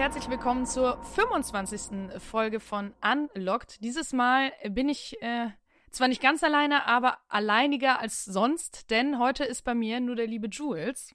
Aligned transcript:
Herzlich 0.00 0.30
willkommen 0.30 0.64
zur 0.64 0.96
25. 1.14 2.22
Folge 2.22 2.58
von 2.58 2.94
Unlocked. 3.04 3.84
Dieses 3.84 4.14
Mal 4.14 4.50
bin 4.70 4.88
ich 4.88 5.20
äh, 5.20 5.48
zwar 5.90 6.08
nicht 6.08 6.22
ganz 6.22 6.42
alleine, 6.42 6.86
aber 6.86 7.18
alleiniger 7.28 8.00
als 8.00 8.24
sonst, 8.24 8.90
denn 8.90 9.18
heute 9.18 9.44
ist 9.44 9.62
bei 9.62 9.74
mir 9.74 10.00
nur 10.00 10.16
der 10.16 10.26
liebe 10.26 10.48
Jules. 10.48 11.14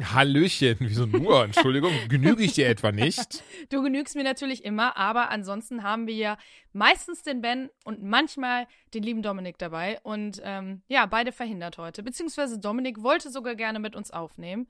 Hallöchen, 0.00 0.76
wieso 0.78 1.06
nur? 1.06 1.42
Entschuldigung, 1.46 1.90
genüge 2.08 2.44
ich 2.44 2.52
dir 2.52 2.68
etwa 2.68 2.92
nicht? 2.92 3.42
Du 3.68 3.82
genügst 3.82 4.14
mir 4.14 4.22
natürlich 4.22 4.64
immer, 4.64 4.96
aber 4.96 5.30
ansonsten 5.30 5.82
haben 5.82 6.06
wir 6.06 6.14
ja 6.14 6.38
meistens 6.72 7.24
den 7.24 7.40
Ben 7.40 7.68
und 7.82 8.00
manchmal 8.00 8.68
den 8.94 9.02
lieben 9.02 9.22
Dominik 9.22 9.58
dabei. 9.58 9.98
Und 10.04 10.40
ähm, 10.44 10.82
ja, 10.86 11.04
beide 11.06 11.32
verhindert 11.32 11.78
heute. 11.78 12.04
Beziehungsweise 12.04 12.60
Dominik 12.60 13.02
wollte 13.02 13.28
sogar 13.28 13.56
gerne 13.56 13.80
mit 13.80 13.96
uns 13.96 14.12
aufnehmen. 14.12 14.68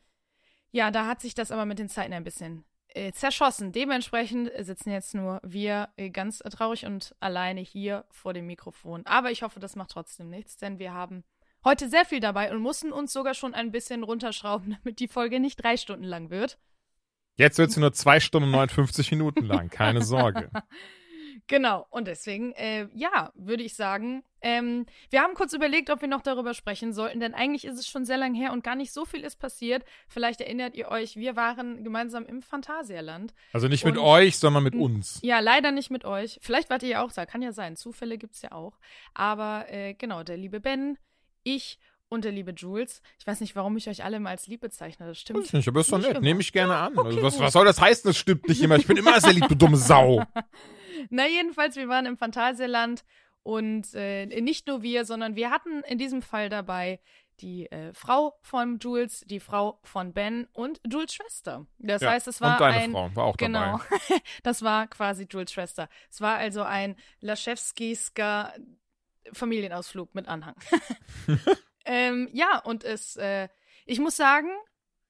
Ja, 0.70 0.90
da 0.90 1.06
hat 1.06 1.20
sich 1.20 1.34
das 1.34 1.50
aber 1.50 1.66
mit 1.66 1.78
den 1.78 1.90
Zeiten 1.90 2.14
ein 2.14 2.24
bisschen 2.24 2.64
äh, 2.98 3.12
zerschossen. 3.12 3.70
Dementsprechend 3.72 4.50
sitzen 4.58 4.90
jetzt 4.90 5.14
nur 5.14 5.40
wir 5.44 5.88
äh, 5.96 6.10
ganz 6.10 6.38
traurig 6.38 6.84
und 6.84 7.14
alleine 7.20 7.60
hier 7.60 8.04
vor 8.10 8.34
dem 8.34 8.46
Mikrofon. 8.46 9.06
Aber 9.06 9.30
ich 9.30 9.42
hoffe, 9.42 9.60
das 9.60 9.76
macht 9.76 9.90
trotzdem 9.90 10.28
nichts, 10.28 10.56
denn 10.56 10.78
wir 10.78 10.92
haben 10.92 11.22
heute 11.64 11.88
sehr 11.88 12.04
viel 12.04 12.20
dabei 12.20 12.50
und 12.50 12.60
mussten 12.60 12.92
uns 12.92 13.12
sogar 13.12 13.34
schon 13.34 13.54
ein 13.54 13.70
bisschen 13.70 14.02
runterschrauben, 14.02 14.76
damit 14.82 14.98
die 15.00 15.08
Folge 15.08 15.38
nicht 15.38 15.62
drei 15.62 15.76
Stunden 15.76 16.04
lang 16.04 16.30
wird. 16.30 16.58
Jetzt 17.36 17.58
wird 17.58 17.70
sie 17.70 17.78
nur 17.80 17.92
zwei 17.92 18.18
Stunden 18.18 18.48
und 18.48 18.52
59 18.56 19.12
Minuten 19.12 19.44
lang, 19.44 19.70
keine 19.70 20.02
Sorge. 20.02 20.50
Genau, 21.48 21.86
und 21.90 22.06
deswegen, 22.06 22.52
äh, 22.52 22.88
ja, 22.94 23.32
würde 23.34 23.62
ich 23.62 23.74
sagen, 23.74 24.22
ähm, 24.42 24.84
wir 25.08 25.22
haben 25.22 25.32
kurz 25.32 25.54
überlegt, 25.54 25.88
ob 25.88 26.02
wir 26.02 26.08
noch 26.08 26.20
darüber 26.20 26.52
sprechen 26.52 26.92
sollten, 26.92 27.20
denn 27.20 27.32
eigentlich 27.34 27.64
ist 27.64 27.78
es 27.78 27.88
schon 27.88 28.04
sehr 28.04 28.18
lang 28.18 28.34
her 28.34 28.52
und 28.52 28.62
gar 28.62 28.76
nicht 28.76 28.92
so 28.92 29.06
viel 29.06 29.22
ist 29.24 29.36
passiert. 29.36 29.82
Vielleicht 30.08 30.42
erinnert 30.42 30.76
ihr 30.76 30.88
euch, 30.90 31.16
wir 31.16 31.36
waren 31.36 31.82
gemeinsam 31.84 32.26
im 32.26 32.42
Phantasialand. 32.42 33.32
Also 33.54 33.66
nicht 33.66 33.84
mit 33.86 33.96
Und- 33.96 34.04
euch, 34.04 34.38
sondern 34.38 34.62
mit 34.62 34.74
uns. 34.74 35.20
Ja, 35.22 35.40
leider 35.40 35.70
nicht 35.72 35.90
mit 35.90 36.04
euch. 36.04 36.38
Vielleicht 36.42 36.68
wart 36.68 36.82
ihr 36.82 36.90
ja 36.90 37.02
auch 37.02 37.12
da, 37.12 37.24
kann 37.24 37.40
ja 37.42 37.52
sein. 37.52 37.76
Zufälle 37.76 38.18
gibt's 38.18 38.42
ja 38.42 38.52
auch. 38.52 38.78
Aber 39.14 39.64
äh, 39.70 39.94
genau, 39.94 40.22
der 40.22 40.36
liebe 40.36 40.60
Ben, 40.60 40.98
ich 41.44 41.78
und 42.08 42.24
der 42.24 42.32
liebe 42.32 42.52
Jules. 42.52 43.02
Ich 43.18 43.26
weiß 43.26 43.40
nicht, 43.40 43.54
warum 43.56 43.76
ich 43.76 43.88
euch 43.88 44.04
alle 44.04 44.20
mal 44.20 44.30
als 44.30 44.46
lieb 44.46 44.60
bezeichne. 44.60 45.06
Das 45.06 45.18
stimmt. 45.18 45.40
Weiß 45.40 45.46
ich 45.46 45.52
nicht, 45.52 45.68
aber 45.68 45.80
ist 45.80 45.92
doch 45.92 45.98
nett. 45.98 46.20
Nehme 46.20 46.40
ich 46.40 46.52
gerne 46.52 46.76
an. 46.76 46.96
okay, 46.98 47.08
also 47.08 47.22
was, 47.22 47.38
was 47.38 47.52
soll 47.52 47.64
das 47.64 47.80
heißen? 47.80 48.08
Das 48.08 48.16
stimmt 48.16 48.48
nicht 48.48 48.62
immer. 48.62 48.76
Ich 48.76 48.86
bin 48.86 48.96
immer 48.96 49.20
sehr 49.20 49.32
lieb, 49.32 49.48
du 49.48 49.54
dumme 49.54 49.76
Sau. 49.76 50.22
Na, 51.10 51.26
jedenfalls, 51.26 51.76
wir 51.76 51.88
waren 51.88 52.06
im 52.06 52.16
Phantasialand 52.16 53.04
und 53.42 53.94
äh, 53.94 54.26
nicht 54.40 54.66
nur 54.66 54.82
wir, 54.82 55.04
sondern 55.04 55.36
wir 55.36 55.50
hatten 55.50 55.82
in 55.86 55.98
diesem 55.98 56.22
Fall 56.22 56.48
dabei 56.48 57.00
die 57.40 57.70
äh, 57.70 57.94
Frau 57.94 58.36
von 58.42 58.78
Jules, 58.78 59.20
die 59.26 59.38
Frau 59.40 59.78
von 59.84 60.12
Ben 60.12 60.48
und 60.52 60.80
Jules 60.90 61.14
Schwester. 61.14 61.66
Das 61.78 62.02
Ja, 62.02 62.10
heißt, 62.10 62.26
es 62.26 62.40
war 62.40 62.52
und 62.54 62.60
deine 62.60 62.76
ein 62.76 62.90
Frau 62.90 63.10
war 63.14 63.24
auch 63.24 63.36
genau, 63.36 63.78
dabei. 63.78 64.20
das 64.42 64.62
war 64.62 64.86
quasi 64.88 65.26
Jules 65.30 65.52
Schwester. 65.52 65.88
Es 66.10 66.20
war 66.20 66.36
also 66.36 66.62
ein 66.62 66.96
Laschewskisker 67.20 68.52
Familienausflug 69.32 70.14
mit 70.14 70.26
Anhang. 70.26 70.56
ähm, 71.88 72.28
ja, 72.32 72.58
und 72.58 72.84
es, 72.84 73.16
äh, 73.16 73.48
ich 73.86 73.98
muss 73.98 74.16
sagen, 74.16 74.48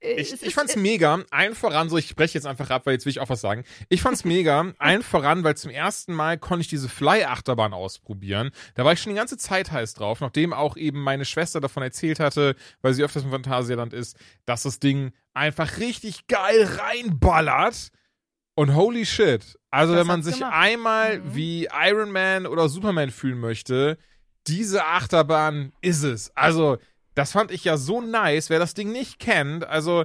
äh, 0.00 0.12
Ich, 0.20 0.32
es 0.32 0.42
ich 0.42 0.54
fand's 0.54 0.76
mega. 0.76 1.18
Allen 1.30 1.54
voran, 1.56 1.88
so 1.90 1.96
ich 1.98 2.08
spreche 2.08 2.34
jetzt 2.34 2.46
einfach 2.46 2.70
ab, 2.70 2.86
weil 2.86 2.92
jetzt 2.94 3.04
will 3.04 3.10
ich 3.10 3.18
auch 3.20 3.28
was 3.28 3.40
sagen. 3.40 3.64
Ich 3.88 4.00
fand's 4.00 4.24
mega. 4.24 4.72
Allen 4.78 5.02
voran, 5.02 5.42
weil 5.42 5.56
zum 5.56 5.70
ersten 5.72 6.14
Mal 6.14 6.38
konnte 6.38 6.60
ich 6.60 6.68
diese 6.68 6.88
Fly-Achterbahn 6.88 7.72
ausprobieren. 7.74 8.52
Da 8.76 8.84
war 8.84 8.92
ich 8.92 9.00
schon 9.02 9.10
die 9.12 9.18
ganze 9.18 9.36
Zeit 9.36 9.72
heiß 9.72 9.94
drauf, 9.94 10.20
nachdem 10.20 10.52
auch 10.52 10.76
eben 10.76 11.02
meine 11.02 11.24
Schwester 11.24 11.60
davon 11.60 11.82
erzählt 11.82 12.20
hatte, 12.20 12.54
weil 12.80 12.94
sie 12.94 13.02
öfters 13.02 13.24
im 13.24 13.30
Phantasialand 13.32 13.92
ist, 13.92 14.16
dass 14.46 14.62
das 14.62 14.78
Ding 14.78 15.12
einfach 15.34 15.78
richtig 15.78 16.28
geil 16.28 16.62
reinballert. 16.80 17.88
Und 18.54 18.74
holy 18.74 19.06
shit. 19.06 19.56
Also, 19.70 19.92
Das 19.92 20.00
wenn 20.00 20.06
man 20.08 20.22
sich 20.22 20.38
gemacht. 20.38 20.54
einmal 20.54 21.18
Mhm. 21.20 21.34
wie 21.34 21.68
Iron 21.72 22.10
Man 22.10 22.46
oder 22.46 22.68
Superman 22.68 23.10
fühlen 23.10 23.38
möchte, 23.38 23.98
diese 24.48 24.84
Achterbahn 24.84 25.72
ist 25.80 26.02
es. 26.02 26.32
Also, 26.36 26.78
das 27.14 27.32
fand 27.32 27.50
ich 27.50 27.64
ja 27.64 27.76
so 27.76 28.00
nice. 28.00 28.50
Wer 28.50 28.58
das 28.58 28.74
Ding 28.74 28.90
nicht 28.92 29.18
kennt, 29.18 29.64
also, 29.64 30.04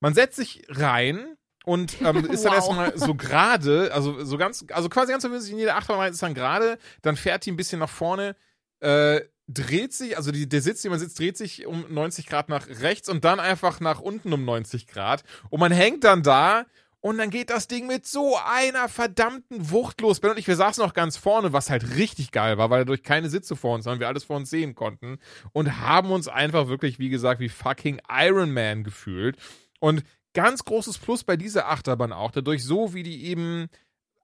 man 0.00 0.14
setzt 0.14 0.36
sich 0.36 0.62
rein 0.68 1.36
und 1.64 2.00
ähm, 2.02 2.24
ist 2.30 2.44
dann 2.44 2.52
Wow. 2.52 2.56
erstmal 2.56 2.98
so 2.98 3.14
gerade, 3.14 3.92
also 3.94 4.24
so 4.24 4.36
ganz, 4.38 4.64
also 4.72 4.88
quasi 4.88 5.12
ganz 5.12 5.22
so 5.22 5.30
wie 5.32 5.50
in 5.50 5.58
jeder 5.58 5.76
Achterbahn 5.76 6.12
ist 6.12 6.22
dann 6.22 6.34
gerade, 6.34 6.78
dann 7.02 7.16
fährt 7.16 7.46
die 7.46 7.52
ein 7.52 7.56
bisschen 7.56 7.78
nach 7.78 7.88
vorne, 7.90 8.34
äh, 8.80 9.20
dreht 9.48 9.92
sich, 9.92 10.16
also 10.16 10.32
die, 10.32 10.48
der 10.48 10.62
Sitz, 10.62 10.82
den 10.82 10.90
man 10.90 11.00
sitzt, 11.00 11.18
dreht 11.18 11.36
sich 11.36 11.66
um 11.66 11.84
90 11.88 12.26
Grad 12.26 12.48
nach 12.48 12.66
rechts 12.68 13.08
und 13.08 13.24
dann 13.24 13.38
einfach 13.38 13.80
nach 13.80 14.00
unten 14.00 14.32
um 14.32 14.44
90 14.44 14.86
Grad. 14.86 15.24
Und 15.50 15.60
man 15.60 15.72
hängt 15.72 16.04
dann 16.04 16.22
da 16.22 16.64
und 17.02 17.18
dann 17.18 17.30
geht 17.30 17.50
das 17.50 17.66
Ding 17.66 17.88
mit 17.88 18.06
so 18.06 18.38
einer 18.38 18.88
verdammten 18.88 19.70
Wucht 19.70 20.00
los. 20.00 20.20
Ben 20.20 20.30
und 20.30 20.38
ich, 20.38 20.46
wir 20.46 20.54
saßen 20.54 20.82
noch 20.82 20.94
ganz 20.94 21.16
vorne, 21.16 21.52
was 21.52 21.68
halt 21.68 21.96
richtig 21.96 22.30
geil 22.30 22.58
war, 22.58 22.70
weil 22.70 22.84
dadurch 22.84 23.02
keine 23.02 23.28
Sitze 23.28 23.56
vor 23.56 23.74
uns 23.74 23.84
waren, 23.84 23.98
wir 23.98 24.06
alles 24.06 24.22
vor 24.22 24.36
uns 24.36 24.50
sehen 24.50 24.76
konnten 24.76 25.18
und 25.52 25.80
haben 25.80 26.12
uns 26.12 26.28
einfach 26.28 26.68
wirklich, 26.68 27.00
wie 27.00 27.08
gesagt, 27.08 27.40
wie 27.40 27.48
fucking 27.48 28.00
Iron 28.08 28.52
Man 28.52 28.84
gefühlt. 28.84 29.36
Und 29.80 30.04
ganz 30.32 30.64
großes 30.64 30.98
Plus 30.98 31.24
bei 31.24 31.36
dieser 31.36 31.68
Achterbahn 31.68 32.12
auch, 32.12 32.30
dadurch 32.30 32.62
so, 32.62 32.94
wie 32.94 33.02
die 33.02 33.26
eben 33.26 33.66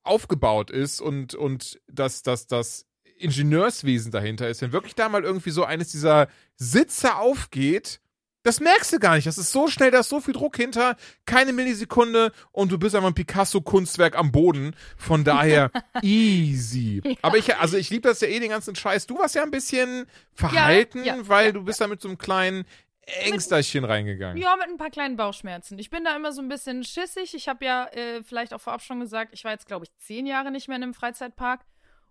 aufgebaut 0.04 0.70
ist 0.70 1.00
und, 1.00 1.34
und 1.34 1.80
das, 1.88 2.22
das, 2.22 2.46
das 2.46 2.86
Ingenieurswesen 3.16 4.12
dahinter 4.12 4.48
ist, 4.48 4.62
wenn 4.62 4.70
wirklich 4.70 4.94
da 4.94 5.08
mal 5.08 5.24
irgendwie 5.24 5.50
so 5.50 5.64
eines 5.64 5.90
dieser 5.90 6.28
Sitze 6.54 7.16
aufgeht, 7.16 8.00
das 8.48 8.60
merkst 8.60 8.94
du 8.94 8.98
gar 8.98 9.14
nicht. 9.14 9.26
Das 9.26 9.36
ist 9.36 9.52
so 9.52 9.68
schnell, 9.68 9.90
da 9.90 10.00
ist 10.00 10.08
so 10.08 10.20
viel 10.20 10.32
Druck 10.32 10.56
hinter, 10.56 10.96
keine 11.26 11.52
Millisekunde 11.52 12.32
und 12.50 12.72
du 12.72 12.78
bist 12.78 12.94
einfach 12.94 13.08
ein 13.08 13.14
Picasso-Kunstwerk 13.14 14.16
am 14.16 14.32
Boden. 14.32 14.74
Von 14.96 15.22
daher 15.22 15.70
easy. 16.02 17.02
Aber 17.20 17.36
ich, 17.36 17.54
also 17.56 17.76
ich 17.76 17.90
liebe 17.90 18.08
das 18.08 18.22
ja 18.22 18.28
eh 18.28 18.40
den 18.40 18.48
ganzen 18.48 18.74
Scheiß. 18.74 19.06
Du 19.06 19.18
warst 19.18 19.34
ja 19.34 19.42
ein 19.42 19.50
bisschen 19.50 20.06
verhalten, 20.32 21.04
ja, 21.04 21.16
weil 21.28 21.46
ja, 21.46 21.52
du 21.52 21.62
bist 21.62 21.82
da 21.82 21.88
mit 21.88 22.00
so 22.00 22.08
einem 22.08 22.16
kleinen 22.16 22.64
Ängsterchen 23.02 23.84
reingegangen. 23.84 24.40
Ja, 24.40 24.56
mit 24.56 24.68
ein 24.68 24.78
paar 24.78 24.90
kleinen 24.90 25.18
Bauchschmerzen. 25.18 25.78
Ich 25.78 25.90
bin 25.90 26.04
da 26.04 26.16
immer 26.16 26.32
so 26.32 26.40
ein 26.40 26.48
bisschen 26.48 26.84
schissig. 26.84 27.34
Ich 27.34 27.48
habe 27.48 27.66
ja 27.66 27.84
äh, 27.88 28.22
vielleicht 28.22 28.54
auch 28.54 28.62
vorab 28.62 28.80
schon 28.80 29.00
gesagt, 29.00 29.34
ich 29.34 29.44
war 29.44 29.52
jetzt, 29.52 29.66
glaube 29.66 29.84
ich, 29.84 29.94
zehn 29.98 30.26
Jahre 30.26 30.50
nicht 30.50 30.68
mehr 30.68 30.78
in 30.78 30.84
einem 30.84 30.94
Freizeitpark. 30.94 31.60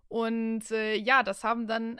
Und 0.08 0.70
äh, 0.70 0.94
ja, 0.94 1.22
das 1.22 1.44
haben 1.44 1.66
dann 1.66 1.98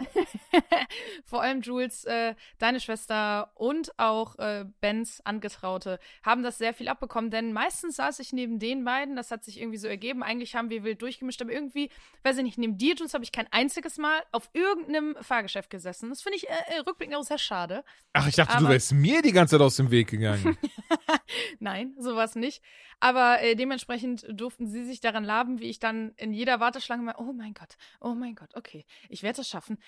vor 1.25 1.43
allem 1.43 1.61
Jules, 1.61 2.05
äh, 2.05 2.35
deine 2.59 2.81
Schwester 2.81 3.51
und 3.55 3.93
auch 3.99 4.39
äh, 4.39 4.65
Bens 4.81 5.21
Angetraute 5.25 5.99
haben 6.23 6.43
das 6.43 6.57
sehr 6.57 6.73
viel 6.73 6.89
abbekommen, 6.89 7.31
denn 7.31 7.53
meistens 7.53 7.97
saß 7.97 8.19
ich 8.21 8.33
neben 8.33 8.59
den 8.59 8.85
beiden, 8.85 9.15
das 9.15 9.31
hat 9.31 9.45
sich 9.45 9.61
irgendwie 9.61 9.77
so 9.77 9.89
ergeben. 9.89 10.23
Eigentlich 10.23 10.55
haben 10.57 10.71
wir 10.71 10.85
wild 10.85 11.03
durchgemischt, 11.03 11.43
aber 11.43 11.53
irgendwie, 11.53 11.91
weiß 12.23 12.39
ich 12.39 12.45
nicht, 12.45 12.59
neben 12.59 12.79
dir, 12.79 12.95
Jules, 12.95 13.13
habe 13.13 13.25
ich 13.25 13.33
kein 13.33 13.47
einziges 13.53 13.99
Mal 13.99 14.23
auf 14.33 14.49
irgendeinem 14.55 15.15
Fahrgeschäft 15.21 15.69
gesessen. 15.69 16.09
Das 16.09 16.23
finde 16.23 16.37
ich 16.37 16.49
äh, 16.49 16.53
äh, 16.77 16.79
rückblickend 16.87 17.17
auch 17.17 17.25
sehr 17.25 17.39
schade. 17.39 17.85
Ach, 18.15 18.27
ich 18.27 18.37
dachte, 18.37 18.57
du 18.57 18.65
Aber- 18.65 18.71
wärst 18.73 18.93
mir 18.93 19.21
die 19.21 19.33
ganze 19.33 19.57
Zeit 19.57 19.61
aus 19.63 19.77
dem 19.77 19.91
Weg 19.91 20.09
gegangen. 20.09 20.57
Nein, 21.59 21.95
sowas 21.99 22.37
nicht. 22.37 22.63
Aber 23.01 23.41
äh, 23.43 23.55
dementsprechend 23.55 24.27
durften 24.29 24.67
sie 24.67 24.85
sich 24.85 25.01
daran 25.01 25.25
laben, 25.25 25.61
wie 25.61 25.69
ich 25.71 25.79
dann 25.79 26.13
in 26.17 26.33
jeder 26.33 26.59
Warteschlange 26.61 27.03
mal, 27.03 27.15
oh 27.19 27.33
mein 27.33 27.55
Gott, 27.55 27.77
oh 28.01 28.15
mein 28.15 28.35
Gott, 28.35 28.51
okay, 28.55 28.85
ich 29.09 29.23
werde 29.23 29.39
das 29.39 29.49
schaffen. 29.49 29.79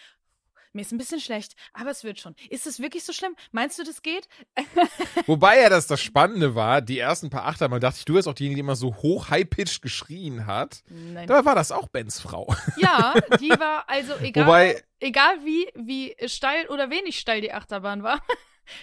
Mir 0.72 0.82
ist 0.82 0.92
ein 0.92 0.98
bisschen 0.98 1.18
schlecht, 1.18 1.54
aber 1.72 1.90
es 1.90 2.04
wird 2.04 2.20
schon. 2.20 2.36
Ist 2.48 2.64
es 2.64 2.78
wirklich 2.78 3.02
so 3.02 3.12
schlimm? 3.12 3.34
Meinst 3.50 3.76
du, 3.80 3.82
das 3.82 4.02
geht? 4.02 4.28
Wobei 5.26 5.60
ja 5.60 5.68
das 5.68 5.88
das 5.88 6.00
Spannende 6.00 6.54
war, 6.54 6.80
die 6.80 6.98
ersten 7.00 7.28
paar 7.28 7.46
Achterbahn 7.46 7.80
dachte 7.80 7.98
ich, 7.98 8.04
du 8.04 8.14
wärst 8.14 8.28
auch 8.28 8.34
diejenige, 8.34 8.56
die 8.56 8.60
immer 8.60 8.76
so 8.76 8.94
hoch 8.94 9.30
high-pitched 9.30 9.82
geschrien 9.82 10.46
hat. 10.46 10.82
Nein. 10.88 11.26
Dabei 11.26 11.44
war 11.44 11.54
das 11.56 11.72
auch 11.72 11.88
Bens 11.88 12.20
Frau. 12.20 12.54
Ja, 12.76 13.14
die 13.40 13.50
war 13.50 13.88
also 13.88 14.14
egal, 14.18 14.46
Wobei- 14.46 14.82
egal 15.00 15.44
wie, 15.44 15.68
wie 15.74 16.14
steil 16.28 16.68
oder 16.68 16.88
wenig 16.88 17.18
steil 17.18 17.40
die 17.40 17.52
Achterbahn 17.52 18.04
war. 18.04 18.22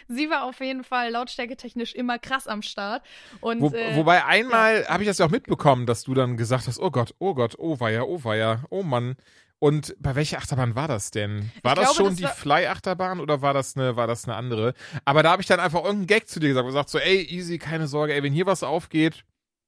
Sie 0.08 0.30
war 0.30 0.44
auf 0.44 0.60
jeden 0.60 0.84
Fall 0.84 1.12
lautstärketechnisch 1.12 1.94
immer 1.94 2.20
krass 2.20 2.48
am 2.48 2.62
Start. 2.62 3.04
Und, 3.42 3.62
Wo, 3.62 3.70
äh, 3.70 3.96
wobei 3.96 4.26
einmal 4.26 4.86
habe 4.88 5.04
ich 5.04 5.08
das 5.10 5.18
ja 5.18 5.26
auch 5.26 5.32
mitbekommen, 5.32 5.86
dass 5.86 6.04
du 6.04 6.14
dann 6.14 6.38
gesagt 6.38 6.68
hast, 6.68 6.80
oh 6.80 6.92
Gott, 6.92 7.14
oh 7.20 7.34
Gott, 7.34 7.56
oh 7.58 7.80
weia, 7.80 8.04
oh 8.04 8.24
weia, 8.24 8.64
oh 8.70 8.84
Mann. 8.84 9.16
Und 9.60 9.96
bei 10.00 10.16
welcher 10.16 10.38
Achterbahn 10.38 10.76
war 10.76 10.88
das 10.88 11.10
denn? 11.10 11.52
War 11.64 11.74
Ich 11.74 11.80
das 11.80 11.96
glaube, 11.96 12.12
schon 12.12 12.22
das 12.22 12.32
die 12.36 12.40
Fly-Achterbahn 12.42 13.20
oder 13.20 13.42
war 13.42 13.56
das 13.56 13.76
eine, 13.76 13.96
war 13.96 14.06
das 14.06 14.26
eine 14.26 14.36
andere? 14.36 14.74
Aber 15.04 15.24
da 15.24 15.32
habe 15.32 15.42
ich 15.42 15.48
dann 15.48 15.60
einfach 15.60 15.80
irgendeinen 15.80 16.08
Gag 16.08 16.28
zu 16.28 16.40
dir 16.40 16.50
gesagt 16.50 16.66
und 16.66 16.70
gesagt 16.70 16.90
so, 16.90 17.00
ey, 17.00 17.24
easy, 17.24 17.58
keine 17.58 17.88
Sorge, 17.88 18.14
ey, 18.14 18.22
wenn 18.22 18.34
hier 18.34 18.46
was 18.46 18.62
aufgeht, 18.62 19.24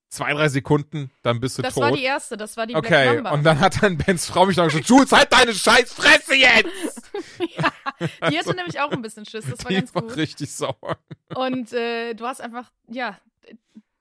zwei, 0.10 0.34
drei 0.34 0.50
Sekunden, 0.50 1.12
dann 1.22 1.40
bist 1.40 1.58
du 1.58 1.62
Das 1.62 1.76
tot. 1.76 1.84
war 1.84 1.92
die 1.92 2.04
erste, 2.04 2.36
das 2.36 2.58
war 2.58 2.66
die 2.68 2.74
Black 2.74 2.86
okay, 2.86 3.14
Mamba. 3.16 3.32
und 3.32 3.44
dann 3.44 3.60
hat 3.60 3.82
dann 3.82 3.98
Bens 3.98 4.26
Frau 4.26 4.46
mich 4.46 4.58
noch 4.58 4.66
gesagt, 4.66 4.88
Jules, 4.88 5.12
halt 5.12 5.32
deine 5.32 5.54
scheiß 5.54 5.94
Fresse 5.94 6.36
jetzt! 6.36 7.12
die 8.30 8.38
hatte 8.38 8.56
nämlich 8.56 8.80
auch 8.80 8.92
ein 8.92 9.02
bisschen 9.02 9.26
Schiss, 9.26 9.46
das 9.50 9.64
war 9.64 9.70
Die 9.70 9.76
ganz 9.76 9.94
war 9.94 10.02
gut. 10.02 10.16
richtig 10.18 10.52
sauer. 10.52 10.98
Und 11.36 11.72
äh, 11.74 12.14
du 12.16 12.26
hast 12.26 12.42
einfach, 12.42 12.72
ja, 12.88 13.18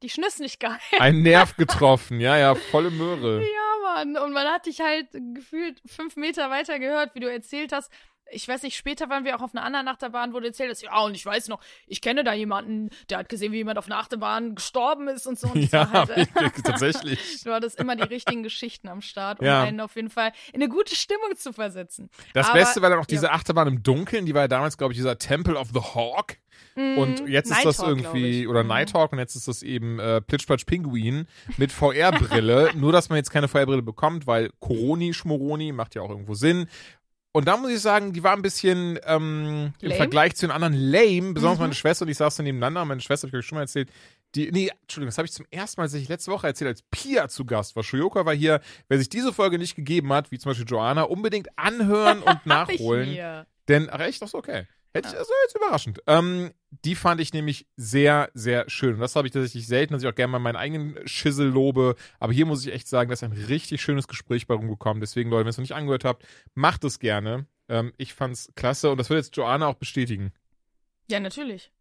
die 0.02 0.08
Schnüss 0.08 0.38
nicht 0.38 0.60
geil. 0.60 0.78
Ein 0.98 1.22
Nerv 1.22 1.56
getroffen, 1.56 2.20
ja, 2.20 2.36
ja, 2.36 2.54
volle 2.54 2.90
Möhre. 2.90 3.40
Ja, 3.42 3.82
Mann. 3.82 4.16
Und 4.16 4.32
man 4.32 4.46
hat 4.46 4.66
dich 4.66 4.80
halt 4.80 5.08
gefühlt 5.34 5.80
fünf 5.86 6.16
Meter 6.16 6.50
weiter 6.50 6.78
gehört, 6.78 7.14
wie 7.14 7.20
du 7.20 7.30
erzählt 7.30 7.72
hast. 7.72 7.90
Ich 8.30 8.46
weiß 8.46 8.62
nicht, 8.62 8.76
später 8.76 9.08
waren 9.08 9.24
wir 9.24 9.36
auch 9.36 9.40
auf 9.42 9.54
einer 9.54 9.64
anderen 9.64 9.88
Achterbahn, 9.88 10.32
wo 10.34 10.40
du 10.40 10.46
erzählt 10.46 10.70
hast, 10.70 10.82
ja, 10.82 10.98
und 11.00 11.14
ich 11.14 11.24
weiß 11.24 11.48
noch, 11.48 11.60
ich 11.86 12.00
kenne 12.00 12.24
da 12.24 12.32
jemanden, 12.34 12.90
der 13.08 13.18
hat 13.18 13.28
gesehen, 13.28 13.52
wie 13.52 13.56
jemand 13.58 13.78
auf 13.78 13.86
einer 13.86 13.98
Achterbahn 13.98 14.54
gestorben 14.54 15.08
ist 15.08 15.26
und 15.26 15.38
so. 15.38 15.48
Und 15.48 15.70
Ja, 15.72 15.90
halt, 15.90 16.10
äh, 16.10 16.26
tatsächlich. 16.62 17.40
du 17.44 17.52
hattest 17.52 17.78
immer 17.80 17.96
die 17.96 18.02
richtigen 18.02 18.42
Geschichten 18.42 18.88
am 18.88 19.00
Start, 19.00 19.40
um 19.40 19.46
Ja. 19.46 19.62
einen 19.62 19.80
auf 19.80 19.96
jeden 19.96 20.10
Fall 20.10 20.32
in 20.52 20.62
eine 20.62 20.68
gute 20.70 20.94
Stimmung 20.94 21.36
zu 21.36 21.52
versetzen. 21.52 22.10
Das 22.34 22.48
Aber- 22.50 22.58
Beste 22.58 22.82
war 22.82 22.90
dann 22.90 22.98
auch 22.98 23.02
ja. 23.04 23.08
diese 23.08 23.30
Achterbahn 23.32 23.68
im 23.68 23.82
Dunkeln, 23.82 24.26
die 24.26 24.34
war 24.34 24.42
ja 24.42 24.48
damals, 24.48 24.76
glaube 24.76 24.92
ich, 24.92 24.98
dieser 24.98 25.18
Temple 25.18 25.56
of 25.56 25.68
the 25.72 25.80
Hawk. 25.80 26.36
Und 26.74 27.22
Mhm. 27.22 27.28
jetzt 27.28 27.50
ist 27.50 27.64
das 27.64 27.76
glaub 27.78 27.88
irgendwie, 27.88 28.46
oder 28.46 28.62
Mhm. 28.62 28.68
Nighthawk 28.68 29.12
und 29.12 29.18
jetzt 29.18 29.34
ist 29.36 29.48
das 29.48 29.62
eben 29.62 29.98
äh, 30.00 30.20
Plitschplatsch 30.20 30.64
Pinguin 30.64 31.26
mit 31.56 31.72
VR-Brille. 31.72 32.70
Nur, 32.76 32.92
dass 32.92 33.08
man 33.08 33.16
jetzt 33.16 33.30
keine 33.30 33.48
VR-Brille 33.48 33.82
bekommt, 33.82 34.26
weil 34.26 34.50
Coroni, 34.60 35.14
Schmoroni 35.14 35.72
macht 35.72 35.94
ja 35.94 36.02
auch 36.02 36.10
irgendwo 36.10 36.34
Sinn. 36.34 36.68
Und 37.32 37.46
da 37.46 37.56
muss 37.56 37.70
ich 37.70 37.80
sagen, 37.80 38.12
die 38.12 38.22
war 38.22 38.32
ein 38.32 38.42
bisschen 38.42 38.98
ähm, 39.04 39.72
im? 39.80 39.92
Vergleich 39.92 40.34
zu 40.34 40.46
den 40.46 40.50
anderen 40.50 40.74
lame, 40.74 41.34
besonders 41.34 41.58
Mhm. 41.58 41.64
meine 41.64 41.74
Schwester 41.74 42.04
und 42.04 42.08
ich 42.10 42.16
saßen 42.16 42.42
nebeneinander. 42.44 42.84
Meine 42.84 43.00
Schwester 43.00 43.28
habe 43.28 43.36
ich 43.36 43.42
euch 43.44 43.46
schon 43.46 43.56
mal 43.56 43.62
erzählt. 43.62 43.90
Die, 44.34 44.50
nee, 44.50 44.70
Entschuldigung, 44.82 45.08
das 45.08 45.18
habe 45.18 45.26
ich 45.26 45.32
zum 45.32 45.46
ersten 45.50 45.80
Mal 45.80 45.84
tatsächlich 45.86 46.08
letzte 46.08 46.30
Woche 46.30 46.46
erzählt, 46.46 46.68
als 46.68 46.82
Pia 46.90 47.28
zu 47.28 47.44
Gast 47.44 47.76
war. 47.76 47.82
Shoyoka 47.82 48.26
war 48.26 48.34
hier. 48.34 48.60
Wer 48.88 48.98
sich 48.98 49.08
diese 49.08 49.32
Folge 49.32 49.58
nicht 49.58 49.74
gegeben 49.76 50.12
hat, 50.12 50.30
wie 50.30 50.38
zum 50.38 50.50
Beispiel 50.50 50.66
Joanna, 50.66 51.02
unbedingt 51.02 51.48
anhören 51.56 52.22
und 52.22 52.38
ich 52.40 52.46
nachholen. 52.46 53.44
Denn, 53.68 53.88
ach 53.90 54.00
echt, 54.00 54.20
das 54.22 54.30
ist 54.30 54.34
okay. 54.34 54.66
Hätte 54.94 55.08
ich, 55.10 55.16
also 55.18 55.30
jetzt 55.44 55.56
überraschend. 55.56 56.00
Ähm, 56.06 56.50
die 56.70 56.94
fand 56.94 57.20
ich 57.20 57.32
nämlich 57.32 57.66
sehr, 57.76 58.30
sehr 58.34 58.68
schön. 58.68 58.94
Und 58.94 59.00
das 59.00 59.16
habe 59.16 59.26
ich 59.26 59.32
tatsächlich 59.32 59.66
selten, 59.66 59.94
dass 59.94 60.02
ich 60.02 60.08
auch 60.08 60.14
gerne 60.14 60.32
mal 60.32 60.38
meinen 60.38 60.56
eigenen 60.56 60.96
Schissel 61.06 61.48
lobe. 61.48 61.96
Aber 62.18 62.32
hier 62.32 62.46
muss 62.46 62.64
ich 62.64 62.72
echt 62.72 62.88
sagen, 62.88 63.08
da 63.08 63.14
ist 63.14 63.24
ein 63.24 63.32
richtig 63.32 63.80
schönes 63.80 64.06
Gespräch 64.06 64.46
bei 64.46 64.54
rumgekommen. 64.54 65.00
Deswegen, 65.00 65.30
Leute, 65.30 65.40
wenn 65.40 65.46
ihr 65.46 65.50
es 65.50 65.58
noch 65.58 65.62
nicht 65.62 65.74
angehört 65.74 66.04
habt, 66.04 66.26
macht 66.54 66.84
es 66.84 66.98
gerne. 66.98 67.46
Ähm, 67.68 67.92
ich 67.96 68.14
fand's 68.14 68.52
klasse 68.54 68.90
und 68.90 68.98
das 68.98 69.10
wird 69.10 69.18
jetzt 69.18 69.36
Joanna 69.36 69.66
auch 69.66 69.74
bestätigen. 69.74 70.32
Ja, 71.10 71.20
natürlich. 71.20 71.72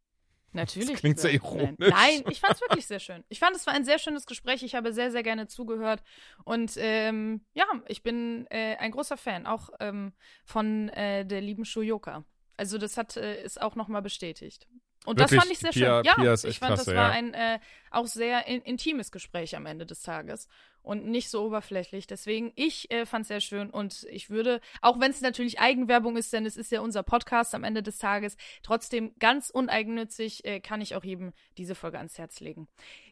Natürlich. 0.53 0.91
Das 0.91 0.99
klingt 0.99 1.19
sehr 1.19 1.31
Nein. 1.31 1.41
ironisch. 1.43 1.89
Nein, 1.89 2.23
ich 2.29 2.39
fand 2.39 2.55
es 2.55 2.61
wirklich 2.61 2.87
sehr 2.87 2.99
schön. 2.99 3.23
Ich 3.29 3.39
fand, 3.39 3.55
es 3.55 3.67
war 3.67 3.73
ein 3.73 3.83
sehr 3.83 3.99
schönes 3.99 4.25
Gespräch. 4.25 4.63
Ich 4.63 4.75
habe 4.75 4.93
sehr, 4.93 5.11
sehr 5.11 5.23
gerne 5.23 5.47
zugehört. 5.47 6.01
Und 6.45 6.73
ähm, 6.77 7.41
ja, 7.53 7.65
ich 7.87 8.01
bin 8.01 8.47
äh, 8.49 8.75
ein 8.77 8.91
großer 8.91 9.17
Fan, 9.17 9.45
auch 9.45 9.69
ähm, 9.79 10.13
von 10.45 10.89
äh, 10.89 11.25
der 11.25 11.41
lieben 11.41 11.65
Shuyoka. 11.65 12.23
Also 12.57 12.77
das 12.77 12.97
hat 12.97 13.15
äh, 13.17 13.43
ist 13.43 13.61
auch 13.61 13.75
nochmal 13.75 14.01
bestätigt. 14.01 14.67
Und 15.05 15.19
Wirklich, 15.19 15.39
das 15.39 15.47
fand 15.47 15.53
ich 15.53 15.59
sehr 15.59 15.71
Pia- 15.71 16.03
schön. 16.03 16.05
Ja, 16.05 16.15
Pia 16.15 16.33
ich 16.33 16.59
fand, 16.59 16.73
klasse, 16.73 16.85
das 16.85 16.95
war 16.95 17.09
ja. 17.09 17.09
ein 17.11 17.33
äh, 17.33 17.59
auch 17.91 18.07
sehr 18.07 18.45
in, 18.47 18.61
intimes 18.63 19.11
Gespräch 19.11 19.55
am 19.55 19.65
Ende 19.65 19.85
des 19.85 20.01
Tages 20.01 20.49
und 20.81 21.05
nicht 21.05 21.29
so 21.29 21.45
oberflächlich. 21.45 22.07
Deswegen, 22.07 22.51
ich 22.55 22.91
äh, 22.91 23.05
fand 23.05 23.21
es 23.21 23.27
sehr 23.29 23.39
schön 23.39 23.69
und 23.69 24.05
ich 24.09 24.29
würde, 24.29 24.59
auch 24.81 24.99
wenn 24.99 25.11
es 25.11 25.21
natürlich 25.21 25.59
Eigenwerbung 25.59 26.17
ist, 26.17 26.33
denn 26.33 26.45
es 26.45 26.57
ist 26.57 26.71
ja 26.71 26.81
unser 26.81 27.03
Podcast 27.03 27.55
am 27.55 27.63
Ende 27.63 27.83
des 27.83 27.99
Tages, 27.99 28.35
trotzdem 28.63 29.13
ganz 29.19 29.49
uneigennützig 29.49 30.43
äh, 30.45 30.59
kann 30.59 30.81
ich 30.81 30.95
auch 30.95 31.03
jedem 31.03 31.31
diese 31.57 31.75
Folge 31.75 31.97
ans 31.99 32.17
Herz 32.17 32.39
legen. 32.39 32.67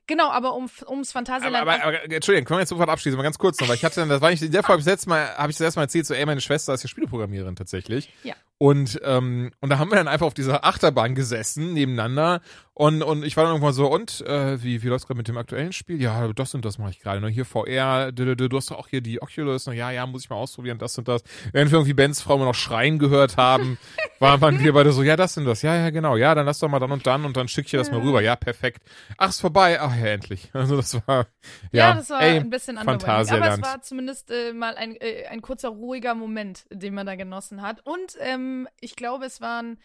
Genau, 0.08 0.30
aber 0.30 0.54
um, 0.54 0.70
ums 0.88 1.10
Aber, 1.10 1.26
Phantasialand. 1.26 1.62
aber, 1.62 1.84
aber 1.84 2.04
Entschuldigung, 2.12 2.46
können 2.46 2.58
wir 2.58 2.62
jetzt 2.62 2.70
sofort 2.70 2.90
abschließen, 2.90 3.18
mal 3.18 3.24
ganz 3.24 3.38
kurz 3.38 3.60
noch, 3.60 3.68
weil 3.70 3.76
ich 3.76 3.86
hatte 3.86 4.02
dann, 4.02 4.10
das 4.10 4.22
war 4.22 4.32
nicht, 4.32 4.42
in 4.44 4.52
der 4.52 4.64
Folge 4.64 4.82
das 4.82 4.88
letzte 4.88 5.10
Mal, 5.10 5.36
habe 5.38 5.52
ich 5.52 5.58
das 5.58 5.66
erste 5.66 5.80
Mal 5.80 5.86
erzählt, 5.86 6.06
so, 6.06 6.14
ey, 6.14 6.26
meine 6.26 6.42
Schwester 6.42 6.74
ist 6.74 6.84
ja 6.84 6.90
Spieleprogrammiererin 6.90 7.56
tatsächlich. 7.56 8.10
Ja. 8.24 8.36
Und, 8.58 9.02
ähm, 9.04 9.52
und 9.60 9.70
da 9.70 9.80
haben 9.80 9.92
wir 9.92 9.98
dann 9.98 10.08
einfach 10.08 10.28
auf 10.28 10.34
dieser 10.34 10.64
Achterbahn 10.64 11.14
gesessen, 11.14 11.74
nebeneinander. 11.74 12.42
Und, 12.78 13.04
und 13.04 13.24
ich 13.24 13.38
war 13.38 13.46
dann 13.46 13.54
irgendwann 13.54 13.74
so, 13.74 13.88
und, 13.88 14.20
äh, 14.28 14.62
wie, 14.62 14.84
wie 14.84 14.88
läuft's 14.88 15.08
gerade 15.08 15.18
mit 15.18 15.30
dem 15.30 15.38
aktuellen 15.38 15.72
Spiel? 15.72 16.02
Ja, 16.02 16.28
das 16.34 16.54
und 16.56 16.66
das 16.66 16.78
mache 16.78 16.90
ich 16.90 17.00
gerade. 17.00 17.22
Ne? 17.22 17.30
Hier 17.30 17.46
VR, 17.46 18.12
du, 18.12 18.36
du, 18.36 18.50
du, 18.50 18.58
hast 18.58 18.70
doch 18.70 18.78
auch 18.78 18.90
hier 18.90 19.00
die 19.00 19.22
Oculus. 19.22 19.68
Ne? 19.68 19.76
Ja, 19.76 19.92
ja, 19.92 20.06
muss 20.06 20.24
ich 20.24 20.30
mal 20.30 20.36
ausprobieren, 20.36 20.78
das 20.78 20.98
und 20.98 21.08
das. 21.08 21.24
Während 21.54 21.72
wir 21.72 21.78
irgendwie 21.78 21.94
Bens 21.94 22.22
Frau 22.22 22.36
immer 22.36 22.44
noch 22.44 22.56
schreien 22.56 23.00
gehört 23.00 23.38
haben, 23.38 23.78
waren, 24.20 24.60
wir 24.60 24.74
beide 24.74 24.92
so, 24.92 25.04
ja, 25.04 25.16
das 25.16 25.38
und 25.38 25.46
das. 25.46 25.62
Ja, 25.62 25.74
ja, 25.74 25.90
genau. 25.90 26.18
Ja, 26.18 26.36
dann 26.36 26.46
lass 26.46 26.60
doch 26.60 26.68
mal 26.68 26.80
dann 26.80 26.92
und 26.92 27.08
dann 27.08 27.24
und 27.24 27.38
dann 27.38 27.48
schick 27.48 27.64
ich 27.66 27.72
dir 27.72 27.78
das 27.78 27.92
mal 27.92 28.02
rüber. 28.02 28.22
Ja, 28.22 28.36
perfekt. 28.36 28.84
Ach, 29.18 29.30
ist 29.30 29.40
vorbei. 29.40 29.80
Ach 29.80 29.96
ja, 29.96 30.08
endlich. 30.08 30.52
Also 30.66 30.78
das 30.78 30.96
war, 31.06 31.28
ja, 31.72 31.90
Ja, 31.90 31.96
das 31.96 32.10
war 32.10 32.22
ey, 32.22 32.40
ein 32.40 32.50
bisschen 32.50 32.78
underwhelming. 32.78 33.44
Aber 33.44 33.54
es 33.54 33.62
war 33.62 33.82
zumindest 33.82 34.32
äh, 34.32 34.52
mal 34.52 34.76
ein, 34.76 34.96
äh, 34.96 35.28
ein 35.30 35.42
kurzer, 35.42 35.70
ruhiger 35.70 36.16
Moment, 36.16 36.66
den 36.72 36.94
man 36.94 37.06
da 37.06 37.16
genossen 37.16 37.62
hat. 37.62 37.86
Und 37.86 38.18
ähm, 38.20 38.45
ich 38.80 38.96
glaube, 38.96 39.26
es 39.26 39.42
waren, 39.42 39.80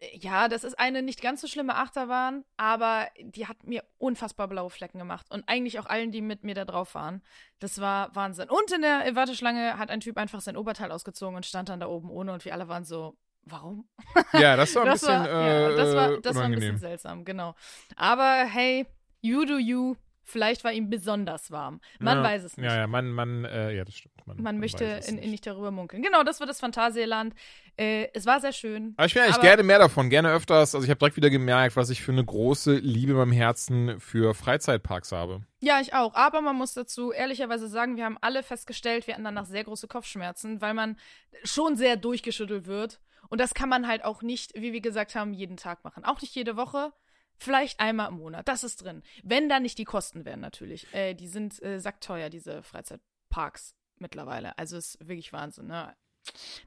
äh, 0.00 0.16
ja, 0.18 0.48
das 0.48 0.64
ist 0.64 0.78
eine 0.78 1.02
nicht 1.02 1.22
ganz 1.22 1.40
so 1.40 1.46
schlimme 1.46 1.76
Achterbahn, 1.76 2.44
aber 2.56 3.08
die 3.20 3.46
hat 3.46 3.64
mir 3.64 3.84
unfassbar 3.98 4.48
blaue 4.48 4.70
Flecken 4.70 4.98
gemacht. 4.98 5.26
Und 5.30 5.44
eigentlich 5.48 5.78
auch 5.78 5.86
allen, 5.86 6.12
die 6.12 6.22
mit 6.22 6.44
mir 6.44 6.54
da 6.54 6.64
drauf 6.64 6.94
waren. 6.94 7.22
Das 7.58 7.80
war 7.80 8.14
Wahnsinn. 8.14 8.48
Und 8.50 8.72
in 8.72 8.82
der 8.82 9.14
Warteschlange 9.14 9.78
hat 9.78 9.90
ein 9.90 10.00
Typ 10.00 10.16
einfach 10.16 10.40
sein 10.40 10.56
Oberteil 10.56 10.92
ausgezogen 10.92 11.36
und 11.36 11.46
stand 11.46 11.68
dann 11.68 11.80
da 11.80 11.86
oben 11.86 12.10
ohne 12.10 12.32
und 12.32 12.44
wir 12.44 12.52
alle 12.52 12.68
waren 12.68 12.84
so, 12.84 13.16
warum? 13.46 13.88
ja, 14.32 14.56
das 14.56 14.74
war 14.74 14.82
ein 14.82 14.88
das 14.88 15.00
bisschen, 15.00 15.14
war, 15.14 15.28
ja, 15.28 15.70
äh, 15.70 15.76
das 15.76 15.94
war, 15.94 16.20
das 16.20 16.36
war 16.36 16.44
ein 16.44 16.52
bisschen 16.52 16.78
seltsam, 16.78 17.24
genau. 17.24 17.54
Aber 17.96 18.44
hey, 18.44 18.86
you 19.20 19.44
do 19.44 19.58
you. 19.58 19.96
Vielleicht 20.28 20.64
war 20.64 20.72
ihm 20.72 20.90
besonders 20.90 21.52
warm. 21.52 21.80
Man 22.00 22.18
ja, 22.18 22.24
weiß 22.24 22.42
es 22.42 22.56
nicht. 22.56 22.66
Ja, 22.66 22.76
ja, 22.76 22.86
man, 22.88 23.12
man, 23.12 23.44
äh, 23.44 23.76
ja, 23.76 23.84
das 23.84 23.94
stimmt. 23.94 24.26
Man, 24.26 24.42
Man 24.42 24.58
möchte 24.58 24.84
weiß 24.84 25.04
es 25.04 25.08
in, 25.08 25.18
in 25.18 25.30
nicht 25.30 25.46
darüber 25.46 25.70
munkeln. 25.70 26.02
Genau, 26.02 26.24
das 26.24 26.40
war 26.40 26.48
das 26.48 26.58
Phantasialand. 26.58 27.32
Äh, 27.76 28.08
es 28.12 28.26
war 28.26 28.40
sehr 28.40 28.52
schön. 28.52 28.94
Aber 28.96 29.06
ich 29.06 29.14
will 29.14 29.22
eigentlich 29.22 29.40
gerne 29.40 29.62
mehr 29.62 29.78
davon, 29.78 30.10
gerne 30.10 30.32
öfters. 30.32 30.74
Also 30.74 30.84
ich 30.84 30.90
habe 30.90 30.98
direkt 30.98 31.16
wieder 31.16 31.30
gemerkt, 31.30 31.76
was 31.76 31.90
ich 31.90 32.02
für 32.02 32.10
eine 32.10 32.24
große 32.24 32.74
Liebe 32.74 33.12
in 33.12 33.18
meinem 33.18 33.32
Herzen 33.32 34.00
für 34.00 34.34
Freizeitparks 34.34 35.12
habe. 35.12 35.42
Ja, 35.60 35.80
ich 35.80 35.94
auch. 35.94 36.14
Aber 36.14 36.40
man 36.40 36.56
muss 36.56 36.74
dazu 36.74 37.12
ehrlicherweise 37.12 37.68
sagen, 37.68 37.96
wir 37.96 38.04
haben 38.04 38.18
alle 38.20 38.42
festgestellt, 38.42 39.06
wir 39.06 39.14
hatten 39.14 39.24
danach 39.24 39.46
sehr 39.46 39.62
große 39.62 39.86
Kopfschmerzen, 39.86 40.60
weil 40.60 40.74
man 40.74 40.98
schon 41.44 41.76
sehr 41.76 41.96
durchgeschüttelt 41.96 42.66
wird. 42.66 42.98
Und 43.28 43.40
das 43.40 43.54
kann 43.54 43.68
man 43.68 43.86
halt 43.86 44.04
auch 44.04 44.22
nicht, 44.22 44.54
wie 44.56 44.72
wir 44.72 44.80
gesagt 44.80 45.14
haben, 45.14 45.32
jeden 45.32 45.56
Tag 45.56 45.84
machen. 45.84 46.04
Auch 46.04 46.20
nicht 46.20 46.34
jede 46.34 46.56
Woche. 46.56 46.92
Vielleicht 47.38 47.80
einmal 47.80 48.08
im 48.08 48.18
Monat. 48.18 48.48
Das 48.48 48.64
ist 48.64 48.82
drin. 48.82 49.02
Wenn 49.22 49.48
da 49.48 49.60
nicht 49.60 49.78
die 49.78 49.84
Kosten 49.84 50.24
wären, 50.24 50.40
natürlich. 50.40 50.92
Äh, 50.94 51.14
die 51.14 51.28
sind 51.28 51.62
äh, 51.62 51.78
sackteuer, 51.80 52.30
diese 52.30 52.62
Freizeitparks 52.62 53.74
mittlerweile. 53.98 54.56
Also 54.58 54.76
ist 54.76 54.98
wirklich 55.00 55.32
Wahnsinn. 55.32 55.66
Ne? 55.66 55.94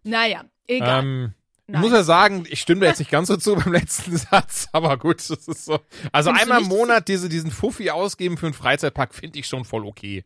Naja, 0.03 0.45
egal. 0.67 1.03
Ähm, 1.03 1.33
ich 1.67 1.73
Nein. 1.73 1.81
muss 1.81 1.91
ja 1.91 2.03
sagen, 2.03 2.45
ich 2.49 2.61
stimme 2.61 2.81
da 2.81 2.87
jetzt 2.87 2.97
nicht 2.97 3.11
ganz 3.11 3.27
so 3.27 3.37
zu 3.37 3.55
beim 3.63 3.71
letzten 3.71 4.17
Satz, 4.17 4.67
aber 4.71 4.97
gut, 4.97 5.17
das 5.29 5.47
ist 5.47 5.65
so. 5.65 5.79
Also 6.11 6.31
Findest 6.31 6.51
einmal 6.51 6.61
im 6.63 6.67
Monat 6.67 7.07
diese, 7.07 7.29
diesen 7.29 7.51
Fuffi 7.51 7.91
ausgeben 7.91 8.37
für 8.37 8.47
einen 8.47 8.55
Freizeitpark 8.55 9.13
finde 9.13 9.37
ich 9.37 9.45
schon 9.45 9.65
voll 9.65 9.85
okay. 9.85 10.25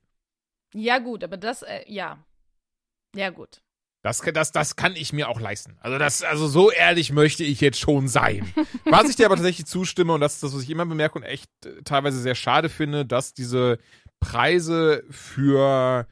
Ja, 0.73 0.99
gut, 0.99 1.23
aber 1.23 1.37
das, 1.37 1.61
äh, 1.63 1.83
ja. 1.87 2.17
Ja, 3.15 3.29
gut. 3.29 3.61
Das, 4.03 4.21
kann- 4.21 4.33
das, 4.33 4.51
das 4.51 4.75
kann 4.75 4.95
ich 4.95 5.13
mir 5.13 5.29
auch 5.29 5.39
leisten. 5.39 5.77
Also 5.79 5.97
das, 5.97 6.21
also 6.23 6.47
so 6.47 6.69
ehrlich 6.69 7.11
möchte 7.11 7.43
ich 7.43 7.61
jetzt 7.61 7.79
schon 7.79 8.07
sein. 8.07 8.53
Was 8.85 9.09
ich 9.09 9.15
dir 9.15 9.25
aber 9.25 9.35
tatsächlich 9.35 9.65
zustimme, 9.65 10.13
und 10.13 10.21
das 10.21 10.33
ist 10.35 10.43
das, 10.43 10.53
was 10.53 10.61
ich 10.63 10.69
immer 10.69 10.85
bemerke 10.85 11.17
und 11.17 11.23
echt 11.23 11.49
äh, 11.65 11.81
teilweise 11.83 12.19
sehr 12.19 12.35
schade 12.35 12.67
finde, 12.69 13.05
dass 13.05 13.33
diese 13.33 13.79
Preise 14.19 15.03
für 15.09 16.05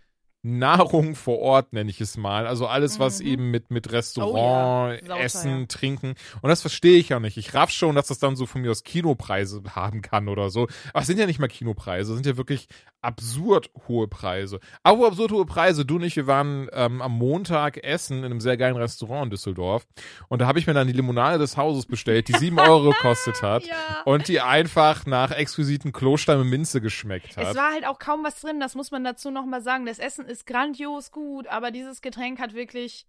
Nahrung 0.44 1.16
vor 1.16 1.40
Ort, 1.40 1.74
nenne 1.74 1.90
ich 1.90 2.02
es 2.02 2.18
mal, 2.18 2.48
also 2.48 2.68
alles, 2.68 3.00
was 3.00 3.20
Mhm. 3.20 3.28
eben 3.28 3.52
mit, 3.52 3.70
mit 3.72 3.92
Restaurant, 3.92 5.02
Oh 5.04 5.08
ja. 5.08 5.18
Essen, 5.18 5.68
Trinken, 5.68 6.16
und 6.42 6.50
das 6.50 6.62
verstehe 6.62 6.98
ich 6.98 7.10
ja 7.10 7.20
nicht. 7.20 7.38
Ich 7.38 7.54
raff 7.54 7.70
schon, 7.70 7.96
dass 7.96 8.08
das 8.08 8.20
dann 8.20 8.36
so 8.36 8.46
von 8.46 8.62
mir 8.62 8.72
aus 8.72 8.84
Kinopreise 8.84 9.62
haben 9.76 10.02
kann 10.02 10.28
oder 10.28 10.50
so. 10.50 10.68
Aber 10.94 11.02
es 11.02 11.08
sind 11.08 11.20
ja 11.20 11.26
nicht 11.28 11.40
mal 11.40 11.48
Kinopreise, 11.48 12.12
es 12.14 12.18
sind 12.18 12.26
ja 12.26 12.38
wirklich 12.38 12.68
absurd 13.04 13.72
hohe 13.88 14.08
Preise. 14.08 14.60
Aber 14.84 15.08
absurd 15.08 15.32
hohe 15.32 15.46
Preise, 15.46 15.86
du 15.86 15.96
und 15.96 16.04
ich, 16.04 16.16
wir 16.16 16.28
waren 16.28 16.68
ähm, 16.72 17.02
am 17.02 17.14
Montag 17.18 17.84
essen 17.84 18.20
in 18.20 18.26
einem 18.26 18.40
sehr 18.42 18.58
geilen 18.58 18.76
Restaurant 18.78 19.26
in 19.26 19.30
Düsseldorf. 19.32 19.88
Und 20.28 20.40
da 20.42 20.48
habe 20.48 20.60
ich 20.60 20.68
mir 20.68 20.74
dann 20.74 20.86
die 20.88 20.94
Limonade 20.94 21.40
des 21.40 21.58
Hauses 21.58 21.88
bestellt, 21.88 22.28
die 22.28 22.34
sieben 22.38 22.60
Euro 22.60 22.90
gekostet 22.92 23.42
hat. 23.42 23.66
Ja. 23.66 23.74
Und 24.06 24.28
die 24.28 24.40
einfach 24.42 25.06
nach 25.08 25.32
exquisiten 25.32 25.92
Klostein 25.94 26.40
mit 26.40 26.48
Minze 26.50 26.80
geschmeckt 26.80 27.38
hat. 27.38 27.48
Es 27.48 27.56
war 27.56 27.72
halt 27.74 27.88
auch 27.88 27.98
kaum 27.98 28.24
was 28.24 28.40
drin, 28.40 28.60
das 28.60 28.76
muss 28.76 28.92
man 28.92 29.04
dazu 29.04 29.32
nochmal 29.32 29.62
sagen. 29.62 29.88
Das 29.88 29.98
Essen 29.98 30.26
ist 30.32 30.48
grandios 30.48 31.12
gut, 31.12 31.48
aber 31.48 31.72
dieses 31.72 32.02
Getränk 32.02 32.40
hat 32.40 32.54
wirklich. 32.54 33.06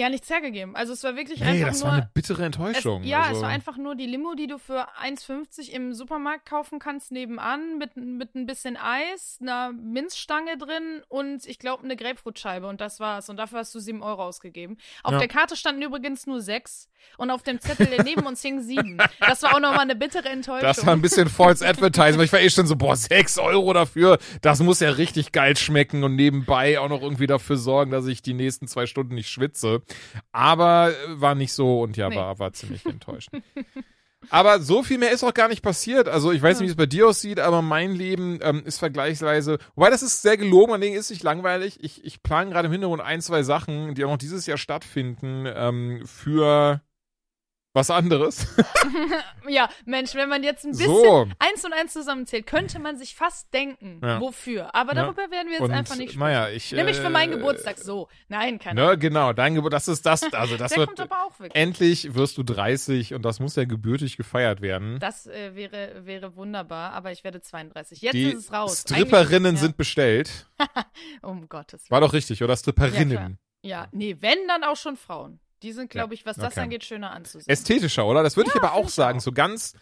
Ja 0.00 0.08
nichts 0.08 0.30
hergegeben. 0.30 0.74
Also 0.74 0.92
es 0.92 1.04
war 1.04 1.16
wirklich 1.16 1.40
Nee, 1.40 1.46
einfach 1.46 1.68
das 1.68 1.80
nur. 1.80 1.88
war 1.90 1.96
eine 1.98 2.10
bittere 2.14 2.40
es, 2.40 2.46
Enttäuschung. 2.46 3.02
ja, 3.04 3.20
also, 3.22 3.36
es 3.36 3.42
war 3.42 3.48
einfach 3.50 3.76
nur 3.76 3.94
die 3.94 4.06
Limo, 4.06 4.34
die 4.34 4.46
du 4.46 4.58
für 4.58 4.88
1,50 5.00 5.68
im 5.70 5.92
Supermarkt 5.92 6.46
kaufen 6.48 6.78
kannst, 6.78 7.12
nebenan, 7.12 7.78
mit, 7.78 7.96
mit 7.96 8.34
ein 8.34 8.46
bisschen 8.46 8.76
Eis, 8.76 9.38
einer 9.40 9.72
Minzstange 9.72 10.56
drin 10.58 11.02
und 11.08 11.46
ich 11.46 11.58
glaube 11.58 11.84
eine 11.84 11.96
Grapefruitscheibe 11.96 12.66
und 12.66 12.80
das 12.80 13.00
war's. 13.00 13.28
Und 13.28 13.36
dafür 13.36 13.58
hast 13.60 13.74
du 13.74 13.80
7 13.80 14.02
Euro 14.02 14.22
ausgegeben. 14.24 14.78
Auf 15.02 15.12
Ja. 15.12 15.18
der 15.18 15.28
Karte 15.28 15.56
standen 15.56 15.82
übrigens 15.82 16.26
nur 16.26 16.40
6 16.40 16.88
und 17.18 17.30
auf 17.30 17.42
dem 17.42 17.60
Zettel, 17.60 17.86
der 17.86 18.04
neben 18.04 18.22
uns 18.26 18.42
hing, 18.42 18.60
7. 18.62 18.98
Das 19.20 19.42
war 19.42 19.54
auch 19.54 19.60
nochmal 19.60 19.80
eine 19.80 19.96
bittere 19.96 20.28
Enttäuschung. 20.28 20.62
Das 20.66 20.84
war 20.86 20.94
ein 20.94 21.02
bisschen 21.02 21.28
false 21.28 21.66
advertising, 21.66 22.16
weil 22.18 22.24
ich 22.26 22.32
war 22.32 22.40
eh 22.40 22.50
schon 22.50 22.66
so, 22.66 22.76
boah, 22.76 22.96
6 22.96 23.38
Euro 23.38 23.72
dafür, 23.72 24.18
das 24.40 24.60
muss 24.60 24.80
ja 24.80 24.90
richtig 24.90 25.32
geil 25.32 25.56
schmecken 25.56 26.04
und 26.04 26.14
nebenbei 26.16 26.78
auch 26.78 26.88
noch 26.88 27.02
irgendwie 27.02 27.26
dafür 27.26 27.56
sorgen, 27.56 27.90
dass 27.90 28.06
ich 28.06 28.22
die 28.22 28.34
nächsten 28.34 28.68
zwei 28.68 28.86
Stunden 28.86 29.14
nicht 29.14 29.28
schwitze. 29.28 29.81
Aber 30.32 30.90
äh, 30.90 31.20
war 31.20 31.34
nicht 31.34 31.52
so 31.52 31.80
und 31.82 31.96
ja, 31.96 32.08
Nee. 32.08 32.16
war, 32.16 32.38
war 32.38 32.52
ziemlich 32.52 32.84
enttäuschend. 32.86 33.42
Aber 34.30 34.60
so 34.60 34.84
viel 34.84 34.98
mehr 34.98 35.10
ist 35.10 35.24
auch 35.24 35.34
gar 35.34 35.48
nicht 35.48 35.62
passiert. 35.62 36.08
Also 36.08 36.30
ich 36.30 36.40
weiß 36.40 36.60
nicht, 36.60 36.68
wie 36.68 36.70
es 36.70 36.76
bei 36.76 36.86
dir 36.86 37.08
aussieht, 37.08 37.40
aber 37.40 37.60
mein 37.60 37.92
Leben 37.92 38.38
ähm, 38.42 38.62
ist 38.64 38.78
vergleichsweise, 38.78 39.58
wobei 39.74 39.90
das 39.90 40.02
ist 40.04 40.22
sehr 40.22 40.36
gelogen, 40.36 40.70
mein 40.70 40.80
Ding 40.80 40.94
ist 40.94 41.10
nicht 41.10 41.24
langweilig. 41.24 41.82
Ich, 41.82 42.04
ich 42.04 42.22
plane 42.22 42.50
gerade 42.52 42.66
im 42.66 42.72
Hintergrund 42.72 43.02
ein, 43.02 43.20
zwei 43.20 43.42
Sachen, 43.42 43.96
die 43.96 44.04
auch 44.04 44.10
noch 44.10 44.18
dieses 44.18 44.46
Jahr 44.46 44.58
stattfinden, 44.58 45.46
ähm, 45.52 46.02
für 46.06 46.80
was 47.74 47.90
anderes. 47.90 48.46
Ja, 49.48 49.68
Mensch, 49.84 50.14
wenn 50.14 50.28
man 50.28 50.44
jetzt 50.44 50.64
ein 50.64 50.70
bisschen 50.70 50.86
So. 50.86 51.26
eins 51.40 51.64
und 51.64 51.72
eins 51.72 51.92
zusammenzählt, 51.92 52.46
könnte 52.46 52.78
man 52.78 52.96
sich 52.96 53.16
fast 53.16 53.52
denken, 53.52 54.00
Ja. 54.02 54.20
wofür. 54.20 54.72
Aber 54.72 54.94
Ja. 54.94 55.02
darüber 55.02 55.30
werden 55.32 55.48
wir 55.48 55.54
jetzt 55.54 55.60
Und, 55.62 55.72
einfach 55.72 55.96
nicht 55.96 56.10
sprechen. 56.12 56.20
naja, 56.20 56.48
ich, 56.48 56.70
Nämlich 56.70 56.96
für 56.98 57.10
meinen 57.10 57.32
äh, 57.32 57.36
Geburtstag 57.36 57.76
so. 57.78 58.08
Nein, 58.28 58.60
keine 58.60 58.80
Ne, 58.86 58.98
genau, 58.98 59.32
dein 59.32 59.56
Geburt, 59.56 59.72
das 59.72 59.88
ist 59.88 60.06
das, 60.06 60.22
also 60.32 60.56
das 60.56 60.70
wird, 60.76 60.86
kommt 60.96 61.00
aber 61.00 61.24
auch 61.24 61.38
wirklich. 61.40 61.60
endlich 61.60 62.14
wirst 62.14 62.38
du 62.38 62.44
30 62.44 63.14
und 63.14 63.22
das 63.24 63.40
muss 63.40 63.56
ja 63.56 63.64
gebürtig 63.64 64.16
gefeiert 64.16 64.60
werden. 64.60 65.00
Das 65.00 65.26
äh, 65.26 65.56
wäre, 65.56 66.06
wäre 66.06 66.36
wunderbar, 66.36 66.92
aber 66.92 67.10
ich 67.10 67.24
werde 67.24 67.40
32. 67.40 68.00
Jetzt 68.00 68.14
Die 68.14 68.30
ist 68.30 68.38
es 68.44 68.52
raus. 68.52 68.82
Stripperinnen 68.82 69.46
Eigentlich- 69.46 69.60
sind 69.60 69.76
bestellt. 69.76 70.46
Ja, 70.60 70.66
um 71.22 71.48
Gottes 71.48 71.82
Willen. 71.82 71.90
War 71.90 72.00
doch 72.00 72.12
richtig, 72.12 72.42
oder? 72.44 72.52
Ja, 72.52 72.56
Stripperinnen. 72.58 73.10
klar. 73.16 73.30
Ja, 73.64 73.88
nee, 73.90 74.16
wenn, 74.20 74.38
dann 74.46 74.62
auch 74.62 74.76
schon 74.76 74.96
Frauen. 74.96 75.40
Die 75.62 75.72
sind, 75.72 75.90
glaube 75.90 76.14
ich, 76.14 76.26
was 76.26 76.36
das 76.36 76.54
okay. 76.54 76.60
angeht, 76.60 76.84
schöner 76.84 77.12
anzusehen. 77.12 77.48
Ästhetischer, 77.48 78.06
oder? 78.06 78.22
Das 78.22 78.36
würde 78.36 78.50
Ja, 78.50 78.56
ich 78.56 78.62
aber 78.62 78.72
auch 78.74 78.86
ich 78.88 78.94
sagen. 78.94 79.18
auch. 79.18 79.22
So 79.22 79.32
ganz, 79.32 79.74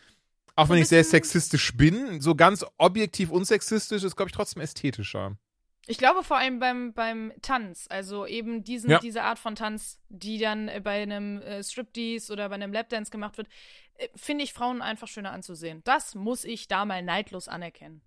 auch 0.56 0.68
wenn 0.68 0.78
ich 0.78 0.88
sehr 0.88 1.04
sexistisch 1.04 1.76
bin, 1.76 2.20
so 2.20 2.34
ganz 2.34 2.64
objektiv 2.76 3.30
unsexistisch 3.30 4.02
ist, 4.02 4.16
glaube 4.16 4.28
ich, 4.28 4.34
trotzdem 4.36 4.62
ästhetischer. 4.62 5.36
Ich 5.86 5.98
glaube 5.98 6.22
vor 6.22 6.36
allem 6.36 6.58
beim, 6.60 6.92
beim 6.92 7.32
Tanz, 7.42 7.86
also 7.88 8.26
eben 8.26 8.62
diesen, 8.62 8.90
Ja. 8.90 8.98
diese 8.98 9.22
Art 9.22 9.38
von 9.38 9.54
Tanz, 9.56 9.98
die 10.08 10.38
dann 10.38 10.68
äh, 10.68 10.80
bei 10.82 11.02
einem 11.02 11.40
äh, 11.42 11.64
Striptease 11.64 12.32
oder 12.32 12.48
bei 12.48 12.54
einem 12.56 12.72
Lapdance 12.72 13.10
gemacht 13.10 13.38
wird, 13.38 13.48
äh, 13.94 14.08
finde 14.14 14.44
ich 14.44 14.52
Frauen 14.52 14.82
einfach 14.82 15.08
schöner 15.08 15.32
anzusehen. 15.32 15.80
Das 15.84 16.14
muss 16.14 16.44
ich 16.44 16.68
da 16.68 16.84
mal 16.84 17.02
neidlos 17.02 17.48
anerkennen. 17.48 18.02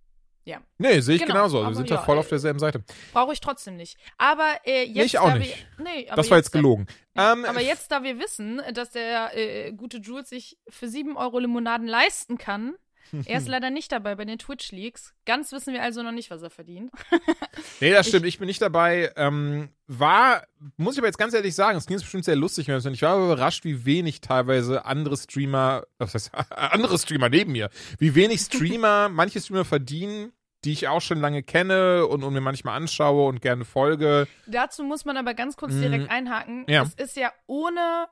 Ja, 0.45 0.61
Nee, 0.77 0.99
sehe 0.99 1.15
ich 1.15 1.21
Genau, 1.21 1.33
genauso. 1.35 1.59
Wir 1.59 1.65
aber 1.67 1.75
sind 1.75 1.89
ja, 1.89 1.95
da 1.97 2.01
voll 2.03 2.17
äh, 2.17 2.19
auf 2.19 2.27
derselben 2.27 2.59
Seite. 2.59 2.83
brauche 3.13 3.31
ich 3.31 3.39
trotzdem 3.39 3.77
nicht. 3.77 3.97
Aber 4.17 4.57
äh, 4.65 4.83
jetzt 4.83 5.05
Ich 5.05 5.17
auch 5.19 5.29
da 5.29 5.37
nicht. 5.37 5.65
Wir, 5.77 5.83
nee, 5.85 6.09
Das 6.15 6.29
war 6.29 6.37
jetzt 6.37 6.53
da- 6.53 6.59
gelogen. 6.59 6.87
Ähm, 7.15 7.45
Aber 7.45 7.61
jetzt, 7.61 7.91
da 7.91 8.03
wir 8.03 8.19
wissen, 8.19 8.61
dass 8.73 8.89
der 8.91 9.37
äh, 9.37 9.71
gute 9.71 9.97
Jules 9.99 10.29
sich 10.29 10.57
für 10.67 10.87
7 10.89 11.15
Euro 11.15 11.39
Limonaden 11.39 11.87
leisten 11.87 12.37
kann, 12.37 12.75
er 13.25 13.37
ist 13.37 13.47
leider 13.47 13.69
nicht 13.69 13.91
dabei 13.91 14.15
bei 14.15 14.25
den 14.25 14.37
Twitch-Leaks. 14.39 15.13
Ganz 15.25 15.51
wissen 15.51 15.73
wir 15.73 15.81
also 15.83 16.03
noch 16.03 16.11
nicht, 16.11 16.31
was 16.31 16.41
er 16.41 16.49
verdient. 16.49 16.91
Nee, 17.79 17.91
das 17.91 18.07
stimmt. 18.07 18.25
Ich 18.25 18.39
bin 18.39 18.47
nicht 18.47 18.61
dabei. 18.61 19.11
Ähm, 19.15 19.69
war, 19.87 20.43
muss 20.77 20.95
ich 20.95 20.99
aber 20.99 21.07
jetzt 21.07 21.17
ganz 21.17 21.33
ehrlich 21.33 21.53
sagen, 21.53 21.77
es 21.77 21.85
ging 21.85 21.95
jetzt 21.97 22.03
bestimmt 22.03 22.23
sehr 22.25 22.35
lustig. 22.35 22.69
Ich 22.69 23.01
war 23.01 23.15
aber 23.15 23.25
überrascht, 23.25 23.65
wie 23.65 23.85
wenig 23.85 24.21
teilweise 24.21 24.85
andere 24.85 25.17
Streamer, 25.17 25.83
was 25.97 26.13
heißt, 26.13 26.31
andere 26.51 26.97
Streamer 26.97 27.29
neben 27.29 27.51
mir, 27.51 27.69
wie 27.99 28.15
wenig 28.15 28.41
Streamer, 28.41 29.09
manche 29.09 29.41
Streamer 29.41 29.65
verdienen, 29.65 30.31
die 30.63 30.71
ich 30.71 30.87
auch 30.87 31.01
schon 31.01 31.19
lange 31.19 31.43
kenne 31.43 32.07
und, 32.07 32.23
und 32.23 32.33
mir 32.33 32.41
manchmal 32.41 32.77
anschaue 32.77 33.27
und 33.27 33.41
gerne 33.41 33.65
folge. 33.65 34.27
Dazu 34.47 34.83
muss 34.83 35.03
man 35.03 35.17
aber 35.17 35.33
ganz 35.33 35.57
kurz 35.57 35.73
Mhm. 35.73 35.81
direkt 35.81 36.09
einhaken. 36.09 36.65
Ja. 36.69 36.83
Es 36.83 36.93
ist 36.93 37.17
ja 37.17 37.31
ohne 37.47 38.07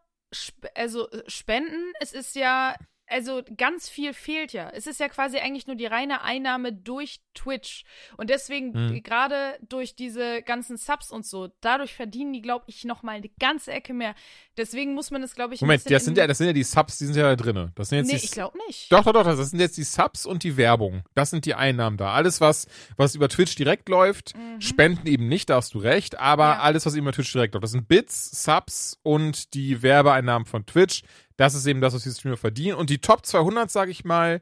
also 0.76 1.10
äh, 1.10 1.24
Spenden, 1.28 1.92
es 2.00 2.14
ist 2.14 2.36
ja 2.36 2.76
also 3.12 3.42
ganz 3.58 3.90
viel 3.90 4.14
fehlt 4.14 4.54
ja. 4.54 4.70
Es 4.70 4.88
ist 4.88 5.00
ja 5.00 5.10
quasi 5.10 5.38
eigentlich 5.38 5.68
nur 5.68 5.76
die 5.76 5.86
reine 5.86 6.22
Einnahme 6.24 6.74
durch 6.74 7.20
Twitch. 7.34 7.84
Und 8.18 8.30
deswegen, 8.30 8.72
Mhm. 8.72 9.04
gerade 9.04 9.36
durch 9.62 9.96
diese 9.96 10.42
ganzen 10.42 10.78
Subs 10.78 11.12
und 11.12 11.26
so, 11.26 11.50
dadurch 11.62 11.94
verdienen 11.94 12.34
die, 12.34 12.42
glaube 12.42 12.66
ich, 12.68 12.84
noch 12.86 13.04
mal 13.04 13.14
eine 13.18 13.30
ganze 13.40 13.72
Ecke 13.72 13.94
mehr. 13.94 14.16
Deswegen 14.58 14.94
muss 14.94 15.12
man 15.12 15.24
es, 15.24 15.36
glaube 15.36 15.54
ich, 15.54 15.62
Moment, 15.62 15.90
das 15.90 16.06
sind, 16.06 16.18
in- 16.18 16.22
ja, 16.22 16.28
das 16.28 16.38
sind 16.40 16.48
ja 16.48 16.54
die 16.54 16.64
Subs, 16.64 16.98
die 16.98 17.06
sind 17.06 17.16
ja 17.16 17.24
da 17.24 17.36
drin. 17.36 17.72
Das 17.76 17.90
sind 17.90 18.00
jetzt 18.00 18.08
Nee, 18.12 18.18
die, 18.20 18.26
ich 18.26 18.32
glaube 18.32 18.58
nicht. 18.68 18.92
Doch, 18.92 19.04
doch, 19.04 19.14
doch, 19.14 19.24
das 19.24 19.50
sind 19.50 19.60
jetzt 19.60 19.78
die 19.78 19.84
Subs 19.84 20.26
und 20.26 20.44
die 20.44 20.58
Werbung. 20.58 21.04
Das 21.14 21.30
sind 21.30 21.46
die 21.46 21.54
Einnahmen 21.56 21.98
da. 21.98 22.12
Alles, 22.14 22.42
was, 22.42 22.68
was 22.98 23.16
über 23.16 23.30
Twitch 23.30 23.56
direkt 23.56 23.88
läuft, 23.90 24.34
Spenden 24.60 25.08
eben 25.08 25.28
nicht, 25.30 25.50
da 25.50 25.56
hast 25.56 25.74
du 25.74 25.80
recht, 25.80 26.20
aber 26.20 26.46
Mhm. 26.48 26.52
Ja. 26.52 26.60
alles, 26.62 26.86
was 26.86 26.96
über 26.96 27.12
Twitch 27.12 27.32
direkt 27.32 27.54
läuft. 27.54 27.64
Das 27.64 27.72
sind 27.72 27.88
Bits, 27.88 28.44
Subs 28.44 29.00
und 29.04 29.54
die 29.54 29.82
Werbeeinnahmen 29.82 30.46
von 30.46 30.66
Twitch. 30.66 31.04
Das 31.42 31.56
ist 31.56 31.66
eben 31.66 31.82
das, 31.82 31.96
was 31.96 32.04
die 32.04 32.12
Streamer 32.12 32.38
verdienen. 32.38 32.78
Und 32.78 32.92
die 32.92 33.00
Top 33.00 33.26
200, 33.26 33.72
sage 33.72 33.90
ich 33.90 34.06
mal, 34.06 34.42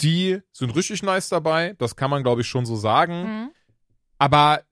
die 0.00 0.40
sind 0.52 0.74
richtig 0.74 1.02
nice 1.02 1.28
dabei. 1.28 1.74
Das 1.76 1.96
kann 1.96 2.08
man, 2.08 2.22
glaube 2.22 2.40
ich, 2.40 2.48
schon 2.48 2.64
so 2.64 2.76
sagen. 2.76 3.24
Mhm. 3.24 3.50
Aber 4.16 4.62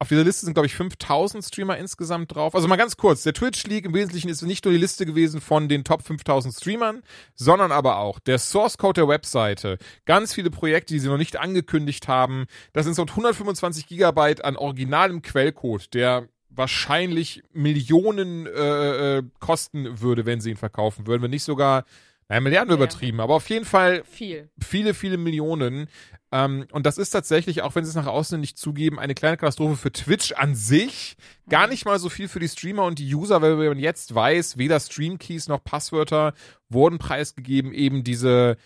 auf 0.00 0.08
dieser 0.08 0.24
Liste 0.24 0.44
sind, 0.44 0.54
glaube 0.54 0.66
ich, 0.66 0.74
5000 0.74 1.44
Streamer 1.44 1.78
insgesamt 1.78 2.34
drauf. 2.34 2.56
Also 2.56 2.66
mal 2.66 2.74
ganz 2.74 2.96
kurz, 2.96 3.22
der 3.22 3.32
Twitch 3.32 3.62
League 3.68 3.84
im 3.84 3.94
Wesentlichen 3.94 4.28
ist 4.28 4.42
nicht 4.42 4.64
nur 4.64 4.74
die 4.74 4.80
Liste 4.80 5.06
gewesen 5.06 5.40
von 5.40 5.68
den 5.68 5.84
Top 5.84 6.02
5000 6.02 6.52
Streamern, 6.52 7.04
sondern 7.36 7.70
aber 7.70 7.98
auch 7.98 8.18
der 8.18 8.40
Source 8.40 8.76
Code 8.76 9.02
der 9.02 9.08
Webseite, 9.08 9.78
ganz 10.06 10.34
viele 10.34 10.50
Projekte, 10.50 10.94
die 10.94 11.00
sie 11.00 11.06
noch 11.06 11.16
nicht 11.16 11.36
angekündigt 11.36 12.08
haben. 12.08 12.46
Das 12.72 12.86
sind 12.86 12.94
so 12.94 13.02
125 13.02 13.86
Gigabyte 13.86 14.44
an 14.44 14.56
originalem 14.56 15.22
Quellcode, 15.22 15.94
der 15.94 16.28
wahrscheinlich 16.56 17.42
Millionen 17.52 18.46
äh, 18.46 19.18
äh, 19.18 19.22
kosten 19.40 20.00
würde, 20.00 20.26
wenn 20.26 20.40
sie 20.40 20.50
ihn 20.50 20.56
verkaufen 20.56 21.06
würden, 21.06 21.22
wenn 21.22 21.30
nicht 21.30 21.44
sogar, 21.44 21.84
naja, 22.28 22.40
Milliarden 22.40 22.70
Ja. 22.70 22.76
übertrieben, 22.76 23.20
aber 23.20 23.34
auf 23.34 23.48
jeden 23.50 23.64
Fall 23.64 24.02
Viel. 24.04 24.48
viele, 24.58 24.94
viele 24.94 25.16
Millionen. 25.18 25.88
Ähm, 26.32 26.66
und 26.72 26.84
das 26.86 26.98
ist 26.98 27.10
tatsächlich, 27.10 27.62
auch 27.62 27.74
wenn 27.74 27.84
sie 27.84 27.90
es 27.90 27.94
nach 27.96 28.06
außen 28.06 28.40
nicht 28.40 28.58
zugeben, 28.58 28.98
eine 28.98 29.14
kleine 29.14 29.36
Katastrophe 29.36 29.76
für 29.76 29.92
Twitch 29.92 30.32
an 30.32 30.54
sich. 30.54 31.16
Gar 31.48 31.68
nicht 31.68 31.84
mal 31.84 31.98
so 31.98 32.08
viel 32.08 32.26
für 32.28 32.40
die 32.40 32.48
Streamer 32.48 32.84
und 32.84 32.98
die 32.98 33.14
User, 33.14 33.40
weil 33.42 33.56
man 33.56 33.78
jetzt 33.78 34.14
weiß, 34.14 34.58
weder 34.58 34.80
Streamkeys 34.80 35.46
noch 35.48 35.62
Passwörter 35.62 36.32
wurden 36.68 36.98
preisgegeben. 36.98 37.72
Eben 37.72 38.02
diese 38.02 38.56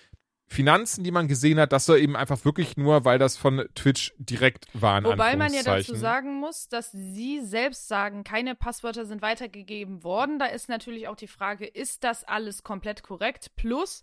Finanzen, 0.49 1.05
die 1.05 1.11
man 1.11 1.29
gesehen 1.29 1.61
hat, 1.61 1.73
das 1.73 1.89
war 1.89 1.99
eben 1.99 2.17
einfach 2.17 2.45
wirklich 2.45 2.77
nur, 2.77 3.05
weil 3.05 3.19
das 3.19 3.37
von 3.37 3.69
Twitch 3.75 4.15
direkt 4.19 4.67
war. 4.73 4.99
in 4.99 5.05
Wobei 5.05 5.37
man 5.37 5.53
ja 5.53 5.63
dazu 5.63 5.95
sagen 5.95 6.41
muss, 6.41 6.69
dass 6.69 6.91
sie 6.91 7.41
selbst 7.45 7.87
sagen, 7.87 8.25
keine 8.25 8.55
Passwörter 8.55 9.05
sind 9.05 9.21
weitergegeben 9.21 10.03
worden. 10.05 10.39
Da 10.39 10.47
ist 10.47 10.69
natürlich 10.71 11.07
auch 11.07 11.17
die 11.17 11.29
Frage, 11.29 11.67
ist 11.67 12.03
das 12.03 12.25
alles 12.25 12.63
komplett 12.63 13.03
korrekt? 13.03 13.53
Plus 13.57 14.03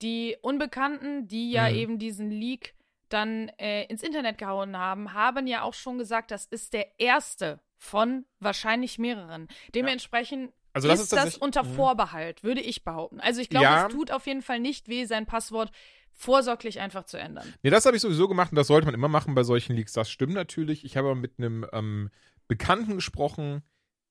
die 0.00 0.36
Unbekannten, 0.42 1.26
die 1.26 1.50
ja 1.50 1.68
Mhm. 1.68 1.74
eben 1.74 1.98
diesen 1.98 2.30
Leak 2.30 2.74
dann 3.08 3.48
äh, 3.58 3.84
ins 3.86 4.04
Internet 4.04 4.38
gehauen 4.38 4.78
haben, 4.78 5.12
haben 5.12 5.48
ja 5.48 5.62
auch 5.62 5.74
schon 5.74 5.98
gesagt, 5.98 6.30
das 6.30 6.46
ist 6.46 6.72
der 6.72 6.86
erste 7.00 7.58
von 7.76 8.24
wahrscheinlich 8.38 8.98
mehreren. 8.98 9.48
Dementsprechend 9.74 10.52
Also 10.72 10.88
das 10.88 11.00
ist, 11.00 11.12
ist 11.12 11.12
das 11.16 11.36
unter 11.36 11.62
Mhm. 11.64 11.74
Vorbehalt, 11.74 12.42
würde 12.44 12.60
ich 12.60 12.84
behaupten. 12.84 13.20
Also 13.20 13.40
ich 13.40 13.48
glaube, 13.48 13.64
Ja. 13.64 13.86
es 13.86 13.92
tut 13.92 14.10
auf 14.12 14.26
jeden 14.26 14.42
Fall 14.42 14.60
nicht 14.60 14.88
weh, 14.88 15.04
sein 15.04 15.26
Passwort 15.26 15.70
vorsorglich 16.12 16.80
einfach 16.80 17.04
zu 17.04 17.16
ändern. 17.18 17.52
Nee, 17.62 17.70
das 17.70 17.86
habe 17.86 17.96
ich 17.96 18.02
sowieso 18.02 18.28
gemacht 18.28 18.52
und 18.52 18.56
das 18.56 18.66
sollte 18.66 18.86
man 18.86 18.94
immer 18.94 19.08
machen 19.08 19.34
bei 19.34 19.42
solchen 19.42 19.74
Leaks. 19.74 19.92
Das 19.94 20.10
stimmt 20.10 20.34
natürlich. 20.34 20.84
Ich 20.84 20.96
habe 20.96 21.08
aber 21.08 21.18
mit 21.20 21.34
einem 21.38 21.66
ähm, 21.72 22.10
Bekannten 22.46 22.96
gesprochen, 22.96 23.62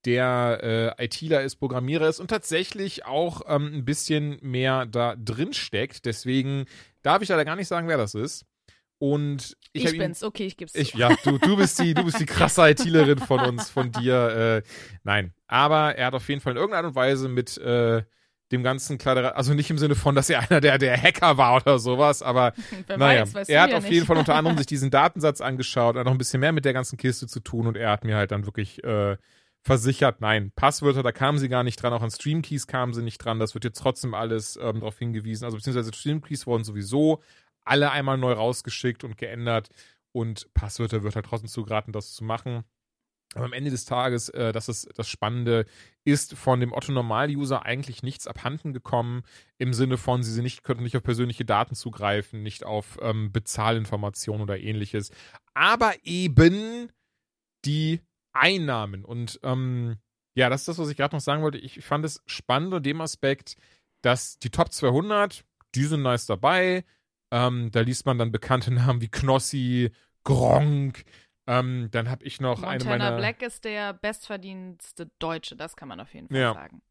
der 0.05 0.95
äh, 0.97 1.05
ITler 1.05 1.43
ist, 1.43 1.57
Programmierer 1.57 2.07
ist 2.07 2.19
und 2.19 2.29
tatsächlich 2.29 3.05
auch 3.05 3.41
ähm, 3.47 3.71
ein 3.73 3.85
bisschen 3.85 4.37
mehr 4.41 4.85
da 4.85 5.15
drin 5.17 5.53
steckt. 5.53 6.05
Deswegen 6.05 6.65
darf 7.01 7.21
ich 7.21 7.29
leider 7.29 7.45
gar 7.45 7.57
nicht 7.57 7.67
sagen, 7.67 7.87
wer 7.87 7.97
das 7.97 8.15
ist. 8.15 8.45
Und 8.99 9.57
ich, 9.71 9.85
Ich, 9.85 9.97
bin's, 9.97 10.23
okay, 10.23 10.45
ich 10.45 10.57
geb's 10.57 10.75
ich, 10.75 10.91
zu. 10.91 10.97
ja, 10.97 11.15
du, 11.23 11.37
du 11.37 11.55
bist 11.57 11.79
die, 11.79 11.93
du 11.93 12.03
bist 12.03 12.19
die 12.19 12.25
krasse 12.25 12.69
ITlerin 12.69 13.17
von 13.19 13.39
uns, 13.39 13.69
von 13.69 13.91
dir. 13.91 14.63
Äh, 14.65 14.69
nein, 15.03 15.33
aber 15.47 15.95
er 15.95 16.07
hat 16.07 16.13
auf 16.13 16.27
jeden 16.27 16.41
Fall 16.41 16.51
in 16.53 16.57
irgendeiner 16.57 16.87
Art 16.87 16.95
und 16.95 16.95
Weise 16.95 17.29
mit 17.29 17.57
äh, 17.57 18.03
dem 18.51 18.63
ganzen 18.63 18.97
Kleider, 18.97 19.37
also 19.37 19.53
nicht 19.53 19.69
im 19.69 19.77
Sinne 19.77 19.95
von, 19.95 20.15
dass 20.15 20.29
er 20.29 20.39
einer 20.49 20.59
der, 20.59 20.77
der 20.77 21.01
Hacker 21.01 21.37
war 21.37 21.55
oder 21.61 21.79
sowas, 21.79 22.21
aber 22.21 22.53
naja, 22.97 23.31
weiß, 23.31 23.47
er 23.47 23.61
hat 23.61 23.71
ja 23.71 23.77
auf 23.77 23.83
nicht. 23.83 23.93
jeden 23.93 24.05
Fall 24.05 24.17
unter 24.17 24.35
anderem 24.35 24.57
sich 24.57 24.67
diesen 24.67 24.91
Datensatz 24.91 25.39
angeschaut, 25.39 25.95
hat 25.95 26.05
noch 26.05 26.11
ein 26.11 26.17
bisschen 26.17 26.41
mehr 26.41 26.51
mit 26.51 26.65
der 26.65 26.73
ganzen 26.73 26.97
Kiste 26.97 27.27
zu 27.27 27.39
tun 27.39 27.67
und 27.67 27.77
er 27.77 27.91
hat 27.91 28.03
mir 28.03 28.17
halt 28.17 28.31
dann 28.31 28.45
wirklich 28.45 28.83
äh, 28.83 29.15
versichert, 29.61 30.19
nein, 30.21 30.51
Passwörter, 30.55 31.03
da 31.03 31.11
kamen 31.11 31.37
sie 31.37 31.47
gar 31.49 31.63
nicht 31.63 31.81
dran, 31.81 31.93
auch 31.93 32.01
an 32.01 32.11
Streamkeys 32.11 32.65
kamen 32.67 32.93
sie 32.93 33.03
nicht 33.03 33.19
dran, 33.19 33.39
das 33.39 33.53
wird 33.53 33.65
jetzt 33.65 33.79
trotzdem 33.79 34.13
alles 34.13 34.57
ähm, 34.61 34.79
darauf 34.79 34.97
hingewiesen, 34.97 35.45
also 35.45 35.57
beziehungsweise 35.57 35.93
Streamkeys 35.93 36.47
wurden 36.47 36.63
sowieso 36.63 37.21
alle 37.65 37.91
einmal 37.91 38.17
neu 38.17 38.33
rausgeschickt 38.33 39.03
und 39.03 39.17
geändert 39.17 39.69
und 40.11 40.53
Passwörter 40.53 41.03
wird 41.03 41.15
halt 41.15 41.25
trotzdem 41.25 41.49
zugeraten, 41.49 41.93
das 41.93 42.13
zu 42.13 42.23
machen. 42.23 42.63
Aber 43.35 43.45
am 43.45 43.53
Ende 43.53 43.69
des 43.69 43.85
Tages, 43.85 44.29
äh, 44.29 44.51
das 44.51 44.69
ist 44.69 44.89
das 44.95 45.07
Spannende, 45.07 45.65
ist 46.03 46.33
von 46.33 46.59
dem 46.59 46.73
Otto-Normal-User 46.73 47.63
eigentlich 47.63 48.01
nichts 48.01 48.25
abhanden 48.25 48.73
gekommen, 48.73 49.21
im 49.59 49.73
Sinne 49.73 49.97
von, 49.97 50.23
sie 50.23 50.41
nicht, 50.41 50.63
könnten 50.63 50.83
nicht 50.83 50.97
auf 50.97 51.03
persönliche 51.03 51.45
Daten 51.45 51.75
zugreifen, 51.75 52.41
nicht 52.41 52.63
auf 52.63 52.97
ähm, 53.01 53.31
Bezahlinformationen 53.31 54.41
oder 54.41 54.59
ähnliches. 54.59 55.11
Aber 55.53 55.93
eben 56.03 56.91
die 57.65 58.01
Einnahmen. 58.33 59.05
Und 59.05 59.39
ähm, 59.43 59.97
ja, 60.33 60.49
das 60.49 60.61
ist 60.61 60.69
das, 60.69 60.77
was 60.79 60.89
ich 60.89 60.97
gerade 60.97 61.15
noch 61.15 61.21
sagen 61.21 61.43
wollte. 61.43 61.59
Ich 61.59 61.83
fand 61.83 62.05
es 62.05 62.23
spannend 62.25 62.73
in 62.73 62.83
dem 62.83 63.01
Aspekt, 63.01 63.57
dass 64.01 64.39
die 64.39 64.49
Top 64.49 64.71
200, 64.71 65.43
die 65.75 65.83
sind 65.83 66.01
nice 66.01 66.25
dabei. 66.25 66.83
Ähm, 67.31 67.71
da 67.71 67.81
liest 67.81 68.05
man 68.05 68.17
dann 68.17 68.31
bekannte 68.31 68.71
Namen 68.73 69.01
wie 69.01 69.09
Knossi, 69.09 69.91
Gronk. 70.23 71.03
Ähm, 71.47 71.89
dann 71.91 72.09
habe 72.09 72.23
ich 72.25 72.39
noch 72.41 72.59
Montana 72.61 72.73
eine 72.75 72.83
meiner. 73.03 73.17
Black 73.17 73.41
ist 73.41 73.65
der 73.65 73.93
bestverdienste 73.93 75.09
Deutsche, 75.19 75.55
das 75.55 75.75
kann 75.75 75.87
man 75.87 75.99
auf 75.99 76.13
jeden 76.13 76.27
Fall 76.29 76.37
Ja. 76.37 76.53
sagen. 76.53 76.81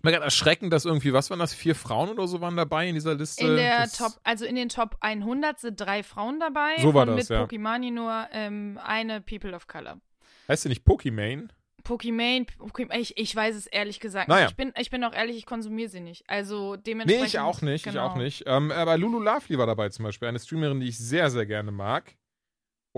Mir 0.00 0.12
gerade 0.12 0.24
erschreckend, 0.24 0.72
dass 0.72 0.84
irgendwie, 0.84 1.12
was 1.12 1.28
waren 1.28 1.40
das, 1.40 1.52
vier 1.52 1.74
Frauen 1.74 2.10
oder 2.10 2.28
so 2.28 2.40
waren 2.40 2.56
dabei 2.56 2.88
in 2.88 2.94
dieser 2.94 3.16
Liste? 3.16 3.44
In 3.44 3.56
der 3.56 3.80
das, 3.82 3.98
Top, 3.98 4.12
also 4.22 4.44
in 4.44 4.54
den 4.54 4.68
Top 4.68 4.96
100 5.00 5.58
sind 5.58 5.80
drei 5.80 6.04
Frauen 6.04 6.38
dabei. 6.38 6.76
So 6.78 6.94
war 6.94 7.02
und 7.02 7.16
das, 7.16 7.28
mit 7.28 7.36
ja. 7.36 7.40
Pokimani 7.42 7.90
nur 7.90 8.28
ähm, 8.30 8.78
eine 8.82 9.20
People 9.20 9.54
of 9.54 9.66
Color. 9.66 10.00
Heißt 10.46 10.62
sie 10.62 10.68
nicht 10.68 10.84
Pokimane? 10.84 11.48
Pokimane, 11.88 12.44
Pokim 12.58 12.90
ich, 12.92 13.16
ich 13.16 13.34
weiß 13.34 13.56
es 13.56 13.66
ehrlich 13.66 13.98
gesagt 13.98 14.28
Naja. 14.28 14.42
nicht. 14.42 14.50
Ich 14.50 14.56
bin, 14.56 14.72
ich 14.78 14.90
bin 14.90 15.02
auch 15.04 15.14
ehrlich, 15.14 15.38
ich 15.38 15.46
konsumiere 15.46 15.88
sie 15.88 16.00
nicht. 16.00 16.22
Also 16.28 16.76
dementsprechend. 16.76 17.22
Nee, 17.22 17.26
ich 17.26 17.38
auch 17.38 17.62
nicht, 17.62 17.84
genau. 17.84 18.04
ich 18.06 18.12
auch 18.12 18.16
nicht. 18.16 18.44
Ähm, 18.46 18.70
aber 18.70 18.98
Lulu 18.98 19.18
Lovely 19.18 19.56
war 19.56 19.66
dabei 19.66 19.88
zum 19.88 20.04
Beispiel, 20.04 20.28
eine 20.28 20.38
Streamerin, 20.38 20.80
die 20.80 20.88
ich 20.88 20.98
sehr, 20.98 21.30
sehr 21.30 21.46
gerne 21.46 21.72
mag. 21.72 22.14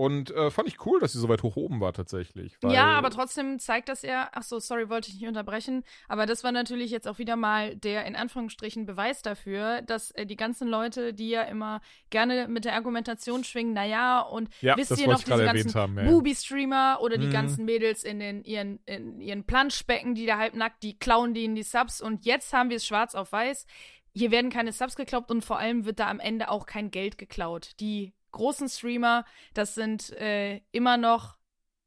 Und 0.01 0.31
äh, 0.31 0.49
fand 0.49 0.67
ich 0.67 0.83
cool, 0.87 0.99
dass 0.99 1.13
sie 1.13 1.19
so 1.19 1.29
weit 1.29 1.43
hoch 1.43 1.57
oben 1.57 1.79
war 1.79 1.93
tatsächlich. 1.93 2.57
Ja, 2.63 2.97
aber 2.97 3.11
trotzdem 3.11 3.59
zeigt 3.59 3.87
das 3.87 4.01
ja, 4.01 4.29
ach 4.31 4.41
so, 4.41 4.57
sorry, 4.59 4.89
wollte 4.89 5.09
ich 5.09 5.19
nicht 5.19 5.27
unterbrechen, 5.27 5.83
aber 6.07 6.25
das 6.25 6.43
war 6.43 6.51
natürlich 6.51 6.89
jetzt 6.89 7.07
auch 7.07 7.19
wieder 7.19 7.35
mal 7.35 7.75
der 7.75 8.05
in 8.05 8.15
Anführungsstrichen 8.15 8.87
Beweis 8.87 9.21
dafür, 9.21 9.83
dass 9.83 10.09
äh, 10.11 10.25
die 10.25 10.37
ganzen 10.37 10.67
Leute, 10.67 11.13
die 11.13 11.29
ja 11.29 11.43
immer 11.43 11.81
gerne 12.09 12.47
mit 12.47 12.65
der 12.65 12.73
Argumentation 12.73 13.43
schwingen, 13.43 13.73
naja, 13.73 14.21
und 14.21 14.49
Ja, 14.61 14.75
wisst 14.75 14.97
ihr 14.99 15.07
noch 15.07 15.21
diese 15.21 15.45
ganzen 15.45 15.73
haben, 15.75 15.95
ja. 15.95 16.05
Booby-Streamer 16.05 16.97
oder 17.01 17.19
die 17.19 17.27
Mhm. 17.27 17.31
ganzen 17.31 17.65
Mädels 17.65 18.03
in 18.03 18.19
den 18.19 18.43
ihren, 18.43 18.79
in 18.87 19.21
ihren 19.21 19.43
Planschbecken, 19.43 20.15
die 20.15 20.25
da 20.25 20.39
halbnackt, 20.39 20.81
die 20.81 20.97
klauen 20.97 21.35
denen 21.35 21.53
die 21.53 21.61
Subs 21.61 22.01
und 22.01 22.25
jetzt 22.25 22.53
haben 22.53 22.71
wir 22.71 22.77
es 22.77 22.87
schwarz 22.87 23.13
auf 23.13 23.31
weiß. 23.31 23.67
Hier 24.15 24.31
werden 24.31 24.49
keine 24.49 24.71
Subs 24.71 24.95
geklaut 24.95 25.29
und 25.29 25.45
vor 25.45 25.59
allem 25.59 25.85
wird 25.85 25.99
da 25.99 26.09
am 26.09 26.19
Ende 26.19 26.49
auch 26.49 26.65
kein 26.65 26.89
Geld 26.89 27.19
geklaut. 27.19 27.73
Die 27.79 28.13
großen 28.31 28.69
Streamer, 28.69 29.25
das 29.53 29.75
sind 29.75 30.11
äh, 30.11 30.61
immer 30.71 30.97
noch 30.97 31.37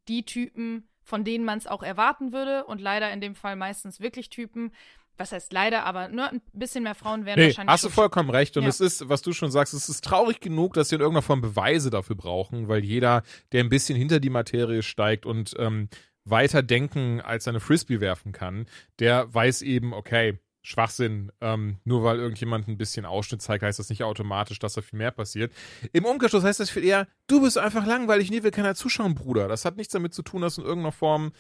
die 0.09 0.25
Typen, 0.25 0.89
von 1.03 1.25
denen 1.25 1.45
man 1.45 1.59
es 1.59 1.67
auch 1.67 1.83
erwarten 1.83 2.33
würde 2.33 2.65
und 2.65 2.81
leider 2.81 3.13
in 3.13 3.21
dem 3.21 3.35
Fall 3.35 3.57
meistens 3.57 4.01
wirklich 4.01 4.31
Typen. 4.31 4.73
Was 5.17 5.31
heißt 5.31 5.53
leider, 5.53 5.85
aber 5.85 6.09
nur 6.09 6.29
ein 6.29 6.43
bisschen 6.53 6.83
mehr 6.83 6.97
Frauen 6.97 7.25
werden 7.25 7.39
Nee, 7.41 7.47
wahrscheinlich. 7.49 7.73
hast 7.73 7.85
du 7.85 7.89
vollkommen 7.89 8.31
recht. 8.31 8.57
Und 8.57 8.65
Ja. 8.65 8.69
es 8.69 8.81
ist, 8.81 9.09
was 9.09 9.23
du 9.23 9.33
schon 9.33 9.51
sagst, 9.53 9.73
es 9.73 9.89
ist 9.89 10.03
traurig 10.05 10.41
genug, 10.41 10.75
dass 10.75 10.89
sie 10.89 10.97
in 10.97 11.01
irgendeiner 11.01 11.23
Form 11.23 11.41
Beweise 11.41 11.91
dafür 11.91 12.17
brauchen, 12.17 12.67
weil 12.69 12.85
jeder, 12.85 13.23
der 13.53 13.63
ein 13.63 13.69
bisschen 13.69 13.97
hinter 13.97 14.19
die 14.19 14.31
Materie 14.31 14.83
steigt 14.83 15.25
und 15.25 15.55
ähm, 15.59 15.89
weiter 16.25 16.63
denken 16.65 17.21
als 17.21 17.45
seine 17.45 17.61
Frisbee 17.61 18.01
werfen 18.01 18.33
kann, 18.33 18.67
der 18.99 19.33
weiß 19.33 19.63
eben, 19.63 19.93
okay, 19.93 20.39
Schwachsinn, 20.67 21.31
ähm, 21.43 21.77
nur 21.85 22.03
weil 22.05 22.19
irgendjemand 22.19 22.67
ein 22.69 22.79
bisschen 22.79 23.05
Ausschnitt 23.05 23.43
zeigt, 23.43 23.63
heißt 23.63 23.79
das 23.79 23.91
nicht 23.91 24.03
automatisch, 24.03 24.59
dass 24.59 24.73
da 24.73 24.81
viel 24.83 24.99
mehr 24.99 25.11
passiert. 25.11 25.53
Im 25.93 26.07
Umkehrschluss 26.07 26.43
heißt 26.43 26.59
das 26.59 26.71
viel 26.71 26.85
eher, 26.85 27.07
du 27.27 27.43
bist 27.43 27.59
einfach 27.59 27.85
langweilig, 27.85 28.31
nie 28.31 28.43
will 28.43 28.51
keiner 28.51 28.75
zuschauen, 28.75 29.15
Bruder. 29.15 29.47
Das 29.47 29.65
hat 29.67 29.77
nichts 29.77 29.93
damit 29.93 30.15
zu 30.15 30.23
tun, 30.23 30.41
dass 30.41 30.57
in 30.57 30.65
irgendeiner 30.65 30.93
Form 30.93 31.33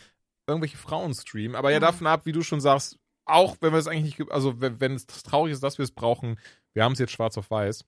irgendwelche 0.46 0.76
Frauen 0.76 1.14
streamen. 1.14 1.56
Aber 1.56 1.70
ja, 1.70 1.78
Mhm. 1.78 1.82
davon 1.84 2.06
ab, 2.06 2.26
wie 2.26 2.32
du 2.32 2.42
schon 2.42 2.60
sagst, 2.60 2.98
auch 3.24 3.56
wenn 3.62 3.72
wir 3.72 3.78
es 3.78 3.86
eigentlich 3.88 4.18
nicht, 4.18 4.30
also 4.30 4.60
wenn, 4.60 4.78
wenn 4.80 4.92
es 4.94 5.06
traurig 5.06 5.54
ist, 5.54 5.62
dass 5.62 5.78
wir 5.78 5.84
es 5.84 5.92
brauchen, 5.92 6.38
wir 6.74 6.84
haben 6.84 6.92
es 6.92 6.98
jetzt 6.98 7.12
schwarz 7.12 7.38
auf 7.38 7.50
weiß. 7.50 7.86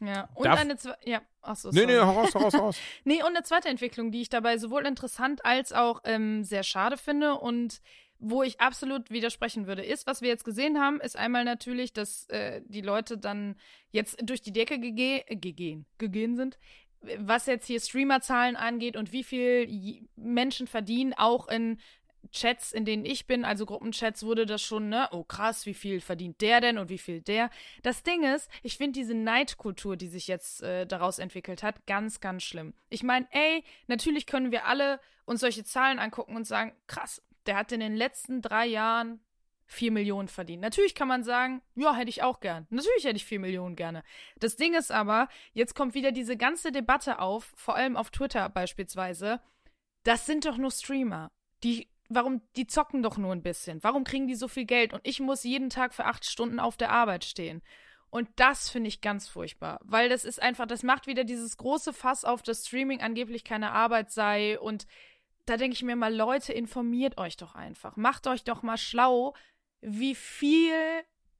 Ja, 0.00 0.28
und 0.34 0.44
Darf- 0.44 0.58
eine 0.58 0.76
zweite. 0.76 0.98
Ja, 1.08 1.22
achso. 1.40 1.70
Nee, 1.70 1.86
nee, 1.86 1.96
hau 2.00 2.10
raus, 2.20 2.34
hau 2.34 2.40
raus, 2.40 2.54
hau 2.54 2.58
raus. 2.58 2.76
Nee, 3.04 3.22
und 3.22 3.28
eine 3.28 3.44
zweite 3.44 3.68
Entwicklung, 3.68 4.10
die 4.10 4.22
ich 4.22 4.28
dabei 4.28 4.58
sowohl 4.58 4.86
interessant 4.86 5.44
als 5.44 5.72
auch 5.72 6.00
ähm, 6.02 6.42
sehr 6.42 6.64
schade 6.64 6.96
finde 6.96 7.34
und 7.36 7.80
wo 8.26 8.42
ich 8.42 8.58
absolut 8.60 9.10
widersprechen 9.10 9.66
würde, 9.66 9.84
ist, 9.84 10.06
was 10.06 10.22
wir 10.22 10.30
jetzt 10.30 10.44
gesehen 10.44 10.80
haben, 10.80 11.00
ist 11.00 11.16
einmal 11.16 11.44
natürlich, 11.44 11.92
dass 11.92 12.26
äh, 12.30 12.62
die 12.64 12.80
Leute 12.80 13.18
dann 13.18 13.56
jetzt 13.90 14.16
durch 14.22 14.40
die 14.40 14.52
Decke 14.52 14.78
gege 14.78 15.24
gegehen, 15.28 15.84
gegehen 15.98 16.34
sind, 16.34 16.58
was 17.18 17.44
jetzt 17.44 17.66
hier 17.66 17.80
Streamerzahlen 17.80 18.56
angeht 18.56 18.96
und 18.96 19.12
wie 19.12 19.24
viel 19.24 20.08
Menschen 20.16 20.66
verdienen, 20.66 21.12
auch 21.12 21.48
in 21.48 21.78
Chats, 22.32 22.72
in 22.72 22.86
denen 22.86 23.04
ich 23.04 23.26
bin, 23.26 23.44
also 23.44 23.66
Gruppenchats, 23.66 24.24
wurde 24.24 24.46
das 24.46 24.62
schon, 24.62 24.88
ne, 24.88 25.08
oh 25.12 25.22
krass, 25.22 25.66
wie 25.66 25.74
viel 25.74 26.00
verdient 26.00 26.40
der 26.40 26.62
denn 26.62 26.78
und 26.78 26.88
wie 26.88 26.96
viel 26.96 27.20
der. 27.20 27.50
Das 27.82 28.02
Ding 28.02 28.22
ist, 28.24 28.50
ich 28.62 28.78
finde 28.78 28.98
diese 28.98 29.14
Neidkultur, 29.14 29.98
die 29.98 30.08
sich 30.08 30.28
jetzt 30.28 30.62
äh, 30.62 30.86
daraus 30.86 31.18
entwickelt 31.18 31.62
hat, 31.62 31.86
ganz, 31.86 32.20
ganz 32.20 32.42
schlimm. 32.42 32.72
Ich 32.88 33.02
meine, 33.02 33.26
ey, 33.32 33.62
natürlich 33.86 34.24
können 34.24 34.50
wir 34.50 34.64
alle 34.64 34.98
uns 35.26 35.40
solche 35.40 35.64
Zahlen 35.64 35.98
angucken 35.98 36.34
und 36.34 36.46
sagen, 36.46 36.72
krass, 36.86 37.22
der 37.46 37.56
hat 37.56 37.72
in 37.72 37.80
den 37.80 37.94
letzten 37.94 38.42
drei 38.42 38.66
Jahren 38.66 39.20
vier 39.66 39.90
Millionen 39.90 40.28
verdient. 40.28 40.62
Natürlich 40.62 40.94
kann 40.94 41.08
man 41.08 41.24
sagen, 41.24 41.62
ja, 41.74 41.94
hätte 41.94 42.10
ich 42.10 42.22
auch 42.22 42.40
gern. 42.40 42.66
Natürlich 42.70 43.04
hätte 43.04 43.16
ich 43.16 43.24
vier 43.24 43.40
Millionen 43.40 43.76
gerne. 43.76 44.02
Das 44.38 44.56
Ding 44.56 44.74
ist 44.74 44.92
aber, 44.92 45.28
jetzt 45.52 45.74
kommt 45.74 45.94
wieder 45.94 46.12
diese 46.12 46.36
ganze 46.36 46.70
Debatte 46.70 47.18
auf, 47.18 47.52
vor 47.56 47.76
allem 47.76 47.96
auf 47.96 48.10
Twitter 48.10 48.48
beispielsweise. 48.48 49.40
Das 50.02 50.26
sind 50.26 50.44
doch 50.44 50.58
nur 50.58 50.70
Streamer. 50.70 51.30
Die, 51.62 51.88
warum, 52.08 52.42
die 52.56 52.66
zocken 52.66 53.02
doch 53.02 53.16
nur 53.16 53.32
ein 53.32 53.42
bisschen. 53.42 53.82
Warum 53.82 54.04
kriegen 54.04 54.26
die 54.26 54.34
so 54.34 54.48
viel 54.48 54.66
Geld? 54.66 54.92
Und 54.92 55.00
ich 55.04 55.20
muss 55.20 55.44
jeden 55.44 55.70
Tag 55.70 55.94
für 55.94 56.04
acht 56.04 56.26
Stunden 56.26 56.60
auf 56.60 56.76
der 56.76 56.90
Arbeit 56.90 57.24
stehen. 57.24 57.62
Und 58.10 58.28
das 58.36 58.70
finde 58.70 58.86
ich 58.86 59.00
ganz 59.00 59.28
furchtbar, 59.28 59.80
weil 59.82 60.08
das 60.08 60.24
ist 60.24 60.40
einfach, 60.40 60.66
das 60.66 60.84
macht 60.84 61.08
wieder 61.08 61.24
dieses 61.24 61.56
große 61.56 61.92
Fass 61.92 62.24
auf, 62.24 62.42
dass 62.42 62.64
Streaming 62.64 63.00
angeblich 63.00 63.42
keine 63.42 63.72
Arbeit 63.72 64.12
sei. 64.12 64.60
Und 64.60 64.86
da 65.46 65.56
denke 65.56 65.74
ich 65.74 65.82
mir 65.82 65.96
mal, 65.96 66.14
Leute, 66.14 66.52
informiert 66.52 67.18
euch 67.18 67.36
doch 67.36 67.54
einfach. 67.54 67.96
Macht 67.96 68.26
euch 68.26 68.44
doch 68.44 68.62
mal 68.62 68.78
schlau, 68.78 69.34
wie 69.80 70.14
viel 70.14 70.74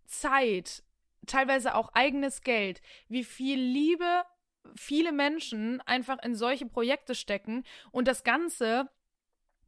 Zeit, 0.07 0.83
teilweise 1.27 1.75
auch 1.75 1.90
eigenes 1.95 2.43
Geld, 2.43 2.83
wie 3.09 3.25
viel 3.25 3.59
Liebe 3.59 4.25
viele 4.77 5.12
Menschen 5.12 5.81
einfach 5.83 6.23
in 6.23 6.35
solche 6.35 6.67
Projekte 6.67 7.14
stecken 7.14 7.64
und 7.90 8.09
das 8.09 8.25
Ganze, 8.25 8.90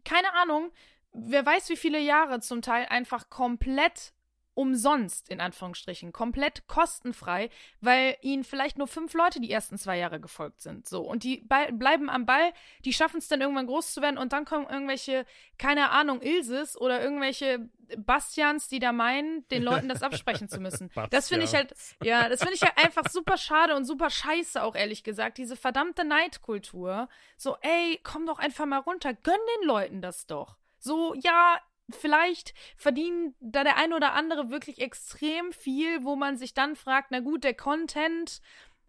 keine 0.04 0.32
Ahnung, 0.34 0.70
wer 1.12 1.44
weiß 1.44 1.68
wie 1.70 1.76
viele 1.76 2.00
Jahre 2.00 2.40
zum 2.40 2.62
Teil 2.62 2.86
einfach 2.86 3.30
komplett 3.30 4.12
umsonst, 4.56 5.28
in 5.28 5.40
Anführungsstrichen, 5.40 6.12
komplett 6.12 6.66
kostenfrei, 6.66 7.50
weil 7.82 8.16
ihnen 8.22 8.42
vielleicht 8.42 8.78
nur 8.78 8.86
fünf 8.86 9.12
Leute 9.12 9.38
die 9.38 9.50
ersten 9.50 9.76
zwei 9.76 9.98
Jahre 9.98 10.18
gefolgt 10.18 10.62
sind. 10.62 10.88
So. 10.88 11.02
Und 11.02 11.24
die 11.24 11.46
bleiben 11.46 12.08
am 12.08 12.24
Ball, 12.24 12.52
die 12.84 12.94
schaffen 12.94 13.18
es 13.18 13.28
dann 13.28 13.42
irgendwann 13.42 13.66
groß 13.66 13.92
zu 13.92 14.00
werden 14.00 14.16
und 14.16 14.32
dann 14.32 14.46
kommen 14.46 14.66
irgendwelche, 14.66 15.26
keine 15.58 15.90
Ahnung, 15.90 16.22
Ilses 16.22 16.80
oder 16.80 17.02
irgendwelche 17.02 17.68
Bastians, 17.98 18.68
die 18.68 18.78
da 18.78 18.92
meinen, 18.92 19.46
den 19.48 19.62
Leuten 19.62 19.90
das 19.90 20.02
absprechen 20.02 20.48
zu 20.48 20.58
müssen. 20.58 20.90
das 21.10 21.28
finde 21.28 21.44
ich 21.44 21.54
halt, 21.54 21.74
ja, 22.02 22.30
das 22.30 22.40
finde 22.40 22.54
ich 22.54 22.62
halt 22.62 22.78
einfach 22.78 23.10
super 23.10 23.36
schade 23.36 23.76
und 23.76 23.84
super 23.84 24.08
scheiße 24.08 24.62
auch, 24.62 24.74
ehrlich 24.74 25.04
gesagt. 25.04 25.36
Diese 25.36 25.54
verdammte 25.54 26.04
Neidkultur. 26.04 27.10
So, 27.36 27.58
ey, 27.60 28.00
komm 28.02 28.24
doch 28.24 28.38
einfach 28.38 28.64
mal 28.64 28.78
runter, 28.78 29.12
gönn 29.12 29.34
den 29.60 29.68
Leuten 29.68 30.00
das 30.00 30.26
doch. 30.26 30.56
So, 30.78 31.14
ja, 31.14 31.60
vielleicht 31.90 32.54
verdienen 32.76 33.34
da 33.40 33.64
der 33.64 33.76
ein 33.76 33.92
oder 33.92 34.12
andere 34.12 34.50
wirklich 34.50 34.80
extrem 34.80 35.52
viel, 35.52 36.04
wo 36.04 36.16
man 36.16 36.36
sich 36.36 36.54
dann 36.54 36.76
fragt, 36.76 37.10
na 37.10 37.20
gut, 37.20 37.44
der 37.44 37.54
Content 37.54 38.40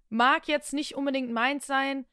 mag 0.10 0.48
jetzt 0.48 0.74
nicht 0.74 0.96
unbedingt 0.96 1.32
meins 1.32 1.68
sein, 1.68 2.06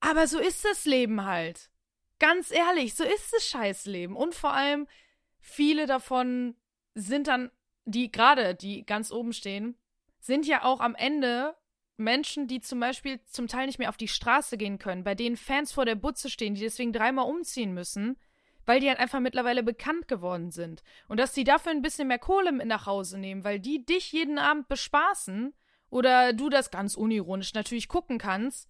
aber 0.00 0.26
so 0.26 0.38
ist 0.38 0.64
das 0.64 0.84
Leben 0.84 1.24
halt. 1.24 1.70
Ganz 2.18 2.50
ehrlich, 2.50 2.94
so 2.94 3.04
ist 3.04 3.32
das 3.32 3.46
Scheißleben. 3.46 4.16
Und 4.16 4.34
vor 4.34 4.52
allem, 4.52 4.86
viele 5.40 5.86
davon 5.86 6.56
sind 6.94 7.26
dann, 7.26 7.50
die 7.84 8.10
gerade, 8.10 8.54
die 8.54 8.84
ganz 8.84 9.12
oben 9.12 9.32
stehen, 9.32 9.76
sind 10.18 10.46
ja 10.46 10.64
auch 10.64 10.80
am 10.80 10.94
Ende 10.94 11.56
Menschen, 11.98 12.46
die 12.46 12.60
zum 12.60 12.80
Beispiel 12.80 13.22
zum 13.24 13.48
Teil 13.48 13.66
nicht 13.66 13.78
mehr 13.78 13.88
auf 13.88 13.96
die 13.96 14.08
Straße 14.08 14.56
gehen 14.56 14.78
können, 14.78 15.04
bei 15.04 15.14
denen 15.14 15.36
Fans 15.36 15.72
vor 15.72 15.84
der 15.84 15.94
Butze 15.94 16.30
stehen, 16.30 16.54
die 16.54 16.60
deswegen 16.60 16.92
dreimal 16.92 17.26
umziehen 17.26 17.72
müssen, 17.72 18.18
weil 18.66 18.80
die 18.80 18.88
halt 18.88 18.98
einfach 18.98 19.20
mittlerweile 19.20 19.62
bekannt 19.62 20.08
geworden 20.08 20.50
sind. 20.50 20.82
Und 21.08 21.18
dass 21.18 21.32
die 21.32 21.44
dafür 21.44 21.72
ein 21.72 21.82
bisschen 21.82 22.08
mehr 22.08 22.18
Kohle 22.18 22.52
mit 22.52 22.66
nach 22.66 22.86
Hause 22.86 23.18
nehmen, 23.18 23.44
weil 23.44 23.60
die 23.60 23.84
dich 23.86 24.12
jeden 24.12 24.38
Abend 24.38 24.68
bespaßen 24.68 25.54
oder 25.88 26.32
du 26.32 26.50
das 26.50 26.70
ganz 26.70 26.96
unironisch 26.96 27.54
natürlich 27.54 27.88
gucken 27.88 28.18
kannst. 28.18 28.68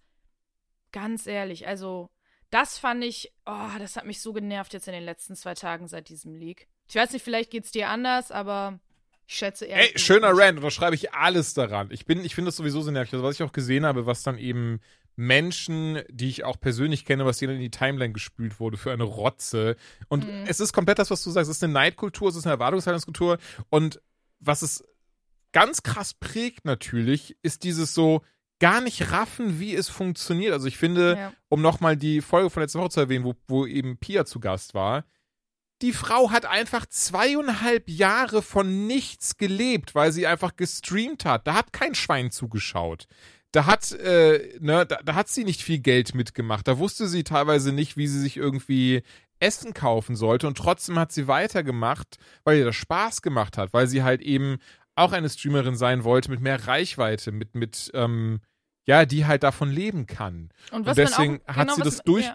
Ganz 0.91 1.27
ehrlich, 1.27 1.67
also 1.67 2.09
das 2.49 2.77
fand 2.77 3.03
ich, 3.03 3.33
oh, 3.45 3.77
das 3.77 3.97
hat 3.97 4.05
mich 4.05 4.21
so 4.21 4.31
genervt 4.31 4.73
jetzt 4.73 4.87
in 4.87 4.93
den 4.93 5.03
letzten 5.03 5.35
zwei 5.35 5.53
Tagen 5.53 5.87
seit 5.87 6.09
diesem 6.09 6.33
Leak. 6.33 6.67
Ich 6.87 6.95
weiß 6.95 7.11
nicht, 7.11 7.23
vielleicht 7.23 7.51
geht's 7.51 7.71
dir 7.71 7.89
anders, 7.89 8.31
aber 8.31 8.79
ich 9.27 9.35
schätze 9.35 9.65
eher. 9.65 9.79
Ey, 9.79 9.99
schöner 9.99 10.31
Rant, 10.31 10.57
und 10.57 10.63
da 10.63 10.71
schreibe 10.71 10.95
ich 10.95 11.13
alles 11.13 11.53
daran. 11.53 11.89
Ich 11.91 12.05
bin, 12.05 12.23
ich 12.23 12.35
finde 12.35 12.49
das 12.49 12.55
sowieso 12.55 12.81
so 12.81 12.91
nervig. 12.91 13.13
Also, 13.13 13.25
was 13.25 13.35
ich 13.35 13.43
auch 13.43 13.51
gesehen 13.51 13.85
habe, 13.85 14.05
was 14.05 14.23
dann 14.23 14.37
eben 14.37 14.79
Menschen, 15.17 15.99
die 16.09 16.29
ich 16.29 16.43
auch 16.45 16.59
persönlich 16.59 17.03
kenne, 17.03 17.25
was 17.25 17.39
denen 17.39 17.55
in 17.55 17.59
die 17.61 17.71
Timeline 17.71 18.13
gespült 18.13 18.59
wurde 18.59 18.77
für 18.77 18.91
eine 18.93 19.03
Rotze. 19.03 19.75
Und 20.07 20.25
Mhm. 20.25 20.45
es 20.47 20.59
ist 20.59 20.71
komplett 20.73 20.99
das, 20.99 21.09
was 21.11 21.23
du 21.23 21.31
sagst. 21.31 21.49
Es 21.49 21.57
ist 21.57 21.63
eine 21.63 21.73
Neidkultur, 21.73 22.29
es 22.29 22.35
ist 22.35 22.45
eine 22.45 22.53
Erwartungshaltungskultur. 22.53 23.39
Und 23.69 23.99
was 24.39 24.61
es 24.61 24.83
ganz 25.51 25.81
krass 25.83 26.13
prägt 26.13 26.65
natürlich, 26.65 27.35
ist 27.41 27.63
dieses 27.63 27.93
so 27.95 28.21
gar 28.59 28.79
nicht 28.79 29.11
raffen, 29.11 29.59
wie 29.59 29.73
es 29.75 29.89
funktioniert. 29.89 30.53
Also 30.53 30.67
ich 30.67 30.77
finde, 30.77 31.15
Ja. 31.17 31.33
um 31.49 31.61
nochmal 31.61 31.97
die 31.97 32.21
Folge 32.21 32.49
von 32.51 32.61
letzter 32.61 32.79
Woche 32.79 32.89
zu 32.91 32.99
erwähnen, 32.99 33.25
wo, 33.25 33.35
wo 33.47 33.65
eben 33.65 33.97
Pia 33.97 34.25
zu 34.25 34.39
Gast 34.39 34.75
war, 34.75 35.03
die 35.83 35.93
Frau 35.93 36.31
hat 36.31 36.45
einfach 36.45 36.85
zweieinhalb 36.87 37.87
Jahre 37.89 38.41
von 38.41 38.87
nichts 38.87 39.37
gelebt, 39.37 39.93
weil 39.93 40.11
sie 40.11 40.25
einfach 40.25 40.55
gestreamt 40.55 41.23
hat. 41.25 41.45
Da 41.47 41.53
hat 41.53 41.71
kein 41.73 41.93
Schwein 41.95 42.31
zugeschaut. 42.31 43.07
Da 43.51 43.65
hat, 43.65 43.91
äh, 43.93 44.57
ne, 44.59 44.85
da, 44.85 44.99
da 45.03 45.15
hat 45.15 45.29
sie 45.29 45.43
nicht 45.43 45.61
viel 45.61 45.79
Geld 45.79 46.13
mitgemacht. 46.13 46.67
Da 46.67 46.77
wusste 46.77 47.07
sie 47.07 47.23
teilweise 47.23 47.71
nicht, 47.71 47.97
wie 47.97 48.07
sie 48.07 48.19
sich 48.19 48.37
irgendwie 48.37 49.03
Essen 49.39 49.73
kaufen 49.73 50.15
sollte. 50.15 50.47
Und 50.47 50.57
trotzdem 50.57 50.99
hat 50.99 51.11
sie 51.11 51.27
weitergemacht, 51.27 52.17
weil 52.43 52.57
ihr 52.57 52.65
das 52.65 52.75
Spaß 52.75 53.21
gemacht 53.21 53.57
hat, 53.57 53.73
weil 53.73 53.87
sie 53.87 54.03
halt 54.03 54.21
eben 54.21 54.57
auch 54.95 55.11
eine 55.11 55.29
Streamerin 55.29 55.75
sein 55.75 56.03
wollte 56.03 56.31
mit 56.31 56.41
mehr 56.41 56.67
Reichweite, 56.67 57.31
mit, 57.31 57.55
mit, 57.55 57.91
ähm, 57.93 58.39
ja, 58.85 59.05
die 59.05 59.25
halt 59.25 59.43
davon 59.43 59.69
leben 59.69 60.07
kann. 60.07 60.49
Und, 60.71 60.87
Und 60.87 60.97
deswegen 60.97 61.41
auch, 61.45 61.55
hat 61.55 61.67
genau, 61.67 61.75
sie 61.75 61.81
was, 61.81 61.97
das 61.97 62.03
Ja. 62.25 62.33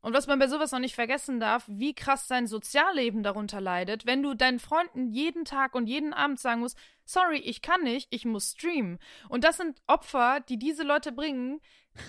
Und 0.00 0.14
was 0.14 0.26
man 0.28 0.38
bei 0.38 0.46
sowas 0.46 0.70
noch 0.72 0.78
nicht 0.78 0.94
vergessen 0.94 1.40
darf, 1.40 1.64
wie 1.66 1.94
krass 1.94 2.28
dein 2.28 2.46
Sozialleben 2.46 3.22
darunter 3.24 3.60
leidet, 3.60 4.06
wenn 4.06 4.22
du 4.22 4.34
deinen 4.34 4.60
Freunden 4.60 5.08
jeden 5.10 5.44
Tag 5.44 5.74
und 5.74 5.86
jeden 5.88 6.12
Abend 6.12 6.38
sagen 6.38 6.60
musst, 6.60 6.78
sorry, 7.04 7.38
ich 7.38 7.60
kann 7.62 7.82
nicht, 7.82 8.06
ich 8.10 8.24
muss 8.24 8.52
streamen. 8.52 8.98
Und 9.28 9.42
das 9.44 9.56
sind 9.56 9.80
Opfer, 9.86 10.40
die 10.48 10.58
diese 10.58 10.84
Leute 10.84 11.10
bringen, 11.12 11.60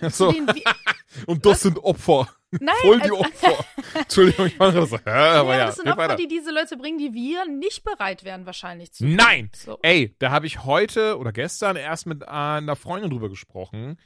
So. 0.09 0.33
Und 1.27 1.45
das 1.45 1.61
sind 1.61 1.79
Opfer. 1.83 2.27
nein, 2.51 2.75
Voll 2.81 2.97
die 2.97 3.03
also- 3.03 3.19
Opfer. 3.19 3.65
Entschuldigung, 3.95 4.45
ich 4.47 4.59
mache 4.59 4.73
das 4.73 4.89
so. 4.89 4.97
Ja, 5.05 5.39
aber 5.39 5.53
ja, 5.53 5.59
ja, 5.59 5.65
das 5.67 5.75
sind 5.77 5.87
Opfer, 5.87 5.97
weiter. 5.97 6.15
die 6.17 6.27
diese 6.27 6.51
Leute 6.51 6.75
bringen, 6.77 6.97
die 6.97 7.13
wir 7.13 7.45
nicht 7.47 7.83
bereit 7.83 8.23
wären 8.25 8.45
wahrscheinlich 8.45 8.91
zu. 8.91 9.05
Nein! 9.05 9.49
So. 9.55 9.79
Ey, 9.81 10.13
da 10.19 10.29
habe 10.31 10.45
ich 10.45 10.65
heute 10.65 11.17
oder 11.17 11.31
gestern 11.31 11.77
erst 11.77 12.05
mit 12.05 12.27
einer 12.27 12.75
Freundin 12.75 13.09
drüber 13.11 13.29
gesprochen, 13.29 13.97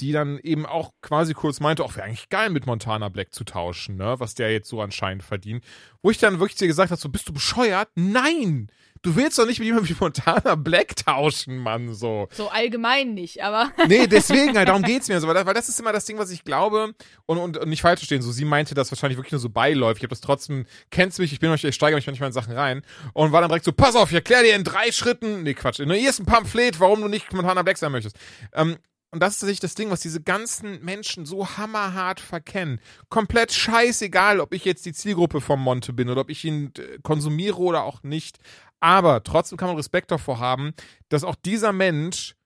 die 0.00 0.12
dann 0.12 0.38
eben 0.38 0.66
auch 0.66 0.92
quasi 1.00 1.34
kurz 1.34 1.60
meinte, 1.60 1.84
auch 1.84 1.96
wäre 1.96 2.06
eigentlich 2.06 2.28
geil 2.28 2.50
mit 2.50 2.66
Montana 2.66 3.08
Black 3.08 3.32
zu 3.32 3.44
tauschen, 3.44 3.96
ne, 3.96 4.18
was 4.18 4.34
der 4.34 4.52
jetzt 4.52 4.68
so 4.68 4.80
anscheinend 4.80 5.22
verdient. 5.22 5.64
Wo 6.02 6.10
ich 6.10 6.18
dann 6.18 6.40
wirklich 6.40 6.60
ihr 6.60 6.66
gesagt 6.66 6.90
habe, 6.90 7.00
so, 7.00 7.08
bist 7.08 7.28
du 7.28 7.32
bescheuert? 7.32 7.88
Nein! 7.94 8.68
Du 9.02 9.16
willst 9.16 9.36
doch 9.36 9.46
nicht 9.46 9.58
mit 9.58 9.66
jemandem 9.66 9.88
wie 9.90 10.00
Montana 10.00 10.54
Black 10.54 10.94
tauschen, 10.94 11.58
Mann, 11.58 11.92
so. 11.92 12.28
So 12.30 12.50
allgemein 12.50 13.14
nicht, 13.14 13.42
aber 13.42 13.72
Nee, 13.88 14.06
deswegen 14.06 14.56
halt, 14.56 14.68
darum 14.68 14.82
geht's 14.82 15.08
mir 15.08 15.20
so, 15.20 15.26
weil 15.26 15.34
das, 15.34 15.44
weil 15.44 15.54
das 15.54 15.68
ist 15.68 15.80
immer 15.80 15.92
das 15.92 16.04
Ding, 16.04 16.18
was 16.18 16.30
ich 16.30 16.44
glaube 16.44 16.94
und, 17.26 17.38
und, 17.38 17.58
und 17.58 17.68
nicht 17.68 17.82
falsch 17.82 17.98
verstehen, 17.98 18.22
so 18.22 18.30
sie 18.30 18.44
meinte 18.44 18.74
das 18.74 18.92
wahrscheinlich 18.92 19.18
wirklich 19.18 19.32
nur 19.32 19.40
so 19.40 19.50
beiläufig, 19.50 20.02
ich 20.02 20.04
habe 20.04 20.10
das 20.10 20.20
trotzdem, 20.20 20.66
kennst 20.90 21.18
mich, 21.18 21.32
ich 21.32 21.40
bin 21.40 21.50
euch, 21.50 21.64
ich 21.64 21.74
steigere 21.74 21.96
mich 21.96 22.06
manchmal 22.06 22.28
in 22.28 22.32
Sachen 22.32 22.52
rein 22.52 22.82
und 23.12 23.32
war 23.32 23.40
dann 23.40 23.50
direkt 23.50 23.64
so, 23.64 23.72
pass 23.72 23.96
auf, 23.96 24.10
ich 24.10 24.14
erkläre 24.14 24.44
dir 24.44 24.54
in 24.54 24.62
drei 24.62 24.92
Schritten, 24.92 25.42
nee 25.42 25.54
Quatsch, 25.54 25.80
in 25.80 25.88
der 25.88 25.98
ersten 26.00 26.24
Pamphlet, 26.24 26.78
warum 26.78 27.00
du 27.00 27.08
nicht 27.08 27.32
Montana 27.32 27.62
Black 27.62 27.78
sein 27.78 27.90
möchtest. 27.90 28.16
Ähm, 28.52 28.76
und 29.12 29.20
das 29.20 29.34
ist 29.34 29.40
tatsächlich 29.40 29.60
das 29.60 29.74
Ding, 29.74 29.90
was 29.90 30.00
diese 30.00 30.22
ganzen 30.22 30.82
Menschen 30.82 31.26
so 31.26 31.46
hammerhart 31.46 32.18
verkennen. 32.18 32.80
Komplett 33.10 33.52
scheißegal, 33.52 34.40
ob 34.40 34.54
ich 34.54 34.64
jetzt 34.64 34.86
die 34.86 34.94
Zielgruppe 34.94 35.42
vom 35.42 35.60
Monte 35.60 35.92
bin 35.92 36.08
oder 36.08 36.22
ob 36.22 36.30
ich 36.30 36.44
ihn 36.44 36.72
äh, 36.78 36.98
konsumiere 37.02 37.58
oder 37.58 37.84
auch 37.84 38.02
nicht. 38.02 38.38
Aber 38.80 39.22
trotzdem 39.22 39.58
kann 39.58 39.68
man 39.68 39.76
Respekt 39.76 40.10
davor 40.10 40.40
haben, 40.40 40.72
dass 41.10 41.24
auch 41.24 41.34
dieser 41.34 41.72
Mensch 41.74 42.36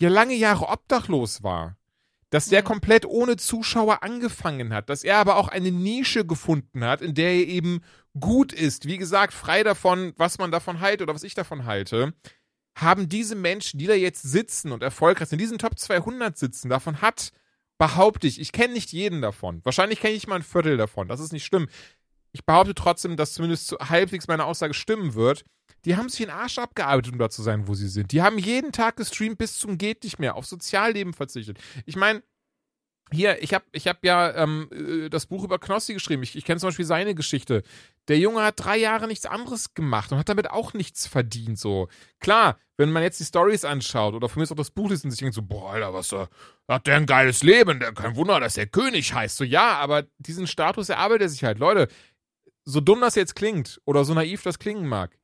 ja 0.00 0.08
lange 0.08 0.34
Jahre 0.34 0.68
obdachlos 0.68 1.42
war. 1.42 1.76
Dass 2.30 2.48
der 2.48 2.62
komplett 2.62 3.04
ohne 3.04 3.36
Zuschauer 3.36 4.02
angefangen 4.02 4.72
hat, 4.72 4.88
dass 4.88 5.04
er 5.04 5.18
aber 5.18 5.36
auch 5.36 5.48
eine 5.48 5.70
Nische 5.70 6.24
gefunden 6.24 6.82
hat, 6.82 7.02
in 7.02 7.14
der 7.14 7.34
er 7.34 7.46
eben 7.46 7.82
gut 8.18 8.54
ist. 8.54 8.86
Wie 8.86 8.96
gesagt, 8.96 9.34
frei 9.34 9.62
davon, 9.62 10.14
was 10.16 10.38
man 10.38 10.50
davon 10.50 10.80
hält 10.80 11.02
oder 11.02 11.14
was 11.14 11.22
ich 11.22 11.34
davon 11.34 11.66
halte, 11.66 12.14
haben 12.76 13.08
diese 13.08 13.34
Menschen, 13.34 13.78
die 13.78 13.86
da 13.86 13.94
jetzt 13.94 14.22
sitzen 14.22 14.70
und 14.70 14.82
erfolgreich 14.82 15.28
sind, 15.28 15.38
in 15.38 15.44
diesen 15.44 15.58
Top 15.58 15.78
200 15.78 16.36
sitzen, 16.36 16.68
davon 16.68 17.00
hat, 17.00 17.32
behaupte 17.78 18.26
ich, 18.26 18.40
ich 18.40 18.52
kenne 18.52 18.74
nicht 18.74 18.92
jeden 18.92 19.22
davon. 19.22 19.60
Wahrscheinlich 19.64 20.00
kenne 20.00 20.14
ich 20.14 20.26
mal 20.26 20.36
ein 20.36 20.42
Viertel 20.42 20.76
davon. 20.76 21.08
Das 21.08 21.20
ist 21.20 21.32
nicht 21.32 21.44
schlimm. 21.44 21.68
Ich 22.32 22.44
behaupte 22.44 22.74
trotzdem, 22.74 23.16
dass 23.16 23.32
zumindest 23.32 23.68
zu, 23.68 23.78
halbwegs 23.78 24.28
meine 24.28 24.44
Aussage 24.44 24.74
stimmen 24.74 25.14
wird. 25.14 25.44
Die 25.86 25.96
haben 25.96 26.08
sich 26.10 26.18
den 26.18 26.30
Arsch 26.30 26.58
abgearbeitet, 26.58 27.12
um 27.12 27.18
da 27.18 27.30
zu 27.30 27.42
sein, 27.42 27.66
wo 27.66 27.74
sie 27.74 27.88
sind. 27.88 28.12
Die 28.12 28.20
haben 28.20 28.38
jeden 28.38 28.72
Tag 28.72 28.96
gestreamt 28.96 29.38
bis 29.38 29.58
zum 29.58 29.78
geht 29.78 30.04
nicht 30.04 30.18
mehr, 30.18 30.36
auf 30.36 30.46
Sozialleben 30.46 31.14
verzichtet. 31.14 31.58
Ich 31.86 31.96
meine, 31.96 32.22
hier, 33.12 33.40
ich 33.42 33.54
habe 33.54 33.64
ich 33.72 33.86
hab 33.86 34.04
ja 34.04 34.34
ähm, 34.34 34.68
äh, 34.72 35.08
das 35.08 35.26
Buch 35.26 35.44
über 35.44 35.58
Knossi 35.58 35.94
geschrieben. 35.94 36.22
Ich, 36.22 36.34
ich 36.34 36.44
kenne 36.44 36.58
zum 36.58 36.68
Beispiel 36.68 36.84
seine 36.84 37.14
Geschichte. 37.14 37.62
Der 38.08 38.18
Junge 38.18 38.42
hat 38.42 38.54
drei 38.56 38.76
Jahre 38.76 39.06
nichts 39.06 39.26
anderes 39.26 39.74
gemacht 39.74 40.10
und 40.10 40.18
hat 40.18 40.28
damit 40.28 40.50
auch 40.50 40.74
nichts 40.74 41.06
verdient. 41.06 41.58
So 41.58 41.88
klar, 42.18 42.58
wenn 42.76 42.90
man 42.90 43.02
jetzt 43.02 43.20
die 43.20 43.24
Stories 43.24 43.64
anschaut 43.64 44.14
oder 44.14 44.28
von 44.28 44.40
mir 44.40 44.44
ist 44.44 44.52
auch 44.52 44.56
das 44.56 44.70
Buch 44.70 44.90
liest 44.90 45.04
und 45.04 45.12
sich 45.12 45.20
denkt 45.20 45.34
so, 45.34 45.42
boah, 45.42 45.72
Alter, 45.72 45.94
was 45.94 46.12
äh, 46.12 46.26
hat 46.68 46.86
der 46.86 46.96
ein 46.96 47.06
geiles 47.06 47.42
Leben? 47.42 47.78
Der, 47.78 47.92
kein 47.92 48.16
Wunder, 48.16 48.40
dass 48.40 48.54
der 48.54 48.66
König 48.66 49.14
heißt. 49.14 49.36
So 49.36 49.44
ja, 49.44 49.76
aber 49.78 50.04
diesen 50.18 50.46
Status 50.48 50.88
erarbeitet 50.88 51.22
er 51.22 51.28
sich 51.28 51.44
halt. 51.44 51.58
Leute, 51.58 51.88
so 52.64 52.80
dumm 52.80 53.00
das 53.00 53.14
jetzt 53.14 53.36
klingt 53.36 53.80
oder 53.84 54.04
so 54.04 54.14
naiv 54.14 54.42
das 54.42 54.58
klingen 54.58 54.88
mag, 54.88 55.16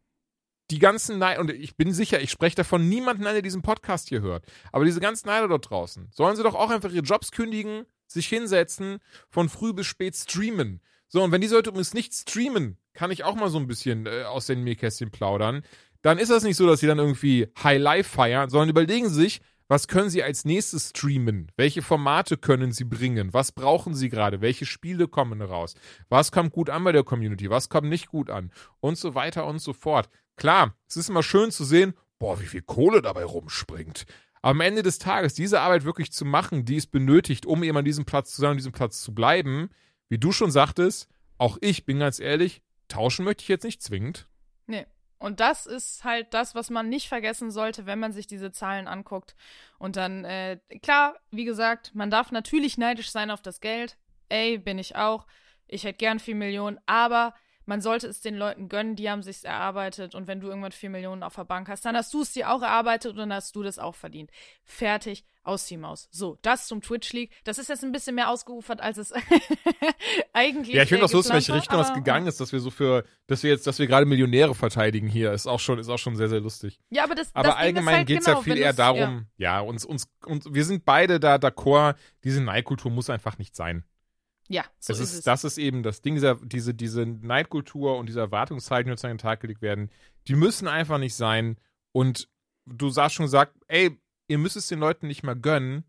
die 0.72 0.78
ganzen 0.78 1.18
Neider, 1.18 1.40
und 1.40 1.50
ich 1.50 1.76
bin 1.76 1.92
sicher, 1.92 2.20
ich 2.22 2.30
spreche 2.30 2.56
davon 2.56 2.88
niemanden 2.88 3.26
an, 3.26 3.34
der 3.34 3.42
diesen 3.42 3.60
Podcast 3.60 4.08
hier 4.08 4.22
hört, 4.22 4.46
aber 4.72 4.86
diese 4.86 5.00
ganzen 5.00 5.28
Neider 5.28 5.46
dort 5.46 5.68
draußen, 5.68 6.08
sollen 6.12 6.34
sie 6.34 6.42
doch 6.42 6.54
auch 6.54 6.70
einfach 6.70 6.90
ihre 6.90 7.04
Jobs 7.04 7.30
kündigen, 7.30 7.84
sich 8.06 8.26
hinsetzen, 8.26 8.98
von 9.28 9.50
früh 9.50 9.74
bis 9.74 9.86
spät 9.86 10.16
streamen. 10.16 10.80
So, 11.08 11.22
und 11.22 11.30
wenn 11.30 11.42
diese 11.42 11.56
Leute 11.56 11.68
übrigens 11.68 11.92
nicht 11.92 12.14
streamen, 12.14 12.78
kann 12.94 13.10
ich 13.10 13.22
auch 13.22 13.34
mal 13.34 13.50
so 13.50 13.58
ein 13.58 13.66
bisschen 13.66 14.06
äh, 14.06 14.22
aus 14.22 14.46
den 14.46 14.64
Nähkästchen 14.64 15.10
plaudern, 15.10 15.62
dann 16.00 16.18
ist 16.18 16.30
das 16.30 16.42
nicht 16.42 16.56
so, 16.56 16.66
dass 16.66 16.80
sie 16.80 16.86
dann 16.86 16.98
irgendwie 16.98 17.48
High 17.62 17.80
Life 17.80 18.10
feiern, 18.10 18.48
sondern 18.48 18.70
überlegen 18.70 19.10
sich, 19.10 19.42
was 19.72 19.88
können 19.88 20.10
sie 20.10 20.22
als 20.22 20.44
nächstes 20.44 20.90
streamen? 20.90 21.50
Welche 21.56 21.80
Formate 21.80 22.36
können 22.36 22.72
sie 22.72 22.84
bringen? 22.84 23.32
Was 23.32 23.52
brauchen 23.52 23.94
sie 23.94 24.10
gerade? 24.10 24.42
Welche 24.42 24.66
Spiele 24.66 25.08
kommen 25.08 25.40
raus? 25.40 25.76
Was 26.10 26.30
kommt 26.30 26.52
gut 26.52 26.68
an 26.68 26.84
bei 26.84 26.92
der 26.92 27.04
Community? 27.04 27.48
Was 27.48 27.70
kommt 27.70 27.88
nicht 27.88 28.08
gut 28.08 28.28
an? 28.28 28.52
Und 28.80 28.98
so 28.98 29.14
weiter 29.14 29.46
und 29.46 29.60
so 29.60 29.72
fort. 29.72 30.10
Klar, 30.36 30.76
es 30.86 30.98
ist 30.98 31.08
immer 31.08 31.22
schön 31.22 31.50
zu 31.50 31.64
sehen, 31.64 31.94
boah, 32.18 32.38
wie 32.38 32.48
viel 32.48 32.60
Kohle 32.60 33.00
dabei 33.00 33.24
rumspringt. 33.24 34.04
Aber 34.42 34.50
am 34.50 34.60
Ende 34.60 34.82
des 34.82 34.98
Tages, 34.98 35.32
diese 35.32 35.60
Arbeit 35.60 35.84
wirklich 35.84 36.12
zu 36.12 36.26
machen, 36.26 36.66
die 36.66 36.76
es 36.76 36.86
benötigt, 36.86 37.46
um 37.46 37.62
eben 37.62 37.78
an 37.78 37.86
diesem 37.86 38.04
Platz 38.04 38.34
zu 38.34 38.42
sein, 38.42 38.50
an 38.50 38.56
diesem 38.58 38.72
Platz 38.72 39.00
zu 39.00 39.14
bleiben, 39.14 39.70
wie 40.10 40.18
du 40.18 40.32
schon 40.32 40.50
sagtest, 40.50 41.08
auch 41.38 41.56
ich 41.62 41.86
bin 41.86 41.98
ganz 41.98 42.20
ehrlich, 42.20 42.60
tauschen 42.88 43.24
möchte 43.24 43.40
ich 43.40 43.48
jetzt 43.48 43.64
nicht 43.64 43.82
zwingend. 43.82 44.28
Und 45.22 45.38
das 45.38 45.66
ist 45.66 46.02
halt 46.02 46.34
das, 46.34 46.56
was 46.56 46.68
man 46.68 46.88
nicht 46.88 47.06
vergessen 47.06 47.52
sollte, 47.52 47.86
wenn 47.86 48.00
man 48.00 48.10
sich 48.10 48.26
diese 48.26 48.50
Zahlen 48.50 48.88
anguckt. 48.88 49.36
Und 49.78 49.94
dann, 49.94 50.24
äh, 50.24 50.58
klar, 50.82 51.14
wie 51.30 51.44
gesagt, 51.44 51.94
man 51.94 52.10
darf 52.10 52.32
natürlich 52.32 52.76
neidisch 52.76 53.12
sein 53.12 53.30
auf 53.30 53.40
das 53.40 53.60
Geld. 53.60 53.96
Ey, 54.28 54.58
bin 54.58 54.80
ich 54.80 54.96
auch. 54.96 55.28
Ich 55.68 55.84
hätte 55.84 55.98
gern 55.98 56.18
4 56.18 56.34
Millionen, 56.34 56.80
aber 56.86 57.34
man 57.66 57.80
sollte 57.80 58.06
es 58.06 58.20
den 58.20 58.36
Leuten 58.36 58.68
gönnen, 58.68 58.96
die 58.96 59.08
haben 59.10 59.22
sich's 59.22 59.44
erarbeitet. 59.44 60.14
Und 60.14 60.26
wenn 60.26 60.40
du 60.40 60.48
irgendwann 60.48 60.72
4 60.72 60.90
Millionen 60.90 61.22
auf 61.22 61.34
der 61.34 61.44
Bank 61.44 61.68
hast, 61.68 61.84
dann 61.84 61.96
hast 61.96 62.12
du 62.14 62.22
es 62.22 62.32
dir 62.32 62.50
auch 62.50 62.62
erarbeitet 62.62 63.12
und 63.12 63.18
dann 63.18 63.32
hast 63.32 63.54
du 63.56 63.62
das 63.62 63.78
auch 63.78 63.94
verdient. 63.94 64.30
Fertig, 64.64 65.24
aus 65.44 65.66
die 65.66 65.76
Maus. 65.76 66.08
So, 66.12 66.38
das 66.42 66.66
zum 66.68 66.80
Twitch 66.82 67.12
League. 67.12 67.32
Das 67.44 67.58
ist 67.58 67.68
jetzt 67.68 67.82
ein 67.84 67.90
bisschen 67.92 68.14
mehr 68.14 68.30
ausgeufert, 68.30 68.80
als 68.80 68.96
es 68.98 69.12
eigentlich 70.32 70.74
Ja, 70.74 70.82
ich 70.82 70.88
finde 70.88 71.04
auch 71.04 71.08
so, 71.08 71.20
in 71.20 71.28
welche 71.30 71.54
Richtung 71.54 71.78
das 71.78 71.92
gegangen 71.94 72.26
ist, 72.26 72.40
dass 72.40 72.52
wir 72.52 72.60
so 72.60 72.70
für, 72.70 73.04
dass 73.26 73.42
wir 73.42 73.50
jetzt, 73.50 73.66
dass 73.66 73.78
wir 73.78 73.86
gerade 73.86 74.06
Millionäre 74.06 74.54
verteidigen 74.54 75.08
hier, 75.08 75.32
ist 75.32 75.46
auch 75.46 75.60
schon, 75.60 75.78
ist 75.78 75.88
auch 75.88 75.98
schon 75.98 76.16
sehr, 76.16 76.28
sehr 76.28 76.40
lustig. 76.40 76.78
Ja, 76.90 77.04
aber 77.04 77.14
das, 77.14 77.34
Aber 77.34 77.48
das 77.48 77.56
allgemein 77.56 77.96
halt 77.96 78.06
geht's 78.06 78.26
genau, 78.26 78.38
ja 78.38 78.42
viel 78.44 78.56
eher 78.58 78.72
du's- 78.72 78.78
ja. 78.78 78.92
darum, 78.94 79.26
ja, 79.36 79.60
uns, 79.60 79.84
uns, 79.84 80.08
uns, 80.26 80.46
wir 80.52 80.64
sind 80.64 80.84
beide 80.84 81.20
da 81.20 81.36
d'accord, 81.36 81.94
diese 82.24 82.40
Neidkultur 82.42 82.90
muss 82.90 83.10
einfach 83.10 83.38
nicht 83.38 83.54
sein. 83.56 83.84
Ja, 84.52 84.64
so 84.78 84.92
es 84.92 85.00
ist, 85.00 85.12
ist, 85.12 85.18
es. 85.20 85.24
das 85.24 85.44
ist 85.44 85.56
eben 85.56 85.82
das 85.82 86.02
Ding, 86.02 86.14
dieser, 86.14 86.34
diese, 86.34 86.74
diese 86.74 87.06
Neidkultur 87.06 87.96
und 87.96 88.06
diese 88.06 88.20
Erwartungshaltung, 88.20 88.86
die 88.86 88.92
sozusagen 88.92 89.12
an 89.12 89.16
den 89.16 89.22
Tag 89.22 89.40
gelegt 89.40 89.62
werden, 89.62 89.90
die 90.28 90.34
müssen 90.34 90.68
einfach 90.68 90.98
nicht 90.98 91.14
sein. 91.14 91.56
Und 91.92 92.28
du 92.66 92.90
sagst 92.90 93.16
schon 93.16 93.26
gesagt, 93.26 93.56
ey, 93.68 93.98
ihr 94.28 94.38
müsst 94.38 94.56
es 94.56 94.68
den 94.68 94.78
Leuten 94.78 95.06
nicht 95.06 95.22
mal 95.22 95.36
gönnen, 95.36 95.84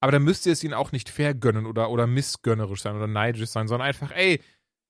aber 0.00 0.12
dann 0.12 0.24
müsst 0.24 0.46
ihr 0.46 0.52
es 0.52 0.64
ihnen 0.64 0.74
auch 0.74 0.92
nicht 0.92 1.08
vergönnen 1.08 1.66
oder, 1.66 1.90
oder 1.90 2.06
missgönnerisch 2.06 2.82
sein 2.82 2.96
oder 2.96 3.06
neidisch 3.06 3.48
sein, 3.48 3.68
sondern 3.68 3.86
einfach, 3.86 4.10
ey, 4.10 4.42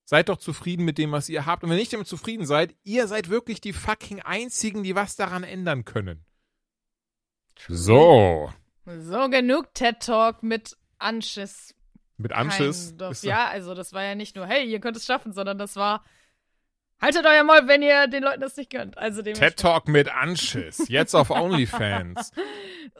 seid 0.05 0.31
doch 0.31 0.39
zufrieden 0.39 0.87
mit 0.87 0.97
dem, 0.97 1.13
was 1.13 1.29
ihr 1.29 1.45
habt. 1.45 1.63
Und 1.63 1.69
wenn 1.69 1.77
ihr 1.77 1.83
nicht 1.83 1.93
damit 1.93 2.07
zufrieden 2.07 2.47
seid, 2.47 2.75
ihr 2.83 3.07
seid 3.09 3.29
wirklich 3.29 3.61
die 3.61 3.75
fucking 3.75 4.21
Einzigen, 4.21 4.83
die 4.83 4.95
was 4.95 5.17
daran 5.17 5.45
ändern 5.45 5.85
können. 5.85 6.25
So. 7.69 8.51
So, 8.87 9.29
genug 9.29 9.75
TED 9.75 10.01
Talk 10.01 10.43
mit 10.43 10.79
Anschiss. 10.99 11.75
Mit 12.19 12.33
Anschiss. 12.33 12.89
Kind 12.89 13.03
of. 13.03 13.23
Ja, 13.23 13.47
also 13.49 13.75
das 13.75 13.93
war 13.93 14.03
ja 14.03 14.15
nicht 14.15 14.37
nur, 14.37 14.47
hey, 14.47 14.65
ihr 14.65 14.81
könnt 14.81 14.97
es 14.97 15.07
schaffen, 15.07 15.33
sondern 15.33 15.57
das 15.57 15.77
war, 15.77 16.05
Haltet 17.01 17.27
euer 17.27 17.45
Maul, 17.45 17.69
wenn 17.69 17.81
ihr 17.81 18.09
den 18.09 18.25
Leuten 18.25 18.41
das 18.41 18.57
nicht 18.57 18.71
gönnt. 18.71 18.99
Also 18.99 19.23
TED 19.23 19.57
Talk 19.57 19.87
mit 19.87 20.09
Anschiss. 20.09 20.85
Jetzt 20.89 21.15
auf 21.15 21.31
OnlyFans. 21.31 22.33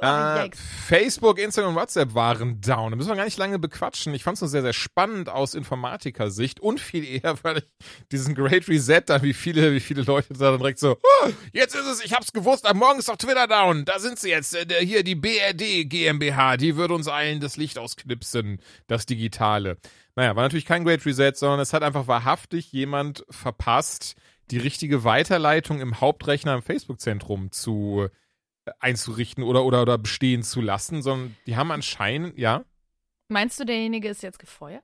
oh, 0.01 0.05
äh, 0.05 0.51
Facebook, 0.87 1.41
Instagram 1.41 1.71
und 1.71 1.81
WhatsApp 1.81 2.15
waren 2.15 2.61
down. 2.61 2.93
Da 2.93 2.97
müssen 2.97 3.09
wir 3.09 3.17
gar 3.17 3.25
nicht 3.25 3.39
lange 3.39 3.59
bequatschen. 3.59 4.15
Ich 4.15 4.23
fand 4.23 4.37
es 4.37 4.41
nur 4.41 4.49
sehr, 4.49 4.63
sehr 4.63 4.73
spannend 4.73 5.29
aus 5.29 5.55
Informatiker-Sicht 5.55 6.61
und 6.61 6.79
viel 6.79 7.05
eher, 7.05 7.43
weil 7.43 7.59
ich 7.59 7.65
diesen 8.13 8.37
Great 8.37 8.69
Reset 8.69 9.03
dann, 9.07 9.23
wie 9.23 9.35
viele, 9.35 9.73
wie 9.73 9.81
viele 9.81 10.03
Leute 10.03 10.33
da 10.33 10.53
dann 10.53 10.59
direkt 10.59 10.79
so, 10.79 10.93
oh, 10.93 11.31
jetzt 11.53 11.75
ist 11.75 11.87
es, 11.87 12.05
ich 12.05 12.13
hab's 12.13 12.33
gewusst, 12.33 12.67
am 12.67 12.79
Morgen 12.79 13.01
ist 13.01 13.09
doch 13.09 13.17
Twitter 13.17 13.49
down. 13.49 13.85
Da 13.85 13.99
sind 13.99 14.21
sie 14.21 14.31
jetzt. 14.31 14.55
Äh, 14.55 14.87
hier 14.87 15.03
die 15.03 15.17
BRD 15.17 15.91
GmbH, 15.91 16.57
die 16.57 16.77
würde 16.77 16.95
uns 16.95 17.09
allen 17.09 17.41
das 17.41 17.57
Licht 17.57 17.79
ausknipsen, 17.79 18.61
das 18.87 19.07
Digitale. 19.07 19.77
Naja, 20.19 20.35
war 20.35 20.43
natürlich 20.43 20.67
kein 20.67 20.83
Great 20.83 21.07
Reset, 21.07 21.35
sondern 21.37 21.61
es 21.61 21.73
hat 21.73 21.85
einfach 21.85 22.09
wahrhaftig 22.09 22.73
jemand 22.73 23.25
verpasst, 23.31 24.17
die 24.51 24.59
richtige 24.59 25.05
Weiterleitung 25.05 25.81
im 25.81 26.01
Hauptrechner 26.01 26.55
im 26.55 26.63
Facebook-Zentrum 26.63 27.53
zu 27.53 28.09
äh, 28.65 28.71
einzurichten 28.81 29.45
oder, 29.45 29.63
oder, 29.63 29.81
oder 29.81 29.97
bestehen 29.97 30.43
zu 30.43 30.61
lassen, 30.61 31.03
sondern 31.03 31.37
die 31.47 31.57
haben 31.57 31.71
anscheinend, 31.71 32.37
ja. 32.37 32.65
Meinst 33.29 33.61
du, 33.61 33.65
derjenige 33.65 34.09
ist 34.09 34.25
jetzt 34.25 34.41
gefeuert? 34.41 34.83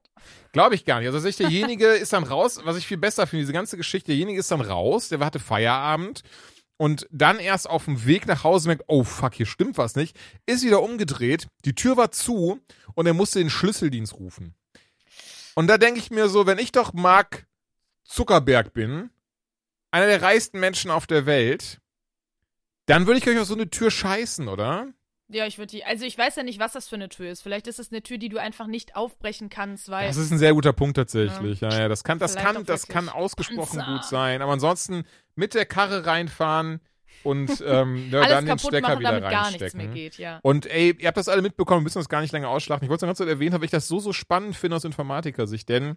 Glaube 0.53 0.77
ich 0.77 0.85
gar 0.85 1.01
nicht. 1.01 1.09
Also 1.09 1.19
tatsächlich, 1.19 1.49
derjenige 1.49 1.87
ist 2.01 2.13
dann 2.13 2.23
raus, 2.23 2.61
was 2.63 2.77
ich 2.77 2.87
viel 2.87 2.99
besser 2.99 3.27
finde, 3.27 3.43
diese 3.43 3.53
ganze 3.53 3.77
Geschichte, 3.77 4.13
derjenige 4.13 4.39
ist 4.39 4.53
dann 4.53 4.61
raus, 4.61 5.09
der 5.09 5.19
hatte 5.19 5.41
Feierabend 5.41 6.23
und 6.77 7.09
dann 7.11 7.41
erst 7.41 7.69
auf 7.69 7.87
dem 7.87 8.07
Weg 8.07 8.29
nach 8.29 8.45
Hause 8.45 8.69
merkt, 8.69 8.85
oh 8.87 9.03
fuck, 9.03 9.35
hier 9.35 9.47
stimmt 9.47 9.79
was 9.79 9.97
nicht, 9.97 10.17
ist 10.47 10.65
wieder 10.65 10.81
umgedreht, 10.81 11.49
die 11.65 11.75
Tür 11.75 11.97
war 11.97 12.13
zu 12.13 12.61
und 12.95 13.07
er 13.07 13.15
musste 13.15 13.41
den 13.41 13.51
Schlüsseldienst 13.51 14.15
rufen. 14.15 14.55
Und 15.55 15.67
da 15.69 15.79
denke 15.79 16.01
ich 16.01 16.11
mir 16.11 16.29
so, 16.29 16.47
wenn 16.47 16.59
ich 16.59 16.73
doch 16.73 16.93
Mark 16.93 17.47
Zuckerberg 18.05 18.73
bin, 18.73 19.11
einer 19.91 20.07
der 20.07 20.23
reichsten 20.23 20.61
Menschen 20.61 20.91
auf 20.91 21.07
der 21.07 21.27
Welt, 21.27 21.81
dann 22.87 23.07
würde 23.07 23.19
ich 23.19 23.29
euch 23.29 23.39
auf 23.39 23.47
so 23.47 23.55
eine 23.55 23.71
Tür 23.71 23.91
scheißen, 23.91 24.49
oder? 24.49 24.89
Ja, 25.29 25.47
ich 25.47 25.57
würde 25.57 25.71
die. 25.71 25.85
Also 25.85 26.05
ich 26.05 26.19
weiß 26.19 26.37
ja 26.37 26.43
nicht, 26.43 26.59
was 26.59 26.73
das 26.73 26.87
für 26.87 26.97
eine 26.97 27.09
Tür 27.09 27.31
ist. 27.31 27.43
Vielleicht 27.43 27.67
ist 27.67 27.79
es 27.79 27.91
eine 27.91 28.03
Tür, 28.03 28.19
die 28.19 28.29
du 28.29 28.39
einfach 28.39 28.67
nicht 28.67 28.95
aufbrechen 28.95 29.49
kannst, 29.49 29.89
weil. 29.89 30.07
Das 30.07 30.17
ist 30.19 30.31
ein 30.31 30.39
sehr 30.39 30.53
guter 30.53 30.75
Punkt 30.75 30.97
tatsächlich. 30.97 31.61
Ja, 31.61 31.71
ja, 31.71 31.89
das 31.89 32.05
kann, 32.05 32.19
das 32.19 32.37
kann, 32.37 32.65
das 32.67 32.89
kann 32.89 33.09
ausgesprochen 33.09 33.79
Panzer. 33.79 33.93
gut 33.93 34.05
sein. 34.05 34.43
Aber 34.43 34.53
ansonsten 34.53 35.05
mit 35.35 35.55
der 35.55 35.65
Karre 35.65 36.05
reinfahren 36.05 36.81
und 37.25 37.63
ähm, 37.67 38.11
ja, 38.11 38.27
dann 38.27 38.47
den 38.47 38.59
Stecker 38.59 38.89
machen, 38.89 39.01
wieder 39.01 39.13
damit 39.13 39.31
gar 39.31 39.51
nichts 39.51 39.63
reinstecken. 39.63 39.79
mehr 39.79 39.95
geht, 39.95 40.19
ja. 40.19 40.39
Und 40.43 40.67
ey, 40.67 40.97
ihr 40.99 41.09
habt 41.09 41.17
das 41.17 41.29
alle 41.29 41.43
mitbekommen, 41.43 41.81
wir 41.81 41.85
müssen 41.85 41.99
das 41.99 42.09
gar 42.09 42.21
nicht 42.21 42.33
länger 42.33 42.49
ausschlachten. 42.49 42.85
Ich 42.85 42.91
wollte 42.91 42.99
es 42.99 43.03
noch 43.03 43.09
ganz 43.09 43.19
kurz 43.19 43.29
erwähnen, 43.29 43.55
weil 43.55 43.65
ich 43.65 43.71
das 43.71 43.89
so, 43.89 43.99
so 43.99 44.13
spannend 44.13 44.57
finde 44.57 44.77
aus 44.77 44.85
Informatiker-Sicht, 44.85 45.69
denn 45.69 45.97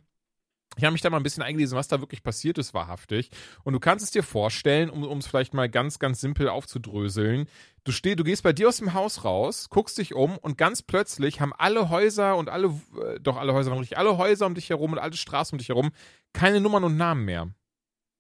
ich 0.75 0.83
habe 0.83 0.91
mich 0.91 1.01
da 1.01 1.09
mal 1.09 1.17
ein 1.17 1.23
bisschen 1.23 1.43
eingelesen, 1.43 1.77
was 1.77 1.87
da 1.87 2.01
wirklich 2.01 2.21
passiert 2.21 2.57
ist, 2.57 2.73
wahrhaftig. 2.73 3.31
Und 3.63 3.73
du 3.73 3.79
kannst 3.79 4.03
es 4.03 4.11
dir 4.11 4.21
vorstellen, 4.21 4.89
um 4.89 5.17
es 5.17 5.25
vielleicht 5.25 5.53
mal 5.53 5.69
ganz, 5.69 5.97
ganz 5.97 6.21
simpel 6.21 6.49
aufzudröseln. 6.49 7.47
Du, 7.83 7.91
steh, 7.91 8.15
du 8.15 8.23
gehst 8.23 8.43
bei 8.43 8.53
dir 8.53 8.67
aus 8.67 8.77
dem 8.77 8.93
Haus 8.93 9.23
raus, 9.23 9.69
guckst 9.69 9.97
dich 9.97 10.13
um 10.13 10.37
und 10.37 10.57
ganz 10.57 10.83
plötzlich 10.83 11.41
haben 11.41 11.53
alle 11.57 11.89
Häuser 11.89 12.35
und 12.35 12.49
alle, 12.49 12.67
äh, 12.67 13.19
doch 13.19 13.37
alle 13.37 13.53
Häuser 13.53 13.71
richtig, 13.79 13.97
alle 13.97 14.17
Häuser 14.17 14.45
um 14.45 14.55
dich 14.55 14.69
herum 14.69 14.91
und 14.91 14.99
alle 14.99 15.13
Straßen 15.13 15.55
um 15.55 15.57
dich 15.57 15.69
herum 15.69 15.91
keine 16.33 16.61
Nummern 16.61 16.83
und 16.83 16.97
Namen 16.97 17.25
mehr. 17.25 17.49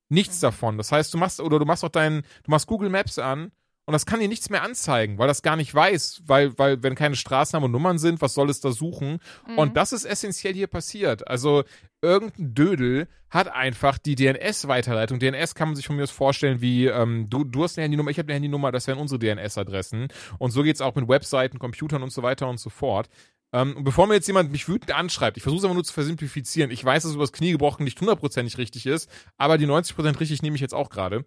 Nichts 0.09 0.39
davon. 0.39 0.77
Das 0.77 0.91
heißt, 0.91 1.13
du 1.13 1.17
machst, 1.17 1.39
oder 1.39 1.59
du 1.59 1.65
machst 1.65 1.83
auch 1.83 1.89
deinen, 1.89 2.21
du 2.43 2.51
machst 2.51 2.67
Google 2.67 2.89
Maps 2.89 3.19
an 3.19 3.51
und 3.87 3.93
das 3.93 4.05
kann 4.05 4.19
dir 4.19 4.27
nichts 4.27 4.49
mehr 4.49 4.63
anzeigen, 4.63 5.17
weil 5.17 5.29
das 5.29 5.41
gar 5.41 5.55
nicht 5.55 5.73
weiß, 5.73 6.23
weil, 6.25 6.57
weil, 6.59 6.83
wenn 6.83 6.93
keine 6.93 7.15
Straßennamen 7.15 7.67
und 7.67 7.71
Nummern 7.71 7.99
sind, 7.99 8.21
was 8.21 8.33
soll 8.33 8.49
es 8.49 8.59
da 8.59 8.71
suchen? 8.71 9.19
Mhm. 9.47 9.57
Und 9.57 9.77
das 9.77 9.93
ist 9.93 10.03
essentiell 10.03 10.53
hier 10.53 10.67
passiert. 10.67 11.25
Also, 11.27 11.63
irgendein 12.01 12.53
Dödel 12.53 13.07
hat 13.29 13.47
einfach 13.47 13.97
die 13.97 14.15
DNS-Weiterleitung. 14.15 15.19
DNS 15.19 15.55
kann 15.55 15.69
man 15.69 15.77
sich 15.77 15.87
von 15.87 15.95
mir 15.95 16.03
aus 16.03 16.11
vorstellen, 16.11 16.59
wie 16.59 16.87
ähm, 16.87 17.29
du, 17.29 17.45
du 17.45 17.63
hast 17.63 17.77
eine 17.77 17.83
Handynummer, 17.83 18.11
ich 18.11 18.19
habe 18.19 18.27
eine 18.27 18.35
Handynummer, 18.35 18.73
das 18.73 18.87
wären 18.87 18.99
unsere 18.99 19.19
DNS-Adressen. 19.19 20.09
Und 20.37 20.51
so 20.51 20.63
geht's 20.63 20.81
auch 20.81 20.95
mit 20.95 21.07
Webseiten, 21.07 21.57
Computern 21.57 22.03
und 22.03 22.11
so 22.11 22.23
weiter 22.23 22.49
und 22.49 22.59
so 22.59 22.69
fort. 22.69 23.07
Ähm, 23.53 23.77
und 23.77 23.83
bevor 23.83 24.07
mir 24.07 24.15
jetzt 24.15 24.27
jemand 24.27 24.51
mich 24.51 24.67
wütend 24.67 24.91
anschreibt, 24.91 25.37
ich 25.37 25.43
versuche 25.43 25.59
es 25.59 25.65
aber 25.65 25.73
nur 25.73 25.83
zu 25.83 25.93
versimplifizieren. 25.93 26.71
Ich 26.71 26.83
weiß, 26.83 27.03
dass 27.03 27.13
übers 27.13 27.31
Knie 27.31 27.51
gebrochen 27.51 27.83
nicht 27.83 27.99
hundertprozentig 27.99 28.57
richtig 28.57 28.85
ist, 28.85 29.09
aber 29.37 29.57
die 29.57 29.67
90% 29.67 30.19
richtig 30.19 30.41
nehme 30.41 30.55
ich 30.55 30.61
jetzt 30.61 30.73
auch 30.73 30.89
gerade. 30.89 31.25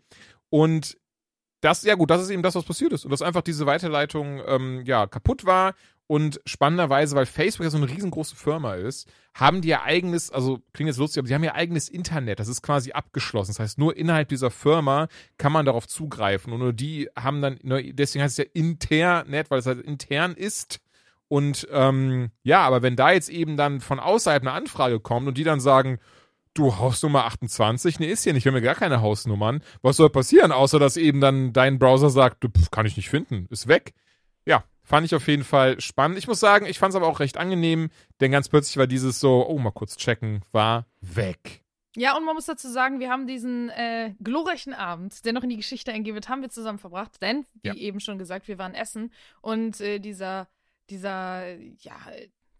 Und 0.50 0.98
das, 1.60 1.82
ja 1.82 1.94
gut, 1.94 2.10
das 2.10 2.22
ist 2.22 2.30
eben 2.30 2.42
das, 2.42 2.54
was 2.54 2.64
passiert 2.64 2.92
ist. 2.92 3.04
Und 3.04 3.10
dass 3.10 3.22
einfach 3.22 3.42
diese 3.42 3.66
Weiterleitung 3.66 4.42
ähm, 4.46 4.82
ja 4.84 5.06
kaputt 5.06 5.44
war. 5.44 5.74
Und 6.06 6.40
spannenderweise, 6.44 7.14
weil 7.14 7.26
Facebook 7.26 7.62
ja 7.62 7.70
so 7.70 7.76
eine 7.76 7.88
riesengroße 7.88 8.34
Firma 8.34 8.74
ist, 8.74 9.08
haben 9.32 9.60
die 9.60 9.68
ja 9.68 9.82
eigenes, 9.82 10.32
also 10.32 10.58
klingt 10.72 10.88
jetzt 10.88 10.96
lustig, 10.96 11.20
aber 11.20 11.28
die 11.28 11.34
haben 11.34 11.44
ja 11.44 11.54
eigenes 11.54 11.88
Internet. 11.88 12.40
Das 12.40 12.48
ist 12.48 12.62
quasi 12.62 12.90
abgeschlossen. 12.90 13.52
Das 13.52 13.60
heißt, 13.60 13.78
nur 13.78 13.96
innerhalb 13.96 14.28
dieser 14.28 14.50
Firma 14.50 15.06
kann 15.38 15.52
man 15.52 15.66
darauf 15.66 15.86
zugreifen. 15.86 16.52
Und 16.52 16.58
nur 16.58 16.72
die 16.72 17.08
haben 17.16 17.40
dann, 17.40 17.60
deswegen 17.62 18.24
heißt 18.24 18.38
es 18.38 18.44
ja 18.44 18.50
Internet, 18.54 19.52
weil 19.52 19.60
es 19.60 19.66
halt 19.66 19.80
intern 19.82 20.34
ist. 20.34 20.80
Und 21.30 21.68
ähm, 21.70 22.32
ja, 22.42 22.62
aber 22.62 22.82
wenn 22.82 22.96
da 22.96 23.12
jetzt 23.12 23.28
eben 23.28 23.56
dann 23.56 23.80
von 23.80 24.00
außerhalb 24.00 24.42
eine 24.42 24.50
Anfrage 24.50 24.98
kommt 24.98 25.28
und 25.28 25.38
die 25.38 25.44
dann 25.44 25.60
sagen, 25.60 26.00
du 26.54 26.76
Hausnummer 26.76 27.24
28, 27.26 28.00
nee, 28.00 28.08
ist 28.10 28.24
hier 28.24 28.32
nicht, 28.32 28.44
wir 28.44 28.50
haben 28.50 28.58
ja 28.58 28.64
gar 28.64 28.74
keine 28.74 29.00
Hausnummern. 29.00 29.62
Was 29.80 29.96
soll 29.96 30.10
passieren, 30.10 30.50
außer 30.50 30.80
dass 30.80 30.96
eben 30.96 31.20
dann 31.20 31.52
dein 31.52 31.78
Browser 31.78 32.10
sagt, 32.10 32.42
du, 32.42 32.48
pf, 32.48 32.72
kann 32.72 32.84
ich 32.84 32.96
nicht 32.96 33.10
finden, 33.10 33.46
ist 33.48 33.68
weg. 33.68 33.94
Ja, 34.44 34.64
fand 34.82 35.06
ich 35.06 35.14
auf 35.14 35.28
jeden 35.28 35.44
Fall 35.44 35.80
spannend. 35.80 36.18
Ich 36.18 36.26
muss 36.26 36.40
sagen, 36.40 36.66
ich 36.66 36.80
fand 36.80 36.90
es 36.90 36.96
aber 36.96 37.06
auch 37.06 37.20
recht 37.20 37.36
angenehm, 37.36 37.90
denn 38.20 38.32
ganz 38.32 38.48
plötzlich 38.48 38.76
war 38.76 38.88
dieses 38.88 39.20
so, 39.20 39.46
oh, 39.48 39.58
mal 39.60 39.70
kurz 39.70 39.96
checken, 39.96 40.44
war 40.50 40.86
weg. 41.00 41.62
Ja, 41.94 42.16
und 42.16 42.24
man 42.24 42.34
muss 42.34 42.46
dazu 42.46 42.68
sagen, 42.68 42.98
wir 42.98 43.08
haben 43.08 43.28
diesen 43.28 43.68
äh, 43.70 44.14
glorreichen 44.20 44.74
Abend, 44.74 45.24
der 45.24 45.32
noch 45.32 45.44
in 45.44 45.50
die 45.50 45.56
Geschichte 45.56 45.92
eingehen 45.92 46.14
wird, 46.14 46.28
haben 46.28 46.42
wir 46.42 46.50
zusammen 46.50 46.80
verbracht. 46.80 47.22
Denn, 47.22 47.46
wie 47.62 47.68
Ja. 47.68 47.74
eben 47.74 48.00
schon 48.00 48.18
gesagt, 48.18 48.48
wir 48.48 48.58
waren 48.58 48.74
essen 48.74 49.12
und 49.42 49.80
äh, 49.80 50.00
dieser, 50.00 50.48
dieser, 50.90 51.56
ja, 51.78 51.96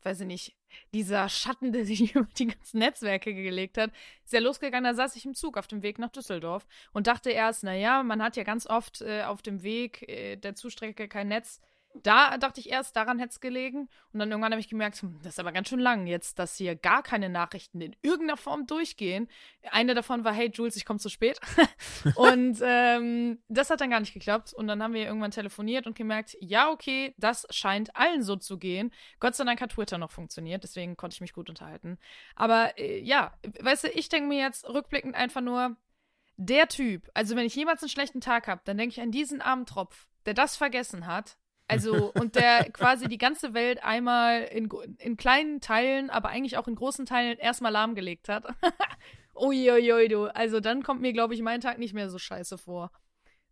weiß 0.03 0.21
ich 0.21 0.27
nicht, 0.27 0.57
dieser 0.95 1.29
Schatten, 1.29 1.73
der 1.73 1.85
sich 1.85 2.01
über 2.15 2.29
die 2.39 2.47
ganzen 2.47 2.79
Netzwerke 2.79 3.35
gelegt 3.35 3.79
hat, 3.79 3.91
ist 4.25 4.33
ja 4.33 4.41
losgegangen. 4.41 4.85
Da 4.85 4.95
saß 4.95 5.17
ich 5.17 5.27
im 5.27 5.35
Zug 5.35 5.57
auf 5.57 5.67
dem 5.67 5.83
Weg 5.83 5.99
nach 5.99 6.11
Düsseldorf 6.11 6.67
und 6.93 7.07
dachte 7.07 7.31
erst, 7.31 7.65
naja, 7.65 8.03
man 8.03 8.23
hat 8.23 8.37
ja 8.37 8.45
ganz 8.45 8.67
oft 8.67 9.03
äh, 9.03 9.23
auf 9.25 9.43
dem 9.43 9.63
Weg 9.63 10.09
äh, 10.09 10.37
der 10.37 10.55
Zustrecke 10.55 11.09
kein 11.09 11.29
Netz. 11.29 11.61
Da 11.95 12.39
dachte 12.39 12.61
ich 12.61 12.71
erst, 12.71 12.95
daran 12.95 13.19
hätte 13.19 13.31
es 13.31 13.41
gelegen. 13.41 13.89
Und 14.13 14.21
dann 14.21 14.31
irgendwann 14.31 14.53
habe 14.53 14.61
ich 14.61 14.69
gemerkt, 14.69 15.03
hm, 15.03 15.19
das 15.23 15.35
ist 15.35 15.41
aber 15.41 15.53
ganz 15.53 15.69
schön 15.69 15.81
lang 15.81 16.07
jetzt, 16.07 16.39
dass 16.39 16.57
hier 16.57 16.77
gar 16.77 17.03
keine 17.03 17.29
Nachrichten 17.29 17.81
in 17.81 17.97
irgendeiner 18.03 18.37
Form 18.37 18.67
durchgehen. 18.67 19.29
Eine 19.71 19.95
davon 19.95 20.25
war, 20.25 20.33
hey 20.33 20.51
Jules, 20.53 20.77
ich 20.77 20.85
komme 20.85 21.01
zu 21.01 21.09
spät. 21.09 21.41
und 22.15 22.59
ähm, 22.63 23.39
das 23.49 23.71
hat 23.71 23.81
dann 23.81 23.91
gar 23.91 24.01
nicht 24.01 24.15
geklappt. 24.15 24.55
Und 24.55 24.69
dann 24.69 24.83
haben 24.83 24.95
wir 24.95 25.05
irgendwann 25.05 25.33
telefoniert 25.33 25.87
und 25.87 25.97
gemerkt, 25.97 26.37
ja, 26.41 26.71
okay, 26.71 27.15
das 27.19 27.47
scheint 27.51 27.97
allen 27.97 28.23
so 28.23 28.37
zu 28.37 28.59
gehen. 28.59 28.93
Gott 29.19 29.35
sei 29.35 29.45
Dank 29.45 29.61
hat 29.61 29.73
Twitter 29.73 29.99
noch 29.99 30.13
funktioniert, 30.13 30.63
deswegen 30.63 30.97
konnte 30.97 31.15
ich 31.15 31.21
mich 31.21 31.33
gut 31.33 31.49
unterhalten. 31.49 31.99
Aber 32.37 32.79
äh, 32.79 33.01
ja, 33.01 33.33
weißt 33.61 33.85
du, 33.85 33.89
ich 33.89 34.09
denke 34.09 34.29
mir 34.29 34.39
jetzt 34.39 34.69
rückblickend 34.69 35.15
einfach 35.15 35.41
nur, 35.41 35.77
der 36.41 36.69
Typ, 36.69 37.11
also 37.13 37.37
wenn 37.37 37.45
ich 37.45 37.55
jemals 37.55 37.83
einen 37.83 37.91
schlechten 37.91 38.23
Tag 38.23 38.49
habe, 38.49 38.63
dann 38.65 38.79
denke 38.79 38.95
ich 38.95 39.01
an 39.03 39.11
diesen 39.11 39.43
armen 39.43 39.67
Tropf, 39.67 40.09
der 40.25 40.33
das 40.33 40.57
vergessen 40.57 41.07
hat. 41.07 41.37
Also, 41.71 42.13
und 42.19 42.35
der 42.35 42.71
quasi 42.73 43.07
die 43.07 43.19
ganze 43.19 43.55
Welt 43.55 43.83
einmal 43.85 44.43
in, 44.43 44.69
in 44.99 45.17
kleinen 45.17 45.61
Teilen, 45.61 46.11
aber 46.11 46.29
eigentlich 46.31 46.57
auch 46.57 46.67
in 46.67 46.75
großen 46.75 47.07
Teilen 47.07 47.39
erstmal 47.39 47.73
lahmgelegt 47.73 48.29
hat. 48.29 48.45
Uiuiui, 49.35 50.09
du. 50.09 50.27
Also 50.27 50.61
dann 50.61 50.83
kommt 50.83 51.01
mir, 51.01 51.13
glaube 51.13 51.35
ich, 51.35 51.43
mein 51.43 51.61
Tag 51.61 51.79
nicht 51.79 51.95
mehr 51.95 52.11
so 52.11 52.19
scheiße 52.19 52.59
vor. 52.59 52.91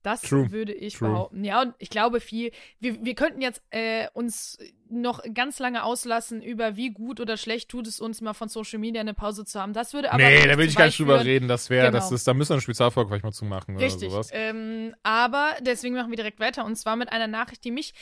Das 0.08 0.22
True. 0.22 0.50
würde 0.50 0.72
ich 0.72 0.94
True. 0.94 1.10
behaupten. 1.10 1.44
Ja, 1.44 1.60
und 1.62 1.74
ich 1.78 1.90
glaube 1.90 2.20
viel, 2.20 2.50
wir, 2.80 3.04
wir 3.04 3.14
könnten 3.14 3.40
jetzt 3.42 3.62
äh, 3.70 4.08
uns 4.14 4.58
noch 4.88 5.22
ganz 5.34 5.58
lange 5.58 5.84
auslassen 5.84 6.42
über 6.42 6.76
wie 6.76 6.90
gut 6.90 7.20
oder 7.20 7.36
schlecht 7.36 7.68
tut 7.68 7.86
es 7.86 8.00
uns 8.00 8.20
mal 8.22 8.32
von 8.32 8.48
Social 8.48 8.78
Media 8.78 9.00
eine 9.02 9.12
Pause 9.12 9.44
zu 9.44 9.60
haben. 9.60 9.74
Das 9.74 9.92
würde 9.92 10.10
aber 10.10 10.22
nee, 10.22 10.46
da 10.46 10.56
will 10.56 10.66
ich 10.66 10.76
gar 10.76 10.86
nicht 10.86 10.98
drüber 10.98 11.22
reden. 11.24 11.46
Das 11.46 11.68
wäre, 11.68 11.90
das 11.90 12.06
Genau. 12.06 12.14
ist, 12.14 12.26
da 12.26 12.32
müssen 12.32 12.50
wir 12.50 12.54
eine 12.54 12.62
Spezialfolge 12.62 13.10
vielleicht 13.10 13.24
mal 13.24 13.32
zu 13.32 13.44
machen 13.44 13.76
Richtig. 13.76 14.04
oder 14.04 14.22
sowas. 14.22 14.30
Ähm, 14.32 14.94
aber 15.02 15.56
deswegen 15.60 15.94
machen 15.94 16.10
wir 16.10 16.16
direkt 16.16 16.40
weiter 16.40 16.64
und 16.64 16.76
zwar 16.76 16.96
mit 16.96 17.12
einer 17.12 17.26
Nachricht, 17.26 17.62
die 17.64 17.70
mich 17.70 17.92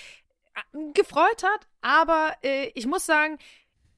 äh, 0.55 0.93
gefreut 0.95 1.43
hat. 1.43 1.67
Aber 1.81 2.35
äh, 2.43 2.71
ich 2.75 2.87
muss 2.87 3.05
sagen, 3.05 3.39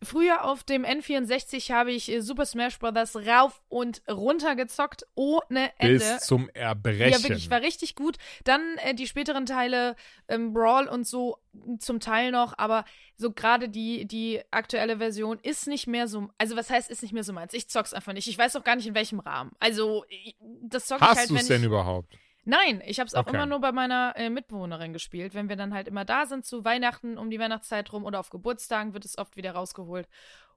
früher 0.02 0.44
auf 0.44 0.62
dem 0.64 0.84
N64 0.84 1.72
habe 1.72 1.92
ich 1.92 2.10
äh, 2.10 2.20
Super 2.20 2.46
Smash 2.46 2.78
Bros. 2.78 3.16
rauf 3.16 3.60
und 3.68 4.02
runter 4.08 4.56
gezockt 4.56 5.06
ohne 5.14 5.70
Ende. 5.78 5.98
Bis 5.98 6.18
zum 6.20 6.48
Erbrechen. 6.54 7.10
Ja, 7.12 7.22
wirklich, 7.22 7.50
war 7.50 7.60
richtig 7.60 7.94
gut. 7.94 8.16
Dann 8.44 8.60
äh, 8.78 8.94
die 8.94 9.06
späteren 9.06 9.46
Teile, 9.46 9.96
ähm, 10.28 10.52
Brawl 10.52 10.86
und 10.88 11.06
so 11.06 11.38
zum 11.80 11.98
Teil 12.00 12.30
noch, 12.30 12.54
aber 12.58 12.84
so 13.16 13.32
gerade 13.32 13.68
die, 13.68 14.06
die 14.06 14.40
aktuelle 14.52 14.98
Version 14.98 15.38
ist 15.42 15.66
nicht 15.66 15.86
mehr 15.88 16.06
so, 16.06 16.28
also 16.38 16.56
was 16.56 16.70
heißt, 16.70 16.88
ist 16.90 17.02
nicht 17.02 17.12
mehr 17.12 17.24
so 17.24 17.32
meins. 17.32 17.52
Ich 17.52 17.68
zock's 17.68 17.92
einfach 17.92 18.12
nicht. 18.12 18.28
Ich 18.28 18.38
weiß 18.38 18.54
auch 18.56 18.64
gar 18.64 18.76
nicht, 18.76 18.86
in 18.86 18.94
welchem 18.94 19.18
Rahmen. 19.18 19.50
Also, 19.58 20.04
ich- 20.08 20.36
das 20.62 20.86
zock 20.86 20.98
ich 21.00 21.06
Hast 21.06 21.18
halt, 21.18 21.30
du 21.30 21.34
wenn 21.34 21.40
es 21.42 21.48
denn 21.48 21.60
ich. 21.62 21.66
überhaupt? 21.66 22.16
Nein, 22.50 22.82
ich 22.86 22.98
habe 22.98 23.08
es 23.08 23.14
auch 23.14 23.26
Okay. 23.26 23.36
immer 23.36 23.44
nur 23.44 23.60
bei 23.60 23.72
meiner 23.72 24.14
äh, 24.16 24.30
Mitbewohnerin 24.30 24.94
gespielt. 24.94 25.34
Wenn 25.34 25.50
wir 25.50 25.56
dann 25.56 25.74
halt 25.74 25.86
immer 25.86 26.06
da 26.06 26.24
sind 26.24 26.46
zu 26.46 26.64
Weihnachten, 26.64 27.18
um 27.18 27.28
die 27.28 27.38
Weihnachtszeit 27.38 27.92
rum 27.92 28.06
oder 28.06 28.18
auf 28.20 28.30
Geburtstagen 28.30 28.94
wird 28.94 29.04
es 29.04 29.18
oft 29.18 29.36
wieder 29.36 29.52
rausgeholt. 29.52 30.08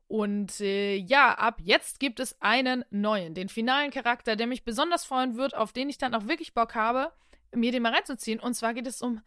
Und 0.07 0.61
äh, 0.61 0.95
ja, 0.95 1.33
ab 1.33 1.59
jetzt 1.61 1.99
gibt 1.99 2.21
es 2.21 2.41
einen 2.41 2.85
neuen, 2.91 3.33
den 3.33 3.49
finalen 3.49 3.91
Charakter, 3.91 4.37
der 4.37 4.47
mich 4.47 4.63
besonders 4.63 5.03
freuen 5.03 5.35
wird, 5.35 5.53
auf 5.53 5.73
den 5.73 5.89
ich 5.89 5.97
dann 5.97 6.15
auch 6.15 6.27
wirklich 6.27 6.53
Bock 6.53 6.75
habe, 6.75 7.11
mir 7.53 7.73
den 7.73 7.83
mal 7.83 7.93
reinzuziehen. 7.93 8.39
Und 8.39 8.53
zwar 8.53 8.73
geht 8.73 8.87
es 8.87 9.01
um 9.01 9.21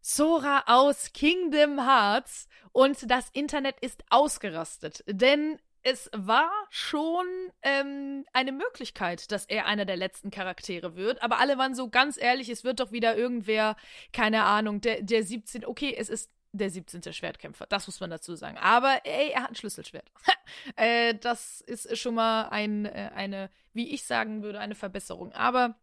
Sora 0.00 0.64
aus 0.68 1.12
Kingdom 1.12 1.84
Hearts. 1.86 2.48
Und 2.72 3.10
das 3.10 3.28
Internet 3.34 3.78
ist 3.80 4.02
ausgerastet, 4.08 5.04
denn 5.06 5.58
es 5.86 6.10
war 6.12 6.50
schon 6.68 7.26
ähm, 7.62 8.24
eine 8.32 8.50
Möglichkeit, 8.50 9.30
dass 9.30 9.44
er 9.44 9.66
einer 9.66 9.84
der 9.84 9.96
letzten 9.96 10.32
Charaktere 10.32 10.96
wird. 10.96 11.22
Aber 11.22 11.38
alle 11.38 11.58
waren 11.58 11.76
so 11.76 11.88
ganz 11.88 12.20
ehrlich, 12.20 12.48
es 12.48 12.64
wird 12.64 12.80
doch 12.80 12.90
wieder 12.90 13.16
irgendwer, 13.16 13.76
keine 14.12 14.42
Ahnung, 14.42 14.80
der, 14.80 15.02
der 15.02 15.22
17. 15.22 15.64
Okay, 15.64 15.94
es 15.96 16.08
ist 16.08 16.32
der 16.50 16.70
17. 16.70 17.12
Schwertkämpfer, 17.12 17.66
das 17.68 17.86
muss 17.86 18.00
man 18.00 18.10
dazu 18.10 18.34
sagen. 18.34 18.58
Aber 18.58 18.98
ey, 19.04 19.30
er 19.30 19.44
hat 19.44 19.50
ein 19.50 19.54
Schlüsselschwert. 19.54 20.10
äh, 20.76 21.14
das 21.14 21.60
ist 21.60 21.96
schon 21.96 22.16
mal 22.16 22.48
ein, 22.48 22.86
äh, 22.86 23.12
eine, 23.14 23.48
wie 23.72 23.94
ich 23.94 24.02
sagen 24.06 24.42
würde, 24.42 24.58
eine 24.58 24.74
Verbesserung. 24.74 25.32
Aber 25.34 25.76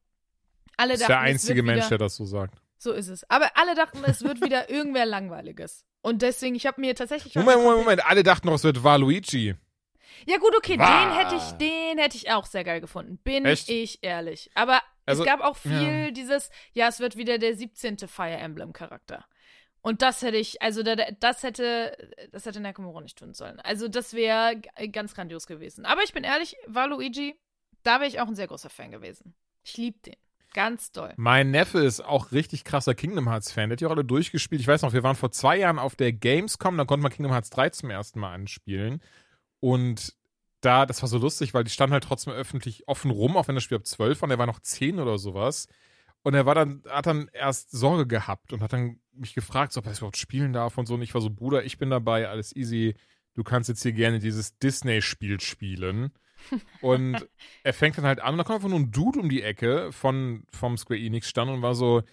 alle 0.75 0.93
Das 0.93 1.01
ist 1.01 1.09
dachten, 1.09 1.11
der 1.11 1.19
einzige 1.21 1.53
es 1.53 1.55
wird 1.55 1.65
Mensch, 1.65 1.85
wieder, 1.85 1.89
der 1.89 1.97
das 1.99 2.17
so 2.17 2.25
sagt. 2.25 2.61
So 2.77 2.91
ist 2.91 3.07
es. 3.07 3.29
Aber 3.29 3.51
alle 3.55 3.73
dachten, 3.73 3.99
es 4.05 4.21
wird 4.21 4.41
wieder 4.41 4.69
irgendwer 4.69 5.05
Langweiliges. 5.05 5.85
Und 6.01 6.21
deswegen, 6.21 6.55
ich 6.55 6.65
habe 6.65 6.81
mir 6.81 6.93
tatsächlich. 6.93 7.35
Moment, 7.35 7.61
Moment, 7.61 7.77
Moment. 7.77 8.05
Alle 8.05 8.23
dachten 8.23 8.47
noch, 8.47 8.55
es 8.55 8.65
wird 8.65 8.83
Waluigi. 8.83 9.55
Ja 10.25 10.37
gut, 10.37 10.55
okay, 10.57 10.77
Wah. 10.79 11.05
den 11.05 11.17
hätte 11.17 11.35
ich, 11.35 11.51
den 11.53 11.97
hätte 11.97 12.17
ich 12.17 12.31
auch 12.31 12.45
sehr 12.45 12.63
geil 12.63 12.81
gefunden. 12.81 13.17
Bin 13.23 13.45
Echt? 13.45 13.69
ich 13.69 13.99
ehrlich. 14.03 14.49
Aber 14.55 14.81
Also, 15.05 15.23
es 15.23 15.27
gab 15.29 15.41
auch 15.41 15.57
viel 15.57 16.05
ja. 16.05 16.11
dieses, 16.11 16.49
ja, 16.73 16.87
es 16.87 16.99
wird 16.99 17.15
wieder 17.17 17.37
der 17.37 17.55
17. 17.55 17.97
Fire 18.07 18.35
Emblem 18.37 18.73
Charakter. 18.73 19.25
Und 19.81 20.01
das 20.01 20.21
hätte 20.21 20.37
ich, 20.37 20.61
also 20.61 20.81
da, 20.81 20.95
da- 20.95 21.11
das 21.19 21.43
hätte, 21.43 21.97
das 22.31 22.45
hätte 22.45 22.61
Nakamura 22.61 23.01
nicht 23.01 23.17
tun 23.17 23.33
sollen. 23.33 23.59
Also 23.59 23.89
das 23.89 24.13
wäre 24.13 24.61
ganz 24.91 25.13
grandios 25.13 25.45
gewesen. 25.45 25.85
Aber 25.85 26.03
ich 26.03 26.13
bin 26.13 26.23
ehrlich, 26.23 26.55
Waluigi, 26.67 27.35
da 27.83 27.95
wäre 27.99 28.07
ich 28.07 28.21
auch 28.21 28.27
ein 28.27 28.35
sehr 28.35 28.47
großer 28.47 28.69
Fan 28.69 28.91
gewesen. 28.91 29.33
Ich 29.63 29.75
liebe 29.77 29.99
den. 30.05 30.15
Ganz 30.53 30.91
doll. 30.91 31.11
Mein 31.17 31.49
Neffe 31.49 31.79
ist 31.79 31.99
auch 31.99 32.31
richtig 32.31 32.63
krasser 32.63 32.93
Kingdom 32.93 33.27
Hearts 33.27 33.51
Fan. 33.51 33.69
Der 33.69 33.75
hat 33.75 33.79
die 33.81 33.87
auch 33.87 33.91
alle 33.91 34.05
durchgespielt. 34.05 34.61
Ich 34.61 34.67
weiß 34.67 34.83
noch, 34.83 34.93
wir 34.93 35.01
waren 35.01 35.15
vor 35.15 35.31
zwei 35.31 35.57
Jahren 35.57 35.79
auf 35.79 35.95
der 35.95 36.13
Gamescom, 36.13 36.77
da 36.77 36.85
konnte 36.85 37.01
man 37.01 37.11
Kingdom 37.11 37.31
Hearts 37.33 37.49
3 37.49 37.71
zum 37.71 37.89
ersten 37.89 38.19
Mal 38.19 38.33
anspielen. 38.35 39.01
Und 39.63 40.13
da, 40.59 40.85
das 40.85 41.01
war 41.01 41.07
so 41.07 41.17
lustig, 41.17 41.53
weil 41.53 41.63
die 41.63 41.71
standen 41.71 41.93
halt 41.93 42.03
trotzdem 42.03 42.33
öffentlich 42.33 42.85
offen 42.89 43.11
rum, 43.11 43.37
auch 43.37 43.47
wenn 43.47 43.55
das 43.55 43.63
Spiel 43.63 43.77
ab 43.77 43.85
12 43.85 44.21
war, 44.21 44.27
und 44.27 44.31
er 44.31 44.37
war 44.37 44.45
noch 44.45 44.59
10 44.59 44.99
oder 44.99 45.17
sowas. 45.17 45.69
Und 46.21 46.33
er 46.33 46.45
war 46.45 46.53
dann, 46.53 46.83
hat 46.89 47.05
dann 47.05 47.29
erst 47.31 47.71
Sorge 47.71 48.05
gehabt 48.05 48.51
und 48.51 48.61
hat 48.61 48.73
dann 48.73 48.99
mich 49.13 49.33
gefragt, 49.33 49.71
so, 49.71 49.79
ob 49.79 49.85
er 49.85 49.91
das 49.91 49.99
überhaupt 49.99 50.17
spielen 50.17 50.51
darf 50.51 50.77
und 50.77 50.85
so. 50.85 50.95
Und 50.95 51.01
ich 51.01 51.13
war 51.13 51.21
so, 51.21 51.29
Bruder, 51.29 51.63
ich 51.63 51.77
bin 51.77 51.89
dabei, 51.89 52.27
alles 52.27 52.53
easy. 52.53 52.95
Du 53.35 53.43
kannst 53.45 53.69
jetzt 53.69 53.83
hier 53.83 53.93
gerne 53.93 54.19
dieses 54.19 54.57
Disney-Spiel 54.57 55.39
spielen. 55.39 56.11
Und 56.81 57.25
er 57.63 57.73
fängt 57.73 57.97
dann 57.97 58.03
halt 58.03 58.19
an 58.19 58.33
und 58.33 58.37
da 58.37 58.43
kommt 58.43 58.57
einfach 58.57 58.67
nur 58.67 58.79
ein 58.79 58.91
Dude 58.91 59.17
um 59.17 59.29
die 59.29 59.41
Ecke 59.43 59.93
von, 59.93 60.43
vom 60.51 60.77
Square 60.77 60.99
Enix 60.99 61.29
stand 61.29 61.49
und 61.49 61.61
war 61.61 61.73
so, 61.73 62.03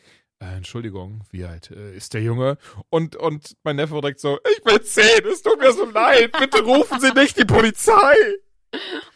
äh, 0.40 0.56
Entschuldigung, 0.56 1.22
wie 1.30 1.44
alt 1.44 1.70
äh, 1.70 1.94
ist 1.94 2.14
der 2.14 2.22
Junge? 2.22 2.58
Und, 2.88 3.16
und 3.16 3.56
mein 3.62 3.76
Neffe 3.76 3.94
war 3.94 4.00
direkt 4.00 4.20
so, 4.20 4.38
ich 4.52 4.62
bin 4.64 4.82
zehn, 4.82 5.24
es 5.30 5.42
tut 5.42 5.58
mir 5.60 5.72
so 5.72 5.84
leid, 5.90 6.32
bitte 6.38 6.62
rufen 6.62 6.98
Sie 7.00 7.12
nicht 7.12 7.38
die 7.38 7.44
Polizei. 7.44 8.14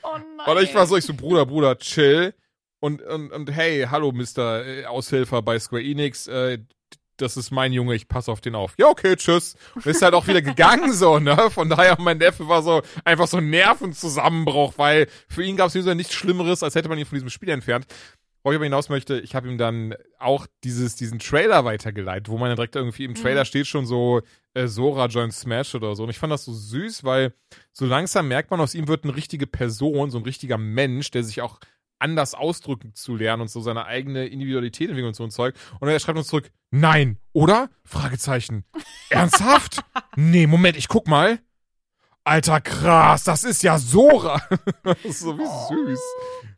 Oh 0.02 0.18
nein. 0.36 0.56
Und 0.56 0.62
ich 0.62 0.74
war 0.74 0.86
so, 0.86 0.96
ich 0.96 1.04
so, 1.04 1.14
Bruder, 1.14 1.46
Bruder, 1.46 1.78
chill. 1.78 2.34
Und, 2.80 3.00
und, 3.02 3.32
und 3.32 3.50
hey, 3.50 3.86
hallo, 3.90 4.12
Mr. 4.12 4.66
äh, 4.66 4.84
Aushilfer 4.84 5.40
bei 5.40 5.58
Square 5.58 5.82
Enix, 5.82 6.26
äh, 6.26 6.58
das 7.16 7.36
ist 7.36 7.50
mein 7.50 7.72
Junge, 7.72 7.94
ich 7.94 8.08
passe 8.08 8.30
auf 8.30 8.40
den 8.40 8.54
auf. 8.54 8.74
Ja, 8.76 8.88
okay, 8.88 9.16
tschüss. 9.16 9.54
Und 9.74 9.86
ist 9.86 10.02
halt 10.02 10.14
auch 10.14 10.26
wieder 10.26 10.42
gegangen 10.42 10.92
so, 10.92 11.18
ne? 11.18 11.50
Von 11.50 11.68
daher, 11.68 11.96
mein 12.00 12.18
Neffe 12.18 12.48
war 12.48 12.62
so 12.62 12.82
einfach 13.04 13.28
so 13.28 13.36
ein 13.38 13.50
Nervenzusammenbruch, 13.50 14.74
weil 14.76 15.06
für 15.28 15.44
ihn 15.44 15.56
gab 15.56 15.68
es 15.68 15.74
nichts 15.74 16.12
Schlimmeres, 16.12 16.62
als 16.62 16.74
hätte 16.74 16.88
man 16.88 16.98
ihn 16.98 17.06
von 17.06 17.16
diesem 17.16 17.30
Spiel 17.30 17.50
entfernt. 17.50 17.86
Wo 18.44 18.52
ich 18.52 18.56
aber 18.56 18.64
hinaus 18.64 18.90
möchte, 18.90 19.18
ich 19.20 19.34
habe 19.34 19.48
ihm 19.48 19.56
dann 19.56 19.94
auch 20.18 20.46
dieses, 20.64 20.96
diesen 20.96 21.18
Trailer 21.18 21.64
weitergeleitet, 21.64 22.28
wo 22.28 22.36
man 22.36 22.50
dann 22.50 22.56
direkt 22.56 22.76
irgendwie 22.76 23.04
im 23.04 23.14
Trailer 23.14 23.40
Mhm. 23.40 23.46
steht 23.46 23.66
schon 23.66 23.86
so 23.86 24.20
äh, 24.52 24.66
Sora 24.66 25.06
joint 25.06 25.32
Smash 25.32 25.74
oder 25.74 25.96
so. 25.96 26.02
Und 26.04 26.10
ich 26.10 26.18
fand 26.18 26.30
das 26.30 26.44
so 26.44 26.52
süß, 26.52 27.04
weil 27.04 27.32
so 27.72 27.86
langsam 27.86 28.28
merkt 28.28 28.50
man, 28.50 28.60
aus 28.60 28.74
ihm 28.74 28.86
wird 28.86 29.04
eine 29.04 29.16
richtige 29.16 29.46
Person, 29.46 30.10
so 30.10 30.18
ein 30.18 30.24
richtiger 30.24 30.58
Mensch, 30.58 31.10
der 31.10 31.24
sich 31.24 31.40
auch 31.40 31.58
anders 31.98 32.34
ausdrücken 32.34 32.92
zu 32.94 33.16
lernen 33.16 33.42
und 33.42 33.48
so 33.48 33.62
seine 33.62 33.86
eigene 33.86 34.26
Individualität 34.26 34.88
entwickeln 34.88 35.08
und 35.08 35.16
so 35.16 35.24
ein 35.24 35.30
Zeug. 35.30 35.54
Und 35.80 35.88
er 35.88 35.98
schreibt 35.98 36.18
uns 36.18 36.28
zurück, 36.28 36.50
nein, 36.70 37.16
oder? 37.32 37.70
Fragezeichen. 37.82 38.64
Ernsthaft? 39.08 39.80
nee, 40.16 40.46
Moment, 40.46 40.76
ich 40.76 40.88
guck 40.88 41.08
mal. 41.08 41.38
Alter, 42.24 42.60
krass, 42.60 43.24
das 43.24 43.44
ist 43.44 43.62
ja 43.62 43.78
Sora. 43.78 44.42
das 44.82 45.02
ist 45.04 45.20
so 45.20 45.38
wie 45.38 45.44
süß. 45.86 46.00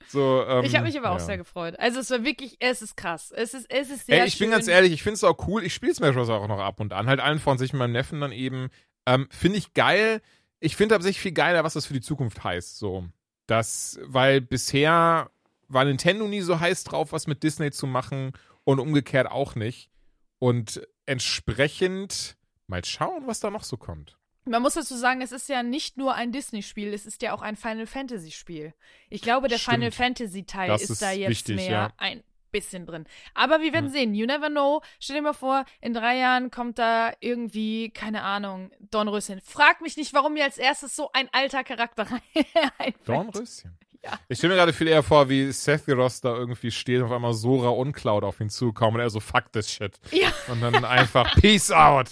So, 0.08 0.44
ähm, 0.46 0.64
ich 0.64 0.74
habe 0.74 0.86
mich 0.86 0.98
aber 0.98 1.10
auch 1.10 1.18
ja. 1.18 1.24
sehr 1.24 1.38
gefreut. 1.38 1.78
Also 1.78 2.00
es 2.00 2.10
war 2.10 2.24
wirklich, 2.24 2.56
es 2.60 2.82
ist 2.82 2.96
krass. 2.96 3.32
Es 3.34 3.54
ist, 3.54 3.66
es 3.70 3.90
ist 3.90 4.06
sehr 4.06 4.20
Ey, 4.20 4.26
ich 4.26 4.34
schön. 4.34 4.46
bin 4.46 4.52
ganz 4.52 4.68
ehrlich, 4.68 4.92
ich 4.92 5.02
finde 5.02 5.14
es 5.14 5.24
auch 5.24 5.46
cool. 5.48 5.64
Ich 5.64 5.74
spiele 5.74 5.94
Smash 5.94 6.14
Bros. 6.14 6.28
auch 6.28 6.48
noch 6.48 6.60
ab 6.60 6.80
und 6.80 6.92
an. 6.92 7.06
Halt 7.06 7.20
allen 7.20 7.38
von 7.38 7.58
sich 7.58 7.72
mit 7.72 7.80
meinem 7.80 7.92
Neffen 7.92 8.20
dann 8.20 8.32
eben. 8.32 8.68
Ähm, 9.06 9.28
finde 9.30 9.58
ich 9.58 9.74
geil. 9.74 10.22
Ich 10.60 10.76
finde 10.76 10.94
tatsächlich 10.94 11.20
viel 11.20 11.32
geiler, 11.32 11.64
was 11.64 11.74
das 11.74 11.86
für 11.86 11.94
die 11.94 12.00
Zukunft 12.00 12.44
heißt. 12.44 12.78
So. 12.78 13.04
Das, 13.46 13.98
weil 14.02 14.40
bisher 14.40 15.30
war 15.68 15.84
Nintendo 15.84 16.26
nie 16.28 16.40
so 16.40 16.60
heiß 16.60 16.84
drauf, 16.84 17.12
was 17.12 17.26
mit 17.26 17.42
Disney 17.42 17.70
zu 17.70 17.86
machen 17.86 18.32
und 18.64 18.78
umgekehrt 18.78 19.30
auch 19.30 19.54
nicht. 19.54 19.90
Und 20.38 20.86
entsprechend 21.06 22.36
mal 22.66 22.84
schauen, 22.84 23.26
was 23.26 23.40
da 23.40 23.50
noch 23.50 23.64
so 23.64 23.76
kommt. 23.76 24.18
Man 24.48 24.62
muss 24.62 24.74
dazu 24.74 24.96
sagen, 24.96 25.20
es 25.22 25.32
ist 25.32 25.48
ja 25.48 25.62
nicht 25.62 25.96
nur 25.96 26.14
ein 26.14 26.32
Disney-Spiel, 26.32 26.92
es 26.94 27.04
ist 27.04 27.20
ja 27.22 27.32
auch 27.34 27.42
ein 27.42 27.56
Final 27.56 27.86
Fantasy-Spiel. 27.86 28.72
Ich 29.10 29.22
glaube, 29.22 29.48
der 29.48 29.58
Stimmt. 29.58 29.74
Final 29.74 29.90
Fantasy-Teil 29.90 30.74
ist, 30.74 30.90
ist 30.90 31.02
da 31.02 31.10
jetzt 31.10 31.30
wichtig, 31.30 31.56
mehr 31.56 31.70
ja. 31.70 31.92
ein 31.98 32.22
bisschen 32.52 32.86
drin. 32.86 33.04
Aber 33.34 33.60
wir 33.60 33.72
werden 33.72 33.86
Hm. 33.86 33.92
sehen. 33.92 34.14
You 34.14 34.24
never 34.26 34.48
know. 34.48 34.80
Stell 35.00 35.16
dir 35.16 35.22
mal 35.22 35.32
vor, 35.34 35.64
in 35.80 35.92
drei 35.94 36.16
Jahren 36.18 36.50
kommt 36.50 36.78
da 36.78 37.12
irgendwie, 37.20 37.90
keine 37.90 38.22
Ahnung, 38.22 38.70
Dornröschen. 38.90 39.40
Frag 39.42 39.80
mich 39.80 39.96
nicht, 39.96 40.14
warum 40.14 40.34
mir 40.34 40.44
als 40.44 40.56
erstes 40.58 40.94
so 40.96 41.10
ein 41.12 41.28
alter 41.32 41.64
Charakter 41.64 42.06
einfällt. 42.78 42.96
Dornröschen. 43.04 43.76
Ja. 44.04 44.12
Ich 44.28 44.38
stelle 44.38 44.52
mir 44.54 44.60
gerade 44.60 44.72
viel 44.72 44.86
eher 44.86 45.02
vor, 45.02 45.28
wie 45.28 45.50
Sephiroth 45.50 46.24
da 46.24 46.36
irgendwie 46.36 46.70
steht, 46.70 47.02
auf 47.02 47.10
einmal 47.10 47.34
Sora 47.34 47.70
und 47.70 47.92
Cloud 47.92 48.22
auf 48.22 48.38
ihn 48.40 48.48
zukommen 48.50 48.94
und 48.96 49.00
er 49.00 49.10
so, 49.10 49.18
fuck 49.18 49.50
this 49.52 49.68
shit. 49.68 49.98
Ja. 50.12 50.32
Und 50.46 50.60
dann 50.60 50.84
einfach, 50.84 51.34
peace 51.40 51.72
out. 51.72 52.08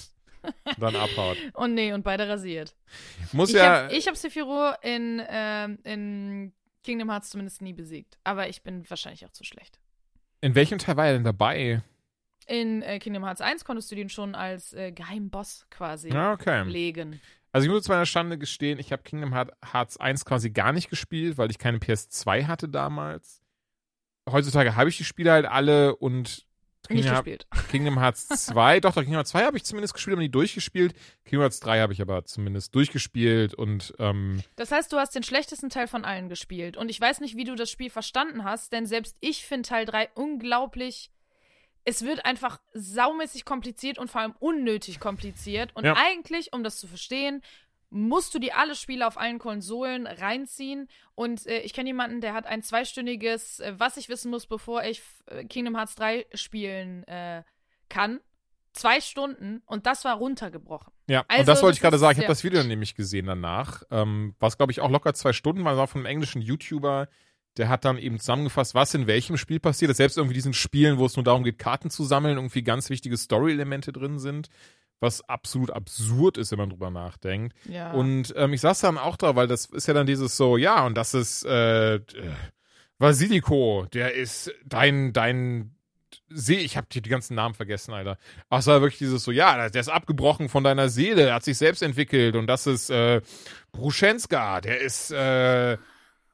Dann 0.79 0.97
abhaut. 0.97 1.37
Und 1.55 1.75
nee, 1.75 1.93
und 1.93 2.03
beide 2.03 2.29
rasiert. 2.29 2.75
Muss 3.33 3.51
Ich 3.51 3.57
ja, 3.57 3.85
hab, 3.85 3.93
ich 3.93 4.07
hab 4.07 4.17
Sephiroth 4.17 4.77
in, 4.83 5.23
ähm, 5.29 5.79
in 5.85 6.53
Kingdom 6.83 7.11
Hearts 7.11 7.31
zumindest 7.31 7.63
nie 7.63 7.73
besiegt. 7.73 8.19
Aber 8.25 8.49
ich 8.49 8.63
bin 8.63 8.89
wahrscheinlich 8.89 9.25
auch 9.27 9.31
zu 9.33 9.45
schlecht. 9.45 9.79
in 10.41 10.55
welchem 10.55 10.79
Teil 10.79 10.97
war 10.97 11.07
er 11.07 11.15
denn 11.15 11.25
dabei? 11.25 11.83
In 12.47 12.83
äh, 12.83 12.99
Kingdom 12.99 13.25
Hearts 13.25 13.41
1 13.41 13.65
konntest 13.65 13.91
du 13.91 13.95
den 13.95 14.11
schon 14.11 14.35
als 14.35 14.75
äh, 14.75 14.93
Geheimboss 14.93 15.67
quasi 15.71 16.15
okay. 16.15 16.63
legen. 16.65 17.21
Also 17.53 17.67
ich 17.67 17.73
muss 17.73 17.85
zu 17.85 17.93
meiner 17.93 18.05
Schande 18.05 18.37
gestehen, 18.37 18.79
ich 18.79 18.93
habe 18.93 19.03
Kingdom 19.05 19.33
Heart- 19.33 19.53
Hearts 19.73 19.97
1 19.97 20.25
quasi 20.25 20.51
gar 20.51 20.73
nicht 20.73 20.91
gespielt, 20.91 21.39
weil 21.39 21.51
ich 21.51 21.59
keine 21.59 21.79
PS2 21.79 22.47
hatte 22.47 22.69
damals. 22.69 23.41
Heutzutage 24.29 24.75
habe 24.77 24.91
ich 24.91 24.97
die 24.97 25.05
Spiele 25.05 25.33
halt 25.33 25.47
alle 25.47 25.97
und 25.97 26.45
Nicht 26.90 27.03
Kingdom, 27.05 27.14
gespielt. 27.25 27.47
Kingdom 27.70 27.99
Hearts 28.01 28.29
2, 28.29 28.81
doch, 28.81 28.90
doch, 28.94 29.03
Kingdom 29.03 29.16
Hearts 29.16 29.31
2 29.31 29.44
habe 29.44 29.57
ich 29.57 29.64
zumindest 29.64 29.94
gespielt, 29.94 30.14
aber 30.14 30.23
nie 30.23 30.29
durchgespielt. 30.29 30.94
Kingdom 31.25 31.42
Hearts 31.42 31.61
3 31.61 31.81
habe 31.81 31.92
ich 31.92 32.01
aber 32.03 32.25
zumindest 32.25 32.75
durchgespielt 32.75 33.55
und 33.55 33.94
ähm, 33.99 34.42
Das 34.57 34.70
heißt, 34.70 34.92
du 34.92 34.99
hast 34.99 35.14
den 35.14 35.23
schlechtesten 35.23 35.70
Teil 35.70 35.87
von 35.88 36.05
allen 36.05 36.29
gespielt. 36.29 36.77
Und 36.77 36.88
ich 36.90 37.01
weiß 37.01 37.20
nicht, 37.20 37.37
wie 37.37 37.44
du 37.44 37.55
das 37.55 37.70
Spiel 37.70 37.90
verstanden 37.90 38.44
hast, 38.44 38.73
denn 38.73 38.87
selbst 38.87 39.16
ich 39.20 39.44
finde 39.44 39.68
Teil 39.68 39.87
3 39.87 40.11
unglaublich. 40.14 41.11
Es 41.87 42.03
wird 42.03 42.25
einfach 42.25 42.61
saumäßig 42.73 43.44
kompliziert 43.44 43.99
und 43.99 44.11
vor 44.11 44.23
allem 44.23 44.35
unnötig 44.38 45.01
kompliziert. 45.01 45.70
Und 45.75 45.85
Ja. 45.85 45.94
eigentlich, 45.97 46.53
um 46.55 46.64
das 46.64 46.79
zu 46.79 46.87
verstehen, 46.87 47.42
musst 47.95 48.35
du 48.35 48.41
dir 48.41 48.59
alle 48.59 48.75
Spiele 48.75 49.07
auf 49.07 49.17
allen 49.17 49.39
Konsolen 49.39 50.09
reinziehen. 50.09 50.89
Und 51.15 51.47
äh, 51.47 51.61
ich 51.61 51.73
kenne 51.73 51.91
jemanden, 51.91 52.21
der 52.21 52.35
hat 52.35 52.45
ein 52.45 52.61
zweistündiges, 52.61 53.61
äh, 53.61 53.75
was 53.77 53.97
ich 53.97 54.09
wissen 54.09 54.33
muss, 54.33 54.47
bevor 54.47 54.83
ich 54.83 55.01
äh, 55.27 55.45
Kingdom 55.45 55.77
Hearts 55.77 55.95
3 55.95 56.27
spielen 56.35 57.05
äh, 57.05 57.45
kann. 57.89 58.21
Zwei 58.73 59.01
Stunden 59.01 59.63
und 59.67 59.87
das 59.87 60.05
war 60.05 60.17
runtergebrochen. 60.17 60.93
Ja, 61.09 61.21
und 61.21 61.31
Also, 61.31 61.45
das 61.45 61.63
wollte 61.63 61.77
ich 61.77 61.81
gerade 61.81 61.99
sagen. 61.99 62.19
Ich 62.19 62.25
habe 62.25 62.33
das 62.33 62.43
Video 62.43 62.65
nämlich 62.65 62.97
gesehen 62.97 63.27
danach, 63.27 63.85
ähm, 63.93 64.35
was 64.41 64.57
glaube 64.57 64.73
ich 64.73 64.81
auch 64.81 64.91
locker 64.91 65.15
zwei 65.15 65.33
Stunden 65.33 65.65
war, 65.65 65.77
war 65.77 65.87
von 65.87 66.01
einem 66.01 66.07
englischen 66.07 66.43
YouTuber, 66.43 67.09
der 67.57 67.69
hat 67.69 67.85
dann 67.85 67.99
eben 67.99 68.19
zusammengefasst, 68.19 68.75
was 68.75 68.93
in 68.95 69.07
welchem 69.07 69.37
Spiel 69.37 69.61
passiert 69.61 69.93
ist. 69.93 69.99
Selbst 69.99 70.17
irgendwie 70.17 70.35
diesen 70.35 70.55
Spielen, 70.55 70.99
wo 70.99 71.07
es 71.07 71.15
nur 71.15 71.23
darum 71.23 71.45
geht, 71.45 71.59
Karten 71.59 71.91
zu 71.91 72.03
sammeln, 72.03 72.37
irgendwie 72.37 72.65
ganz 72.65 72.91
wichtige 72.91 73.17
Story-Elemente 73.17 73.93
drin 73.93 74.19
sind, 74.19 74.49
was 75.01 75.29
absolut 75.29 75.71
absurd 75.71 76.39
ist, 76.39 76.51
wenn 76.51 76.59
man 76.59 76.71
drüber 76.71 76.91
nachdenkt. 76.91 77.55
Ja. 77.69 77.93
Und 77.93 78.33
ähm, 78.37 78.53
ich 78.53 78.61
saß 78.61 78.81
dann 78.81 78.99
auch 78.99 79.17
da, 79.17 79.37
weil 79.37 79.47
das 79.47 79.67
ist 79.67 79.87
ja 79.87 79.95
dann 79.95 80.07
dieses 80.07 80.37
so, 80.37 80.57
ja, 80.57 80.85
und 80.87 80.97
das 80.97 81.15
ist 81.15 81.45
äh, 81.45 81.97
äh, 81.97 82.01
Vasilico, 82.99 83.87
der 83.93 84.15
ist 84.15 84.53
dein, 84.65 85.13
dein 85.13 85.75
sehe, 86.29 86.61
ich 86.61 86.77
habe 86.77 86.87
die, 86.90 87.03
die 87.03 87.11
ganzen 87.11 87.35
Namen 87.35 87.55
vergessen, 87.55 87.92
Alter. 87.92 88.19
Aber 88.49 88.61
es 88.61 88.67
war 88.67 88.81
wirklich 88.81 88.99
dieses 88.99 89.25
so, 89.25 89.31
ja, 89.31 89.69
der 89.69 89.81
ist 89.81 89.88
abgebrochen 89.88 90.49
von 90.49 90.65
deiner 90.65 90.88
Seele, 90.88 91.23
er 91.29 91.35
hat 91.35 91.45
sich 91.45 91.59
selbst 91.59 91.83
entwickelt 91.83 92.37
und 92.37 92.47
das 92.47 92.67
ist 92.67 92.90
äh, 92.90 93.21
Bruschenska, 93.73 94.61
der 94.61 94.81
ist 94.81 95.11
äh, 95.11 95.77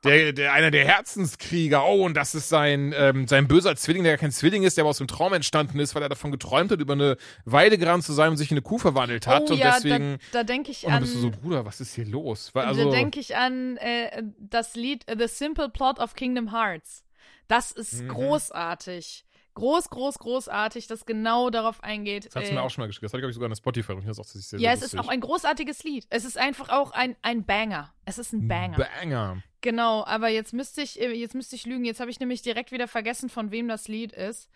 der, 0.05 0.33
der, 0.33 0.53
einer 0.53 0.71
der 0.71 0.85
Herzenskrieger. 0.87 1.85
Oh, 1.85 2.05
und 2.07 2.15
das 2.15 2.35
ist 2.35 2.49
sein, 2.49 2.95
ähm, 2.97 3.29
sein 3.29 3.47
böser 3.49 3.77
Zwilling, 3.77 4.03
der 4.03 4.13
ja 4.13 4.17
kein 4.19 4.33
Zwilling 4.33 4.63
ist, 4.63 4.77
der 4.77 4.83
aber 4.83 4.91
aus 4.91 4.99
dem 4.99 5.09
Traum 5.09 5.33
entstanden 5.33 5.79
ist, 5.79 5.95
weil 5.95 6.03
er 6.03 6.09
davon 6.09 6.31
geträumt 6.31 6.71
hat, 6.73 6.81
über 6.81 6.95
eine 6.95 7.17
Weide 7.45 7.77
gerannt 7.79 8.05
zu 8.05 8.13
sein 8.13 8.31
und 8.31 8.37
sich 8.37 8.51
in 8.51 8.57
eine 8.57 8.63
Kuh 8.63 8.79
verwandelt 8.79 9.27
hat. 9.27 9.45
oh 9.49 9.53
und 9.53 9.59
ja, 9.59 9.75
deswegen. 9.75 10.19
da, 10.33 10.39
da 10.39 10.45
denke 10.45 10.71
ich 10.71 10.85
und 10.85 10.91
dann 10.91 10.97
an. 10.99 11.03
bist 11.03 11.15
du 11.17 11.21
so, 11.21 11.31
Bruder, 11.31 11.65
was 11.67 11.81
ist 11.81 11.95
hier 11.95 12.07
los? 12.07 12.51
Weil, 12.55 12.67
also, 12.67 12.85
da 12.85 12.91
denke 12.91 13.21
ich 13.21 13.37
an 13.37 13.77
äh, 13.77 14.23
das 14.39 14.75
Lied 14.75 15.07
äh, 15.09 15.17
The 15.19 15.29
Simple 15.29 15.69
Plot 15.69 15.99
of 15.99 16.15
Kingdom 16.15 16.51
Hearts. 16.53 17.05
Das 17.49 17.73
ist 17.73 18.03
Mhm. 18.03 18.09
großartig. 18.09 19.25
Groß, 19.55 19.91
groß, 19.91 20.19
großartig, 20.21 20.87
das 20.87 21.05
genau 21.05 21.51
darauf 21.51 21.83
eingeht. 21.83 22.27
das 22.27 22.37
hat 22.37 22.45
sie 22.47 22.53
äh, 22.53 22.55
mir 22.55 22.63
auch 22.63 22.71
schon 22.71 22.83
mal 22.83 22.87
geschickt. 22.87 23.03
Das 23.03 23.13
hatte 23.13 23.19
ich, 23.19 23.23
glaube 23.23 23.31
ich, 23.31 23.35
sogar 23.35 23.47
in 23.47 23.51
der 23.51 23.57
Spotify. 23.57 23.93
Und 23.93 23.99
ich 24.03 24.07
das 24.07 24.19
auch 24.21 24.25
sehr, 24.25 24.41
sehr 24.41 24.61
ja, 24.61 24.73
es 24.73 24.81
lustig. 24.81 24.99
ist 25.01 25.05
auch 25.05 25.11
ein 25.11 25.21
großartiges 25.21 25.83
Lied. 25.83 26.07
Es 26.09 26.25
ist 26.25 26.39
einfach 26.39 26.69
auch 26.71 26.93
ein, 26.93 27.17
ein 27.23 27.45
Banger. 27.45 27.93
Es 28.05 28.19
ist 28.19 28.33
ein 28.33 28.47
Banger. 28.49 28.79
Banger. 29.01 29.43
Genau, 29.61 30.05
aber 30.05 30.29
jetzt 30.29 30.53
müsste 30.53 30.83
ich, 30.83 31.01
äh, 31.01 31.13
jetzt 31.13 31.35
müsste 31.35 31.57
ich 31.57 31.67
lügen. 31.67 31.85
Jetzt 31.85 32.01
habe 32.01 32.11
ich 32.11 32.21
nämlich 32.21 32.43
direkt 32.43 32.73
wieder 32.73 32.89
vergessen, 32.89 33.29
von 33.29 33.51
wem 33.51 33.69
das 33.69 33.89
Lied 33.89 34.13
ist. 34.13 34.49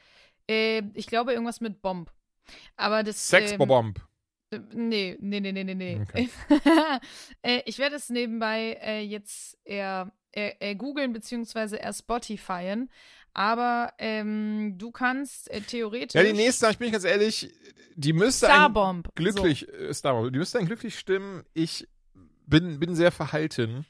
Äh, 0.48 0.82
ich 0.94 1.06
glaube 1.06 1.32
irgendwas 1.32 1.60
mit 1.60 1.82
Bomb. 1.82 2.10
Aber 2.76 3.02
das. 3.02 3.28
Sex 3.28 3.52
ähm, 3.52 3.58
Bomb. 3.58 3.98
äh, 4.50 4.58
Nee, 4.72 5.16
nee, 5.20 5.40
nee, 5.40 5.52
nee, 5.52 5.64
nee, 5.64 5.74
nee. 5.74 6.00
Okay. 6.02 6.28
äh, 7.42 7.62
ich 7.66 7.78
werde 7.78 7.96
es 7.96 8.08
nebenbei 8.08 8.78
äh, 8.80 9.00
jetzt 9.00 9.58
eher, 9.64 10.12
eher, 10.32 10.60
eher 10.60 10.74
googeln 10.74 11.12
beziehungsweise 11.12 11.76
eher 11.76 11.92
Spotifyen. 11.92 12.88
Aber 13.34 13.92
ähm, 13.98 14.76
du 14.78 14.92
kannst 14.92 15.50
äh, 15.50 15.60
theoretisch. 15.60 16.14
Ja, 16.14 16.22
die 16.22 16.32
nächste, 16.32 16.70
ich 16.70 16.78
bin 16.78 16.92
ganz 16.92 17.04
ehrlich, 17.04 17.52
die 17.96 18.12
müsste 18.12 18.46
Starbomb. 18.46 19.14
glücklich, 19.16 19.68
äh, 19.68 19.92
Star 19.92 20.30
die 20.30 20.38
müsste 20.38 20.58
einen 20.58 20.68
glücklich 20.68 20.98
stimmen. 20.98 21.44
Ich 21.52 21.88
bin, 22.46 22.78
bin 22.78 22.94
sehr 22.94 23.10
verhalten, 23.10 23.86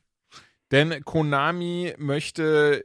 denn 0.75 1.05
Konami 1.05 1.95
möchte 1.99 2.85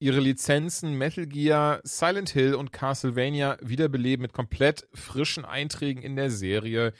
ihre 0.00 0.18
Lizenzen 0.18 0.98
Metal 0.98 1.24
Gear, 1.24 1.80
Silent 1.84 2.30
Hill 2.30 2.56
und 2.56 2.72
Castlevania 2.72 3.58
wiederbeleben 3.60 4.22
mit 4.22 4.32
komplett 4.32 4.88
frischen 4.92 5.44
Einträgen 5.44 6.02
in 6.02 6.16
der 6.16 6.30
Serie. 6.30 6.92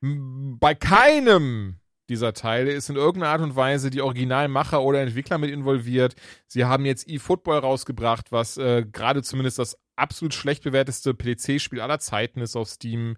Bei 0.00 0.74
keinem 0.74 1.76
dieser 2.08 2.32
Teile 2.32 2.72
ist 2.72 2.90
in 2.90 2.96
irgendeiner 2.96 3.34
Art 3.34 3.40
und 3.40 3.54
Weise 3.54 3.90
die 3.90 4.02
Originalmacher 4.02 4.82
oder 4.82 5.00
Entwickler 5.00 5.38
mit 5.38 5.50
involviert. 5.50 6.16
Sie 6.48 6.64
haben 6.64 6.84
jetzt 6.86 7.08
eFootball 7.08 7.60
rausgebracht, 7.60 8.32
was 8.32 8.56
äh, 8.56 8.84
gerade 8.90 9.22
zumindest 9.22 9.60
das 9.60 9.78
absolut 9.94 10.34
schlecht 10.34 10.64
bewerteste 10.64 11.14
PC-Spiel 11.14 11.80
aller 11.80 12.00
Zeiten 12.00 12.40
ist 12.40 12.56
auf 12.56 12.68
Steam. 12.68 13.16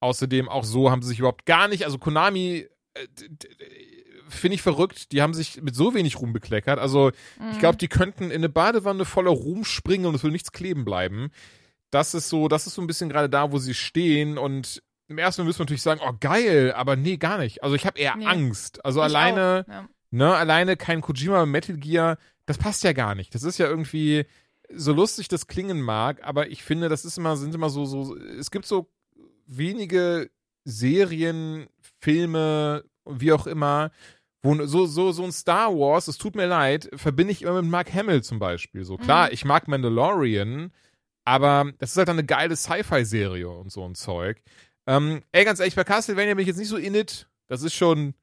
Außerdem 0.00 0.48
auch 0.48 0.64
so 0.64 0.90
haben 0.90 1.02
sie 1.02 1.10
sich 1.10 1.20
überhaupt 1.20 1.46
gar 1.46 1.68
nicht, 1.68 1.84
also 1.84 1.98
Konami 1.98 2.66
äh, 2.94 3.06
finde 4.28 4.54
ich 4.56 4.62
verrückt, 4.62 5.12
die 5.12 5.22
haben 5.22 5.34
sich 5.34 5.60
mit 5.62 5.74
so 5.74 5.94
wenig 5.94 6.20
Ruhm 6.20 6.32
bekleckert. 6.32 6.78
Also 6.78 7.10
Mhm. 7.38 7.50
ich 7.52 7.58
glaube, 7.58 7.78
die 7.78 7.88
könnten 7.88 8.24
in 8.24 8.32
eine 8.32 8.48
Badewanne 8.48 9.04
voller 9.04 9.30
Ruhm 9.30 9.64
springen 9.64 10.06
und 10.06 10.14
es 10.14 10.22
würde 10.22 10.32
nichts 10.32 10.52
kleben 10.52 10.84
bleiben. 10.84 11.30
Das 11.90 12.14
ist 12.14 12.28
so, 12.28 12.48
das 12.48 12.66
ist 12.66 12.74
so 12.74 12.82
ein 12.82 12.86
bisschen 12.86 13.08
gerade 13.08 13.28
da, 13.30 13.50
wo 13.52 13.58
sie 13.58 13.74
stehen 13.74 14.36
und 14.38 14.82
im 15.08 15.16
ersten 15.18 15.40
Mal 15.42 15.46
müssen 15.46 15.60
wir 15.60 15.64
natürlich 15.64 15.82
sagen, 15.82 16.00
oh 16.06 16.12
geil, 16.20 16.72
aber 16.76 16.94
nee, 16.96 17.16
gar 17.16 17.38
nicht. 17.38 17.62
Also 17.62 17.74
ich 17.74 17.86
habe 17.86 17.98
eher 17.98 18.14
Nee. 18.16 18.26
Angst. 18.26 18.84
Also 18.84 19.00
Ich 19.00 19.04
alleine, 19.04 19.64
ja. 19.66 19.88
ne, 20.10 20.34
alleine 20.34 20.76
kein 20.76 21.00
Kojima 21.00 21.46
Metal 21.46 21.76
Gear, 21.78 22.18
das 22.44 22.58
passt 22.58 22.84
ja 22.84 22.92
gar 22.92 23.14
nicht. 23.14 23.34
Das 23.34 23.42
ist 23.42 23.56
ja 23.58 23.66
irgendwie 23.66 24.26
so 24.70 24.92
lustig 24.92 25.28
das 25.28 25.46
klingen 25.46 25.80
mag, 25.80 26.22
aber 26.22 26.50
ich 26.50 26.62
finde, 26.62 26.90
das 26.90 27.06
ist 27.06 27.16
immer 27.16 27.38
sind 27.38 27.54
immer 27.54 27.70
so 27.70 27.86
so 27.86 28.14
es 28.16 28.50
gibt 28.50 28.66
so 28.66 28.90
wenige 29.46 30.30
Serien, 30.64 31.68
Filme, 32.00 32.84
wie 33.06 33.32
auch 33.32 33.46
immer, 33.46 33.90
wo 34.42 34.54
so 34.66 34.86
so 34.86 35.12
so 35.12 35.24
ein 35.24 35.32
Star 35.32 35.72
Wars, 35.74 36.08
es 36.08 36.18
tut 36.18 36.34
mir 36.36 36.46
leid, 36.46 36.88
verbinde 36.94 37.32
ich 37.32 37.42
immer 37.42 37.60
mit 37.60 37.70
Mark 37.70 37.92
Hamill 37.92 38.22
zum 38.22 38.38
Beispiel. 38.38 38.84
So 38.84 38.96
klar, 38.96 39.26
Mhm. 39.26 39.32
ich 39.34 39.44
mag 39.44 39.66
Mandalorian, 39.68 40.72
aber 41.24 41.72
das 41.78 41.90
ist 41.90 41.96
halt 41.96 42.08
dann 42.08 42.16
eine 42.18 42.26
geile 42.26 42.56
Sci-Fi-Serie 42.56 43.48
und 43.48 43.70
so 43.72 43.84
ein 43.84 43.94
Zeug. 43.94 44.40
Ähm, 44.86 45.22
ey, 45.32 45.44
ganz 45.44 45.58
ehrlich, 45.60 45.74
bei 45.74 45.84
Castlevania 45.84 46.34
bin 46.34 46.42
ich 46.42 46.48
jetzt 46.48 46.56
nicht 46.58 46.68
so 46.68 46.76
in 46.76 46.94
it. 46.94 47.28
Das 47.48 47.62
ist 47.62 47.74
schon. 47.74 48.14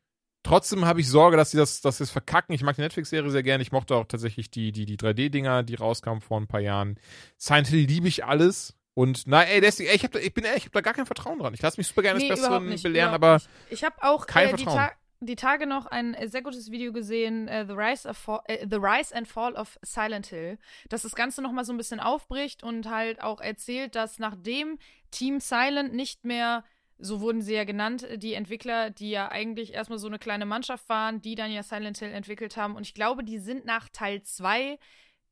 Trotzdem 0.44 0.86
habe 0.86 1.02
ich 1.02 1.10
Sorge, 1.10 1.38
dass 1.38 1.50
sie 1.52 1.58
das, 1.58 1.82
dass 1.82 1.98
sie 1.98 2.06
verkacken. 2.06 2.54
Ich 2.54 2.62
mag 2.62 2.76
die 2.76 2.82
Netflix-Serie 2.84 3.32
sehr 3.32 3.42
gerne. 3.42 3.64
Ich 3.64 3.72
mochte 3.72 3.96
auch 3.96 4.06
tatsächlich 4.06 4.52
die, 4.52 4.72
die, 4.72 4.86
die 4.86 4.96
3D-Dinger, 4.98 5.64
die 5.64 5.74
rauskamen 5.74 6.22
vor 6.22 6.40
ein 6.40 6.46
paar 6.46 6.60
Jahren. 6.60 7.00
Silent 7.38 7.68
Hill 7.68 7.86
liebe 7.88 8.08
ich 8.08 8.26
alles. 8.26 8.76
Und 8.94 9.24
na, 9.26 9.42
ey, 9.44 9.60
deswegen, 9.60 9.90
ey, 9.90 9.96
ich, 9.96 10.04
hab 10.04 10.12
da, 10.12 10.20
ich 10.20 10.34
bin 10.36 10.44
ehrlich, 10.44 10.60
ich 10.60 10.66
habe 10.66 10.74
da 10.74 10.82
gar 10.82 10.94
kein 10.94 11.08
Vertrauen 11.08 11.40
dran. 11.40 11.54
Ich 11.56 11.62
lasse 11.64 11.80
mich 11.80 11.88
super 11.88 12.04
gerne 12.04 12.20
Nee, 12.20 12.30
des 12.30 12.40
Besseren 12.40 12.68
nicht, 12.68 12.84
belehren, 12.84 13.14
aber 13.14 13.34
nicht. 13.36 13.50
Ich 13.72 13.84
habe 13.84 13.96
auch 14.02 14.28
kein 14.28 14.46
äh, 14.46 14.50
Vertrauen. 14.50 14.90
Die 15.22 15.36
Tage 15.36 15.66
noch 15.66 15.86
ein 15.86 16.14
äh, 16.14 16.28
sehr 16.28 16.42
gutes 16.42 16.72
Video 16.72 16.92
gesehen, 16.92 17.48
äh, 17.48 17.66
The, 17.66 17.74
Rise 17.74 18.08
of 18.08 18.18
Fall, 18.18 18.42
äh, 18.46 18.68
The 18.70 18.78
Rise 18.78 19.16
and 19.16 19.28
Fall 19.28 19.54
of 19.56 19.80
Silent 19.82 20.28
Hill, 20.28 20.58
das 20.90 21.04
das 21.04 21.16
Ganze 21.16 21.42
nochmal 21.42 21.64
so 21.64 21.74
ein 21.74 21.78
bisschen 21.78 22.00
aufbricht 22.00 22.64
und 22.64 22.90
halt 22.90 23.22
auch 23.22 23.40
erzählt, 23.40 23.96
dass 23.96 24.20
nachdem 24.20 24.78
Team 25.12 25.40
Silent 25.40 25.94
nicht 25.94 26.26
mehr, 26.26 26.64
so 26.98 27.22
wurden 27.22 27.42
sie 27.42 27.54
ja 27.56 27.64
genannt, 27.64 28.04
äh, 28.04 28.18
die 28.18 28.34
Entwickler, 28.34 28.90
die 28.90 29.10
ja 29.10 29.30
eigentlich 29.30 29.74
erstmal 29.74 30.00
so 30.00 30.08
eine 30.08 30.20
kleine 30.20 30.46
Mannschaft 30.46 30.90
waren, 30.90 31.22
die 31.22 31.36
dann 31.36 31.52
ja 31.52 31.64
Silent 31.64 31.98
Hill 32.00 32.12
entwickelt 32.12 32.58
haben. 32.58 32.76
Und 32.76 32.86
ich 32.86 32.94
glaube, 32.94 33.24
die 33.24 33.40
sind 33.40 33.66
nach 33.66 33.88
Teil 33.90 34.22
2 34.22 34.78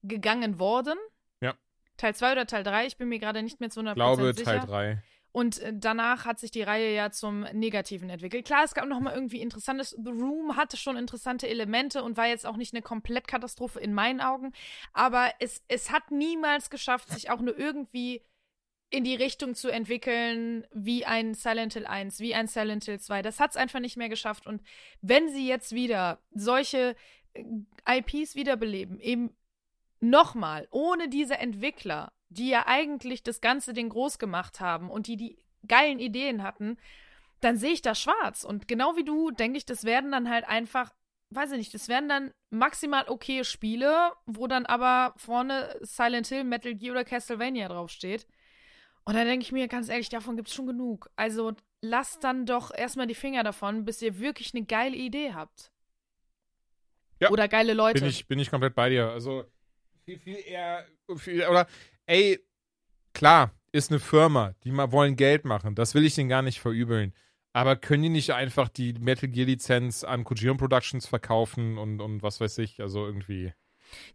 gegangen 0.02 0.60
worden. 0.60 0.98
Ja. 1.42 1.56
Teil 1.98 2.16
2 2.16 2.32
oder 2.32 2.48
Teil 2.48 2.64
3, 2.64 2.86
ich 2.88 2.98
bin 2.98 3.10
mir 3.10 3.20
gerade 3.20 3.44
nicht 3.44 3.60
mehr 3.60 3.70
zu 3.70 3.82
100% 3.82 3.90
ich 3.90 3.96
glaube 3.96 4.34
sicher. 4.34 4.46
Teil 4.46 4.60
3. 4.62 5.04
Und 5.34 5.60
äh, 5.60 5.74
danach 5.76 6.26
hat 6.26 6.40
sich 6.40 6.52
die 6.52 6.62
Reihe 6.62 6.96
ja 6.96 7.10
zum 7.10 7.42
Negativen 7.54 8.10
entwickelt. 8.10 8.46
Klar, 8.46 8.64
es 8.64 8.76
gab 8.76 8.88
noch 8.88 9.00
mal 9.00 9.16
irgendwie 9.16 9.42
interessantes. 9.42 9.90
The 9.90 10.12
Room 10.12 10.56
hatte 10.56 10.78
schon 10.78 10.96
interessante 10.96 11.50
Elemente 11.50 12.04
und 12.04 12.18
war 12.18 12.28
jetzt 12.28 12.46
auch 12.46 12.56
nicht 12.56 12.74
eine 12.74 12.84
Komplettkatastrophe 12.84 13.80
in 13.80 13.96
meinen 13.96 14.22
Augen. 14.22 14.54
Aber 14.94 15.32
es, 15.40 15.64
es 15.68 15.92
hat 15.92 16.12
niemals 16.12 16.70
geschafft, 16.70 17.10
sich 17.10 17.32
auch 17.32 17.42
nur 17.42 17.58
irgendwie 17.58 18.22
in 18.92 19.04
die 19.04 19.16
Richtung 19.16 19.56
zu 19.56 19.70
entwickeln 19.70 20.68
wie 20.72 21.04
ein 21.04 21.34
Silent 21.34 21.74
Hill 21.74 21.88
1, 21.88 22.20
wie 22.20 22.36
ein 22.36 22.48
Silent 22.48 22.86
Hill 22.86 23.00
2. 23.00 23.24
Das 23.24 23.40
hat 23.40 23.50
es 23.50 23.58
einfach 23.58 23.80
nicht 23.80 23.98
mehr 23.98 24.10
geschafft. 24.10 24.46
Und 24.46 24.62
wenn 25.02 25.30
sie 25.34 25.48
jetzt 25.48 25.74
wieder 25.74 26.20
solche 26.32 26.96
äh, 27.34 27.44
IPs 27.90 28.36
wiederbeleben, 28.36 29.00
eben 29.00 29.36
nochmal, 30.00 30.68
ohne 30.70 31.10
diese 31.10 31.40
Entwickler, 31.40 32.14
die 32.34 32.50
ja 32.50 32.68
eigentlich 32.68 33.24
das 33.24 33.42
ganze 33.42 33.74
Ding 33.74 33.90
groß 33.90 34.20
gemacht 34.20 34.60
haben 34.60 34.90
und 34.90 35.08
die 35.08 35.18
die 35.18 35.38
geilen 35.68 36.00
Ideen 36.00 36.44
hatten, 36.44 36.78
dann 37.40 37.58
sehe 37.58 37.72
ich 37.72 37.82
da 37.82 37.96
schwarz. 37.96 38.44
Und 38.44 38.68
genau 38.68 38.96
wie 38.96 39.04
du, 39.04 39.32
denke 39.32 39.58
ich, 39.58 39.66
das 39.66 39.84
werden 39.84 40.12
dann 40.12 40.30
halt 40.30 40.48
einfach, 40.48 40.94
weiß 41.30 41.52
ich 41.52 41.58
nicht, 41.58 41.74
das 41.74 41.88
werden 41.88 42.10
dann 42.10 42.34
maximal 42.50 43.06
okay 43.08 43.44
Spiele, 43.44 44.12
wo 44.26 44.48
dann 44.48 44.66
aber 44.66 45.14
vorne 45.18 45.78
Silent 45.82 46.28
Hill, 46.28 46.44
Metal 46.44 46.76
Gear 46.76 46.92
oder 46.92 47.06
Castlevania 47.06 47.68
draufsteht. 47.68 48.28
Und 49.06 49.16
dann 49.16 49.28
denke 49.28 49.44
ich 49.44 49.52
mir, 49.52 49.68
ganz 49.68 49.90
ehrlich, 49.90 50.10
davon 50.10 50.38
gibt 50.38 50.48
es 50.48 50.54
schon 50.54 50.68
genug. 50.68 51.10
Also 51.16 51.54
lasst 51.82 52.24
dann 52.24 52.46
doch 52.46 52.74
erstmal 52.74 53.08
die 53.08 53.16
Finger 53.16 53.44
davon, 53.44 53.84
bis 53.84 54.02
ihr 54.02 54.20
wirklich 54.20 54.54
eine 54.54 54.66
geile 54.66 54.96
Idee 54.96 55.34
habt. 55.34 55.72
Ja. 57.20 57.30
Oder 57.30 57.48
geile 57.48 57.74
Leute. 57.74 58.00
Bin 58.00 58.10
ich, 58.10 58.28
bin 58.28 58.40
ich 58.40 58.50
komplett 58.50 58.76
bei 58.76 58.90
dir. 58.90 59.10
Also 59.10 59.46
viel, 60.06 60.20
viel 60.20 60.38
eher, 60.46 60.88
viel, 61.18 61.46
oder, 61.48 61.68
ey, 62.06 62.40
klar, 63.14 63.52
ist 63.72 63.92
eine 63.92 64.00
Firma, 64.00 64.54
die 64.64 64.72
mal 64.72 64.92
wollen 64.92 65.16
Geld 65.16 65.46
machen. 65.46 65.76
Das 65.76 65.96
will 65.96 66.06
ich 66.06 66.16
denen 66.16 66.30
gar 66.30 66.42
nicht 66.42 66.60
verübeln. 66.60 67.14
Aber 67.54 67.76
können 67.76 68.04
die 68.04 68.10
nicht 68.10 68.32
einfach 68.32 68.68
die 68.70 68.94
Metal 68.94 69.30
Gear 69.30 69.46
Lizenz 69.46 70.04
an 70.04 70.24
Kojima 70.24 70.56
Productions 70.56 71.06
verkaufen 71.06 71.78
und, 71.78 72.02
und 72.02 72.24
was 72.24 72.42
weiß 72.42 72.58
ich, 72.60 72.82
also 72.82 73.06
irgendwie. 73.06 73.54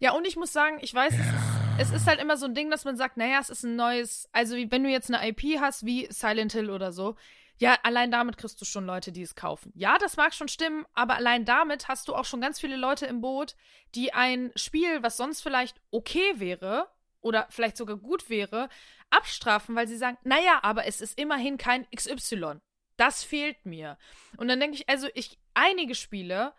Ja, 0.00 0.12
und 0.12 0.26
ich 0.26 0.36
muss 0.36 0.52
sagen, 0.52 0.78
ich 0.80 0.92
weiß, 0.92 1.14
es, 1.14 1.20
ist, 1.20 1.36
es 1.78 2.00
ist 2.02 2.06
halt 2.08 2.20
immer 2.20 2.36
so 2.36 2.46
ein 2.46 2.54
Ding, 2.54 2.70
dass 2.70 2.84
man 2.84 2.96
sagt, 2.96 3.16
naja, 3.16 3.38
es 3.40 3.48
ist 3.48 3.62
ein 3.62 3.76
neues, 3.76 4.28
also 4.32 4.56
wenn 4.56 4.82
du 4.82 4.90
jetzt 4.90 5.12
eine 5.12 5.28
IP 5.28 5.60
hast, 5.60 5.86
wie 5.86 6.08
Silent 6.10 6.52
Hill 6.52 6.70
oder 6.70 6.90
so, 6.90 7.14
ja, 7.58 7.76
allein 7.82 8.10
damit 8.10 8.36
kriegst 8.38 8.60
du 8.60 8.64
schon 8.64 8.86
Leute, 8.86 9.10
die 9.12 9.22
es 9.22 9.34
kaufen. 9.34 9.72
Ja, 9.74 9.98
das 9.98 10.16
mag 10.16 10.32
schon 10.32 10.48
stimmen, 10.48 10.84
aber 10.94 11.16
allein 11.16 11.44
damit 11.44 11.88
hast 11.88 12.08
du 12.08 12.14
auch 12.14 12.24
schon 12.24 12.40
ganz 12.40 12.60
viele 12.60 12.76
Leute 12.76 13.06
im 13.06 13.20
Boot, 13.20 13.56
die 13.94 14.12
ein 14.12 14.52
Spiel, 14.54 15.02
was 15.02 15.16
sonst 15.16 15.42
vielleicht 15.42 15.80
okay 15.90 16.34
wäre 16.36 16.88
oder 17.20 17.46
vielleicht 17.50 17.76
sogar 17.76 17.96
gut 17.96 18.30
wäre, 18.30 18.68
abstrafen, 19.10 19.74
weil 19.76 19.88
sie 19.88 19.96
sagen, 19.96 20.18
naja, 20.24 20.60
aber 20.62 20.86
es 20.86 21.00
ist 21.00 21.18
immerhin 21.18 21.58
kein 21.58 21.86
XY. 21.94 22.60
Das 22.96 23.22
fehlt 23.22 23.64
mir. 23.64 23.96
Und 24.36 24.48
dann 24.48 24.60
denke 24.60 24.76
ich, 24.76 24.88
also 24.88 25.08
ich, 25.14 25.38
einige 25.54 25.94
Spiele, 25.94 26.52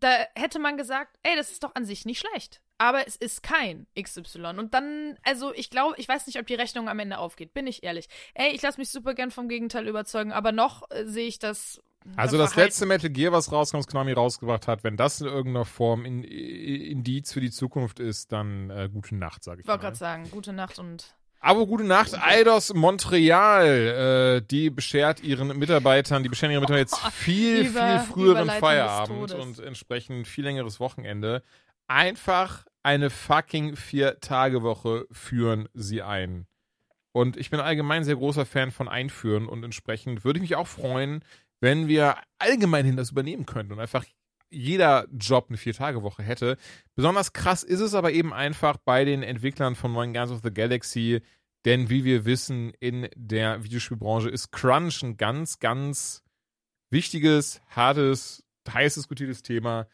da 0.00 0.08
hätte 0.34 0.58
man 0.58 0.76
gesagt, 0.76 1.16
ey, 1.22 1.36
das 1.36 1.50
ist 1.50 1.64
doch 1.64 1.74
an 1.74 1.84
sich 1.84 2.04
nicht 2.04 2.20
schlecht. 2.20 2.60
Aber 2.80 3.06
es 3.08 3.16
ist 3.16 3.42
kein 3.42 3.88
XY. 4.00 4.54
Und 4.56 4.72
dann, 4.72 5.18
also 5.24 5.52
ich 5.52 5.68
glaube, 5.68 5.94
ich 5.98 6.08
weiß 6.08 6.26
nicht, 6.28 6.38
ob 6.38 6.46
die 6.46 6.54
Rechnung 6.54 6.88
am 6.88 7.00
Ende 7.00 7.18
aufgeht, 7.18 7.52
bin 7.52 7.66
ich 7.66 7.82
ehrlich. 7.82 8.08
Ey, 8.34 8.54
ich 8.54 8.62
lasse 8.62 8.78
mich 8.80 8.90
super 8.90 9.14
gern 9.14 9.32
vom 9.32 9.48
Gegenteil 9.48 9.88
überzeugen, 9.88 10.32
aber 10.32 10.52
noch 10.52 10.88
äh, 10.90 11.04
sehe 11.04 11.26
ich 11.26 11.40
das. 11.40 11.82
Also 12.14 12.36
äh, 12.36 12.38
das 12.38 12.52
Verhalten- 12.52 12.68
letzte 12.68 12.86
Metal 12.86 13.10
Gear, 13.10 13.32
was 13.32 13.50
rauskommt, 13.50 13.80
was 13.84 13.88
Konami 13.88 14.12
rausgebracht 14.12 14.68
hat, 14.68 14.84
wenn 14.84 14.96
das 14.96 15.20
in 15.20 15.26
irgendeiner 15.26 15.64
Form 15.64 16.04
in, 16.04 16.22
in, 16.22 16.80
Indiz 16.82 17.32
für 17.32 17.40
die 17.40 17.50
Zukunft 17.50 17.98
ist, 17.98 18.30
dann 18.30 18.70
äh, 18.70 18.88
gute 18.92 19.16
Nacht, 19.16 19.42
sage 19.42 19.60
ich 19.60 19.64
Ich 19.64 19.68
wollte 19.68 19.82
gerade 19.82 19.96
sagen, 19.96 20.30
gute 20.30 20.52
Nacht 20.52 20.78
und 20.78 21.16
Aber 21.40 21.66
gute 21.66 21.84
Nacht, 21.84 22.14
Eidos 22.20 22.74
Montreal. 22.74 24.40
Äh, 24.40 24.46
die 24.46 24.70
beschert 24.70 25.22
ihren 25.22 25.56
Mitarbeitern, 25.58 26.22
die 26.22 26.28
bescheren 26.28 26.50
ihren 26.52 26.60
Mitarbeitern 26.62 26.88
jetzt 26.88 27.12
viel, 27.14 27.66
Über- 27.66 28.00
viel 28.00 28.12
früheren 28.12 28.50
Feierabend 28.50 29.32
und 29.32 29.58
entsprechend 29.60 30.26
viel 30.26 30.44
längeres 30.44 30.80
Wochenende. 30.80 31.42
Einfach 31.86 32.64
eine 32.82 33.10
fucking 33.10 33.76
Vier-Tage-Woche 33.76 35.06
führen 35.10 35.68
sie 35.74 36.02
ein. 36.02 36.46
Und 37.12 37.36
ich 37.36 37.50
bin 37.50 37.60
allgemein 37.60 38.04
sehr 38.04 38.16
großer 38.16 38.44
Fan 38.46 38.70
von 38.70 38.88
Einführen 38.88 39.46
und 39.48 39.64
entsprechend 39.64 40.24
würde 40.24 40.38
ich 40.38 40.42
mich 40.42 40.56
auch 40.56 40.66
freuen, 40.68 41.24
wenn 41.60 41.88
wir 41.88 42.16
allgemeinhin 42.38 42.96
das 42.96 43.10
übernehmen 43.10 43.46
könnten 43.46 43.72
und 43.72 43.80
einfach 43.80 44.04
jeder 44.50 45.06
Job 45.12 45.46
eine 45.48 45.58
Vier-Tage-Woche 45.58 46.22
hätte. 46.22 46.56
Besonders 46.94 47.32
krass 47.32 47.62
ist 47.62 47.80
es 47.80 47.94
aber 47.94 48.12
eben 48.12 48.32
einfach 48.32 48.76
bei 48.78 49.04
den 49.04 49.22
Entwicklern 49.22 49.74
von 49.74 49.92
neuen 49.92 50.12
Guardians 50.12 50.36
of 50.36 50.42
the 50.42 50.52
Galaxy, 50.52 51.20
denn 51.64 51.90
wie 51.90 52.04
wir 52.04 52.24
wissen, 52.24 52.72
in 52.80 53.08
der 53.14 53.64
Videospielbranche 53.64 54.30
ist 54.30 54.52
Crunch 54.52 55.02
ein 55.02 55.16
ganz, 55.16 55.58
ganz 55.58 56.22
wichtiges, 56.90 57.60
hartes, 57.68 58.44
heiß 58.72 58.94
diskutiertes 58.94 59.42
Thema. 59.42 59.86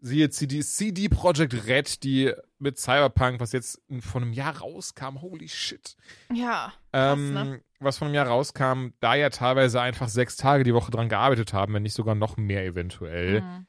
Siehe 0.00 0.30
CD, 0.30 0.60
CD 0.62 1.08
Projekt 1.08 1.66
Red, 1.66 2.04
die 2.04 2.32
mit 2.58 2.78
Cyberpunk, 2.78 3.40
was 3.40 3.50
jetzt 3.50 3.82
vor 4.00 4.22
einem 4.22 4.32
Jahr 4.32 4.58
rauskam, 4.58 5.20
holy 5.20 5.48
shit, 5.48 5.96
Ja. 6.32 6.72
Krass, 6.92 7.18
ähm, 7.18 7.34
ne? 7.34 7.60
was 7.80 7.98
vor 7.98 8.06
einem 8.06 8.14
Jahr 8.14 8.28
rauskam, 8.28 8.90
da 9.00 9.16
ja 9.16 9.28
teilweise 9.30 9.80
einfach 9.80 10.08
sechs 10.08 10.36
Tage 10.36 10.62
die 10.62 10.74
Woche 10.74 10.92
dran 10.92 11.08
gearbeitet 11.08 11.52
haben, 11.52 11.74
wenn 11.74 11.82
nicht 11.82 11.94
sogar 11.94 12.14
noch 12.14 12.36
mehr 12.36 12.64
eventuell. 12.64 13.40
Mhm. 13.40 13.66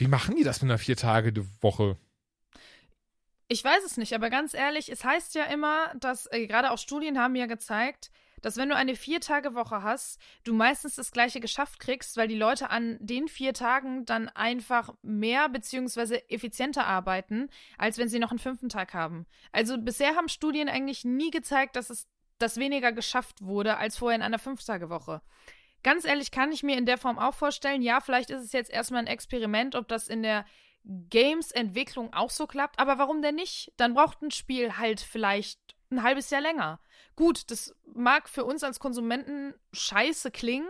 Wie 0.00 0.08
machen 0.08 0.34
die 0.34 0.44
das 0.44 0.62
mit 0.62 0.70
einer 0.70 0.78
Vier-Tage-Woche? 0.78 1.98
Ich 3.48 3.62
weiß 3.62 3.84
es 3.84 3.98
nicht, 3.98 4.14
aber 4.14 4.30
ganz 4.30 4.54
ehrlich, 4.54 4.90
es 4.90 5.04
heißt 5.04 5.34
ja 5.34 5.44
immer, 5.44 5.92
dass 6.00 6.26
äh, 6.32 6.46
gerade 6.46 6.70
auch 6.70 6.78
Studien 6.78 7.18
haben 7.18 7.34
ja 7.36 7.44
gezeigt, 7.44 8.10
dass 8.40 8.56
wenn 8.56 8.70
du 8.70 8.76
eine 8.76 8.96
Vier-Tage-Woche 8.96 9.82
hast, 9.82 10.18
du 10.42 10.54
meistens 10.54 10.94
das 10.94 11.12
Gleiche 11.12 11.40
geschafft 11.40 11.80
kriegst, 11.80 12.16
weil 12.16 12.28
die 12.28 12.34
Leute 12.34 12.70
an 12.70 12.96
den 13.00 13.28
vier 13.28 13.52
Tagen 13.52 14.06
dann 14.06 14.30
einfach 14.30 14.94
mehr 15.02 15.50
beziehungsweise 15.50 16.30
effizienter 16.30 16.86
arbeiten, 16.86 17.50
als 17.76 17.98
wenn 17.98 18.08
sie 18.08 18.20
noch 18.20 18.30
einen 18.30 18.38
fünften 18.38 18.70
Tag 18.70 18.94
haben. 18.94 19.26
Also 19.52 19.76
bisher 19.76 20.16
haben 20.16 20.30
Studien 20.30 20.70
eigentlich 20.70 21.04
nie 21.04 21.30
gezeigt, 21.30 21.76
dass 21.76 21.90
es 21.90 22.08
dass 22.38 22.56
weniger 22.56 22.92
geschafft 22.92 23.42
wurde 23.42 23.76
als 23.76 23.98
vorher 23.98 24.16
in 24.16 24.22
einer 24.22 24.38
Fünf-Tage-Woche. 24.38 25.20
Ganz 25.82 26.04
ehrlich 26.04 26.30
kann 26.30 26.52
ich 26.52 26.62
mir 26.62 26.76
in 26.76 26.86
der 26.86 26.98
Form 26.98 27.18
auch 27.18 27.34
vorstellen, 27.34 27.82
ja, 27.82 28.00
vielleicht 28.00 28.30
ist 28.30 28.44
es 28.44 28.52
jetzt 28.52 28.70
erstmal 28.70 29.02
ein 29.02 29.06
Experiment, 29.06 29.74
ob 29.74 29.88
das 29.88 30.08
in 30.08 30.22
der 30.22 30.44
Games-Entwicklung 30.84 32.12
auch 32.12 32.30
so 32.30 32.46
klappt, 32.46 32.78
aber 32.78 32.98
warum 32.98 33.22
denn 33.22 33.34
nicht? 33.34 33.72
Dann 33.76 33.94
braucht 33.94 34.22
ein 34.22 34.30
Spiel 34.30 34.76
halt 34.76 35.00
vielleicht 35.00 35.58
ein 35.90 36.02
halbes 36.02 36.30
Jahr 36.30 36.40
länger. 36.40 36.80
Gut, 37.16 37.50
das 37.50 37.74
mag 37.94 38.28
für 38.28 38.44
uns 38.44 38.62
als 38.62 38.78
Konsumenten 38.78 39.54
scheiße 39.72 40.30
klingen, 40.30 40.68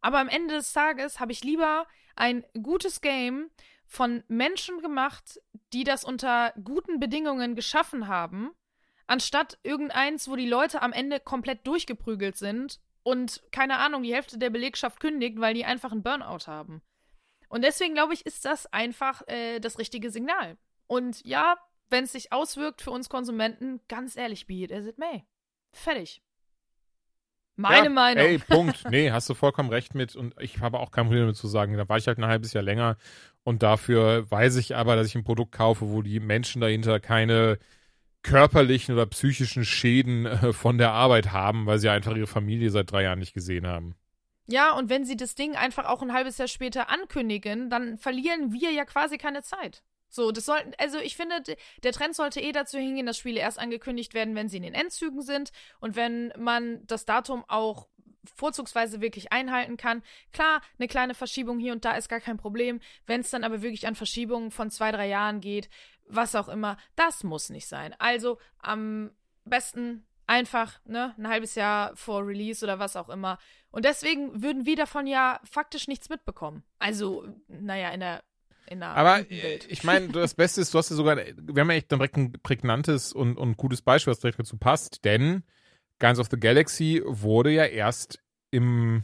aber 0.00 0.18
am 0.18 0.28
Ende 0.28 0.54
des 0.54 0.72
Tages 0.72 1.20
habe 1.20 1.32
ich 1.32 1.44
lieber 1.44 1.86
ein 2.16 2.44
gutes 2.62 3.00
Game 3.00 3.50
von 3.86 4.22
Menschen 4.28 4.80
gemacht, 4.80 5.40
die 5.72 5.84
das 5.84 6.04
unter 6.04 6.52
guten 6.64 7.00
Bedingungen 7.00 7.54
geschaffen 7.54 8.08
haben, 8.08 8.50
anstatt 9.06 9.58
irgendeins, 9.62 10.28
wo 10.28 10.36
die 10.36 10.48
Leute 10.48 10.82
am 10.82 10.92
Ende 10.92 11.20
komplett 11.20 11.66
durchgeprügelt 11.66 12.36
sind 12.36 12.80
und 13.02 13.42
keine 13.50 13.78
Ahnung, 13.78 14.02
die 14.02 14.14
Hälfte 14.14 14.38
der 14.38 14.50
Belegschaft 14.50 15.00
kündigt, 15.00 15.40
weil 15.40 15.54
die 15.54 15.64
einfach 15.64 15.92
einen 15.92 16.02
Burnout 16.02 16.46
haben. 16.46 16.82
Und 17.48 17.62
deswegen 17.62 17.94
glaube 17.94 18.14
ich, 18.14 18.24
ist 18.26 18.44
das 18.44 18.72
einfach 18.72 19.26
äh, 19.26 19.58
das 19.58 19.78
richtige 19.78 20.10
Signal. 20.10 20.56
Und 20.86 21.24
ja, 21.24 21.56
wenn 21.88 22.04
es 22.04 22.12
sich 22.12 22.32
auswirkt 22.32 22.82
für 22.82 22.90
uns 22.90 23.08
Konsumenten, 23.08 23.80
ganz 23.88 24.16
ehrlich, 24.16 24.46
be 24.46 24.62
it 24.62 24.72
as 24.72 24.86
it 24.86 24.98
may. 24.98 25.24
Fertig. 25.72 26.22
Meine 27.56 27.86
ja, 27.86 27.90
Meinung. 27.90 28.24
Ey, 28.24 28.38
Punkt. 28.38 28.84
Nee, 28.90 29.10
hast 29.10 29.28
du 29.28 29.34
vollkommen 29.34 29.68
recht 29.68 29.94
mit. 29.94 30.16
Und 30.16 30.34
ich 30.40 30.60
habe 30.60 30.78
auch 30.78 30.90
kein 30.90 31.04
Problem 31.04 31.22
damit 31.22 31.36
zu 31.36 31.48
sagen, 31.48 31.76
da 31.76 31.88
war 31.88 31.98
ich 31.98 32.06
halt 32.06 32.18
ein 32.18 32.26
halbes 32.26 32.52
Jahr 32.52 32.62
länger. 32.62 32.96
Und 33.42 33.62
dafür 33.62 34.30
weiß 34.30 34.56
ich 34.56 34.76
aber, 34.76 34.96
dass 34.96 35.06
ich 35.08 35.14
ein 35.14 35.24
Produkt 35.24 35.52
kaufe, 35.52 35.90
wo 35.90 36.02
die 36.02 36.20
Menschen 36.20 36.60
dahinter 36.60 37.00
keine 37.00 37.58
körperlichen 38.22 38.94
oder 38.94 39.06
psychischen 39.06 39.64
Schäden 39.64 40.26
äh, 40.26 40.52
von 40.52 40.78
der 40.78 40.92
Arbeit 40.92 41.32
haben, 41.32 41.66
weil 41.66 41.78
sie 41.78 41.88
einfach 41.88 42.14
ihre 42.16 42.26
Familie 42.26 42.70
seit 42.70 42.92
drei 42.92 43.04
Jahren 43.04 43.18
nicht 43.18 43.34
gesehen 43.34 43.66
haben. 43.66 43.94
Ja, 44.46 44.72
und 44.76 44.90
wenn 44.90 45.04
sie 45.04 45.16
das 45.16 45.36
Ding 45.36 45.54
einfach 45.54 45.86
auch 45.86 46.02
ein 46.02 46.12
halbes 46.12 46.38
Jahr 46.38 46.48
später 46.48 46.90
ankündigen, 46.90 47.70
dann 47.70 47.98
verlieren 47.98 48.52
wir 48.52 48.72
ja 48.72 48.84
quasi 48.84 49.16
keine 49.16 49.42
Zeit. 49.42 49.82
So, 50.08 50.32
das 50.32 50.44
sollten, 50.44 50.72
also 50.78 50.98
ich 50.98 51.16
finde, 51.16 51.40
der 51.84 51.92
Trend 51.92 52.16
sollte 52.16 52.40
eh 52.40 52.50
dazu 52.50 52.76
hingehen, 52.76 53.06
dass 53.06 53.16
Spiele 53.16 53.38
erst 53.38 53.60
angekündigt 53.60 54.12
werden, 54.12 54.34
wenn 54.34 54.48
sie 54.48 54.56
in 54.56 54.64
den 54.64 54.74
Endzügen 54.74 55.22
sind 55.22 55.52
und 55.78 55.94
wenn 55.94 56.32
man 56.36 56.84
das 56.88 57.04
Datum 57.04 57.44
auch 57.46 57.86
vorzugsweise 58.34 59.00
wirklich 59.00 59.32
einhalten 59.32 59.76
kann. 59.76 60.02
Klar, 60.32 60.62
eine 60.78 60.88
kleine 60.88 61.14
Verschiebung 61.14 61.58
hier 61.58 61.72
und 61.72 61.84
da 61.84 61.92
ist 61.92 62.08
gar 62.08 62.20
kein 62.20 62.36
Problem. 62.36 62.80
Wenn 63.06 63.20
es 63.20 63.30
dann 63.30 63.44
aber 63.44 63.62
wirklich 63.62 63.86
an 63.86 63.94
Verschiebungen 63.94 64.50
von 64.50 64.70
zwei, 64.70 64.92
drei 64.92 65.08
Jahren 65.08 65.40
geht, 65.40 65.70
was 66.10 66.34
auch 66.34 66.48
immer, 66.48 66.76
das 66.96 67.24
muss 67.24 67.50
nicht 67.50 67.66
sein. 67.66 67.94
Also 67.98 68.38
am 68.58 69.10
besten 69.44 70.06
einfach, 70.26 70.80
ne, 70.84 71.14
ein 71.18 71.28
halbes 71.28 71.56
Jahr 71.56 71.94
vor 71.96 72.26
Release 72.26 72.64
oder 72.64 72.78
was 72.78 72.96
auch 72.96 73.08
immer. 73.08 73.38
Und 73.72 73.84
deswegen 73.84 74.42
würden 74.42 74.64
wir 74.64 74.76
davon 74.76 75.06
ja 75.06 75.40
faktisch 75.44 75.88
nichts 75.88 76.08
mitbekommen. 76.08 76.62
Also, 76.78 77.26
naja, 77.48 77.90
in 77.90 78.00
der, 78.00 78.22
in 78.66 78.78
der 78.80 78.90
Aber 78.90 79.28
äh, 79.30 79.42
Welt. 79.42 79.66
ich 79.68 79.82
meine, 79.82 80.08
das 80.08 80.34
Beste 80.34 80.60
ist, 80.60 80.72
du 80.72 80.78
hast 80.78 80.90
ja 80.90 80.96
sogar, 80.96 81.16
wir 81.16 81.60
haben 81.60 81.70
ja 81.70 81.76
echt 81.76 81.90
direkt 81.90 82.16
ein 82.16 82.32
prägnantes 82.32 83.12
und, 83.12 83.36
und 83.36 83.56
gutes 83.56 83.82
Beispiel, 83.82 84.12
was 84.12 84.20
direkt 84.20 84.38
dazu 84.38 84.56
passt, 84.56 85.04
denn 85.04 85.42
Guardians 85.98 86.20
of 86.20 86.28
the 86.30 86.38
Galaxy 86.38 87.02
wurde 87.04 87.50
ja 87.50 87.64
erst 87.64 88.20
im, 88.52 88.98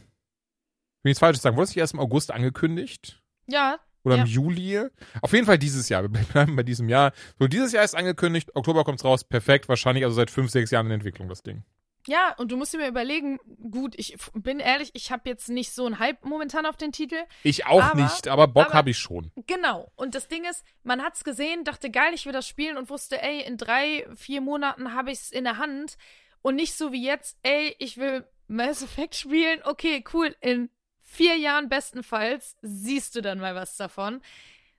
ich 0.99 1.03
will 1.03 1.09
nichts 1.09 1.19
Falsches 1.19 1.41
sagen, 1.41 1.57
wurde 1.57 1.65
es 1.65 1.69
nicht 1.71 1.77
erst 1.77 1.93
im 1.93 1.99
August 1.99 2.31
angekündigt? 2.31 3.21
Ja, 3.47 3.79
Oder 4.07 4.15
Ja. 4.17 4.21
im 4.23 4.27
Juli? 4.27 4.81
Auf 5.21 5.33
jeden 5.33 5.45
Fall 5.45 5.57
dieses 5.57 5.89
Jahr. 5.89 6.01
Wir 6.03 6.09
bleiben 6.09 6.55
bei 6.55 6.63
diesem 6.63 6.89
Jahr. 6.89 7.11
So, 7.39 7.47
dieses 7.47 7.71
Jahr 7.73 7.83
ist 7.83 7.95
angekündigt, 7.95 8.55
Oktober 8.55 8.83
kommt's 8.83 9.03
raus, 9.05 9.23
perfekt, 9.23 9.67
wahrscheinlich 9.69 10.03
also 10.05 10.15
seit 10.15 10.31
fünf, 10.31 10.49
sechs 10.49 10.71
Jahren 10.71 10.87
in 10.87 10.93
Entwicklung, 10.93 11.27
das 11.29 11.43
Ding. 11.43 11.63
ja, 12.07 12.33
und 12.37 12.53
du 12.53 12.55
musst 12.57 12.73
dir 12.73 12.77
mal 12.77 12.87
überlegen, 12.87 13.37
gut, 13.69 13.93
ich 13.97 14.15
bin 14.33 14.61
ehrlich, 14.61 14.91
ich 14.93 15.11
habe 15.11 15.23
jetzt 15.29 15.49
nicht 15.49 15.73
so 15.73 15.85
einen 15.85 15.99
Hype 15.99 16.23
momentan 16.23 16.65
auf 16.65 16.77
den 16.77 16.93
Titel. 16.93 17.17
Ich 17.43 17.65
auch 17.65 17.83
Aber- 17.83 18.01
nicht, 18.01 18.29
aber 18.29 18.47
Bock 18.47 18.73
habe 18.73 18.91
ich 18.91 18.97
schon. 18.97 19.29
Genau. 19.45 19.91
Und 19.97 20.15
das 20.15 20.29
Ding 20.29 20.45
ist, 20.49 20.63
man 20.83 21.01
hat's 21.03 21.25
gesehen, 21.25 21.65
dachte, 21.65 21.89
geil, 21.91 22.13
ich 22.13 22.25
will 22.25 22.31
das 22.31 22.47
spielen 22.47 22.77
und 22.77 22.89
wusste, 22.89 23.21
ey, 23.21 23.41
in 23.41 23.57
drei, 23.57 24.07
vier 24.15 24.39
Monaten 24.39 24.93
habe 24.93 25.11
ich's 25.11 25.31
in 25.31 25.43
der 25.43 25.57
Hand. 25.57 25.97
Und 26.41 26.55
nicht 26.55 26.75
so 26.77 26.93
wie 26.93 27.03
jetzt, 27.05 27.37
ey, 27.43 27.75
ich 27.77 27.97
will 27.97 28.23
Mass 28.47 28.81
Effect 28.83 29.15
spielen. 29.15 29.59
Okay, 29.65 30.01
cool. 30.13 30.33
In 30.39 30.69
vier 31.07 31.37
Jahren 31.37 31.69
bestenfalls 31.69 32.57
siehst 32.61 33.15
du 33.15 33.21
dann 33.21 33.39
mal 33.39 33.55
was 33.55 33.77
davon. 33.77 34.21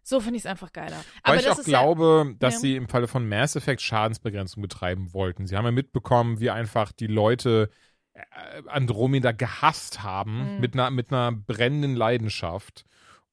So 0.02 0.20
finde 0.20 0.36
ich 0.36 0.42
es 0.42 0.46
einfach 0.46 0.72
geiler. 0.72 0.96
Weil 0.96 1.32
Aber 1.32 1.36
ich 1.36 1.44
das 1.44 1.60
auch 1.60 1.64
glaube, 1.64 2.34
dass 2.38 2.54
ja. 2.54 2.60
sie 2.60 2.76
im 2.76 2.88
Falle 2.88 3.08
von 3.08 3.28
Mass 3.28 3.56
Effect 3.56 3.80
Schadensbegrenzung 3.82 4.62
betreiben 4.62 5.12
wollten. 5.12 5.46
Sie 5.46 5.56
haben 5.56 5.64
ja 5.64 5.70
mitbekommen, 5.70 6.38
wie 6.40 6.50
einfach 6.50 6.92
die 6.92 7.08
Leute 7.08 7.70
äh, 8.14 8.20
Andromeda 8.68 9.32
gehasst 9.32 10.02
haben 10.02 10.54
Mhm. 10.54 10.60
mit, 10.60 10.74
einer, 10.74 10.90
mit 10.90 11.12
einer 11.12 11.32
brennenden 11.32 11.94
Leidenschaft 11.94 12.84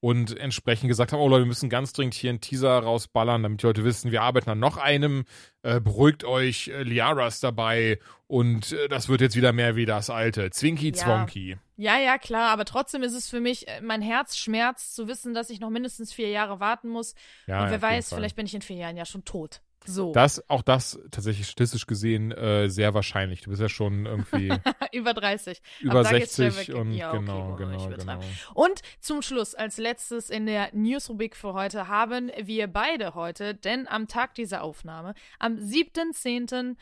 und 0.06 0.38
entsprechend 0.38 0.88
gesagt 0.88 1.14
haben, 1.14 1.20
oh 1.20 1.28
Leute, 1.28 1.46
wir 1.46 1.48
müssen 1.48 1.68
ganz 1.68 1.92
dringend 1.92 2.14
hier 2.14 2.30
einen 2.30 2.40
Teaser 2.40 2.78
rausballern, 2.78 3.42
damit 3.42 3.64
die 3.64 3.66
Leute 3.66 3.84
wissen, 3.84 4.12
wir 4.12 4.22
arbeiten 4.22 4.52
an 4.52 4.60
noch 4.60 4.78
einem, 4.78 5.26
äh, 5.64 5.82
beruhigt 5.82 6.24
euch, 6.24 6.68
äh, 6.68 6.84
Liara 6.84 7.26
ist 7.26 7.44
dabei 7.44 7.98
und 8.28 8.72
äh, 8.72 8.88
das 8.88 9.10
wird 9.10 9.22
jetzt 9.22 9.36
wieder 9.36 9.52
mehr 9.52 9.76
wie 9.76 9.88
das 9.88 10.12
alte. 10.12 10.52
Zwinky. 10.52 10.92
Zwonky. 10.92 11.58
ja, 11.76 11.98
ja, 11.98 12.04
ja, 12.04 12.18
klar. 12.20 12.52
Aber 12.52 12.66
trotzdem 12.66 13.02
ist 13.02 13.14
es 13.14 13.28
für 13.28 13.40
mich, 13.40 13.68
äh, 13.68 13.82
mein 13.82 14.04
Herz 14.04 14.38
schmerzt 14.38 14.94
zu 14.94 15.08
wissen, 15.08 15.34
dass 15.34 15.50
ich 15.50 15.60
noch 15.60 15.72
mindestens 15.72 16.14
vier 16.14 16.30
Jahre 16.30 16.60
warten 16.60 16.90
muss. 16.90 17.16
Ja, 17.48 17.64
und 17.64 17.72
wer 17.72 17.82
weiß, 17.82 18.14
vielleicht 18.14 18.36
bin 18.36 18.46
ich 18.46 18.54
in 18.54 18.62
vier 18.62 18.78
Jahren 18.78 18.98
ja 18.98 19.06
schon 19.06 19.26
tot. 19.26 19.62
So. 19.86 20.12
Das, 20.12 20.50
auch 20.50 20.62
das 20.62 21.00
tatsächlich 21.12 21.48
statistisch 21.48 21.88
gesehen 21.88 22.32
äh, 22.32 22.70
sehr 22.70 22.94
wahrscheinlich. 22.94 23.42
Du 23.42 23.50
bist 23.50 23.62
ja 23.62 23.70
schon 23.70 24.06
irgendwie 24.06 24.54
Über 24.92 25.14
30. 25.14 25.62
über 25.82 26.04
da 26.04 26.12
geht's 26.12 26.36
schnell 26.36 26.52
60 26.52 26.70
weg. 26.70 26.82
und 26.82 26.92
Ja, 26.92 27.10
okay, 27.10 27.20
genau, 27.20 27.56
genau, 27.56 27.90
genau. 27.90 28.20
Und 28.54 28.82
zum 29.00 29.22
Schluss, 29.22 29.56
als 29.56 29.78
letztes 29.78 30.30
in 30.30 30.46
der 30.46 30.70
Newsrubrik 30.74 31.36
für 31.36 31.54
heute, 31.54 31.88
haben 31.88 32.32
wir 32.38 32.68
beide 32.68 33.16
heute, 33.16 33.56
denn 33.56 33.88
am 33.88 34.08
Tag 34.08 34.36
dieser 34.36 34.64
Aufnahme, 34.64 35.14
am 35.40 35.56
7.10., 35.56 36.76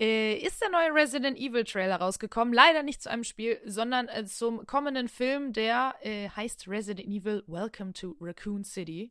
äh, 0.00 0.34
ist 0.34 0.62
der 0.62 0.70
neue 0.70 0.94
Resident 0.94 1.36
Evil 1.36 1.64
Trailer 1.64 1.96
rausgekommen. 1.96 2.54
Leider 2.54 2.84
nicht 2.84 3.02
zu 3.02 3.10
einem 3.10 3.24
Spiel, 3.24 3.60
sondern 3.64 4.08
äh, 4.08 4.24
zum 4.26 4.64
kommenden 4.64 5.08
Film, 5.08 5.52
der 5.52 5.96
äh, 6.02 6.28
heißt 6.28 6.68
Resident 6.68 7.08
Evil 7.08 7.42
Welcome 7.48 7.92
to 7.94 8.16
Raccoon 8.20 8.62
City. 8.62 9.10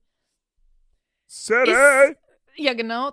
Ist, 2.11 2.17
Ja, 2.57 2.73
genau. 2.73 3.11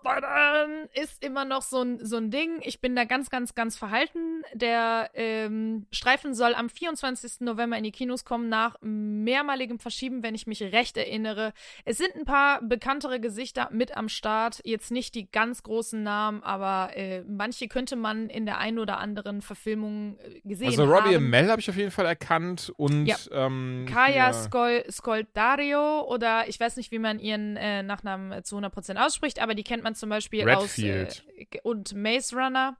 Ist 0.94 1.22
immer 1.24 1.44
noch 1.44 1.62
so 1.62 1.82
ein, 1.82 2.04
so 2.04 2.16
ein 2.16 2.30
Ding. 2.30 2.60
Ich 2.62 2.80
bin 2.80 2.96
da 2.96 3.04
ganz, 3.04 3.30
ganz, 3.30 3.54
ganz 3.54 3.76
verhalten. 3.76 4.42
Der 4.54 5.10
ähm, 5.14 5.86
Streifen 5.90 6.34
soll 6.34 6.54
am 6.54 6.68
24. 6.70 7.40
November 7.40 7.76
in 7.76 7.84
die 7.84 7.92
Kinos 7.92 8.24
kommen, 8.24 8.48
nach 8.48 8.76
mehrmaligem 8.80 9.78
Verschieben, 9.78 10.22
wenn 10.22 10.34
ich 10.34 10.46
mich 10.46 10.62
recht 10.62 10.96
erinnere. 10.96 11.52
Es 11.84 11.98
sind 11.98 12.14
ein 12.16 12.24
paar 12.24 12.62
bekanntere 12.62 13.20
Gesichter 13.20 13.68
mit 13.70 13.96
am 13.96 14.08
Start. 14.08 14.60
Jetzt 14.64 14.90
nicht 14.90 15.14
die 15.14 15.30
ganz 15.30 15.62
großen 15.62 16.02
Namen, 16.02 16.42
aber 16.42 16.96
äh, 16.96 17.22
manche 17.28 17.68
könnte 17.68 17.96
man 17.96 18.28
in 18.30 18.46
der 18.46 18.58
einen 18.58 18.78
oder 18.78 18.98
anderen 18.98 19.42
Verfilmung 19.42 20.18
äh, 20.20 20.40
gesehen 20.48 20.68
Also 20.68 20.84
haben. 20.84 20.92
Robbie 20.92 21.16
Amell 21.16 21.50
habe 21.50 21.60
ich 21.60 21.68
auf 21.68 21.76
jeden 21.76 21.90
Fall 21.90 22.06
erkannt 22.06 22.72
und 22.76 23.06
Ja. 23.06 23.16
ähm, 23.30 23.86
Kaya 23.90 24.14
ja. 24.28 24.32
Skol 24.32 24.84
Skoldario 24.90 26.02
oder 26.08 26.48
ich 26.48 26.58
weiß 26.58 26.76
nicht, 26.76 26.90
wie 26.90 26.98
man 26.98 27.18
ihren 27.18 27.56
äh, 27.56 27.82
Nachnamen 27.82 28.32
äh, 28.32 28.42
zu 28.42 28.56
100% 28.56 28.96
ausspricht, 29.04 29.33
aber 29.40 29.54
die 29.54 29.64
kennt 29.64 29.82
man 29.82 29.94
zum 29.94 30.08
Beispiel 30.08 30.48
Redfield. 30.48 31.08
aus 31.08 31.22
äh, 31.36 31.60
und 31.62 31.94
Maze 31.94 32.36
Runner. 32.36 32.76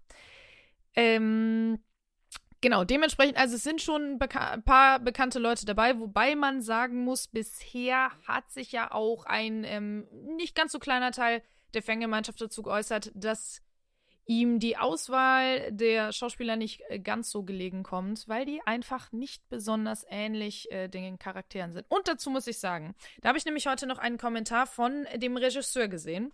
Ähm, 0.95 1.81
genau, 2.61 2.85
dementsprechend, 2.85 3.37
also 3.37 3.57
es 3.57 3.63
sind 3.63 3.83
schon 3.83 4.19
ein 4.21 4.63
paar 4.65 5.01
bekannte 5.01 5.39
Leute 5.39 5.67
dabei, 5.67 5.99
wobei 5.99 6.37
man 6.37 6.63
sagen 6.63 7.05
muss, 7.05 7.29
bisher 7.29 8.11
hat 8.27 8.51
sich 8.51 8.73
ja 8.73 8.93
auch 8.93 9.25
ein 9.27 9.65
ähm, 9.65 10.07
nicht 10.37 10.55
ganz 10.55 10.73
so 10.73 10.79
kleiner 10.79 11.13
Teil 11.13 11.43
der 11.75 11.83
Fangemeinschaft 11.83 12.41
dazu 12.41 12.63
geäußert, 12.63 13.11
dass 13.15 13.64
ihm 14.27 14.59
die 14.59 14.77
Auswahl 14.77 15.71
der 15.73 16.13
Schauspieler 16.13 16.57
nicht 16.57 16.83
äh, 16.89 16.99
ganz 16.99 17.31
so 17.31 17.43
gelegen 17.43 17.83
kommt, 17.83 18.29
weil 18.29 18.47
die 18.47 18.61
einfach 18.65 19.13
nicht 19.13 19.49
besonders 19.49 20.05
ähnlich 20.09 20.71
äh, 20.71 20.89
den 20.89 21.19
Charakteren 21.19 21.73
sind. 21.73 21.87
Und 21.89 22.09
dazu 22.09 22.31
muss 22.31 22.47
ich 22.47 22.59
sagen, 22.59 22.95
da 23.21 23.29
habe 23.29 23.39
ich 23.39 23.45
nämlich 23.45 23.67
heute 23.67 23.87
noch 23.87 23.99
einen 23.99 24.19
Kommentar 24.19 24.67
von 24.67 25.07
dem 25.17 25.37
Regisseur 25.37 25.89
gesehen. 25.89 26.33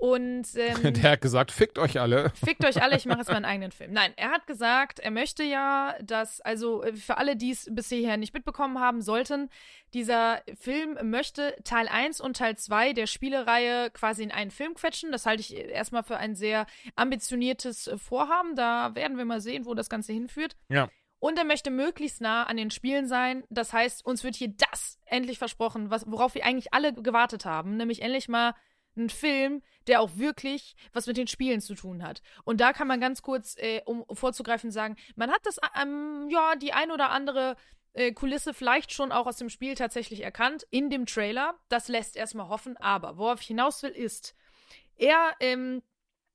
Und 0.00 0.46
ähm, 0.56 0.94
Der 0.94 1.12
hat 1.12 1.20
gesagt, 1.20 1.52
fickt 1.52 1.78
euch 1.78 2.00
alle. 2.00 2.30
Fickt 2.30 2.64
euch 2.64 2.82
alle, 2.82 2.96
ich 2.96 3.04
mache 3.04 3.18
jetzt 3.18 3.30
meinen 3.30 3.44
eigenen 3.44 3.70
Film. 3.70 3.92
Nein, 3.92 4.14
er 4.16 4.30
hat 4.30 4.46
gesagt, 4.46 4.98
er 4.98 5.10
möchte 5.10 5.42
ja, 5.42 5.94
dass, 6.02 6.40
also 6.40 6.82
äh, 6.82 6.94
für 6.94 7.18
alle, 7.18 7.36
die 7.36 7.50
es 7.50 7.68
bis 7.70 7.90
hierher 7.90 8.16
nicht 8.16 8.32
mitbekommen 8.32 8.80
haben 8.80 9.02
sollten, 9.02 9.50
dieser 9.92 10.40
Film 10.58 10.96
möchte 11.02 11.54
Teil 11.64 11.86
1 11.86 12.22
und 12.22 12.38
Teil 12.38 12.56
2 12.56 12.94
der 12.94 13.06
Spielereihe 13.06 13.90
quasi 13.90 14.22
in 14.22 14.30
einen 14.30 14.50
Film 14.50 14.72
quetschen. 14.72 15.12
Das 15.12 15.26
halte 15.26 15.42
ich 15.42 15.54
erstmal 15.54 16.02
für 16.02 16.16
ein 16.16 16.34
sehr 16.34 16.64
ambitioniertes 16.96 17.86
äh, 17.86 17.98
Vorhaben. 17.98 18.56
Da 18.56 18.94
werden 18.94 19.18
wir 19.18 19.26
mal 19.26 19.42
sehen, 19.42 19.66
wo 19.66 19.74
das 19.74 19.90
Ganze 19.90 20.14
hinführt. 20.14 20.56
Ja. 20.70 20.88
Und 21.18 21.36
er 21.36 21.44
möchte 21.44 21.70
möglichst 21.70 22.22
nah 22.22 22.44
an 22.44 22.56
den 22.56 22.70
Spielen 22.70 23.06
sein. 23.06 23.44
Das 23.50 23.74
heißt, 23.74 24.06
uns 24.06 24.24
wird 24.24 24.34
hier 24.34 24.54
das 24.56 24.98
endlich 25.04 25.36
versprochen, 25.36 25.90
was, 25.90 26.10
worauf 26.10 26.34
wir 26.34 26.46
eigentlich 26.46 26.72
alle 26.72 26.94
gewartet 26.94 27.44
haben, 27.44 27.76
nämlich 27.76 28.00
endlich 28.00 28.26
mal 28.30 28.54
ein 28.96 29.10
Film, 29.10 29.62
der 29.86 30.00
auch 30.00 30.10
wirklich 30.16 30.74
was 30.92 31.06
mit 31.06 31.16
den 31.16 31.26
Spielen 31.26 31.60
zu 31.60 31.74
tun 31.74 32.02
hat. 32.02 32.22
Und 32.44 32.60
da 32.60 32.72
kann 32.72 32.88
man 32.88 33.00
ganz 33.00 33.22
kurz, 33.22 33.56
äh, 33.58 33.82
um 33.84 34.04
vorzugreifen, 34.12 34.70
sagen, 34.70 34.96
man 35.16 35.30
hat 35.30 35.40
das, 35.44 35.58
ähm, 35.80 36.28
ja, 36.30 36.56
die 36.56 36.72
ein 36.72 36.90
oder 36.90 37.10
andere 37.10 37.56
äh, 37.92 38.12
Kulisse 38.12 38.54
vielleicht 38.54 38.92
schon 38.92 39.12
auch 39.12 39.26
aus 39.26 39.36
dem 39.36 39.48
Spiel 39.48 39.74
tatsächlich 39.74 40.22
erkannt, 40.22 40.66
in 40.70 40.90
dem 40.90 41.06
Trailer. 41.06 41.54
Das 41.68 41.88
lässt 41.88 42.16
erstmal 42.16 42.48
hoffen, 42.48 42.76
aber 42.76 43.16
worauf 43.16 43.40
ich 43.40 43.48
hinaus 43.48 43.82
will, 43.82 43.90
ist, 43.90 44.34
er 44.96 45.34
ähm, 45.40 45.82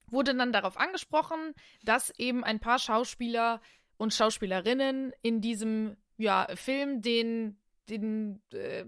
wurde 0.07 0.35
dann 0.35 0.51
darauf 0.51 0.77
angesprochen, 0.77 1.53
dass 1.83 2.11
eben 2.17 2.43
ein 2.43 2.59
paar 2.59 2.79
Schauspieler 2.79 3.61
und 3.97 4.13
Schauspielerinnen 4.13 5.13
in 5.21 5.41
diesem 5.41 5.97
ja, 6.17 6.47
Film 6.55 7.01
den, 7.01 7.59
den 7.89 8.41
äh, 8.51 8.85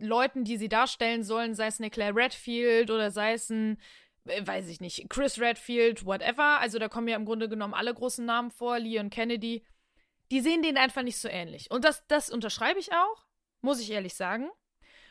Leuten, 0.00 0.44
die 0.44 0.56
sie 0.56 0.68
darstellen 0.68 1.22
sollen, 1.22 1.54
sei 1.54 1.66
es 1.66 1.80
eine 1.80 1.90
Claire 1.90 2.14
Redfield 2.14 2.90
oder 2.90 3.10
sei 3.10 3.32
es 3.32 3.50
ein, 3.50 3.78
äh, 4.26 4.46
weiß 4.46 4.68
ich 4.68 4.80
nicht, 4.80 5.08
Chris 5.08 5.40
Redfield, 5.40 6.04
whatever. 6.04 6.60
Also 6.60 6.78
da 6.78 6.88
kommen 6.88 7.08
ja 7.08 7.16
im 7.16 7.24
Grunde 7.24 7.48
genommen 7.48 7.74
alle 7.74 7.94
großen 7.94 8.24
Namen 8.24 8.50
vor, 8.50 8.78
Leon 8.78 9.10
Kennedy. 9.10 9.64
Die 10.30 10.40
sehen 10.40 10.62
denen 10.62 10.78
einfach 10.78 11.02
nicht 11.02 11.18
so 11.18 11.28
ähnlich. 11.28 11.70
Und 11.70 11.84
das, 11.84 12.06
das 12.06 12.30
unterschreibe 12.30 12.78
ich 12.80 12.92
auch, 12.92 13.24
muss 13.60 13.80
ich 13.80 13.90
ehrlich 13.90 14.14
sagen. 14.14 14.50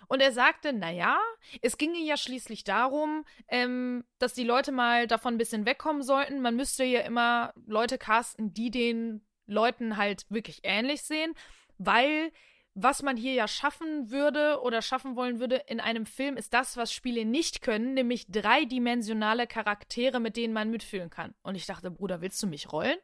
Und 0.08 0.22
er 0.22 0.32
sagte, 0.32 0.72
naja, 0.74 1.20
es 1.62 1.78
ginge 1.78 2.00
ja 2.00 2.16
schließlich 2.16 2.64
darum, 2.64 3.26
ähm, 3.50 4.06
dass 4.20 4.34
die 4.34 4.46
Leute 4.46 4.72
mal 4.72 5.06
davon 5.08 5.36
ein 5.36 5.38
bisschen 5.38 5.66
wegkommen 5.66 6.02
sollten. 6.02 6.42
Man 6.42 6.56
müsste 6.56 6.84
ja 6.86 7.02
immer 7.02 7.54
Leute 7.66 7.98
casten, 7.98 8.54
die 8.54 8.72
den 8.72 9.26
Leuten 9.48 9.98
halt 9.98 10.26
wirklich 10.30 10.62
ähnlich 10.64 11.02
sehen, 11.02 11.34
weil 11.78 12.32
was 12.80 13.02
man 13.02 13.18
hier 13.18 13.34
ja 13.34 13.48
schaffen 13.48 14.12
würde 14.12 14.62
oder 14.62 14.84
schaffen 14.84 15.16
wollen 15.16 15.40
würde 15.40 15.56
in 15.68 15.80
einem 15.80 16.06
Film, 16.06 16.38
ist 16.38 16.54
das, 16.54 16.78
was 16.78 16.94
Spiele 16.94 17.26
nicht 17.26 17.64
können, 17.64 17.96
nämlich 17.96 18.28
dreidimensionale 18.30 19.48
Charaktere, 19.48 20.20
mit 20.20 20.38
denen 20.38 20.54
man 20.54 20.70
mitfühlen 20.70 21.10
kann. 21.10 21.34
Und 21.42 21.56
ich 21.56 21.66
dachte, 21.66 21.90
Bruder, 21.90 22.22
willst 22.22 22.42
du 22.44 22.46
mich 22.46 22.72
rollen? 22.72 22.98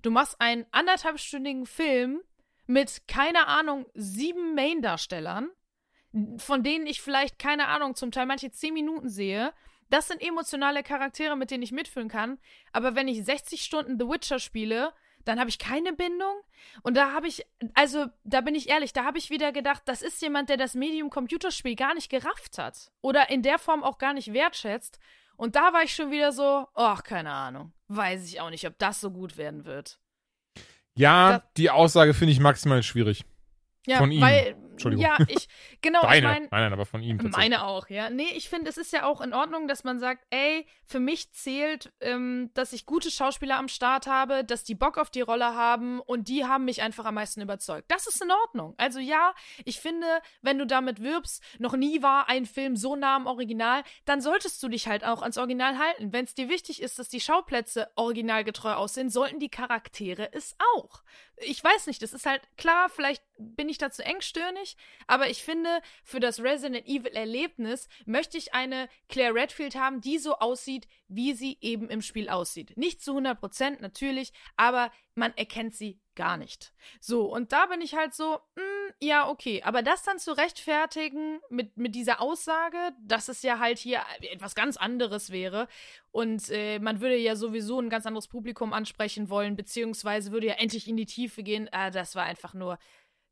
Du 0.00 0.10
machst 0.10 0.40
einen 0.40 0.64
anderthalbstündigen 0.70 1.66
Film 1.66 2.22
mit, 2.66 3.06
keine 3.08 3.46
Ahnung, 3.46 3.84
sieben 3.92 4.54
Main-Darstellern, 4.54 5.50
von 6.38 6.62
denen 6.62 6.86
ich 6.86 7.02
vielleicht, 7.02 7.38
keine 7.38 7.68
Ahnung, 7.68 7.96
zum 7.96 8.12
Teil 8.12 8.24
manche 8.24 8.50
zehn 8.50 8.72
Minuten 8.72 9.10
sehe. 9.10 9.52
Das 9.90 10.08
sind 10.08 10.22
emotionale 10.22 10.82
Charaktere, 10.82 11.36
mit 11.36 11.50
denen 11.50 11.62
ich 11.62 11.72
mitfühlen 11.72 12.08
kann. 12.08 12.38
Aber 12.72 12.94
wenn 12.94 13.06
ich 13.06 13.22
60 13.22 13.62
Stunden 13.62 13.98
The 13.98 14.08
Witcher 14.08 14.38
spiele, 14.38 14.94
dann 15.24 15.38
habe 15.40 15.50
ich 15.50 15.58
keine 15.58 15.92
Bindung. 15.92 16.34
Und 16.82 16.96
da 16.96 17.12
habe 17.12 17.26
ich, 17.28 17.46
also 17.74 18.06
da 18.24 18.40
bin 18.40 18.54
ich 18.54 18.68
ehrlich, 18.68 18.92
da 18.92 19.04
habe 19.04 19.18
ich 19.18 19.30
wieder 19.30 19.52
gedacht, 19.52 19.82
das 19.86 20.02
ist 20.02 20.20
jemand, 20.22 20.48
der 20.48 20.56
das 20.56 20.74
Medium 20.74 21.10
Computerspiel 21.10 21.74
gar 21.76 21.94
nicht 21.94 22.10
gerafft 22.10 22.58
hat. 22.58 22.90
Oder 23.00 23.30
in 23.30 23.42
der 23.42 23.58
Form 23.58 23.82
auch 23.82 23.98
gar 23.98 24.12
nicht 24.14 24.32
wertschätzt. 24.32 24.98
Und 25.36 25.56
da 25.56 25.72
war 25.72 25.82
ich 25.82 25.94
schon 25.94 26.10
wieder 26.10 26.32
so, 26.32 26.66
ach, 26.74 27.02
keine 27.02 27.32
Ahnung. 27.32 27.72
Weiß 27.88 28.26
ich 28.26 28.40
auch 28.40 28.50
nicht, 28.50 28.66
ob 28.66 28.78
das 28.78 29.00
so 29.00 29.10
gut 29.10 29.36
werden 29.36 29.64
wird. 29.64 29.98
Ja, 30.94 31.32
Das- 31.38 31.42
die 31.56 31.70
Aussage 31.70 32.14
finde 32.14 32.32
ich 32.32 32.40
maximal 32.40 32.82
schwierig. 32.82 33.24
Ja, 33.86 33.98
Von 33.98 34.10
ihm. 34.10 34.20
weil, 34.20 34.54
Entschuldigung. 34.80 35.04
ja, 35.04 35.18
ich, 35.28 35.48
genau, 35.82 36.00
ich 36.02 36.08
Deine. 36.08 36.26
meine, 36.26 36.48
nein, 36.50 36.62
nein, 36.62 36.72
aber 36.72 36.86
von 36.86 37.02
ihm. 37.02 37.18
Meine 37.32 37.64
auch, 37.64 37.88
ja. 37.88 38.10
Nee, 38.10 38.28
ich 38.34 38.48
finde, 38.48 38.70
es 38.70 38.76
ist 38.76 38.92
ja 38.92 39.04
auch 39.04 39.20
in 39.20 39.32
Ordnung, 39.32 39.68
dass 39.68 39.84
man 39.84 39.98
sagt, 39.98 40.24
ey, 40.30 40.66
für 40.84 41.00
mich 41.00 41.32
zählt, 41.32 41.92
ähm, 42.00 42.50
dass 42.54 42.72
ich 42.72 42.86
gute 42.86 43.10
Schauspieler 43.10 43.58
am 43.58 43.68
Start 43.68 44.06
habe, 44.06 44.44
dass 44.44 44.64
die 44.64 44.74
Bock 44.74 44.98
auf 44.98 45.10
die 45.10 45.20
Rolle 45.20 45.54
haben 45.54 46.00
und 46.00 46.28
die 46.28 46.44
haben 46.44 46.64
mich 46.64 46.82
einfach 46.82 47.04
am 47.04 47.14
meisten 47.14 47.40
überzeugt. 47.40 47.90
Das 47.90 48.06
ist 48.06 48.22
in 48.22 48.30
Ordnung. 48.30 48.74
Also 48.76 48.98
ja, 48.98 49.34
ich 49.64 49.80
finde, 49.80 50.06
wenn 50.42 50.58
du 50.58 50.66
damit 50.66 51.02
wirbst, 51.02 51.42
noch 51.58 51.76
nie 51.76 52.02
war 52.02 52.28
ein 52.28 52.46
Film 52.46 52.76
so 52.76 52.96
nah 52.96 53.16
am 53.16 53.26
Original, 53.26 53.82
dann 54.04 54.20
solltest 54.20 54.62
du 54.62 54.68
dich 54.68 54.88
halt 54.88 55.04
auch 55.04 55.22
ans 55.22 55.38
Original 55.38 55.78
halten. 55.78 56.12
Wenn 56.12 56.24
es 56.24 56.34
dir 56.34 56.48
wichtig 56.48 56.82
ist, 56.82 56.98
dass 56.98 57.08
die 57.08 57.20
Schauplätze 57.20 57.90
originalgetreu 57.96 58.72
aussehen, 58.72 59.10
sollten 59.10 59.38
die 59.38 59.48
Charaktere 59.48 60.32
es 60.32 60.56
auch. 60.74 61.02
Ich 61.42 61.62
weiß 61.62 61.86
nicht, 61.86 62.02
das 62.02 62.12
ist 62.12 62.26
halt 62.26 62.42
klar, 62.56 62.88
vielleicht 62.88 63.22
bin 63.38 63.68
ich 63.68 63.78
da 63.78 63.90
zu 63.90 64.04
engstirnig, 64.04 64.76
aber 65.06 65.30
ich 65.30 65.42
finde, 65.42 65.80
für 66.04 66.20
das 66.20 66.40
Resident 66.40 66.86
Evil 66.86 67.12
Erlebnis 67.12 67.88
möchte 68.04 68.36
ich 68.36 68.52
eine 68.52 68.88
Claire 69.08 69.34
Redfield 69.34 69.74
haben, 69.74 70.00
die 70.00 70.18
so 70.18 70.36
aussieht, 70.36 70.86
wie 71.08 71.32
sie 71.32 71.56
eben 71.60 71.88
im 71.88 72.02
Spiel 72.02 72.28
aussieht. 72.28 72.76
Nicht 72.76 73.02
zu 73.02 73.12
100 73.12 73.40
Prozent, 73.40 73.80
natürlich, 73.80 74.32
aber 74.56 74.92
man 75.14 75.36
erkennt 75.36 75.74
sie 75.74 76.00
gar 76.14 76.36
nicht. 76.36 76.72
So, 77.00 77.24
und 77.32 77.52
da 77.52 77.66
bin 77.66 77.80
ich 77.80 77.94
halt 77.94 78.14
so, 78.14 78.40
mm, 78.56 78.92
ja, 79.00 79.28
okay, 79.28 79.62
aber 79.62 79.82
das 79.82 80.02
dann 80.02 80.18
zu 80.18 80.36
rechtfertigen 80.36 81.40
mit, 81.48 81.76
mit 81.76 81.94
dieser 81.94 82.20
Aussage, 82.20 82.76
dass 83.00 83.28
es 83.28 83.42
ja 83.42 83.58
halt 83.58 83.78
hier 83.78 84.02
etwas 84.20 84.54
ganz 84.54 84.76
anderes 84.76 85.30
wäre 85.30 85.68
und 86.10 86.48
äh, 86.50 86.78
man 86.78 87.00
würde 87.00 87.16
ja 87.16 87.36
sowieso 87.36 87.80
ein 87.80 87.90
ganz 87.90 88.06
anderes 88.06 88.28
Publikum 88.28 88.72
ansprechen 88.72 89.30
wollen, 89.30 89.56
beziehungsweise 89.56 90.32
würde 90.32 90.48
ja 90.48 90.54
endlich 90.54 90.88
in 90.88 90.96
die 90.96 91.06
Tiefe 91.06 91.42
gehen, 91.42 91.68
ah, 91.72 91.90
das 91.90 92.14
war 92.14 92.24
einfach 92.24 92.54
nur, 92.54 92.78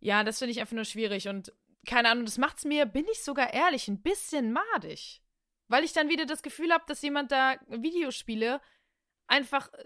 ja, 0.00 0.24
das 0.24 0.38
finde 0.38 0.52
ich 0.52 0.60
einfach 0.60 0.76
nur 0.76 0.84
schwierig 0.84 1.28
und 1.28 1.52
keine 1.86 2.10
Ahnung, 2.10 2.24
das 2.24 2.38
macht's 2.38 2.64
mir, 2.64 2.86
bin 2.86 3.06
ich 3.10 3.22
sogar 3.22 3.52
ehrlich, 3.52 3.88
ein 3.88 4.02
bisschen 4.02 4.52
madig. 4.52 5.22
Weil 5.68 5.84
ich 5.84 5.92
dann 5.92 6.08
wieder 6.08 6.24
das 6.24 6.42
Gefühl 6.42 6.72
habe, 6.72 6.84
dass 6.86 7.02
jemand 7.02 7.30
da 7.30 7.56
Videospiele 7.68 8.60
einfach 9.26 9.72
äh, 9.74 9.84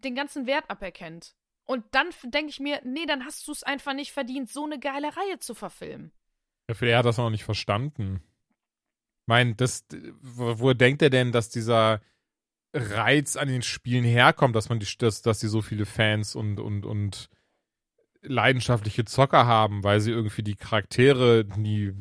den 0.00 0.14
ganzen 0.14 0.46
Wert 0.46 0.68
aberkennt. 0.68 1.34
Und 1.64 1.84
dann 1.92 2.08
denke 2.24 2.50
ich 2.50 2.60
mir, 2.60 2.80
nee, 2.84 3.06
dann 3.06 3.24
hast 3.24 3.46
du 3.46 3.52
es 3.52 3.62
einfach 3.62 3.94
nicht 3.94 4.12
verdient, 4.12 4.50
so 4.50 4.64
eine 4.64 4.78
geile 4.78 5.16
Reihe 5.16 5.38
zu 5.38 5.54
verfilmen. 5.54 6.12
Ja, 6.68 6.74
vielleicht 6.74 6.96
hat 6.98 7.04
er 7.04 7.08
das 7.08 7.18
noch 7.18 7.30
nicht 7.30 7.44
verstanden. 7.44 8.22
Ich 9.22 9.28
meine, 9.28 9.54
das, 9.54 9.86
wo, 10.20 10.58
wo 10.58 10.72
denkt 10.72 11.02
er 11.02 11.10
denn, 11.10 11.30
dass 11.30 11.50
dieser 11.50 12.00
Reiz 12.74 13.36
an 13.36 13.48
den 13.48 13.62
Spielen 13.62 14.04
herkommt, 14.04 14.56
dass 14.56 14.68
man 14.68 14.80
die, 14.80 14.86
dass, 14.98 15.22
dass 15.22 15.40
sie 15.40 15.48
so 15.48 15.62
viele 15.62 15.86
Fans 15.86 16.34
und, 16.34 16.58
und, 16.58 16.84
und 16.84 17.28
leidenschaftliche 18.22 19.04
Zocker 19.04 19.46
haben, 19.46 19.84
weil 19.84 20.00
sie 20.00 20.12
irgendwie 20.12 20.42
die 20.42 20.54
Charaktere 20.54 21.44
nie 21.56 21.92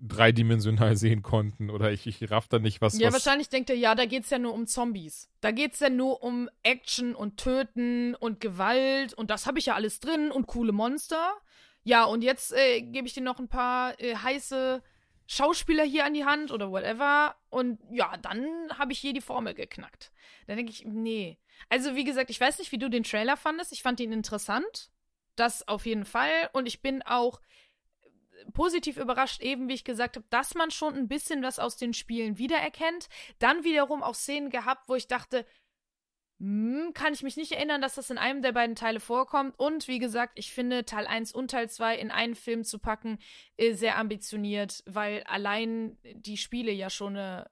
dreidimensional 0.00 0.96
sehen 0.96 1.22
konnten 1.22 1.70
oder 1.70 1.92
ich, 1.92 2.06
ich 2.06 2.30
raff 2.30 2.48
da 2.48 2.58
nicht 2.58 2.80
was. 2.80 2.98
Ja, 2.98 3.08
was 3.08 3.14
wahrscheinlich 3.24 3.48
denkt 3.48 3.70
er, 3.70 3.76
ja, 3.76 3.94
da 3.94 4.04
geht's 4.04 4.30
ja 4.30 4.38
nur 4.38 4.52
um 4.52 4.66
Zombies. 4.66 5.30
Da 5.40 5.52
geht's 5.52 5.80
ja 5.80 5.88
nur 5.88 6.22
um 6.22 6.48
Action 6.62 7.14
und 7.14 7.36
Töten 7.36 8.14
und 8.16 8.40
Gewalt 8.40 9.14
und 9.14 9.30
das 9.30 9.46
habe 9.46 9.58
ich 9.58 9.66
ja 9.66 9.74
alles 9.74 10.00
drin 10.00 10.30
und 10.30 10.46
coole 10.46 10.72
Monster. 10.72 11.34
Ja, 11.82 12.04
und 12.04 12.22
jetzt 12.22 12.52
äh, 12.52 12.82
gebe 12.82 13.06
ich 13.06 13.14
dir 13.14 13.22
noch 13.22 13.38
ein 13.38 13.48
paar 13.48 13.98
äh, 14.00 14.14
heiße 14.16 14.82
Schauspieler 15.26 15.84
hier 15.84 16.04
an 16.04 16.12
die 16.12 16.24
Hand 16.24 16.50
oder 16.50 16.70
whatever. 16.70 17.36
Und 17.48 17.78
ja, 17.90 18.16
dann 18.16 18.44
habe 18.76 18.92
ich 18.92 18.98
hier 18.98 19.12
die 19.12 19.20
Formel 19.20 19.54
geknackt. 19.54 20.12
Dann 20.46 20.56
denke 20.56 20.72
ich, 20.72 20.84
nee. 20.84 21.38
Also, 21.68 21.94
wie 21.94 22.04
gesagt, 22.04 22.30
ich 22.30 22.40
weiß 22.40 22.58
nicht, 22.58 22.72
wie 22.72 22.78
du 22.78 22.90
den 22.90 23.04
Trailer 23.04 23.36
fandest. 23.36 23.72
Ich 23.72 23.82
fand 23.82 24.00
ihn 24.00 24.12
interessant. 24.12 24.90
Das 25.40 25.66
auf 25.66 25.86
jeden 25.86 26.04
Fall. 26.04 26.50
Und 26.52 26.66
ich 26.66 26.82
bin 26.82 27.00
auch 27.00 27.40
positiv 28.52 28.98
überrascht, 28.98 29.40
eben 29.40 29.68
wie 29.68 29.74
ich 29.74 29.84
gesagt 29.84 30.16
habe, 30.16 30.26
dass 30.28 30.54
man 30.54 30.70
schon 30.70 30.94
ein 30.94 31.08
bisschen 31.08 31.42
was 31.42 31.58
aus 31.58 31.78
den 31.78 31.94
Spielen 31.94 32.36
wiedererkennt. 32.36 33.08
Dann 33.38 33.64
wiederum 33.64 34.02
auch 34.02 34.14
Szenen 34.14 34.50
gehabt, 34.50 34.86
wo 34.86 34.96
ich 34.96 35.08
dachte, 35.08 35.46
hm, 36.40 36.92
kann 36.92 37.14
ich 37.14 37.22
mich 37.22 37.38
nicht 37.38 37.52
erinnern, 37.52 37.80
dass 37.80 37.94
das 37.94 38.10
in 38.10 38.18
einem 38.18 38.42
der 38.42 38.52
beiden 38.52 38.76
Teile 38.76 39.00
vorkommt. 39.00 39.58
Und 39.58 39.88
wie 39.88 39.98
gesagt, 39.98 40.32
ich 40.34 40.52
finde 40.52 40.84
Teil 40.84 41.06
1 41.06 41.32
und 41.32 41.50
Teil 41.50 41.70
2 41.70 41.96
in 41.96 42.10
einen 42.10 42.34
Film 42.34 42.62
zu 42.62 42.78
packen, 42.78 43.18
äh, 43.56 43.72
sehr 43.72 43.96
ambitioniert, 43.96 44.82
weil 44.84 45.22
allein 45.22 45.96
die 46.02 46.36
Spiele 46.36 46.70
ja 46.70 46.90
schon 46.90 47.16
eine, 47.16 47.50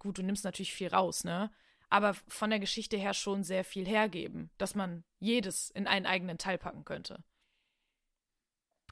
gut, 0.00 0.18
du 0.18 0.22
nimmst 0.22 0.44
natürlich 0.44 0.74
viel 0.74 0.88
raus, 0.88 1.22
ne? 1.22 1.52
Aber 1.90 2.14
von 2.26 2.50
der 2.50 2.58
Geschichte 2.58 2.96
her 2.96 3.14
schon 3.14 3.42
sehr 3.42 3.64
viel 3.64 3.86
hergeben, 3.86 4.50
dass 4.58 4.74
man 4.74 5.04
jedes 5.20 5.70
in 5.70 5.86
einen 5.86 6.06
eigenen 6.06 6.38
Teil 6.38 6.58
packen 6.58 6.84
könnte. 6.84 7.24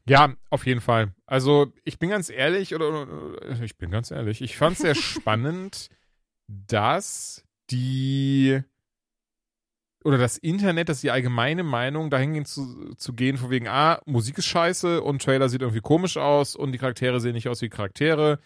Ja, 0.09 0.35
auf 0.51 0.67
jeden 0.67 0.81
Fall. 0.81 1.13
Also, 1.27 1.73
ich 1.85 1.99
bin 1.99 2.11
ganz 2.11 2.31
ehrlich, 2.31 2.75
oder, 2.75 3.07
ich 3.61 3.77
bin 3.77 3.91
ganz 3.91 4.11
ehrlich, 4.11 4.41
ich 4.41 4.57
fand 4.57 4.77
es 4.77 4.83
sehr 4.83 4.95
spannend, 4.95 5.89
dass 6.47 7.45
die 7.71 8.63
oder 10.07 10.19
das 10.19 10.39
Internet, 10.39 10.89
dass 10.89 11.01
die 11.01 11.11
allgemeine 11.11 11.65
Meinung 11.65 12.11
dahingehend 12.11 12.47
zu, 12.47 12.95
zu 12.95 13.13
gehen, 13.13 13.39
von 13.39 13.51
wegen, 13.51 13.67
ah, 13.67 14.01
Musik 14.07 14.39
ist 14.39 14.47
scheiße 14.47 15.03
und 15.03 15.21
Trailer 15.21 15.49
sieht 15.49 15.63
irgendwie 15.63 15.81
komisch 15.81 16.17
aus 16.17 16.55
und 16.55 16.71
die 16.71 16.79
Charaktere 16.79 17.19
sehen 17.19 17.33
nicht 17.33 17.49
aus 17.49 17.61
wie 17.61 17.69
Charaktere. 17.69 18.39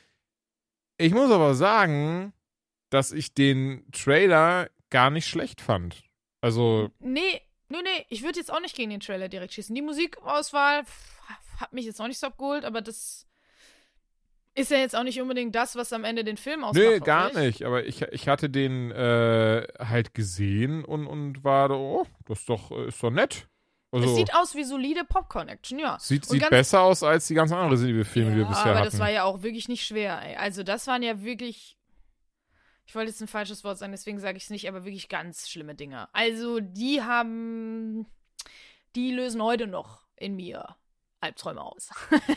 Ich 0.96 1.12
muss 1.12 1.30
aber 1.30 1.54
sagen, 1.54 2.32
dass 2.90 3.12
ich 3.12 3.34
den 3.34 3.84
Trailer 3.92 4.68
gar 4.90 5.10
nicht 5.10 5.26
schlecht 5.26 5.60
fand. 5.60 6.02
Also. 6.40 6.90
Nee, 6.98 7.40
nee, 7.68 7.82
nee, 7.82 8.06
ich 8.08 8.22
würde 8.22 8.38
jetzt 8.38 8.52
auch 8.52 8.60
nicht 8.60 8.76
gegen 8.76 8.90
den 8.90 9.00
Trailer 9.00 9.28
direkt 9.28 9.54
schießen. 9.54 9.74
Die 9.74 9.82
Musikauswahl 9.82 10.82
hat 11.58 11.72
mich 11.72 11.86
jetzt 11.86 12.00
auch 12.00 12.08
nicht 12.08 12.18
so 12.18 12.26
abgeholt, 12.28 12.64
aber 12.64 12.80
das 12.82 13.26
ist 14.54 14.70
ja 14.70 14.78
jetzt 14.78 14.96
auch 14.96 15.04
nicht 15.04 15.20
unbedingt 15.20 15.54
das, 15.54 15.76
was 15.76 15.92
am 15.92 16.04
Ende 16.04 16.24
den 16.24 16.36
Film 16.36 16.64
ausmacht. 16.64 16.84
Nee, 16.84 16.98
gar 16.98 17.32
nicht. 17.32 17.64
Aber 17.64 17.84
ich, 17.84 18.02
ich 18.02 18.28
hatte 18.28 18.50
den 18.50 18.90
äh, 18.90 19.66
halt 19.78 20.14
gesehen 20.14 20.84
und, 20.84 21.06
und 21.06 21.44
war 21.44 21.68
da, 21.68 21.76
oh, 21.76 22.06
das 22.26 22.40
ist 22.40 22.48
doch, 22.48 22.70
äh, 22.72 22.88
ist 22.88 23.02
doch 23.02 23.10
nett. 23.10 23.46
Also, 23.92 24.08
es 24.08 24.16
sieht 24.16 24.34
aus 24.34 24.54
wie 24.54 24.62
solide 24.62 25.04
Popcorn-Action, 25.04 25.78
ja. 25.80 25.98
Sieht, 25.98 26.24
sieht 26.24 26.48
besser 26.48 26.82
aus 26.82 27.02
als 27.02 27.26
die 27.26 27.34
ganz 27.34 27.50
anderen 27.50 27.76
Filme, 28.04 28.30
ja, 28.30 28.34
die 28.34 28.40
wir 28.40 28.44
bisher 28.44 28.62
aber 28.62 28.70
hatten. 28.70 28.78
Aber 28.78 28.84
das 28.90 28.98
war 29.00 29.10
ja 29.10 29.24
auch 29.24 29.42
wirklich 29.42 29.68
nicht 29.68 29.84
schwer, 29.84 30.20
ey. 30.22 30.36
Also 30.36 30.62
das 30.62 30.86
waren 30.86 31.02
ja 31.02 31.22
wirklich, 31.22 31.76
ich 32.90 32.96
wollte 32.96 33.10
jetzt 33.10 33.20
ein 33.20 33.28
falsches 33.28 33.62
Wort 33.62 33.78
sagen, 33.78 33.92
deswegen 33.92 34.18
sage 34.18 34.36
ich 34.36 34.42
es 34.42 34.50
nicht, 34.50 34.68
aber 34.68 34.84
wirklich 34.84 35.08
ganz 35.08 35.48
schlimme 35.48 35.76
Dinge. 35.76 36.12
Also 36.12 36.58
die 36.58 37.00
haben, 37.00 38.04
die 38.96 39.12
lösen 39.12 39.40
heute 39.40 39.68
noch 39.68 40.02
in 40.16 40.34
mir 40.34 40.74
Albträume 41.20 41.62
aus. 41.62 41.90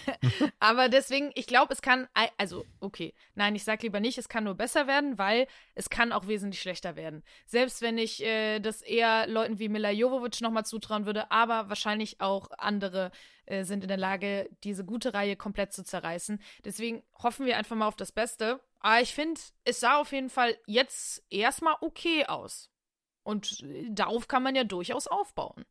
Aber 0.60 0.90
deswegen, 0.90 1.32
ich 1.34 1.48
glaube, 1.48 1.74
es 1.74 1.82
kann, 1.82 2.08
also, 2.38 2.66
okay, 2.82 3.14
nein, 3.34 3.56
ich 3.56 3.64
sag 3.64 3.82
lieber 3.82 4.00
nicht, 4.00 4.18
es 4.18 4.30
kann 4.30 4.44
nur 4.44 4.54
besser 4.54 4.86
werden, 4.88 5.18
weil 5.18 5.48
es 5.74 5.90
kann 5.90 6.12
auch 6.12 6.28
wesentlich 6.28 6.62
schlechter 6.62 6.96
werden. 6.96 7.24
Selbst 7.46 7.82
wenn 7.82 7.98
ich 7.98 8.24
äh, 8.24 8.60
das 8.60 8.82
eher 8.82 9.26
Leuten 9.28 9.58
wie 9.58 9.70
Mila 9.70 9.90
Jovovic 9.90 10.42
nochmal 10.42 10.66
zutrauen 10.66 11.06
würde, 11.06 11.32
aber 11.32 11.70
wahrscheinlich 11.70 12.20
auch 12.22 12.52
andere 12.58 13.12
äh, 13.46 13.64
sind 13.64 13.84
in 13.84 13.88
der 13.88 13.98
Lage, 13.98 14.50
diese 14.64 14.86
gute 14.86 15.14
Reihe 15.14 15.36
komplett 15.36 15.74
zu 15.74 15.84
zerreißen. 15.84 16.42
Deswegen 16.64 17.04
hoffen 17.16 17.46
wir 17.46 17.58
einfach 17.58 17.76
mal 17.76 17.88
auf 17.88 17.96
das 17.96 18.12
Beste. 18.12 18.60
Aber 18.84 19.02
ich 19.02 19.14
finde, 19.14 19.40
es 19.64 19.80
sah 19.80 20.00
auf 20.00 20.12
jeden 20.12 20.30
Fall 20.30 20.56
jetzt 20.68 21.24
erstmal 21.30 21.76
okay 21.82 22.26
aus. 22.26 22.70
Und 23.24 23.64
äh, 23.64 23.88
darauf 23.90 24.28
kann 24.28 24.44
man 24.44 24.56
ja 24.56 24.66
durchaus 24.66 25.08
aufbauen. 25.08 25.64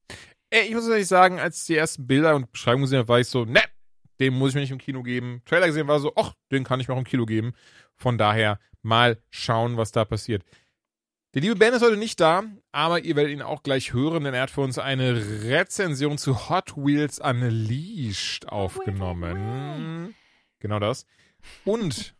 Ey, 0.50 0.68
ich 0.68 0.74
muss 0.74 0.88
ehrlich 0.88 1.06
sagen, 1.06 1.38
als 1.38 1.64
die 1.66 1.76
ersten 1.76 2.06
Bilder 2.06 2.34
und 2.34 2.50
Beschreibungen 2.52 2.84
gesehen 2.84 3.00
habe, 3.00 3.08
war 3.08 3.20
ich 3.20 3.28
so, 3.28 3.44
ne, 3.44 3.62
den 4.18 4.34
muss 4.34 4.50
ich 4.50 4.54
mir 4.54 4.62
nicht 4.62 4.70
im 4.70 4.78
Kino 4.78 5.02
geben. 5.02 5.42
Trailer 5.44 5.66
gesehen 5.66 5.88
war 5.88 6.00
so, 6.00 6.12
ach, 6.16 6.34
den 6.50 6.64
kann 6.64 6.80
ich 6.80 6.88
mir 6.88 6.94
auch 6.94 6.98
im 6.98 7.04
Kino 7.04 7.26
geben. 7.26 7.54
Von 7.96 8.18
daher 8.18 8.58
mal 8.80 9.22
schauen, 9.30 9.76
was 9.76 9.92
da 9.92 10.04
passiert. 10.04 10.42
Der 11.34 11.42
liebe 11.42 11.56
Ben 11.56 11.72
ist 11.72 11.82
heute 11.82 11.96
nicht 11.96 12.20
da, 12.20 12.44
aber 12.72 13.00
ihr 13.00 13.16
werdet 13.16 13.32
ihn 13.32 13.40
auch 13.42 13.62
gleich 13.62 13.92
hören, 13.92 14.24
denn 14.24 14.34
er 14.34 14.42
hat 14.42 14.50
für 14.50 14.60
uns 14.60 14.78
eine 14.78 15.16
Rezension 15.44 16.18
zu 16.18 16.50
Hot 16.50 16.76
Wheels 16.76 17.18
Unleashed 17.18 18.48
aufgenommen. 18.48 20.14
Genau 20.60 20.78
das. 20.78 21.06
Und 21.64 22.14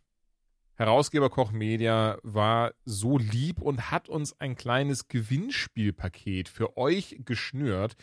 Herausgeber 0.75 1.29
Koch 1.29 1.51
Media 1.51 2.17
war 2.23 2.73
so 2.83 3.17
lieb 3.17 3.61
und 3.61 3.91
hat 3.91 4.09
uns 4.09 4.39
ein 4.39 4.55
kleines 4.55 5.07
Gewinnspielpaket 5.07 6.49
für 6.49 6.77
euch 6.77 7.17
geschnürt. 7.25 7.95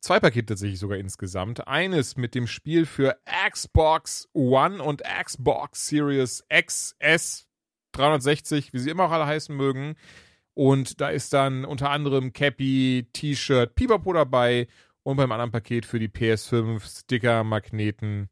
Zwei 0.00 0.20
Pakete 0.20 0.46
tatsächlich 0.46 0.78
sogar 0.78 0.98
insgesamt. 0.98 1.66
Eines 1.66 2.16
mit 2.16 2.34
dem 2.34 2.46
Spiel 2.46 2.86
für 2.86 3.16
Xbox 3.50 4.28
One 4.32 4.82
und 4.82 5.02
Xbox 5.02 5.88
Series 5.88 6.44
XS 6.48 7.48
360, 7.92 8.72
wie 8.72 8.78
sie 8.78 8.90
immer 8.90 9.04
auch 9.04 9.12
alle 9.12 9.26
heißen 9.26 9.56
mögen. 9.56 9.96
Und 10.52 11.00
da 11.00 11.08
ist 11.08 11.32
dann 11.32 11.64
unter 11.64 11.90
anderem 11.90 12.32
Cappy, 12.32 13.08
T-Shirt, 13.12 13.74
Pipapo 13.74 14.12
dabei 14.12 14.68
und 15.02 15.16
beim 15.16 15.32
anderen 15.32 15.50
Paket 15.50 15.84
für 15.84 15.98
die 15.98 16.08
PS5 16.08 17.00
Sticker, 17.00 17.42
Magneten 17.42 18.28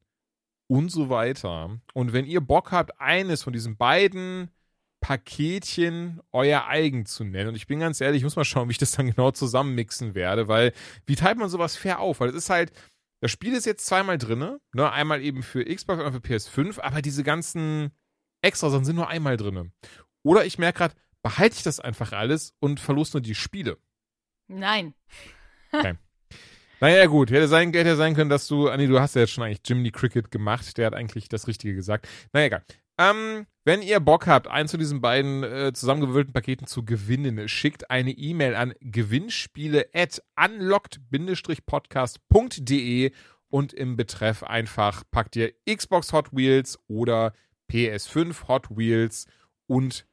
und 0.72 0.90
so 0.90 1.10
weiter. 1.10 1.78
Und 1.92 2.14
wenn 2.14 2.24
ihr 2.24 2.40
Bock 2.40 2.72
habt, 2.72 2.98
eines 2.98 3.42
von 3.42 3.52
diesen 3.52 3.76
beiden 3.76 4.50
Paketchen 5.02 6.22
euer 6.30 6.66
eigen 6.66 7.04
zu 7.04 7.24
nennen. 7.24 7.50
Und 7.50 7.56
ich 7.56 7.66
bin 7.66 7.80
ganz 7.80 8.00
ehrlich, 8.00 8.20
ich 8.20 8.24
muss 8.24 8.36
mal 8.36 8.44
schauen, 8.44 8.68
wie 8.68 8.72
ich 8.72 8.78
das 8.78 8.92
dann 8.92 9.10
genau 9.10 9.32
zusammenmixen 9.32 10.14
werde, 10.14 10.48
weil 10.48 10.72
wie 11.04 11.16
teilt 11.16 11.36
man 11.36 11.50
sowas 11.50 11.76
fair 11.76 12.00
auf? 12.00 12.20
Weil 12.20 12.30
es 12.30 12.36
ist 12.36 12.48
halt, 12.48 12.72
das 13.20 13.30
Spiel 13.30 13.52
ist 13.52 13.66
jetzt 13.66 13.84
zweimal 13.84 14.16
drin, 14.16 14.38
ne? 14.72 14.90
Einmal 14.90 15.20
eben 15.20 15.42
für 15.42 15.62
Xbox 15.62 16.02
und 16.02 16.12
für 16.12 16.20
PS5, 16.20 16.80
aber 16.80 17.02
diese 17.02 17.22
ganzen 17.22 17.90
Extras 18.40 18.72
sind 18.72 18.96
nur 18.96 19.08
einmal 19.08 19.36
drin. 19.36 19.72
Oder 20.22 20.46
ich 20.46 20.58
merke 20.58 20.78
gerade, 20.78 20.94
behalte 21.22 21.56
ich 21.56 21.64
das 21.64 21.80
einfach 21.80 22.12
alles 22.12 22.54
und 22.60 22.80
verlose 22.80 23.18
nur 23.18 23.20
die 23.20 23.34
Spiele. 23.34 23.76
Nein. 24.48 24.94
Okay. 25.70 25.96
Naja, 26.82 27.06
gut, 27.06 27.30
hätte 27.30 27.46
sein, 27.46 27.72
hätte 27.72 27.94
sein 27.94 28.16
können, 28.16 28.28
dass 28.28 28.48
du, 28.48 28.68
ah, 28.68 28.76
nee, 28.76 28.88
du 28.88 28.98
hast 28.98 29.14
ja 29.14 29.20
jetzt 29.20 29.30
schon 29.30 29.44
eigentlich 29.44 29.60
Jimmy 29.64 29.92
Cricket 29.92 30.32
gemacht, 30.32 30.76
der 30.76 30.86
hat 30.86 30.94
eigentlich 30.94 31.28
das 31.28 31.46
Richtige 31.46 31.76
gesagt. 31.76 32.08
Naja, 32.32 32.46
egal. 32.46 32.64
Ähm, 32.98 33.46
wenn 33.64 33.82
ihr 33.82 34.00
Bock 34.00 34.26
habt, 34.26 34.48
eins 34.48 34.72
von 34.72 34.80
diesen 34.80 35.00
beiden 35.00 35.44
äh, 35.44 35.72
zusammengewürfelten 35.72 36.32
Paketen 36.32 36.66
zu 36.66 36.84
gewinnen, 36.84 37.48
schickt 37.48 37.88
eine 37.88 38.10
E-Mail 38.10 38.56
an 38.56 38.74
gewinnspiele 38.80 39.90
at 39.94 40.20
unlocked-podcast.de 40.34 43.12
und 43.48 43.72
im 43.72 43.94
Betreff 43.94 44.42
einfach 44.42 45.04
packt 45.08 45.36
ihr 45.36 45.52
Xbox 45.72 46.12
Hot 46.12 46.32
Wheels 46.32 46.80
oder 46.88 47.32
PS5 47.70 48.48
Hot 48.48 48.76
Wheels 48.76 49.26
und 49.68 50.04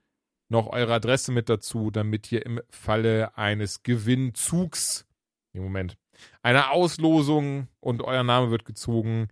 noch 0.50 0.68
eure 0.68 0.94
Adresse 0.94 1.32
mit 1.32 1.50
dazu, 1.50 1.90
damit 1.90 2.32
ihr 2.32 2.46
im 2.46 2.62
Falle 2.70 3.36
eines 3.40 3.82
Gewinnzugs, 3.82 5.08
im 5.54 5.64
Moment, 5.64 5.98
einer 6.42 6.72
Auslosung 6.72 7.68
und 7.80 8.02
euer 8.02 8.24
Name 8.24 8.52
wird 8.52 8.66
gezogen. 8.66 9.28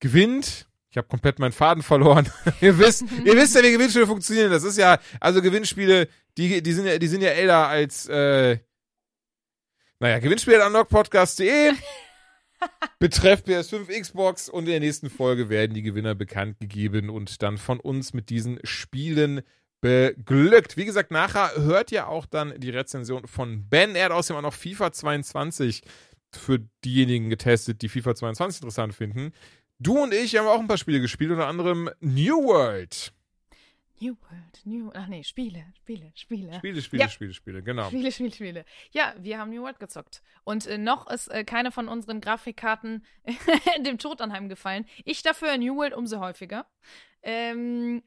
Gewinnt. 0.00 0.68
Ich 0.90 0.96
habe 0.96 1.08
komplett 1.08 1.38
meinen 1.38 1.52
Faden 1.52 1.82
verloren. 1.82 2.30
ihr 2.60 2.78
wisst, 2.78 3.02
ihr 3.24 3.34
wisst 3.34 3.54
ja, 3.56 3.62
wie 3.62 3.72
Gewinnspiele 3.72 4.06
funktionieren. 4.06 4.50
Das 4.50 4.64
ist 4.64 4.78
ja, 4.78 4.98
also 5.20 5.42
Gewinnspiele, 5.42 6.08
die, 6.36 6.62
die 6.62 6.72
sind 6.72 6.86
ja, 6.86 6.98
die 6.98 7.08
sind 7.08 7.22
ja 7.22 7.30
älter 7.30 7.68
als, 7.68 8.06
äh, 8.08 8.58
naja, 9.98 10.18
Gewinnspiele 10.18 10.62
an 10.62 10.68
unlockpodcast.de. 10.68 11.72
Betreff 12.98 13.42
PS5 13.42 14.00
Xbox 14.00 14.48
und 14.48 14.64
in 14.64 14.70
der 14.70 14.80
nächsten 14.80 15.10
Folge 15.10 15.48
werden 15.48 15.74
die 15.74 15.82
Gewinner 15.82 16.14
bekannt 16.14 16.60
gegeben 16.60 17.10
und 17.10 17.42
dann 17.42 17.58
von 17.58 17.80
uns 17.80 18.14
mit 18.14 18.30
diesen 18.30 18.58
Spielen 18.64 19.42
beglückt. 19.84 20.78
Wie 20.78 20.86
gesagt, 20.86 21.10
nachher 21.10 21.50
hört 21.56 21.92
ihr 21.92 22.08
auch 22.08 22.24
dann 22.24 22.58
die 22.58 22.70
Rezension 22.70 23.26
von 23.26 23.68
Ben. 23.68 23.94
Er 23.94 24.06
hat 24.06 24.12
außerdem 24.12 24.38
auch 24.38 24.48
noch 24.48 24.54
FIFA 24.54 24.92
22 24.92 25.82
für 26.32 26.60
diejenigen 26.86 27.28
getestet, 27.28 27.82
die 27.82 27.90
FIFA 27.90 28.14
22 28.14 28.62
interessant 28.62 28.94
finden. 28.94 29.32
Du 29.78 30.02
und 30.02 30.14
ich 30.14 30.36
haben 30.36 30.46
auch 30.46 30.58
ein 30.58 30.68
paar 30.68 30.78
Spiele 30.78 31.02
gespielt, 31.02 31.32
unter 31.32 31.48
anderem 31.48 31.90
New 32.00 32.44
World. 32.44 33.12
New 34.00 34.16
World, 34.22 34.60
New, 34.64 34.90
ach 34.94 35.06
nee, 35.06 35.22
Spiele, 35.22 35.66
Spiele, 35.76 36.12
Spiele. 36.14 36.54
Spiele, 36.54 36.80
Spiele, 36.80 37.02
ja. 37.02 37.08
Spiele, 37.10 37.34
Spiele, 37.34 37.62
genau. 37.62 37.88
Spiele, 37.88 38.10
Spiele, 38.10 38.32
Spiele. 38.32 38.64
Ja, 38.90 39.14
wir 39.18 39.38
haben 39.38 39.50
New 39.50 39.62
World 39.62 39.80
gezockt. 39.80 40.22
Und 40.44 40.66
äh, 40.66 40.78
noch 40.78 41.10
ist 41.10 41.28
äh, 41.28 41.44
keine 41.44 41.70
von 41.70 41.88
unseren 41.88 42.22
Grafikkarten 42.22 43.04
dem 43.84 43.98
Tod 43.98 44.22
anheimgefallen. 44.22 44.86
Ich 45.04 45.22
dafür 45.22 45.58
New 45.58 45.76
World 45.76 45.92
umso 45.92 46.20
häufiger. 46.20 46.66
Ähm, 47.22 48.02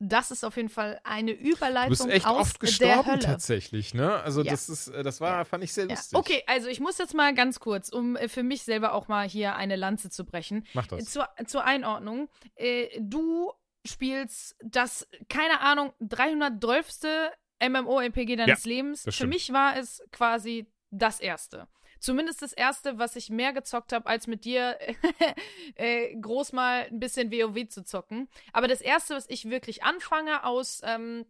das 0.00 0.30
ist 0.30 0.44
auf 0.44 0.56
jeden 0.56 0.68
Fall 0.68 1.00
eine 1.04 1.32
Überleitung 1.32 1.96
Du 1.96 2.04
bist 2.04 2.16
echt 2.16 2.26
aus 2.26 2.40
oft 2.40 2.60
gestorben 2.60 3.20
tatsächlich, 3.20 3.94
ne? 3.94 4.20
Also 4.22 4.42
Ja. 4.42 4.52
das 4.52 4.68
ist, 4.68 4.88
äh, 4.88 5.02
das 5.02 5.20
war, 5.20 5.44
fand 5.44 5.64
ich 5.64 5.72
sehr 5.72 5.86
Ja. 5.86 5.94
lustig. 5.94 6.18
Okay, 6.18 6.44
also 6.46 6.68
ich 6.68 6.80
muss 6.80 6.98
jetzt 6.98 7.14
mal 7.14 7.34
ganz 7.34 7.58
kurz, 7.60 7.88
um 7.88 8.16
äh, 8.16 8.28
für 8.28 8.42
mich 8.42 8.62
selber 8.62 8.92
auch 8.94 9.08
mal 9.08 9.28
hier 9.28 9.56
eine 9.56 9.76
Lanze 9.76 10.10
zu 10.10 10.24
brechen. 10.24 10.66
Mach 10.74 10.86
das. 10.86 11.04
Zur, 11.06 11.28
zur 11.46 11.64
Einordnung. 11.64 12.28
Äh, 12.54 12.88
du 13.00 13.52
spielst 13.84 14.56
das, 14.62 15.06
keine 15.28 15.60
Ahnung, 15.60 15.92
312. 16.00 17.32
MMORPG 17.60 18.36
deines 18.36 18.64
Lebens. 18.64 19.04
Für 19.10 19.26
mich 19.26 19.52
war 19.52 19.76
es 19.76 20.00
quasi 20.12 20.70
das 20.90 21.18
erste. 21.18 21.66
Zumindest 22.00 22.42
das 22.42 22.52
erste, 22.52 22.98
was 22.98 23.16
ich 23.16 23.30
mehr 23.30 23.52
gezockt 23.52 23.92
habe, 23.92 24.06
als 24.06 24.26
mit 24.26 24.44
dir 24.44 24.78
äh, 25.74 26.14
groß 26.16 26.52
mal 26.52 26.86
ein 26.90 27.00
bisschen 27.00 27.30
WoW 27.30 27.68
zu 27.68 27.84
zocken. 27.84 28.28
Aber 28.52 28.68
das 28.68 28.80
erste, 28.80 29.14
was 29.14 29.28
ich 29.28 29.50
wirklich 29.50 29.82
anfange, 29.82 30.44
aus 30.44 30.80
ähm, 30.84 31.26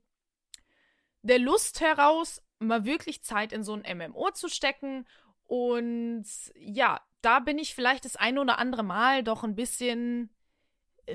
der 1.22 1.38
Lust 1.38 1.80
heraus, 1.80 2.42
mal 2.58 2.84
wirklich 2.84 3.22
Zeit 3.22 3.52
in 3.52 3.62
so 3.62 3.74
ein 3.74 3.98
MMO 3.98 4.30
zu 4.30 4.48
stecken. 4.48 5.06
Und 5.46 6.26
ja, 6.54 7.00
da 7.22 7.40
bin 7.40 7.58
ich 7.58 7.74
vielleicht 7.74 8.04
das 8.04 8.16
eine 8.16 8.40
oder 8.40 8.58
andere 8.58 8.82
Mal 8.82 9.22
doch 9.22 9.44
ein 9.44 9.54
bisschen 9.54 10.30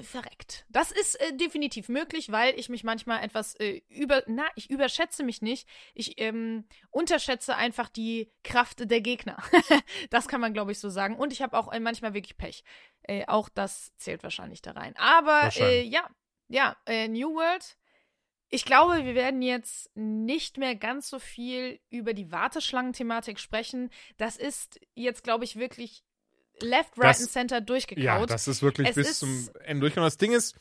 verreckt. 0.01 0.65
Das 0.69 0.91
ist 0.91 1.15
äh, 1.21 1.35
definitiv 1.35 1.89
möglich, 1.89 2.31
weil 2.31 2.57
ich 2.57 2.69
mich 2.69 2.83
manchmal 2.83 3.23
etwas 3.23 3.55
äh, 3.55 3.81
über, 3.89 4.23
na, 4.27 4.45
ich 4.55 4.69
überschätze 4.69 5.23
mich 5.23 5.41
nicht. 5.41 5.67
Ich 5.93 6.19
ähm, 6.19 6.65
unterschätze 6.89 7.55
einfach 7.55 7.89
die 7.89 8.31
Kraft 8.43 8.89
der 8.89 9.01
Gegner. 9.01 9.37
das 10.09 10.27
kann 10.27 10.41
man, 10.41 10.53
glaube 10.53 10.71
ich, 10.71 10.79
so 10.79 10.89
sagen. 10.89 11.15
Und 11.15 11.31
ich 11.31 11.41
habe 11.41 11.57
auch 11.57 11.71
äh, 11.71 11.79
manchmal 11.79 12.13
wirklich 12.13 12.37
Pech. 12.37 12.63
Äh, 13.03 13.25
auch 13.27 13.49
das 13.49 13.95
zählt 13.97 14.23
wahrscheinlich 14.23 14.61
da 14.61 14.71
rein. 14.71 14.95
Aber 14.97 15.49
äh, 15.57 15.83
ja, 15.83 16.09
ja, 16.47 16.75
äh, 16.85 17.07
New 17.07 17.35
World. 17.35 17.77
Ich 18.49 18.65
glaube, 18.65 19.03
wir 19.03 19.15
werden 19.15 19.41
jetzt 19.41 19.89
nicht 19.95 20.57
mehr 20.57 20.75
ganz 20.75 21.09
so 21.09 21.17
viel 21.17 21.79
über 21.89 22.13
die 22.13 22.31
Warteschlangen-Thematik 22.31 23.39
sprechen. 23.39 23.89
Das 24.17 24.37
ist 24.37 24.79
jetzt, 24.93 25.23
glaube 25.23 25.43
ich, 25.43 25.55
wirklich 25.55 26.03
left, 26.61 26.97
right 26.97 27.09
Das- 27.09 27.21
and 27.21 27.31
center 27.31 27.61
durchgekaut. 27.61 28.03
Ja, 28.03 28.25
das 28.25 28.47
ist 28.47 28.61
wirklich 28.61 28.89
Es 28.89 28.95
bis 28.95 29.09
ist- 29.11 29.19
zum 29.19 29.49
Ende 29.65 29.81
durchgegangen. 29.81 30.07
Das 30.07 30.17
Ding 30.17 30.31
ist, 30.33 30.55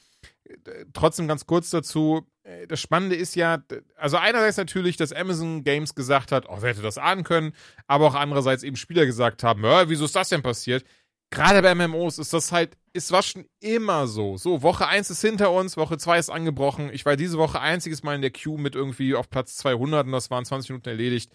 äh, 0.45 0.85
trotzdem 0.93 1.29
ganz 1.29 1.47
kurz 1.47 1.71
dazu, 1.71 2.27
äh, 2.45 2.67
das 2.67 2.81
Spannende 2.81 3.17
ist 3.17 3.35
ja, 3.37 3.63
also 3.97 4.17
einerseits 4.17 4.57
natürlich, 4.57 4.97
dass 4.97 5.13
Amazon 5.13 5.65
Games 5.65 5.95
gesagt 5.95 6.33
hat, 6.33 6.47
oh, 6.49 6.57
wer 6.61 6.71
hätte 6.71 6.83
das 6.83 6.99
ahnen 6.99 7.25
können, 7.25 7.53
aber 7.87 8.07
auch 8.07 8.15
andererseits 8.15 8.63
eben 8.63 8.77
Spieler 8.77 9.07
gesagt 9.07 9.43
haben, 9.43 9.65
ja, 9.65 9.89
wieso 9.89 10.05
ist 10.05 10.17
das 10.17 10.29
denn 10.31 10.43
passiert? 10.43 10.85
Gerade 11.31 11.63
bei 11.63 11.75
MMOs 11.75 12.19
ist 12.19 12.35
das 12.35 12.53
halt, 12.53 12.77
es 12.93 13.11
war 13.11 13.23
schon 13.23 13.47
immer 13.61 14.07
so. 14.07 14.37
So, 14.37 14.61
Woche 14.61 14.87
1 14.87 15.09
ist 15.09 15.23
hinter 15.23 15.51
uns, 15.51 15.79
Woche 15.79 15.97
2 15.97 16.19
ist 16.19 16.29
angebrochen. 16.29 16.91
Ich 16.93 17.07
war 17.07 17.17
diese 17.17 17.39
Woche 17.39 17.59
einziges 17.59 18.03
Mal 18.03 18.17
in 18.17 18.21
der 18.21 18.33
Queue 18.33 18.59
mit 18.61 18.75
irgendwie 18.75 19.15
auf 19.15 19.31
Platz 19.31 19.57
200 19.57 20.05
und 20.07 20.13
das 20.13 20.31
waren 20.31 20.45
20 20.45 20.69
Minuten 20.71 20.91
erledigt. 20.91 21.33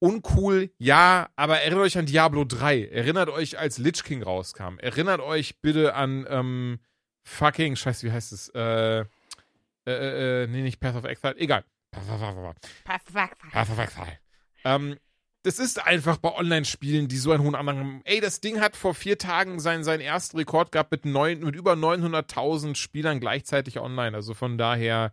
Uncool, 0.00 0.70
ja, 0.78 1.28
aber 1.36 1.60
erinnert 1.60 1.80
euch 1.80 1.98
an 1.98 2.06
Diablo 2.06 2.44
3. 2.44 2.86
Erinnert 2.86 3.28
euch, 3.28 3.58
als 3.58 3.78
Lich 3.78 4.02
King 4.02 4.22
rauskam. 4.22 4.78
Erinnert 4.78 5.20
euch 5.20 5.60
bitte 5.60 5.94
an, 5.94 6.26
ähm, 6.28 6.80
fucking, 7.22 7.76
scheiße, 7.76 8.06
wie 8.06 8.12
heißt 8.12 8.32
es? 8.32 8.48
Äh, 8.48 9.04
äh, 9.86 10.44
äh, 10.44 10.46
nee, 10.46 10.62
nicht 10.62 10.80
Path 10.80 10.96
of 10.96 11.04
Exile, 11.04 11.36
egal. 11.36 11.64
Path 13.52 13.70
of 13.70 13.78
Exile. 13.78 14.18
Ähm, 14.64 14.96
das 15.42 15.58
ist 15.58 15.84
einfach 15.84 16.18
bei 16.18 16.34
Online-Spielen, 16.34 17.08
die 17.08 17.16
so 17.16 17.32
einen 17.32 17.42
hohen 17.42 17.54
Andrang 17.54 17.78
haben. 17.78 18.00
Ey, 18.04 18.20
das 18.20 18.40
Ding 18.40 18.60
hat 18.60 18.76
vor 18.76 18.94
vier 18.94 19.16
Tagen 19.18 19.58
seinen, 19.58 19.84
seinen 19.84 20.00
ersten 20.00 20.36
Rekord 20.36 20.70
gehabt 20.72 20.92
mit, 20.92 21.04
neun, 21.04 21.40
mit 21.40 21.56
über 21.56 21.72
900.000 21.72 22.74
Spielern 22.74 23.20
gleichzeitig 23.20 23.78
online. 23.80 24.14
Also 24.16 24.34
von 24.34 24.58
daher 24.58 25.12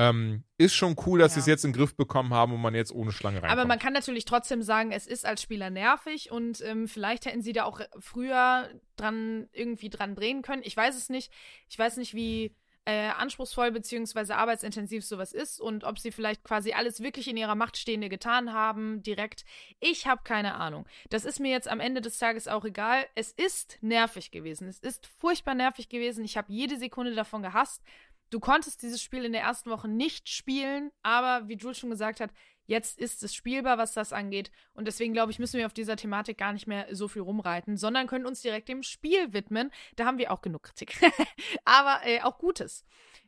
ähm, 0.00 0.44
ist 0.56 0.74
schon 0.74 0.96
cool, 1.06 1.18
dass 1.18 1.32
Ja. 1.32 1.34
sie 1.34 1.40
es 1.40 1.46
jetzt 1.46 1.64
in 1.64 1.72
den 1.72 1.78
Griff 1.78 1.94
bekommen 1.94 2.32
haben 2.32 2.52
und 2.54 2.60
man 2.60 2.74
jetzt 2.74 2.92
ohne 2.92 3.12
Schlange 3.12 3.42
reinkommt. 3.42 3.52
Aber 3.52 3.68
man 3.68 3.78
kann 3.78 3.92
natürlich 3.92 4.24
trotzdem 4.24 4.62
sagen, 4.62 4.92
es 4.92 5.06
ist 5.06 5.26
als 5.26 5.42
Spieler 5.42 5.68
nervig 5.70 6.30
und 6.30 6.60
ähm, 6.62 6.88
vielleicht 6.88 7.26
hätten 7.26 7.42
sie 7.42 7.52
da 7.52 7.64
auch 7.64 7.80
früher 7.98 8.70
dran 8.96 9.48
irgendwie 9.52 9.90
dran 9.90 10.14
drehen 10.14 10.42
können. 10.42 10.62
Ich 10.64 10.76
weiß 10.76 10.96
es 10.96 11.08
nicht. 11.10 11.30
Ich 11.68 11.78
weiß 11.78 11.98
nicht, 11.98 12.14
wie 12.14 12.54
äh, 12.86 13.08
anspruchsvoll 13.10 13.70
beziehungsweise 13.72 14.36
arbeitsintensiv 14.36 15.04
sowas 15.04 15.32
ist 15.34 15.60
und 15.60 15.84
ob 15.84 15.98
sie 15.98 16.10
vielleicht 16.10 16.42
quasi 16.44 16.72
alles 16.72 17.00
wirklich 17.02 17.28
in 17.28 17.36
ihrer 17.36 17.54
Macht 17.54 17.76
Stehende 17.76 18.08
getan 18.08 18.54
haben, 18.54 19.02
direkt. 19.02 19.44
Ich 19.80 20.06
habe 20.06 20.22
keine 20.24 20.54
Ahnung. 20.54 20.86
Das 21.10 21.26
ist 21.26 21.40
mir 21.40 21.50
jetzt 21.50 21.68
am 21.68 21.78
Ende 21.78 22.00
des 22.00 22.18
Tages 22.18 22.48
auch 22.48 22.64
egal. 22.64 23.04
Es 23.14 23.32
ist 23.32 23.76
nervig 23.82 24.30
gewesen. 24.30 24.66
Es 24.66 24.78
ist 24.78 25.06
furchtbar 25.06 25.54
nervig 25.54 25.90
gewesen. 25.90 26.24
Ich 26.24 26.38
habe 26.38 26.50
jede 26.50 26.78
Sekunde 26.78 27.14
davon 27.14 27.42
gehasst. 27.42 27.82
Du 28.30 28.40
konntest 28.40 28.82
dieses 28.82 29.02
Spiel 29.02 29.24
in 29.24 29.32
der 29.32 29.42
ersten 29.42 29.70
Woche 29.70 29.88
nicht 29.88 30.28
spielen, 30.28 30.90
aber 31.02 31.48
wie 31.48 31.56
Jules 31.56 31.78
schon 31.78 31.90
gesagt 31.90 32.20
hat, 32.20 32.30
jetzt 32.66 32.98
ist 32.98 33.22
es 33.24 33.34
spielbar, 33.34 33.76
was 33.76 33.92
das 33.92 34.12
angeht. 34.12 34.52
Und 34.72 34.86
deswegen, 34.86 35.12
glaube 35.12 35.32
ich, 35.32 35.40
müssen 35.40 35.58
wir 35.58 35.66
auf 35.66 35.74
dieser 35.74 35.96
Thematik 35.96 36.38
gar 36.38 36.52
nicht 36.52 36.68
mehr 36.68 36.86
so 36.94 37.08
viel 37.08 37.22
rumreiten, 37.22 37.76
sondern 37.76 38.06
können 38.06 38.26
uns 38.26 38.40
direkt 38.40 38.68
dem 38.68 38.84
Spiel 38.84 39.32
widmen. 39.32 39.72
Da 39.96 40.06
haben 40.06 40.18
wir 40.18 40.30
auch 40.30 40.40
genug 40.40 40.62
Kritik. 40.62 40.96
aber 41.64 42.06
äh, 42.06 42.20
auch 42.22 42.38
Gutes. 42.38 42.84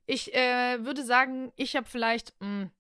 Ich 0.07 0.33
äh, 0.35 0.85
würde 0.85 1.05
sagen, 1.05 1.53
ich 1.57 1.75
habe 1.75 1.89
vielleicht 1.89 2.35
mh, 2.41 2.71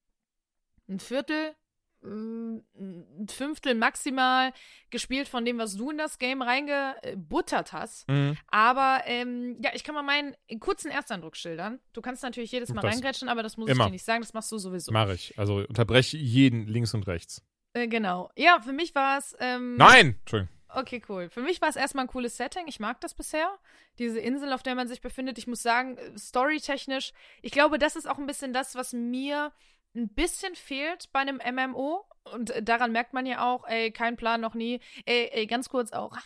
ein 0.88 1.00
Viertel, 1.00 1.56
ein 2.04 3.28
Fünftel 3.28 3.74
maximal 3.74 4.52
gespielt 4.90 5.28
von 5.28 5.44
dem, 5.44 5.58
was 5.58 5.76
du 5.76 5.90
in 5.90 5.98
das 5.98 6.18
Game 6.18 6.42
reingebuttert 6.42 7.72
hast. 7.72 8.08
Mhm. 8.08 8.36
Aber 8.48 9.02
ähm, 9.06 9.56
ja, 9.62 9.70
ich 9.74 9.84
kann 9.84 9.94
mal 9.94 10.02
meinen 10.02 10.34
kurzen 10.60 10.90
Ersteindruck 10.90 11.36
schildern. 11.36 11.80
Du 11.92 12.00
kannst 12.02 12.22
natürlich 12.22 12.52
jedes 12.52 12.72
Mal 12.72 12.84
reingrätschen, 12.84 13.28
aber 13.28 13.42
das 13.42 13.56
muss 13.56 13.70
immer. 13.70 13.84
ich 13.84 13.86
dir 13.88 13.92
nicht 13.92 14.04
sagen, 14.04 14.22
das 14.22 14.32
machst 14.32 14.50
du 14.50 14.58
sowieso. 14.58 14.92
Mache 14.92 15.14
ich. 15.14 15.38
Also 15.38 15.56
unterbreche 15.56 16.16
jeden 16.16 16.66
links 16.66 16.94
und 16.94 17.06
rechts. 17.06 17.42
Äh, 17.74 17.88
genau. 17.88 18.30
Ja, 18.36 18.60
für 18.60 18.72
mich 18.72 18.94
war 18.94 19.18
es. 19.18 19.34
Ähm, 19.38 19.76
Nein! 19.76 20.16
Entschuldigung. 20.20 20.48
Okay, 20.74 21.02
cool. 21.08 21.28
Für 21.28 21.42
mich 21.42 21.60
war 21.60 21.68
es 21.68 21.76
erstmal 21.76 22.06
ein 22.06 22.08
cooles 22.08 22.36
Setting. 22.36 22.66
Ich 22.66 22.80
mag 22.80 23.00
das 23.00 23.14
bisher. 23.14 23.58
Diese 23.98 24.18
Insel, 24.18 24.52
auf 24.52 24.62
der 24.62 24.74
man 24.74 24.88
sich 24.88 25.02
befindet. 25.02 25.36
Ich 25.36 25.46
muss 25.46 25.62
sagen, 25.62 25.98
äh, 25.98 26.18
storytechnisch, 26.18 27.12
ich 27.42 27.52
glaube, 27.52 27.78
das 27.78 27.96
ist 27.96 28.08
auch 28.08 28.18
ein 28.18 28.26
bisschen 28.26 28.52
das, 28.52 28.74
was 28.74 28.92
mir 28.92 29.52
ein 29.94 30.08
bisschen 30.08 30.54
fehlt 30.54 31.10
bei 31.12 31.20
einem 31.20 31.38
MMO. 31.38 32.04
Und 32.32 32.50
äh, 32.50 32.62
daran 32.62 32.92
merkt 32.92 33.12
man 33.12 33.26
ja 33.26 33.44
auch, 33.52 33.66
ey, 33.66 33.90
kein 33.90 34.16
Plan, 34.16 34.40
noch 34.40 34.54
nie. 34.54 34.80
Ey, 35.06 35.30
ey, 35.32 35.46
ganz 35.46 35.68
kurz 35.68 35.92
auch. 35.92 36.16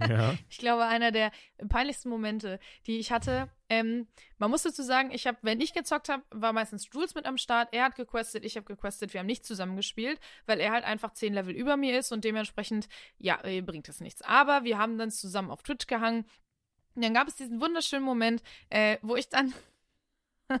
Ja. 0.00 0.34
Ich 0.50 0.58
glaube, 0.58 0.84
einer 0.84 1.10
der 1.10 1.30
peinlichsten 1.68 2.08
Momente, 2.08 2.58
die 2.86 2.98
ich 2.98 3.12
hatte. 3.12 3.48
Ähm, 3.68 4.06
man 4.38 4.50
muss 4.50 4.62
dazu 4.62 4.82
sagen, 4.82 5.10
ich 5.10 5.26
habe, 5.26 5.38
wenn 5.42 5.60
ich 5.60 5.72
gezockt 5.72 6.08
habe, 6.08 6.22
war 6.30 6.52
meistens 6.52 6.88
Jules 6.92 7.14
mit 7.14 7.26
am 7.26 7.38
Start. 7.38 7.68
Er 7.72 7.84
hat 7.84 7.96
gequestet, 7.96 8.44
ich 8.44 8.56
habe 8.56 8.66
gequestet. 8.66 9.12
Wir 9.12 9.20
haben 9.20 9.26
nicht 9.26 9.44
zusammen 9.44 9.76
gespielt, 9.76 10.20
weil 10.46 10.60
er 10.60 10.72
halt 10.72 10.84
einfach 10.84 11.12
zehn 11.12 11.34
Level 11.34 11.54
über 11.54 11.76
mir 11.76 11.98
ist 11.98 12.12
und 12.12 12.24
dementsprechend, 12.24 12.88
ja, 13.18 13.38
bringt 13.62 13.88
es 13.88 14.00
nichts. 14.00 14.22
Aber 14.22 14.64
wir 14.64 14.78
haben 14.78 14.98
dann 14.98 15.10
zusammen 15.10 15.50
auf 15.50 15.62
Twitch 15.62 15.86
gehangen. 15.86 16.26
Und 16.94 17.04
dann 17.04 17.14
gab 17.14 17.26
es 17.28 17.34
diesen 17.34 17.60
wunderschönen 17.60 18.04
Moment, 18.04 18.42
äh, 18.70 18.98
wo 19.02 19.16
ich 19.16 19.28
dann, 19.28 19.52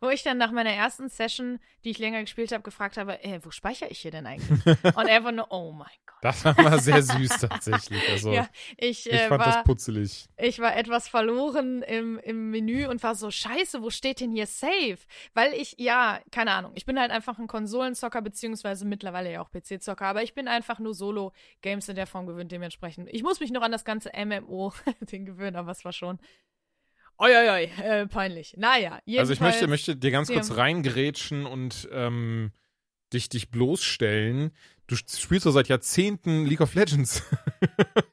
wo 0.00 0.08
ich 0.08 0.22
dann 0.22 0.38
nach 0.38 0.50
meiner 0.50 0.72
ersten 0.72 1.08
Session, 1.08 1.60
die 1.84 1.90
ich 1.90 1.98
länger 1.98 2.20
gespielt 2.20 2.52
habe, 2.52 2.62
gefragt 2.62 2.96
habe, 2.96 3.22
äh, 3.22 3.40
wo 3.42 3.50
speichere 3.50 3.88
ich 3.90 4.00
hier 4.00 4.10
denn 4.10 4.26
eigentlich? 4.26 4.66
und 4.96 5.06
er 5.06 5.24
war 5.24 5.32
nur, 5.32 5.50
oh 5.50 5.72
mein 5.72 5.88
Gott. 6.06 6.16
Das 6.22 6.44
war 6.44 6.78
sehr 6.78 7.02
süß 7.02 7.40
tatsächlich. 7.40 8.08
Also, 8.08 8.32
Ja, 8.40 8.48
ich, 8.76 9.06
ich 9.06 9.12
äh, 9.12 9.28
fand 9.28 9.40
war, 9.40 9.52
das 9.52 9.64
putzelig. 9.64 10.28
ich 10.36 10.58
war 10.58 10.76
etwas 10.76 11.08
verloren 11.08 11.82
im, 11.82 12.18
im 12.18 12.50
Menü 12.50 12.86
und 12.86 13.02
war 13.02 13.14
so, 13.14 13.30
scheiße, 13.30 13.82
wo 13.82 13.90
steht 13.90 14.20
denn 14.20 14.30
hier 14.30 14.46
Save? 14.46 14.98
Weil 15.34 15.54
ich, 15.54 15.76
ja, 15.78 16.20
keine 16.30 16.52
Ahnung, 16.52 16.72
ich 16.74 16.86
bin 16.86 16.98
halt 16.98 17.10
einfach 17.10 17.38
ein 17.38 17.46
Konsolenzocker, 17.46 18.22
beziehungsweise 18.22 18.84
mittlerweile 18.86 19.32
ja 19.32 19.42
auch 19.42 19.50
PC-Zocker, 19.50 20.06
aber 20.06 20.22
ich 20.22 20.34
bin 20.34 20.48
einfach 20.48 20.78
nur 20.78 20.94
Solo-Games 20.94 21.88
in 21.88 21.96
der 21.96 22.06
Form 22.06 22.26
gewöhnt, 22.26 22.52
dementsprechend. 22.52 23.08
Ich 23.10 23.22
muss 23.22 23.40
mich 23.40 23.50
noch 23.50 23.62
an 23.62 23.72
das 23.72 23.84
ganze 23.84 24.10
MMO-Ding 24.14 25.24
gewöhnen, 25.26 25.56
aber 25.56 25.72
es 25.72 25.84
war 25.84 25.92
schon. 25.92 26.18
Oi, 27.22 27.30
oi, 27.36 27.50
oi, 27.50 27.64
äh, 27.84 28.06
peinlich. 28.06 28.54
Naja, 28.56 28.98
jedenfalls. 29.04 29.18
Also 29.18 29.32
ich 29.34 29.40
möchte, 29.40 29.66
möchte 29.68 29.96
dir 29.96 30.10
ganz 30.10 30.32
kurz 30.32 30.56
reingrätschen 30.56 31.44
und 31.44 31.86
ähm, 31.92 32.50
dich, 33.12 33.28
dich 33.28 33.50
bloßstellen. 33.50 34.52
Du 34.86 34.96
spielst 34.96 35.44
doch 35.44 35.52
seit 35.52 35.68
Jahrzehnten 35.68 36.46
League 36.46 36.62
of 36.62 36.74
Legends. 36.74 37.22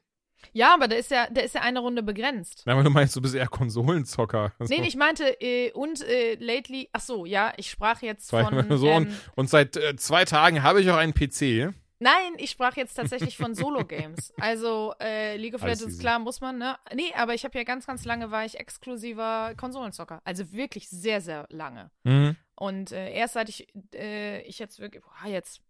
Ja, 0.54 0.74
aber 0.74 0.88
der 0.88 0.98
ist 0.98 1.12
ja, 1.12 1.28
der 1.30 1.44
ist 1.44 1.54
ja 1.54 1.62
eine 1.62 1.80
Runde 1.80 2.02
begrenzt. 2.02 2.64
Na, 2.66 2.74
aber 2.74 2.82
du 2.82 2.90
meinst, 2.90 3.16
du 3.16 3.22
bist 3.22 3.36
eher 3.36 3.48
Konsolenzocker. 3.48 4.54
Also, 4.58 4.74
Nee, 4.74 4.88
ich 4.88 4.96
meinte, 4.96 5.40
äh, 5.40 5.72
und 5.74 6.02
äh, 6.02 6.34
lately, 6.40 6.90
ach 6.94 7.02
so, 7.02 7.26
ja, 7.26 7.54
ich 7.58 7.70
sprach 7.70 8.02
jetzt 8.02 8.32
von. 8.32 8.66
so, 8.78 8.92
und, 8.92 9.08
ähm, 9.08 9.16
und 9.36 9.52
seit 9.52 9.78
äh, 9.78 9.96
zwei 9.98 10.26
Tagen 10.26 10.64
habe 10.64 10.82
ich 10.82 10.90
auch 10.90 10.96
einen 10.96 11.14
PC. 11.14 11.76
Nein, 12.00 12.34
ich 12.38 12.52
sprach 12.52 12.76
jetzt 12.78 12.94
tatsächlich 12.94 13.38
von 13.38 13.56
Solo-Games. 13.56 14.34
Also 14.40 14.94
äh, 15.00 15.36
League 15.38 15.56
of 15.56 15.64
Alles 15.64 15.80
Legends, 15.80 15.96
easy. 15.96 16.02
klar, 16.04 16.20
muss 16.20 16.42
man, 16.42 16.58
ne? 16.58 16.78
Nee, 16.94 17.14
aber 17.16 17.34
ich 17.34 17.44
habe 17.44 17.58
ja 17.58 17.64
ganz, 17.64 17.88
ganz 17.88 18.06
lange 18.06 18.30
war 18.32 18.46
ich 18.46 18.60
exklusiver 18.60 19.54
Konsolenzocker. 19.56 20.22
Also 20.24 20.52
wirklich 20.52 20.90
sehr, 20.90 21.22
sehr 21.22 21.48
lange. 21.50 21.90
Mhm. 22.04 22.36
Und 22.56 22.92
äh, 22.92 23.12
erst 23.14 23.34
seit 23.34 23.50
ich, 23.50 23.68
äh, 23.94 24.42
ich 24.42 24.60
jetzt 24.60 24.80
wirklich, 24.80 25.04
boah, 25.04 25.28
jetzt, 25.28 25.62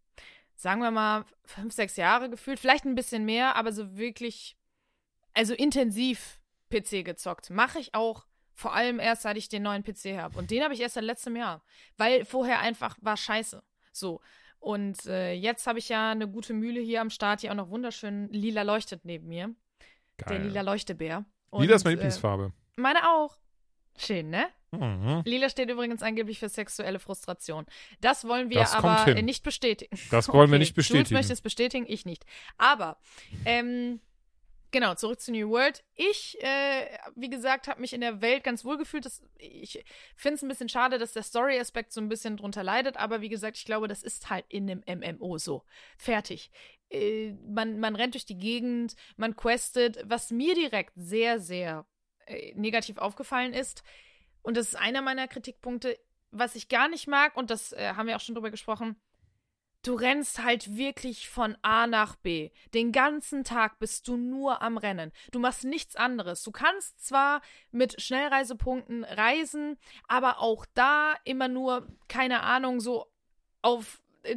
sagen 0.55 0.82
wir 0.82 0.91
mal, 0.91 1.23
fünf, 1.45 1.73
sechs 1.73 1.95
Jahre 1.95 2.30
gefühlt, 2.30 2.59
vielleicht 2.59 2.86
ein 2.86 2.95
bisschen 2.95 3.23
mehr, 3.25 3.55
aber 3.55 3.71
so 3.71 3.95
wirklich, 3.97 4.57
also 5.34 5.53
intensiv 5.53 6.39
PC 6.69 7.05
gezockt. 7.05 7.49
Mache 7.49 7.80
ich 7.80 7.93
auch 7.93 8.25
Vor 8.53 8.73
allem 8.73 8.99
erst, 8.99 9.21
seit 9.21 9.38
ich 9.38 9.49
den 9.49 9.61
neuen 9.63 9.84
PC 9.84 10.17
habe. 10.17 10.38
Und 10.39 10.49
den 10.49 10.63
habe 10.63 10.73
ich 10.73 10.82
erst 10.82 10.95
seit 10.95 11.03
letztem 11.03 11.36
Jahr. 11.36 11.63
Weil 11.95 12.25
vorher 12.25 12.59
einfach 12.59 12.97
war 13.01 13.15
scheiße. 13.15 13.61
So. 13.91 14.19
Und 14.68 15.05
äh, 15.05 15.32
jetzt 15.32 15.65
habe 15.65 15.80
ich 15.80 15.88
ja 15.88 16.11
eine 16.11 16.28
gute 16.28 16.53
Mühle 16.53 16.82
hier 16.82 16.99
am 16.99 17.09
Start, 17.09 17.41
die 17.41 17.49
auch 17.49 17.55
noch 17.55 17.70
wunderschön 17.70 18.28
lila 18.34 18.63
leuchtet 18.63 19.05
neben 19.05 19.30
mir. 19.30 19.55
Geil. 20.18 20.28
Der 20.28 20.39
lila 20.39 20.59
Leuchtebär. 20.61 21.24
Lila 21.53 21.76
ist 21.76 21.86
meine 21.86 21.93
äh, 21.93 21.95
Lieblingsfarbe. 21.95 22.51
meine 22.76 23.09
auch. 23.09 23.38
Schön, 23.97 24.30
ne? 24.30 24.47
Mhm. 24.72 25.22
Lila 25.24 25.49
steht 25.49 25.70
übrigens 25.70 26.03
angeblich 26.03 26.39
für 26.39 26.49
sexuelle 26.49 26.99
Frustration. 26.99 27.65
Das 28.01 28.26
wollen 28.28 28.49
wir 28.49 28.59
Das 28.59 28.74
aber 28.74 29.05
hin. 29.05 29.15
äh, 29.15 29.22
nicht 29.22 29.41
bestätigen. 29.43 29.97
Das 30.11 30.28
wollen 30.28 30.49
wir 30.51 30.55
Okay, 30.57 30.59
nicht 30.59 30.76
bestätigen. 30.76 31.05
Jules 31.05 31.11
möchte 31.11 31.32
es 31.34 31.39
bestätigen, 31.41 31.86
ich 31.88 32.05
nicht. 32.05 32.26
Aber, 32.57 32.97
ähm, 33.45 34.01
genau, 34.72 34.95
zurück 34.95 35.20
zu 35.20 35.32
New 35.32 35.49
World. 35.49 35.84
Ich, 35.95 36.38
äh, 36.41 36.97
wie 37.15 37.30
gesagt, 37.30 37.68
habe 37.68 37.82
mich 37.82 37.93
in 37.93 38.01
der 38.01 38.22
Welt 38.22 38.43
ganz 38.43 38.65
wohl 38.65 38.78
gefühlt. 38.78 39.05
Das, 39.05 39.22
ich 39.38 39.84
finde 40.15 40.36
es 40.36 40.41
ein 40.43 40.49
bisschen 40.49 40.70
schade, 40.70 40.97
dass 40.97 41.13
der 41.13 41.24
Story-Aspekt 41.24 41.91
so 41.93 42.01
ein 42.01 42.09
bisschen 42.09 42.38
drunter 42.38 42.63
leidet. 42.63 42.97
Aber 42.97 43.22
wie 43.22 43.30
gesagt, 43.30 43.57
ich 43.57 43.65
glaube, 43.65 43.88
das 43.88 44.03
ist 44.03 44.30
halt 44.30 44.45
in 44.49 44.70
einem 44.70 45.18
MMO 45.18 45.38
so. 45.38 45.63
Fertig. 45.97 46.51
Äh, 46.89 47.34
man, 47.47 47.80
man 47.80 47.95
rennt 47.95 48.13
durch 48.13 48.26
die 48.26 48.38
Gegend, 48.38 48.95
man 49.15 49.36
questet. 49.36 49.99
Was 50.05 50.32
mir 50.32 50.55
direkt 50.55 50.93
sehr, 50.95 51.39
sehr 51.39 51.86
äh, 52.26 52.53
negativ 52.55 52.97
aufgefallen 52.97 53.53
ist, 53.53 53.84
und 54.41 54.55
das 54.55 54.70
ist 54.70 54.76
einer 54.76 55.01
meiner 55.01 55.28
Kritikpunkte, 55.28 55.99
was 56.32 56.55
ich 56.55 56.70
gar 56.70 56.88
nicht 56.88 57.07
mag, 57.07 57.36
und 57.36 57.49
das 57.49 57.74
äh, 57.74 57.93
haben 57.95 58.07
wir 58.07 58.15
auch 58.15 58.22
schon 58.22 58.36
drüber 58.36 58.51
gesprochen, 58.51 58.95
du 59.84 59.93
rennst 59.95 60.43
halt 60.43 60.75
wirklich 60.75 61.30
von 61.30 61.57
A 61.61 61.88
nach 61.88 62.15
B. 62.17 62.49
Den 62.73 62.91
ganzen 62.91 63.43
Tag 63.43 63.80
bist 63.80 64.07
du 64.07 64.17
nur 64.17 64.61
am 64.61 64.78
Rennen. 64.78 65.11
Du 65.32 65.39
machst 65.39 65.63
nichts 65.63 65.95
anderes. 65.95 66.43
Du 66.43 66.51
kannst 66.51 67.05
zwar 67.05 67.41
mit 67.71 68.01
Schnellreisepunkten 68.01 69.03
reisen, 69.05 69.78
aber 70.07 70.39
auch 70.39 70.65
da 70.73 71.15
immer 71.23 71.47
nur, 71.47 71.88
keine 72.07 72.41
Ahnung, 72.43 72.80
so 72.82 73.05
auf. 73.61 74.01
äh, 74.23 74.36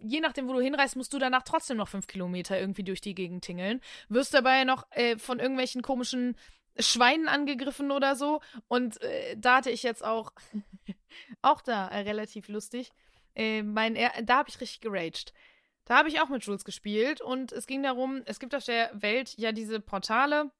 Je 0.00 0.20
nachdem, 0.20 0.48
wo 0.48 0.52
du 0.52 0.60
hinreist, 0.60 0.96
musst 0.96 1.12
du 1.12 1.18
danach 1.18 1.42
trotzdem 1.42 1.76
noch 1.76 1.88
fünf 1.88 2.06
Kilometer 2.06 2.58
irgendwie 2.58 2.84
durch 2.84 3.00
die 3.00 3.14
Gegend 3.14 3.44
tingeln. 3.44 3.80
Wirst 4.08 4.34
dabei 4.34 4.64
noch 4.64 4.84
äh, 4.92 5.16
von 5.18 5.38
irgendwelchen 5.38 5.82
komischen 5.82 6.36
Schweinen 6.80 7.28
angegriffen 7.28 7.90
oder 7.90 8.16
so. 8.16 8.40
Und 8.68 9.00
äh, 9.02 9.36
da 9.36 9.56
hatte 9.56 9.70
ich 9.70 9.82
jetzt 9.82 10.04
auch, 10.04 10.32
auch 11.42 11.60
da 11.60 11.88
äh, 11.88 12.00
relativ 12.00 12.48
lustig, 12.48 12.90
äh, 13.38 13.62
mein, 13.62 13.96
er 13.96 14.22
da 14.22 14.38
habe 14.38 14.50
ich 14.50 14.60
richtig 14.60 14.80
geraged. 14.80 15.32
Da 15.84 15.96
habe 15.96 16.10
ich 16.10 16.20
auch 16.20 16.28
mit 16.28 16.44
Jules 16.44 16.64
gespielt 16.64 17.22
und 17.22 17.50
es 17.52 17.66
ging 17.66 17.82
darum, 17.82 18.20
es 18.26 18.38
gibt 18.40 18.54
auf 18.54 18.64
der 18.64 18.90
Welt 18.92 19.34
ja 19.38 19.52
diese 19.52 19.80
Portale, 19.80 20.50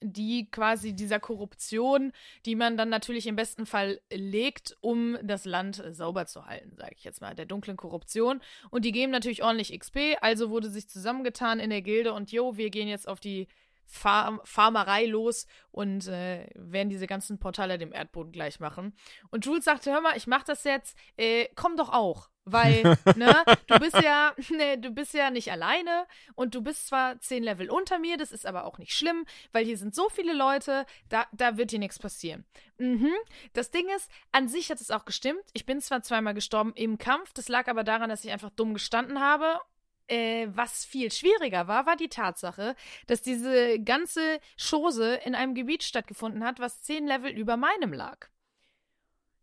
die 0.00 0.48
quasi 0.50 0.92
dieser 0.92 1.18
Korruption, 1.18 2.12
die 2.44 2.54
man 2.54 2.76
dann 2.76 2.88
natürlich 2.88 3.26
im 3.26 3.34
besten 3.34 3.66
Fall 3.66 4.00
legt, 4.12 4.76
um 4.80 5.18
das 5.22 5.46
Land 5.46 5.82
sauber 5.90 6.26
zu 6.26 6.46
halten, 6.46 6.76
sage 6.76 6.94
ich 6.96 7.02
jetzt 7.02 7.20
mal, 7.20 7.34
der 7.34 7.46
dunklen 7.46 7.76
Korruption. 7.76 8.40
Und 8.70 8.84
die 8.84 8.92
geben 8.92 9.10
natürlich 9.10 9.42
ordentlich 9.42 9.76
XP, 9.76 10.16
also 10.20 10.50
wurde 10.50 10.70
sich 10.70 10.88
zusammengetan 10.88 11.58
in 11.58 11.70
der 11.70 11.82
Gilde 11.82 12.12
und 12.12 12.30
jo, 12.30 12.56
wir 12.56 12.70
gehen 12.70 12.88
jetzt 12.88 13.08
auf 13.08 13.18
die 13.18 13.48
Farm 13.86 14.40
Farmerei 14.44 15.06
los 15.06 15.46
und 15.70 16.06
äh, 16.08 16.48
werden 16.54 16.90
diese 16.90 17.06
ganzen 17.06 17.38
Portale 17.38 17.78
dem 17.78 17.92
Erdboden 17.92 18.32
gleich 18.32 18.60
machen. 18.60 18.96
Und 19.30 19.46
Jules 19.46 19.64
sagte, 19.64 19.92
hör 19.92 20.00
mal, 20.00 20.16
ich 20.16 20.26
mach 20.26 20.42
das 20.42 20.64
jetzt, 20.64 20.96
äh, 21.16 21.48
komm 21.54 21.76
doch 21.76 21.92
auch. 21.92 22.28
Weil, 22.44 22.82
ne, 23.16 23.44
du 23.66 23.78
bist 23.78 24.00
ja, 24.00 24.32
ne, 24.50 24.78
du 24.78 24.90
bist 24.90 25.14
ja 25.14 25.30
nicht 25.30 25.50
alleine 25.50 26.06
und 26.34 26.54
du 26.54 26.62
bist 26.62 26.88
zwar 26.88 27.20
zehn 27.20 27.42
Level 27.42 27.70
unter 27.70 27.98
mir, 27.98 28.16
das 28.16 28.32
ist 28.32 28.46
aber 28.46 28.64
auch 28.64 28.78
nicht 28.78 28.92
schlimm, 28.92 29.26
weil 29.52 29.64
hier 29.64 29.76
sind 29.76 29.94
so 29.94 30.08
viele 30.08 30.32
Leute, 30.32 30.86
da, 31.08 31.26
da 31.32 31.56
wird 31.56 31.72
dir 31.72 31.78
nichts 31.78 31.98
passieren. 31.98 32.44
Mhm. 32.78 33.12
Das 33.52 33.70
Ding 33.70 33.88
ist, 33.96 34.10
an 34.32 34.48
sich 34.48 34.70
hat 34.70 34.80
es 34.80 34.90
auch 34.90 35.04
gestimmt. 35.04 35.42
Ich 35.54 35.66
bin 35.66 35.80
zwar 35.80 36.02
zweimal 36.02 36.34
gestorben 36.34 36.72
im 36.74 36.98
Kampf, 36.98 37.32
das 37.32 37.48
lag 37.48 37.68
aber 37.68 37.84
daran, 37.84 38.10
dass 38.10 38.24
ich 38.24 38.30
einfach 38.30 38.50
dumm 38.50 38.74
gestanden 38.74 39.20
habe 39.20 39.60
äh, 40.08 40.48
was 40.50 40.84
viel 40.84 41.10
schwieriger 41.12 41.68
war, 41.68 41.86
war 41.86 41.96
die 41.96 42.08
Tatsache, 42.08 42.74
dass 43.06 43.22
diese 43.22 43.80
ganze 43.80 44.40
Chose 44.56 45.14
in 45.24 45.34
einem 45.34 45.54
Gebiet 45.54 45.82
stattgefunden 45.82 46.44
hat, 46.44 46.58
was 46.60 46.82
zehn 46.82 47.06
Level 47.06 47.30
über 47.30 47.56
meinem 47.56 47.92
lag. 47.92 48.28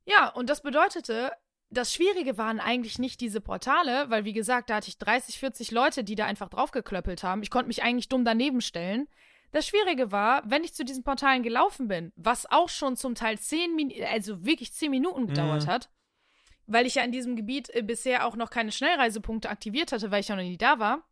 Ja, 0.06 0.30
und 0.30 0.50
das 0.50 0.62
bedeutete, 0.62 1.32
das 1.70 1.94
Schwierige 1.94 2.38
waren 2.38 2.60
eigentlich 2.60 3.00
nicht 3.00 3.22
diese 3.22 3.42
Portale, 3.42 4.10
weil 4.10 4.26
wie 4.26 4.34
gesagt, 4.34 4.70
da 4.70 4.76
hatte 4.76 4.90
ich 4.90 4.98
30, 4.98 5.40
40 5.40 5.72
Leute, 5.72 6.04
die 6.04 6.16
da 6.16 6.26
einfach 6.26 6.50
draufgeklöppelt 6.50 7.24
haben. 7.24 7.42
Ich 7.42 7.50
konnte 7.50 7.68
mich 7.68 7.84
eigentlich 7.84 8.10
dumm 8.10 8.26
daneben 8.26 8.62
stellen. 8.62 9.08
Das 9.52 9.68
Schwierige 9.68 10.12
war, 10.12 10.44
wenn 10.46 10.64
ich 10.64 10.74
zu 10.74 10.84
diesen 10.84 11.04
Portalen 11.04 11.44
gelaufen 11.44 11.88
bin, 11.88 12.12
was 12.16 12.50
auch 12.52 12.70
schon 12.70 12.96
zum 12.98 13.16
Teil 13.16 13.38
zehn 13.40 13.76
Minuten, 13.76 14.04
also 14.04 14.44
wirklich 14.46 14.74
zehn 14.74 14.92
Minuten 14.92 15.28
gedauert 15.28 15.66
Mhm. 15.66 15.70
hat, 15.72 15.90
weil 16.68 16.86
ich 16.86 16.96
ja 16.96 17.04
in 17.04 17.12
diesem 17.12 17.36
Gebiet 17.36 17.70
äh, 17.74 17.82
bisher 17.82 18.26
auch 18.26 18.36
noch 18.36 18.50
keine 18.50 18.72
Schnellreisepunkte 18.72 19.50
aktiviert 19.50 19.92
hatte, 19.92 20.12
weil 20.12 20.22
ich 20.22 20.28
ja 20.28 20.36
noch 20.36 20.44
nie 20.44 20.58
da 20.58 20.80
war, 20.80 21.04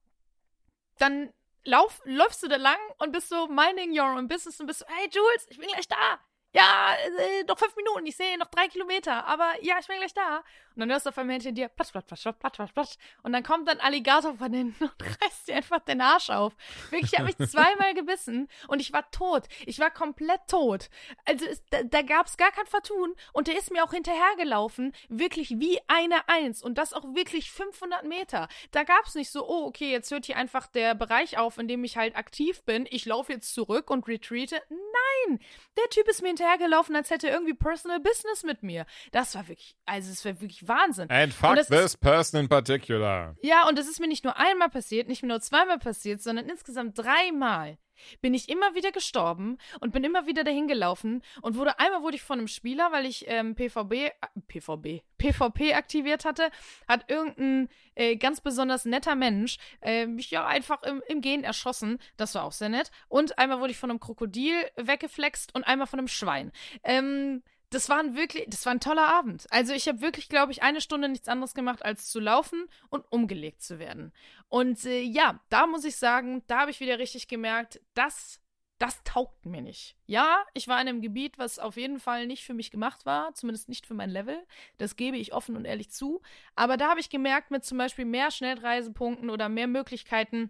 dann 0.97 1.31
lauf, 1.63 2.01
läufst 2.05 2.43
du 2.43 2.47
da 2.47 2.57
lang 2.57 2.77
und 2.99 3.11
bist 3.11 3.29
so 3.29 3.47
minding 3.47 3.97
your 3.97 4.15
own 4.15 4.27
business 4.27 4.59
und 4.59 4.67
bist 4.67 4.79
so, 4.79 4.85
hey 4.87 5.09
Jules, 5.11 5.47
ich 5.49 5.57
bin 5.57 5.67
gleich 5.67 5.87
da. 5.87 6.19
Ja, 6.53 6.95
äh, 7.17 7.43
noch 7.45 7.57
fünf 7.57 7.75
Minuten, 7.77 8.05
ich 8.05 8.17
sehe 8.17 8.37
noch 8.37 8.47
drei 8.47 8.67
Kilometer, 8.67 9.25
aber 9.25 9.53
ja, 9.61 9.75
ich 9.79 9.87
bin 9.87 9.97
gleich 9.97 10.13
da. 10.13 10.43
Und 10.75 10.79
dann 10.81 10.91
hörst 10.91 11.05
du 11.05 11.09
auf 11.09 11.17
einmal 11.17 11.35
hinter 11.35 11.51
dir, 11.51 11.67
platsch, 11.69 11.91
platsch, 11.91 12.07
platsch, 12.07 12.23
platsch, 12.23 12.55
platsch, 12.55 12.73
platsch. 12.73 12.95
Und 13.23 13.33
dann 13.33 13.43
kommt 13.43 13.67
dann 13.67 13.79
Alligator 13.79 14.35
von 14.35 14.53
hinten 14.53 14.83
und 14.83 15.03
reißt 15.03 15.47
dir 15.47 15.55
einfach 15.55 15.79
den 15.79 16.01
Arsch 16.01 16.29
auf. 16.29 16.55
Wirklich, 16.89 17.13
ich 17.13 17.19
habe 17.19 17.33
mich 17.33 17.37
zweimal 17.49 17.93
gebissen 17.93 18.49
und 18.67 18.79
ich 18.81 18.91
war 18.91 19.09
tot. 19.11 19.47
Ich 19.65 19.79
war 19.79 19.91
komplett 19.91 20.41
tot. 20.47 20.89
Also 21.25 21.45
es, 21.45 21.63
da, 21.69 21.83
da 21.83 22.01
gab 22.01 22.27
es 22.27 22.35
gar 22.35 22.51
kein 22.51 22.65
Vertun 22.65 23.13
und 23.33 23.47
der 23.47 23.57
ist 23.57 23.71
mir 23.71 23.83
auch 23.83 23.93
hinterhergelaufen, 23.93 24.93
wirklich 25.07 25.51
wie 25.51 25.79
eine 25.87 26.27
Eins 26.27 26.61
und 26.61 26.77
das 26.77 26.93
auch 26.93 27.03
wirklich 27.15 27.51
500 27.51 28.05
Meter. 28.05 28.47
Da 28.71 28.83
gab 28.83 29.05
es 29.05 29.15
nicht 29.15 29.31
so, 29.31 29.47
oh, 29.47 29.65
okay, 29.67 29.91
jetzt 29.91 30.11
hört 30.11 30.25
hier 30.25 30.37
einfach 30.37 30.67
der 30.67 30.95
Bereich 30.95 31.37
auf, 31.37 31.57
in 31.57 31.67
dem 31.67 31.83
ich 31.83 31.97
halt 31.97 32.15
aktiv 32.15 32.63
bin. 32.63 32.87
Ich 32.89 33.05
laufe 33.05 33.31
jetzt 33.31 33.53
zurück 33.53 33.89
und 33.89 34.07
retreate. 34.07 34.61
Nein, 34.69 35.39
der 35.77 35.89
Typ 35.89 36.07
ist 36.07 36.21
mir 36.21 36.29
hinterhergelaufen, 36.41 36.95
als 36.95 37.09
hätte 37.09 37.27
er 37.27 37.33
irgendwie 37.33 37.53
Personal 37.53 37.99
Business 37.99 38.43
mit 38.43 38.63
mir. 38.63 38.85
Das 39.11 39.35
war 39.35 39.47
wirklich, 39.47 39.75
also 39.85 40.11
es 40.11 40.25
war 40.25 40.41
wirklich 40.41 40.67
Wahnsinn. 40.67 41.09
And 41.09 41.33
fuck 41.33 41.55
this 41.67 41.95
person 41.95 42.41
in 42.41 42.49
particular. 42.49 43.35
Ja, 43.41 43.67
und 43.67 43.77
das 43.77 43.87
ist 43.87 43.99
mir 43.99 44.07
nicht 44.07 44.23
nur 44.23 44.37
einmal 44.37 44.69
passiert, 44.69 45.07
nicht 45.07 45.23
nur 45.23 45.39
zweimal 45.39 45.79
passiert, 45.79 46.21
sondern 46.21 46.49
insgesamt 46.49 46.97
dreimal 46.97 47.77
bin 48.21 48.33
ich 48.33 48.49
immer 48.49 48.75
wieder 48.75 48.91
gestorben 48.91 49.57
und 49.79 49.91
bin 49.91 50.03
immer 50.03 50.27
wieder 50.27 50.43
dahin 50.43 50.67
gelaufen 50.67 51.21
und 51.41 51.55
wurde 51.55 51.79
einmal 51.79 52.01
wurde 52.01 52.15
ich 52.15 52.23
von 52.23 52.39
einem 52.39 52.47
Spieler, 52.47 52.91
weil 52.91 53.05
ich 53.05 53.25
ähm, 53.27 53.55
PVB 53.55 53.93
äh, 53.93 54.11
PVB 54.47 55.03
PvP 55.21 55.75
aktiviert 55.75 56.25
hatte, 56.25 56.49
hat 56.87 57.09
irgendein 57.09 57.69
äh, 57.95 58.15
ganz 58.15 58.41
besonders 58.41 58.85
netter 58.85 59.15
Mensch 59.15 59.57
äh, 59.81 60.07
mich 60.07 60.31
ja 60.31 60.47
einfach 60.47 60.81
im, 60.83 61.03
im 61.07 61.21
Gehen 61.21 61.43
erschossen. 61.43 61.99
Das 62.17 62.33
war 62.33 62.43
auch 62.43 62.51
sehr 62.51 62.69
nett. 62.69 62.91
Und 63.07 63.37
einmal 63.37 63.59
wurde 63.59 63.71
ich 63.71 63.77
von 63.77 63.91
einem 63.91 63.99
Krokodil 63.99 64.53
weggeflext 64.75 65.53
und 65.53 65.63
einmal 65.63 65.87
von 65.87 65.99
einem 65.99 66.07
Schwein. 66.07 66.51
Ähm, 66.83 67.43
das 67.71 67.87
war 67.87 67.99
ein 67.99 68.15
wirklich, 68.15 68.45
das 68.49 68.65
war 68.65 68.73
ein 68.73 68.81
toller 68.81 69.07
Abend. 69.07 69.47
Also 69.49 69.73
ich 69.73 69.87
habe 69.87 70.01
wirklich, 70.01 70.27
glaube 70.27 70.51
ich, 70.51 70.61
eine 70.61 70.81
Stunde 70.81 71.07
nichts 71.07 71.29
anderes 71.29 71.53
gemacht, 71.53 71.83
als 71.83 72.09
zu 72.09 72.19
laufen 72.19 72.67
und 72.89 73.09
umgelegt 73.09 73.61
zu 73.61 73.79
werden. 73.79 74.11
Und 74.49 74.85
äh, 74.85 75.01
ja, 75.01 75.39
da 75.49 75.65
muss 75.67 75.85
ich 75.85 75.95
sagen, 75.95 76.43
da 76.47 76.59
habe 76.59 76.71
ich 76.71 76.81
wieder 76.81 76.99
richtig 76.99 77.29
gemerkt, 77.29 77.79
das, 77.93 78.41
das 78.77 79.01
taugt 79.05 79.45
mir 79.45 79.61
nicht. 79.61 79.95
Ja, 80.05 80.43
ich 80.53 80.67
war 80.67 80.81
in 80.81 80.89
einem 80.89 81.01
Gebiet, 81.01 81.37
was 81.37 81.59
auf 81.59 81.77
jeden 81.77 82.01
Fall 82.01 82.27
nicht 82.27 82.43
für 82.43 82.53
mich 82.53 82.71
gemacht 82.71 83.05
war, 83.05 83.33
zumindest 83.35 83.69
nicht 83.69 83.87
für 83.87 83.93
mein 83.93 84.09
Level. 84.09 84.45
Das 84.77 84.97
gebe 84.97 85.15
ich 85.15 85.33
offen 85.33 85.55
und 85.55 85.63
ehrlich 85.63 85.91
zu. 85.91 86.21
Aber 86.55 86.75
da 86.75 86.89
habe 86.89 86.99
ich 86.99 87.09
gemerkt, 87.09 87.51
mit 87.51 87.63
zum 87.63 87.77
Beispiel 87.77 88.05
mehr 88.05 88.31
Schnellreisepunkten 88.31 89.29
oder 89.29 89.47
mehr 89.47 89.67
Möglichkeiten, 89.67 90.49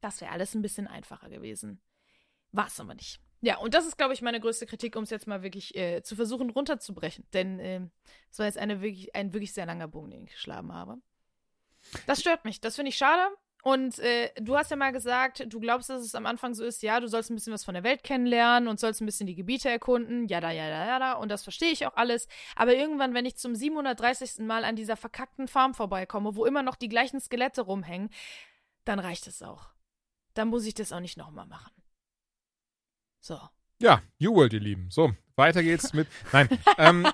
das 0.00 0.20
wäre 0.20 0.30
alles 0.30 0.54
ein 0.54 0.62
bisschen 0.62 0.86
einfacher 0.86 1.30
gewesen. 1.30 1.80
War 2.52 2.68
es 2.68 2.78
aber 2.78 2.94
nicht. 2.94 3.20
Ja, 3.40 3.58
und 3.58 3.74
das 3.74 3.86
ist, 3.86 3.96
glaube 3.96 4.14
ich, 4.14 4.22
meine 4.22 4.40
größte 4.40 4.66
Kritik, 4.66 4.96
um 4.96 5.04
es 5.04 5.10
jetzt 5.10 5.26
mal 5.26 5.42
wirklich 5.42 5.76
äh, 5.76 6.02
zu 6.02 6.16
versuchen 6.16 6.50
runterzubrechen. 6.50 7.24
Denn 7.32 7.60
ähm, 7.60 7.90
es 8.30 8.38
war 8.38 8.46
jetzt 8.46 8.58
eine 8.58 8.80
wirklich, 8.80 9.14
ein 9.14 9.32
wirklich 9.32 9.52
sehr 9.52 9.66
langer 9.66 9.88
Bogen, 9.88 10.10
den 10.10 10.24
ich 10.24 10.32
geschlagen 10.32 10.72
habe. 10.72 10.96
Das 12.06 12.20
stört 12.20 12.44
mich. 12.44 12.60
Das 12.60 12.76
finde 12.76 12.90
ich 12.90 12.96
schade. 12.96 13.28
Und 13.62 13.98
äh, 13.98 14.30
du 14.40 14.56
hast 14.56 14.70
ja 14.70 14.76
mal 14.76 14.92
gesagt, 14.92 15.44
du 15.52 15.60
glaubst, 15.60 15.90
dass 15.90 16.02
es 16.02 16.14
am 16.14 16.26
Anfang 16.26 16.54
so 16.54 16.64
ist, 16.64 16.82
ja, 16.82 17.00
du 17.00 17.08
sollst 17.08 17.30
ein 17.30 17.34
bisschen 17.34 17.52
was 17.52 17.64
von 17.64 17.74
der 17.74 17.82
Welt 17.82 18.04
kennenlernen 18.04 18.68
und 18.68 18.78
sollst 18.78 19.00
ein 19.00 19.06
bisschen 19.06 19.26
die 19.26 19.34
Gebiete 19.34 19.68
erkunden, 19.68 20.28
ja, 20.28 20.40
da, 20.40 20.50
ja, 20.52 20.68
da, 20.68 20.86
ja, 20.86 20.98
da. 20.98 21.12
Und 21.14 21.28
das 21.28 21.42
verstehe 21.42 21.72
ich 21.72 21.86
auch 21.86 21.96
alles. 21.96 22.28
Aber 22.54 22.74
irgendwann, 22.74 23.14
wenn 23.14 23.26
ich 23.26 23.36
zum 23.36 23.54
730. 23.54 24.38
Mal 24.46 24.64
an 24.64 24.76
dieser 24.76 24.96
verkackten 24.96 25.48
Farm 25.48 25.74
vorbeikomme, 25.74 26.36
wo 26.36 26.46
immer 26.46 26.62
noch 26.62 26.76
die 26.76 26.88
gleichen 26.88 27.20
Skelette 27.20 27.62
rumhängen, 27.62 28.10
dann 28.84 29.00
reicht 29.00 29.26
es 29.26 29.42
auch. 29.42 29.70
Dann 30.34 30.48
muss 30.48 30.64
ich 30.64 30.74
das 30.74 30.92
auch 30.92 31.00
nicht 31.00 31.16
nochmal 31.16 31.46
machen. 31.46 31.72
So. 33.28 33.38
Ja, 33.78 34.00
New 34.18 34.34
World, 34.34 34.54
ihr 34.54 34.60
Lieben. 34.60 34.86
So, 34.90 35.12
weiter 35.36 35.62
geht's 35.62 35.92
mit. 35.92 36.08
Nein, 36.32 36.48
ähm, 36.78 37.06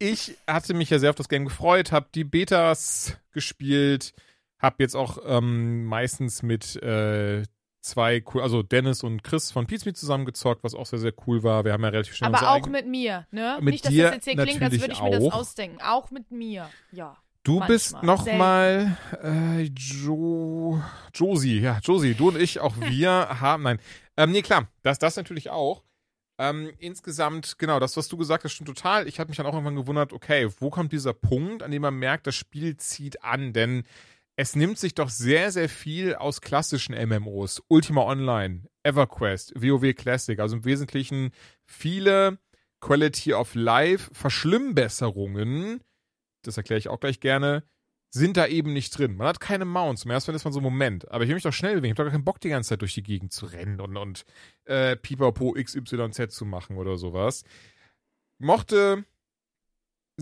ich 0.00 0.36
hatte 0.44 0.74
mich 0.74 0.90
ja 0.90 0.98
sehr 0.98 1.10
auf 1.10 1.16
das 1.16 1.28
Game 1.28 1.44
gefreut, 1.44 1.92
habe 1.92 2.08
die 2.12 2.24
Betas 2.24 3.16
gespielt, 3.30 4.12
habe 4.58 4.74
jetzt 4.80 4.96
auch 4.96 5.18
ähm, 5.24 5.84
meistens 5.84 6.42
mit 6.42 6.74
äh, 6.82 7.44
zwei 7.80 8.24
cool, 8.34 8.42
also 8.42 8.64
Dennis 8.64 9.04
und 9.04 9.22
Chris 9.22 9.52
von 9.52 9.68
Pizmeet 9.68 9.96
zusammen 9.96 10.24
gezockt, 10.24 10.64
was 10.64 10.74
auch 10.74 10.86
sehr, 10.86 10.98
sehr 10.98 11.14
cool 11.28 11.44
war. 11.44 11.64
Wir 11.64 11.74
haben 11.74 11.84
ja 11.84 11.90
relativ 11.90 12.16
schnell 12.16 12.34
Aber 12.34 12.50
auch 12.50 12.66
mit 12.66 12.88
mir, 12.88 13.28
ne? 13.30 13.58
Mit 13.60 13.74
Nicht, 13.74 13.84
dass 13.84 13.92
dir 13.92 14.06
das 14.06 14.14
jetzt 14.16 14.24
hier 14.24 14.34
klingt, 14.34 14.60
als 14.60 14.80
würde 14.80 14.92
ich 14.92 15.00
mir 15.00 15.10
das 15.10 15.22
auch. 15.22 15.32
ausdenken. 15.34 15.78
Auch 15.80 16.10
mit 16.10 16.32
mir, 16.32 16.68
ja. 16.90 17.16
Du 17.44 17.60
Manchmal. 17.60 17.68
bist 17.68 18.02
nochmal 18.02 18.98
äh, 19.22 19.62
Jo 19.62 20.82
Josie, 21.14 21.60
ja, 21.60 21.78
Josie, 21.82 22.14
du 22.14 22.28
und 22.28 22.36
ich, 22.36 22.58
auch 22.58 22.74
wir 22.80 23.40
haben, 23.40 23.62
nein, 23.62 23.78
ähm, 24.20 24.32
nee, 24.32 24.42
klar, 24.42 24.68
das, 24.82 24.98
das 24.98 25.16
natürlich 25.16 25.50
auch. 25.50 25.82
Ähm, 26.38 26.72
insgesamt, 26.78 27.58
genau, 27.58 27.80
das, 27.80 27.96
was 27.96 28.08
du 28.08 28.16
gesagt 28.16 28.44
hast, 28.44 28.52
stimmt 28.52 28.68
total. 28.68 29.08
Ich 29.08 29.18
habe 29.18 29.28
mich 29.28 29.38
dann 29.38 29.46
auch 29.46 29.54
irgendwann 29.54 29.76
gewundert, 29.76 30.12
okay, 30.12 30.48
wo 30.58 30.70
kommt 30.70 30.92
dieser 30.92 31.12
Punkt, 31.12 31.62
an 31.62 31.70
dem 31.70 31.82
man 31.82 31.94
merkt, 31.94 32.26
das 32.26 32.34
Spiel 32.34 32.76
zieht 32.76 33.22
an? 33.24 33.52
Denn 33.52 33.84
es 34.36 34.56
nimmt 34.56 34.78
sich 34.78 34.94
doch 34.94 35.08
sehr, 35.08 35.52
sehr 35.52 35.68
viel 35.68 36.14
aus 36.14 36.40
klassischen 36.40 36.94
MMOs. 36.94 37.62
Ultima 37.68 38.02
Online, 38.02 38.66
EverQuest, 38.82 39.54
WoW 39.54 39.94
Classic, 39.94 40.38
also 40.38 40.56
im 40.56 40.64
Wesentlichen 40.64 41.30
viele 41.66 42.38
Quality 42.80 43.34
of 43.34 43.54
Life 43.54 44.10
Verschlimmbesserungen, 44.14 45.82
das 46.42 46.56
erkläre 46.56 46.78
ich 46.78 46.88
auch 46.88 47.00
gleich 47.00 47.20
gerne, 47.20 47.64
sind 48.10 48.36
da 48.36 48.46
eben 48.46 48.72
nicht 48.72 48.96
drin. 48.98 49.16
Man 49.16 49.28
hat 49.28 49.40
keine 49.40 49.64
Mounts. 49.64 50.04
Im 50.04 50.10
ersten 50.10 50.34
ist 50.34 50.44
man 50.44 50.52
so, 50.52 50.60
Moment, 50.60 51.10
aber 51.10 51.24
ich 51.24 51.28
will 51.28 51.34
mich 51.34 51.44
doch 51.44 51.52
schnell 51.52 51.74
bewegen. 51.74 51.92
Ich 51.92 51.98
habe 51.98 52.04
doch 52.04 52.12
gar 52.12 52.18
keinen 52.18 52.24
Bock, 52.24 52.40
die 52.40 52.48
ganze 52.48 52.70
Zeit 52.70 52.80
durch 52.80 52.94
die 52.94 53.02
Gegend 53.02 53.32
zu 53.32 53.46
rennen 53.46 53.80
und, 53.80 53.96
und 53.96 54.24
äh, 54.64 54.96
Pipapo 54.96 55.52
XYZ 55.52 56.34
zu 56.34 56.44
machen 56.44 56.76
oder 56.76 56.96
sowas. 56.96 57.44
Mochte 58.38 59.04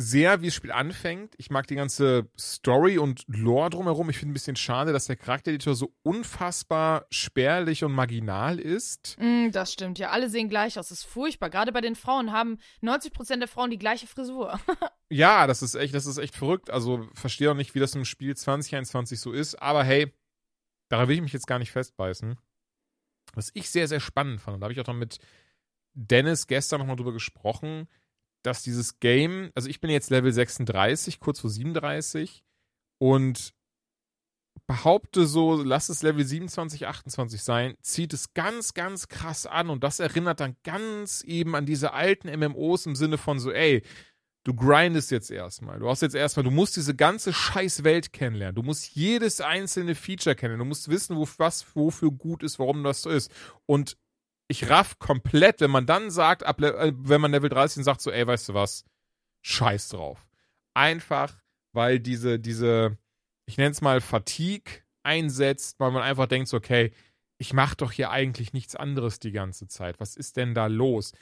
sehr, 0.00 0.42
wie 0.42 0.46
das 0.46 0.54
Spiel 0.54 0.70
anfängt. 0.70 1.34
Ich 1.38 1.50
mag 1.50 1.66
die 1.66 1.74
ganze 1.74 2.30
Story 2.38 2.98
und 2.98 3.24
Lore 3.26 3.70
drumherum. 3.70 4.08
Ich 4.10 4.18
finde 4.18 4.30
ein 4.30 4.34
bisschen 4.34 4.54
schade, 4.54 4.92
dass 4.92 5.06
der 5.06 5.16
Charaktereditor 5.16 5.74
so 5.74 5.92
unfassbar 6.04 7.06
spärlich 7.10 7.82
und 7.82 7.90
marginal 7.90 8.60
ist. 8.60 9.16
Mm, 9.18 9.50
das 9.50 9.72
stimmt, 9.72 9.98
ja. 9.98 10.10
Alle 10.10 10.30
sehen 10.30 10.48
gleich 10.48 10.78
aus. 10.78 10.88
Das 10.88 10.98
ist 10.98 11.04
furchtbar. 11.04 11.50
Gerade 11.50 11.72
bei 11.72 11.80
den 11.80 11.96
Frauen 11.96 12.30
haben 12.30 12.58
90% 12.80 13.38
der 13.38 13.48
Frauen 13.48 13.70
die 13.70 13.78
gleiche 13.78 14.06
Frisur. 14.06 14.58
Ja, 15.10 15.46
das 15.46 15.62
ist 15.62 15.74
echt, 15.74 15.94
das 15.94 16.04
ist 16.04 16.18
echt 16.18 16.36
verrückt. 16.36 16.68
Also 16.68 17.08
verstehe 17.14 17.50
auch 17.50 17.54
nicht, 17.54 17.74
wie 17.74 17.80
das 17.80 17.94
im 17.94 18.04
Spiel 18.04 18.36
2021 18.36 19.18
so 19.18 19.32
ist. 19.32 19.54
Aber 19.54 19.82
hey, 19.82 20.12
da 20.90 21.08
will 21.08 21.16
ich 21.16 21.22
mich 21.22 21.32
jetzt 21.32 21.46
gar 21.46 21.58
nicht 21.58 21.72
festbeißen. 21.72 22.36
Was 23.32 23.50
ich 23.54 23.70
sehr, 23.70 23.88
sehr 23.88 24.00
spannend 24.00 24.42
fand, 24.42 24.56
und 24.56 24.60
da 24.60 24.66
habe 24.66 24.74
ich 24.74 24.80
auch 24.80 24.86
noch 24.86 24.92
mit 24.92 25.18
Dennis 25.94 26.46
gestern 26.46 26.80
nochmal 26.80 26.96
drüber 26.96 27.14
gesprochen, 27.14 27.88
dass 28.42 28.62
dieses 28.62 29.00
Game, 29.00 29.50
also 29.54 29.68
ich 29.68 29.80
bin 29.80 29.90
jetzt 29.90 30.10
Level 30.10 30.32
36, 30.32 31.20
kurz 31.20 31.40
vor 31.40 31.50
37 31.50 32.44
und 32.98 33.52
behaupte 34.66 35.26
so, 35.26 35.62
lass 35.62 35.88
es 35.88 36.02
Level 36.02 36.24
27, 36.24 36.86
28 36.86 37.42
sein, 37.42 37.74
zieht 37.80 38.12
es 38.12 38.34
ganz, 38.34 38.74
ganz 38.74 39.08
krass 39.08 39.46
an 39.46 39.70
und 39.70 39.82
das 39.82 40.00
erinnert 40.00 40.40
dann 40.40 40.56
ganz 40.62 41.22
eben 41.22 41.54
an 41.54 41.66
diese 41.66 41.92
alten 41.92 42.28
MMOs 42.28 42.86
im 42.86 42.94
Sinne 42.94 43.18
von 43.18 43.38
so, 43.38 43.50
ey, 43.50 43.82
du 44.44 44.54
grindest 44.54 45.10
jetzt 45.10 45.30
erstmal. 45.30 45.78
Du 45.78 45.88
hast 45.88 46.02
jetzt 46.02 46.14
erstmal, 46.14 46.44
du 46.44 46.50
musst 46.50 46.76
diese 46.76 46.94
ganze 46.94 47.32
scheiß 47.32 47.84
Welt 47.84 48.12
kennenlernen. 48.12 48.54
Du 48.54 48.62
musst 48.62 48.94
jedes 48.94 49.40
einzelne 49.40 49.94
Feature 49.94 50.34
kennenlernen. 50.34 50.66
Du 50.66 50.68
musst 50.68 50.88
wissen, 50.88 51.16
wo, 51.16 51.28
was 51.36 51.66
wofür 51.74 52.10
gut 52.10 52.42
ist, 52.42 52.58
warum 52.58 52.82
das 52.82 53.02
so 53.02 53.10
ist. 53.10 53.30
Und 53.66 53.96
ich 54.48 54.68
raff 54.70 54.98
komplett, 54.98 55.60
wenn 55.60 55.70
man 55.70 55.86
dann 55.86 56.10
sagt, 56.10 56.42
ab, 56.42 56.60
äh, 56.60 56.92
wenn 56.96 57.20
man 57.20 57.30
Level 57.30 57.50
30 57.50 57.84
sagt, 57.84 58.00
so, 58.00 58.10
ey, 58.10 58.26
weißt 58.26 58.48
du 58.48 58.54
was? 58.54 58.84
Scheiß 59.42 59.90
drauf. 59.90 60.26
Einfach, 60.74 61.34
weil 61.72 62.00
diese, 62.00 62.38
diese, 62.38 62.96
ich 63.46 63.58
nenne 63.58 63.70
es 63.70 63.82
mal 63.82 64.00
Fatigue 64.00 64.82
einsetzt, 65.02 65.78
weil 65.78 65.90
man 65.90 66.02
einfach 66.02 66.26
denkt, 66.26 66.48
so, 66.48 66.56
okay, 66.56 66.92
ich 67.38 67.52
mache 67.52 67.76
doch 67.76 67.92
hier 67.92 68.10
eigentlich 68.10 68.52
nichts 68.52 68.74
anderes 68.74 69.20
die 69.20 69.32
ganze 69.32 69.68
Zeit. 69.68 70.00
Was 70.00 70.16
ist 70.16 70.36
denn 70.36 70.54
da 70.54 70.66
los? 70.66 71.12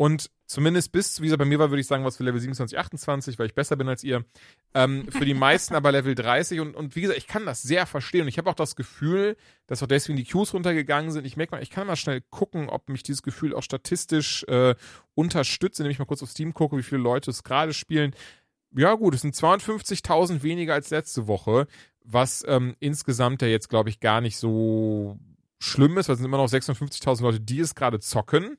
Und 0.00 0.30
zumindest 0.46 0.92
bis, 0.92 1.20
wie 1.20 1.28
es 1.28 1.36
bei 1.36 1.44
mir 1.44 1.58
war, 1.58 1.68
würde 1.68 1.82
ich 1.82 1.86
sagen, 1.86 2.06
was 2.06 2.16
für 2.16 2.24
Level 2.24 2.40
27, 2.40 2.78
28, 2.78 3.38
weil 3.38 3.44
ich 3.44 3.54
besser 3.54 3.76
bin 3.76 3.86
als 3.86 4.02
ihr. 4.02 4.24
Ähm, 4.72 5.06
für 5.12 5.26
die 5.26 5.34
meisten 5.34 5.74
aber 5.74 5.92
Level 5.92 6.14
30. 6.14 6.60
Und, 6.60 6.74
und 6.74 6.96
wie 6.96 7.02
gesagt, 7.02 7.18
ich 7.18 7.26
kann 7.26 7.44
das 7.44 7.60
sehr 7.60 7.84
verstehen. 7.84 8.22
Und 8.22 8.28
ich 8.28 8.38
habe 8.38 8.48
auch 8.48 8.54
das 8.54 8.76
Gefühl, 8.76 9.36
dass 9.66 9.82
auch 9.82 9.86
deswegen 9.86 10.16
die 10.16 10.24
Queues 10.24 10.54
runtergegangen 10.54 11.10
sind. 11.10 11.26
Ich 11.26 11.36
merke 11.36 11.54
mal, 11.54 11.62
ich 11.62 11.68
kann 11.68 11.86
mal 11.86 11.96
schnell 11.96 12.22
gucken, 12.30 12.70
ob 12.70 12.88
mich 12.88 13.02
dieses 13.02 13.22
Gefühl 13.22 13.54
auch 13.54 13.62
statistisch 13.62 14.42
äh, 14.44 14.74
unterstützt, 15.14 15.80
indem 15.80 15.90
ich 15.90 15.98
mal 15.98 16.06
kurz 16.06 16.22
auf 16.22 16.30
Steam 16.30 16.54
gucke, 16.54 16.78
wie 16.78 16.82
viele 16.82 17.02
Leute 17.02 17.30
es 17.30 17.44
gerade 17.44 17.74
spielen. 17.74 18.14
Ja, 18.74 18.94
gut, 18.94 19.14
es 19.14 19.20
sind 19.20 19.34
52.000 19.34 20.42
weniger 20.42 20.72
als 20.72 20.88
letzte 20.88 21.26
Woche, 21.26 21.66
was 22.06 22.42
ähm, 22.48 22.74
insgesamt 22.80 23.42
ja 23.42 23.48
jetzt, 23.48 23.68
glaube 23.68 23.90
ich, 23.90 24.00
gar 24.00 24.22
nicht 24.22 24.38
so 24.38 25.18
schlimm 25.58 25.98
ist, 25.98 26.08
weil 26.08 26.14
es 26.14 26.20
sind 26.20 26.26
immer 26.26 26.38
noch 26.38 26.48
56.000 26.48 27.20
Leute, 27.20 27.40
die 27.40 27.60
es 27.60 27.74
gerade 27.74 28.00
zocken. 28.00 28.56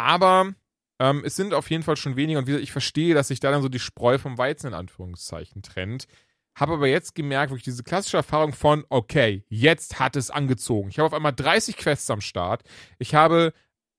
Aber 0.00 0.54
ähm, 0.98 1.22
es 1.24 1.36
sind 1.36 1.52
auf 1.52 1.70
jeden 1.70 1.82
Fall 1.82 1.96
schon 1.96 2.16
weniger 2.16 2.38
und 2.38 2.46
wie 2.46 2.52
gesagt, 2.52 2.64
ich 2.64 2.72
verstehe, 2.72 3.14
dass 3.14 3.28
sich 3.28 3.40
da 3.40 3.50
dann 3.50 3.62
so 3.62 3.68
die 3.68 3.78
Spreu 3.78 4.18
vom 4.18 4.38
Weizen 4.38 4.68
in 4.68 4.74
Anführungszeichen 4.74 5.62
trennt. 5.62 6.06
Habe 6.54 6.74
aber 6.74 6.88
jetzt 6.88 7.14
gemerkt, 7.14 7.50
wirklich 7.50 7.64
diese 7.64 7.84
klassische 7.84 8.16
Erfahrung 8.16 8.52
von, 8.52 8.84
okay, 8.88 9.44
jetzt 9.48 10.00
hat 10.00 10.16
es 10.16 10.30
angezogen. 10.30 10.88
Ich 10.88 10.98
habe 10.98 11.06
auf 11.06 11.14
einmal 11.14 11.32
30 11.32 11.76
Quests 11.76 12.10
am 12.10 12.20
Start. 12.20 12.64
Ich 12.98 13.14
habe 13.14 13.52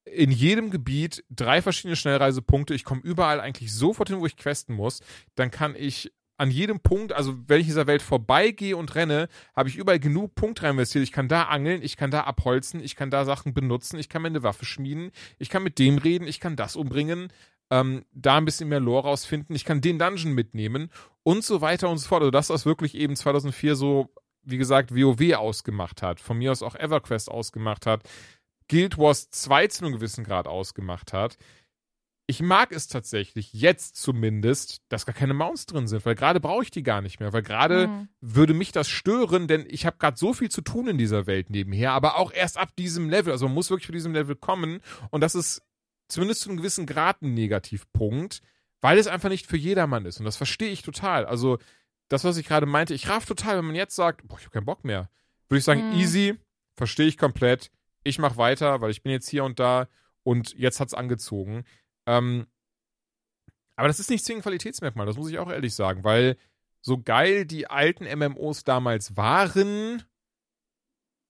in 0.03 0.31
jedem 0.31 0.71
Gebiet 0.71 1.23
drei 1.29 1.61
verschiedene 1.61 1.95
Schnellreisepunkte. 1.95 2.73
Ich 2.73 2.83
komme 2.83 3.01
überall 3.01 3.39
eigentlich 3.39 3.73
sofort 3.73 4.09
hin, 4.09 4.19
wo 4.19 4.25
ich 4.25 4.37
questen 4.37 4.73
muss. 4.73 5.01
Dann 5.35 5.51
kann 5.51 5.75
ich 5.75 6.11
an 6.41 6.49
jedem 6.49 6.79
Punkt, 6.79 7.13
also 7.13 7.35
wenn 7.45 7.61
ich 7.61 7.67
dieser 7.67 7.85
Welt 7.85 8.01
vorbeigehe 8.01 8.75
und 8.75 8.95
renne, 8.95 9.27
habe 9.55 9.69
ich 9.69 9.77
überall 9.77 9.99
genug 9.99 10.33
Punkte 10.33 10.63
reinvestiert. 10.63 11.03
Ich 11.03 11.11
kann 11.11 11.27
da 11.27 11.43
angeln, 11.43 11.83
ich 11.83 11.97
kann 11.97 12.09
da 12.09 12.21
abholzen, 12.23 12.83
ich 12.83 12.95
kann 12.95 13.11
da 13.11 13.25
Sachen 13.25 13.53
benutzen, 13.53 13.99
ich 13.99 14.09
kann 14.09 14.23
mir 14.23 14.29
eine 14.29 14.41
Waffe 14.41 14.65
schmieden, 14.65 15.11
ich 15.37 15.49
kann 15.49 15.61
mit 15.61 15.77
dem 15.77 15.99
reden, 15.99 16.27
ich 16.27 16.39
kann 16.39 16.55
das 16.55 16.75
umbringen, 16.75 17.31
ähm, 17.69 18.05
da 18.11 18.37
ein 18.37 18.45
bisschen 18.45 18.69
mehr 18.69 18.79
Lore 18.79 19.03
rausfinden, 19.03 19.55
ich 19.55 19.65
kann 19.65 19.81
den 19.81 19.99
Dungeon 19.99 20.33
mitnehmen 20.33 20.89
und 21.21 21.43
so 21.43 21.61
weiter 21.61 21.89
und 21.89 21.99
so 21.99 22.07
fort. 22.07 22.21
Also 22.21 22.31
das, 22.31 22.49
was 22.49 22.65
wirklich 22.65 22.95
eben 22.95 23.15
2004 23.15 23.75
so, 23.75 24.09
wie 24.41 24.57
gesagt, 24.57 24.95
WoW 24.95 25.35
ausgemacht 25.35 26.01
hat, 26.01 26.19
von 26.19 26.39
mir 26.39 26.51
aus 26.51 26.63
auch 26.63 26.73
EverQuest 26.73 27.29
ausgemacht 27.29 27.85
hat, 27.85 28.01
Guild 28.67 28.97
Wars 28.97 29.29
2 29.29 29.67
zu 29.67 29.85
einem 29.85 29.93
gewissen 29.93 30.23
Grad 30.23 30.47
ausgemacht 30.47 31.13
hat. 31.13 31.37
Ich 32.31 32.41
mag 32.41 32.71
es 32.71 32.87
tatsächlich, 32.87 33.51
jetzt 33.51 33.97
zumindest, 33.97 34.81
dass 34.87 35.05
gar 35.05 35.13
keine 35.13 35.33
Mounts 35.33 35.65
drin 35.65 35.89
sind, 35.89 36.05
weil 36.05 36.15
gerade 36.15 36.39
brauche 36.39 36.63
ich 36.63 36.71
die 36.71 36.81
gar 36.81 37.01
nicht 37.01 37.19
mehr, 37.19 37.33
weil 37.33 37.41
gerade 37.41 37.87
Mhm. 37.89 38.07
würde 38.21 38.53
mich 38.53 38.71
das 38.71 38.87
stören, 38.87 39.49
denn 39.49 39.65
ich 39.67 39.85
habe 39.85 39.97
gerade 39.97 40.15
so 40.17 40.31
viel 40.31 40.49
zu 40.49 40.61
tun 40.61 40.87
in 40.87 40.97
dieser 40.97 41.27
Welt 41.27 41.49
nebenher, 41.49 41.91
aber 41.91 42.15
auch 42.17 42.31
erst 42.31 42.57
ab 42.57 42.73
diesem 42.77 43.09
Level. 43.09 43.33
Also 43.33 43.47
man 43.47 43.55
muss 43.55 43.69
wirklich 43.69 43.85
für 43.87 43.91
diesem 43.91 44.13
Level 44.13 44.35
kommen 44.37 44.79
und 45.09 45.19
das 45.19 45.35
ist 45.35 45.61
zumindest 46.07 46.39
zu 46.43 46.49
einem 46.49 46.57
gewissen 46.59 46.85
Grad 46.85 47.21
ein 47.21 47.33
Negativpunkt, 47.33 48.41
weil 48.79 48.97
es 48.97 49.07
einfach 49.07 49.27
nicht 49.29 49.45
für 49.45 49.57
jedermann 49.57 50.05
ist 50.05 50.19
und 50.19 50.25
das 50.25 50.37
verstehe 50.37 50.71
ich 50.71 50.83
total. 50.83 51.25
Also 51.25 51.57
das, 52.07 52.23
was 52.23 52.37
ich 52.37 52.47
gerade 52.47 52.65
meinte, 52.65 52.93
ich 52.93 53.09
raff 53.09 53.25
total, 53.25 53.57
wenn 53.57 53.65
man 53.65 53.75
jetzt 53.75 53.95
sagt, 53.97 54.25
boah, 54.25 54.37
ich 54.37 54.45
habe 54.45 54.51
keinen 54.53 54.65
Bock 54.65 54.85
mehr, 54.85 55.09
würde 55.49 55.59
ich 55.59 55.65
sagen, 55.65 55.83
Mhm. 55.89 55.95
easy, 55.99 56.35
verstehe 56.77 57.07
ich 57.07 57.17
komplett, 57.17 57.71
ich 58.05 58.19
mache 58.19 58.37
weiter, 58.37 58.79
weil 58.79 58.89
ich 58.91 59.03
bin 59.03 59.11
jetzt 59.11 59.27
hier 59.27 59.43
und 59.43 59.59
da 59.59 59.89
und 60.23 60.53
jetzt 60.57 60.79
hat's 60.79 60.93
angezogen. 60.93 61.63
Ähm, 62.05 62.47
aber 63.75 63.87
das 63.87 63.99
ist 63.99 64.09
nicht 64.09 64.25
zwingend 64.25 64.43
Qualitätsmerkmal, 64.43 65.05
das 65.05 65.17
muss 65.17 65.29
ich 65.29 65.39
auch 65.39 65.49
ehrlich 65.49 65.73
sagen, 65.73 66.03
weil 66.03 66.37
so 66.81 67.01
geil 67.01 67.45
die 67.45 67.67
alten 67.67 68.05
MMOs 68.05 68.63
damals 68.63 69.15
waren, 69.17 70.03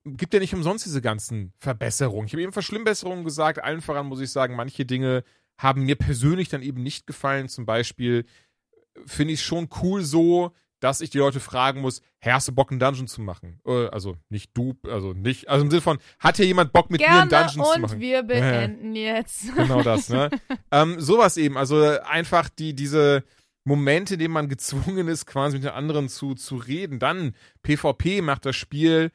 gibt 0.04 0.34
ja 0.34 0.40
nicht 0.40 0.54
umsonst 0.54 0.84
diese 0.84 1.02
ganzen 1.02 1.52
Verbesserungen. 1.58 2.26
Ich 2.26 2.32
habe 2.32 2.42
eben 2.42 2.52
Verschlimmbesserungen 2.52 3.24
gesagt, 3.24 3.62
allen 3.62 3.80
voran 3.80 4.06
muss 4.06 4.20
ich 4.20 4.30
sagen, 4.30 4.56
manche 4.56 4.84
Dinge 4.84 5.24
haben 5.58 5.84
mir 5.84 5.96
persönlich 5.96 6.48
dann 6.48 6.62
eben 6.62 6.82
nicht 6.82 7.06
gefallen. 7.06 7.48
Zum 7.48 7.66
Beispiel 7.66 8.24
finde 9.06 9.34
ich 9.34 9.40
es 9.40 9.46
schon 9.46 9.68
cool 9.82 10.02
so, 10.02 10.52
dass 10.82 11.00
ich 11.00 11.10
die 11.10 11.18
Leute 11.18 11.38
fragen 11.38 11.80
muss, 11.80 12.02
hey, 12.18 12.32
hast 12.32 12.48
du 12.48 12.52
Bock, 12.52 12.70
einen 12.70 12.80
Dungeon 12.80 13.06
zu 13.06 13.20
machen? 13.20 13.60
Äh, 13.64 13.86
also 13.86 14.16
nicht 14.28 14.50
du, 14.54 14.74
also 14.88 15.12
nicht, 15.12 15.48
also 15.48 15.64
im 15.64 15.70
Sinne 15.70 15.82
von, 15.82 15.98
hat 16.18 16.36
hier 16.36 16.46
jemand 16.46 16.72
Bock, 16.72 16.90
mit 16.90 17.00
mir 17.00 17.08
einen 17.08 17.28
Gerne 17.28 17.46
Dungeon 17.46 17.64
zu 17.64 17.74
und 17.74 17.80
machen? 17.82 18.00
wir 18.00 18.22
beenden 18.24 18.94
jetzt. 18.94 19.44
Genau 19.56 19.82
das, 19.82 20.08
ne? 20.08 20.30
ähm, 20.70 21.00
sowas 21.00 21.36
eben, 21.36 21.56
also 21.56 21.80
einfach 22.00 22.48
die, 22.48 22.74
diese 22.74 23.22
Momente, 23.64 24.14
in 24.14 24.20
denen 24.20 24.34
man 24.34 24.48
gezwungen 24.48 25.08
ist, 25.08 25.26
quasi 25.26 25.56
mit 25.56 25.64
den 25.64 25.72
anderen 25.72 26.08
zu, 26.08 26.34
zu 26.34 26.56
reden. 26.56 26.98
Dann 26.98 27.34
PvP 27.62 28.20
macht 28.20 28.44
das 28.44 28.56
Spiel 28.56 29.12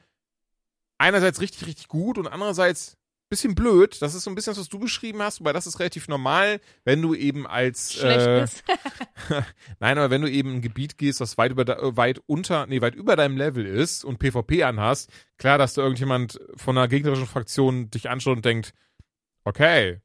einerseits 0.96 1.40
richtig, 1.40 1.66
richtig 1.66 1.88
gut 1.88 2.18
und 2.18 2.26
andererseits 2.26 2.97
bisschen 3.28 3.54
blöd. 3.54 4.00
Das 4.00 4.14
ist 4.14 4.24
so 4.24 4.30
ein 4.30 4.34
bisschen 4.34 4.52
das, 4.52 4.60
was 4.60 4.68
du 4.68 4.78
beschrieben 4.78 5.22
hast, 5.22 5.40
wobei 5.40 5.52
das 5.52 5.66
ist 5.66 5.78
relativ 5.78 6.08
normal, 6.08 6.60
wenn 6.84 7.02
du 7.02 7.14
eben 7.14 7.46
als 7.46 7.94
Schlecht 7.94 8.26
äh, 8.26 8.44
ist. 8.44 8.64
Nein, 9.80 9.98
aber 9.98 10.10
wenn 10.10 10.22
du 10.22 10.30
eben 10.30 10.56
ein 10.56 10.62
Gebiet 10.62 10.98
gehst, 10.98 11.20
das 11.20 11.38
weit 11.38 11.52
über 11.52 11.68
äh, 11.68 11.96
weit 11.96 12.22
unter, 12.26 12.66
nee, 12.66 12.80
weit 12.80 12.94
über 12.94 13.16
deinem 13.16 13.36
Level 13.36 13.66
ist 13.66 14.04
und 14.04 14.18
PvP 14.18 14.62
anhast, 14.64 15.10
klar, 15.36 15.58
dass 15.58 15.74
da 15.74 15.82
irgendjemand 15.82 16.40
von 16.56 16.76
einer 16.76 16.88
gegnerischen 16.88 17.26
Fraktion 17.26 17.90
dich 17.90 18.08
anschaut 18.08 18.36
und 18.36 18.44
denkt, 18.44 18.72
okay, 19.44 20.00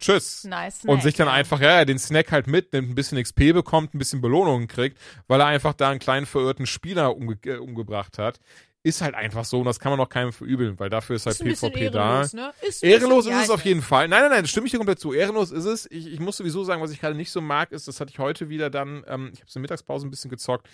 tschüss. 0.00 0.44
Nice. 0.44 0.84
Und 0.84 1.00
Snack, 1.00 1.02
sich 1.02 1.14
dann 1.14 1.28
einfach, 1.28 1.60
ja, 1.60 1.84
den 1.84 1.98
Snack 1.98 2.32
halt 2.32 2.46
mitnimmt, 2.46 2.90
ein 2.90 2.94
bisschen 2.94 3.22
XP 3.22 3.52
bekommt, 3.52 3.94
ein 3.94 3.98
bisschen 3.98 4.20
Belohnungen 4.20 4.68
kriegt, 4.68 4.98
weil 5.26 5.40
er 5.40 5.46
einfach 5.46 5.74
da 5.74 5.90
einen 5.90 6.00
kleinen 6.00 6.26
verirrten 6.26 6.66
Spieler 6.66 7.16
umge 7.16 7.38
äh, 7.44 7.56
umgebracht 7.56 8.18
hat, 8.18 8.40
ist 8.88 9.00
halt 9.02 9.14
einfach 9.14 9.44
so 9.44 9.58
und 9.60 9.64
das 9.66 9.78
kann 9.80 9.90
man 9.90 10.00
auch 10.00 10.08
keinem 10.08 10.32
verübeln, 10.32 10.78
weil 10.78 10.88
dafür 10.90 11.16
ist 11.16 11.26
halt 11.26 11.40
Ist 11.40 11.60
PvP 11.60 11.90
da. 11.90 12.10
ehrenlos, 12.22 12.32
ne? 12.32 12.52
Ist 12.66 12.82
Ehrenlos 12.82 13.26
ist 13.26 13.34
es 13.44 13.50
auf 13.50 13.64
jeden 13.64 13.82
Fall. 13.82 14.08
Nein, 14.08 14.22
nein, 14.22 14.30
nein, 14.30 14.42
das 14.42 14.50
stimme 14.50 14.66
ich 14.66 14.72
dir 14.72 14.78
komplett 14.78 14.98
zu. 15.00 15.12
Ehrenlos 15.12 15.50
ist 15.50 15.64
es. 15.64 15.90
Ich, 15.90 16.06
ich 16.12 16.20
muss 16.20 16.36
sowieso 16.36 16.64
sagen, 16.64 16.82
was 16.82 16.90
ich 16.90 17.00
gerade 17.00 17.14
nicht 17.14 17.30
so 17.30 17.40
mag, 17.40 17.72
ist, 17.72 17.86
das 17.88 18.00
hatte 18.00 18.10
ich 18.10 18.18
heute 18.18 18.48
wieder 18.48 18.70
dann, 18.70 19.04
ähm, 19.06 19.30
ich 19.32 19.40
habe 19.40 19.48
es 19.48 19.54
in 19.56 19.60
der 19.60 19.62
Mittagspause 19.62 20.06
ein 20.06 20.10
bisschen 20.10 20.30
gezockt. 20.30 20.66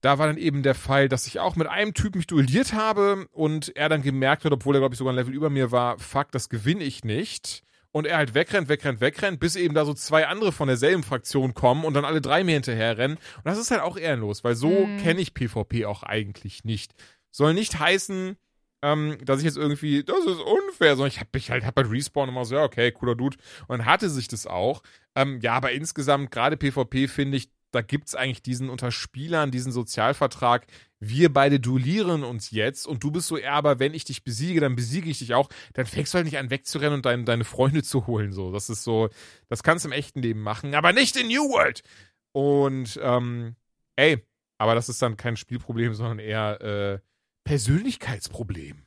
Da 0.00 0.18
war 0.18 0.26
dann 0.26 0.36
eben 0.36 0.62
der 0.62 0.74
Fall, 0.74 1.08
dass 1.08 1.26
ich 1.26 1.40
auch 1.40 1.56
mit 1.56 1.66
einem 1.66 1.94
Typ 1.94 2.14
mich 2.14 2.26
duelliert 2.26 2.74
habe 2.74 3.26
und 3.32 3.74
er 3.74 3.88
dann 3.88 4.02
gemerkt 4.02 4.44
hat, 4.44 4.52
obwohl 4.52 4.76
er, 4.76 4.80
glaube 4.80 4.94
ich, 4.94 4.98
sogar 4.98 5.14
ein 5.14 5.16
Level 5.16 5.32
über 5.32 5.48
mir 5.48 5.72
war, 5.72 5.98
fuck, 5.98 6.30
das 6.30 6.50
gewinne 6.50 6.84
ich 6.84 7.04
nicht. 7.04 7.62
Und 7.90 8.06
er 8.08 8.16
halt 8.16 8.34
wegrennt, 8.34 8.68
wegrennt, 8.68 9.00
wegrennt, 9.00 9.38
bis 9.38 9.54
eben 9.54 9.72
da 9.72 9.84
so 9.84 9.94
zwei 9.94 10.26
andere 10.26 10.50
von 10.50 10.66
derselben 10.66 11.04
Fraktion 11.04 11.54
kommen 11.54 11.84
und 11.84 11.94
dann 11.94 12.04
alle 12.04 12.20
drei 12.20 12.42
mir 12.42 12.54
hinterherrennen. 12.54 13.16
Und 13.18 13.44
das 13.44 13.56
ist 13.56 13.70
halt 13.70 13.82
auch 13.82 13.96
ehrenlos, 13.96 14.42
weil 14.42 14.56
so 14.56 14.68
Mhm. 14.86 14.98
kenne 14.98 15.20
ich 15.20 15.32
PvP 15.32 15.86
auch 15.86 16.02
eigentlich 16.02 16.64
nicht. 16.64 16.92
Soll 17.34 17.52
nicht 17.52 17.80
heißen, 17.80 18.36
ähm, 18.82 19.18
dass 19.24 19.40
ich 19.40 19.44
jetzt 19.44 19.56
irgendwie, 19.56 20.04
das 20.04 20.20
ist 20.20 20.38
unfair, 20.38 20.94
sondern 20.94 21.08
ich 21.08 21.18
habe 21.18 21.30
mich 21.32 21.50
halt, 21.50 21.64
hab 21.64 21.74
halt 21.74 21.90
Respawn 21.90 22.28
immer 22.28 22.44
so, 22.44 22.54
ja, 22.54 22.62
okay, 22.62 22.92
cooler 22.92 23.16
Dude. 23.16 23.36
Und 23.66 23.84
hatte 23.86 24.08
sich 24.08 24.28
das 24.28 24.46
auch. 24.46 24.84
Ähm, 25.16 25.40
ja, 25.40 25.54
aber 25.54 25.72
insgesamt, 25.72 26.30
gerade 26.30 26.56
PvP 26.56 27.08
finde 27.08 27.38
ich, 27.38 27.50
da 27.72 27.82
gibt's 27.82 28.14
eigentlich 28.14 28.42
diesen 28.42 28.70
unter 28.70 28.92
Spielern, 28.92 29.50
diesen 29.50 29.72
Sozialvertrag. 29.72 30.64
Wir 31.00 31.32
beide 31.32 31.58
duellieren 31.58 32.22
uns 32.22 32.52
jetzt 32.52 32.86
und 32.86 33.02
du 33.02 33.10
bist 33.10 33.26
so, 33.26 33.36
ja, 33.36 33.54
aber 33.54 33.80
wenn 33.80 33.94
ich 33.94 34.04
dich 34.04 34.22
besiege, 34.22 34.60
dann 34.60 34.76
besiege 34.76 35.10
ich 35.10 35.18
dich 35.18 35.34
auch. 35.34 35.48
Dann 35.72 35.86
fängst 35.86 36.14
du 36.14 36.18
halt 36.18 36.26
nicht 36.26 36.38
an 36.38 36.50
wegzurennen 36.50 36.94
und 36.94 37.04
dein, 37.04 37.24
deine 37.24 37.42
Freunde 37.42 37.82
zu 37.82 38.06
holen. 38.06 38.32
So, 38.32 38.52
das 38.52 38.70
ist 38.70 38.84
so, 38.84 39.08
das 39.48 39.64
kannst 39.64 39.84
du 39.84 39.88
im 39.88 39.92
echten 39.92 40.22
Leben 40.22 40.40
machen, 40.40 40.72
aber 40.76 40.92
nicht 40.92 41.16
in 41.16 41.26
New 41.26 41.50
World. 41.50 41.82
Und 42.30 42.96
ähm, 43.02 43.56
ey, 43.96 44.24
aber 44.56 44.76
das 44.76 44.88
ist 44.88 45.02
dann 45.02 45.16
kein 45.16 45.36
Spielproblem, 45.36 45.94
sondern 45.94 46.20
eher 46.20 46.60
äh, 46.60 46.98
Persönlichkeitsproblem. 47.44 48.82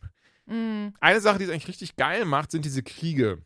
Mm, 0.45 0.87
Eine 0.99 1.21
Sache, 1.21 1.37
die 1.39 1.45
es 1.45 1.49
eigentlich 1.49 1.67
richtig 1.67 1.95
geil 1.95 2.25
macht, 2.25 2.51
sind 2.51 2.65
diese 2.65 2.83
Kriege. 2.83 3.41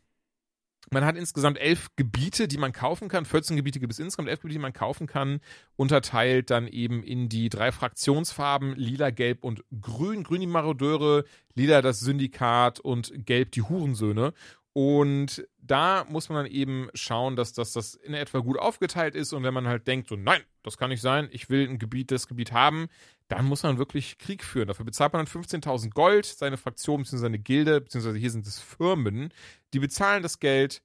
Man 0.90 1.04
hat 1.04 1.16
insgesamt 1.16 1.58
elf 1.58 1.88
Gebiete, 1.96 2.48
die 2.48 2.58
man 2.58 2.72
kaufen 2.72 3.08
kann. 3.08 3.24
14 3.24 3.56
Gebiete 3.56 3.78
gibt 3.80 3.92
es 3.92 3.98
insgesamt, 3.98 4.28
elf 4.28 4.40
Gebiete, 4.40 4.58
die 4.58 4.62
man 4.62 4.72
kaufen 4.72 5.06
kann. 5.06 5.40
Unterteilt 5.76 6.50
dann 6.50 6.66
eben 6.66 7.02
in 7.02 7.28
die 7.28 7.48
drei 7.48 7.70
Fraktionsfarben: 7.72 8.74
Lila, 8.74 9.10
Gelb 9.10 9.44
und 9.44 9.64
Grün. 9.80 10.24
Grün 10.24 10.40
die 10.40 10.46
Marodeure, 10.46 11.24
Lila 11.54 11.82
das 11.82 12.00
Syndikat 12.00 12.80
und 12.80 13.12
Gelb 13.24 13.52
die 13.52 13.62
Hurensöhne. 13.62 14.34
Und 14.74 15.46
da 15.58 16.06
muss 16.08 16.30
man 16.30 16.44
dann 16.44 16.52
eben 16.52 16.88
schauen, 16.94 17.36
dass, 17.36 17.52
dass 17.52 17.72
das 17.72 17.94
in 17.94 18.14
etwa 18.14 18.38
gut 18.38 18.58
aufgeteilt 18.58 19.14
ist. 19.14 19.32
Und 19.34 19.42
wenn 19.42 19.52
man 19.52 19.68
halt 19.68 19.86
denkt, 19.86 20.08
so, 20.08 20.16
nein, 20.16 20.40
das 20.62 20.78
kann 20.78 20.88
nicht 20.88 21.02
sein, 21.02 21.28
ich 21.30 21.50
will 21.50 21.68
ein 21.68 21.78
Gebiet, 21.78 22.10
das 22.10 22.26
Gebiet 22.26 22.52
haben, 22.52 22.88
dann 23.28 23.44
muss 23.44 23.62
man 23.62 23.78
wirklich 23.78 24.18
Krieg 24.18 24.44
führen. 24.44 24.68
Dafür 24.68 24.86
bezahlt 24.86 25.12
man 25.12 25.24
dann 25.26 25.42
15.000 25.42 25.90
Gold, 25.90 26.24
seine 26.24 26.56
Fraktion 26.56 27.02
bzw. 27.02 27.16
seine 27.18 27.38
Gilde, 27.38 27.82
beziehungsweise 27.82 28.18
hier 28.18 28.30
sind 28.30 28.46
es 28.46 28.60
Firmen, 28.60 29.32
die 29.74 29.78
bezahlen 29.78 30.22
das 30.22 30.38
Geld, 30.38 30.82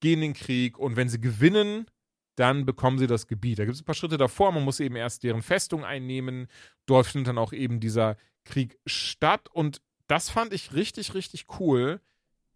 gehen 0.00 0.22
in 0.22 0.32
den 0.32 0.34
Krieg 0.34 0.78
und 0.78 0.96
wenn 0.96 1.08
sie 1.08 1.20
gewinnen, 1.20 1.86
dann 2.36 2.66
bekommen 2.66 2.98
sie 2.98 3.06
das 3.06 3.26
Gebiet. 3.26 3.58
Da 3.58 3.64
gibt 3.64 3.74
es 3.74 3.82
ein 3.82 3.86
paar 3.86 3.94
Schritte 3.94 4.18
davor, 4.18 4.52
man 4.52 4.64
muss 4.64 4.78
eben 4.78 4.94
erst 4.94 5.22
deren 5.22 5.42
Festung 5.42 5.84
einnehmen, 5.84 6.48
dort 6.84 7.06
findet 7.06 7.28
dann 7.28 7.38
auch 7.38 7.52
eben 7.52 7.80
dieser 7.80 8.16
Krieg 8.44 8.78
statt 8.84 9.48
und 9.50 9.80
das 10.06 10.30
fand 10.30 10.52
ich 10.52 10.74
richtig, 10.74 11.14
richtig 11.14 11.46
cool, 11.58 12.00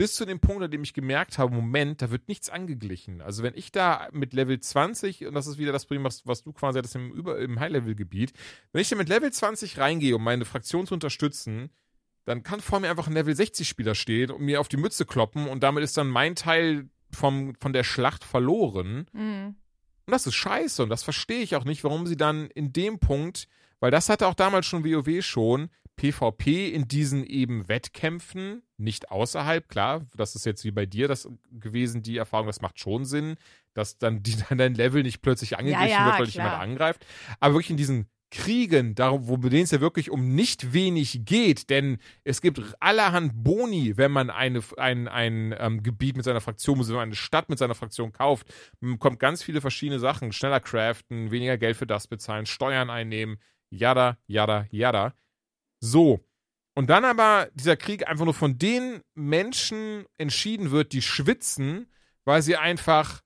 bis 0.00 0.14
zu 0.14 0.24
dem 0.24 0.40
Punkt, 0.40 0.62
an 0.62 0.70
dem 0.70 0.82
ich 0.82 0.94
gemerkt 0.94 1.36
habe, 1.36 1.54
Moment, 1.54 2.00
da 2.00 2.10
wird 2.10 2.26
nichts 2.26 2.48
angeglichen. 2.48 3.20
Also 3.20 3.42
wenn 3.42 3.52
ich 3.54 3.70
da 3.70 4.08
mit 4.12 4.32
Level 4.32 4.58
20, 4.58 5.26
und 5.26 5.34
das 5.34 5.46
ist 5.46 5.58
wieder 5.58 5.72
das 5.72 5.84
Problem, 5.84 6.04
was, 6.04 6.26
was 6.26 6.42
du 6.42 6.54
quasi 6.54 6.78
hattest 6.78 6.94
im, 6.94 7.12
Über- 7.12 7.38
im 7.38 7.60
High-Level-Gebiet, 7.60 8.32
wenn 8.72 8.80
ich 8.80 8.88
da 8.88 8.96
mit 8.96 9.10
Level 9.10 9.30
20 9.30 9.76
reingehe, 9.76 10.16
um 10.16 10.24
meine 10.24 10.46
Fraktion 10.46 10.86
zu 10.86 10.94
unterstützen, 10.94 11.68
dann 12.24 12.42
kann 12.42 12.62
vor 12.62 12.80
mir 12.80 12.88
einfach 12.88 13.08
ein 13.08 13.12
Level 13.12 13.34
60-Spieler 13.34 13.94
stehen 13.94 14.30
und 14.30 14.40
mir 14.40 14.62
auf 14.62 14.68
die 14.68 14.78
Mütze 14.78 15.04
kloppen 15.04 15.46
und 15.48 15.62
damit 15.62 15.84
ist 15.84 15.98
dann 15.98 16.08
mein 16.08 16.34
Teil 16.34 16.88
vom, 17.10 17.54
von 17.60 17.74
der 17.74 17.84
Schlacht 17.84 18.24
verloren. 18.24 19.06
mm. 19.12 19.48
Und 20.06 20.12
das 20.12 20.26
ist 20.26 20.34
scheiße 20.34 20.82
und 20.82 20.88
das 20.88 21.02
verstehe 21.02 21.42
ich 21.42 21.56
auch 21.56 21.66
nicht, 21.66 21.84
warum 21.84 22.06
sie 22.06 22.16
dann 22.16 22.46
in 22.46 22.72
dem 22.72 23.00
Punkt, 23.00 23.48
weil 23.80 23.90
das 23.90 24.08
hatte 24.08 24.28
auch 24.28 24.34
damals 24.34 24.64
schon 24.64 24.82
WoW 24.82 25.22
schon, 25.22 25.68
PvP 26.00 26.70
in 26.70 26.88
diesen 26.88 27.24
eben 27.24 27.68
Wettkämpfen, 27.68 28.62
nicht 28.78 29.10
außerhalb, 29.10 29.68
klar, 29.68 30.06
das 30.16 30.34
ist 30.34 30.46
jetzt 30.46 30.64
wie 30.64 30.70
bei 30.70 30.86
dir 30.86 31.08
das 31.08 31.28
gewesen, 31.50 32.02
die 32.02 32.16
Erfahrung, 32.16 32.46
das 32.46 32.62
macht 32.62 32.80
schon 32.80 33.04
Sinn, 33.04 33.36
dass 33.74 33.98
dann 33.98 34.22
die, 34.22 34.34
dein 34.56 34.74
Level 34.74 35.02
nicht 35.02 35.20
plötzlich 35.20 35.58
angeglichen 35.58 35.90
ja, 35.90 36.06
wird, 36.06 36.18
weil 36.18 36.24
dich 36.24 36.36
jemand 36.36 36.58
angreift. 36.58 37.04
Aber 37.38 37.52
wirklich 37.54 37.70
in 37.70 37.76
diesen 37.76 38.06
Kriegen, 38.30 38.94
darum, 38.94 39.28
wo 39.28 39.36
bei 39.36 39.50
denen 39.50 39.64
es 39.64 39.72
ja 39.72 39.82
wirklich 39.82 40.10
um 40.10 40.34
nicht 40.34 40.72
wenig 40.72 41.26
geht, 41.26 41.68
denn 41.68 41.98
es 42.24 42.40
gibt 42.40 42.62
allerhand 42.80 43.32
Boni, 43.34 43.98
wenn 43.98 44.12
man 44.12 44.30
eine, 44.30 44.62
ein, 44.78 45.06
ein 45.06 45.54
ähm, 45.58 45.82
Gebiet 45.82 46.16
mit 46.16 46.24
seiner 46.24 46.40
Fraktion, 46.40 46.78
wenn 46.78 46.94
man 46.94 47.02
eine 47.08 47.14
Stadt 47.14 47.50
mit 47.50 47.58
seiner 47.58 47.74
Fraktion 47.74 48.12
kauft, 48.12 48.46
man 48.80 48.92
bekommt 48.92 49.18
ganz 49.18 49.42
viele 49.42 49.60
verschiedene 49.60 49.98
Sachen, 49.98 50.32
schneller 50.32 50.60
craften, 50.60 51.30
weniger 51.30 51.58
Geld 51.58 51.76
für 51.76 51.86
das 51.86 52.06
bezahlen, 52.06 52.46
Steuern 52.46 52.88
einnehmen, 52.88 53.36
yada, 53.68 54.16
yada, 54.26 54.66
yada. 54.70 55.12
So. 55.80 56.20
Und 56.74 56.88
dann 56.88 57.04
aber 57.04 57.48
dieser 57.54 57.76
Krieg 57.76 58.06
einfach 58.06 58.24
nur 58.24 58.34
von 58.34 58.58
den 58.58 59.00
Menschen 59.14 60.04
entschieden 60.18 60.70
wird, 60.70 60.92
die 60.92 61.02
schwitzen, 61.02 61.88
weil 62.24 62.42
sie 62.42 62.56
einfach 62.56 63.22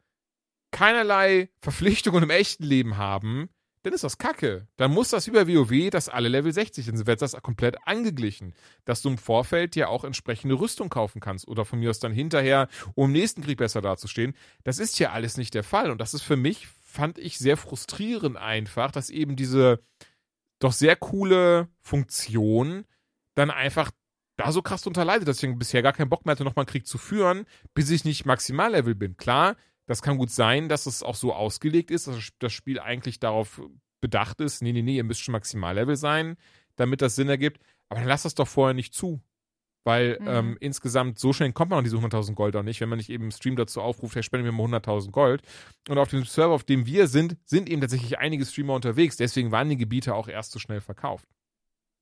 keinerlei 0.71 1.51
Verpflichtungen 1.61 2.23
im 2.25 2.31
echten 2.31 2.65
Leben 2.65 2.97
haben, 2.97 3.49
dann 3.85 3.93
ist 3.93 4.03
das 4.03 4.17
Kacke. 4.17 4.67
Dann 4.77 4.91
muss 4.91 5.11
das 5.11 5.27
über 5.27 5.47
WoW, 5.47 5.91
dass 5.91 6.09
alle 6.09 6.29
Level 6.29 6.53
60 6.53 6.87
sind, 6.87 7.07
wird 7.07 7.21
das 7.21 7.35
komplett 7.43 7.77
angeglichen. 7.87 8.55
Dass 8.87 9.03
du 9.03 9.11
im 9.11 9.19
Vorfeld 9.19 9.75
dir 9.75 9.91
auch 9.91 10.05
entsprechende 10.05 10.59
Rüstung 10.59 10.89
kaufen 10.89 11.21
kannst 11.21 11.47
oder 11.47 11.67
von 11.67 11.79
mir 11.79 11.91
aus 11.91 12.01
dann 12.01 12.13
hinterher, 12.13 12.69
um 12.95 13.07
im 13.07 13.13
nächsten 13.13 13.43
Krieg 13.43 13.59
besser 13.59 13.83
dazustehen. 13.83 14.35
Das 14.65 14.79
ist 14.79 14.97
hier 14.97 15.13
alles 15.13 15.37
nicht 15.37 15.53
der 15.53 15.65
Fall. 15.65 15.91
Und 15.91 16.01
das 16.01 16.15
ist 16.15 16.23
für 16.23 16.37
mich, 16.37 16.67
fand 16.83 17.19
ich, 17.19 17.37
sehr 17.37 17.59
frustrierend 17.59 18.39
einfach, 18.39 18.91
dass 18.91 19.11
eben 19.11 19.37
diese 19.37 19.81
doch 20.65 20.73
sehr 20.73 20.97
coole 20.97 21.69
Funktion 21.81 22.85
dann 23.35 23.51
einfach 23.51 23.91
da 24.36 24.51
so 24.51 24.62
krass 24.62 24.82
drunter 24.82 25.05
leidet, 25.05 25.28
dass 25.28 25.43
ich 25.43 25.59
bisher 25.59 25.82
gar 25.82 25.93
keinen 25.93 26.09
Bock 26.09 26.24
mehr 26.24 26.32
hatte, 26.32 26.45
nochmal 26.45 26.62
einen 26.62 26.70
Krieg 26.70 26.86
zu 26.86 26.99
führen, 26.99 27.47
bis 27.74 27.91
ich 27.91 28.05
nicht 28.05 28.27
Maximallevel 28.27 28.95
bin. 28.95 29.16
Klar, 29.16 29.57
das 29.86 30.03
kann 30.03 30.19
gut 30.19 30.31
sein, 30.31 30.69
dass 30.69 30.86
es 30.86 31.03
auch 31.03 31.15
so 31.15 31.32
ausgelegt 31.32 31.91
ist, 31.91 32.09
dass 32.09 32.31
das 32.39 32.53
Spiel 32.53 32.81
eigentlich 32.81 33.20
darauf 33.20 33.61
bedacht 34.01 34.41
ist, 34.41 34.62
nee, 34.62 34.73
nee, 34.73 34.82
nee, 34.82 34.97
ihr 34.97 35.05
müsst 35.05 35.20
schon 35.20 35.32
Maximallevel 35.32 35.97
sein, 35.97 36.36
damit 36.77 37.01
das 37.01 37.15
Sinn 37.15 37.28
ergibt. 37.28 37.62
Aber 37.89 38.01
dann 38.01 38.09
lasst 38.09 38.24
das 38.24 38.35
doch 38.35 38.49
vorher 38.49 38.74
nicht 38.74 38.95
zu. 38.95 39.20
Weil 39.85 40.16
Mhm. 40.20 40.27
ähm, 40.28 40.56
insgesamt 40.61 41.19
so 41.19 41.32
schnell 41.35 41.52
kommt 41.52 41.70
man 41.70 41.78
an 41.78 41.85
diese 41.85 41.97
100.000 41.98 42.35
Gold 42.35 42.56
auch 42.56 42.62
nicht, 42.62 42.81
wenn 42.81 42.89
man 42.89 42.97
nicht 42.97 43.11
eben 43.11 43.24
im 43.24 43.31
Stream 43.31 43.55
dazu 43.56 43.82
aufruft, 43.82 44.16
hey, 44.16 44.23
spende 44.23 44.44
mir 44.44 44.52
mal 44.52 44.62
100.000 44.65 45.12
Gold. 45.12 45.43
Und 45.89 45.98
auf 45.98 46.09
dem 46.09 46.24
Server, 46.24 46.55
auf 46.55 46.65
dem 46.65 46.86
wir 46.86 47.06
sind, 47.06 47.36
sind 47.44 47.69
eben 47.69 47.81
tatsächlich 47.82 48.19
einige 48.19 48.47
Streamer 48.47 48.74
unterwegs. 48.74 49.16
Deswegen 49.16 49.52
waren 49.52 49.69
die 49.69 49.77
Gebiete 49.77 50.15
auch 50.15 50.28
erst 50.28 50.52
so 50.52 50.59
schnell 50.59 50.81
verkauft. 50.81 51.27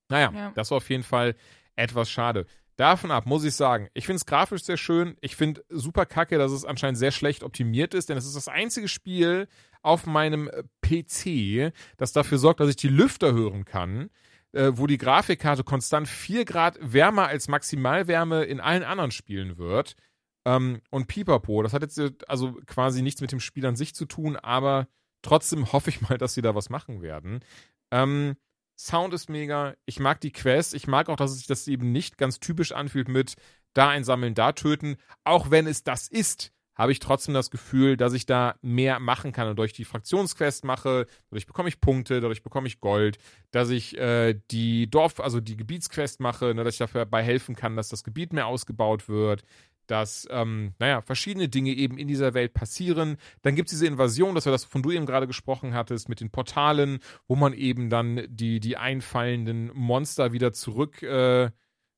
Naja, 0.09 0.31
Ja. 0.33 0.53
das 0.55 0.71
war 0.71 0.77
auf 0.77 0.89
jeden 0.91 1.03
Fall 1.03 1.35
etwas 1.75 2.09
schade. 2.11 2.47
Davon 2.77 3.11
ab 3.11 3.27
muss 3.27 3.45
ich 3.45 3.55
sagen, 3.55 3.89
ich 3.95 4.07
finde 4.07 4.17
es 4.17 4.27
grafisch 4.27 4.63
sehr 4.63 4.77
schön. 4.77 5.17
Ich 5.21 5.37
finde 5.37 5.65
super 5.69 6.07
kacke, 6.07 6.39
dass 6.39 6.53
es 6.53 6.65
anscheinend 6.65 6.99
sehr 6.99 7.11
schlecht 7.13 7.43
optimiert 7.43 7.95
ist, 7.95 8.09
denn 8.09 8.17
es 8.17 8.27
ist 8.27 8.37
das 8.37 8.49
einzige 8.49 8.89
Spiel 8.89 9.47
auf 9.83 10.07
meinem 10.07 10.49
äh, 10.49 10.63
PC, 10.81 11.73
das 11.97 12.13
dafür 12.13 12.39
sorgt, 12.39 12.61
dass 12.61 12.69
ich 12.71 12.77
die 12.77 12.89
Lüfter 12.89 13.33
hören 13.33 13.65
kann, 13.65 14.09
äh, 14.53 14.73
wo 14.75 14.87
die 14.87 14.99
Grafikkarte 14.99 15.65
konstant 15.65 16.09
4 16.09 16.45
Grad 16.45 16.79
wärmer 16.81 17.27
als 17.27 17.49
Maximalwärme 17.49 18.45
in 18.45 18.61
allen 18.61 18.85
anderen 18.85 19.11
Spielen 19.11 19.59
wird. 19.59 19.97
Ähm, 20.45 20.81
und 20.91 21.07
Pipapo, 21.07 21.63
das 21.63 21.73
hat 21.73 21.83
jetzt 21.83 21.99
äh, 21.99 22.13
also 22.27 22.55
quasi 22.67 23.03
nichts 23.03 23.21
mit 23.21 23.33
dem 23.33 23.41
Spiel 23.41 23.65
an 23.67 23.77
sich 23.77 23.95
zu 23.95 24.07
tun, 24.07 24.37
aber 24.37 24.89
trotzdem 25.23 25.73
hoffe 25.73 25.91
ich 25.91 26.01
mal, 26.01 26.19
dass 26.19 26.35
sie 26.35 26.43
da 26.43 26.55
was 26.55 26.71
machen 26.71 27.03
werden. 27.03 27.41
Ähm, 27.91 28.37
Sound 28.77 29.15
ist 29.15 29.29
mega. 29.29 29.75
Ich 29.85 30.01
mag 30.01 30.21
die 30.21 30.33
Quest. 30.33 30.75
Ich 30.75 30.87
mag 30.87 31.09
auch, 31.09 31.17
dass 31.17 31.31
es 31.31 31.39
sich 31.39 31.47
das 31.47 31.69
eben 31.69 31.93
nicht 31.93 32.19
ganz 32.19 32.41
typisch 32.41 32.73
anfühlt 32.73 33.09
mit 33.09 33.35
da 33.75 33.89
einsammeln, 33.89 34.35
da 34.35 34.53
töten. 34.53 34.97
Auch 35.25 35.51
wenn 35.51 35.67
es 35.67 35.85
das 35.85 36.09
ist, 36.09 36.52
habe 36.75 36.93
ich 36.93 36.99
trotzdem 36.99 37.35
das 37.35 37.51
Gefühl, 37.51 37.97
dass 37.97 38.13
ich 38.13 38.27
da 38.27 38.55
mehr 38.63 38.99
machen 38.99 39.33
kann 39.33 39.49
und 39.49 39.59
durch 39.59 39.73
die 39.73 39.85
Fraktionsquest 39.85 40.65
mache, 40.65 41.07
dadurch 41.31 41.47
bekomme 41.47 41.69
ich 41.69 41.81
Punkte, 41.81 42.21
dadurch 42.21 42.43
bekomme 42.43 42.67
ich 42.67 42.81
Gold, 42.81 43.19
dass 43.51 43.71
ich 43.71 43.99
äh, 43.99 44.39
die 44.51 44.91
Dorf, 44.91 45.21
also 45.21 45.41
die 45.41 45.57
Gebietsquest 45.57 46.21
mache, 46.21 46.55
ne, 46.55 46.65
dass 46.65 46.75
ich 46.75 46.79
dafür 46.79 47.03
dabei 47.03 47.23
helfen 47.23 47.55
kann, 47.55 47.77
dass 47.77 47.89
das 47.89 48.05
Gebiet 48.05 48.33
mehr 48.33 48.47
ausgebaut 48.47 49.09
wird, 49.09 49.43
dass, 49.87 50.27
ähm, 50.31 50.75
naja, 50.79 51.03
verschiedene 51.03 51.49
Dinge 51.49 51.73
eben 51.73 51.99
in 51.99 52.09
dieser 52.09 52.35
Welt 52.35 52.55
passieren. 52.55 53.17
Dann 53.43 53.55
gibt 53.55 53.69
es 53.69 53.73
diese 53.73 53.87
Invasion, 53.87 54.35
das 54.35 54.47
war 54.47 54.53
das, 54.53 54.65
von 54.65 54.83
du 54.83 54.91
eben 54.91 55.07
gerade 55.07 55.27
gesprochen 55.27 55.75
hattest, 55.75 56.09
mit 56.09 56.21
den 56.21 56.31
Portalen, 56.31 57.01
wo 57.27 57.37
man 57.37 57.53
eben 57.53 57.91
dann 57.91 58.23
die, 58.29 58.61
die 58.61 58.77
einfallenden 58.77 59.71
Monster 59.75 60.33
wieder 60.33 60.53
zurück 60.53 61.03
äh, 61.03 61.51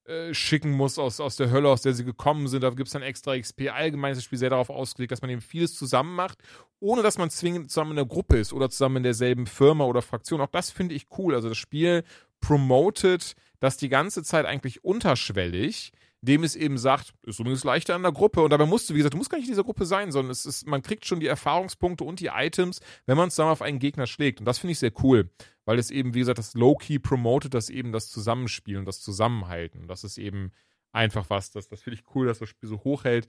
äh, 0.07 0.35
schicken 0.35 0.71
muss 0.73 0.99
aus, 0.99 1.19
aus 1.19 1.37
der 1.37 1.51
Hölle, 1.51 1.71
aus 1.71 1.83
der 1.83 1.95
sie 1.95 2.05
gekommen 2.05 2.47
sind. 2.47 2.63
Da 2.63 2.71
gibt 2.71 2.89
es 2.89 2.93
dann 2.93 3.03
extra 3.03 3.39
XP. 3.39 3.71
Allgemein 3.73 4.13
ist 4.13 4.19
das 4.19 4.25
Spiel 4.25 4.39
sehr 4.39 4.51
darauf 4.51 4.69
ausgelegt, 4.69 5.13
dass 5.13 5.23
man 5.23 5.31
eben 5.31 5.41
vieles 5.41 5.75
zusammen 5.77 6.15
macht, 6.15 6.39
ohne 6.79 7.03
dass 7.03 7.17
man 7.17 7.31
zwingend 7.31 7.71
zusammen 7.71 7.93
in 7.93 7.97
der 7.97 8.05
Gruppe 8.05 8.37
ist 8.37 8.53
oder 8.53 8.69
zusammen 8.69 8.99
in 8.99 9.03
derselben 9.05 9.47
Firma 9.47 9.85
oder 9.85 10.03
Fraktion. 10.03 10.43
Auch 10.43 10.49
das 10.49 10.71
finde 10.71 10.95
ich 10.95 11.07
cool. 11.17 11.35
Also 11.35 11.49
das 11.49 11.57
Spiel 11.57 12.05
promotet 12.41 13.35
das 13.61 13.79
die 13.79 13.89
ganze 13.89 14.23
Zeit 14.23 14.45
eigentlich 14.45 14.85
unterschwellig, 14.85 15.93
dem 16.25 16.45
es 16.45 16.57
eben 16.57 16.79
sagt, 16.79 17.13
ist 17.23 17.39
übrigens 17.39 17.65
leichter 17.65 17.97
in 17.97 18.03
der 18.03 18.13
Gruppe. 18.13 18.41
Und 18.43 18.51
dabei 18.51 18.67
musst 18.67 18.89
du, 18.89 18.95
wie 18.95 18.99
gesagt, 18.99 19.15
du 19.15 19.19
musst 19.19 19.31
gar 19.31 19.39
nicht 19.39 19.47
in 19.47 19.53
dieser 19.53 19.65
Gruppe 19.65 19.87
sein, 19.87 20.13
sondern 20.13 20.31
es 20.31 20.47
ist, 20.47 20.67
man 20.67 20.83
kriegt 20.83 21.07
schon 21.07 21.21
die 21.21 21.27
Erfahrungspunkte 21.27 22.05
und 22.05 22.21
die 22.21 22.31
Items, 22.33 22.81
wenn 23.07 23.17
man 23.17 23.31
zusammen 23.31 23.51
auf 23.51 23.63
einen 23.63 23.79
Gegner 23.79 24.07
schlägt. 24.07 24.41
Und 24.41 24.47
das 24.47 24.59
finde 24.59 24.73
ich 24.73 24.79
sehr 24.79 24.93
cool, 25.03 25.31
weil 25.65 25.79
es 25.79 25.91
eben, 25.91 26.15
wie 26.15 26.21
gesagt, 26.21 26.39
das 26.39 26.55
Low-Key 26.55 26.99
promotet, 26.99 27.55
das 27.55 27.71
eben 27.71 27.93
das 27.93 28.09
Zusammenspielen 28.09 28.81
und 28.81 28.87
das 28.87 29.01
Zusammenhalten. 29.01 29.87
Das 29.87 30.05
ist 30.05 30.19
eben 30.19 30.53
einfach 30.93 31.29
was, 31.31 31.51
das, 31.51 31.69
das 31.69 31.83
finde 31.83 31.99
ich 31.99 32.15
cool, 32.15 32.27
dass 32.27 32.39
das 32.39 32.49
Spiel 32.49 32.69
so 32.69 32.85
hochhält. 32.85 33.29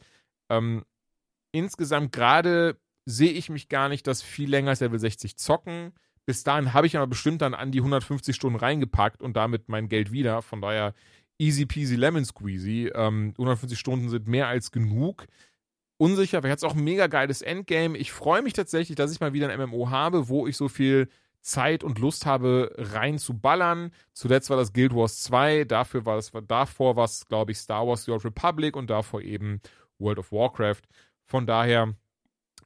Ähm, 0.50 0.86
insgesamt 1.52 2.12
gerade 2.12 2.80
sehe 3.06 3.32
ich 3.32 3.50
mich 3.50 3.70
gar 3.70 3.90
nicht, 3.90 4.08
dass 4.08 4.22
viel 4.22 4.50
länger 4.50 4.72
als 4.72 4.80
Level 4.80 5.00
60 5.00 5.38
zocken. 5.38 5.94
Bis 6.26 6.44
dahin 6.44 6.74
habe 6.74 6.88
ich 6.88 6.98
aber 6.98 7.08
bestimmt 7.08 7.42
dann 7.42 7.54
an 7.54 7.72
die 7.72 7.80
150 7.80 8.36
Stunden 8.36 8.58
reingepackt 8.58 9.22
und 9.22 9.36
damit 9.36 9.70
mein 9.70 9.90
Geld 9.90 10.12
wieder. 10.12 10.42
Von 10.42 10.62
daher 10.62 10.94
easy 11.38 11.66
peasy 11.66 11.95
lemon 11.95 12.26
squeezy. 12.26 12.91
Ähm, 12.94 13.34
150 13.38 13.78
Stunden 13.78 14.10
sind 14.10 14.28
mehr 14.28 14.48
als 14.48 14.72
genug. 14.72 15.28
Unsicher, 15.98 16.41
vielleicht 16.41 16.57
es 16.57 16.64
auch 16.64 16.76
ein 16.76 16.84
mega 16.84 17.07
geiles 17.07 17.41
Endgame. 17.41 17.98
Ich 17.98 18.12
freue 18.12 18.41
mich 18.41 18.53
tatsächlich, 18.53 18.95
dass 18.95 19.12
ich 19.12 19.20
mal 19.20 19.34
wieder 19.34 19.49
ein 19.49 19.60
MMO 19.60 19.90
habe, 19.90 20.28
wo 20.28 20.48
ich 20.48 20.57
so 20.57 20.68
viel 20.68 21.07
Zeit 21.45 21.84
und 21.84 21.99
Lust 21.99 22.26
habe, 22.26 22.74
rein 22.78 23.18
zu 23.20 23.38
ballern. 23.38 23.91
Zuletzt 24.14 24.49
war 24.49 24.57
das 24.57 24.74
Guild 24.74 24.95
Wars 24.95 25.22
2, 25.22 25.66
dafür 25.66 26.06
war 26.06 26.18
es, 26.18 26.32
davor 26.48 26.95
war 26.95 27.06
es, 27.06 27.28
glaube 27.28 27.52
ich, 27.52 27.60
Star 27.60 27.88
Wars 27.88 28.06
The 28.06 28.12
Old 28.12 28.26
Republic 28.26 28.76
und 28.76 28.90
davor 28.90 29.22
eben 29.22 29.62
World 29.99 30.20
of 30.20 30.32
Warcraft. 30.32 30.82
Von 31.24 31.45
daher, 31.45 31.94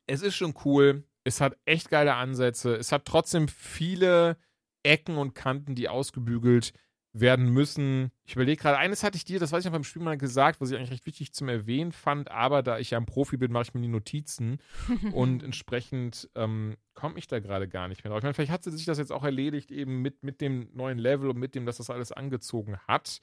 es 0.07 0.21
ist 0.21 0.35
schon 0.35 0.55
cool. 0.65 1.03
Es 1.23 1.41
hat 1.41 1.57
echt 1.65 1.89
geile 1.89 2.15
Ansätze. 2.15 2.75
Es 2.75 2.91
hat 2.91 3.05
trotzdem 3.05 3.47
viele 3.47 4.37
Ecken 4.83 5.17
und 5.17 5.35
Kanten, 5.35 5.75
die 5.75 5.89
ausgebügelt 5.89 6.73
werden 7.11 7.49
müssen. 7.49 8.11
Ich 8.26 8.36
überlege 8.36 8.61
gerade, 8.61 8.77
eines 8.77 9.03
hatte 9.03 9.18
ich 9.18 9.26
dir, 9.26 9.40
das 9.40 9.52
weiß 9.52 9.60
ich 9.60 9.65
noch 9.65 9.73
beim 9.73 9.84
Spiel 9.84 10.02
mal 10.02 10.18
gesagt, 10.18 10.61
was 10.61 10.69
ich 10.69 10.77
eigentlich 10.77 10.91
recht 10.91 11.06
wichtig 11.06 11.34
zum 11.34 11.49
Erwähnen 11.49 11.91
fand, 11.91 12.30
aber 12.30 12.61
da 12.61 12.77
ich 12.77 12.91
ja 12.91 12.99
ein 12.99 13.06
Profi 13.06 13.38
bin, 13.38 13.52
mache 13.52 13.64
ich 13.64 13.73
mir 13.73 13.81
die 13.81 13.88
Notizen 13.88 14.60
und 15.14 15.44
entsprechend 15.44 16.30
ähm, 16.36 16.77
komme 16.94 17.18
ich 17.18 17.27
da 17.27 17.40
gerade 17.40 17.68
gar 17.68 17.88
nicht 17.88 18.03
mehr 18.03 18.11
drauf. 18.11 18.19
Ich 18.19 18.23
meine, 18.23 18.34
vielleicht 18.36 18.52
hat 18.52 18.64
sie 18.64 18.72
sich 18.72 18.86
das 18.86 18.98
jetzt 18.99 19.11
auch 19.11 19.23
erledigt, 19.23 19.72
eben 19.72 20.02
mit, 20.02 20.23
mit 20.23 20.40
dem 20.41 20.69
neuen 20.73 20.99
Level 20.99 21.30
und 21.30 21.38
mit 21.38 21.56
dem, 21.56 21.65
dass 21.65 21.77
das 21.77 21.90
alles 21.90 22.11
angezogen 22.11 22.77
hat. 22.88 23.22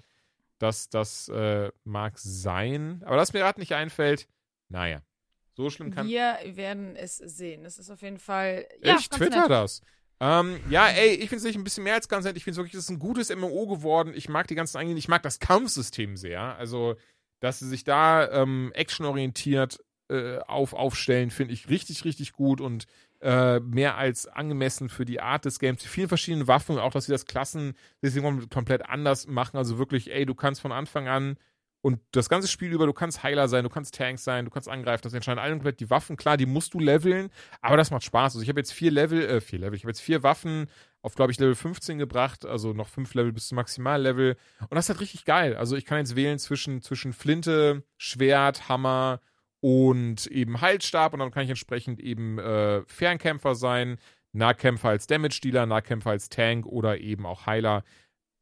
Das, 0.58 0.88
das 0.88 1.28
äh, 1.28 1.70
mag 1.84 2.18
sein. 2.18 3.02
Aber 3.04 3.16
was 3.16 3.32
mir 3.32 3.40
gerade 3.40 3.60
nicht 3.60 3.74
einfällt, 3.74 4.26
naja, 4.68 5.02
so 5.56 5.70
schlimm 5.70 5.90
kann. 5.90 6.08
Wir 6.08 6.38
werden 6.44 6.96
es 6.96 7.16
sehen. 7.16 7.64
Es 7.64 7.78
ist 7.78 7.90
auf 7.90 8.02
jeden 8.02 8.18
Fall. 8.18 8.66
Ja, 8.82 8.96
ich 8.98 9.08
twitter 9.08 9.42
nett. 9.42 9.50
das. 9.50 9.82
Ähm, 10.18 10.58
ja, 10.70 10.88
ey, 10.88 11.10
ich 11.10 11.28
finde 11.28 11.36
es 11.36 11.44
nicht 11.44 11.56
ein 11.56 11.64
bisschen 11.64 11.84
mehr 11.84 11.94
als 11.94 12.08
ganz 12.08 12.24
nett. 12.24 12.36
Ich 12.36 12.44
finde 12.44 12.52
es 12.52 12.58
wirklich, 12.58 12.74
es 12.74 12.84
ist 12.84 12.90
ein 12.90 12.98
gutes 12.98 13.34
MMO 13.34 13.66
geworden. 13.66 14.12
Ich 14.14 14.28
mag 14.28 14.46
die 14.46 14.54
ganzen 14.54 14.78
Eingehen, 14.78 14.96
ich 14.96 15.08
mag 15.08 15.22
das 15.22 15.38
Kampfsystem 15.40 16.16
sehr. 16.16 16.56
Also, 16.56 16.96
dass 17.40 17.58
sie 17.58 17.68
sich 17.68 17.84
da 17.84 18.30
ähm, 18.30 18.72
actionorientiert 18.74 19.78
äh, 20.08 20.38
auf, 20.38 20.72
aufstellen, 20.72 21.30
finde 21.30 21.52
ich 21.52 21.68
richtig, 21.68 22.04
richtig 22.04 22.32
gut 22.32 22.60
und 22.60 22.86
äh, 23.20 23.60
mehr 23.60 23.96
als 23.96 24.26
angemessen 24.26 24.88
für 24.88 25.04
die 25.04 25.20
Art 25.20 25.44
des 25.44 25.58
Games. 25.58 25.82
Die 25.82 25.88
vielen 25.88 26.08
verschiedenen 26.08 26.46
Waffen, 26.46 26.78
auch 26.78 26.92
dass 26.92 27.06
sie 27.06 27.12
das 27.12 27.26
Klassensystem 27.26 28.48
komplett 28.48 28.86
anders 28.86 29.26
machen. 29.26 29.56
Also 29.56 29.78
wirklich, 29.78 30.12
ey, 30.12 30.24
du 30.24 30.34
kannst 30.34 30.60
von 30.60 30.72
Anfang 30.72 31.08
an 31.08 31.36
und 31.86 32.00
das 32.10 32.28
ganze 32.28 32.48
Spiel 32.48 32.72
über, 32.72 32.84
du 32.84 32.92
kannst 32.92 33.22
Heiler 33.22 33.46
sein, 33.46 33.62
du 33.62 33.70
kannst 33.70 33.94
Tanks 33.94 34.24
sein, 34.24 34.44
du 34.44 34.50
kannst 34.50 34.68
angreifen, 34.68 35.02
das 35.04 35.14
entscheiden 35.14 35.38
alle 35.38 35.52
komplett 35.52 35.78
die 35.78 35.88
Waffen. 35.88 36.16
Klar, 36.16 36.36
die 36.36 36.44
musst 36.44 36.74
du 36.74 36.80
leveln, 36.80 37.30
aber 37.60 37.76
das 37.76 37.92
macht 37.92 38.02
Spaß. 38.02 38.34
Also 38.34 38.42
ich 38.42 38.48
habe 38.48 38.58
jetzt 38.58 38.72
vier 38.72 38.90
Level, 38.90 39.24
äh, 39.24 39.40
vier 39.40 39.60
Level, 39.60 39.76
ich 39.76 39.84
habe 39.84 39.90
jetzt 39.90 40.00
vier 40.00 40.24
Waffen 40.24 40.66
auf, 41.00 41.14
glaube 41.14 41.30
ich, 41.30 41.38
Level 41.38 41.54
15 41.54 41.98
gebracht, 41.98 42.44
also 42.44 42.72
noch 42.72 42.88
fünf 42.88 43.14
Level 43.14 43.32
bis 43.32 43.46
zum 43.46 43.54
Maximallevel. 43.54 44.36
Und 44.62 44.74
das 44.74 44.86
ist 44.86 44.88
halt 44.88 45.00
richtig 45.00 45.26
geil. 45.26 45.54
Also 45.54 45.76
ich 45.76 45.84
kann 45.84 45.98
jetzt 45.98 46.16
wählen 46.16 46.40
zwischen, 46.40 46.82
zwischen 46.82 47.12
Flinte, 47.12 47.84
Schwert, 47.98 48.68
Hammer 48.68 49.20
und 49.60 50.26
eben 50.26 50.60
Heilstab 50.60 51.12
und 51.12 51.20
dann 51.20 51.30
kann 51.30 51.44
ich 51.44 51.50
entsprechend 51.50 52.00
eben 52.00 52.40
äh, 52.40 52.82
Fernkämpfer 52.88 53.54
sein, 53.54 53.98
Nahkämpfer 54.32 54.88
als 54.88 55.06
Damage-Dealer, 55.06 55.66
Nahkämpfer 55.66 56.10
als 56.10 56.30
Tank 56.30 56.66
oder 56.66 56.98
eben 56.98 57.26
auch 57.26 57.46
Heiler. 57.46 57.84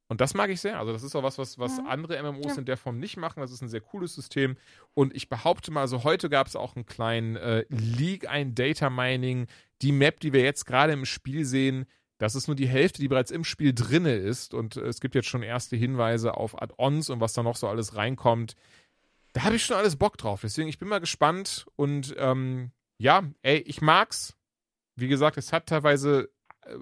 Und 0.08 0.20
das 0.20 0.34
mag 0.34 0.50
ich 0.50 0.60
sehr. 0.60 0.78
Also, 0.78 0.92
das 0.92 1.02
ist 1.02 1.16
auch 1.16 1.22
was, 1.22 1.38
was, 1.38 1.58
was 1.58 1.78
ja. 1.78 1.84
andere 1.86 2.22
MMOs 2.22 2.52
ja. 2.52 2.58
in 2.58 2.64
der 2.66 2.76
Form 2.76 2.98
nicht 2.98 3.16
machen. 3.16 3.40
Das 3.40 3.50
ist 3.50 3.62
ein 3.62 3.68
sehr 3.68 3.80
cooles 3.80 4.14
System. 4.14 4.56
Und 4.92 5.14
ich 5.14 5.28
behaupte 5.28 5.70
mal, 5.70 5.80
also 5.80 6.04
heute 6.04 6.28
gab 6.28 6.46
es 6.46 6.56
auch 6.56 6.76
einen 6.76 6.86
kleinen 6.86 7.36
äh, 7.36 7.64
Leak, 7.68 8.28
ein 8.28 8.54
Data 8.54 8.90
Mining. 8.90 9.46
Die 9.82 9.92
Map, 9.92 10.20
die 10.20 10.32
wir 10.32 10.42
jetzt 10.42 10.66
gerade 10.66 10.92
im 10.92 11.06
Spiel 11.06 11.44
sehen, 11.44 11.86
das 12.18 12.34
ist 12.34 12.46
nur 12.46 12.54
die 12.54 12.68
Hälfte, 12.68 13.00
die 13.00 13.08
bereits 13.08 13.30
im 13.30 13.44
Spiel 13.44 13.74
drinne 13.74 14.14
ist. 14.14 14.52
Und 14.52 14.76
äh, 14.76 14.82
es 14.82 15.00
gibt 15.00 15.14
jetzt 15.14 15.28
schon 15.28 15.42
erste 15.42 15.76
Hinweise 15.76 16.36
auf 16.36 16.60
Add-ons 16.60 17.08
und 17.08 17.20
was 17.20 17.32
da 17.32 17.42
noch 17.42 17.56
so 17.56 17.66
alles 17.66 17.96
reinkommt. 17.96 18.56
Da 19.32 19.42
habe 19.42 19.56
ich 19.56 19.64
schon 19.64 19.76
alles 19.76 19.96
Bock 19.96 20.18
drauf. 20.18 20.42
Deswegen, 20.42 20.68
ich 20.68 20.78
bin 20.78 20.88
mal 20.88 21.00
gespannt. 21.00 21.66
Und 21.76 22.14
ähm, 22.18 22.72
ja, 22.98 23.24
ey, 23.42 23.58
ich 23.58 23.80
mag's. 23.80 24.36
Wie 24.96 25.08
gesagt, 25.08 25.38
es 25.38 25.52
hat 25.52 25.66
teilweise 25.66 26.30
äh, 26.66 26.76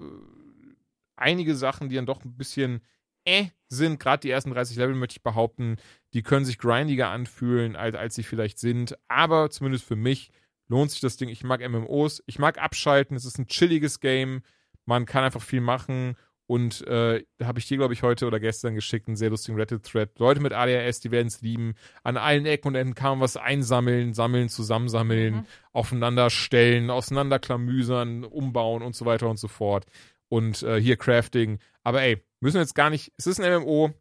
einige 1.15 1.55
Sachen, 1.55 1.89
die 1.89 1.95
dann 1.95 2.05
doch 2.05 2.23
ein 2.23 2.37
bisschen 2.37 2.81
äh 3.25 3.47
sind. 3.73 3.99
Gerade 3.99 4.21
die 4.21 4.29
ersten 4.29 4.51
30 4.51 4.77
Level, 4.77 4.95
möchte 4.95 5.17
ich 5.17 5.23
behaupten, 5.23 5.77
die 6.13 6.21
können 6.21 6.45
sich 6.45 6.57
grindiger 6.57 7.09
anfühlen, 7.09 7.75
als, 7.75 7.95
als 7.95 8.15
sie 8.15 8.23
vielleicht 8.23 8.59
sind. 8.59 8.97
Aber 9.07 9.49
zumindest 9.49 9.85
für 9.85 9.95
mich 9.95 10.31
lohnt 10.67 10.91
sich 10.91 11.01
das 11.01 11.17
Ding. 11.17 11.29
Ich 11.29 11.43
mag 11.43 11.67
MMOs, 11.67 12.23
ich 12.25 12.39
mag 12.39 12.61
abschalten. 12.61 13.17
Es 13.17 13.25
ist 13.25 13.37
ein 13.37 13.47
chilliges 13.47 13.99
Game. 13.99 14.41
Man 14.85 15.05
kann 15.05 15.23
einfach 15.23 15.41
viel 15.41 15.61
machen. 15.61 16.15
Und 16.45 16.85
äh, 16.87 17.23
da 17.37 17.47
habe 17.47 17.59
ich 17.59 17.67
dir, 17.67 17.77
glaube 17.77 17.93
ich, 17.93 18.03
heute 18.03 18.27
oder 18.27 18.39
gestern 18.39 18.75
geschickt, 18.75 19.07
einen 19.07 19.15
sehr 19.15 19.29
lustigen 19.29 19.57
Reddit-Thread. 19.57 20.19
Leute 20.19 20.41
mit 20.41 20.51
ADHS, 20.51 20.99
die 20.99 21.09
werden 21.09 21.27
es 21.27 21.41
lieben. 21.41 21.75
An 22.03 22.17
allen 22.17 22.45
Ecken 22.45 22.67
und 22.67 22.75
Enden 22.75 22.95
kann 22.95 23.11
man 23.11 23.21
was 23.21 23.37
einsammeln, 23.37 24.13
sammeln, 24.13 24.49
zusammensammeln, 24.49 25.35
mhm. 25.35 25.45
aufeinander 25.71 26.29
stellen, 26.29 26.89
auseinanderklamüsern, 26.89 28.25
umbauen 28.25 28.83
und 28.83 28.93
so 28.93 29.05
weiter 29.05 29.29
und 29.29 29.37
so 29.37 29.47
fort. 29.47 29.85
Und 30.27 30.63
äh, 30.63 30.81
hier 30.81 30.97
Crafting. 30.97 31.59
Aber 31.81 32.01
ey, 32.01 32.21
Müssen 32.43 32.57
jetzt 32.57 32.75
gar 32.75 32.89
nicht. 32.89 33.13
Es 33.15 33.25
ist 33.25 33.39
ein 33.39 33.61
MMO. 33.61 33.93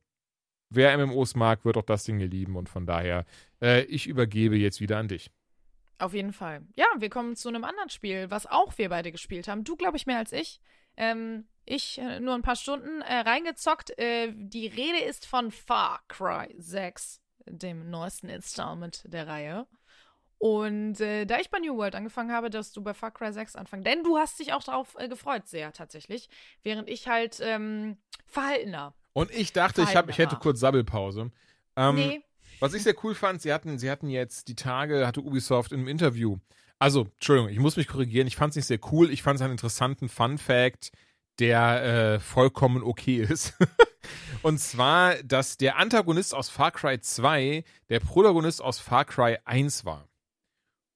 Wer 0.68 0.98
MMOs 0.98 1.36
mag, 1.36 1.64
wird 1.64 1.76
auch 1.76 1.84
das 1.84 2.02
Ding 2.02 2.18
hier 2.18 2.26
lieben. 2.26 2.56
Und 2.56 2.68
von 2.68 2.86
daher, 2.86 3.24
äh, 3.62 3.82
ich 3.84 4.08
übergebe 4.08 4.56
jetzt 4.56 4.80
wieder 4.80 4.98
an 4.98 5.06
dich. 5.06 5.30
Auf 5.98 6.12
jeden 6.12 6.32
Fall. 6.32 6.62
Ja, 6.74 6.86
wir 6.98 7.08
kommen 7.08 7.36
zu 7.36 7.48
einem 7.48 7.62
anderen 7.62 7.88
Spiel, 7.88 8.32
was 8.32 8.46
auch 8.46 8.76
wir 8.78 8.88
beide 8.88 9.12
gespielt 9.12 9.46
haben. 9.46 9.62
Du, 9.62 9.76
glaube 9.76 9.96
ich, 9.96 10.06
mehr 10.06 10.18
als 10.18 10.32
ich. 10.32 10.60
Ähm, 10.96 11.46
ich 11.64 11.98
äh, 11.98 12.18
nur 12.18 12.34
ein 12.34 12.42
paar 12.42 12.56
Stunden 12.56 13.00
äh, 13.02 13.14
reingezockt. 13.18 13.96
Äh, 13.96 14.32
die 14.34 14.66
Rede 14.66 15.04
ist 15.04 15.24
von 15.24 15.52
Far 15.52 16.02
Cry 16.08 16.52
6, 16.58 17.20
dem 17.46 17.90
neuesten 17.90 18.28
Installment 18.28 19.04
der 19.06 19.28
Reihe. 19.28 19.68
Und 20.42 21.00
äh, 21.00 21.24
da 21.24 21.38
ich 21.38 21.50
bei 21.50 21.60
New 21.60 21.76
World 21.76 21.94
angefangen 21.94 22.32
habe, 22.32 22.50
dass 22.50 22.72
du 22.72 22.82
bei 22.82 22.94
Far 22.94 23.12
Cry 23.12 23.32
6 23.32 23.54
anfangen. 23.54 23.84
Denn 23.84 24.02
du 24.02 24.18
hast 24.18 24.40
dich 24.40 24.52
auch 24.52 24.64
darauf 24.64 24.96
äh, 24.98 25.06
gefreut, 25.06 25.46
sehr 25.46 25.72
tatsächlich. 25.72 26.28
Während 26.64 26.88
ich 26.88 27.06
halt 27.06 27.38
ähm, 27.40 27.96
verhaltener. 28.26 28.92
Und 29.12 29.30
ich 29.30 29.52
dachte, 29.52 29.82
ich, 29.82 29.94
hab, 29.94 30.10
ich 30.10 30.18
hätte 30.18 30.34
kurz 30.34 30.58
Sabbelpause. 30.58 31.30
Ähm, 31.76 31.94
nee. 31.94 32.22
Was 32.58 32.74
ich 32.74 32.82
sehr 32.82 32.96
cool 33.04 33.14
fand, 33.14 33.40
sie 33.40 33.52
hatten, 33.52 33.78
sie 33.78 33.88
hatten 33.88 34.08
jetzt 34.08 34.48
die 34.48 34.56
Tage, 34.56 35.06
hatte 35.06 35.20
Ubisoft 35.20 35.70
im 35.70 35.86
Interview. 35.86 36.38
Also, 36.80 37.02
Entschuldigung, 37.02 37.50
ich 37.50 37.60
muss 37.60 37.76
mich 37.76 37.86
korrigieren. 37.86 38.26
Ich 38.26 38.34
fand 38.34 38.50
es 38.50 38.56
nicht 38.56 38.66
sehr 38.66 38.80
cool. 38.90 39.12
Ich 39.12 39.22
fand 39.22 39.36
es 39.36 39.42
einen 39.42 39.52
interessanten 39.52 40.08
Fun-Fact, 40.08 40.90
der 41.38 41.84
äh, 42.14 42.18
vollkommen 42.18 42.82
okay 42.82 43.18
ist. 43.18 43.54
Und 44.42 44.58
zwar, 44.58 45.22
dass 45.22 45.56
der 45.56 45.76
Antagonist 45.76 46.34
aus 46.34 46.48
Far 46.48 46.72
Cry 46.72 46.98
2 46.98 47.62
der 47.90 48.00
Protagonist 48.00 48.60
aus 48.60 48.80
Far 48.80 49.04
Cry 49.04 49.38
1 49.44 49.84
war. 49.84 50.08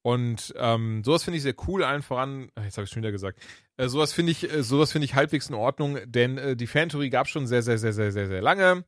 Und 0.07 0.55
ähm, 0.57 1.03
sowas 1.03 1.25
finde 1.25 1.39
ich 1.39 1.43
sehr 1.43 1.57
cool, 1.67 1.83
allen 1.83 2.01
voran, 2.01 2.49
jetzt 2.63 2.77
habe 2.77 2.85
ich 2.85 2.91
schon 2.91 3.03
wieder 3.03 3.11
gesagt, 3.11 3.41
äh, 3.77 3.89
sowas 3.89 4.13
finde 4.13 4.31
ich, 4.31 4.49
äh, 4.49 4.63
sowas 4.63 4.95
ich 4.95 5.17
halbwegs 5.17 5.49
in 5.49 5.57
Ordnung, 5.57 5.99
denn 6.07 6.39
äh, 6.39 6.55
die 6.55 6.69
Fantheorie 6.69 7.11
gab 7.11 7.27
es 7.27 7.33
schon 7.33 7.49
sehr, 7.49 7.61
sehr, 7.65 7.77
sehr, 7.77 7.93
sehr, 7.93 8.13
sehr, 8.13 8.29
sehr 8.29 8.41
lange, 8.41 8.85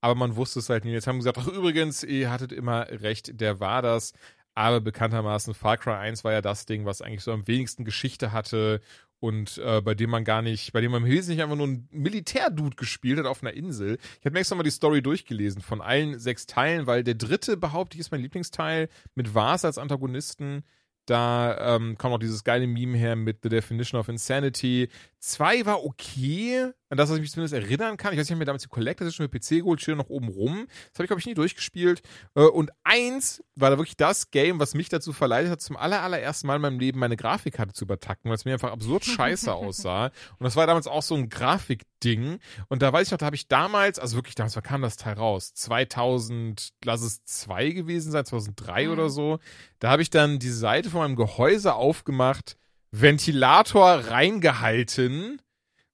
aber 0.00 0.14
man 0.14 0.36
wusste 0.36 0.60
es 0.60 0.68
halt 0.68 0.84
nie. 0.84 0.92
Jetzt 0.92 1.08
haben 1.08 1.16
wir 1.16 1.24
gesagt, 1.24 1.38
ach 1.38 1.48
übrigens, 1.48 2.04
ihr 2.04 2.30
hattet 2.30 2.52
immer 2.52 2.86
recht, 2.88 3.40
der 3.40 3.58
war 3.58 3.82
das. 3.82 4.12
Aber 4.54 4.80
bekanntermaßen 4.80 5.54
Far 5.54 5.76
Cry 5.76 5.94
1 5.94 6.22
war 6.22 6.30
ja 6.30 6.40
das 6.40 6.66
Ding, 6.66 6.84
was 6.84 7.02
eigentlich 7.02 7.24
so 7.24 7.32
am 7.32 7.48
wenigsten 7.48 7.84
Geschichte 7.84 8.30
hatte 8.30 8.80
und 9.20 9.58
äh, 9.58 9.82
bei 9.82 9.94
dem 9.94 10.10
man 10.10 10.24
gar 10.24 10.42
nicht, 10.42 10.72
bei 10.72 10.80
dem 10.80 10.92
man 10.92 11.04
im 11.04 11.08
Wesentlichen 11.08 11.42
einfach 11.42 11.56
nur 11.56 11.66
einen 11.66 11.88
Militärdude 11.92 12.74
gespielt 12.74 13.18
hat 13.18 13.26
auf 13.26 13.42
einer 13.42 13.52
Insel. 13.52 13.98
Ich 14.18 14.24
habe 14.24 14.32
mir 14.32 14.40
extra 14.40 14.56
mal 14.56 14.62
die 14.62 14.70
Story 14.70 15.02
durchgelesen 15.02 15.60
von 15.62 15.80
allen 15.80 16.18
sechs 16.18 16.46
Teilen, 16.46 16.86
weil 16.86 17.04
der 17.04 17.14
dritte, 17.14 17.56
behaupte 17.56 17.96
ich, 17.96 18.00
ist 18.00 18.10
mein 18.10 18.22
Lieblingsteil 18.22 18.88
mit 19.14 19.34
Vars 19.34 19.64
als 19.64 19.78
Antagonisten. 19.78 20.64
Da 21.06 21.76
ähm, 21.76 21.98
kommt 21.98 22.14
auch 22.14 22.18
dieses 22.18 22.44
geile 22.44 22.66
Meme 22.66 22.96
her 22.96 23.16
mit 23.16 23.38
The 23.42 23.48
Definition 23.48 24.00
of 24.00 24.08
Insanity. 24.08 24.88
Zwei 25.22 25.66
war 25.66 25.84
okay, 25.84 26.72
an 26.88 26.96
das, 26.96 27.10
was 27.10 27.16
ich 27.16 27.20
mich 27.22 27.30
zumindest 27.30 27.52
erinnern 27.54 27.98
kann. 27.98 28.12
Ich 28.12 28.18
weiß 28.18 28.24
nicht, 28.24 28.28
ich 28.28 28.32
habe 28.32 28.38
mir 28.38 28.46
damals 28.46 28.62
die 28.62 28.68
Collector 28.70 29.06
Edition 29.06 29.28
mit 29.30 29.32
PC 29.42 29.58
geholt, 29.60 29.80
steht 29.80 29.96
noch 29.96 30.08
oben 30.08 30.28
rum. 30.28 30.66
Das 30.66 30.94
habe 30.94 31.04
ich, 31.04 31.08
glaube 31.08 31.20
ich, 31.20 31.26
nie 31.26 31.34
durchgespielt. 31.34 32.00
Äh, 32.34 32.40
und 32.44 32.70
eins 32.84 33.44
war 33.54 33.68
da 33.70 33.76
wirklich 33.76 33.98
das 33.98 34.30
Game, 34.30 34.58
was 34.58 34.72
mich 34.74 34.88
dazu 34.88 35.12
verleitet 35.12 35.52
hat, 35.52 35.60
zum 35.60 35.76
aller, 35.76 36.02
allerersten 36.02 36.46
Mal 36.46 36.56
in 36.56 36.62
meinem 36.62 36.80
Leben 36.80 36.98
meine 36.98 37.16
Grafikkarte 37.18 37.74
zu 37.74 37.84
übertakten, 37.84 38.30
weil 38.30 38.36
es 38.36 38.46
mir 38.46 38.54
einfach 38.54 38.72
absurd 38.72 39.04
scheiße 39.04 39.52
aussah. 39.52 40.06
Und 40.06 40.44
das 40.44 40.56
war 40.56 40.66
damals 40.66 40.86
auch 40.86 41.02
so 41.02 41.14
ein 41.14 41.28
Grafikding. 41.28 42.38
Und 42.68 42.80
da 42.80 42.90
weiß 42.92 43.08
ich 43.08 43.12
noch, 43.12 43.18
da 43.18 43.26
habe 43.26 43.36
ich 43.36 43.46
damals, 43.46 43.98
also 43.98 44.16
wirklich 44.16 44.34
damals, 44.34 44.56
wann 44.56 44.62
kam 44.62 44.80
das 44.82 44.96
Teil 44.96 45.14
raus? 45.14 45.52
2000, 45.54 46.70
lass 46.84 47.02
es 47.02 47.24
zwei 47.24 47.70
gewesen 47.70 48.10
sein, 48.10 48.24
2003 48.24 48.86
Mhm. 48.86 48.92
oder 48.92 49.10
so. 49.10 49.38
Da 49.80 49.90
habe 49.90 50.02
ich 50.02 50.10
dann 50.10 50.38
die 50.38 50.48
Seite 50.48 50.88
von 50.90 51.00
meinem 51.00 51.16
Gehäuse 51.16 51.74
aufgemacht, 51.74 52.56
Ventilator 52.92 53.86
reingehalten 54.08 55.40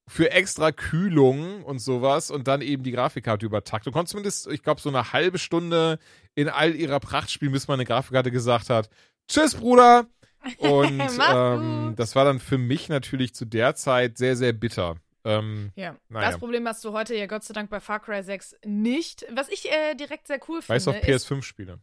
für 0.07 0.31
extra 0.31 0.71
Kühlung 0.71 1.63
und 1.63 1.79
sowas 1.79 2.31
und 2.31 2.47
dann 2.47 2.61
eben 2.61 2.83
die 2.83 2.91
Grafikkarte 2.91 3.45
übertaktet. 3.45 3.87
Du 3.87 3.91
konntest 3.91 4.11
zumindest, 4.11 4.47
ich 4.47 4.63
glaube, 4.63 4.79
so 4.79 4.89
eine 4.89 5.11
halbe 5.11 5.37
Stunde 5.37 5.99
in 6.33 6.47
all 6.49 6.75
ihrer 6.75 6.99
Pracht 6.99 7.29
spielen, 7.29 7.51
bis 7.51 7.67
meine 7.67 7.83
Grafikkarte 7.83 8.31
gesagt 8.31 8.69
hat, 8.69 8.89
tschüss, 9.27 9.55
Bruder. 9.55 10.07
Und 10.59 11.01
ähm, 11.33 11.93
das 11.97 12.15
war 12.15 12.23
dann 12.23 12.39
für 12.39 12.57
mich 12.57 12.87
natürlich 12.89 13.33
zu 13.35 13.43
der 13.43 13.75
Zeit 13.75 14.17
sehr, 14.17 14.37
sehr 14.37 14.53
bitter. 14.53 14.95
Ähm, 15.25 15.71
Ja, 15.75 15.97
Naja. 16.07 16.27
das 16.27 16.37
Problem 16.39 16.65
hast 16.67 16.85
du 16.85 16.93
heute 16.93 17.15
ja 17.15 17.25
Gott 17.25 17.43
sei 17.43 17.53
Dank 17.53 17.69
bei 17.69 17.81
Far 17.81 17.99
Cry 17.99 18.23
6 18.23 18.55
nicht. 18.65 19.25
Was 19.33 19.49
ich 19.49 19.69
äh, 19.69 19.95
direkt 19.95 20.27
sehr 20.27 20.39
cool 20.47 20.61
weißt 20.65 20.87
du, 20.87 20.91
finde, 20.93 21.05
auf 21.07 21.15
ist, 21.15 21.27
PS5 21.29 21.41
spiele. 21.41 21.79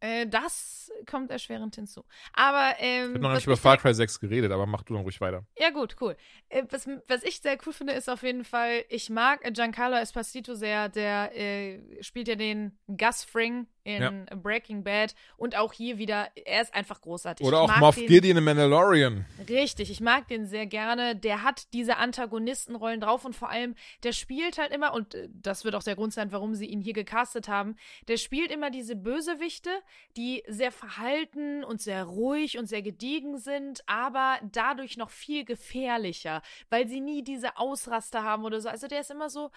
Äh, 0.00 0.26
das 0.26 0.90
kommt 1.08 1.30
erschwerend 1.30 1.76
hinzu. 1.76 2.04
Aber 2.32 2.74
ähm, 2.78 3.10
Ich 3.10 3.14
habe 3.14 3.18
noch 3.20 3.34
nicht 3.34 3.46
über 3.46 3.56
Far 3.56 3.76
Cry 3.76 3.94
6 3.94 4.20
geredet, 4.20 4.50
aber 4.50 4.66
mach 4.66 4.82
du 4.82 4.94
dann 4.94 5.02
ruhig 5.02 5.20
weiter. 5.20 5.44
Ja, 5.58 5.70
gut, 5.70 5.96
cool. 6.00 6.16
Äh, 6.48 6.64
was, 6.70 6.88
was 7.06 7.22
ich 7.22 7.40
sehr 7.40 7.58
cool 7.66 7.72
finde, 7.72 7.92
ist 7.92 8.08
auf 8.08 8.22
jeden 8.22 8.44
Fall, 8.44 8.84
ich 8.88 9.10
mag 9.10 9.42
Giancarlo 9.52 9.96
Esposito 9.96 10.54
sehr. 10.54 10.88
Der 10.88 11.36
äh, 11.36 12.02
spielt 12.02 12.28
ja 12.28 12.34
den 12.34 12.78
Gus 12.86 13.24
Fring 13.24 13.66
in 13.82 14.26
Breaking 14.42 14.84
Bad 14.84 15.14
und 15.36 15.56
auch 15.56 15.72
hier 15.72 15.98
wieder, 15.98 16.28
er 16.44 16.62
ist 16.62 16.74
einfach 16.74 17.00
großartig. 17.00 17.46
Oder 17.46 17.60
auch 17.60 17.76
Moff 17.78 17.96
Gideon 17.96 18.36
in 18.36 18.44
Mandalorian. 18.44 19.24
Richtig, 19.48 19.90
ich 19.90 20.00
mag 20.00 20.28
den 20.28 20.46
sehr 20.46 20.66
gerne. 20.66 21.16
Der 21.16 21.42
hat 21.42 21.72
diese 21.72 21.96
Antagonistenrollen 21.96 23.00
drauf 23.00 23.24
und 23.24 23.34
vor 23.34 23.48
allem, 23.48 23.74
der 24.02 24.12
spielt 24.12 24.58
halt 24.58 24.72
immer, 24.72 24.92
und 24.92 25.14
äh, 25.14 25.28
das 25.32 25.64
wird 25.64 25.74
auch 25.74 25.82
der 25.82 25.96
Grund 25.96 26.12
sein, 26.12 26.30
warum 26.32 26.54
sie 26.54 26.66
ihn 26.66 26.80
hier 26.80 26.92
gecastet 26.92 27.48
haben, 27.48 27.76
der 28.08 28.18
spielt 28.18 28.50
immer 28.50 28.70
diese 28.70 28.96
Bösewichte, 28.96 29.70
die 30.16 30.42
sehr 30.48 30.72
verhalten 30.72 31.64
und 31.64 31.80
sehr 31.80 32.04
ruhig 32.04 32.58
und 32.58 32.66
sehr 32.66 32.82
gediegen 32.82 33.38
sind, 33.38 33.82
aber 33.86 34.38
dadurch 34.42 34.96
noch 34.96 35.10
viel 35.10 35.44
gefährlicher, 35.44 36.42
weil 36.68 36.88
sie 36.88 37.00
nie 37.00 37.22
diese 37.22 37.56
Ausraster 37.56 38.22
haben 38.22 38.44
oder 38.44 38.60
so. 38.60 38.68
Also 38.68 38.86
der 38.86 39.00
ist 39.00 39.10
immer 39.10 39.30
so. 39.30 39.50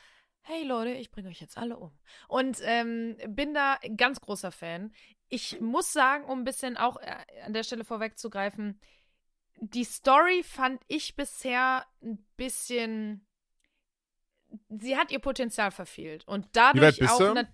Hey 0.45 0.63
Leute, 0.63 0.91
ich 0.91 1.09
bringe 1.09 1.29
euch 1.29 1.39
jetzt 1.39 1.57
alle 1.57 1.77
um. 1.77 1.97
Und 2.27 2.57
ähm, 2.63 3.15
bin 3.29 3.53
da 3.53 3.77
ganz 3.95 4.19
großer 4.19 4.51
Fan. 4.51 4.93
Ich 5.29 5.61
muss 5.61 5.93
sagen, 5.93 6.25
um 6.25 6.39
ein 6.39 6.43
bisschen 6.43 6.75
auch 6.75 6.97
äh, 6.97 7.15
an 7.45 7.53
der 7.53 7.63
Stelle 7.63 7.85
vorwegzugreifen, 7.85 8.77
die 9.55 9.85
Story 9.85 10.43
fand 10.43 10.81
ich 10.87 11.15
bisher 11.15 11.85
ein 12.01 12.25
bisschen. 12.35 13.25
Sie 14.69 14.97
hat 14.97 15.11
ihr 15.11 15.19
Potenzial 15.19 15.71
verfehlt. 15.71 16.27
Und 16.27 16.47
dadurch 16.53 16.83
weit 16.83 16.99
bist 16.99 17.13
auch. 17.13 17.33
du? 17.33 17.47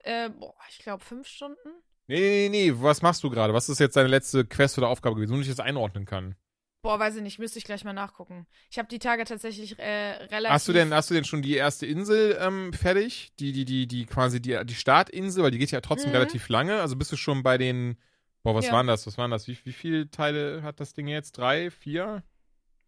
Äh, 0.00 0.28
boah, 0.30 0.56
ich 0.68 0.78
glaube, 0.80 1.04
fünf 1.04 1.26
Stunden. 1.26 1.70
Nee, 2.06 2.48
nee, 2.48 2.48
nee, 2.50 2.72
was 2.76 3.02
machst 3.02 3.22
du 3.24 3.30
gerade? 3.30 3.54
Was 3.54 3.68
ist 3.68 3.80
jetzt 3.80 3.96
deine 3.96 4.08
letzte 4.08 4.44
Quest 4.44 4.76
oder 4.78 4.88
Aufgabe 4.88 5.16
gewesen, 5.16 5.34
wo 5.36 5.40
ich 5.40 5.48
das 5.48 5.60
einordnen 5.60 6.04
kann? 6.04 6.34
Boah, 6.82 6.98
weiß 6.98 7.16
ich 7.16 7.22
nicht, 7.22 7.38
müsste 7.38 7.58
ich 7.58 7.64
gleich 7.64 7.82
mal 7.84 7.94
nachgucken. 7.94 8.46
Ich 8.70 8.78
habe 8.78 8.88
die 8.88 8.98
Tage 8.98 9.24
tatsächlich 9.24 9.78
äh, 9.78 10.10
relativ. 10.26 10.50
Hast 10.52 10.68
du 10.68 10.74
denn, 10.74 10.92
hast 10.92 11.08
du 11.08 11.14
denn 11.14 11.24
schon 11.24 11.40
die 11.40 11.54
erste 11.54 11.86
Insel 11.86 12.36
ähm, 12.38 12.74
fertig? 12.74 13.32
Die, 13.40 13.52
die, 13.52 13.64
die, 13.64 13.86
die 13.86 14.04
quasi 14.04 14.42
die, 14.42 14.58
die 14.66 14.74
Startinsel, 14.74 15.42
weil 15.42 15.50
die 15.50 15.56
geht 15.58 15.70
ja 15.70 15.80
trotzdem 15.80 16.10
Mhm. 16.10 16.16
relativ 16.16 16.50
lange. 16.50 16.82
Also 16.82 16.96
bist 16.96 17.10
du 17.10 17.16
schon 17.16 17.42
bei 17.42 17.56
den. 17.56 17.96
Boah, 18.42 18.54
was 18.54 18.66
Ja. 18.66 18.72
waren 18.72 18.86
das? 18.86 19.06
Was 19.06 19.16
waren 19.16 19.30
das? 19.30 19.48
Wie, 19.48 19.56
wie 19.64 19.72
viele 19.72 20.10
Teile 20.10 20.62
hat 20.62 20.78
das 20.78 20.92
Ding 20.92 21.08
jetzt? 21.08 21.38
Drei, 21.38 21.70
vier? 21.70 22.22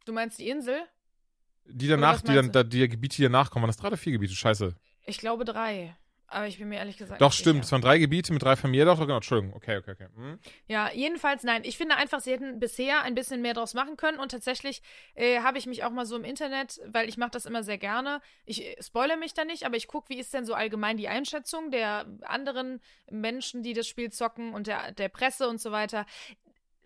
Du 0.05 0.13
meinst 0.13 0.39
die 0.39 0.51
Insel? 0.51 0.79
Die 1.65 1.89
danach, 1.89 2.21
die 2.21 2.35
dann, 2.35 2.53
da, 2.53 2.63
die 2.65 2.87
Gebiete, 2.91 3.17
die 3.17 3.23
danach 3.23 3.51
kommen, 3.51 3.63
waren 3.63 3.71
das 3.71 3.79
drei 3.79 3.89
oder 3.89 3.97
vier 3.97 4.13
Gebiete? 4.13 4.35
Scheiße. 4.35 4.77
Ich 5.07 5.17
glaube 5.17 5.47
drei. 5.47 5.97
Aber 6.29 6.47
ich 6.49 6.59
bin 6.59 6.69
mir 6.69 6.77
ehrlich 6.77 6.97
gesagt. 6.97 7.21
Doch, 7.21 7.33
stimmt. 7.33 7.57
sicher. 7.57 7.65
Es 7.65 7.73
waren 7.73 7.83
drei 7.83 7.99
Gebiete 7.99 8.33
mit 8.33 8.43
drei 8.43 8.57
Familien. 8.57 8.87
Doch, 8.87 8.99
genau, 8.99 9.17
Entschuldigung. 9.17 9.55
Okay, 9.55 9.77
okay, 9.77 9.93
okay. 9.93 10.09
Hm. 10.17 10.39
Ja, 10.67 10.91
jedenfalls 10.93 11.45
nein. 11.45 11.63
Ich 11.65 11.77
finde 11.77 11.97
einfach, 11.97 12.21
sie 12.21 12.33
hätten 12.33 12.59
bisher 12.59 13.03
ein 13.03 13.15
bisschen 13.15 13.43
mehr 13.43 13.55
draus 13.55 13.75
machen 13.75 13.97
können 13.97 14.19
und 14.19 14.33
tatsächlich 14.33 14.83
äh, 15.15 15.41
habe 15.41 15.59
ich 15.59 15.67
mich 15.67 15.85
auch 15.85 15.91
mal 15.91 16.05
so 16.05 16.17
im 16.17 16.25
Internet, 16.25 16.81
weil 16.87 17.09
ich 17.09 17.17
mache 17.17 17.31
das 17.31 17.47
immer 17.47 17.63
sehr 17.63 17.79
gerne. 17.79 18.21
Ich 18.45 18.65
äh, 18.65 18.83
spoilere 18.83 19.17
mich 19.17 19.35
da 19.35 19.45
nicht, 19.45 19.65
aber 19.65 19.77
ich 19.77 19.87
gucke, 19.87 20.09
wie 20.09 20.19
ist 20.19 20.35
denn 20.35 20.45
so 20.45 20.55
allgemein 20.55 20.97
die 20.97 21.09
Einschätzung 21.09 21.71
der 21.71 22.07
anderen 22.23 22.81
Menschen, 23.11 23.63
die 23.63 23.73
das 23.73 23.87
Spiel 23.87 24.11
zocken 24.11 24.53
und 24.53 24.67
der, 24.67 24.93
der 24.93 25.09
Presse 25.09 25.49
und 25.49 25.61
so 25.61 25.71
weiter. 25.71 26.07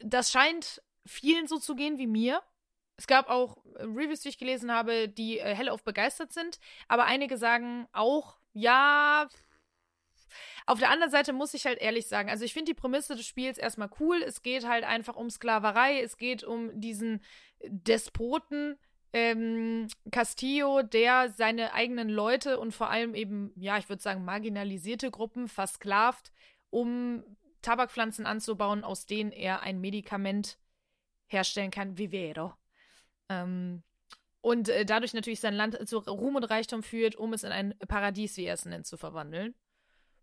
Das 0.00 0.30
scheint 0.30 0.82
vielen 1.06 1.46
so 1.46 1.58
zu 1.58 1.74
gehen 1.74 1.98
wie 1.98 2.06
mir. 2.06 2.42
Es 2.96 3.06
gab 3.06 3.30
auch 3.30 3.56
äh, 3.76 3.84
Reviews, 3.84 4.20
die 4.20 4.28
ich 4.28 4.38
gelesen 4.38 4.70
habe, 4.70 5.08
die 5.08 5.38
äh, 5.38 5.54
hellauf 5.54 5.82
begeistert 5.82 6.34
sind, 6.34 6.58
aber 6.88 7.06
einige 7.06 7.38
sagen 7.38 7.88
auch, 7.92 8.39
ja, 8.52 9.28
auf 10.66 10.78
der 10.78 10.90
anderen 10.90 11.10
Seite 11.10 11.32
muss 11.32 11.54
ich 11.54 11.66
halt 11.66 11.80
ehrlich 11.80 12.06
sagen, 12.06 12.30
also 12.30 12.44
ich 12.44 12.52
finde 12.52 12.72
die 12.72 12.80
Prämisse 12.80 13.16
des 13.16 13.26
Spiels 13.26 13.58
erstmal 13.58 13.90
cool. 13.98 14.22
Es 14.22 14.42
geht 14.42 14.66
halt 14.66 14.84
einfach 14.84 15.16
um 15.16 15.30
Sklaverei, 15.30 16.00
es 16.00 16.16
geht 16.16 16.44
um 16.44 16.80
diesen 16.80 17.22
Despoten 17.64 18.78
ähm, 19.12 19.88
Castillo, 20.10 20.82
der 20.82 21.30
seine 21.30 21.72
eigenen 21.72 22.08
Leute 22.08 22.60
und 22.60 22.72
vor 22.72 22.90
allem 22.90 23.14
eben, 23.14 23.52
ja, 23.56 23.78
ich 23.78 23.88
würde 23.88 24.02
sagen, 24.02 24.24
marginalisierte 24.24 25.10
Gruppen 25.10 25.48
versklavt, 25.48 26.32
um 26.70 27.24
Tabakpflanzen 27.62 28.26
anzubauen, 28.26 28.84
aus 28.84 29.06
denen 29.06 29.32
er 29.32 29.62
ein 29.62 29.80
Medikament 29.80 30.58
herstellen 31.26 31.70
kann, 31.70 31.98
Vivero. 31.98 32.54
Ähm, 33.28 33.82
und 34.40 34.68
äh, 34.68 34.84
dadurch 34.84 35.14
natürlich 35.14 35.40
sein 35.40 35.54
Land 35.54 35.78
zu 35.88 35.98
Ruhm 35.98 36.36
und 36.36 36.44
Reichtum 36.44 36.82
führt, 36.82 37.16
um 37.16 37.32
es 37.32 37.42
in 37.44 37.52
ein 37.52 37.74
Paradies, 37.88 38.36
wie 38.36 38.44
er 38.44 38.54
es 38.54 38.64
nennt, 38.64 38.86
zu 38.86 38.96
verwandeln. 38.96 39.54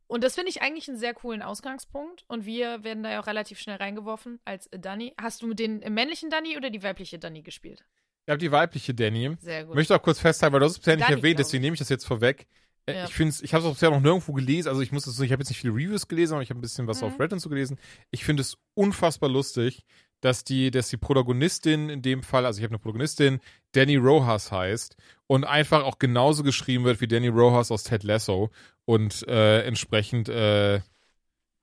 Und 0.10 0.24
das 0.24 0.36
finde 0.36 0.50
ich 0.50 0.62
eigentlich 0.62 0.88
einen 0.88 0.98
sehr 0.98 1.14
coolen 1.14 1.42
Ausgangspunkt. 1.42 2.24
Und 2.30 2.46
wir 2.46 2.84
werden 2.86 3.04
da 3.04 3.12
ja 3.12 3.20
auch 3.22 3.28
relativ 3.28 3.60
schnell 3.60 3.76
reingeworfen 3.76 4.40
als 4.46 4.70
Danny. 4.72 5.14
Hast 5.20 5.42
du 5.42 5.54
den 5.54 5.80
männlichen 5.94 6.30
Danny 6.30 6.56
oder 6.56 6.70
die 6.70 6.82
weibliche 6.82 7.20
Danny 7.20 7.42
gespielt? 7.42 7.84
Ich 8.26 8.30
habe 8.32 8.38
die 8.40 8.52
weibliche 8.52 8.94
Danny. 8.94 9.36
Sehr 9.42 9.64
gut. 9.66 9.74
Ich 9.74 9.76
möchte 9.76 9.96
auch 9.96 10.02
kurz 10.02 10.20
festhalten, 10.20 10.54
weil 10.54 10.62
du 10.62 10.66
hast 10.66 10.74
es 10.74 10.80
bisher 10.80 10.96
nicht 10.96 11.10
erwähnt, 11.10 11.40
deswegen 11.40 11.62
nehme 11.62 11.74
ich 11.74 11.80
das 11.80 11.90
jetzt 11.90 12.06
vorweg. 12.06 12.48
Äh, 12.86 12.96
Ja. 12.96 13.04
Ich 13.06 13.14
finde 13.14 13.36
ich 13.42 13.54
habe 13.54 13.66
es 13.68 13.74
bisher 13.74 13.90
noch 13.90 14.00
nirgendwo 14.00 14.32
gelesen, 14.32 14.70
also 14.70 14.80
ich 14.82 14.94
muss 14.94 15.06
es 15.08 15.16
so, 15.18 15.24
ich 15.24 15.32
habe 15.34 15.42
jetzt 15.42 15.50
nicht 15.50 15.60
viele 15.60 15.74
Reviews 15.74 16.08
gelesen, 16.08 16.36
aber 16.36 16.42
ich 16.42 16.50
habe 16.50 16.60
ein 16.60 16.62
bisschen 16.62 16.88
was 16.88 17.02
Mhm. 17.02 17.08
auf 17.08 17.20
Reddit 17.20 17.34
und 17.34 17.40
so 17.40 17.50
gelesen. 17.50 17.78
Ich 18.12 18.24
finde 18.24 18.42
es 18.42 18.58
unfassbar 18.76 19.30
lustig, 19.30 19.84
dass 20.22 20.44
die, 20.44 20.72
dass 20.72 20.90
die 20.90 20.98
Protagonistin 20.98 21.90
in 21.90 22.02
dem 22.02 22.24
Fall, 22.24 22.46
also 22.46 22.60
ich 22.60 22.64
habe 22.64 22.72
eine 22.72 22.80
Protagonistin, 22.80 23.40
Danny 23.74 23.96
Rojas 23.96 24.52
heißt 24.52 24.96
und 25.28 25.44
einfach 25.44 25.84
auch 25.84 26.00
genauso 26.00 26.44
geschrieben 26.44 26.86
wird 26.86 27.02
wie 27.02 27.08
Danny 27.08 27.28
Rojas 27.28 27.72
aus 27.72 27.84
Ted 27.84 28.04
Lasso 28.04 28.50
und 28.86 29.28
äh, 29.28 29.62
entsprechend 29.64 30.30
äh, 30.30 30.82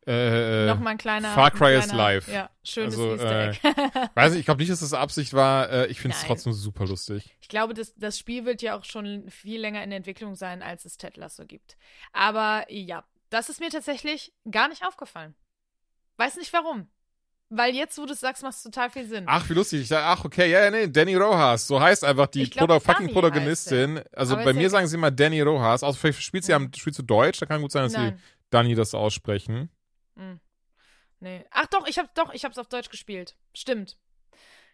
äh, 0.07 0.67
Nochmal 0.67 0.93
ein 0.93 0.99
kleiner. 0.99 1.33
Far 1.33 1.51
Cry 1.51 1.77
is 1.77 1.93
live. 1.93 2.29
Ja, 2.29 2.51
schönes 2.63 2.95
Also, 2.95 3.15
Easter 3.15 3.49
Egg. 3.49 3.59
weiß 4.15 4.33
nicht, 4.33 4.41
ich 4.41 4.45
glaube 4.45 4.61
nicht, 4.61 4.71
dass 4.71 4.81
das 4.81 4.93
Absicht 4.93 5.33
war. 5.33 5.71
Äh, 5.71 5.87
ich 5.87 6.01
finde 6.01 6.17
es 6.17 6.25
trotzdem 6.25 6.53
super 6.53 6.87
lustig. 6.87 7.35
Ich 7.41 7.49
glaube, 7.49 7.73
das, 7.73 7.95
das 7.95 8.19
Spiel 8.19 8.45
wird 8.45 8.61
ja 8.61 8.77
auch 8.77 8.85
schon 8.85 9.29
viel 9.31 9.61
länger 9.61 9.83
in 9.83 9.93
Entwicklung 9.93 10.35
sein, 10.35 10.63
als 10.63 10.85
es 10.85 10.99
Ted 10.99 11.17
Lasso 11.17 11.47
gibt. 11.47 11.79
Aber 12.13 12.67
ja, 12.69 13.05
das 13.31 13.49
ist 13.49 13.61
mir 13.61 13.71
tatsächlich 13.71 14.35
gar 14.51 14.69
nicht 14.69 14.85
aufgefallen. 14.85 15.35
Weiß 16.19 16.37
nicht 16.37 16.53
warum. 16.53 16.89
Weil 17.51 17.75
jetzt, 17.75 17.99
wo 17.99 18.07
du 18.07 18.13
es 18.15 18.21
sagst, 18.21 18.43
macht 18.43 18.55
es 18.55 18.63
total 18.63 18.91
viel 18.91 19.07
Sinn. 19.07 19.25
Ach, 19.27 19.49
wie 19.49 19.53
lustig. 19.55 19.83
Ich 19.83 19.89
dachte, 19.89 20.05
ach, 20.05 20.25
okay, 20.25 20.51
ja, 20.51 20.65
ja, 20.65 20.71
nee, 20.71 20.89
Danny 20.89 21.15
Rojas. 21.15 21.67
So 21.67 21.81
heißt 21.81 22.03
einfach 22.03 22.27
die 22.27 22.49
glaub, 22.49 22.69
Proda 22.69 22.81
fucking 22.81 23.13
Protagonistin. 23.13 24.03
Also 24.13 24.35
Aber 24.35 24.45
bei 24.45 24.53
mir 24.55 24.63
ja- 24.63 24.71
sagen 24.71 24.87
sie 24.87 24.97
immer 24.97 25.11
Danny 25.11 25.41
Rojas. 25.43 25.83
Also 25.85 25.99
vielleicht 25.99 26.23
spielt 26.23 26.45
sie, 26.45 26.55
am, 26.55 26.73
spielt 26.75 26.97
sie 26.97 27.05
Deutsch, 27.05 27.39
da 27.41 27.47
kann 27.47 27.61
gut 27.63 27.71
sein, 27.71 27.85
dass 27.85 27.93
sie 27.93 27.99
Nein. 27.99 28.23
Danny 28.51 28.75
das 28.75 28.95
aussprechen. 28.95 29.71
Hm. 30.17 30.41
Nee. 31.21 31.45
Ach 31.51 31.67
doch, 31.67 31.87
ich 31.87 31.99
hab 31.99 32.15
doch, 32.15 32.33
ich 32.35 32.45
hab's 32.45 32.59
auf 32.59 32.69
Deutsch 32.69 32.89
gespielt. 32.91 33.37
Stimmt. 33.55 33.99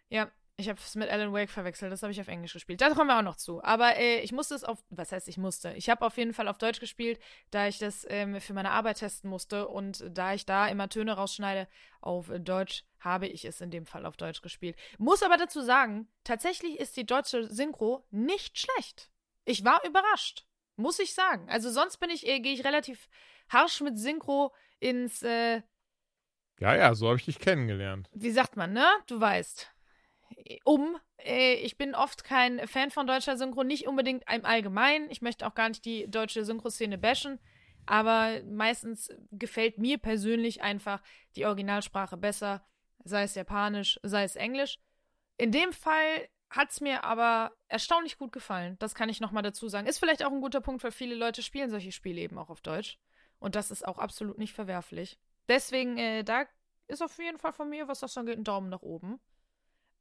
Ja, 0.09 0.31
ich 0.61 0.69
hab's 0.69 0.95
mit 0.95 1.09
Alan 1.11 1.33
Wake 1.33 1.51
verwechselt. 1.51 1.91
Das 1.93 2.03
habe 2.03 2.13
ich 2.13 2.21
auf 2.21 2.29
Englisch 2.29 2.53
gespielt. 2.53 2.81
Da 2.81 2.91
kommen 2.91 3.09
wir 3.09 3.19
auch 3.19 3.23
noch 3.23 3.37
zu. 3.37 3.63
Aber 3.65 3.97
äh, 3.97 4.21
ich 4.21 4.33
musste 4.33 4.55
es 4.55 4.63
auf, 4.65 4.79
was 4.91 5.11
heißt 5.13 5.27
ich 5.29 5.39
musste? 5.39 5.73
Ich 5.73 5.91
habe 5.91 6.05
auf 6.07 6.17
jeden 6.17 6.33
Fall 6.33 6.47
auf 6.49 6.59
Deutsch 6.59 6.79
gespielt, 6.81 7.19
da 7.51 7.67
ich 7.67 7.79
das 7.79 8.07
ähm, 8.09 8.41
für 8.41 8.55
meine 8.55 8.71
Arbeit 8.71 8.99
testen 8.99 9.29
musste 9.29 9.67
und 9.69 10.05
da 10.09 10.35
ich 10.35 10.47
da 10.47 10.69
immer 10.69 10.89
Töne 10.89 11.13
rausschneide 11.15 11.67
auf 12.01 12.31
Deutsch, 12.39 12.85
habe 13.01 13.27
ich 13.27 13.45
es 13.45 13.61
in 13.61 13.71
dem 13.71 13.87
Fall 13.87 14.07
auf 14.07 14.17
Deutsch 14.17 14.43
gespielt. 14.43 14.77
Muss 14.99 15.23
aber 15.23 15.37
dazu 15.37 15.61
sagen, 15.63 16.09
tatsächlich 16.25 16.79
ist 16.79 16.97
die 16.97 17.07
deutsche 17.07 17.45
Synchro 17.53 18.07
nicht 18.11 18.59
schlecht. 18.59 19.11
Ich 19.45 19.65
war 19.65 19.85
überrascht, 19.85 20.47
muss 20.77 20.99
ich 20.99 21.15
sagen. 21.15 21.49
Also 21.51 21.71
sonst 21.71 21.97
bin 21.99 22.11
ich, 22.11 22.27
äh, 22.27 22.41
gehe 22.41 22.55
ich 22.55 22.65
relativ 22.65 23.09
harsch 23.49 23.81
mit 23.81 23.99
Synchro 23.99 24.55
ins 24.79 25.23
äh, 25.23 25.63
Ja, 26.59 26.75
ja, 26.75 26.95
so 26.95 27.09
habe 27.09 27.17
ich 27.19 27.25
dich 27.25 27.39
kennengelernt. 27.39 28.09
wie 28.13 28.31
sagt 28.31 28.57
man, 28.57 28.73
ne? 28.73 28.87
Du 29.07 29.19
weißt. 29.21 29.73
Um. 30.65 30.97
Äh, 31.19 31.55
ich 31.55 31.77
bin 31.77 31.95
oft 31.95 32.25
kein 32.25 32.67
Fan 32.67 32.91
von 32.91 33.07
deutscher 33.07 33.37
Synchro, 33.37 33.63
nicht 33.63 33.87
unbedingt 33.87 34.25
im 34.33 34.45
Allgemeinen. 34.45 35.11
Ich 35.11 35.23
möchte 35.23 35.47
auch 35.47 35.55
gar 35.55 35.69
nicht 35.69 35.85
die 35.85 36.11
deutsche 36.11 36.45
Synchroszene 36.45 36.99
bashen. 36.99 37.39
Aber 37.87 38.43
meistens 38.45 39.11
gefällt 39.33 39.79
mir 39.79 39.99
persönlich 39.99 40.63
einfach 40.63 41.03
die 41.37 41.47
Originalsprache 41.47 42.17
besser, 42.17 42.65
sei 43.05 43.25
es 43.25 43.35
Japanisch, 43.35 43.99
sei 44.03 44.25
es 44.25 44.37
Englisch. 44.37 44.79
In 45.39 45.51
dem 45.51 45.73
Fall 45.73 46.29
hat 46.51 46.71
es 46.71 46.81
mir 46.81 47.05
aber 47.05 47.53
erstaunlich 47.69 48.19
gut 48.19 48.33
gefallen. 48.33 48.77
Das 48.81 48.95
kann 48.95 49.09
ich 49.09 49.21
nochmal 49.21 49.43
dazu 49.43 49.69
sagen. 49.69 49.87
Ist 49.87 49.99
vielleicht 49.99 50.25
auch 50.25 50.33
ein 50.33 50.41
guter 50.41 50.61
Punkt, 50.61 50.83
weil 50.85 50.91
viele 50.91 51.15
Leute 51.15 51.43
spielen 51.43 51.71
solche 51.71 51.93
Spiele 51.93 52.21
eben 52.21 52.39
auch 52.39 52.51
auf 52.51 52.61
Deutsch. 52.61 52.99
Und 53.39 53.55
das 53.55 53.71
ist 53.71 53.87
auch 53.87 53.99
absolut 53.99 54.37
nicht 54.37 54.53
verwerflich. 54.53 55.19
Deswegen, 55.49 55.97
äh, 55.97 56.23
da 56.23 56.45
ist 56.89 57.03
auf 57.03 57.17
jeden 57.19 57.39
Fall 57.39 57.53
von 57.53 57.71
mir, 57.71 57.89
was 57.89 58.01
das 58.01 58.17
angeht, 58.19 58.39
ein 58.39 58.45
Daumen 58.45 58.69
nach 58.69 58.83
oben. 58.83 59.21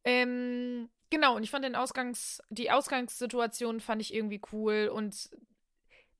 Ähm, 0.03 0.89
genau, 1.09 1.35
und 1.35 1.43
ich 1.43 1.51
fand 1.51 1.65
den 1.65 1.75
Ausgangs, 1.75 2.41
die 2.49 2.71
Ausgangssituation 2.71 3.79
fand 3.79 4.01
ich 4.01 4.13
irgendwie 4.13 4.41
cool 4.51 4.89
und 4.93 5.29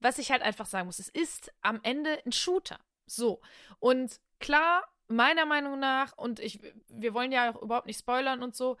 was 0.00 0.18
ich 0.18 0.30
halt 0.30 0.42
einfach 0.42 0.66
sagen 0.66 0.86
muss, 0.86 0.98
es 0.98 1.08
ist 1.08 1.52
am 1.60 1.80
Ende 1.82 2.20
ein 2.24 2.32
Shooter. 2.32 2.80
So. 3.06 3.40
Und 3.78 4.18
klar, 4.38 4.88
meiner 5.08 5.44
Meinung 5.44 5.78
nach, 5.78 6.16
und 6.16 6.40
ich, 6.40 6.60
wir 6.88 7.14
wollen 7.14 7.32
ja 7.32 7.50
auch 7.50 7.62
überhaupt 7.62 7.86
nicht 7.86 7.98
spoilern 7.98 8.42
und 8.42 8.56
so, 8.56 8.78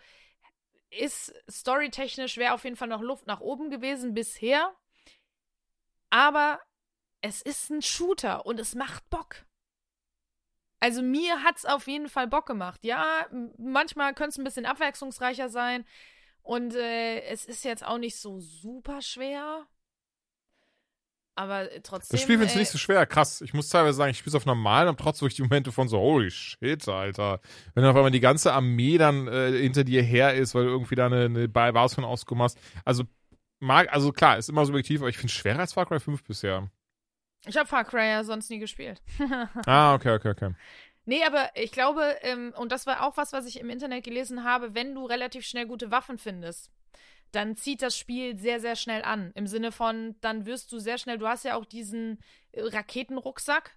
ist 0.90 1.32
storytechnisch 1.48 2.36
wäre 2.36 2.54
auf 2.54 2.64
jeden 2.64 2.76
Fall 2.76 2.88
noch 2.88 3.02
Luft 3.02 3.26
nach 3.26 3.40
oben 3.40 3.70
gewesen 3.70 4.14
bisher. 4.14 4.74
Aber 6.08 6.60
es 7.20 7.42
ist 7.42 7.70
ein 7.70 7.82
Shooter 7.82 8.46
und 8.46 8.58
es 8.58 8.74
macht 8.74 9.08
Bock. 9.10 9.44
Also 10.80 11.02
mir 11.02 11.42
hat 11.42 11.58
es 11.58 11.66
auf 11.66 11.86
jeden 11.86 12.08
Fall 12.08 12.26
Bock 12.26 12.46
gemacht. 12.46 12.80
Ja, 12.84 13.26
manchmal 13.58 14.14
könnte 14.14 14.30
es 14.30 14.38
ein 14.38 14.44
bisschen 14.44 14.66
abwechslungsreicher 14.66 15.50
sein. 15.50 15.84
Und 16.42 16.74
äh, 16.74 17.20
es 17.24 17.44
ist 17.44 17.64
jetzt 17.64 17.84
auch 17.84 17.98
nicht 17.98 18.16
so 18.16 18.40
super 18.40 19.02
schwer. 19.02 19.66
Aber 21.36 21.68
trotzdem. 21.82 22.16
Das 22.16 22.22
Spiel 22.22 22.36
findest 22.36 22.54
du 22.54 22.58
äh, 22.58 22.62
nicht 22.62 22.70
so 22.70 22.78
schwer. 22.78 23.06
Krass. 23.06 23.40
Ich 23.42 23.54
muss 23.54 23.68
teilweise 23.68 23.96
sagen, 23.96 24.10
ich 24.10 24.18
spiele 24.18 24.30
es 24.30 24.34
auf 24.34 24.46
normal 24.46 24.88
und 24.88 24.98
trotzdem 24.98 25.26
wirklich 25.26 25.36
die 25.36 25.42
Momente 25.42 25.70
von 25.70 25.88
so, 25.88 25.98
holy 25.98 26.30
shit, 26.30 26.86
Alter. 26.88 27.40
Wenn 27.74 27.84
auf 27.84 27.96
einmal 27.96 28.10
die 28.10 28.20
ganze 28.20 28.52
Armee 28.52 28.98
dann 28.98 29.28
äh, 29.28 29.52
hinter 29.52 29.84
dir 29.84 30.02
her 30.02 30.34
ist, 30.34 30.54
weil 30.54 30.64
du 30.64 30.70
irgendwie 30.70 30.96
da 30.96 31.06
eine, 31.06 31.26
eine 31.26 31.48
Basis 31.48 31.94
von 31.94 32.04
ausgekommen 32.04 32.44
hast. 32.44 32.58
Also, 32.84 33.04
mag, 33.58 33.92
also 33.92 34.12
klar, 34.12 34.38
ist 34.38 34.48
immer 34.48 34.66
subjektiv, 34.66 35.00
aber 35.00 35.10
ich 35.10 35.16
finde 35.16 35.28
es 35.28 35.34
schwerer 35.38 35.60
als 35.60 35.74
Far 35.74 35.86
Cry 35.86 36.00
5 36.00 36.24
bisher. 36.24 36.70
Ich 37.46 37.56
habe 37.56 37.68
Far 37.68 37.84
Cry 37.84 38.08
ja 38.08 38.24
sonst 38.24 38.50
nie 38.50 38.58
gespielt. 38.58 39.00
ah, 39.66 39.94
okay, 39.94 40.14
okay, 40.14 40.30
okay. 40.30 40.54
Nee, 41.06 41.24
aber 41.24 41.50
ich 41.54 41.72
glaube, 41.72 42.16
ähm, 42.22 42.52
und 42.56 42.70
das 42.70 42.86
war 42.86 43.06
auch 43.06 43.16
was, 43.16 43.32
was 43.32 43.46
ich 43.46 43.58
im 43.58 43.70
Internet 43.70 44.04
gelesen 44.04 44.44
habe, 44.44 44.74
wenn 44.74 44.94
du 44.94 45.06
relativ 45.06 45.46
schnell 45.46 45.66
gute 45.66 45.90
Waffen 45.90 46.18
findest, 46.18 46.70
dann 47.32 47.56
zieht 47.56 47.82
das 47.82 47.96
Spiel 47.96 48.36
sehr, 48.36 48.60
sehr 48.60 48.76
schnell 48.76 49.02
an. 49.02 49.32
Im 49.34 49.46
Sinne 49.46 49.72
von, 49.72 50.16
dann 50.20 50.46
wirst 50.46 50.70
du 50.72 50.78
sehr 50.78 50.98
schnell, 50.98 51.18
du 51.18 51.26
hast 51.26 51.44
ja 51.44 51.56
auch 51.56 51.64
diesen 51.64 52.18
äh, 52.52 52.62
Raketenrucksack 52.62 53.76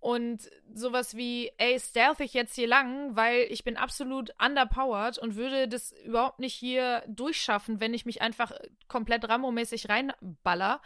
und 0.00 0.50
sowas 0.74 1.16
wie, 1.16 1.52
ey, 1.58 1.78
stealth 1.78 2.20
ich 2.20 2.34
jetzt 2.34 2.56
hier 2.56 2.66
lang, 2.66 3.14
weil 3.14 3.46
ich 3.50 3.62
bin 3.62 3.76
absolut 3.76 4.34
underpowered 4.44 5.16
und 5.18 5.36
würde 5.36 5.68
das 5.68 5.92
überhaupt 6.04 6.40
nicht 6.40 6.54
hier 6.54 7.04
durchschaffen, 7.06 7.80
wenn 7.80 7.94
ich 7.94 8.04
mich 8.04 8.20
einfach 8.20 8.50
äh, 8.50 8.68
komplett 8.88 9.28
Rambo-mäßig 9.28 9.88
reinballer 9.88 10.82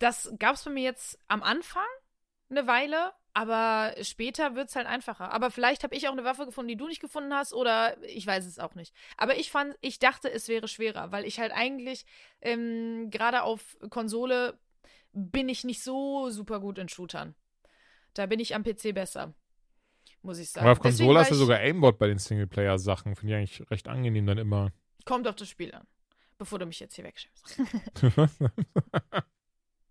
das 0.00 0.32
gab 0.38 0.56
es 0.56 0.64
bei 0.64 0.70
mir 0.70 0.82
jetzt 0.82 1.18
am 1.28 1.42
Anfang 1.42 1.86
eine 2.48 2.66
Weile, 2.66 3.12
aber 3.32 3.94
später 4.02 4.56
wird 4.56 4.70
es 4.70 4.76
halt 4.76 4.86
einfacher. 4.86 5.30
Aber 5.30 5.50
vielleicht 5.50 5.84
habe 5.84 5.94
ich 5.94 6.08
auch 6.08 6.12
eine 6.12 6.24
Waffe 6.24 6.46
gefunden, 6.46 6.68
die 6.68 6.76
du 6.76 6.88
nicht 6.88 7.00
gefunden 7.00 7.32
hast, 7.32 7.52
oder 7.52 8.02
ich 8.02 8.26
weiß 8.26 8.46
es 8.46 8.58
auch 8.58 8.74
nicht. 8.74 8.94
Aber 9.16 9.36
ich 9.36 9.50
fand, 9.50 9.76
ich 9.82 9.98
dachte, 9.98 10.30
es 10.30 10.48
wäre 10.48 10.66
schwerer, 10.66 11.12
weil 11.12 11.24
ich 11.24 11.38
halt 11.38 11.52
eigentlich 11.52 12.06
ähm, 12.40 13.10
gerade 13.10 13.42
auf 13.42 13.76
Konsole 13.90 14.58
bin 15.12 15.48
ich 15.48 15.64
nicht 15.64 15.82
so 15.82 16.30
super 16.30 16.60
gut 16.60 16.78
in 16.78 16.88
Shootern. 16.88 17.34
Da 18.14 18.26
bin 18.26 18.40
ich 18.40 18.54
am 18.54 18.64
PC 18.64 18.94
besser. 18.94 19.34
Muss 20.22 20.38
ich 20.38 20.50
sagen. 20.50 20.64
Aber 20.64 20.72
auf 20.72 20.80
Konsole 20.80 21.20
hast 21.20 21.30
du 21.30 21.36
sogar 21.36 21.58
Aimbot 21.60 21.98
bei 21.98 22.06
den 22.06 22.18
Singleplayer-Sachen. 22.18 23.16
Finde 23.16 23.34
ich 23.34 23.38
eigentlich 23.38 23.70
recht 23.70 23.86
angenehm 23.86 24.26
dann 24.26 24.38
immer. 24.38 24.72
Kommt 25.04 25.28
auf 25.28 25.36
das 25.36 25.48
Spiel 25.48 25.72
an. 25.74 25.86
Bevor 26.38 26.58
du 26.58 26.66
mich 26.66 26.80
jetzt 26.80 26.94
hier 26.94 27.04
wegschimpfst. 27.04 27.60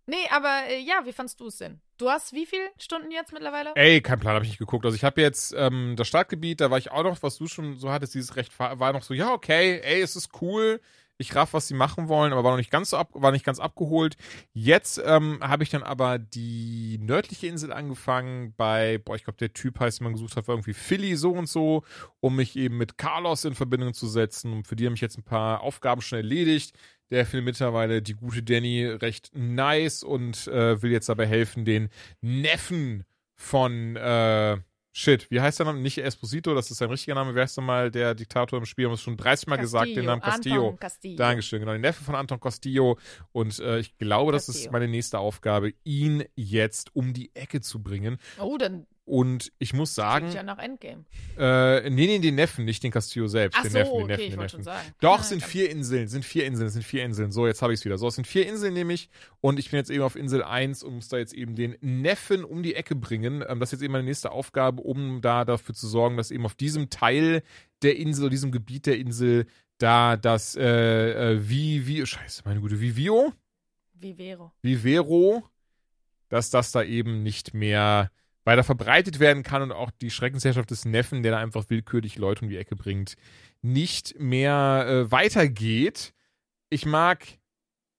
Nee, 0.09 0.27
aber 0.31 0.63
äh, 0.67 0.79
ja, 0.79 1.05
wie 1.05 1.13
fandst 1.13 1.39
du 1.39 1.47
es 1.47 1.57
denn? 1.57 1.79
Du 1.99 2.09
hast 2.09 2.33
wie 2.33 2.47
viele 2.47 2.67
Stunden 2.79 3.11
jetzt 3.11 3.31
mittlerweile? 3.31 3.73
Ey, 3.75 4.01
kein 4.01 4.19
Plan, 4.19 4.33
habe 4.33 4.43
ich 4.43 4.49
nicht 4.49 4.57
geguckt. 4.57 4.83
Also 4.83 4.95
ich 4.95 5.03
habe 5.03 5.21
jetzt 5.21 5.53
ähm, 5.55 5.93
das 5.97 6.07
Startgebiet, 6.07 6.61
da 6.61 6.71
war 6.71 6.79
ich 6.79 6.89
auch 6.89 7.03
noch, 7.03 7.21
was 7.21 7.37
du 7.37 7.45
schon 7.47 7.75
so 7.77 7.91
hattest, 7.91 8.15
dieses 8.15 8.35
Recht 8.35 8.57
war 8.57 8.91
noch 8.91 9.03
so, 9.03 9.13
ja, 9.13 9.31
okay, 9.31 9.79
ey, 9.83 10.01
es 10.01 10.15
ist 10.15 10.41
cool. 10.41 10.81
Ich 11.21 11.35
raff, 11.35 11.53
was 11.53 11.67
sie 11.67 11.73
machen 11.73 12.07
wollen, 12.07 12.31
aber 12.31 12.45
war 12.45 12.51
noch 12.51 12.57
nicht 12.57 12.71
ganz 12.71 12.91
so 12.91 12.97
ab, 12.97 13.09
war 13.13 13.33
nicht 13.33 13.45
ganz 13.45 13.59
abgeholt. 13.59 14.15
Jetzt 14.53 15.01
ähm, 15.05 15.39
habe 15.41 15.63
ich 15.63 15.69
dann 15.69 15.83
aber 15.83 16.17
die 16.17 16.97
nördliche 17.01 17.47
Insel 17.47 17.73
angefangen 17.73 18.53
bei, 18.55 18.99
boah, 18.99 19.17
ich 19.17 19.25
glaube, 19.25 19.35
der 19.37 19.51
Typ 19.51 19.81
heißt, 19.81 19.99
den 19.99 20.05
man 20.05 20.13
gesucht 20.13 20.37
hat, 20.37 20.47
war 20.47 20.55
irgendwie 20.55 20.73
Philly 20.73 21.17
so 21.17 21.31
und 21.31 21.49
so, 21.49 21.83
um 22.21 22.37
mich 22.37 22.55
eben 22.55 22.77
mit 22.77 22.97
Carlos 22.97 23.43
in 23.43 23.53
Verbindung 23.53 23.93
zu 23.93 24.07
setzen. 24.07 24.63
Für 24.63 24.77
die 24.77 24.85
habe 24.85 24.95
ich 24.95 25.01
jetzt 25.01 25.17
ein 25.17 25.23
paar 25.23 25.59
Aufgaben 25.59 26.01
schon 26.01 26.19
erledigt. 26.19 26.73
Der 27.11 27.25
findet 27.25 27.45
mittlerweile 27.45 28.01
die 28.01 28.13
gute 28.13 28.41
Danny 28.41 28.85
recht 28.85 29.31
nice 29.33 30.03
und 30.03 30.47
äh, 30.47 30.81
will 30.81 30.91
jetzt 30.91 31.09
dabei 31.09 31.27
helfen, 31.27 31.65
den 31.65 31.89
Neffen 32.21 33.03
von 33.35 33.97
äh, 33.97 34.57
Shit, 34.99 35.31
wie 35.31 35.39
heißt 35.39 35.59
der 35.59 35.65
Name? 35.65 35.79
Nicht 35.79 35.97
Esposito, 35.97 36.53
das 36.53 36.69
ist 36.71 36.79
sein 36.79 36.89
richtiger 36.89 37.15
Name. 37.15 37.33
Wer 37.33 37.45
ist 37.45 37.55
denn 37.55 37.63
mal 37.63 37.89
der 37.89 38.13
Diktator 38.13 38.59
im 38.59 38.65
Spiel? 38.65 38.83
Haben 38.83 38.91
wir 38.91 38.95
es 38.95 39.01
schon 39.01 39.15
30 39.15 39.47
Mal 39.47 39.55
Castillo, 39.55 39.79
gesagt, 39.81 39.95
den 39.95 40.05
Namen 40.05 40.21
Castillo. 40.21 40.55
Anton 40.55 40.79
Castillo. 40.79 41.15
Dankeschön, 41.15 41.59
genau. 41.61 41.71
Den 41.71 41.79
Neffe 41.79 42.03
von 42.03 42.15
Anton 42.15 42.41
Castillo. 42.41 42.99
Und 43.31 43.59
äh, 43.59 43.79
ich 43.79 43.97
glaube, 43.97 44.33
das 44.33 44.49
ist 44.49 44.55
Castillo. 44.55 44.71
meine 44.73 44.89
nächste 44.89 45.19
Aufgabe, 45.19 45.73
ihn 45.85 46.25
jetzt 46.35 46.93
um 46.97 47.13
die 47.13 47.33
Ecke 47.33 47.61
zu 47.61 47.81
bringen. 47.81 48.17
Oh, 48.41 48.57
dann 48.57 48.87
Und 49.09 49.51
ich 49.57 49.73
muss 49.73 49.95
sagen, 49.95 50.25
klingt 50.27 50.35
ja 50.35 50.43
nach 50.43 50.59
Endgame. 50.59 51.03
äh, 51.35 51.89
nee, 51.89 52.05
nee, 52.05 52.19
den 52.19 52.35
Neffen, 52.35 52.63
nicht 52.63 52.83
den 52.83 52.91
Castillo 52.91 53.27
selbst. 53.27 53.57
Ach 53.57 53.63
den 53.63 53.71
so, 53.71 53.77
Neffen, 53.79 53.91
den 53.93 54.01
okay, 54.03 54.07
Neffen, 54.07 54.23
ich 54.23 54.29
den 54.29 54.37
wollte 54.39 54.57
Neffen. 54.57 54.57
schon 54.57 54.63
sagen. 54.63 54.93
Doch, 55.01 55.17
Ah, 55.17 55.21
es 55.21 55.29
sind 55.29 55.43
vier 55.43 55.69
Inseln, 55.71 56.03
es 56.05 56.11
sind 56.11 56.23
vier 56.23 56.45
Inseln, 56.45 56.67
es 56.67 56.73
sind 56.73 56.85
vier 56.85 57.03
Inseln. 57.03 57.31
So, 57.31 57.47
jetzt 57.47 57.61
habe 57.63 57.73
ich 57.73 57.79
es 57.79 57.85
wieder. 57.85 57.97
So, 57.97 58.07
es 58.07 58.15
sind 58.15 58.27
vier 58.27 58.47
Inseln 58.47 58.75
nämlich 58.75 59.09
und 59.41 59.57
ich 59.57 59.71
bin 59.71 59.77
jetzt 59.77 59.89
eben 59.89 60.03
auf 60.03 60.15
Insel 60.15 60.43
1 60.43 60.83
und 60.83 60.93
muss 60.93 61.07
da 61.07 61.17
jetzt 61.17 61.33
eben 61.33 61.55
den 61.55 61.75
Neffen 61.81 62.43
um 62.43 62.61
die 62.61 62.75
Ecke 62.75 62.95
bringen. 62.95 63.43
Ähm, 63.47 63.59
das 63.59 63.69
ist 63.69 63.79
jetzt 63.79 63.83
eben 63.83 63.93
meine 63.93 64.03
nächste 64.03 64.31
Aufgabe, 64.31 64.81
um 64.83 65.21
da 65.21 65.43
dafür 65.43 65.73
zu 65.73 65.87
sorgen, 65.87 66.15
dass 66.15 66.29
eben 66.29 66.45
auf 66.45 66.53
diesem 66.53 66.89
Teil 66.91 67.41
der 67.81 67.97
Insel, 67.97 68.25
oder 68.25 68.29
diesem 68.29 68.51
Gebiet 68.51 68.85
der 68.85 68.97
Insel, 68.99 69.47
da 69.79 70.17
das, 70.17 70.55
äh, 70.55 71.31
äh, 71.33 71.49
wie, 71.49 71.87
wie, 71.87 72.05
scheiße, 72.05 72.43
meine 72.45 72.59
Gute, 72.59 72.79
Vivio? 72.79 73.33
Vivero. 73.93 74.51
Vivero, 74.61 75.43
dass 76.29 76.49
das 76.51 76.71
da 76.71 76.83
eben 76.83 77.23
nicht 77.23 77.53
mehr 77.53 78.11
weiter 78.45 78.63
verbreitet 78.63 79.19
werden 79.19 79.43
kann 79.43 79.61
und 79.61 79.71
auch 79.71 79.91
die 79.91 80.11
Schreckensherrschaft 80.11 80.71
des 80.71 80.85
Neffen, 80.85 81.23
der 81.23 81.33
da 81.33 81.37
einfach 81.39 81.69
willkürlich 81.69 82.17
Leute 82.17 82.43
um 82.43 82.49
die 82.49 82.57
Ecke 82.57 82.75
bringt, 82.75 83.15
nicht 83.61 84.19
mehr 84.19 84.85
äh, 84.87 85.11
weitergeht. 85.11 86.13
Ich 86.69 86.85
mag 86.85 87.25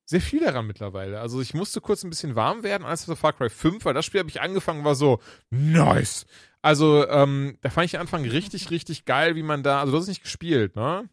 sehr 0.06 0.20
viel 0.20 0.40
daran 0.40 0.66
mittlerweile. 0.66 1.20
Also 1.20 1.40
ich 1.40 1.54
musste 1.54 1.80
kurz 1.80 2.02
ein 2.02 2.10
bisschen 2.10 2.34
warm 2.34 2.62
werden, 2.62 2.84
als 2.84 3.04
für 3.04 3.14
Far 3.14 3.32
Cry 3.32 3.48
5, 3.48 3.84
weil 3.84 3.94
das 3.94 4.04
Spiel 4.04 4.20
habe 4.20 4.30
ich 4.30 4.40
angefangen, 4.40 4.84
war 4.84 4.96
so, 4.96 5.20
nice. 5.50 6.26
Also, 6.62 7.08
ähm, 7.08 7.56
da 7.62 7.70
fand 7.70 7.86
ich 7.86 7.90
den 7.92 8.00
Anfang 8.00 8.24
richtig, 8.24 8.70
richtig 8.70 9.04
geil, 9.04 9.36
wie 9.36 9.42
man 9.42 9.62
da, 9.62 9.80
also 9.80 9.92
du 9.92 9.98
hast 9.98 10.04
es 10.04 10.08
nicht 10.08 10.22
gespielt, 10.22 10.76
ne? 10.76 11.08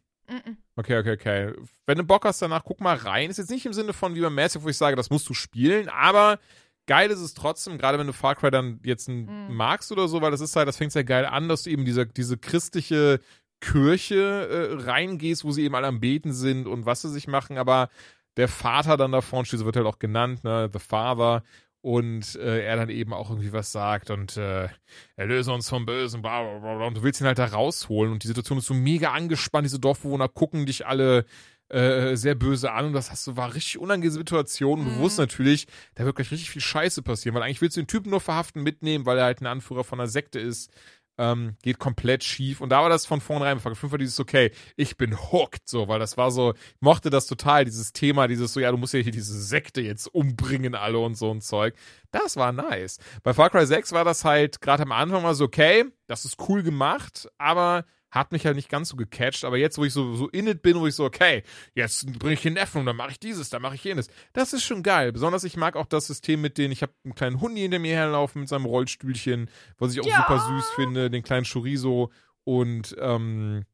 Okay, 0.76 0.98
okay, 0.98 1.14
okay. 1.14 1.54
Wenn 1.86 1.98
du 1.98 2.04
Bock 2.04 2.26
hast 2.26 2.42
danach, 2.42 2.64
guck 2.64 2.82
mal 2.82 2.96
rein. 2.98 3.30
Ist 3.30 3.38
jetzt 3.38 3.50
nicht 3.50 3.66
im 3.66 3.74
Sinne 3.74 3.94
von 3.94 4.14
wie 4.16 4.22
beim 4.22 4.36
Massive, 4.36 4.64
wo 4.64 4.70
ich 4.70 4.78
sage, 4.78 4.96
das 4.96 5.10
musst 5.10 5.30
du 5.30 5.34
spielen, 5.34 5.90
aber 5.90 6.40
geil 6.88 7.12
ist 7.12 7.20
es 7.20 7.34
trotzdem, 7.34 7.78
gerade 7.78 8.00
wenn 8.00 8.08
du 8.08 8.14
Far 8.14 8.36
Cry 8.36 8.50
dann 8.50 8.80
jetzt 8.84 9.08
Mhm. 9.10 9.28
magst 9.50 9.92
oder 9.92 10.08
so, 10.08 10.22
weil 10.22 10.32
das 10.32 10.42
ist 10.42 10.56
halt, 10.56 10.68
das 10.68 10.78
fängt 10.78 10.92
sehr 10.94 11.04
geil 11.04 11.26
an, 11.26 11.48
dass 11.50 11.64
du 11.64 11.70
eben 11.70 11.86
diese, 11.86 12.06
diese 12.08 12.38
christliche 12.38 13.20
Kirche 13.62 14.48
äh, 14.80 14.84
reingehst, 14.90 15.44
wo 15.44 15.52
sie 15.52 15.64
eben 15.64 15.76
alle 15.76 15.88
am 15.88 16.00
Beten 16.00 16.32
sind 16.34 16.68
und 16.68 16.86
was 16.86 17.02
sie 17.02 17.10
sich 17.10 17.28
machen, 17.28 17.58
aber 17.58 17.90
der 18.38 18.48
Vater 18.48 18.98
dann 18.98 19.12
da 19.12 19.22
vorne 19.22 19.46
steht, 19.46 19.60
so 19.60 19.66
wird 19.66 19.76
halt 19.78 19.88
auch 19.88 20.00
genannt, 20.00 20.44
ne, 20.44 20.70
The 20.72 20.80
Father, 20.80 21.44
und 21.82 22.36
äh, 22.36 22.64
er 22.66 22.76
dann 22.76 22.90
eben 22.90 23.14
auch 23.14 23.30
irgendwie 23.30 23.54
was 23.54 23.72
sagt 23.72 24.10
und 24.10 24.36
äh, 24.38 24.68
erlöse 25.16 25.52
uns 25.54 25.70
vom 25.70 25.86
Bösen, 25.86 26.22
bla 26.22 26.44
bla, 26.60 26.76
bla. 26.76 26.88
und 26.88 26.98
du 26.98 27.04
willst 27.04 27.22
ihn 27.22 27.28
halt 27.28 27.40
da 27.40 27.46
rausholen 27.46 28.12
und 28.12 28.24
die 28.24 28.28
Situation 28.28 28.58
ist 28.58 28.66
so 28.68 28.74
mega 28.74 29.12
angespannt, 29.12 29.66
diese 29.66 29.80
Dorfbewohner 29.80 30.28
gucken 30.28 30.66
dich 30.66 30.86
alle 30.86 31.26
äh, 31.70 32.16
sehr 32.16 32.36
böse 32.36 32.72
an 32.72 32.86
und 32.86 32.94
das 32.94 33.12
hast 33.12 33.28
du, 33.28 33.36
war 33.36 33.54
richtig 33.54 33.78
unangenehme 33.78 34.14
Situation 34.14 34.86
Mhm. 34.86 35.00
wusstest 35.00 35.20
natürlich, 35.20 35.68
da 35.96 36.06
wird 36.06 36.16
gleich 36.16 36.32
richtig 36.32 36.50
viel 36.50 36.62
Scheiße 36.62 37.02
passieren, 37.02 37.36
weil 37.36 37.44
eigentlich 37.44 37.62
willst 37.62 37.78
du 37.78 37.82
den 37.82 37.88
Typen 37.88 38.10
nur 38.10 38.22
verhaften, 38.22 38.64
mitnehmen, 38.64 39.06
weil 39.06 39.18
er 39.18 39.26
halt 39.26 39.42
ein 39.42 39.48
Anführer 39.48 39.84
von 39.84 40.00
einer 40.00 40.08
Sekte 40.08 40.40
ist, 40.40 40.72
ähm, 41.20 41.56
geht 41.64 41.80
komplett 41.80 42.24
schief 42.24 42.62
und 42.62 42.70
da 42.70 42.82
war 42.84 42.90
das 42.90 43.06
von 43.08 43.22
vornherein, 43.22 43.60
von 43.60 43.76
fünf 43.76 43.92
war 43.92 43.98
dieses, 43.98 44.20
okay, 44.20 44.52
ich 44.76 44.98
bin 44.98 45.18
hooked, 45.18 45.68
so, 45.68 45.88
weil 45.88 46.00
das 46.00 46.16
war 46.16 46.30
so, 46.30 46.54
ich 46.54 46.82
mochte 46.82 47.10
das 47.10 47.26
total, 47.26 47.66
dieses 47.66 47.92
Thema, 47.92 48.28
dieses 48.28 48.54
so, 48.54 48.60
ja, 48.60 48.72
du 48.72 48.78
musst 48.78 48.94
ja 48.94 49.00
hier 49.00 49.12
diese 49.12 49.42
Sekte 49.42 49.82
jetzt 49.82 50.08
umbringen, 50.08 50.76
alle 50.76 51.00
und 51.00 51.16
so 51.16 51.32
ein 51.32 51.42
Zeug. 51.42 51.74
Das 52.12 52.38
war 52.38 52.52
nice. 52.52 53.00
Bei 53.24 53.34
Far 53.34 53.50
Cry 53.50 53.66
6 53.66 53.94
war 53.94 54.06
das 54.06 54.24
halt 54.26 54.62
gerade 54.62 54.84
am 54.84 54.92
Anfang 54.92 55.24
mal 55.24 55.34
so, 55.34 55.46
okay, 55.46 55.86
das 56.06 56.24
ist 56.24 56.38
cool 56.48 56.62
gemacht, 56.62 57.28
aber 57.40 57.86
hat 58.18 58.32
mich 58.32 58.46
halt 58.46 58.56
nicht 58.56 58.70
ganz 58.70 58.90
so 58.90 58.98
gecatcht, 58.98 59.46
aber 59.46 59.58
jetzt, 59.58 59.78
wo 59.78 59.86
ich 59.86 59.94
so, 59.94 60.16
so 60.16 60.28
in 60.30 60.48
it 60.48 60.62
bin, 60.62 60.80
wo 60.80 60.88
ich 60.88 60.96
so, 60.96 61.06
okay, 61.06 61.44
jetzt 61.76 62.06
bringe 62.20 62.34
ich 62.34 62.42
den 62.42 62.54
Neffen 62.54 62.80
und 62.80 62.86
dann 62.86 62.96
mache 62.96 63.12
ich 63.12 63.20
dieses, 63.20 63.50
dann 63.50 63.62
mache 63.62 63.76
ich 63.76 63.84
jenes. 63.84 64.08
Das 64.34 64.54
ist 64.54 64.64
schon 64.64 64.84
geil. 64.84 65.12
Besonders 65.12 65.44
ich 65.44 65.58
mag 65.58 65.76
auch 65.76 65.86
das 65.86 66.08
System 66.08 66.42
mit 66.42 66.58
denen, 66.58 66.72
ich 66.72 66.82
habe 66.82 66.94
einen 67.04 67.16
kleinen 67.16 67.42
Hundi 67.42 67.62
hinter 67.62 67.80
mir 67.80 67.96
herlaufen 67.96 68.42
mit 68.42 68.50
seinem 68.50 68.66
Rollstühlchen, 68.66 69.50
was 69.78 69.94
ich 69.94 70.02
auch 70.02 70.06
Ja. 70.08 70.18
super 70.28 70.40
süß 70.40 70.70
finde, 70.76 71.10
den 71.10 71.24
kleinen 71.24 71.46
Chorizo 71.46 72.12
und 72.44 72.96
ähm, 73.00 73.66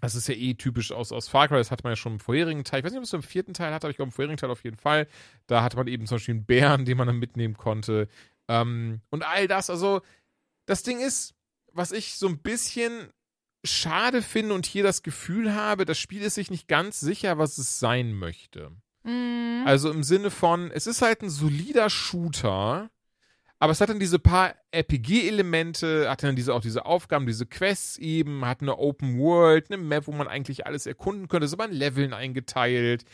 das 0.00 0.14
ist 0.16 0.28
ja 0.28 0.34
eh 0.34 0.54
typisch 0.54 0.92
aus, 0.92 1.12
aus 1.12 1.28
Far 1.28 1.48
Cry, 1.48 1.56
das 1.56 1.70
hatte 1.70 1.84
man 1.84 1.92
ja 1.92 1.96
schon 1.96 2.14
im 2.14 2.20
vorherigen 2.20 2.64
Teil. 2.64 2.80
Ich 2.80 2.84
weiß 2.84 2.92
nicht, 2.92 2.98
ob 2.98 3.04
es 3.04 3.12
im 3.12 3.22
vierten 3.22 3.54
Teil 3.54 3.72
hatte, 3.72 3.86
aber 3.86 3.90
ich 3.90 3.96
glaube 3.96 4.08
im 4.08 4.12
vorherigen 4.12 4.36
Teil 4.36 4.50
auf 4.50 4.64
jeden 4.64 4.76
Fall. 4.76 5.06
Da 5.46 5.62
hatte 5.62 5.76
man 5.76 5.86
eben 5.86 6.06
zum 6.06 6.16
Beispiel 6.16 6.34
einen 6.34 6.44
Bären, 6.44 6.84
den 6.84 6.98
man 6.98 7.06
dann 7.06 7.18
mitnehmen 7.18 7.56
konnte. 7.56 8.08
Ähm, 8.48 9.00
und 9.10 9.22
all 9.26 9.46
das, 9.48 9.70
also 9.70 10.02
das 10.66 10.82
Ding 10.82 11.00
ist, 11.00 11.34
was 11.72 11.90
ich 11.92 12.16
so 12.16 12.26
ein 12.28 12.38
bisschen 12.38 13.08
schade 13.64 14.22
finde 14.22 14.54
und 14.54 14.66
hier 14.66 14.82
das 14.82 15.02
Gefühl 15.02 15.54
habe, 15.54 15.84
das 15.84 15.98
Spiel 15.98 16.22
ist 16.22 16.34
sich 16.34 16.50
nicht 16.50 16.68
ganz 16.68 17.00
sicher, 17.00 17.38
was 17.38 17.58
es 17.58 17.78
sein 17.80 18.12
möchte. 18.12 18.70
Mhm. 19.02 19.62
Also 19.66 19.90
im 19.90 20.02
Sinne 20.02 20.30
von, 20.30 20.70
es 20.70 20.86
ist 20.86 21.02
halt 21.02 21.22
ein 21.22 21.30
solider 21.30 21.90
Shooter, 21.90 22.90
aber 23.58 23.72
es 23.72 23.80
hat 23.80 23.88
dann 23.88 24.00
diese 24.00 24.18
paar 24.18 24.54
RPG-Elemente, 24.72 26.10
hat 26.10 26.22
dann 26.22 26.36
diese, 26.36 26.52
auch 26.52 26.60
diese 26.60 26.84
Aufgaben, 26.84 27.26
diese 27.26 27.46
Quests 27.46 27.96
eben, 27.96 28.44
hat 28.44 28.60
eine 28.60 28.76
Open 28.76 29.18
World, 29.18 29.70
eine 29.70 29.82
Map, 29.82 30.06
wo 30.06 30.12
man 30.12 30.28
eigentlich 30.28 30.66
alles 30.66 30.86
erkunden 30.86 31.28
könnte, 31.28 31.46
ist 31.46 31.54
aber 31.54 31.64
in 31.64 31.72
Leveln 31.72 32.12
eingeteilt. 32.12 33.04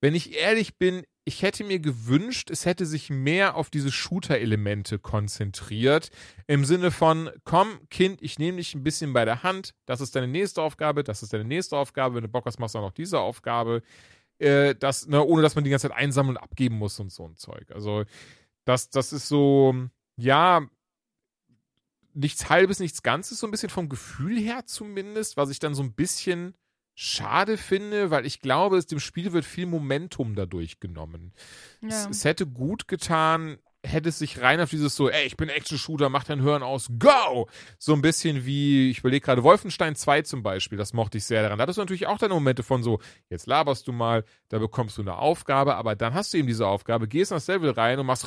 Wenn 0.00 0.14
ich 0.14 0.36
ehrlich 0.36 0.78
bin, 0.78 1.02
ich 1.24 1.42
hätte 1.42 1.64
mir 1.64 1.78
gewünscht, 1.78 2.50
es 2.50 2.64
hätte 2.64 2.86
sich 2.86 3.10
mehr 3.10 3.54
auf 3.54 3.70
diese 3.70 3.92
Shooter-Elemente 3.92 4.98
konzentriert. 4.98 6.10
Im 6.46 6.64
Sinne 6.64 6.90
von, 6.90 7.30
komm, 7.44 7.68
Kind, 7.90 8.22
ich 8.22 8.38
nehme 8.38 8.56
dich 8.56 8.74
ein 8.74 8.82
bisschen 8.82 9.12
bei 9.12 9.24
der 9.24 9.42
Hand. 9.42 9.74
Das 9.86 10.00
ist 10.00 10.16
deine 10.16 10.28
nächste 10.28 10.62
Aufgabe, 10.62 11.04
das 11.04 11.22
ist 11.22 11.32
deine 11.32 11.44
nächste 11.44 11.76
Aufgabe. 11.76 12.14
Wenn 12.16 12.22
du 12.22 12.28
Bock 12.28 12.46
hast, 12.46 12.58
machst 12.58 12.74
du 12.74 12.78
auch 12.78 12.84
noch 12.84 12.92
diese 12.92 13.20
Aufgabe. 13.20 13.82
Äh, 14.38 14.74
das, 14.74 15.06
ne, 15.06 15.22
ohne 15.22 15.42
dass 15.42 15.54
man 15.54 15.64
die 15.64 15.70
ganze 15.70 15.88
Zeit 15.88 15.96
einsammeln 15.96 16.36
und 16.36 16.42
abgeben 16.42 16.78
muss 16.78 16.98
und 16.98 17.12
so 17.12 17.26
ein 17.26 17.36
Zeug. 17.36 17.70
Also, 17.70 18.04
das, 18.64 18.88
das 18.88 19.12
ist 19.12 19.28
so, 19.28 19.74
ja, 20.16 20.66
nichts 22.14 22.48
Halbes, 22.48 22.80
nichts 22.80 23.02
Ganzes, 23.02 23.38
so 23.38 23.46
ein 23.46 23.50
bisschen 23.50 23.70
vom 23.70 23.88
Gefühl 23.88 24.38
her 24.38 24.64
zumindest, 24.66 25.36
was 25.36 25.50
ich 25.50 25.58
dann 25.58 25.74
so 25.74 25.82
ein 25.82 25.92
bisschen 25.92 26.54
schade 26.94 27.56
finde, 27.56 28.10
weil 28.10 28.26
ich 28.26 28.40
glaube, 28.40 28.76
es 28.76 28.86
dem 28.86 29.00
Spiel 29.00 29.32
wird 29.32 29.44
viel 29.44 29.66
Momentum 29.66 30.34
dadurch 30.34 30.80
genommen. 30.80 31.32
Es, 31.86 32.04
ja. 32.04 32.10
es 32.10 32.24
hätte 32.24 32.46
gut 32.46 32.88
getan, 32.88 33.58
hätte 33.82 34.10
es 34.10 34.18
sich 34.18 34.40
rein 34.40 34.60
auf 34.60 34.70
dieses 34.70 34.94
so, 34.94 35.08
ey, 35.08 35.26
ich 35.26 35.36
bin 35.36 35.48
Action-Shooter, 35.48 36.08
mach 36.08 36.24
dein 36.24 36.42
Hören 36.42 36.62
aus, 36.62 36.88
go! 36.98 37.48
So 37.78 37.94
ein 37.94 38.02
bisschen 38.02 38.44
wie, 38.44 38.90
ich 38.90 38.98
überlege 38.98 39.24
gerade, 39.24 39.42
Wolfenstein 39.42 39.96
2 39.96 40.22
zum 40.22 40.42
Beispiel, 40.42 40.76
das 40.76 40.92
mochte 40.92 41.18
ich 41.18 41.24
sehr 41.24 41.42
daran. 41.42 41.58
Da 41.58 41.62
hattest 41.62 41.78
du 41.78 41.82
natürlich 41.82 42.06
auch 42.06 42.18
deine 42.18 42.34
Momente 42.34 42.62
von 42.62 42.82
so, 42.82 43.00
jetzt 43.28 43.46
laberst 43.46 43.88
du 43.88 43.92
mal, 43.92 44.24
da 44.48 44.58
bekommst 44.58 44.98
du 44.98 45.02
eine 45.02 45.16
Aufgabe, 45.16 45.76
aber 45.76 45.96
dann 45.96 46.14
hast 46.14 46.34
du 46.34 46.38
eben 46.38 46.48
diese 46.48 46.66
Aufgabe, 46.66 47.08
gehst 47.08 47.30
das 47.30 47.46
Level 47.46 47.70
rein 47.70 47.98
und 47.98 48.06
machst 48.06 48.26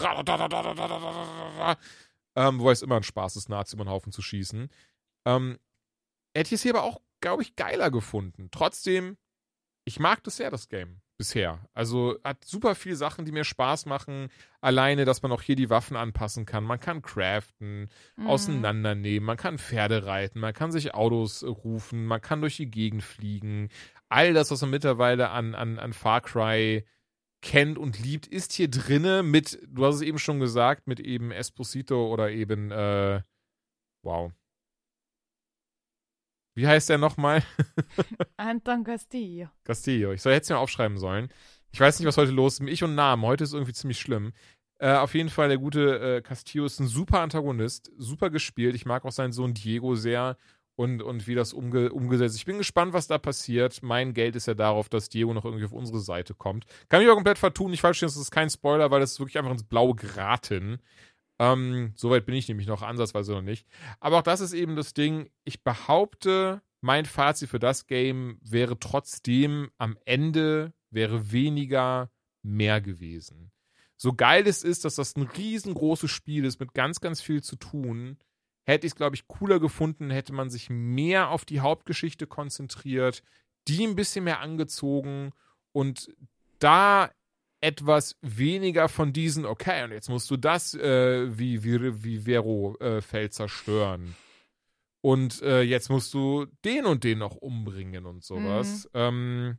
ähm, 2.35 2.59
wobei 2.59 2.71
es 2.71 2.81
immer 2.81 2.97
ein 2.97 3.03
Spaß 3.03 3.35
ist, 3.35 3.49
Nazi 3.49 3.75
über 3.75 3.85
den 3.85 3.91
Haufen 3.91 4.11
zu 4.11 4.21
schießen. 4.21 4.69
Ähm, 5.25 5.59
hätte 6.33 6.47
ich 6.47 6.53
es 6.53 6.63
hier 6.63 6.75
aber 6.75 6.83
auch, 6.83 6.99
glaube 7.23 7.41
ich, 7.41 7.55
geiler 7.55 7.89
gefunden. 7.89 8.49
Trotzdem, 8.51 9.17
ich 9.85 9.99
mag 9.99 10.23
das 10.23 10.37
sehr, 10.37 10.51
das 10.51 10.69
Game. 10.69 11.01
Bisher. 11.17 11.59
Also 11.73 12.17
hat 12.23 12.43
super 12.43 12.73
viele 12.75 12.95
Sachen, 12.95 13.23
die 13.23 13.31
mir 13.31 13.43
Spaß 13.43 13.85
machen. 13.85 14.29
Alleine, 14.61 15.05
dass 15.05 15.21
man 15.21 15.31
auch 15.31 15.41
hier 15.43 15.55
die 15.55 15.69
Waffen 15.69 15.95
anpassen 15.95 16.45
kann. 16.45 16.63
Man 16.63 16.79
kann 16.79 17.01
craften, 17.01 17.89
Mhm. 18.17 18.27
auseinandernehmen, 18.27 19.25
man 19.25 19.37
kann 19.37 19.57
Pferde 19.59 20.05
reiten, 20.05 20.39
man 20.39 20.53
kann 20.53 20.71
sich 20.71 20.93
Autos 20.95 21.43
äh, 21.43 21.47
rufen, 21.47 22.05
man 22.05 22.19
kann 22.21 22.41
durch 22.41 22.57
die 22.57 22.69
Gegend 22.71 23.03
fliegen. 23.03 23.69
All 24.09 24.33
das, 24.33 24.51
was 24.51 24.61
man 24.61 24.71
mittlerweile 24.71 25.29
an, 25.29 25.55
an, 25.55 25.79
an 25.79 25.93
Far 25.93 26.21
Cry 26.21 26.83
kennt 27.41 27.77
und 27.77 27.99
liebt, 27.99 28.25
ist 28.25 28.51
hier 28.53 28.69
drinne 28.69 29.21
mit, 29.21 29.59
du 29.67 29.85
hast 29.85 29.95
es 29.95 30.01
eben 30.01 30.19
schon 30.19 30.39
gesagt, 30.39 30.87
mit 30.87 30.99
eben 30.99 31.31
Esposito 31.31 32.11
oder 32.11 32.31
eben, 32.31 32.71
äh, 32.71 33.21
wow. 34.03 34.31
Wie 36.55 36.67
heißt 36.67 36.89
der 36.89 36.97
nochmal? 36.97 37.43
Anton 38.37 38.83
Castillo. 38.83 39.49
Castillo. 39.63 40.11
Ich 40.11 40.21
soll 40.21 40.33
jetzt 40.33 40.49
mal 40.49 40.57
aufschreiben 40.57 40.97
sollen. 40.97 41.29
Ich 41.71 41.79
weiß 41.79 41.99
nicht, 41.99 42.07
was 42.07 42.17
heute 42.17 42.31
los 42.31 42.59
ist. 42.59 42.67
Ich 42.69 42.83
und 42.83 42.95
Namen. 42.95 43.23
Heute 43.23 43.43
ist 43.43 43.53
irgendwie 43.53 43.73
ziemlich 43.73 43.99
schlimm. 43.99 44.33
Äh, 44.77 44.93
auf 44.95 45.15
jeden 45.15 45.29
Fall, 45.29 45.47
der 45.47 45.57
gute 45.57 46.17
äh, 46.17 46.21
Castillo 46.21 46.65
ist 46.65 46.79
ein 46.79 46.87
super 46.87 47.21
Antagonist. 47.21 47.91
Super 47.97 48.29
gespielt. 48.29 48.75
Ich 48.75 48.85
mag 48.85 49.05
auch 49.05 49.11
seinen 49.11 49.33
Sohn 49.33 49.53
Diego 49.53 49.95
sehr 49.95 50.37
und, 50.75 51.01
und 51.01 51.27
wie 51.27 51.35
das 51.35 51.53
umge 51.53 51.91
umgesetzt 51.91 52.35
ist. 52.35 52.41
Ich 52.41 52.45
bin 52.45 52.57
gespannt, 52.57 52.93
was 52.93 53.07
da 53.07 53.17
passiert. 53.17 53.81
Mein 53.83 54.13
Geld 54.13 54.35
ist 54.35 54.47
ja 54.47 54.53
darauf, 54.53 54.89
dass 54.89 55.09
Diego 55.09 55.33
noch 55.33 55.45
irgendwie 55.45 55.65
auf 55.65 55.71
unsere 55.71 55.99
Seite 55.99 56.33
kommt. 56.33 56.65
Kann 56.89 57.01
mich 57.01 57.09
auch 57.09 57.15
komplett 57.15 57.37
vertun. 57.37 57.73
Ich 57.73 57.81
falsch 57.81 57.99
verstehen, 57.99 58.19
das 58.19 58.27
ist 58.27 58.31
kein 58.31 58.49
Spoiler, 58.49 58.91
weil 58.91 58.99
das 58.99 59.13
ist 59.13 59.19
wirklich 59.19 59.37
einfach 59.37 59.51
ins 59.51 59.63
Blaue 59.63 59.95
geraten. 59.95 60.79
Ähm, 61.39 61.93
Soweit 61.95 62.25
bin 62.25 62.35
ich 62.35 62.47
nämlich 62.47 62.67
noch 62.67 62.81
ansatzweise 62.81 63.33
noch 63.33 63.41
nicht. 63.41 63.67
Aber 63.99 64.19
auch 64.19 64.23
das 64.23 64.41
ist 64.41 64.53
eben 64.53 64.75
das 64.75 64.93
Ding. 64.93 65.29
Ich 65.43 65.63
behaupte, 65.63 66.61
mein 66.81 67.05
Fazit 67.05 67.49
für 67.49 67.59
das 67.59 67.87
Game 67.87 68.39
wäre 68.41 68.77
trotzdem 68.79 69.71
am 69.77 69.97
Ende 70.05 70.73
wäre 70.89 71.31
weniger 71.31 72.11
mehr 72.43 72.81
gewesen. 72.81 73.51
So 73.95 74.13
geil 74.13 74.45
es 74.47 74.63
ist, 74.63 74.85
dass 74.85 74.95
das 74.95 75.15
ein 75.15 75.23
riesengroßes 75.23 76.11
Spiel 76.11 76.45
ist 76.45 76.59
mit 76.59 76.73
ganz, 76.73 76.99
ganz 76.99 77.21
viel 77.21 77.41
zu 77.41 77.55
tun, 77.55 78.17
hätte 78.65 78.85
ich 78.85 78.91
es, 78.91 78.97
glaube 78.97 79.15
ich, 79.15 79.27
cooler 79.27 79.59
gefunden, 79.59 80.09
hätte 80.09 80.33
man 80.33 80.49
sich 80.49 80.69
mehr 80.69 81.29
auf 81.29 81.45
die 81.45 81.61
Hauptgeschichte 81.61 82.27
konzentriert, 82.27 83.23
die 83.67 83.85
ein 83.85 83.95
bisschen 83.95 84.25
mehr 84.25 84.41
angezogen 84.41 85.31
und 85.71 86.13
da 86.59 87.11
etwas 87.63 88.17
weniger 88.21 88.89
von 88.89 89.13
diesen, 89.13 89.45
okay, 89.45 89.85
und 89.85 89.91
jetzt 89.91 90.09
musst 90.09 90.29
du 90.29 90.35
das 90.35 90.73
äh, 90.75 91.37
wie, 91.37 91.63
wie, 91.63 92.03
wie 92.03 92.19
Vero-Feld 92.19 93.27
äh, 93.27 93.29
zerstören. 93.29 94.15
Und 94.99 95.41
äh, 95.41 95.61
jetzt 95.61 95.89
musst 95.89 96.13
du 96.13 96.45
den 96.65 96.85
und 96.85 97.05
den 97.05 97.19
noch 97.19 97.35
umbringen 97.35 98.05
und 98.05 98.23
sowas. 98.23 98.85
Mhm. 98.93 98.99
Ähm, 98.99 99.57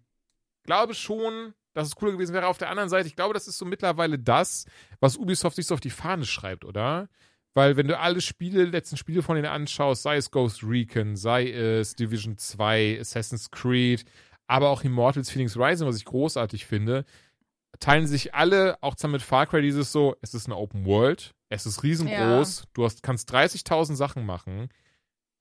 glaube 0.64 0.94
schon, 0.94 1.54
dass 1.72 1.88
es 1.88 1.94
cooler 1.96 2.12
gewesen 2.12 2.34
wäre. 2.34 2.46
Auf 2.46 2.58
der 2.58 2.68
anderen 2.68 2.90
Seite, 2.90 3.08
ich 3.08 3.16
glaube, 3.16 3.32
das 3.32 3.48
ist 3.48 3.56
so 3.56 3.64
mittlerweile 3.64 4.18
das, 4.18 4.66
was 5.00 5.16
Ubisoft 5.16 5.56
sich 5.56 5.66
so 5.66 5.74
auf 5.74 5.80
die 5.80 5.90
Fahne 5.90 6.26
schreibt, 6.26 6.66
oder? 6.66 7.08
Weil 7.54 7.76
wenn 7.78 7.88
du 7.88 7.98
alle 7.98 8.20
Spiele, 8.20 8.64
letzten 8.64 8.98
Spiele 8.98 9.22
von 9.22 9.36
denen 9.36 9.48
anschaust, 9.48 10.02
sei 10.02 10.16
es 10.16 10.30
Ghost 10.30 10.62
Recon, 10.62 11.16
sei 11.16 11.50
es 11.50 11.96
Division 11.96 12.36
2, 12.36 12.98
Assassin's 13.00 13.50
Creed, 13.50 14.04
aber 14.46 14.68
auch 14.68 14.84
Immortals 14.84 15.30
Phoenix 15.30 15.56
Rising, 15.56 15.86
was 15.86 15.96
ich 15.96 16.04
großartig 16.04 16.66
finde, 16.66 17.06
teilen 17.80 18.06
sich 18.06 18.34
alle, 18.34 18.78
auch 18.82 18.94
zusammen 18.94 19.14
mit 19.14 19.22
Far 19.22 19.46
Cry, 19.46 19.62
dieses 19.62 19.92
so, 19.92 20.16
es 20.20 20.34
ist 20.34 20.46
eine 20.46 20.56
Open 20.56 20.84
World, 20.84 21.34
es 21.48 21.66
ist 21.66 21.82
riesengroß, 21.82 22.60
ja. 22.60 22.64
du 22.72 22.84
hast, 22.84 23.02
kannst 23.02 23.32
30.000 23.32 23.94
Sachen 23.94 24.26
machen 24.26 24.68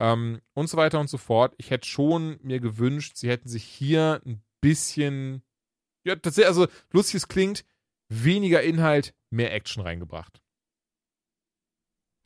ähm, 0.00 0.40
und 0.54 0.68
so 0.68 0.76
weiter 0.76 1.00
und 1.00 1.08
so 1.08 1.18
fort. 1.18 1.54
Ich 1.58 1.70
hätte 1.70 1.88
schon 1.88 2.38
mir 2.42 2.60
gewünscht, 2.60 3.16
sie 3.16 3.28
hätten 3.28 3.48
sich 3.48 3.64
hier 3.64 4.20
ein 4.26 4.42
bisschen, 4.60 5.42
ja, 6.04 6.16
tatsächlich, 6.16 6.48
also 6.48 6.66
lustig 6.92 7.16
es 7.16 7.28
klingt, 7.28 7.64
weniger 8.08 8.62
Inhalt, 8.62 9.14
mehr 9.30 9.52
Action 9.52 9.82
reingebracht. 9.82 10.40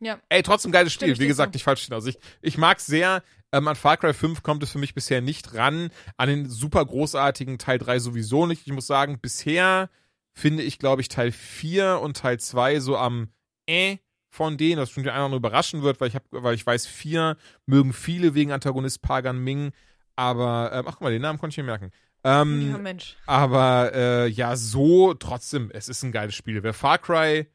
Ja. 0.00 0.20
Ey, 0.28 0.42
trotzdem 0.42 0.70
geiles 0.70 0.92
Spiel. 0.92 1.18
Wie 1.18 1.26
gesagt, 1.26 1.54
nicht 1.54 1.64
falsch 1.64 1.82
stehen. 1.82 1.94
Also 1.94 2.08
ich, 2.08 2.18
ich 2.40 2.56
mag 2.56 2.78
sehr, 2.78 3.22
ähm, 3.52 3.68
an 3.68 3.76
Far 3.76 3.96
Cry 3.96 4.12
5 4.12 4.42
kommt 4.42 4.62
es 4.62 4.72
für 4.72 4.78
mich 4.78 4.94
bisher 4.94 5.20
nicht 5.20 5.54
ran. 5.54 5.90
An 6.16 6.28
den 6.28 6.48
super 6.48 6.84
großartigen 6.84 7.58
Teil 7.58 7.78
3 7.78 7.98
sowieso 7.98 8.46
nicht. 8.46 8.66
Ich 8.66 8.72
muss 8.72 8.86
sagen, 8.86 9.18
bisher 9.20 9.90
finde 10.32 10.62
ich, 10.62 10.78
glaube 10.78 11.00
ich, 11.00 11.08
Teil 11.08 11.32
4 11.32 12.00
und 12.00 12.16
Teil 12.16 12.38
2 12.38 12.80
so 12.80 12.96
am 12.96 13.28
äh 13.66 13.98
von 14.30 14.58
denen, 14.58 14.76
das 14.76 14.90
schon 14.90 15.04
oder 15.04 15.14
andere 15.14 15.38
überraschen 15.38 15.82
wird, 15.82 16.02
weil 16.02 16.08
ich, 16.08 16.14
hab, 16.14 16.22
weil 16.30 16.54
ich 16.54 16.66
weiß, 16.66 16.86
4 16.86 17.38
mögen 17.64 17.94
viele 17.94 18.34
wegen 18.34 18.52
Antagonist 18.52 19.00
Pagan 19.00 19.38
Ming. 19.38 19.72
Aber, 20.16 20.70
ähm, 20.74 20.84
ach 20.86 20.92
guck 20.92 21.00
mal, 21.00 21.10
den 21.10 21.22
Namen 21.22 21.38
konnte 21.38 21.54
ich 21.54 21.56
mir 21.56 21.64
merken. 21.64 21.90
Ähm, 22.24 22.70
ja, 22.70 22.78
Mensch. 22.78 23.16
Aber 23.26 23.92
äh, 23.94 24.26
ja, 24.26 24.54
so 24.56 25.14
trotzdem, 25.14 25.70
es 25.72 25.88
ist 25.88 26.02
ein 26.02 26.12
geiles 26.12 26.34
Spiel. 26.34 26.62
Wer 26.62 26.74
Far 26.74 26.98
Cry 26.98 27.46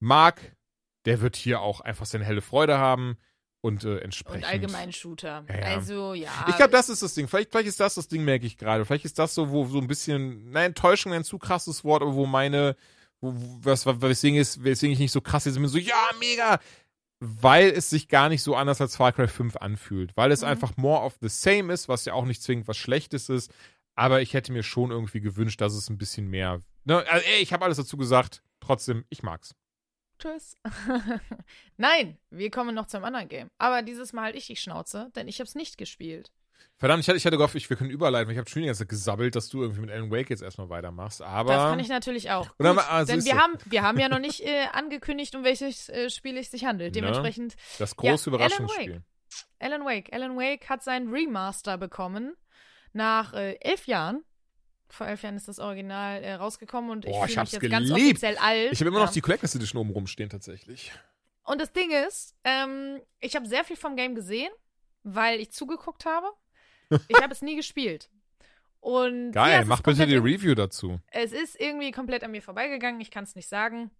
mag, 0.00 0.56
der 1.04 1.20
wird 1.20 1.36
hier 1.36 1.60
auch 1.60 1.80
einfach 1.82 2.06
seine 2.06 2.24
helle 2.24 2.40
Freude 2.40 2.78
haben 2.78 3.18
und 3.62 3.84
äh, 3.84 3.98
entsprechend. 3.98 4.42
Und 4.44 4.50
allgemein 4.50 4.92
Shooter. 4.92 5.44
Ja, 5.48 5.54
ja. 5.54 5.62
Also, 5.76 6.14
ja. 6.14 6.30
Ich 6.48 6.56
glaube, 6.56 6.72
das 6.72 6.88
ist 6.88 7.02
das 7.02 7.14
Ding. 7.14 7.28
Vielleicht, 7.28 7.50
vielleicht 7.50 7.68
ist 7.68 7.80
das 7.80 7.94
das 7.94 8.08
Ding, 8.08 8.24
merke 8.24 8.44
ich 8.44 8.58
gerade. 8.58 8.84
Vielleicht 8.84 9.04
ist 9.04 9.18
das 9.18 9.34
so, 9.34 9.50
wo 9.50 9.64
so 9.66 9.78
ein 9.78 9.86
bisschen, 9.86 10.50
nein, 10.50 10.66
Enttäuschung 10.66 11.12
ein 11.12 11.24
zu 11.24 11.38
krasses 11.38 11.84
Wort, 11.84 12.02
aber 12.02 12.14
wo 12.14 12.26
meine, 12.26 12.76
wo, 13.20 13.32
was, 13.62 13.86
weswegen, 13.86 14.38
ist, 14.38 14.62
weswegen 14.64 14.92
ich 14.92 14.98
nicht 14.98 15.12
so 15.12 15.20
krass 15.20 15.44
jetzt 15.44 15.54
bin, 15.54 15.66
so, 15.68 15.78
ja, 15.78 16.10
mega! 16.18 16.58
Weil 17.20 17.68
es 17.70 17.88
sich 17.88 18.08
gar 18.08 18.28
nicht 18.28 18.42
so 18.42 18.56
anders 18.56 18.80
als 18.80 18.96
Far 18.96 19.12
Cry 19.12 19.28
5 19.28 19.56
anfühlt. 19.56 20.10
Weil 20.16 20.32
es 20.32 20.40
Mhm. 20.42 20.48
einfach 20.48 20.76
more 20.76 21.02
of 21.04 21.14
the 21.20 21.28
same 21.28 21.72
ist, 21.72 21.88
was 21.88 22.04
ja 22.04 22.14
auch 22.14 22.24
nicht 22.24 22.42
zwingend 22.42 22.66
was 22.66 22.76
Schlechtes 22.76 23.28
ist. 23.28 23.52
Aber 23.94 24.22
ich 24.22 24.34
hätte 24.34 24.50
mir 24.52 24.64
schon 24.64 24.90
irgendwie 24.90 25.20
gewünscht, 25.20 25.60
dass 25.60 25.74
es 25.74 25.88
ein 25.88 25.98
bisschen 25.98 26.26
mehr. 26.28 26.62
Ne? 26.84 26.96
Also, 27.08 27.24
ey, 27.26 27.42
ich 27.42 27.52
habe 27.52 27.64
alles 27.64 27.76
dazu 27.76 27.96
gesagt. 27.96 28.42
Trotzdem, 28.58 29.04
ich 29.08 29.22
mag's. 29.22 29.54
Tschüss. 30.22 30.56
Nein, 31.76 32.18
wir 32.30 32.50
kommen 32.50 32.74
noch 32.74 32.86
zum 32.86 33.04
anderen 33.04 33.28
Game. 33.28 33.50
Aber 33.58 33.82
dieses 33.82 34.12
Mal 34.12 34.22
halt 34.24 34.36
ich 34.36 34.46
die 34.46 34.56
Schnauze, 34.56 35.10
denn 35.16 35.26
ich 35.28 35.40
habe 35.40 35.48
es 35.48 35.54
nicht 35.54 35.78
gespielt. 35.78 36.30
Verdammt, 36.78 37.02
ich 37.02 37.08
hatte, 37.08 37.16
ich 37.16 37.26
hatte 37.26 37.36
gehofft, 37.36 37.54
ich, 37.54 37.68
wir 37.70 37.76
können 37.76 37.90
überleiten. 37.90 38.26
weil 38.28 38.32
Ich 38.34 38.38
habe 38.38 38.48
schon 38.48 38.62
die 38.62 38.66
ganze 38.66 38.80
Zeit 38.80 38.88
gesabbelt, 38.88 39.34
dass 39.36 39.48
du 39.48 39.62
irgendwie 39.62 39.82
mit 39.82 39.90
Alan 39.90 40.10
Wake 40.10 40.30
jetzt 40.30 40.42
erstmal 40.42 40.68
weitermachst. 40.68 41.22
Aber. 41.22 41.52
Das 41.52 41.62
kann 41.70 41.80
ich 41.80 41.88
natürlich 41.88 42.30
auch. 42.30 42.48
Und 42.58 42.64
dann- 42.64 42.76
Gut, 42.76 42.84
ah, 42.88 43.04
so 43.04 43.12
denn 43.12 43.24
wir 43.24 43.36
haben, 43.36 43.54
wir 43.66 43.82
haben 43.82 43.98
ja 43.98 44.08
noch 44.08 44.18
nicht 44.20 44.40
äh, 44.40 44.66
angekündigt, 44.72 45.34
um 45.34 45.44
welches 45.44 45.88
äh, 45.88 46.10
Spiel 46.10 46.36
es 46.36 46.50
sich 46.50 46.64
handelt. 46.64 46.94
Ne? 46.94 47.00
Dementsprechend 47.00 47.56
das 47.78 47.96
große 47.96 48.30
Ja, 48.30 48.36
Alan 48.36 48.46
Überraschungsspiel. 48.48 49.02
Alan 49.60 49.84
Wake. 49.84 50.12
Alan 50.12 50.36
Wake 50.36 50.68
hat 50.68 50.82
seinen 50.82 51.10
Remaster 51.12 51.78
bekommen 51.78 52.34
nach 52.92 53.32
äh, 53.34 53.54
elf 53.60 53.86
Jahren. 53.86 54.24
Vor 54.92 55.06
elf 55.06 55.22
Jahren 55.22 55.36
ist 55.36 55.48
das 55.48 55.58
Original 55.58 56.22
äh, 56.22 56.34
rausgekommen 56.34 56.90
und 56.90 57.06
ich 57.06 57.12
Boah, 57.12 57.26
fühle 57.26 57.44
ich 57.44 57.60
mich 57.62 57.70
ganz 57.70 57.90
offiziell 57.90 58.36
alt. 58.36 58.72
Ich 58.72 58.80
habe 58.80 58.88
immer 58.90 58.98
noch 59.00 59.06
Ja. 59.06 59.12
die 59.12 59.22
Collectors 59.22 59.54
Edition 59.54 59.80
oben 59.80 59.90
rumstehen, 59.90 60.28
tatsächlich. 60.28 60.92
Und 61.44 61.60
das 61.62 61.72
Ding 61.72 61.90
ist, 62.06 62.34
ähm, 62.44 63.00
ich 63.18 63.34
habe 63.34 63.46
sehr 63.48 63.64
viel 63.64 63.76
vom 63.76 63.96
Game 63.96 64.14
gesehen, 64.14 64.50
weil 65.02 65.40
ich 65.40 65.50
zugeguckt 65.50 66.04
habe. 66.04 66.26
Ich 67.08 67.16
habe 67.22 67.32
es 67.32 67.40
nie 67.40 67.56
gespielt. 67.56 68.10
Und 68.80 69.32
Geil, 69.32 69.60
ja, 69.60 69.64
mach 69.64 69.80
bitte 69.80 70.06
die 70.06 70.16
Review 70.16 70.54
dazu. 70.54 71.00
Es 71.10 71.32
ist 71.32 71.58
irgendwie 71.58 71.90
komplett 71.90 72.22
an 72.22 72.30
mir 72.32 72.42
vorbeigegangen, 72.42 73.00
ich 73.00 73.10
kann 73.10 73.24
es 73.24 73.34
nicht 73.34 73.48
sagen. 73.48 73.90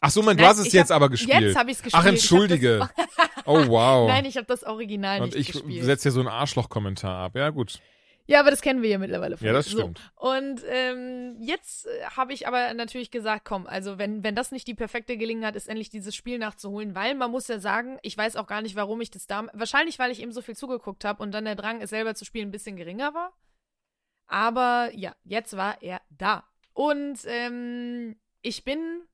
Ach 0.00 0.10
so, 0.10 0.22
man, 0.22 0.36
du 0.36 0.46
hast 0.46 0.58
es 0.58 0.66
ich 0.68 0.72
jetzt 0.72 0.88
hab- 0.90 0.96
aber 0.96 1.10
gespielt. 1.10 1.40
Jetzt 1.42 1.56
habe 1.56 1.70
ich 1.70 1.76
es 1.76 1.82
gespielt. 1.82 2.02
Ach, 2.02 2.08
entschuldige. 2.08 2.88
Ich 2.96 3.42
Oh, 3.46 3.66
wow. 3.66 4.08
nein, 4.08 4.24
ich 4.24 4.36
habe 4.36 4.46
das 4.46 4.62
Original 4.64 5.20
Und 5.20 5.34
nicht 5.34 5.48
ich 5.48 5.52
gespielt. 5.52 5.84
setze 5.84 6.04
hier 6.04 6.12
so 6.12 6.20
einen 6.20 6.28
Arschloch-Kommentar 6.30 7.24
ab. 7.24 7.36
Ja, 7.36 7.50
gut. 7.50 7.80
Ja, 8.28 8.40
aber 8.40 8.50
das 8.50 8.60
kennen 8.60 8.82
wir 8.82 8.90
ja 8.90 8.98
mittlerweile. 8.98 9.38
von 9.38 9.46
Ja, 9.46 9.54
das 9.54 9.70
stimmt. 9.70 9.98
So. 10.20 10.28
Und 10.30 10.62
ähm, 10.68 11.36
jetzt 11.40 11.86
äh, 11.86 12.04
habe 12.14 12.34
ich 12.34 12.46
aber 12.46 12.74
natürlich 12.74 13.10
gesagt, 13.10 13.46
komm, 13.46 13.66
also 13.66 13.96
wenn, 13.96 14.22
wenn 14.22 14.34
das 14.34 14.52
nicht 14.52 14.68
die 14.68 14.74
perfekte 14.74 15.16
Gelegenheit 15.16 15.56
ist, 15.56 15.66
endlich 15.66 15.88
dieses 15.88 16.14
Spiel 16.14 16.38
nachzuholen, 16.38 16.94
weil 16.94 17.14
man 17.14 17.30
muss 17.30 17.48
ja 17.48 17.58
sagen, 17.58 17.98
ich 18.02 18.18
weiß 18.18 18.36
auch 18.36 18.46
gar 18.46 18.60
nicht, 18.60 18.76
warum 18.76 19.00
ich 19.00 19.10
das 19.10 19.26
da, 19.26 19.46
wahrscheinlich, 19.54 19.98
weil 19.98 20.10
ich 20.10 20.20
eben 20.20 20.32
so 20.32 20.42
viel 20.42 20.54
zugeguckt 20.54 21.06
habe 21.06 21.22
und 21.22 21.32
dann 21.32 21.46
der 21.46 21.54
Drang, 21.54 21.80
es 21.80 21.88
selber 21.88 22.14
zu 22.14 22.26
spielen, 22.26 22.48
ein 22.48 22.52
bisschen 22.52 22.76
geringer 22.76 23.14
war. 23.14 23.32
Aber 24.26 24.90
ja, 24.92 25.16
jetzt 25.24 25.56
war 25.56 25.80
er 25.82 26.02
da. 26.10 26.44
Und 26.74 27.20
ähm, 27.24 28.20
ich 28.42 28.62
bin 28.62 29.04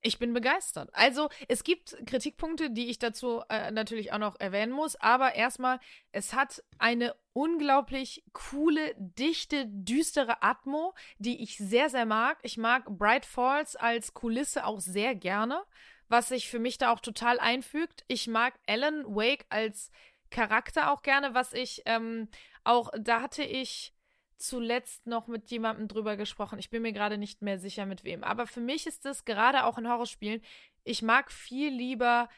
ich 0.00 0.18
bin 0.18 0.32
begeistert. 0.32 0.90
Also, 0.92 1.28
es 1.48 1.64
gibt 1.64 1.96
Kritikpunkte, 2.06 2.70
die 2.70 2.88
ich 2.88 2.98
dazu 2.98 3.42
äh, 3.48 3.70
natürlich 3.70 4.12
auch 4.12 4.18
noch 4.18 4.38
erwähnen 4.38 4.72
muss, 4.72 4.96
aber 4.96 5.34
erstmal, 5.34 5.80
es 6.12 6.32
hat 6.32 6.62
eine 6.78 7.14
unglaublich 7.32 8.24
coole, 8.32 8.94
dichte, 8.96 9.66
düstere 9.66 10.42
Atmo, 10.42 10.94
die 11.18 11.42
ich 11.42 11.56
sehr, 11.58 11.90
sehr 11.90 12.06
mag. 12.06 12.38
Ich 12.42 12.56
mag 12.56 12.84
Bright 12.86 13.26
Falls 13.26 13.76
als 13.76 14.14
Kulisse 14.14 14.66
auch 14.66 14.80
sehr 14.80 15.14
gerne, 15.14 15.62
was 16.08 16.28
sich 16.28 16.48
für 16.48 16.58
mich 16.58 16.78
da 16.78 16.92
auch 16.92 17.00
total 17.00 17.38
einfügt. 17.38 18.04
Ich 18.08 18.26
mag 18.28 18.54
Alan 18.66 19.04
Wake 19.04 19.46
als 19.50 19.90
Charakter 20.30 20.92
auch 20.92 21.02
gerne, 21.02 21.34
was 21.34 21.52
ich 21.52 21.82
ähm, 21.86 22.28
auch, 22.64 22.90
da 22.98 23.22
hatte 23.22 23.42
ich 23.42 23.94
zuletzt 24.38 25.06
noch 25.06 25.26
mit 25.26 25.50
jemandem 25.50 25.88
drüber 25.88 26.16
gesprochen. 26.16 26.58
Ich 26.58 26.70
bin 26.70 26.82
mir 26.82 26.92
gerade 26.92 27.18
nicht 27.18 27.42
mehr 27.42 27.58
sicher 27.58 27.86
mit 27.86 28.04
wem. 28.04 28.24
Aber 28.24 28.46
für 28.46 28.60
mich 28.60 28.86
ist 28.86 29.04
es 29.06 29.24
gerade 29.24 29.64
auch 29.64 29.78
in 29.78 29.88
Horrorspielen, 29.88 30.42
ich 30.84 31.02
mag 31.02 31.30
viel 31.30 31.72
lieber 31.72 32.28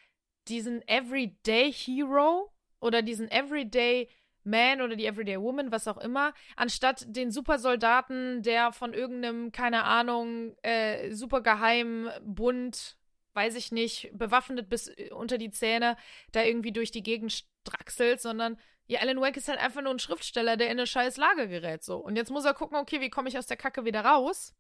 diesen 0.49 0.87
Everyday 0.89 1.73
Hero 1.73 2.53
oder 2.81 3.03
diesen 3.03 3.31
Everyday 3.31 4.09
Man 4.43 4.81
oder 4.81 4.97
die 4.97 5.07
Everyday 5.07 5.39
Woman, 5.41 5.71
was 5.71 5.87
auch 5.87 5.99
immer, 5.99 6.33
anstatt 6.57 7.05
den 7.09 7.31
Supersoldaten, 7.31 8.43
der 8.43 8.73
von 8.73 8.95
irgendeinem, 8.95 9.53
keine 9.53 9.85
Ahnung, 9.85 10.57
äh, 10.63 11.13
supergeheim 11.13 12.09
Bund, 12.23 12.97
weiß 13.35 13.55
ich 13.55 13.71
nicht, 13.71 14.11
bewaffnet 14.15 14.69
bis 14.69 14.89
äh, 14.89 15.11
unter 15.13 15.37
die 15.37 15.51
Zähne, 15.51 15.97
da 16.33 16.43
irgendwie 16.43 16.73
durch 16.73 16.91
die 16.91 17.03
Gegend 17.03 17.45
straxelt, 17.67 18.21
sondern 18.21 18.59
ja, 18.91 18.99
Alan 18.99 19.21
Wake 19.21 19.37
ist 19.37 19.47
halt 19.47 19.61
einfach 19.61 19.83
nur 19.83 19.93
ein 19.93 20.01
Schriftsteller, 20.01 20.57
der 20.57 20.67
in 20.67 20.73
eine 20.73 20.87
scheiß 20.87 21.17
Lage 21.17 21.47
gerät, 21.47 21.85
so. 21.85 21.97
Und 21.99 22.17
jetzt 22.17 22.33
muss 22.33 22.45
er 22.45 22.55
gucken, 22.55 22.77
okay, 22.77 23.01
wie 23.01 23.09
komme 23.09 23.29
ich 23.29 23.39
aus 23.39 23.47
der 23.47 23.57
Kacke 23.57 23.85
wieder 23.85 24.05
raus? 24.05 24.53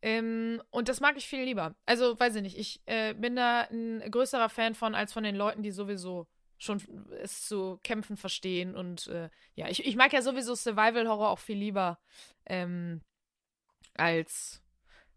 Ähm, 0.00 0.62
und 0.70 0.88
das 0.88 1.00
mag 1.00 1.18
ich 1.18 1.26
viel 1.26 1.44
lieber. 1.44 1.74
Also, 1.84 2.18
weiß 2.18 2.36
ich 2.36 2.42
nicht, 2.42 2.56
ich 2.56 2.80
äh, 2.86 3.12
bin 3.12 3.36
da 3.36 3.68
ein 3.70 4.00
größerer 4.10 4.48
Fan 4.48 4.74
von, 4.74 4.94
als 4.94 5.12
von 5.12 5.24
den 5.24 5.36
Leuten, 5.36 5.62
die 5.62 5.72
sowieso 5.72 6.26
schon 6.56 6.80
es 7.20 7.44
zu 7.46 7.78
kämpfen 7.84 8.16
verstehen. 8.16 8.74
Und 8.74 9.08
äh, 9.08 9.28
ja, 9.56 9.68
ich, 9.68 9.84
ich 9.84 9.94
mag 9.94 10.14
ja 10.14 10.22
sowieso 10.22 10.54
Survival-Horror 10.54 11.28
auch 11.28 11.38
viel 11.38 11.58
lieber 11.58 12.00
ähm, 12.46 13.02
als, 13.92 14.61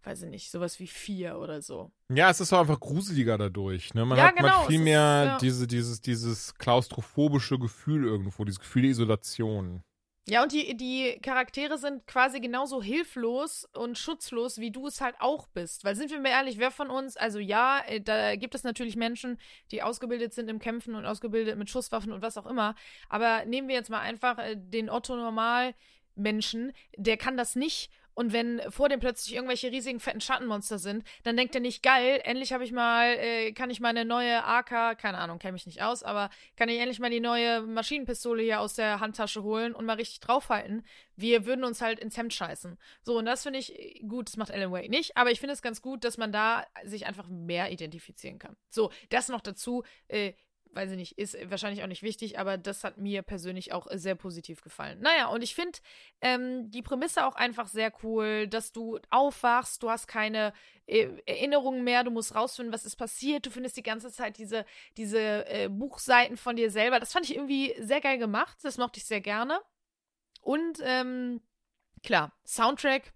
weiß 0.05 0.23
ich 0.23 0.29
nicht, 0.29 0.51
sowas 0.51 0.79
wie 0.79 0.87
Vier 0.87 1.37
oder 1.39 1.61
so. 1.61 1.91
Ja, 2.09 2.29
es 2.29 2.39
ist 2.39 2.53
auch 2.53 2.59
einfach 2.59 2.79
gruseliger 2.79 3.37
dadurch. 3.37 3.93
Ne? 3.93 4.05
Man 4.05 4.17
Ja, 4.17 4.25
hat, 4.25 4.35
man 4.35 4.43
genau, 4.45 4.59
hat 4.59 4.67
viel 4.67 4.75
es 4.75 4.79
ist, 4.81 4.85
mehr 4.85 4.99
ja. 5.25 5.37
diese, 5.39 5.67
dieses, 5.67 6.01
dieses 6.01 6.55
klaustrophobische 6.55 7.57
Gefühl 7.59 8.05
irgendwo, 8.05 8.45
dieses 8.45 8.59
Gefühl 8.59 8.83
der 8.83 8.91
Isolation. 8.91 9.81
Ja, 10.27 10.41
und 10.41 10.51
die, 10.51 10.75
die 10.75 11.19
Charaktere 11.21 11.77
sind 11.77 12.07
quasi 12.07 12.39
genauso 12.39 12.81
hilflos 12.81 13.69
und 13.75 13.95
schutzlos, 13.95 14.57
wie 14.57 14.71
du 14.71 14.87
es 14.87 14.99
halt 14.99 15.15
auch 15.19 15.45
bist. 15.47 15.83
Weil 15.85 15.95
sind 15.95 16.09
wir 16.09 16.19
mal 16.19 16.29
ehrlich, 16.29 16.57
wer 16.57 16.71
von 16.71 16.89
uns, 16.89 17.15
also 17.15 17.37
ja, 17.37 17.83
äh, 17.85 18.01
da 18.01 18.35
gibt 18.35 18.55
es 18.55 18.63
natürlich 18.63 18.95
Menschen, 18.95 19.37
die 19.71 19.83
ausgebildet 19.83 20.33
sind 20.33 20.49
im 20.49 20.57
Kämpfen 20.57 20.95
und 20.95 21.05
ausgebildet 21.05 21.59
mit 21.59 21.69
Schusswaffen 21.69 22.11
und 22.11 22.23
was 22.23 22.37
auch 22.39 22.47
immer. 22.47 22.73
Aber 23.07 23.45
nehmen 23.45 23.67
wir 23.67 23.75
jetzt 23.75 23.91
mal 23.91 23.99
einfach 23.99 24.39
äh, 24.39 24.55
den 24.57 24.89
Otto-Normal-Menschen, 24.89 26.73
der 26.97 27.17
kann 27.17 27.37
das 27.37 27.55
nicht. 27.55 27.91
Und 28.15 28.31
wenn 28.31 28.61
vor 28.71 28.89
dem 28.89 28.99
plötzlich 29.01 29.35
irgendwelche 29.35 29.71
riesigen 29.71 29.99
fetten 29.99 30.21
Schattenmonster 30.21 30.79
sind, 30.79 31.05
dann 31.23 31.35
denkt 31.35 31.53
er 31.53 31.61
nicht, 31.61 31.83
geil, 31.83 32.21
endlich 32.23 32.53
habe 32.53 32.63
ich 32.63 32.71
mal, 32.71 33.09
äh, 33.09 33.51
kann 33.51 33.69
ich 33.69 33.81
meine 33.81 34.05
neue 34.05 34.43
AK, 34.43 34.97
keine 34.97 35.17
Ahnung, 35.17 35.37
kenne 35.37 35.51
mich 35.51 35.65
nicht 35.65 35.83
aus, 35.83 36.01
aber 36.01 36.29
kann 36.55 36.69
ich 36.69 36.79
endlich 36.79 36.99
mal 36.99 37.09
die 37.09 37.19
neue 37.19 37.61
Maschinenpistole 37.61 38.41
hier 38.41 38.61
aus 38.61 38.75
der 38.75 39.01
Handtasche 39.01 39.43
holen 39.43 39.75
und 39.75 39.85
mal 39.85 39.97
richtig 39.97 40.21
draufhalten. 40.21 40.85
Wir 41.17 41.45
würden 41.45 41.65
uns 41.65 41.81
halt 41.81 41.99
ins 41.99 42.17
Hemd 42.17 42.33
scheißen. 42.33 42.77
So, 43.03 43.17
und 43.17 43.25
das 43.25 43.43
finde 43.43 43.59
ich 43.59 43.77
äh, 43.77 43.99
gut, 44.07 44.29
das 44.29 44.37
macht 44.37 44.51
Alan 44.51 44.71
Wake 44.71 44.89
nicht, 44.89 45.17
aber 45.17 45.31
ich 45.31 45.41
finde 45.41 45.53
es 45.53 45.61
ganz 45.61 45.81
gut, 45.81 46.05
dass 46.05 46.17
man 46.17 46.31
da 46.31 46.65
sich 46.85 47.05
einfach 47.05 47.27
mehr 47.27 47.69
identifizieren 47.69 48.39
kann. 48.39 48.55
So, 48.69 48.91
das 49.09 49.27
noch 49.27 49.41
dazu, 49.41 49.83
äh, 50.07 50.33
weiß 50.75 50.91
ich 50.91 50.97
nicht, 50.97 51.17
ist 51.17 51.37
wahrscheinlich 51.49 51.83
auch 51.83 51.87
nicht 51.87 52.03
wichtig, 52.03 52.37
aber 52.37 52.57
das 52.57 52.83
hat 52.83 52.97
mir 52.97 53.21
persönlich 53.21 53.71
auch 53.71 53.87
sehr 53.91 54.15
positiv 54.15 54.61
gefallen. 54.61 54.99
Naja, 54.99 55.27
und 55.27 55.41
ich 55.41 55.55
finde 55.55 55.79
ähm, 56.21 56.69
die 56.69 56.81
Prämisse 56.81 57.25
auch 57.25 57.35
einfach 57.35 57.67
sehr 57.67 57.93
cool, 58.03 58.47
dass 58.47 58.71
du 58.71 58.99
aufwachst, 59.09 59.81
du 59.81 59.89
hast 59.89 60.07
keine 60.07 60.53
äh, 60.85 61.07
Erinnerungen 61.25 61.83
mehr, 61.83 62.03
du 62.03 62.11
musst 62.11 62.35
rausfinden, 62.35 62.73
was 62.73 62.85
ist 62.85 62.97
passiert, 62.97 63.45
du 63.45 63.51
findest 63.51 63.77
die 63.77 63.83
ganze 63.83 64.11
Zeit 64.11 64.37
diese, 64.37 64.65
diese 64.97 65.47
äh, 65.47 65.69
Buchseiten 65.69 66.37
von 66.37 66.55
dir 66.55 66.69
selber. 66.69 66.99
Das 66.99 67.13
fand 67.13 67.29
ich 67.29 67.35
irgendwie 67.35 67.73
sehr 67.79 68.01
geil 68.01 68.17
gemacht, 68.17 68.57
das 68.63 68.77
mochte 68.77 68.99
ich 68.99 69.05
sehr 69.05 69.21
gerne. 69.21 69.59
Und 70.41 70.79
ähm, 70.83 71.41
klar, 72.03 72.33
Soundtrack 72.45 73.13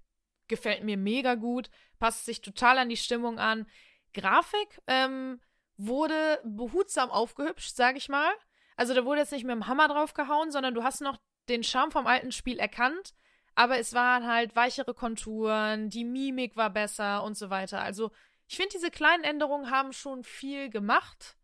gefällt 0.47 0.83
mir 0.83 0.97
mega 0.97 1.35
gut, 1.35 1.69
passt 1.99 2.25
sich 2.25 2.41
total 2.41 2.77
an 2.77 2.89
die 2.89 2.97
Stimmung 2.97 3.37
an. 3.37 3.67
Grafik, 4.13 4.81
ähm, 4.87 5.39
wurde 5.79 6.41
behutsam 6.43 7.09
aufgehübscht, 7.09 7.75
sag 7.75 7.95
ich 7.95 8.09
mal. 8.09 8.31
Also 8.75 8.93
da 8.93 9.05
wurde 9.05 9.21
jetzt 9.21 9.31
nicht 9.31 9.45
mit 9.45 9.55
dem 9.55 9.67
Hammer 9.67 9.87
draufgehauen, 9.87 10.51
sondern 10.51 10.73
du 10.73 10.83
hast 10.83 11.01
noch 11.01 11.17
den 11.47 11.63
Charme 11.63 11.91
vom 11.91 12.05
alten 12.05 12.31
Spiel 12.31 12.59
erkannt, 12.59 13.13
aber 13.55 13.79
es 13.79 13.93
waren 13.93 14.27
halt 14.27 14.55
weichere 14.55 14.93
Konturen, 14.93 15.89
die 15.89 16.03
Mimik 16.03 16.55
war 16.55 16.69
besser 16.69 17.23
und 17.23 17.37
so 17.37 17.49
weiter. 17.49 17.81
Also 17.81 18.11
ich 18.47 18.57
finde, 18.57 18.73
diese 18.73 18.91
kleinen 18.91 19.23
Änderungen 19.23 19.71
haben 19.71 19.93
schon 19.93 20.23
viel 20.23 20.69
gemacht, 20.69 21.37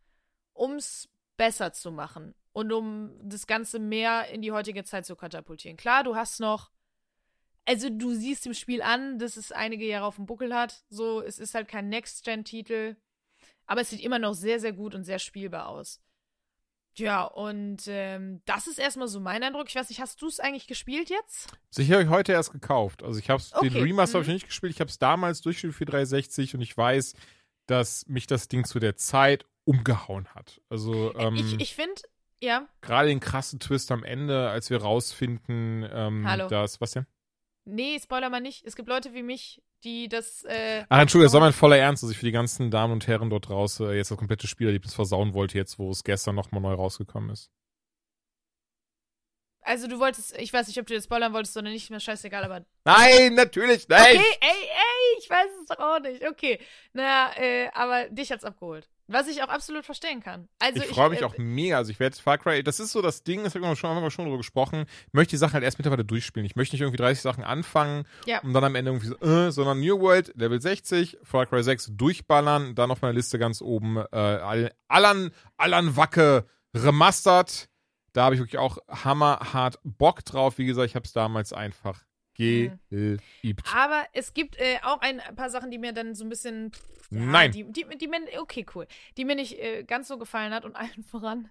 ums 0.54 1.10
besser 1.38 1.72
zu 1.72 1.92
machen 1.92 2.36
und 2.52 2.72
um 2.72 3.18
das 3.24 3.48
Ganze 3.48 3.80
mehr 3.80 4.30
in 4.30 4.42
die 4.42 4.52
heutige 4.52 4.84
Zeit 4.84 5.06
zu 5.06 5.16
katapultieren. 5.16 5.78
Klar, 5.78 6.04
du 6.04 6.16
hast 6.16 6.40
noch 6.40 6.72
also 7.68 7.90
du 7.90 8.14
siehst 8.14 8.46
im 8.46 8.54
Spiel 8.54 8.84
an, 8.84 9.18
dass 9.18 9.38
es 9.38 9.52
einige 9.52 9.88
Jahre 9.88 10.06
auf 10.06 10.18
dem 10.18 10.28
Buckel 10.28 10.54
hat. 10.54 10.84
So, 10.90 11.22
es 11.22 11.40
ist 11.40 11.56
halt 11.56 11.68
kein 11.68 11.90
Next-Gen-Titel. 11.90 12.96
Aber 13.66 13.82
es 13.82 13.90
sieht 13.90 14.02
immer 14.02 14.20
noch 14.20 14.34
sehr, 14.34 14.60
sehr 14.60 14.74
gut 14.74 14.96
und 14.96 15.04
sehr 15.04 15.20
spielbar 15.20 15.68
aus. 15.68 16.02
Ja, 16.98 17.24
und 17.24 17.84
ähm, 17.88 18.42
das 18.46 18.68
ist 18.68 18.80
erstmal 18.80 19.10
so 19.10 19.20
mein 19.20 19.44
Eindruck. 19.44 19.68
Ich 19.68 19.76
weiß 19.76 19.90
nicht, 19.90 20.00
hast 20.00 20.22
du 20.22 20.28
es 20.28 20.40
eigentlich 20.40 20.68
gespielt 20.68 21.10
jetzt? 21.10 21.50
Sicher 21.70 21.96
habe 21.96 22.04
ich 22.04 22.10
heute 22.10 22.32
erst 22.32 22.54
gekauft. 22.54 23.04
Also 23.04 23.20
ich 23.20 23.30
habe 23.30 23.44
Okay, 23.52 23.70
den 23.70 23.82
Remaster 23.82 24.22
ich 24.22 24.28
mhm. 24.28 24.32
noch 24.32 24.34
nicht 24.36 24.48
gespielt. 24.48 24.74
Ich 24.74 24.80
habe 24.80 24.90
es 24.90 24.98
damals 24.98 25.42
durchgespielt 25.42 25.76
für 25.76 25.86
360 25.86 26.56
und 26.56 26.62
ich 26.62 26.76
weiß, 26.78 27.14
dass 27.66 28.08
mich 28.08 28.28
das 28.28 28.48
Ding 28.48 28.64
zu 28.64 28.80
der 28.80 28.96
Zeit 28.96 29.46
umgehauen 29.66 30.28
hat. 30.36 30.62
Also 30.70 31.14
ähm, 31.16 31.36
ich 31.36 31.60
ich 31.60 31.76
finde, 31.76 32.02
ja, 32.40 32.68
gerade 32.82 33.10
den 33.10 33.20
krassen 33.20 33.60
Twist 33.60 33.92
am 33.92 34.04
Ende, 34.04 34.50
als 34.50 34.70
wir 34.70 34.82
rausfinden, 34.82 35.86
ähm, 35.92 36.26
Hallo. 36.28 36.48
dass 36.48 36.80
was 36.80 36.92
denn? 36.92 37.08
Nee, 37.66 38.00
Spoiler 38.02 38.30
mal 38.30 38.42
nicht. 38.42 38.66
Es 38.66 38.76
gibt 38.76 38.88
Leute 38.88 39.14
wie 39.14 39.24
mich, 39.24 39.62
die 39.84 40.08
das. 40.08 40.44
Äh, 40.44 40.86
Ach, 40.90 41.00
Entschuldigung, 41.00 41.28
das 41.28 41.34
war 41.34 41.42
mein 41.42 41.54
voller 41.54 41.78
Ernst, 41.78 42.04
dass 42.04 42.12
ich 42.12 42.18
für 42.18 42.26
die 42.26 42.32
ganzen 42.32 42.72
Damen 42.72 42.94
und 42.94 43.08
Herren 43.08 43.30
dort 43.30 43.50
draußen 43.50 43.90
äh, 43.90 43.94
jetzt 43.94 44.12
das 44.12 44.18
komplette 44.18 44.48
Spielerlebnis 44.48 44.94
versauen 44.94 45.34
wollte, 45.34 45.58
jetzt 45.58 45.78
wo 45.80 45.90
es 45.92 46.04
gestern 46.04 46.36
nochmal 46.36 46.62
neu 46.62 46.74
rausgekommen 46.74 47.30
ist. 47.30 47.52
Also 49.62 49.88
du 49.88 50.00
wolltest, 50.00 50.38
ich 50.38 50.54
weiß 50.54 50.68
nicht, 50.68 50.80
ob 50.80 50.86
du 50.86 50.94
jetzt 50.94 51.06
spoilern 51.06 51.34
wolltest 51.34 51.58
oder 51.58 51.70
nicht, 51.70 51.84
ist 51.84 51.90
mir 51.90 52.00
scheißegal, 52.00 52.44
aber. 52.44 52.64
Nein, 52.84 53.34
natürlich, 53.34 53.88
nein! 53.88 54.18
Okay, 54.18 54.38
ey, 54.42 54.70
ey, 54.70 55.20
ich 55.20 55.30
weiß 55.30 55.48
es 55.62 55.66
doch 55.66 55.80
auch 55.80 56.00
nicht. 56.00 56.28
Okay. 56.28 56.60
Naja, 56.94 57.32
äh, 57.36 57.70
aber 57.74 58.08
dich 58.10 58.32
hat's 58.32 58.44
abgeholt. 58.44 58.88
Was 59.08 59.28
ich 59.28 59.44
auch 59.44 59.50
absolut 59.50 59.86
verstehen 59.86 60.22
kann. 60.24 60.48
Also 60.58 60.82
ich 60.82 60.88
freue 60.90 61.10
mich 61.12 61.22
äh, 61.22 61.26
auch 61.26 61.38
mega. 61.38 61.78
Also 61.78 61.92
ich 61.92 62.00
werde 62.00 62.16
Far 62.18 62.38
Cry, 62.40 62.64
das 62.64 62.80
ist 62.80 62.92
so 62.92 63.02
das 63.04 63.24
Ding, 63.24 63.44
das 63.44 63.54
haben 63.54 63.62
wir 63.62 63.76
schon, 63.76 63.92
haben 63.92 64.02
wir 64.02 64.10
schon 64.10 64.26
drüber 64.26 64.38
gesprochen. 64.38 64.86
Ich 65.08 65.14
möchte 65.14 65.32
die 65.32 65.38
Sachen 65.38 65.54
halt 65.54 65.64
erst 65.64 65.78
mittlerweile 65.78 66.04
durchspielen. 66.04 66.46
Ich 66.46 66.56
möchte 66.56 66.76
nicht 66.76 66.82
irgendwie 66.82 66.98
30 66.98 67.22
Sachen 67.22 67.44
anfangen 67.44 68.06
Ja. 68.26 68.40
und 68.42 68.54
dann 68.54 68.64
am 68.64 68.74
Ende 68.76 68.92
irgendwie 68.92 69.08
so, 69.08 69.18
äh, 69.20 69.52
sondern 69.52 69.80
New 69.80 70.00
World, 70.00 70.32
Level 70.36 70.60
60, 70.60 71.20
Far 71.22 71.46
Cry 71.46 71.62
6 71.64 71.92
durchballern, 71.94 72.74
dann 72.74 72.90
auf 72.90 73.02
meiner 73.02 73.14
Liste 73.14 73.38
ganz 73.38 73.62
oben 73.62 73.98
äh, 73.98 74.06
Al- 74.18 74.74
Alan, 74.88 75.30
Alan 75.58 75.96
Wacke 75.96 76.46
Remastered. 76.76 77.70
Da 78.14 78.24
habe 78.24 78.36
ich 78.36 78.42
wirklich 78.42 78.58
auch 78.60 78.78
hammerhart 78.90 79.78
Bock 79.84 80.24
drauf. 80.24 80.58
Wie 80.58 80.66
gesagt, 80.66 80.88
ich 80.90 80.96
habe 80.96 81.06
es 81.06 81.12
damals 81.14 81.52
einfach. 81.54 82.02
Geliebt. 82.36 83.64
Aber 83.74 84.06
es 84.14 84.34
gibt 84.34 84.58
äh, 84.58 84.80
auch 84.84 85.02
ein 85.02 85.22
paar 85.36 85.50
Sachen, 85.50 85.72
die 85.72 85.78
mir 85.78 85.94
dann 85.94 86.16
so 86.16 86.26
ein 86.26 86.30
bisschen. 86.30 86.72
pff, 86.72 87.12
Ja, 87.12 87.20
Nein. 87.20 87.52
Die, 87.52 87.64
die, 87.72 87.86
die 87.98 88.08
mir, 88.08 88.22
okay, 88.40 88.66
cool. 88.76 88.88
Die 89.18 89.26
mir 89.26 89.36
nicht 89.36 89.60
äh, 89.60 89.84
ganz 89.84 90.08
so 90.08 90.18
gefallen 90.18 90.54
hat 90.54 90.66
und 90.66 90.76
allen 90.76 91.04
voran. 91.04 91.50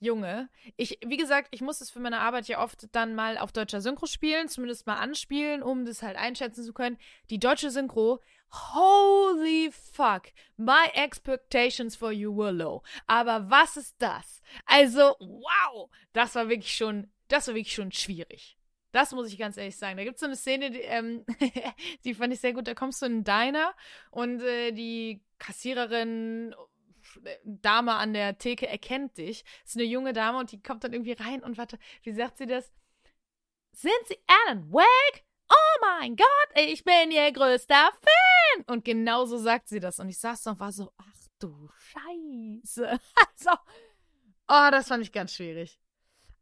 Junge, 0.00 0.50
ich, 0.76 0.98
wie 1.06 1.16
gesagt, 1.16 1.48
ich 1.52 1.62
muss 1.62 1.80
es 1.80 1.90
für 1.90 2.00
meine 2.00 2.20
Arbeit 2.20 2.46
ja 2.46 2.62
oft 2.62 2.88
dann 2.92 3.14
mal 3.14 3.38
auf 3.38 3.52
deutscher 3.52 3.80
Synchro 3.80 4.06
spielen, 4.06 4.48
zumindest 4.48 4.86
mal 4.86 4.96
anspielen, 4.96 5.62
um 5.62 5.86
das 5.86 6.02
halt 6.02 6.16
einschätzen 6.18 6.62
zu 6.62 6.74
können. 6.74 6.98
Die 7.30 7.38
deutsche 7.38 7.70
Synchro, 7.70 8.20
holy 8.50 9.70
fuck, 9.72 10.24
my 10.56 10.90
expectations 10.94 11.96
for 11.96 12.12
you 12.12 12.36
were 12.36 12.52
low. 12.52 12.82
Aber 13.06 13.48
was 13.48 13.78
ist 13.78 13.94
das? 13.98 14.42
Also, 14.66 15.16
wow, 15.20 15.88
das 16.12 16.34
war 16.34 16.48
wirklich 16.48 16.74
schon, 16.74 17.10
das 17.28 17.48
war 17.48 17.54
wirklich 17.54 17.74
schon 17.74 17.92
schwierig. 17.92 18.58
Das 18.94 19.10
muss 19.10 19.26
ich 19.26 19.36
ganz 19.36 19.56
ehrlich 19.56 19.76
sagen. 19.76 19.96
Da 19.96 20.04
gibt 20.04 20.14
es 20.14 20.20
so 20.20 20.26
eine 20.26 20.36
Szene, 20.36 20.70
die, 20.70 20.78
ähm, 20.78 21.24
die 22.04 22.14
fand 22.14 22.32
ich 22.32 22.38
sehr 22.38 22.52
gut. 22.52 22.68
Da 22.68 22.74
kommst 22.74 23.02
du 23.02 23.06
in 23.06 23.12
einen 23.12 23.24
Diner 23.24 23.74
und 24.12 24.40
äh, 24.40 24.70
die 24.70 25.20
Kassiererin, 25.38 26.54
Dame 27.42 27.94
an 27.94 28.14
der 28.14 28.38
Theke 28.38 28.68
erkennt 28.68 29.18
dich. 29.18 29.42
Das 29.62 29.70
ist 29.70 29.76
eine 29.76 29.84
junge 29.84 30.12
Dame 30.12 30.38
und 30.38 30.52
die 30.52 30.62
kommt 30.62 30.84
dann 30.84 30.92
irgendwie 30.92 31.12
rein 31.12 31.42
und 31.42 31.58
warte, 31.58 31.76
wie 32.04 32.12
sagt 32.12 32.38
sie 32.38 32.46
das? 32.46 32.72
Sind 33.72 33.90
Sie 34.06 34.16
Alan 34.28 34.72
Wake? 34.72 35.24
Oh 35.50 35.80
mein 35.80 36.14
Gott, 36.14 36.48
ich 36.54 36.84
bin 36.84 37.10
Ihr 37.10 37.32
größter 37.32 37.74
Fan! 37.74 38.64
Und 38.68 38.84
genauso 38.84 39.38
sagt 39.38 39.68
sie 39.68 39.80
das. 39.80 39.98
Und 39.98 40.08
ich 40.08 40.20
saß 40.20 40.44
da 40.44 40.52
und 40.52 40.60
war 40.60 40.70
so, 40.70 40.92
ach 40.98 41.14
du 41.40 41.68
Scheiße. 41.78 43.00
Also, 43.36 43.50
oh, 44.48 44.68
das 44.70 44.86
fand 44.86 45.02
ich 45.02 45.10
ganz 45.10 45.34
schwierig. 45.34 45.80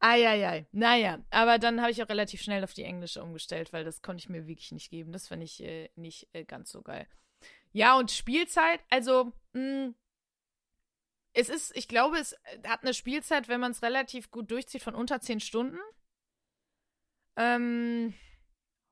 Eieiei. 0.02 0.66
Naja, 0.72 1.24
aber 1.30 1.58
dann 1.58 1.80
habe 1.80 1.92
ich 1.92 2.02
auch 2.02 2.08
relativ 2.08 2.42
schnell 2.42 2.64
auf 2.64 2.74
die 2.74 2.82
englische 2.82 3.22
umgestellt, 3.22 3.72
weil 3.72 3.84
das 3.84 4.02
konnte 4.02 4.20
ich 4.20 4.28
mir 4.28 4.48
wirklich 4.48 4.72
nicht 4.72 4.90
geben. 4.90 5.12
Das 5.12 5.28
fand 5.28 5.42
ich 5.44 5.62
äh, 5.62 5.90
nicht 5.94 6.28
äh, 6.32 6.44
ganz 6.44 6.70
so 6.72 6.82
geil. 6.82 7.06
Ja, 7.70 7.96
und 7.96 8.10
Spielzeit, 8.10 8.80
also, 8.90 9.32
mh, 9.52 9.94
es 11.34 11.48
ist, 11.48 11.74
ich 11.76 11.86
glaube, 11.86 12.18
es 12.18 12.36
hat 12.66 12.82
eine 12.82 12.94
Spielzeit, 12.94 13.48
wenn 13.48 13.60
man 13.60 13.70
es 13.72 13.82
relativ 13.82 14.30
gut 14.30 14.50
durchzieht, 14.50 14.82
von 14.82 14.94
unter 14.96 15.20
10 15.20 15.38
Stunden. 15.40 15.78
Ähm, 17.36 18.12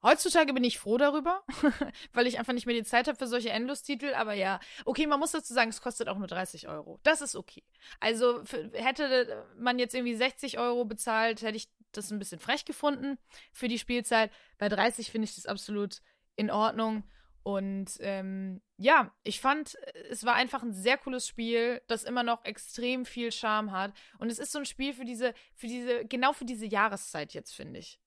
heutzutage 0.03 0.53
bin 0.53 0.65
ich 0.65 0.79
froh 0.79 0.99
darüber, 0.99 1.43
weil 2.13 2.27
ich 2.27 2.39
einfach 2.39 2.53
nicht 2.53 2.67
mehr 2.67 2.75
die 2.75 2.85
Zeit 2.85 3.09
habe 3.09 3.19
für 3.19 3.27
solche 3.27 3.51
Endlos-Titel. 3.51 4.15
Aber 4.15 4.35
ja, 4.35 4.61
okay, 4.85 5.07
man 5.07 5.21
muss 5.21 5.33
dazu 5.33 5.53
sagen, 5.53 5.71
es 5.71 5.81
kostet 5.81 6.09
auch 6.09 6.19
nur 6.19 6.27
30 6.27 6.69
Euro. 6.69 6.99
Das 7.03 7.21
ist 7.21 7.37
okay. 7.37 7.65
Also 7.99 8.45
für, 8.45 8.71
hätte 8.75 9.47
man 9.57 9.79
jetzt 9.79 9.95
irgendwie 9.95 10.15
60 10.15 10.59
Euro 10.59 10.85
bezahlt, 10.85 11.43
hätte 11.43 11.57
ich 11.57 11.69
das 11.93 12.11
ein 12.11 12.19
bisschen 12.19 12.41
frech 12.41 12.65
gefunden 12.65 13.19
für 13.53 13.69
die 13.69 13.79
Spielzeit. 13.79 14.31
Bei 14.59 14.69
30 14.69 15.11
finde 15.11 15.27
ich 15.27 15.35
das 15.35 15.47
absolut 15.47 16.01
in 16.37 16.51
Ordnung. 16.51 17.05
Und 17.43 17.97
ähm, 18.01 18.61
ja, 18.77 19.15
ich 19.23 19.41
fand, 19.41 19.77
es 20.11 20.25
war 20.25 20.35
einfach 20.35 20.63
ein 20.63 20.75
sehr 20.75 20.99
cooles 20.99 21.27
Spiel, 21.27 21.81
das 21.87 22.05
immer 22.05 22.23
noch 22.23 22.45
extrem 22.45 23.07
viel 23.07 23.33
Charme 23.33 23.73
hat. 23.73 23.93
Und 24.19 24.31
es 24.31 24.39
ist 24.39 24.53
so 24.53 24.59
ein 24.59 24.67
Spiel 24.67 24.93
für 24.93 25.05
diese, 25.05 25.35
für 25.55 25.67
diese, 25.67 26.05
genau 26.05 26.33
für 26.33 26.45
diese 26.45 26.67
Jahreszeit 26.67 27.33
jetzt, 27.33 27.53
finde 27.53 27.81
ich. 27.81 27.99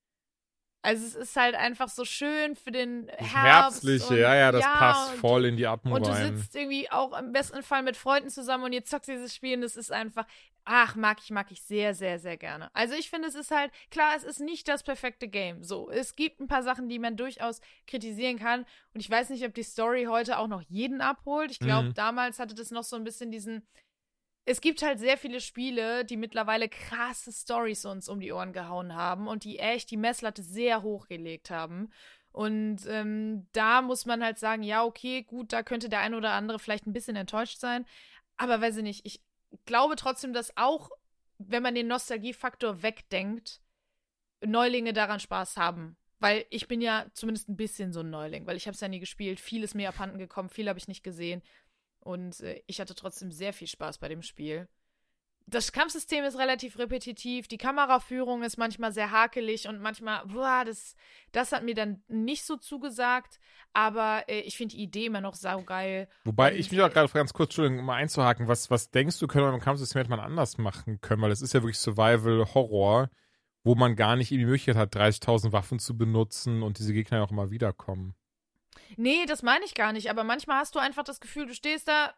Also 0.85 1.05
es 1.05 1.15
ist 1.15 1.35
halt 1.37 1.55
einfach 1.55 1.87
so 1.89 2.03
schön 2.05 2.55
für 2.55 2.71
den 2.71 3.07
Herbst. 3.07 3.33
Herbstliche, 3.33 4.07
und- 4.13 4.19
ja, 4.19 4.35
ja, 4.35 4.51
das 4.51 4.61
ja, 4.63 4.75
passt 4.77 5.13
und 5.13 5.19
voll 5.19 5.45
in 5.45 5.55
die 5.57 5.65
Atmo 5.65 5.95
und 5.95 6.05
du 6.05 6.11
rein. 6.11 6.35
sitzt 6.37 6.53
irgendwie 6.55 6.91
auch 6.91 7.17
im 7.17 7.31
besten 7.31 7.63
Fall 7.63 7.83
mit 7.83 7.95
Freunden 7.97 8.29
zusammen 8.29 8.65
und 8.65 8.73
ihr 8.73 8.83
zockt 8.83 9.07
dieses 9.07 9.33
Spiel 9.33 9.55
und 9.55 9.61
das 9.61 9.77
ist 9.77 9.91
einfach, 9.93 10.25
ach, 10.65 10.95
mag 10.95 11.19
ich, 11.23 11.31
mag 11.31 11.51
ich 11.51 11.61
sehr, 11.63 11.93
sehr, 11.95 12.19
sehr 12.19 12.35
gerne. 12.37 12.69
Also 12.73 12.95
ich 12.95 13.09
finde, 13.09 13.29
es 13.29 13.35
ist 13.35 13.49
halt, 13.51 13.71
klar, 13.91 14.13
es 14.17 14.23
ist 14.25 14.39
nicht 14.41 14.67
das 14.67 14.83
perfekte 14.83 15.27
Game. 15.29 15.63
So, 15.63 15.89
es 15.89 16.15
gibt 16.17 16.41
ein 16.41 16.47
paar 16.47 16.63
Sachen, 16.63 16.89
die 16.89 16.99
man 16.99 17.15
durchaus 17.17 17.61
kritisieren 17.87 18.37
kann 18.37 18.65
und 18.93 18.99
ich 18.99 19.09
weiß 19.09 19.29
nicht, 19.29 19.45
ob 19.45 19.53
die 19.53 19.63
Story 19.63 20.05
heute 20.09 20.37
auch 20.37 20.47
noch 20.47 20.61
jeden 20.67 20.99
abholt. 21.01 21.49
Ich 21.51 21.59
glaube, 21.59 21.89
Mhm. 21.89 21.93
damals 21.93 22.39
hatte 22.39 22.55
das 22.55 22.71
noch 22.71 22.83
so 22.83 22.95
ein 22.97 23.03
bisschen 23.05 23.31
diesen, 23.31 23.65
es 24.45 24.59
gibt 24.59 24.81
halt 24.81 24.99
sehr 24.99 25.17
viele 25.17 25.39
Spiele, 25.39 26.03
die 26.03 26.17
mittlerweile 26.17 26.67
krasse 26.67 27.31
Stories 27.31 27.85
uns 27.85 28.09
um 28.09 28.19
die 28.19 28.33
Ohren 28.33 28.51
gehauen 28.51 28.93
haben 28.93 29.27
und 29.27 29.45
die 29.45 29.59
echt 29.59 29.89
die 29.89 29.97
Messlatte 29.97 30.43
sehr 30.43 30.81
hochgelegt 30.81 31.49
haben. 31.49 31.91
Und 32.33 32.85
ähm, 32.87 33.47
da 33.53 33.81
muss 33.81 34.05
man 34.05 34.23
halt 34.23 34.39
sagen, 34.39 34.63
ja, 34.63 34.83
okay, 34.83 35.21
gut, 35.21 35.53
da 35.53 35.63
könnte 35.63 35.87
der 35.87 35.99
ein 35.99 36.15
oder 36.15 36.31
andere 36.31 36.59
vielleicht 36.59 36.87
ein 36.87 36.93
bisschen 36.93 37.15
enttäuscht 37.15 37.59
sein. 37.59 37.85
Aber 38.35 38.59
weiß 38.59 38.77
ich 38.77 38.83
nicht, 38.83 39.05
ich 39.05 39.21
glaube 39.65 39.95
trotzdem, 39.95 40.33
dass 40.33 40.57
auch, 40.57 40.89
wenn 41.37 41.63
man 41.63 41.75
den 41.75 41.87
Nostalgiefaktor 41.87 42.81
wegdenkt, 42.81 43.61
Neulinge 44.43 44.93
daran 44.93 45.19
Spaß 45.19 45.57
haben. 45.57 45.95
Weil 46.19 46.45
ich 46.49 46.67
bin 46.67 46.81
ja 46.81 47.05
zumindest 47.13 47.49
ein 47.49 47.57
bisschen 47.57 47.93
so 47.93 47.99
ein 47.99 48.09
Neuling, 48.09 48.45
weil 48.45 48.57
ich 48.57 48.65
habe 48.65 48.75
es 48.75 48.81
ja 48.81 48.87
nie 48.87 48.99
gespielt. 48.99 49.39
Viel 49.39 49.63
ist 49.63 49.75
mir 49.75 49.89
abhanden 49.89 50.17
gekommen, 50.17 50.49
viel 50.49 50.69
habe 50.69 50.79
ich 50.79 50.87
nicht 50.87 51.03
gesehen. 51.03 51.41
Und 52.03 52.41
äh, 52.41 52.61
ich 52.67 52.81
hatte 52.81 52.95
trotzdem 52.95 53.31
sehr 53.31 53.53
viel 53.53 53.67
Spaß 53.67 53.97
bei 53.97 54.09
dem 54.09 54.21
Spiel. 54.21 54.67
Das 55.45 55.73
Kampfsystem 55.73 56.23
ist 56.23 56.37
relativ 56.37 56.79
repetitiv, 56.79 57.49
die 57.49 57.57
Kameraführung 57.57 58.43
ist 58.43 58.57
manchmal 58.57 58.93
sehr 58.93 59.11
hakelig 59.11 59.67
und 59.67 59.81
manchmal, 59.81 60.25
boah, 60.25 60.63
das, 60.65 60.95
das 61.33 61.51
hat 61.51 61.65
mir 61.65 61.75
dann 61.75 62.01
nicht 62.07 62.45
so 62.45 62.55
zugesagt, 62.55 63.39
aber 63.73 64.23
äh, 64.29 64.39
ich 64.39 64.55
finde 64.55 64.75
die 64.75 64.83
Idee 64.83 65.07
immer 65.07 65.19
noch 65.19 65.35
saugeil. 65.35 66.07
Wobei 66.23 66.53
Und, 66.53 66.59
ich 66.59 66.71
mich 66.71 66.81
auch 66.81 66.89
gerade 66.89 67.11
ganz 67.11 67.33
kurz, 67.33 67.49
Entschuldigung, 67.49 67.79
um 67.79 67.85
mal 67.85 67.95
einzuhaken, 67.95 68.47
was, 68.47 68.71
was 68.71 68.89
denkst 68.89 69.19
du, 69.19 69.27
können 69.27 69.45
wir 69.45 69.53
im 69.53 69.59
Kampfsystem 69.59 69.99
hätte 69.99 70.09
man 70.09 70.21
anders 70.21 70.57
machen 70.57 71.01
können? 71.01 71.21
Weil 71.21 71.31
es 71.31 71.41
ist 71.41 71.53
ja 71.53 71.61
wirklich 71.61 71.79
Survival-Horror, 71.79 73.09
wo 73.65 73.75
man 73.75 73.97
gar 73.97 74.15
nicht 74.15 74.31
die 74.31 74.37
Möglichkeit 74.37 74.77
hat, 74.77 74.95
30.000 74.95 75.51
Waffen 75.51 75.79
zu 75.79 75.97
benutzen 75.97 76.63
und 76.63 76.79
diese 76.79 76.93
Gegner 76.93 77.17
ja 77.17 77.23
auch 77.25 77.31
immer 77.31 77.51
wiederkommen. 77.51 78.15
Nee, 78.97 79.25
das 79.25 79.43
meine 79.43 79.65
ich 79.65 79.73
gar 79.73 79.93
nicht, 79.93 80.09
aber 80.09 80.23
manchmal 80.23 80.57
hast 80.59 80.75
du 80.75 80.79
einfach 80.79 81.03
das 81.03 81.19
Gefühl, 81.19 81.47
du 81.47 81.53
stehst 81.53 81.87
da, 81.87 82.13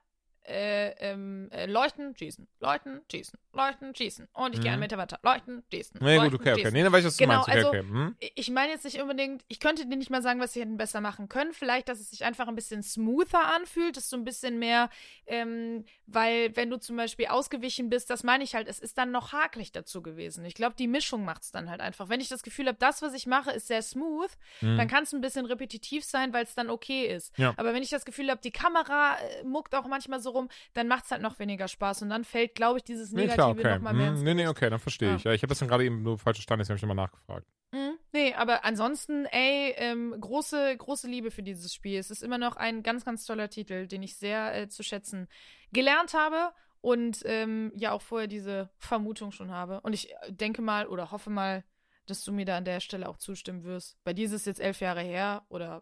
äh, 0.48 0.90
ähm, 1.00 1.50
äh, 1.52 1.66
leuchten, 1.66 2.16
schießen, 2.16 2.48
leuchten, 2.60 3.02
schießen, 3.12 3.40
leuchten, 3.54 3.96
schießen. 3.96 4.28
Und 4.34 4.54
ich 4.54 4.62
gehe 4.62 4.70
Mhm. 4.70 4.74
einen 4.74 4.80
Meter 4.82 4.98
weiter, 4.98 5.20
leuchten, 5.24 5.64
schießen. 5.72 6.00
Nee, 6.02 6.16
gut, 6.16 6.24
leuchten, 6.24 6.40
okay, 6.40 6.52
okay. 6.52 6.60
schießen. 6.62 6.74
Nee, 6.74 6.84
dann 6.84 6.94
weiß 6.94 7.00
ich, 7.02 7.06
was 7.08 7.18
du 7.18 7.24
Genau, 7.24 7.34
meinst. 7.36 7.48
Okay, 7.50 7.58
also- 7.58 7.70
okay. 7.70 7.80
Hm? 7.80 8.16
Ich 8.36 8.52
meine 8.52 8.72
jetzt 8.72 8.86
nicht 8.86 9.02
unbedingt, 9.02 9.44
ich 9.48 9.60
könnte 9.60 9.86
dir 9.88 9.96
nicht 9.98 10.10
mal 10.10 10.22
sagen, 10.22 10.40
was 10.40 10.54
sie 10.54 10.62
hätten 10.62 10.78
besser 10.78 11.02
machen 11.02 11.30
können. 11.30 11.54
Vielleicht, 11.54 11.90
dass 11.90 12.00
es 12.00 12.12
sich 12.12 12.24
einfach 12.24 12.48
ein 12.48 12.56
bisschen 12.56 12.84
smoother 12.84 13.54
anfühlt, 13.56 13.98
dass 13.98 14.10
du 14.10 14.18
ein 14.18 14.24
bisschen 14.24 14.60
mehr, 14.60 14.90
ähm, 15.26 15.86
weil 16.06 16.56
wenn 16.56 16.70
du 16.70 16.78
zum 16.80 16.96
Beispiel 16.98 17.28
ausgewichen 17.28 17.90
bist, 17.90 18.10
das 18.10 18.24
meine 18.24 18.44
ich 18.44 18.56
halt, 18.56 18.68
es 18.68 18.80
ist 18.80 18.98
dann 18.98 19.12
noch 19.12 19.32
hakelig 19.34 19.72
dazu 19.72 20.02
gewesen. 20.02 20.46
Ich 20.46 20.54
glaube, 20.54 20.76
die 20.78 20.88
Mischung 20.88 21.26
macht 21.26 21.44
es 21.44 21.52
dann 21.52 21.70
halt 21.70 21.82
einfach. 21.82 22.10
Wenn 22.10 22.20
ich 22.20 22.30
das 22.30 22.44
Gefühl 22.44 22.68
habe, 22.68 22.78
das, 22.80 23.02
was 23.02 23.14
ich 23.14 23.26
mache, 23.26 23.52
ist 23.52 23.68
sehr 23.68 23.82
smooth, 23.82 24.30
Hm. 24.60 24.78
dann 24.78 24.88
kann 24.88 25.04
es 25.04 25.14
ein 25.14 25.22
bisschen 25.22 25.46
repetitiv 25.46 26.04
sein, 26.06 26.34
weil 26.34 26.44
es 26.44 26.54
dann 26.56 26.70
okay 26.70 27.08
ist. 27.08 27.36
Ja. 27.38 27.54
Aber 27.58 27.74
wenn 27.74 27.82
ich 27.82 27.90
das 27.90 28.06
Gefühl 28.06 28.30
habe, 28.30 28.42
die 28.42 28.52
Kamera 28.52 29.18
äh, 29.18 29.44
muckt 29.44 29.74
auch 29.76 29.88
manchmal 29.88 30.20
so 30.20 30.35
rum, 30.36 30.50
dann 30.74 30.88
macht 30.88 31.06
es 31.06 31.12
halt 31.12 31.22
noch 31.22 31.40
weniger 31.40 31.68
Spaß. 31.68 32.04
Und 32.04 32.10
dann 32.10 32.24
fällt, 32.24 32.54
glaube 32.56 32.78
ich, 32.78 32.84
dieses 32.84 33.12
Nee, 33.12 33.22
Negative 33.26 33.56
klar, 33.56 33.72
okay. 33.72 33.76
noch 33.76 33.82
mal 33.82 33.94
mehr 33.94 34.10
ins 34.10 34.20
Hm, 34.20 34.26
nee, 34.26 34.34
nee, 34.36 34.48
okay, 34.48 34.70
dann 34.70 34.80
verstehe 34.80 35.10
Ja. 35.10 35.16
ich. 35.16 35.24
Ja, 35.24 35.32
ich 35.34 35.42
habe 35.42 35.50
das 35.50 35.60
dann 35.60 35.68
gerade 35.68 35.84
eben 35.86 36.04
nur 36.04 36.18
falsch 36.20 36.38
verstanden, 36.38 36.60
deswegen 36.60 36.74
habe 36.78 36.86
ich 36.86 36.90
nochmal 36.90 37.06
nachgefragt. 37.08 37.48
Mhm. 37.72 37.98
Nee, 38.14 38.34
aber 38.36 38.64
ansonsten, 38.64 39.26
ey, 39.26 39.74
ähm, 39.78 40.16
große, 40.20 40.78
große 40.78 41.08
Liebe 41.08 41.32
für 41.32 41.44
dieses 41.44 41.74
Spiel. 41.74 42.00
Es 42.00 42.12
ist 42.12 42.24
immer 42.24 42.38
noch 42.38 42.56
ein 42.56 42.84
ganz, 42.84 43.04
ganz 43.04 43.26
toller 43.26 43.50
Titel, 43.50 43.88
den 43.88 44.04
ich 44.04 44.16
sehr 44.18 44.56
äh, 44.56 44.70
zu 44.70 44.84
schätzen 44.84 45.28
gelernt 45.74 46.14
habe 46.14 46.54
und 46.82 47.22
ähm, 47.26 47.72
ja 47.76 47.92
auch 47.92 48.02
vorher 48.02 48.28
diese 48.28 48.70
Vermutung 48.78 49.32
schon 49.32 49.52
habe. 49.52 49.82
Und 49.82 49.94
ich 49.94 50.12
äh, 50.12 50.32
denke 50.32 50.62
mal 50.62 50.88
oder 50.88 51.12
hoffe 51.12 51.30
mal, 51.30 51.64
dass 52.06 52.24
du 52.24 52.32
mir 52.32 52.46
da 52.46 52.58
an 52.58 52.66
der 52.66 52.80
Stelle 52.80 53.10
auch 53.10 53.18
zustimmen 53.18 53.64
wirst. 53.64 53.98
Bei 54.04 54.14
dir 54.14 54.28
ist 54.28 54.32
es 54.32 54.46
jetzt 54.46 54.62
elf 54.62 54.80
Jahre 54.80 55.02
her 55.02 55.44
oder 55.50 55.82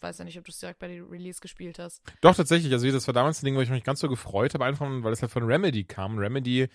weiß 0.00 0.18
ja 0.18 0.24
nicht, 0.24 0.38
ob 0.38 0.44
du 0.44 0.50
es 0.50 0.58
direkt 0.58 0.78
bei 0.78 0.88
der 0.88 1.10
Release 1.10 1.40
gespielt 1.40 1.78
hast. 1.78 2.02
Doch, 2.20 2.34
tatsächlich. 2.34 2.72
Also, 2.72 2.90
das 2.90 3.06
war 3.06 3.14
damals 3.14 3.42
ein 3.42 3.46
Ding, 3.46 3.56
wo 3.56 3.60
ich 3.60 3.70
mich 3.70 3.84
ganz 3.84 4.00
so 4.00 4.08
gefreut 4.08 4.54
habe, 4.54 4.64
einfach 4.64 4.86
weil 4.88 5.12
es 5.12 5.22
halt 5.22 5.32
von 5.32 5.44
Remedy 5.44 5.84
kam. 5.84 6.18
Remedy, 6.18 6.68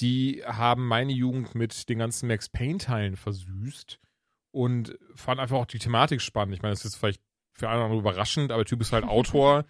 die 0.00 0.42
haben 0.44 0.86
meine 0.86 1.12
Jugend 1.12 1.54
mit 1.54 1.88
den 1.88 1.98
ganzen 1.98 2.28
Max 2.28 2.48
Payne-Teilen 2.48 3.16
versüßt 3.16 3.98
und 4.50 4.98
fand 5.14 5.40
einfach 5.40 5.56
auch 5.56 5.66
die 5.66 5.78
Thematik 5.78 6.20
spannend. 6.20 6.54
Ich 6.54 6.62
meine, 6.62 6.72
das 6.72 6.80
ist 6.80 6.92
jetzt 6.92 6.96
vielleicht 6.96 7.20
für 7.52 7.68
anderen 7.68 7.98
überraschend, 7.98 8.50
aber 8.50 8.64
der 8.64 8.68
Typ 8.68 8.80
ist 8.80 8.92
halt 8.92 9.04
Autor 9.08 9.64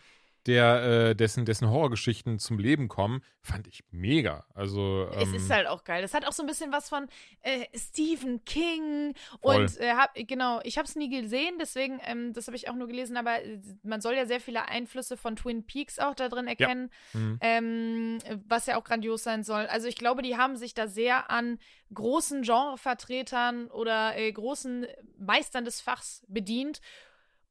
der, 0.47 0.83
äh, 1.11 1.17
dessen, 1.17 1.45
dessen 1.45 1.71
Horrorgeschichten 1.71 2.39
zum 2.39 2.59
Leben 2.59 2.89
kommen, 2.89 3.23
fand 3.41 3.67
ich 3.67 3.83
mega. 3.91 4.47
Also, 4.55 5.09
Es 5.15 5.29
ähm, 5.29 5.35
ist 5.35 5.51
halt 5.51 5.67
auch 5.67 5.85
geil. 5.85 6.05
Es 6.05 6.13
hat 6.15 6.27
auch 6.27 6.33
so 6.33 6.43
ein 6.43 6.47
bisschen 6.47 6.71
was 6.73 6.89
von 6.89 7.09
äh, 7.43 7.65
Stephen 7.75 8.45
King 8.45 9.15
Voll. 9.41 9.57
und 9.63 9.81
äh, 9.81 9.93
hab, 9.95 10.15
genau, 10.15 10.61
ich 10.65 10.77
habe 10.79 10.87
es 10.87 10.97
nie 10.97 11.09
gesehen, 11.09 11.57
deswegen, 11.59 12.01
ähm, 12.05 12.33
das 12.33 12.47
habe 12.47 12.57
ich 12.57 12.69
auch 12.69 12.75
nur 12.75 12.89
gelesen, 12.89 13.17
aber 13.17 13.43
äh, 13.43 13.59
man 13.83 14.01
soll 14.01 14.15
ja 14.15 14.27
sehr 14.27 14.41
viele 14.41 14.69
Einflüsse 14.69 15.17
von 15.17 15.37
Twin 15.37 15.65
Peaks 15.65 15.99
auch 15.99 16.15
da 16.15 16.29
drin 16.29 16.47
erkennen, 16.47 16.91
Mhm. 17.13 17.39
ähm, 17.41 18.19
was 18.47 18.67
ja 18.67 18.77
auch 18.77 18.85
grandios 18.85 19.23
sein 19.23 19.45
soll. 19.45 19.67
Also 19.67 19.89
ich 19.89 19.97
glaube, 19.97 20.23
die 20.23 20.37
haben 20.37 20.57
sich 20.57 20.75
da 20.75 20.87
sehr 20.89 21.31
an 21.31 21.59
großen 21.93 22.43
Genrevertretern 22.43 23.69
oder 23.69 24.17
äh, 24.17 24.31
großen 24.33 24.87
Meistern 25.19 25.65
des 25.65 25.81
Fachs 25.81 26.25
bedient. 26.29 26.81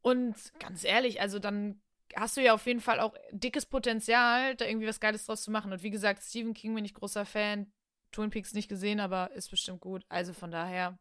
Und 0.02 0.36
ganz 0.60 0.84
ehrlich, 0.84 1.22
also 1.22 1.40
dann 1.40 1.80
hast 2.15 2.38
du 2.38 2.41
ja 2.41 2.53
auf 2.53 2.65
jeden 2.65 2.81
Fall 2.81 2.99
auch 2.99 3.14
dickes 3.31 3.65
Potenzial, 3.65 4.56
da 4.56 4.65
irgendwie 4.65 4.88
was 4.88 4.99
Geiles 4.99 5.26
draus 5.26 5.44
zu 5.44 5.52
machen. 5.52 5.72
Und 5.72 5.84
wie 5.84 5.91
gesagt, 5.91 6.23
Stephen 6.23 6.53
King 6.53 6.76
bin 6.76 6.85
ich 6.85 6.94
großer 6.94 7.26
Fan. 7.26 7.72
Twin 8.11 8.30
Peaks 8.30 8.53
nicht 8.53 8.69
gesehen, 8.69 8.99
aber 8.99 9.31
ist 9.31 9.49
bestimmt 9.49 9.81
gut. 9.81 10.06
Also 10.07 10.34
von 10.34 10.52
daher. 10.52 10.98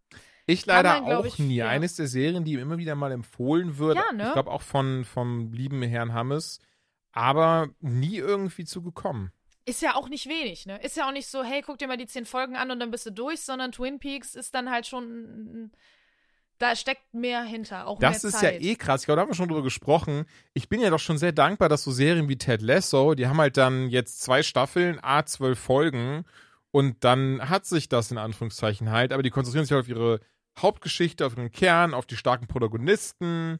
Ich 0.46 0.66
leider 0.66 1.00
man, 1.02 1.12
auch 1.12 1.24
ich, 1.24 1.38
nie. 1.38 1.56
ja. 1.56 1.68
Eines 1.68 1.94
der 1.96 2.08
Serien, 2.08 2.44
die 2.44 2.54
ihm 2.54 2.58
immer 2.60 2.78
wieder 2.78 2.94
mal 2.94 3.12
empfohlen 3.12 3.78
wird. 3.78 3.96
Ja, 3.96 4.12
ne? 4.12 4.28
Ich 4.28 4.32
glaube 4.32 4.50
auch 4.50 4.62
von 4.62 5.04
vom 5.04 5.52
lieben 5.52 5.82
Herrn 5.82 6.12
Hammes, 6.12 6.58
aber 7.12 7.68
nie 7.80 8.16
irgendwie 8.16 8.64
zugekommen. 8.64 9.30
Ist 9.64 9.82
ja 9.82 9.94
auch 9.94 10.08
nicht 10.08 10.28
wenig, 10.28 10.66
ne? 10.66 10.78
Ist 10.82 10.96
ja 10.96 11.06
auch 11.06 11.12
nicht 11.12 11.28
so, 11.28 11.44
hey, 11.44 11.62
guck 11.62 11.78
dir 11.78 11.86
mal 11.86 11.96
die 11.96 12.06
zehn 12.06 12.26
Folgen 12.26 12.56
an 12.56 12.72
und 12.72 12.80
dann 12.80 12.90
bist 12.90 13.06
du 13.06 13.10
durch, 13.12 13.42
sondern 13.42 13.70
Twin 13.70 14.00
Peaks 14.00 14.34
ist 14.34 14.54
dann 14.54 14.70
halt 14.70 14.86
schon. 14.86 15.70
Da 16.58 16.76
steckt 16.76 17.12
mehr 17.12 17.42
hinter, 17.42 17.86
auch 17.86 17.98
Das 17.98 18.22
mehr 18.22 18.28
ist 18.30 18.38
Zeit. 18.38 18.62
ja 18.62 18.70
eh 18.70 18.74
krass. 18.76 19.02
Ich 19.02 19.06
glaube, 19.06 19.16
da 19.16 19.22
haben 19.22 19.30
wir 19.30 19.34
schon 19.34 19.48
drüber 19.48 19.62
gesprochen. 19.62 20.26
Ich 20.54 20.68
bin 20.68 20.80
ja 20.80 20.90
doch 20.90 21.00
schon 21.00 21.18
sehr 21.18 21.32
dankbar, 21.32 21.68
dass 21.68 21.82
so 21.82 21.90
Serien 21.90 22.28
wie 22.28 22.36
Ted 22.38 22.62
Lasso, 22.62 23.14
die 23.14 23.26
haben 23.26 23.38
halt 23.40 23.56
dann 23.56 23.88
jetzt 23.88 24.22
zwei 24.22 24.42
Staffeln, 24.42 24.98
a 25.02 25.24
zwölf 25.24 25.58
Folgen 25.58 26.24
und 26.70 27.02
dann 27.04 27.48
hat 27.48 27.66
sich 27.66 27.88
das 27.88 28.10
in 28.10 28.18
Anführungszeichen 28.18 28.90
halt, 28.90 29.12
aber 29.12 29.22
die 29.22 29.30
konzentrieren 29.30 29.64
sich 29.64 29.72
halt 29.72 29.82
auf 29.84 29.88
ihre 29.88 30.20
Hauptgeschichte, 30.58 31.26
auf 31.26 31.36
ihren 31.36 31.50
Kern, 31.50 31.94
auf 31.94 32.06
die 32.06 32.16
starken 32.16 32.46
Protagonisten 32.46 33.58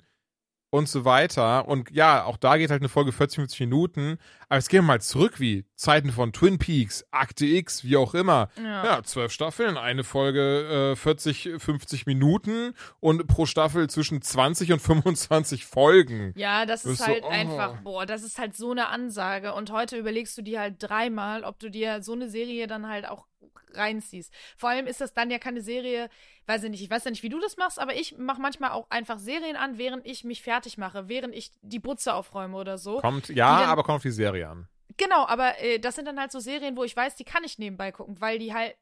und 0.71 0.89
so 0.89 1.05
weiter. 1.05 1.69
Und 1.69 1.91
ja, 1.91 2.25
auch 2.25 2.37
da 2.37 2.57
geht 2.57 2.71
halt 2.71 2.81
eine 2.83 2.89
Folge 2.89 3.13
40, 3.13 3.37
50 3.37 3.61
Minuten. 3.61 4.19
Aber 4.49 4.57
jetzt 4.59 4.69
gehen 4.71 4.85
wir 4.85 4.89
mal 4.89 5.01
zurück, 5.01 5.39
wie 5.41 5.65
Zeiten 5.83 6.13
von 6.13 6.33
Twin 6.33 6.61
Peaks, 6.61 7.05
Akte 7.11 7.45
X, 7.45 7.83
wie 7.83 7.97
auch 7.97 8.15
immer. 8.15 8.51
Ja. 8.57 8.85
Ja, 8.85 9.03
zwölf 9.03 9.33
Staffeln, 9.33 9.77
eine 9.77 10.05
Folge 10.05 10.93
äh, 10.93 10.97
40, 10.97 11.55
50 11.59 12.07
Minuten 12.07 12.75
und 13.01 13.27
pro 13.27 13.47
Staffel 13.47 13.91
zwischen 13.91 14.23
20 14.23 14.75
und 14.75 14.79
25 14.81 15.67
Folgen. 15.67 16.35
Ja, 16.37 16.67
das 16.67 16.85
ist 16.85 16.91
Bist 16.91 17.01
so, 17.01 17.07
halt 17.07 17.25
oh. 17.25 17.29
einfach, 17.29 17.81
boah, 17.83 18.07
das 18.07 18.23
ist 18.23 18.39
halt 18.39 18.57
so 18.57 18.71
eine 18.71 18.91
Ansage. 18.91 19.55
Und 19.55 19.73
heute 19.73 19.97
überlegst 19.97 20.39
du 20.39 20.43
dir 20.43 20.61
halt 20.61 20.77
dreimal, 20.79 21.43
ob 21.43 21.59
du 21.59 21.69
dir 21.69 22.01
so 22.01 22.13
eine 22.13 22.29
Serie 22.29 22.69
dann 22.69 22.89
halt 22.89 23.09
auch 23.09 23.27
reinziehst. 23.75 24.33
Vor 24.57 24.71
allem 24.71 24.87
ist 24.87 25.01
das 25.01 25.15
dann 25.15 25.33
ja 25.33 25.41
keine 25.41 25.63
Serie, 25.63 26.11
weiß 26.47 26.63
ich 26.63 26.71
nicht, 26.71 26.83
ich 26.85 26.91
weiß 26.91 27.07
ja 27.07 27.11
nicht, 27.11 27.25
wie 27.25 27.29
du 27.29 27.41
das 27.41 27.57
machst, 27.57 27.81
aber 27.81 27.97
ich 27.97 28.17
mache 28.19 28.41
manchmal 28.41 28.71
auch 28.71 28.89
einfach 28.91 29.19
Serien 29.19 29.57
an, 29.57 29.79
während 29.79 30.07
ich 30.07 30.23
mich 30.23 30.43
fertig 30.43 30.79
mache, 30.79 31.09
während 31.09 31.35
ich 31.35 31.51
die 31.61 31.81
Butze 31.81 32.15
aufräume 32.15 32.57
oder 32.57 32.79
so. 32.79 32.99
Kommt, 32.99 33.31
ja, 33.31 33.65
aber 33.65 33.83
kommt 33.83 33.97
auf 33.97 34.03
die 34.03 34.13
Serie 34.13 34.49
an. 34.49 34.69
Genau, 34.97 35.27
aber 35.27 35.59
äh, 35.61 35.79
das 35.79 35.95
sind 35.95 36.07
dann 36.07 36.19
halt 36.19 36.33
so 36.33 36.41
Serien, 36.41 36.77
wo 36.77 36.85
ich 36.85 36.97
weiß, 36.97 37.15
die 37.17 37.25
kann 37.25 37.45
ich 37.45 37.59
nebenbei 37.59 37.93
gucken, 37.93 38.21
weil 38.21 38.39
die 38.39 38.53
halt, 38.53 38.77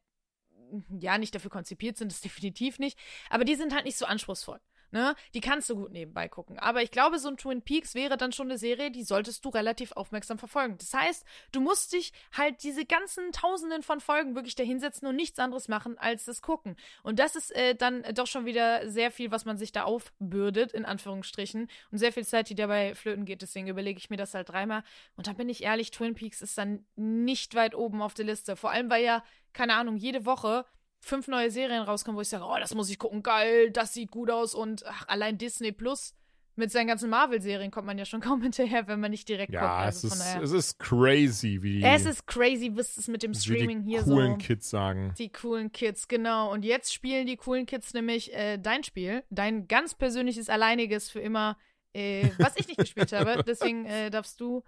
ja, 0.99 1.17
nicht 1.17 1.35
dafür 1.35 1.51
konzipiert 1.51 1.97
sind, 1.97 2.11
das 2.11 2.21
definitiv 2.21 2.79
nicht, 2.79 2.97
aber 3.29 3.45
die 3.45 3.55
sind 3.55 3.73
halt 3.73 3.85
nicht 3.85 3.97
so 3.97 4.05
anspruchsvoll. 4.05 4.59
Ne? 4.91 5.15
Die 5.33 5.41
kannst 5.41 5.69
du 5.69 5.75
gut 5.75 5.91
nebenbei 5.91 6.27
gucken. 6.27 6.59
Aber 6.59 6.83
ich 6.83 6.91
glaube, 6.91 7.17
so 7.17 7.29
ein 7.29 7.37
Twin 7.37 7.61
Peaks 7.61 7.95
wäre 7.95 8.17
dann 8.17 8.33
schon 8.33 8.47
eine 8.47 8.57
Serie, 8.57 8.91
die 8.91 9.03
solltest 9.03 9.45
du 9.45 9.49
relativ 9.49 9.93
aufmerksam 9.93 10.37
verfolgen. 10.37 10.77
Das 10.77 10.93
heißt, 10.93 11.25
du 11.53 11.61
musst 11.61 11.93
dich 11.93 12.11
halt 12.33 12.63
diese 12.63 12.85
ganzen 12.85 13.31
Tausenden 13.31 13.83
von 13.83 14.01
Folgen 14.01 14.35
wirklich 14.35 14.55
dahinsetzen 14.55 15.07
und 15.07 15.15
nichts 15.15 15.39
anderes 15.39 15.69
machen, 15.69 15.97
als 15.97 16.25
das 16.25 16.41
gucken. 16.41 16.75
Und 17.03 17.19
das 17.19 17.35
ist 17.35 17.55
äh, 17.55 17.73
dann 17.75 18.03
doch 18.13 18.27
schon 18.27 18.45
wieder 18.45 18.89
sehr 18.89 19.11
viel, 19.11 19.31
was 19.31 19.45
man 19.45 19.57
sich 19.57 19.71
da 19.71 19.83
aufbürdet, 19.83 20.73
in 20.73 20.83
Anführungsstrichen. 20.85 21.69
Und 21.91 21.97
sehr 21.97 22.11
viel 22.11 22.25
Zeit, 22.25 22.49
die 22.49 22.55
dabei 22.55 22.93
flöten 22.93 23.25
geht. 23.25 23.41
Deswegen 23.41 23.67
überlege 23.67 23.97
ich 23.97 24.09
mir 24.09 24.17
das 24.17 24.33
halt 24.33 24.49
dreimal. 24.49 24.83
Und 25.15 25.27
da 25.27 25.33
bin 25.33 25.47
ich 25.47 25.63
ehrlich, 25.63 25.91
Twin 25.91 26.15
Peaks 26.15 26.41
ist 26.41 26.57
dann 26.57 26.85
nicht 26.95 27.55
weit 27.55 27.75
oben 27.75 28.01
auf 28.01 28.13
der 28.13 28.25
Liste. 28.25 28.57
Vor 28.57 28.71
allem, 28.71 28.89
weil 28.89 29.05
ja, 29.05 29.23
keine 29.53 29.75
Ahnung, 29.75 29.95
jede 29.95 30.25
Woche 30.25 30.65
fünf 31.01 31.27
neue 31.27 31.51
Serien 31.51 31.83
rauskommen, 31.83 32.15
wo 32.17 32.21
ich 32.21 32.29
sage, 32.29 32.45
oh, 32.45 32.57
das 32.59 32.73
muss 32.73 32.89
ich 32.89 32.99
gucken, 32.99 33.23
geil, 33.23 33.71
das 33.71 33.93
sieht 33.93 34.11
gut 34.11 34.29
aus 34.29 34.55
und 34.55 34.85
ach, 34.85 35.07
allein 35.07 35.37
Disney 35.37 35.71
Plus 35.71 36.13
mit 36.55 36.71
seinen 36.71 36.87
ganzen 36.87 37.09
Marvel-Serien 37.09 37.71
kommt 37.71 37.87
man 37.87 37.97
ja 37.97 38.05
schon 38.05 38.21
kaum 38.21 38.41
hinterher, 38.41 38.87
wenn 38.87 38.99
man 38.99 39.11
nicht 39.11 39.27
direkt 39.27 39.51
guckt. 39.51 39.63
Ja, 39.63 39.77
Also 39.77 40.07
es, 40.07 40.13
ist, 40.15 40.37
es 40.41 40.51
ist 40.51 40.79
crazy, 40.79 41.59
wie 41.61 41.79
die, 41.79 41.83
Es 41.83 42.05
ist 42.05 42.27
crazy, 42.27 42.71
was 42.73 42.97
es 42.97 43.07
mit 43.07 43.23
dem 43.23 43.33
Streaming 43.33 43.83
die 43.83 43.91
hier 43.91 44.03
coolen 44.03 44.33
so. 44.33 44.37
Kids 44.37 44.69
sagen. 44.69 45.13
Die 45.17 45.29
coolen 45.29 45.71
Kids, 45.71 46.07
genau. 46.07 46.51
Und 46.51 46.63
jetzt 46.63 46.93
spielen 46.93 47.25
die 47.25 47.37
coolen 47.37 47.65
Kids 47.65 47.93
nämlich 47.93 48.33
äh, 48.33 48.57
dein 48.57 48.83
Spiel, 48.83 49.23
dein 49.29 49.67
ganz 49.67 49.95
persönliches, 49.95 50.49
alleiniges 50.49 51.09
für 51.09 51.19
immer, 51.19 51.57
äh, 51.93 52.29
was 52.37 52.55
ich 52.57 52.67
nicht 52.67 52.79
gespielt 52.79 53.11
habe. 53.13 53.43
Deswegen 53.43 53.85
äh, 53.85 54.09
darfst 54.11 54.39
du 54.39 54.63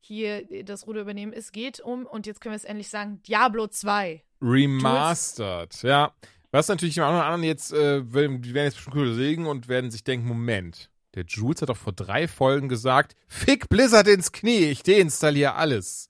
hier 0.00 0.50
äh, 0.50 0.64
das 0.64 0.86
Ruder 0.86 1.00
übernehmen. 1.02 1.32
Es 1.32 1.52
geht 1.52 1.80
um, 1.80 2.06
und 2.06 2.26
jetzt 2.26 2.40
können 2.40 2.52
wir 2.52 2.56
es 2.56 2.64
endlich 2.64 2.88
sagen, 2.88 3.22
Diablo 3.22 3.66
2. 3.66 4.22
Remastered, 4.40 5.82
ja. 5.82 6.12
Was 6.50 6.68
natürlich 6.68 6.94
dem 6.94 7.04
oder 7.04 7.24
anderen 7.24 7.42
jetzt, 7.42 7.72
äh, 7.72 8.12
werden- 8.12 8.40
die 8.40 8.54
werden 8.54 8.66
jetzt 8.66 8.76
bestimmt 8.76 8.96
überlegen 8.96 9.46
und 9.46 9.68
werden 9.68 9.90
sich 9.90 10.04
denken, 10.04 10.26
Moment, 10.26 10.90
der 11.14 11.24
Jules 11.26 11.60
hat 11.60 11.68
doch 11.68 11.76
vor 11.76 11.92
drei 11.92 12.26
Folgen 12.26 12.68
gesagt, 12.68 13.14
fick 13.26 13.68
Blizzard 13.68 14.08
ins 14.08 14.32
Knie, 14.32 14.64
ich 14.64 14.82
deinstalliere 14.82 15.54
alles. 15.54 16.08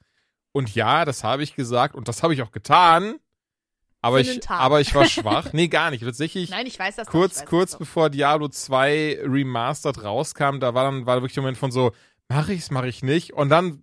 Und 0.52 0.74
ja, 0.74 1.04
das 1.04 1.24
habe 1.24 1.42
ich 1.42 1.54
gesagt 1.56 1.94
und 1.96 2.08
das 2.08 2.22
habe 2.22 2.34
ich 2.34 2.42
auch 2.42 2.52
getan. 2.52 3.16
Aber 4.00 4.20
ich, 4.20 4.38
Tag. 4.38 4.60
aber 4.60 4.80
ich 4.80 4.94
war 4.94 5.06
schwach. 5.06 5.48
Nee, 5.52 5.66
gar 5.66 5.90
nicht. 5.90 6.04
Tatsächlich, 6.04 6.50
Nein, 6.50 6.66
ich 6.66 6.78
weiß 6.78 6.94
das 6.96 7.08
kurz, 7.08 7.40
weiß 7.40 7.46
kurz 7.46 7.70
das 7.72 7.78
bevor 7.80 8.10
Diablo 8.10 8.48
2 8.48 9.22
Remastered 9.24 10.04
rauskam, 10.04 10.60
da 10.60 10.72
war 10.72 10.84
dann 10.84 11.04
war 11.04 11.16
wirklich 11.16 11.34
der 11.34 11.42
Moment 11.42 11.58
von 11.58 11.72
so, 11.72 11.90
mache 12.28 12.52
ich's, 12.52 12.70
mache 12.70 12.88
ich 12.88 13.02
nicht. 13.02 13.32
Und 13.32 13.48
dann 13.48 13.82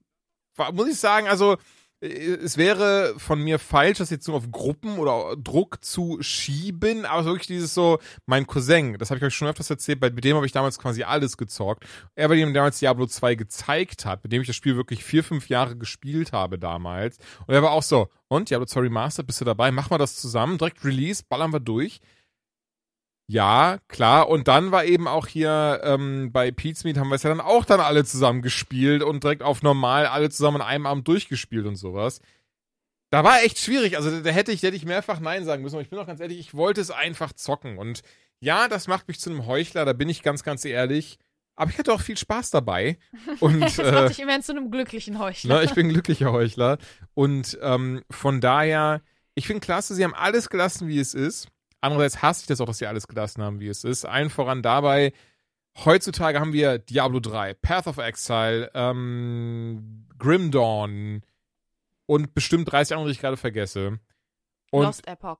muss 0.73 0.87
ich 0.87 0.99
sagen, 0.99 1.27
also 1.27 1.57
äh, 2.01 2.07
es 2.07 2.57
wäre 2.57 3.15
von 3.17 3.41
mir 3.41 3.59
falsch, 3.59 3.97
das 3.99 4.09
jetzt 4.09 4.27
nur 4.27 4.37
auf 4.37 4.51
Gruppen 4.51 4.97
oder 4.97 5.35
Druck 5.37 5.83
zu 5.83 6.17
schieben, 6.21 7.05
aber 7.05 7.25
wirklich 7.25 7.47
dieses 7.47 7.73
so, 7.73 7.99
mein 8.25 8.47
Cousin, 8.47 8.97
das 8.97 9.09
habe 9.09 9.17
ich 9.17 9.23
euch 9.23 9.35
schon 9.35 9.47
öfters 9.47 9.69
erzählt, 9.69 9.99
bei, 9.99 10.09
dem 10.09 10.35
habe 10.35 10.45
ich 10.45 10.51
damals 10.51 10.79
quasi 10.79 11.03
alles 11.03 11.37
gezockt. 11.37 11.85
Er, 12.15 12.27
bei 12.29 12.35
dem 12.35 12.53
damals 12.53 12.79
Diablo 12.79 13.07
2 13.07 13.35
gezeigt 13.35 14.05
hat, 14.05 14.23
mit 14.23 14.31
dem 14.31 14.41
ich 14.41 14.47
das 14.47 14.55
Spiel 14.55 14.75
wirklich 14.75 15.03
vier, 15.03 15.23
fünf 15.23 15.49
Jahre 15.49 15.75
gespielt 15.75 16.31
habe 16.31 16.59
damals. 16.59 17.17
Und 17.47 17.53
er 17.53 17.63
war 17.63 17.71
auch 17.71 17.83
so, 17.83 18.09
und 18.27 18.49
Diablo 18.49 18.65
2 18.65 18.81
Remastered, 18.81 19.27
bist 19.27 19.41
du 19.41 19.45
dabei? 19.45 19.71
Machen 19.71 19.91
wir 19.91 19.97
das 19.97 20.15
zusammen, 20.15 20.57
direkt 20.57 20.83
Release, 20.83 21.23
ballern 21.27 21.53
wir 21.53 21.59
durch. 21.59 21.99
Ja, 23.27 23.79
klar. 23.87 24.29
Und 24.29 24.47
dann 24.47 24.71
war 24.71 24.85
eben 24.85 25.07
auch 25.07 25.25
hier 25.27 25.81
ähm, 25.83 26.31
bei 26.31 26.51
Pete's 26.51 26.83
Meet 26.83 26.97
haben 26.97 27.09
wir 27.09 27.15
es 27.15 27.23
ja 27.23 27.29
dann 27.29 27.41
auch 27.41 27.65
dann 27.65 27.79
alle 27.79 28.05
zusammen 28.05 28.41
gespielt 28.41 29.01
und 29.01 29.23
direkt 29.23 29.41
auf 29.41 29.63
normal 29.63 30.05
alle 30.05 30.29
zusammen 30.29 30.61
an 30.61 30.67
einem 30.67 30.85
Abend 30.85 31.07
durchgespielt 31.07 31.65
und 31.65 31.75
sowas. 31.75 32.21
Da 33.09 33.23
war 33.23 33.41
echt 33.43 33.57
schwierig. 33.59 33.97
Also 33.97 34.19
da 34.21 34.29
hätte 34.29 34.51
ich, 34.51 34.61
da 34.61 34.67
hätte 34.67 34.77
ich 34.77 34.85
mehrfach 34.85 35.19
Nein 35.19 35.43
sagen 35.43 35.63
müssen. 35.63 35.75
Aber 35.75 35.81
ich 35.81 35.89
bin 35.89 35.97
auch 35.97 36.07
ganz 36.07 36.19
ehrlich, 36.19 36.39
ich 36.39 36.53
wollte 36.53 36.81
es 36.81 36.91
einfach 36.91 37.33
zocken. 37.33 37.77
Und 37.77 38.01
ja, 38.39 38.67
das 38.67 38.87
macht 38.87 39.07
mich 39.07 39.19
zu 39.19 39.31
einem 39.31 39.47
Heuchler, 39.47 39.85
da 39.85 39.93
bin 39.93 40.09
ich 40.09 40.21
ganz, 40.21 40.43
ganz 40.43 40.63
ehrlich. 40.65 41.17
Aber 41.55 41.71
ich 41.71 41.77
hatte 41.79 41.93
auch 41.93 42.01
viel 42.01 42.17
Spaß 42.17 42.51
dabei. 42.51 42.97
Und 43.39 43.61
Das 43.61 43.79
äh, 43.79 43.91
macht 43.91 44.09
dich 44.09 44.19
immerhin 44.19 44.43
zu 44.43 44.51
einem 44.51 44.69
glücklichen 44.69 45.17
Heuchler. 45.17 45.55
Ne, 45.55 45.63
ich 45.63 45.73
bin 45.73 45.89
glücklicher 45.89 46.31
Heuchler. 46.31 46.77
Und 47.13 47.57
ähm, 47.61 48.03
von 48.11 48.41
daher, 48.41 49.01
ich 49.33 49.47
finde 49.47 49.61
klasse, 49.61 49.95
sie 49.95 50.03
haben 50.03 50.13
alles 50.13 50.49
gelassen, 50.49 50.87
wie 50.87 50.99
es 50.99 51.13
ist. 51.13 51.47
Andererseits 51.81 52.21
hasse 52.21 52.41
ich 52.41 52.47
das 52.47 52.61
auch, 52.61 52.65
dass 52.65 52.77
sie 52.79 52.87
alles 52.87 53.07
gelassen 53.07 53.43
haben, 53.43 53.59
wie 53.59 53.67
es 53.67 53.83
ist. 53.83 54.05
Allen 54.05 54.29
voran 54.29 54.61
dabei, 54.61 55.13
heutzutage 55.83 56.39
haben 56.39 56.53
wir 56.53 56.79
Diablo 56.79 57.19
3, 57.19 57.53
Path 57.55 57.87
of 57.87 57.97
Exile, 57.97 58.71
ähm, 58.73 60.07
Grim 60.17 60.51
Dawn 60.51 61.21
und 62.05 62.33
bestimmt 62.33 62.71
30 62.71 62.93
andere, 62.95 63.09
die 63.09 63.13
ich 63.13 63.21
gerade 63.21 63.37
vergesse. 63.37 63.99
Und 64.71 64.83
Lost 64.83 65.07
Epoch. 65.07 65.39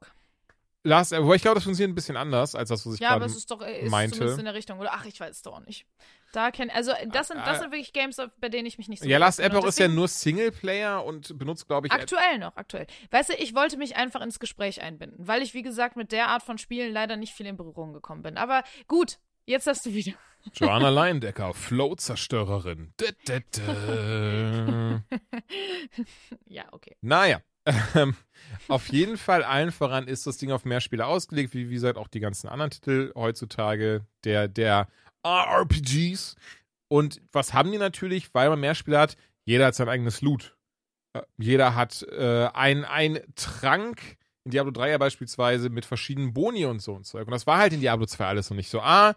Last, 0.83 1.13
wobei 1.13 1.35
ich 1.35 1.41
glaube, 1.41 1.55
das 1.55 1.63
funktioniert 1.63 1.91
ein 1.91 1.95
bisschen 1.95 2.15
anders, 2.15 2.53
als 2.53 2.69
das, 2.69 2.85
was 2.85 2.93
ich 2.93 2.99
Ja, 2.99 3.09
aber 3.09 3.21
gerade 3.21 3.31
es 3.31 3.37
ist 3.37 3.49
doch 3.49 3.61
äh, 3.61 3.81
ist 3.81 3.89
meinte. 3.89 4.17
zumindest 4.17 4.39
in 4.39 4.45
der 4.45 4.53
Richtung. 4.53 4.79
Oder 4.79 4.93
ach, 4.93 5.05
ich 5.05 5.19
weiß 5.19 5.31
es 5.37 5.41
doch 5.41 5.53
auch 5.53 5.65
nicht. 5.65 5.87
Da 6.35 6.51
kenn, 6.51 6.69
also 6.69 6.91
das 7.07 7.29
sind, 7.29 7.37
das 7.37 7.47
Ah, 7.47 7.55
sind 7.61 7.71
wirklich 7.71 7.93
Games, 7.93 8.17
bei 8.41 8.49
denen 8.49 8.65
ich 8.65 8.77
mich 8.77 8.89
nicht 8.89 9.01
so 9.01 9.07
Ja, 9.07 9.19
Last 9.19 9.39
Epoch 9.39 9.65
ist 9.65 9.79
ja 9.79 9.87
nur 9.87 10.09
Singleplayer 10.09 11.05
und 11.05 11.37
benutzt, 11.37 11.65
glaube 11.67 11.87
ich, 11.87 11.93
Aktuell 11.93 12.39
noch, 12.39 12.57
aktuell. 12.57 12.87
Weißt 13.11 13.29
du, 13.29 13.33
ich 13.35 13.55
wollte 13.55 13.77
mich 13.77 13.95
einfach 13.95 14.19
ins 14.21 14.39
Gespräch 14.39 14.81
einbinden, 14.81 15.15
weil 15.25 15.41
ich, 15.41 15.53
wie 15.53 15.61
gesagt, 15.61 15.95
mit 15.95 16.11
der 16.11 16.27
Art 16.27 16.43
von 16.43 16.57
Spielen 16.57 16.91
leider 16.91 17.15
nicht 17.15 17.33
viel 17.33 17.45
in 17.45 17.55
Berührung 17.55 17.93
gekommen 17.93 18.21
bin. 18.21 18.37
Aber 18.37 18.63
gut, 18.89 19.19
jetzt 19.45 19.65
hast 19.67 19.85
du 19.85 19.93
wieder. 19.93 20.11
Joanna 20.53 20.89
Leindecker, 20.89 21.53
Flow-Zerstörerin. 21.53 22.93
Ja, 26.47 26.63
okay. 26.71 26.95
naja, 27.01 27.41
ähm, 27.95 28.15
auf 28.67 28.89
jeden 28.89 29.17
Fall 29.17 29.43
allen 29.43 29.71
voran 29.71 30.07
ist 30.07 30.27
das 30.27 30.37
Ding 30.37 30.51
auf 30.51 30.65
mehr 30.65 30.81
Spiele 30.81 31.05
ausgelegt, 31.05 31.53
wie, 31.53 31.69
wie 31.69 31.73
gesagt 31.73 31.97
auch 31.97 32.07
die 32.07 32.19
ganzen 32.19 32.47
anderen 32.47 32.71
Titel 32.71 33.11
heutzutage 33.15 34.05
der, 34.23 34.47
der 34.47 34.87
RPGs. 35.25 36.35
Und 36.87 37.21
was 37.31 37.53
haben 37.53 37.71
die 37.71 37.77
natürlich, 37.77 38.33
weil 38.33 38.49
man 38.49 38.59
mehr 38.59 38.75
Spieler 38.75 38.99
hat? 38.99 39.17
Jeder 39.43 39.67
hat 39.67 39.75
sein 39.75 39.89
eigenes 39.89 40.21
Loot. 40.21 40.55
Äh, 41.13 41.21
jeder 41.37 41.75
hat 41.75 42.03
äh, 42.03 42.47
ein, 42.53 42.85
ein 42.85 43.19
Trank, 43.35 44.17
in 44.43 44.51
Diablo 44.51 44.71
3 44.71 44.91
ja 44.91 44.97
beispielsweise, 44.97 45.69
mit 45.69 45.85
verschiedenen 45.85 46.33
Boni 46.33 46.65
und 46.65 46.81
so 46.81 46.93
und 46.93 47.05
Zeug. 47.05 47.25
Und 47.25 47.31
das 47.31 47.47
war 47.47 47.57
halt 47.57 47.73
in 47.73 47.81
Diablo 47.81 48.05
2 48.05 48.25
alles 48.25 48.49
noch 48.49 48.57
nicht 48.57 48.69
so. 48.69 48.79
Ah, 48.81 49.15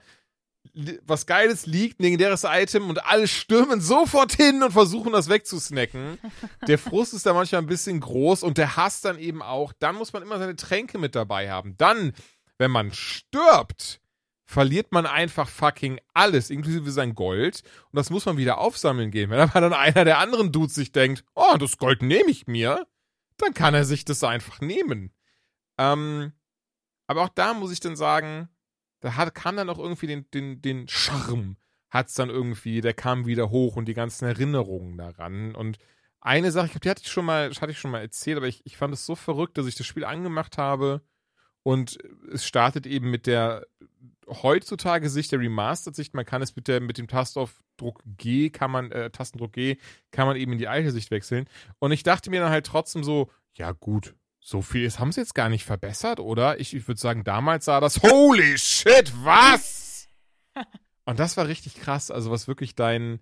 was 1.07 1.27
Geiles 1.27 1.67
liegt, 1.67 1.99
ein 1.99 2.05
legendäres 2.05 2.45
Item 2.45 2.89
und 2.89 3.05
alle 3.05 3.29
stürmen 3.29 3.81
sofort 3.81 4.33
hin 4.33 4.63
und 4.63 4.73
versuchen 4.73 5.13
das 5.13 5.29
wegzusnacken. 5.29 6.19
Der 6.67 6.79
Frust 6.79 7.15
ist 7.15 7.27
da 7.27 7.33
manchmal 7.33 7.63
ein 7.63 7.67
bisschen 7.67 8.01
groß 8.01 8.43
und 8.43 8.59
der 8.59 8.77
Hass 8.77 9.01
dann 9.01 9.19
eben 9.19 9.43
auch. 9.43 9.73
Dann 9.79 9.97
muss 9.97 10.13
man 10.13 10.23
immer 10.23 10.39
seine 10.39 10.57
Tränke 10.57 10.99
mit 10.99 11.15
dabei 11.15 11.51
haben. 11.51 11.77
Dann, 11.79 12.13
wenn 12.59 12.71
man 12.71 12.93
stirbt, 12.93 14.01
verliert 14.49 14.93
man 14.93 15.05
einfach 15.05 15.47
fucking 15.47 16.01
alles, 16.15 16.49
inklusive 16.49 16.91
sein 16.91 17.15
Gold. 17.15 17.63
Und 17.93 17.99
das 17.99 18.09
muss 18.09 18.25
man 18.25 18.39
wieder 18.39 18.57
aufsammeln 18.57 19.11
gehen. 19.11 19.29
Wenn 19.29 19.39
aber 19.39 19.61
dann 19.61 19.75
einer 19.75 20.07
der 20.07 20.19
anderen 20.19 20.53
Dudes 20.53 20.75
sich 20.75 20.91
denkt, 20.91 21.23
oh, 21.35 21.59
das 21.59 21.77
Gold 21.77 22.01
nehme 22.01 22.31
ich 22.31 22.47
mir, 22.47 22.87
dann 23.37 23.53
kann 23.53 23.75
er 23.75 23.85
sich 23.85 24.07
das 24.07 24.25
einfach 24.25 24.63
nehmen. 24.63 25.13
Ähm, 25.77 26.33
aber 27.07 27.25
auch 27.25 27.29
da 27.29 27.53
muss 27.53 27.73
ich 27.73 27.81
dann 27.81 27.95
sagen, 27.95 28.49
da 29.01 29.17
hat, 29.17 29.35
kam 29.35 29.57
dann 29.57 29.69
auch 29.69 29.79
irgendwie 29.79 30.07
den, 30.07 30.31
den, 30.31 30.63
den 30.63 30.89
Charme, 30.89 31.59
hat's 31.91 32.15
dann 32.15 32.31
irgendwie, 32.31 32.81
der 32.81 32.95
kam 32.95 33.27
wieder 33.27 33.51
hoch 33.51 33.77
und 33.77 33.85
die 33.85 33.95
ganzen 33.95 34.25
Erinnerungen 34.25 34.97
daran. 34.97 35.55
Und 35.55 35.77
eine 36.21 36.53
Sache, 36.53 36.67
ich 36.67 36.73
glaube, 36.73 36.85
die 36.85 36.91
hatte 36.91 37.03
ich 37.03 37.13
schon 37.13 37.27
mal, 37.27 37.51
hatte 37.51 37.73
ich 37.73 37.79
schon 37.79 37.91
mal 37.91 38.01
erzählt, 38.01 38.39
aber 38.39 38.49
ich, 38.49 38.65
ich 38.65 38.79
fand 38.79 38.95
es 38.95 39.05
so 39.05 39.15
verrückt, 39.15 39.59
dass 39.59 39.67
ich 39.67 39.75
das 39.75 39.87
Spiel 39.87 40.07
angemacht 40.07 40.57
habe 40.57 41.03
und 41.63 41.99
es 42.33 42.47
startet 42.47 42.87
eben 42.87 43.11
mit 43.11 43.27
der 43.27 43.67
heutzutage 44.29 45.09
Sicht 45.11 45.33
der 45.33 45.41
Remastered-Sicht. 45.41 46.15
Man 46.15 46.25
kann 46.25 46.43
es 46.43 46.55
mit 46.57 46.69
der 46.69 46.81
mit 46.81 46.99
dem 46.99 47.09
Tastaufdruck 47.09 48.03
G 48.05 48.51
kann 48.51 48.71
man 48.71 48.91
äh, 48.91 49.11
Tastendruck 49.11 49.53
G 49.53 49.77
kann 50.11 50.27
man 50.27 50.37
eben 50.37 50.53
in 50.53 50.59
die 50.59 50.69
alte 50.69 50.91
Sicht 50.91 51.11
wechseln. 51.11 51.49
Und 51.79 51.93
ich 51.93 52.03
dachte 52.03 52.31
mir 52.31 52.41
dann 52.41 52.51
halt 52.51 52.67
trotzdem 52.67 53.05
so, 53.05 53.31
ja 53.55 53.73
gut, 53.73 54.15
so 54.41 54.63
viel 54.63 54.85
ist, 54.85 54.99
haben 54.99 55.13
sie 55.13 55.21
jetzt 55.21 55.35
gar 55.35 55.49
nicht 55.49 55.65
verbessert, 55.65 56.21
oder? 56.21 56.61
Ich, 56.61 56.75
ich 56.75 56.89
würde 56.89 57.01
sagen, 57.01 57.25
damals 57.25 57.65
sah 57.65 57.81
das, 57.81 58.03
holy 58.03 58.57
shit, 58.57 59.13
was? 59.25 60.09
Und 61.05 61.19
das 61.19 61.37
war 61.37 61.49
richtig 61.49 61.75
krass, 61.75 62.11
also 62.11 62.31
was 62.31 62.49
wirklich 62.49 62.75
dein 62.75 63.21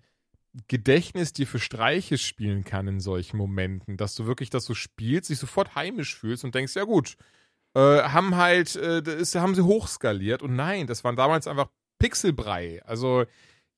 Gedächtnis 0.67 1.33
dir 1.33 1.45
für 1.45 1.59
Streiche 1.59 2.17
spielen 2.17 2.63
kann 2.63 2.87
in 2.87 2.99
solchen 2.99 3.37
Momenten, 3.37 3.97
dass 3.97 4.15
du 4.15 4.25
wirklich 4.25 4.49
das 4.49 4.65
so 4.65 4.73
spielst, 4.73 5.29
dich 5.29 5.39
sofort 5.39 5.75
heimisch 5.75 6.15
fühlst 6.15 6.43
und 6.43 6.55
denkst, 6.55 6.75
ja 6.75 6.83
gut, 6.83 7.15
äh, 7.77 8.09
haben 8.09 8.35
halt, 8.35 8.75
äh, 8.75 9.03
das 9.03 9.35
haben 9.35 9.53
sie 9.53 9.63
hochskaliert 9.63 10.41
und 10.41 10.55
nein, 10.55 10.87
das 10.87 11.03
waren 11.03 11.15
damals 11.15 11.45
einfach 11.45 11.69
Pixelbrei. 11.99 12.81
Also 12.85 13.25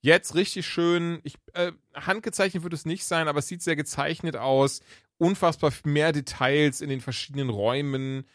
jetzt 0.01 0.35
richtig 0.35 0.65
schön, 0.65 1.19
ich, 1.23 1.35
äh, 1.53 1.73
handgezeichnet 1.93 2.63
wird 2.63 2.73
es 2.73 2.85
nicht 2.85 3.03
sein, 3.03 3.27
aber 3.27 3.39
es 3.39 3.49
sieht 3.49 3.61
sehr 3.61 3.75
gezeichnet 3.75 4.37
aus 4.37 4.79
unfassbar 5.17 5.73
mehr 5.83 6.13
Details 6.13 6.79
in 6.79 6.89
den 6.89 7.01
verschiedenen 7.01 7.49
Räumen, 7.49 8.25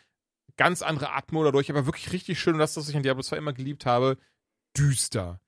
ganz 0.58 0.82
andere 0.82 1.12
Atmo 1.12 1.42
dadurch, 1.42 1.70
aber 1.70 1.86
wirklich 1.86 2.12
richtig 2.12 2.38
schön. 2.38 2.54
Und 2.54 2.58
das, 2.58 2.76
was 2.76 2.90
ich 2.90 2.96
an 2.96 3.02
Diablo 3.02 3.22
2 3.22 3.38
immer 3.38 3.54
geliebt 3.54 3.86
habe, 3.86 4.18
düster. 4.76 5.40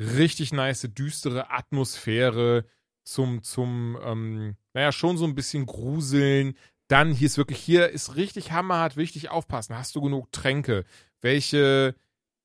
Richtig 0.00 0.52
nice, 0.52 0.88
düstere 0.92 1.50
Atmosphäre 1.50 2.64
zum, 3.04 3.44
zum, 3.44 3.96
ähm, 4.02 4.56
naja, 4.72 4.90
schon 4.90 5.16
so 5.16 5.26
ein 5.26 5.36
bisschen 5.36 5.64
gruseln. 5.66 6.56
Dann 6.90 7.12
hier 7.12 7.26
ist 7.26 7.38
wirklich, 7.38 7.58
hier 7.58 7.88
ist 7.90 8.16
richtig 8.16 8.52
hammerhart, 8.52 8.96
wichtig 8.96 9.30
aufpassen. 9.30 9.76
Hast 9.76 9.94
du 9.94 10.00
genug 10.00 10.32
Tränke? 10.32 10.84
Welche, 11.20 11.94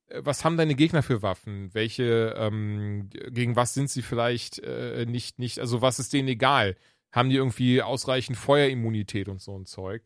äh, 0.07 0.21
was 0.23 0.45
haben 0.45 0.57
deine 0.57 0.75
Gegner 0.75 1.03
für 1.03 1.21
Waffen? 1.21 1.73
Welche, 1.73 2.35
ähm, 2.37 3.09
gegen 3.09 3.55
was 3.55 3.73
sind 3.73 3.89
sie 3.89 4.01
vielleicht 4.01 4.59
äh, 4.59 5.05
nicht, 5.07 5.39
nicht, 5.39 5.59
also 5.59 5.81
was 5.81 5.99
ist 5.99 6.13
denen 6.13 6.27
egal? 6.27 6.75
haben 7.15 7.29
die 7.29 7.37
irgendwie 7.37 7.81
ausreichend 7.81 8.37
Feuerimmunität 8.37 9.29
und 9.29 9.41
so 9.41 9.57
ein 9.57 9.65
Zeug. 9.65 10.03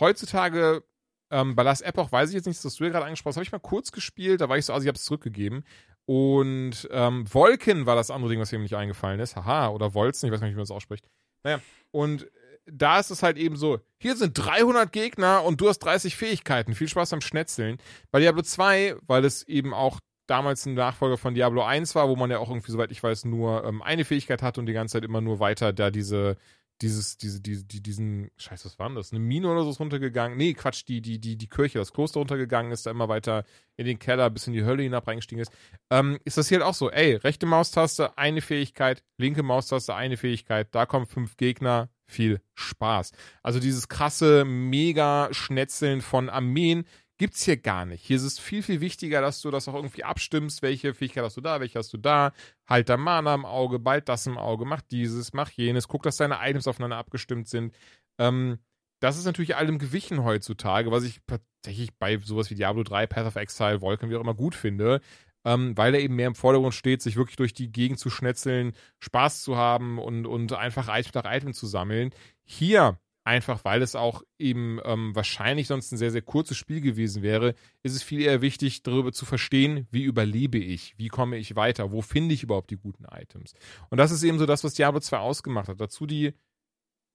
Heutzutage, 0.00 0.82
ähm, 1.30 1.54
bei 1.54 1.62
Last 1.62 1.82
Epoch 1.82 2.10
weiß 2.10 2.30
ich 2.30 2.34
jetzt 2.34 2.46
nicht, 2.46 2.62
was 2.64 2.74
du 2.74 2.84
gerade 2.90 3.04
angesprochen 3.04 3.30
hast, 3.30 3.36
habe 3.36 3.44
ich 3.44 3.52
mal 3.52 3.60
kurz 3.60 3.92
gespielt, 3.92 4.40
da 4.40 4.48
war 4.48 4.58
ich 4.58 4.64
so, 4.66 4.72
also 4.72 4.84
ich 4.84 4.88
habe 4.88 4.96
es 4.96 5.04
zurückgegeben. 5.04 5.64
Und 6.04 6.88
ähm, 6.90 7.32
Wolken 7.32 7.86
war 7.86 7.94
das 7.94 8.10
andere 8.10 8.30
Ding, 8.30 8.40
was 8.40 8.50
mir 8.50 8.58
nicht 8.58 8.74
eingefallen 8.74 9.20
ist. 9.20 9.36
Haha, 9.36 9.68
oder 9.68 9.94
Wolzen, 9.94 10.26
ich 10.26 10.32
weiß 10.32 10.40
nicht, 10.40 10.50
wie 10.50 10.56
man 10.56 10.62
das 10.62 10.72
ausspricht. 10.72 11.08
Naja, 11.44 11.60
und 11.92 12.26
da 12.66 12.98
ist 12.98 13.10
es 13.10 13.22
halt 13.22 13.36
eben 13.38 13.56
so, 13.56 13.80
hier 13.98 14.16
sind 14.16 14.34
300 14.34 14.92
Gegner 14.92 15.42
und 15.44 15.60
du 15.60 15.68
hast 15.68 15.80
30 15.80 16.16
Fähigkeiten. 16.16 16.74
Viel 16.74 16.88
Spaß 16.88 17.10
beim 17.10 17.20
Schnetzeln. 17.20 17.78
Bei 18.10 18.20
Diablo 18.20 18.42
2, 18.42 18.96
weil 19.06 19.24
es 19.24 19.42
eben 19.44 19.74
auch 19.74 19.98
damals 20.26 20.66
ein 20.66 20.74
Nachfolger 20.74 21.18
von 21.18 21.34
Diablo 21.34 21.62
1 21.62 21.94
war, 21.94 22.08
wo 22.08 22.16
man 22.16 22.30
ja 22.30 22.38
auch 22.38 22.48
irgendwie, 22.48 22.70
soweit 22.70 22.92
ich 22.92 23.02
weiß, 23.02 23.24
nur 23.24 23.64
ähm, 23.64 23.82
eine 23.82 24.04
Fähigkeit 24.04 24.42
hatte 24.42 24.60
und 24.60 24.66
die 24.66 24.72
ganze 24.72 24.94
Zeit 24.94 25.04
immer 25.04 25.20
nur 25.20 25.40
weiter 25.40 25.72
da 25.72 25.90
diese, 25.90 26.36
dieses, 26.80 27.16
diese, 27.16 27.40
diese, 27.40 27.64
die, 27.64 27.82
diesen, 27.82 28.30
scheiße, 28.36 28.64
was 28.66 28.78
war 28.78 28.88
denn 28.88 28.96
das? 28.96 29.12
Eine 29.12 29.20
Mine 29.20 29.48
oder 29.48 29.62
so 29.62 29.70
ist 29.70 29.80
runtergegangen. 29.80 30.36
Nee, 30.36 30.54
Quatsch, 30.54 30.84
die, 30.88 31.00
die, 31.00 31.20
die, 31.20 31.36
die 31.36 31.48
Kirche, 31.48 31.78
das 31.78 31.92
Kloster 31.92 32.20
runtergegangen 32.20 32.72
ist, 32.72 32.86
da 32.86 32.90
immer 32.90 33.08
weiter 33.08 33.44
in 33.76 33.86
den 33.86 33.98
Keller 33.98 34.30
bis 34.30 34.46
in 34.46 34.52
die 34.52 34.64
Hölle 34.64 34.82
hinab 34.82 35.06
reingestiegen 35.06 35.42
ist. 35.42 35.52
Ähm, 35.90 36.18
ist 36.24 36.38
das 36.38 36.48
hier 36.48 36.58
halt 36.58 36.66
auch 36.66 36.74
so, 36.74 36.90
ey, 36.90 37.14
rechte 37.14 37.46
Maustaste, 37.46 38.16
eine 38.18 38.40
Fähigkeit, 38.40 39.02
linke 39.16 39.42
Maustaste, 39.42 39.94
eine 39.94 40.16
Fähigkeit, 40.16 40.68
da 40.74 40.86
kommen 40.86 41.06
fünf 41.06 41.36
Gegner, 41.36 41.88
viel 42.12 42.40
Spaß. 42.54 43.12
Also 43.42 43.60
dieses 43.60 43.88
krasse 43.88 44.44
Mega-Schnetzeln 44.44 46.00
von 46.00 46.28
Armeen, 46.28 46.84
gibt's 47.18 47.44
hier 47.44 47.56
gar 47.56 47.86
nicht. 47.86 48.04
Hier 48.04 48.16
ist 48.16 48.24
es 48.24 48.38
viel, 48.38 48.62
viel 48.62 48.80
wichtiger, 48.80 49.20
dass 49.20 49.40
du 49.40 49.50
das 49.50 49.68
auch 49.68 49.74
irgendwie 49.74 50.02
abstimmst, 50.02 50.60
welche 50.62 50.92
Fähigkeit 50.92 51.24
hast 51.24 51.36
du 51.36 51.40
da, 51.40 51.60
welche 51.60 51.78
hast 51.78 51.92
du 51.92 51.96
da. 51.96 52.32
Halt 52.66 52.88
da 52.88 52.96
Mana 52.96 53.34
im 53.34 53.44
Auge, 53.44 53.78
bald 53.78 54.08
das 54.08 54.26
im 54.26 54.38
Auge, 54.38 54.64
mach 54.64 54.80
dieses, 54.80 55.32
mach 55.32 55.50
jenes, 55.50 55.86
guck, 55.88 56.02
dass 56.02 56.16
deine 56.16 56.38
Items 56.40 56.66
aufeinander 56.66 56.96
abgestimmt 56.96 57.48
sind. 57.48 57.74
Ähm, 58.18 58.58
das 59.00 59.18
ist 59.18 59.24
natürlich 59.24 59.56
allem 59.56 59.78
gewichen 59.78 60.24
heutzutage, 60.24 60.90
was 60.90 61.04
ich 61.04 61.20
tatsächlich 61.26 61.92
bei 61.98 62.18
sowas 62.18 62.50
wie 62.50 62.54
Diablo 62.54 62.82
3, 62.82 63.06
Path 63.06 63.26
of 63.26 63.36
Exile, 63.36 63.80
Vulcan, 63.80 64.10
wie 64.10 64.16
auch 64.16 64.20
immer 64.20 64.34
gut 64.34 64.54
finde. 64.54 65.00
Ähm, 65.44 65.76
weil 65.76 65.94
er 65.94 66.00
eben 66.00 66.14
mehr 66.14 66.28
im 66.28 66.34
Vordergrund 66.34 66.74
steht, 66.74 67.02
sich 67.02 67.16
wirklich 67.16 67.36
durch 67.36 67.52
die 67.52 67.72
Gegend 67.72 67.98
zu 67.98 68.10
schnetzeln, 68.10 68.74
Spaß 69.00 69.42
zu 69.42 69.56
haben 69.56 69.98
und, 69.98 70.26
und 70.26 70.52
einfach 70.52 70.88
Item 70.88 71.12
nach 71.14 71.32
Item 71.32 71.52
zu 71.52 71.66
sammeln. 71.66 72.10
Hier 72.44 72.98
einfach 73.24 73.64
weil 73.64 73.82
es 73.82 73.94
auch 73.94 74.22
eben 74.38 74.80
ähm, 74.84 75.14
wahrscheinlich 75.14 75.68
sonst 75.68 75.92
ein 75.92 75.96
sehr, 75.96 76.10
sehr 76.10 76.22
kurzes 76.22 76.56
Spiel 76.56 76.80
gewesen 76.80 77.22
wäre, 77.22 77.54
ist 77.82 77.94
es 77.94 78.02
viel 78.02 78.20
eher 78.20 78.42
wichtig, 78.42 78.82
darüber 78.82 79.12
zu 79.12 79.24
verstehen, 79.24 79.86
wie 79.90 80.02
überlebe 80.02 80.58
ich, 80.58 80.94
wie 80.98 81.08
komme 81.08 81.36
ich 81.36 81.54
weiter, 81.56 81.92
wo 81.92 82.02
finde 82.02 82.34
ich 82.34 82.42
überhaupt 82.42 82.70
die 82.70 82.76
guten 82.76 83.04
Items. 83.04 83.54
Und 83.90 83.98
das 83.98 84.10
ist 84.10 84.22
eben 84.22 84.38
so 84.38 84.46
das, 84.46 84.64
was 84.64 84.74
Diablo 84.74 85.00
2 85.00 85.18
ausgemacht 85.18 85.68
hat. 85.68 85.80
Dazu 85.80 86.06
die 86.06 86.34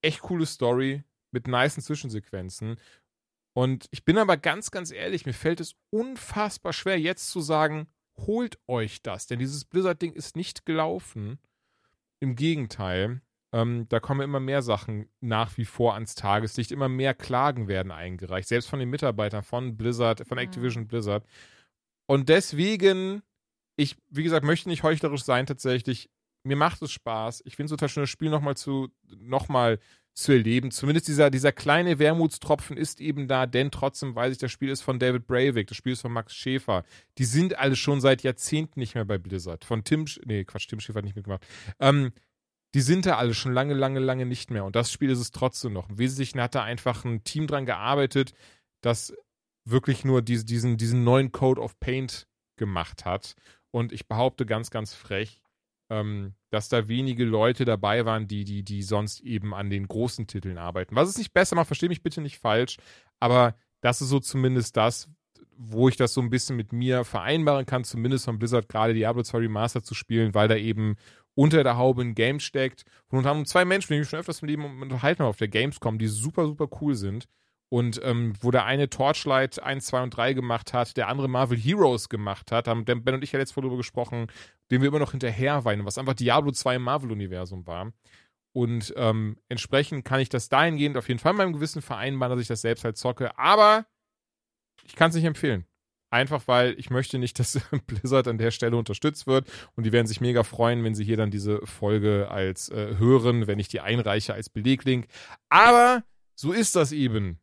echt 0.01 0.21
coole 0.21 0.45
Story 0.45 1.03
mit 1.31 1.47
nicen 1.47 1.81
Zwischensequenzen. 1.81 2.77
Und 3.53 3.87
ich 3.91 4.05
bin 4.05 4.17
aber 4.17 4.37
ganz, 4.37 4.71
ganz 4.71 4.91
ehrlich, 4.91 5.25
mir 5.25 5.33
fällt 5.33 5.59
es 5.59 5.75
unfassbar 5.89 6.73
schwer, 6.73 6.99
jetzt 6.99 7.29
zu 7.31 7.41
sagen, 7.41 7.87
holt 8.19 8.59
euch 8.67 9.01
das, 9.01 9.27
denn 9.27 9.39
dieses 9.39 9.65
Blizzard-Ding 9.65 10.13
ist 10.13 10.35
nicht 10.35 10.65
gelaufen. 10.65 11.39
Im 12.19 12.35
Gegenteil, 12.35 13.21
ähm, 13.53 13.85
da 13.89 13.99
kommen 13.99 14.21
immer 14.21 14.39
mehr 14.39 14.61
Sachen 14.61 15.07
nach 15.21 15.57
wie 15.57 15.65
vor 15.65 15.93
ans 15.93 16.15
Tageslicht. 16.15 16.71
Immer 16.71 16.89
mehr 16.89 17.13
Klagen 17.13 17.67
werden 17.67 17.91
eingereicht, 17.91 18.47
selbst 18.47 18.69
von 18.69 18.79
den 18.79 18.89
Mitarbeitern 18.89 19.43
von 19.43 19.77
Blizzard, 19.77 20.27
von. 20.27 20.37
Activision. 20.37 20.87
Blizzard. 20.87 21.25
Und 22.07 22.29
deswegen, 22.29 23.21
ich, 23.75 23.97
wie 24.09 24.23
gesagt, 24.23 24.45
möchte 24.45 24.69
nicht 24.69 24.83
heuchlerisch 24.83 25.23
sein 25.23 25.45
tatsächlich. 25.45 26.09
Mir 26.43 26.55
macht 26.55 26.81
es 26.81 26.91
Spaß. 26.91 27.43
Ich 27.45 27.55
finde 27.55 27.65
es 27.65 27.71
total 27.71 27.89
schön, 27.89 28.03
das 28.03 28.09
Spiel 28.09 28.29
nochmal 28.29 28.57
zu, 28.57 28.89
noch 29.17 29.49
mal 29.49 29.79
zu 30.17 30.31
erleben. 30.31 30.71
Zumindest 30.71 31.07
dieser, 31.07 31.29
dieser 31.29 31.51
kleine 31.51 31.99
Wermutstropfen 31.99 32.75
ist 32.75 32.99
eben 32.99 33.27
da, 33.27 33.45
denn 33.45 33.69
trotzdem 33.69 34.15
weiß 34.15 34.31
ich, 34.31 34.39
das 34.39 34.51
Spiel 34.51 34.69
ist 34.69 34.81
von 34.81 34.97
David 34.97 35.27
Breivik, 35.27 35.67
das 35.67 35.77
Spiel 35.77 35.93
ist 35.93 36.01
von 36.01 36.11
Max 36.11 36.33
Schäfer. 36.33 36.83
Die 37.19 37.25
sind 37.25 37.59
alle 37.59 37.75
schon 37.75 38.01
seit 38.01 38.23
Jahrzehnten 38.23 38.79
nicht 38.79 38.95
mehr 38.95 39.05
bei 39.05 39.19
Blizzard. 39.19 39.63
Von 39.63 39.83
Tim, 39.83 40.05
nee, 40.25 40.43
Quatsch, 40.43 40.67
Tim 40.67 40.79
Schäfer 40.79 40.97
hat 40.97 41.05
nicht 41.05 41.15
mitgemacht. 41.15 41.45
Ähm, 41.79 42.13
die 42.73 42.81
sind 42.81 43.05
da 43.05 43.17
alle 43.17 43.35
schon 43.35 43.53
lange, 43.53 43.75
lange, 43.75 43.99
lange 43.99 44.25
nicht 44.25 44.49
mehr. 44.49 44.65
Und 44.65 44.75
das 44.75 44.91
Spiel 44.91 45.11
ist 45.11 45.19
es 45.19 45.29
trotzdem 45.29 45.73
noch. 45.73 45.87
Im 45.87 45.99
Wesentlichen 45.99 46.41
hat 46.41 46.55
da 46.55 46.63
einfach 46.63 47.05
ein 47.05 47.23
Team 47.23 47.45
dran 47.45 47.67
gearbeitet, 47.67 48.33
das 48.81 49.13
wirklich 49.65 50.03
nur 50.03 50.23
diese, 50.23 50.45
diesen, 50.45 50.77
diesen 50.77 51.03
neuen 51.03 51.31
Code 51.31 51.61
of 51.61 51.79
Paint 51.79 52.27
gemacht 52.55 53.05
hat. 53.05 53.35
Und 53.69 53.91
ich 53.93 54.07
behaupte 54.07 54.47
ganz, 54.47 54.71
ganz 54.71 54.95
frech, 54.95 55.41
ähm, 55.91 56.33
dass 56.49 56.69
da 56.69 56.87
wenige 56.87 57.25
Leute 57.25 57.65
dabei 57.65 58.05
waren, 58.05 58.27
die, 58.27 58.43
die, 58.43 58.63
die 58.63 58.83
sonst 58.83 59.19
eben 59.21 59.53
an 59.53 59.69
den 59.69 59.87
großen 59.87 60.27
Titeln 60.27 60.57
arbeiten. 60.57 60.95
Was 60.95 61.09
es 61.09 61.17
nicht 61.17 61.33
besser 61.33 61.55
macht, 61.55 61.67
verstehe 61.67 61.89
mich 61.89 62.03
bitte 62.03 62.21
nicht 62.21 62.39
falsch, 62.39 62.77
aber 63.19 63.55
das 63.81 64.01
ist 64.01 64.09
so 64.09 64.19
zumindest 64.19 64.77
das, 64.77 65.09
wo 65.57 65.89
ich 65.89 65.97
das 65.97 66.13
so 66.13 66.21
ein 66.21 66.29
bisschen 66.29 66.55
mit 66.55 66.71
mir 66.71 67.03
vereinbaren 67.03 67.65
kann, 67.65 67.83
zumindest 67.83 68.25
von 68.25 68.39
Blizzard 68.39 68.69
gerade 68.69 68.93
Diablo 68.93 69.23
2 69.23 69.39
Remaster 69.39 69.83
zu 69.83 69.95
spielen, 69.95 70.33
weil 70.33 70.47
da 70.47 70.55
eben 70.55 70.95
unter 71.37 71.63
der 71.63 71.77
Haube 71.77 72.01
ein 72.01 72.15
Game 72.15 72.39
steckt. 72.39 72.83
Und 73.09 73.25
haben 73.25 73.45
zwei 73.45 73.63
Menschen, 73.63 73.93
die 73.93 73.99
ich 73.99 74.09
schon 74.09 74.19
öfters 74.19 74.41
im 74.41 74.47
Leben 74.47 74.81
unterhalten 74.81 75.19
habe 75.19 75.29
auf 75.29 75.37
der 75.37 75.47
Gamescom, 75.47 75.99
die 75.99 76.07
super, 76.07 76.45
super 76.45 76.67
cool 76.81 76.95
sind. 76.95 77.25
Und 77.69 77.99
ähm, 78.03 78.33
wo 78.39 78.51
der 78.51 78.65
eine 78.65 78.89
Torchlight 78.89 79.61
1, 79.61 79.87
2 79.87 80.03
und 80.03 80.09
3 80.11 80.33
gemacht 80.33 80.73
hat, 80.73 80.95
der 80.95 81.09
andere 81.09 81.27
Marvel 81.27 81.57
Heroes 81.57 82.07
gemacht 82.07 82.51
hat, 82.51 82.67
haben 82.67 82.85
Ben 82.85 83.13
und 83.13 83.23
ich 83.23 83.33
ja 83.33 83.39
letztes 83.39 83.57
Mal 83.57 83.63
darüber 83.63 83.77
gesprochen, 83.77 84.27
dem 84.71 84.81
wir 84.81 84.87
immer 84.87 84.99
noch 84.99 85.11
hinterher 85.11 85.65
weinen, 85.65 85.85
was 85.85 85.97
einfach 85.97 86.13
Diablo 86.13 86.51
2 86.51 86.75
im 86.75 86.83
Marvel-Universum 86.83 87.67
war. 87.67 87.91
Und 88.53 88.93
ähm, 88.95 89.37
entsprechend 89.49 90.05
kann 90.05 90.19
ich 90.19 90.29
das 90.29 90.49
dahingehend 90.49 90.97
auf 90.97 91.07
jeden 91.09 91.19
Fall 91.19 91.33
in 91.33 91.37
meinem 91.37 91.53
Gewissen 91.53 91.81
vereinbaren, 91.81 92.31
dass 92.31 92.41
ich 92.41 92.47
das 92.47 92.61
selbst 92.61 92.83
halt 92.83 92.97
zocke. 92.97 93.37
Aber 93.37 93.85
ich 94.85 94.95
kann 94.95 95.09
es 95.09 95.15
nicht 95.15 95.25
empfehlen. 95.25 95.65
Einfach 96.09 96.47
weil 96.47 96.73
ich 96.79 96.89
möchte 96.89 97.19
nicht, 97.19 97.37
dass 97.37 97.59
Blizzard 97.87 98.27
an 98.27 98.37
der 98.37 98.51
Stelle 98.51 98.77
unterstützt 98.77 99.27
wird. 99.27 99.51
Und 99.75 99.85
die 99.85 99.91
werden 99.91 100.07
sich 100.07 100.21
mega 100.21 100.43
freuen, 100.43 100.83
wenn 100.83 100.95
sie 100.95 101.03
hier 101.03 101.17
dann 101.17 101.31
diese 101.31 101.59
Folge 101.65 102.31
als 102.31 102.69
äh, 102.69 102.95
hören, 102.97 103.45
wenn 103.45 103.59
ich 103.59 103.67
die 103.67 103.81
einreiche 103.81 104.33
als 104.33 104.49
Beleglink. 104.49 105.07
Aber 105.49 106.03
so 106.33 106.53
ist 106.53 106.75
das 106.75 106.93
eben. 106.93 107.39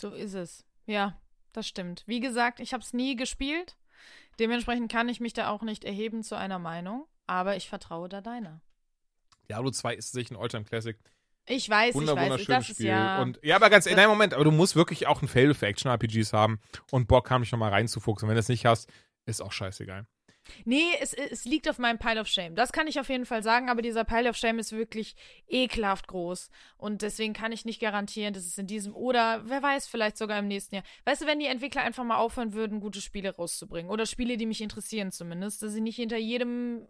So 0.00 0.10
ist 0.10 0.34
es. 0.34 0.64
Ja, 0.86 1.20
das 1.52 1.66
stimmt. 1.66 2.04
Wie 2.06 2.20
gesagt, 2.20 2.60
ich 2.60 2.72
habe 2.72 2.82
es 2.82 2.92
nie 2.92 3.16
gespielt. 3.16 3.76
Dementsprechend 4.38 4.90
kann 4.90 5.08
ich 5.08 5.20
mich 5.20 5.32
da 5.32 5.48
auch 5.48 5.62
nicht 5.62 5.84
erheben 5.84 6.22
zu 6.22 6.36
einer 6.36 6.58
Meinung. 6.58 7.06
Aber 7.26 7.56
ich 7.56 7.68
vertraue 7.68 8.08
da 8.08 8.20
deiner. 8.20 8.60
Diablo 9.48 9.70
2 9.70 9.94
ist 9.94 10.12
sicher 10.12 10.34
ein 10.34 10.40
Alltime 10.40 10.64
Classic. 10.64 10.96
Ich 11.46 11.68
weiß, 11.68 11.94
Wunder, 11.94 12.12
ich 12.12 12.18
weiß. 12.18 12.24
wunderschönes 12.30 12.46
Das 12.46 12.70
ist 12.70 12.76
Spiel. 12.76 12.86
ja. 12.86 13.22
Und, 13.22 13.38
ja, 13.42 13.56
aber 13.56 13.70
ganz, 13.70 13.86
nein, 13.86 14.08
Moment, 14.08 14.34
aber 14.34 14.44
du 14.44 14.50
musst 14.50 14.76
wirklich 14.76 15.06
auch 15.06 15.22
ein 15.22 15.28
Fail 15.28 15.54
für 15.54 15.66
Action-RPGs 15.66 16.32
haben 16.32 16.60
und 16.90 17.08
Bock 17.08 17.30
haben, 17.30 17.42
dich 17.42 17.52
nochmal 17.52 17.70
reinzufuchsen. 17.70 18.28
Wenn 18.28 18.36
du 18.36 18.40
es 18.40 18.48
nicht 18.48 18.66
hast, 18.66 18.90
ist 19.26 19.40
auch 19.40 19.52
scheißegal. 19.52 20.06
Nee, 20.64 20.86
es, 21.00 21.14
es 21.14 21.44
liegt 21.44 21.68
auf 21.68 21.78
meinem 21.78 21.98
Pile 21.98 22.20
of 22.20 22.26
Shame. 22.26 22.54
Das 22.54 22.72
kann 22.72 22.86
ich 22.86 22.98
auf 22.98 23.08
jeden 23.08 23.26
Fall 23.26 23.42
sagen, 23.42 23.68
aber 23.68 23.82
dieser 23.82 24.04
Pile 24.04 24.30
of 24.30 24.36
Shame 24.36 24.58
ist 24.58 24.72
wirklich 24.72 25.14
ekelhaft 25.48 26.08
groß. 26.08 26.50
Und 26.76 27.02
deswegen 27.02 27.32
kann 27.34 27.52
ich 27.52 27.64
nicht 27.64 27.80
garantieren, 27.80 28.34
dass 28.34 28.44
es 28.44 28.58
in 28.58 28.66
diesem 28.66 28.94
oder 28.94 29.42
wer 29.48 29.62
weiß, 29.62 29.86
vielleicht 29.86 30.16
sogar 30.16 30.38
im 30.38 30.48
nächsten 30.48 30.76
Jahr. 30.76 30.84
Weißt 31.04 31.22
du, 31.22 31.26
wenn 31.26 31.38
die 31.38 31.46
Entwickler 31.46 31.82
einfach 31.82 32.04
mal 32.04 32.16
aufhören 32.16 32.52
würden, 32.52 32.80
gute 32.80 33.00
Spiele 33.00 33.34
rauszubringen 33.34 33.90
oder 33.90 34.06
Spiele, 34.06 34.36
die 34.36 34.46
mich 34.46 34.60
interessieren 34.60 35.12
zumindest, 35.12 35.62
dass 35.62 35.74
ich 35.74 35.82
nicht 35.82 35.96
hinter 35.96 36.18
jedem 36.18 36.86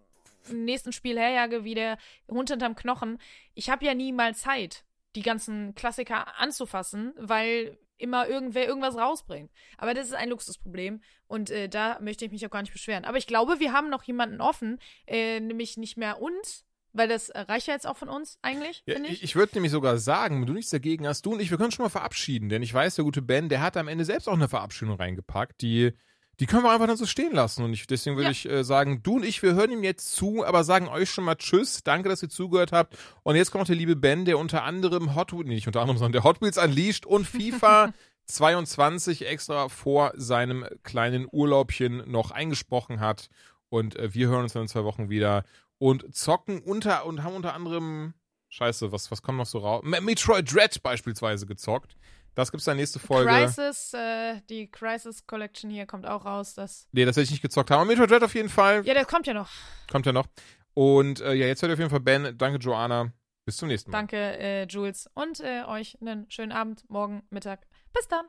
nächsten 0.51 0.93
Spiel 0.93 1.19
herjage 1.19 1.65
wie 1.65 1.75
der 1.75 1.99
Hund 2.29 2.51
hinterm 2.51 2.75
Knochen. 2.75 3.19
Ich 3.55 3.71
habe 3.71 3.85
ja 3.85 3.95
nie 3.95 4.13
mal 4.13 4.35
Zeit, 4.35 4.85
die 5.17 5.23
ganzen 5.23 5.75
Klassiker 5.75 6.39
anzufassen, 6.39 7.13
weil 7.17 7.79
immer 7.97 8.27
irgendwer 8.29 8.67
irgendwas 8.67 8.97
rausbringt. 8.97 9.51
Aber 9.77 9.93
das 9.95 10.07
ist 10.07 10.15
ein 10.15 10.31
Luxusproblem 10.31 11.03
und 11.27 11.51
äh, 11.51 11.69
da 11.69 11.99
möchte 12.01 12.25
ich 12.25 12.31
mich 12.31 12.47
auch 12.47 12.51
gar 12.51 12.63
nicht 12.63 12.73
beschweren. 12.73 13.05
Aber 13.05 13.19
ich 13.19 13.27
glaube, 13.27 13.61
wir 13.61 13.73
haben 13.73 13.91
noch 13.91 14.03
jemanden 14.05 14.41
offen, 14.41 14.79
äh, 15.07 15.39
nämlich 15.41 15.77
nicht 15.77 15.97
mehr 15.99 16.21
uns, 16.21 16.65
weil 16.93 17.09
das 17.09 17.29
äh, 17.29 17.41
reicht 17.41 17.67
ja 17.67 17.75
jetzt 17.75 17.87
auch 17.87 17.97
von 17.99 18.09
uns 18.09 18.39
eigentlich, 18.43 18.83
Ja, 18.87 18.99
ich. 19.01 19.23
ich 19.23 19.37
würde 19.37 19.53
nämlich 19.55 19.71
sogar 19.71 19.99
sagen, 19.99 20.41
wenn 20.41 20.47
du 20.47 20.55
nichts 20.55 20.71
dagegen 20.71 21.07
hast, 21.07 21.27
du 21.27 21.33
und 21.35 21.41
ich, 21.41 21.51
wir 21.51 21.59
können 21.59 21.73
schon 21.73 21.85
mal 21.85 21.91
verabschieden, 21.91 22.49
denn 22.49 22.63
ich 22.63 22.73
weiß, 22.73 22.95
der 22.95 23.05
gute 23.05 23.23
Ben, 23.23 23.49
der 23.49 23.61
hat 23.61 23.77
am 23.77 23.87
Ende 23.89 24.05
selbst 24.05 24.29
auch 24.29 24.35
eine 24.35 24.49
Verabschiedung 24.49 24.97
reingepackt, 24.97 25.61
die, 25.61 25.93
die 26.41 26.47
können 26.47 26.65
wir 26.65 26.73
einfach 26.73 26.87
dann 26.89 26.97
so 26.97 27.07
stehen 27.07 27.33
lassen. 27.35 27.63
Und 27.63 27.73
ich, 27.73 27.87
deswegen 27.87 28.17
würde 28.17 28.25
Ja. 28.25 28.31
ich 28.33 28.49
äh, 28.49 28.65
sagen, 28.65 29.03
du 29.03 29.17
und 29.17 29.25
ich, 29.25 29.43
wir 29.43 29.55
hören 29.55 29.71
ihm 29.71 29.85
jetzt 29.85 30.13
zu, 30.13 30.45
aber 30.45 30.65
sagen 30.65 30.89
euch 30.89 31.11
schon 31.11 31.25
mal 31.25 31.37
Tschüss, 31.37 31.83
danke, 31.85 32.09
dass 32.09 32.23
ihr 32.23 32.31
zugehört 32.31 32.73
habt. 32.73 32.97
Und 33.23 33.37
jetzt 33.37 33.51
kommt 33.53 33.61
noch 33.61 33.67
der 33.67 33.77
liebe 33.77 33.95
Ben, 33.95 34.25
der 34.25 34.39
unter 34.39 34.65
anderem 34.65 35.15
Hot 35.15 35.33
Wheels, 35.33 35.47
nee, 35.47 35.55
nicht 35.55 35.67
unter 35.67 35.81
anderem, 35.83 35.99
sondern 35.99 36.13
der 36.13 36.25
Hot 36.25 36.41
Wheels 36.41 36.59
Unleashed 36.59 37.07
und 37.07 37.27
FIFA 37.27 37.93
22 38.27 39.27
extra 39.27 39.69
vor 39.69 40.13
seinem 40.17 40.65
kleinen 40.83 41.27
Urlaubchen 41.31 42.11
noch 42.11 42.31
eingesprochen 42.31 43.01
hat. 43.01 43.29
Und 43.69 43.97
äh, 43.97 44.15
wir 44.15 44.29
hören 44.29 44.43
uns 44.45 44.53
dann 44.55 44.63
in 44.63 44.69
zwei 44.69 44.85
Wochen 44.85 45.11
wieder 45.11 45.45
und 45.79 46.15
zocken 46.15 46.61
unter 46.61 47.07
und 47.07 47.23
haben 47.23 47.35
unter 47.35 47.55
anderem 47.55 48.15
Scheiße, 48.49 48.91
was, 48.91 49.11
was 49.13 49.23
kommt 49.23 49.39
noch 49.39 49.47
so 49.47 49.59
raus? 49.59 49.83
Me- 49.85 50.01
Metroid 50.01 50.53
Dread 50.53 50.83
beispielsweise 50.83 51.47
gezockt. 51.47 51.97
Das 52.35 52.51
gibt's 52.51 52.65
dann 52.65 52.77
nächste 52.77 52.99
Folge. 52.99 53.31
Crisis, 53.31 53.93
äh, 53.93 54.41
die 54.49 54.71
Crisis 54.71 55.27
Collection 55.27 55.71
hier 55.71 55.87
kommt 55.87 56.07
auch 56.07 56.25
raus. 56.25 56.55
Das 56.55 56.89
Nee, 56.93 57.05
das 57.05 57.17
werde 57.17 57.25
ich 57.25 57.31
nicht 57.31 57.43
gezockt 57.43 57.71
haben. 57.71 57.81
Aber 57.81 57.89
Metroid 57.89 58.11
Dread 58.11 58.23
auf 58.23 58.35
jeden 58.35 58.49
Fall. 58.49 58.87
ja, 58.87 58.95
der 58.95 59.05
kommt 59.05 59.27
ja 59.27 59.35
noch. 59.35 59.51
Kommt 59.91 60.07
ja 60.07 60.13
noch. 60.13 60.27
Und 60.75 61.21
äh, 61.21 61.35
ja, 61.35 61.47
jetzt 61.47 61.63
hört 61.63 61.71
ihr 61.71 61.75
auf 61.75 61.79
jeden 61.79 61.91
Fall 61.91 62.01
Ben. 62.01 62.37
Danke, 62.39 62.59
Joanna. 62.59 63.13
Bis 63.45 63.57
zum 63.57 63.69
nächsten 63.69 63.91
Mal. 63.91 63.99
Danke, 63.99 64.17
äh, 64.17 64.67
Jules. 64.67 65.11
Und 65.15 65.41
äh, 65.41 65.65
euch 65.67 65.99
einen 66.01 66.31
schönen 66.31 66.53
Abend, 66.53 66.89
morgen, 66.89 67.23
Mittag. 67.31 67.67
Bis 67.93 68.07
dann. 68.07 68.27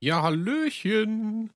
Ja, 0.00 0.22
Hallöchen. 0.22 1.52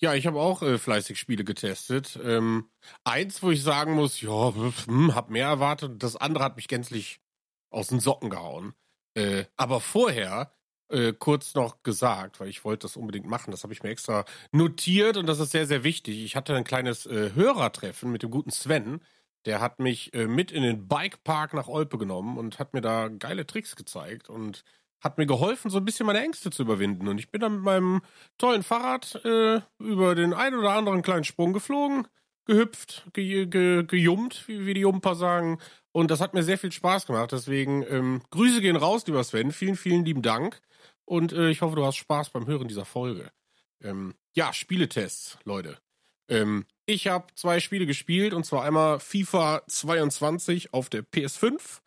Ja, 0.00 0.14
ich 0.14 0.26
habe 0.26 0.40
auch 0.40 0.62
äh, 0.62 0.78
fleißig 0.78 1.18
Spiele 1.18 1.44
getestet. 1.44 2.18
Ähm, 2.22 2.70
eins, 3.04 3.42
wo 3.42 3.50
ich 3.50 3.62
sagen 3.62 3.94
muss, 3.94 4.20
ja, 4.20 4.52
hm, 4.86 5.14
hab 5.14 5.30
mehr 5.30 5.46
erwartet. 5.46 6.02
Das 6.02 6.16
andere 6.16 6.44
hat 6.44 6.56
mich 6.56 6.68
gänzlich 6.68 7.20
aus 7.70 7.88
den 7.88 8.00
Socken 8.00 8.30
gehauen. 8.30 8.74
Äh, 9.14 9.44
aber 9.56 9.80
vorher 9.80 10.52
äh, 10.92 11.12
kurz 11.18 11.54
noch 11.54 11.82
gesagt, 11.82 12.40
weil 12.40 12.48
ich 12.48 12.64
wollte 12.64 12.86
das 12.86 12.96
unbedingt 12.96 13.26
machen. 13.26 13.50
Das 13.50 13.62
habe 13.62 13.72
ich 13.72 13.82
mir 13.82 13.90
extra 13.90 14.24
notiert 14.52 15.16
und 15.16 15.26
das 15.26 15.40
ist 15.40 15.52
sehr, 15.52 15.66
sehr 15.66 15.84
wichtig. 15.84 16.24
Ich 16.24 16.36
hatte 16.36 16.54
ein 16.54 16.64
kleines 16.64 17.06
äh, 17.06 17.32
Hörertreffen 17.34 18.12
mit 18.12 18.22
dem 18.22 18.30
guten 18.30 18.50
Sven. 18.50 19.00
Der 19.46 19.60
hat 19.60 19.80
mich 19.80 20.14
äh, 20.14 20.26
mit 20.26 20.52
in 20.52 20.62
den 20.62 20.88
Bikepark 20.88 21.54
nach 21.54 21.68
Olpe 21.68 21.98
genommen 21.98 22.38
und 22.38 22.58
hat 22.58 22.74
mir 22.74 22.80
da 22.80 23.08
geile 23.08 23.46
Tricks 23.46 23.74
gezeigt 23.74 24.28
und 24.28 24.64
hat 25.00 25.18
mir 25.18 25.26
geholfen, 25.26 25.70
so 25.70 25.78
ein 25.78 25.84
bisschen 25.84 26.06
meine 26.06 26.22
Ängste 26.22 26.50
zu 26.50 26.62
überwinden. 26.62 27.08
Und 27.08 27.18
ich 27.18 27.30
bin 27.30 27.40
dann 27.40 27.54
mit 27.54 27.62
meinem 27.62 28.02
tollen 28.38 28.62
Fahrrad 28.62 29.20
äh, 29.24 29.60
über 29.78 30.14
den 30.14 30.32
einen 30.32 30.58
oder 30.58 30.74
anderen 30.74 31.02
kleinen 31.02 31.24
Sprung 31.24 31.52
geflogen, 31.52 32.06
gehüpft, 32.44 33.06
ge 33.12 33.46
ge 33.46 33.84
gejumpt, 33.84 34.46
wie, 34.46 34.64
wie 34.66 34.74
die 34.74 34.80
Jumper 34.82 35.14
sagen. 35.16 35.58
Und 35.92 36.10
das 36.10 36.20
hat 36.20 36.34
mir 36.34 36.42
sehr 36.42 36.58
viel 36.58 36.72
Spaß 36.72 37.06
gemacht. 37.06 37.32
Deswegen 37.32 37.84
ähm, 37.88 38.22
Grüße 38.30 38.60
gehen 38.60 38.76
raus, 38.76 39.06
lieber 39.06 39.22
Sven. 39.22 39.52
Vielen, 39.52 39.76
vielen 39.76 40.04
lieben 40.04 40.22
Dank. 40.22 40.60
Und 41.04 41.32
äh, 41.32 41.50
ich 41.50 41.60
hoffe, 41.60 41.76
du 41.76 41.84
hast 41.84 41.96
Spaß 41.96 42.30
beim 42.30 42.46
Hören 42.46 42.68
dieser 42.68 42.86
Folge. 42.86 43.30
Ähm, 43.82 44.14
ja, 44.34 44.52
Spieletests, 44.52 45.38
Leute. 45.44 45.78
Ähm, 46.28 46.64
ich 46.86 47.08
habe 47.08 47.26
zwei 47.34 47.60
Spiele 47.60 47.86
gespielt 47.86 48.32
und 48.32 48.46
zwar 48.46 48.64
einmal 48.64 49.00
FIFA 49.00 49.62
22 49.66 50.72
auf 50.72 50.88
der 50.88 51.02
PS5 51.02 51.81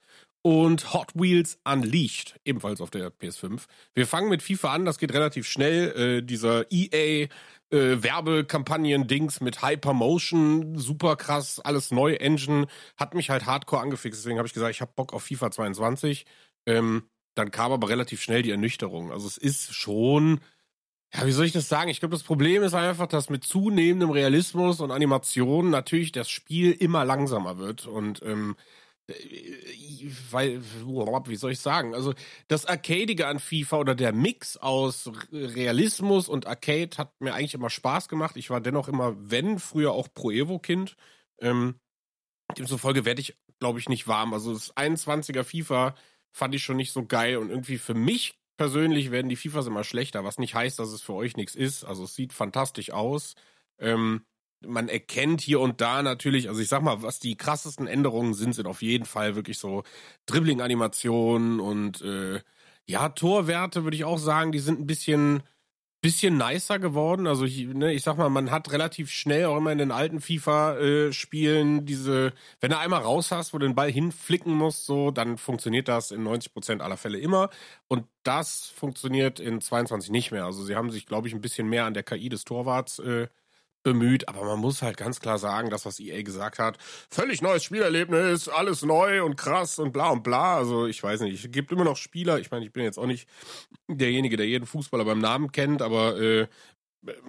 und 0.45 0.93
Hot 0.93 1.07
Wheels 1.15 1.57
Unleashed, 1.63 2.39
ebenfalls 2.45 2.80
auf 2.80 2.91
der 2.91 3.11
PS5. 3.11 3.63
Wir 3.95 4.05
fangen 4.05 4.30
mit 4.30 4.43
FIFA 4.43 4.73
an, 4.73 4.85
das 4.85 4.99
geht 4.99 5.11
relativ 5.11 5.47
schnell. 5.47 6.19
Äh, 6.19 6.22
dieser 6.22 6.72
EA 6.72 7.30
äh, 7.72 7.95
mit 9.41 9.63
Hypermotion, 9.63 10.77
super 10.77 11.15
krass, 11.15 11.59
alles 11.59 11.89
neu, 11.89 12.13
Engine, 12.13 12.67
hat 12.95 13.15
mich 13.15 13.31
halt 13.31 13.47
hardcore 13.47 13.81
angefixt. 13.81 14.19
Deswegen 14.22 14.38
habe 14.38 14.47
ich 14.47 14.53
gesagt, 14.53 14.69
ich 14.69 14.81
habe 14.81 14.91
Bock 14.95 15.13
auf 15.13 15.23
FIFA 15.23 15.49
22. 15.49 16.27
Ähm, 16.67 17.09
dann 17.34 17.49
kam 17.49 17.72
aber 17.72 17.89
relativ 17.89 18.22
schnell 18.22 18.43
die 18.43 18.51
Ernüchterung. 18.51 19.11
Also 19.11 19.26
es 19.26 19.38
ist 19.38 19.73
schon, 19.73 20.41
ja, 21.11 21.26
wie 21.26 21.31
soll 21.31 21.47
ich 21.47 21.53
das 21.53 21.69
sagen? 21.69 21.89
Ich 21.89 22.01
glaube, 22.01 22.13
das 22.13 22.22
Problem 22.22 22.61
ist 22.61 22.76
einfach, 22.76 23.07
dass 23.07 23.31
mit 23.31 23.43
zunehmendem 23.43 24.11
Realismus 24.11 24.80
und 24.80 24.91
Animation 24.91 25.72
natürlich 25.72 26.11
das 26.11 26.30
Spiel 26.30 26.72
immer 26.72 27.03
langsamer 27.03 27.57
wird 27.57 27.88
und 27.88 28.22
ähm, 28.22 28.55
äh, 28.59 28.85
weil, 30.32 30.61
wie 30.61 31.36
soll 31.36 31.52
ich 31.52 31.60
sagen? 31.60 31.94
Also 31.94 32.14
das 32.48 32.65
Arcadige 32.65 33.27
an 33.27 33.40
FIFA 33.40 33.77
oder 33.77 33.95
der 33.95 34.14
Mix 34.14 34.57
aus 34.57 35.11
Realismus 35.32 36.27
und 36.27 36.48
Arcade 36.48 36.98
hat 36.98 37.14
mir 37.22 37.34
eigentlich 37.34 37.53
immer 37.53 37.69
Spaß 37.69 38.10
gemacht. 38.10 38.36
Ich 38.38 38.49
war 38.49 38.61
dennoch 38.61 38.88
immer, 38.88 39.15
wenn, 39.18 39.60
früher 39.60 39.91
auch 39.91 40.07
Pro 40.14 40.32
Evo-Kind. 40.32 40.95
Ähm, 41.40 41.76
demzufolge 42.57 43.06
werde 43.06 43.22
ich, 43.22 43.38
glaube 43.60 43.80
ich, 43.80 43.90
nicht 43.90 44.07
warm. 44.07 44.34
Also 44.34 44.53
das 44.53 44.76
21er 44.76 45.44
FIFA 45.44 45.95
fand 46.32 46.56
ich 46.56 46.64
schon 46.64 46.77
nicht 46.77 46.91
so 46.91 47.06
geil 47.06 47.38
und 47.38 47.49
irgendwie 47.49 47.77
für 47.77 47.94
mich 47.94 48.40
persönlich 48.57 49.11
werden 49.11 49.30
die 49.30 49.36
FIFAs 49.36 49.68
immer 49.68 49.84
schlechter, 49.84 50.23
was 50.23 50.40
nicht 50.40 50.56
heißt, 50.56 50.80
dass 50.80 50.90
es 50.90 51.02
für 51.02 51.14
euch 51.14 51.38
nichts 51.38 51.56
ist. 51.56 51.84
Also 51.84 52.06
es 52.06 52.15
sieht 52.15 52.34
fantastisch 52.34 52.91
aus. 52.91 53.36
Ähm, 53.77 54.26
man 54.61 54.90
erkennt 54.90 55.41
hier 55.41 55.60
und 55.60 55.82
da 55.82 56.02
natürlich, 56.03 56.49
also 56.49 56.61
ich 56.61 56.69
sag 56.69 56.82
mal, 56.82 57.02
was 57.03 57.19
die 57.19 57.36
krassesten 57.36 57.88
Änderungen 57.88 58.34
sind, 58.34 58.53
sind 58.53 58.68
auf 58.68 58.82
jeden 58.82 59.06
Fall 59.06 59.36
wirklich 59.36 59.57
so 59.57 59.84
Dribbling-Animationen 60.26 61.60
und 61.60 62.02
äh, 62.02 62.41
ja, 62.88 63.10
Torwerte 63.10 63.84
würde 63.84 63.98
ich 63.98 64.06
auch 64.06 64.19
sagen, 64.19 64.52
die 64.52 64.60
sind 64.60 64.80
ein 64.80 64.88
bisschen, 64.88 65.44
bisschen 66.02 66.38
nicer 66.38 66.77
geworden. 66.80 67.26
Also 67.27 67.45
ich, 67.45 67.65
ne, 67.68 67.94
ich 67.94 68.03
sag 68.03 68.18
mal, 68.18 68.30
man 68.30 68.52
hat 68.52 68.72
relativ 68.72 69.10
schnell 69.10 69.45
auch 69.45 69.57
immer 69.57 69.72
in 69.72 69.80
den 69.80 69.91
alten 69.91 70.22
FIFA-Spielen 70.22 71.86
diese, 71.86 72.34
wenn 72.60 72.69
du 72.69 72.77
einmal 72.77 73.02
raus 73.02 73.32
hast, 73.32 73.53
wo 73.53 73.57
du 73.57 73.65
den 73.65 73.76
Ball 73.76 73.91
hinflicken 73.91 74.53
musst, 74.53 74.86
so, 74.86 75.10
dann 75.11 75.38
funktioniert 75.38 75.88
das 75.88 76.11
in 76.11 76.23
90% 76.23 76.82
aller 76.82 76.98
Fälle 76.98 77.18
immer. 77.18 77.49
Und 77.88 78.06
das 78.23 78.68
funktioniert 78.76 79.40
in 79.40 79.61
22 79.61 80.11
nicht 80.11 80.32
mehr. 80.32 80.45
Also 80.45 80.64
sie 80.64 80.76
haben 80.76 80.91
sich, 80.91 81.07
glaube 81.07 81.27
ich, 81.27 81.34
ein 81.34 81.41
bisschen 81.41 81.68
mehr 81.68 81.86
an 81.86 81.95
der 81.95 82.03
KI 82.03 82.30
des 82.30 82.44
Torwarts 82.45 82.99
äh, 82.99 83.27
bemüht, 83.86 84.28
aber 84.28 84.44
man 84.44 84.60
muss 84.60 84.82
halt 84.82 84.98
ganz 84.98 85.22
klar 85.22 85.38
sagen, 85.38 85.70
das, 85.70 85.86
was 85.86 85.99
EA 85.99 86.24
gesagt 86.24 86.60
hat, 86.60 86.78
völlig 87.10 87.41
neues 87.41 87.64
Spielerlebnis, 87.64 88.49
alles 88.49 88.82
neu 88.82 89.24
und 89.24 89.38
krass 89.38 89.80
und 89.80 89.94
bla 89.94 90.10
und 90.10 90.24
bla. 90.24 90.57
Also 90.57 90.88
ich 90.88 91.02
weiß 91.02 91.22
nicht, 91.22 91.45
es 91.45 91.52
gibt 91.52 91.72
immer 91.72 91.86
noch 91.86 91.95
Spieler, 91.95 92.40
ich 92.40 92.52
meine, 92.52 92.66
ich 92.66 92.74
bin 92.74 92.84
jetzt 92.84 92.98
auch 92.98 93.06
nicht 93.06 93.30
derjenige, 93.88 94.38
der 94.38 94.48
jeden 94.48 94.66
Fußballer 94.66 95.06
beim 95.06 95.20
Namen 95.20 95.52
kennt, 95.52 95.84
aber 95.84 96.20
äh, 96.20 96.48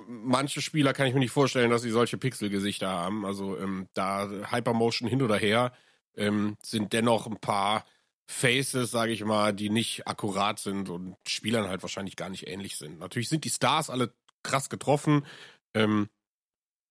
manche 0.08 0.62
Spieler 0.62 0.94
kann 0.94 1.06
ich 1.06 1.14
mir 1.14 1.20
nicht 1.20 1.30
vorstellen, 1.30 1.70
dass 1.70 1.82
sie 1.82 1.90
solche 1.90 2.16
Pixelgesichter 2.16 2.88
haben. 2.88 3.26
Also 3.26 3.58
ähm, 3.58 3.88
da 3.92 4.28
Hypermotion 4.50 5.08
hin 5.08 5.22
oder 5.22 5.36
her 5.36 5.72
ähm, 6.16 6.56
sind 6.62 6.94
dennoch 6.94 7.26
ein 7.26 7.36
paar 7.36 7.84
Faces, 8.26 8.90
sage 8.90 9.12
ich 9.12 9.22
mal, 9.24 9.52
die 9.52 9.68
nicht 9.68 10.08
akkurat 10.08 10.58
sind 10.58 10.88
und 10.88 11.16
Spielern 11.28 11.68
halt 11.68 11.82
wahrscheinlich 11.82 12.16
gar 12.16 12.30
nicht 12.30 12.48
ähnlich 12.48 12.78
sind. 12.78 12.98
Natürlich 12.98 13.28
sind 13.28 13.44
die 13.44 13.50
Stars 13.50 13.90
alle 13.90 14.14
krass 14.42 14.70
getroffen. 14.70 15.26
Ähm, 15.74 16.08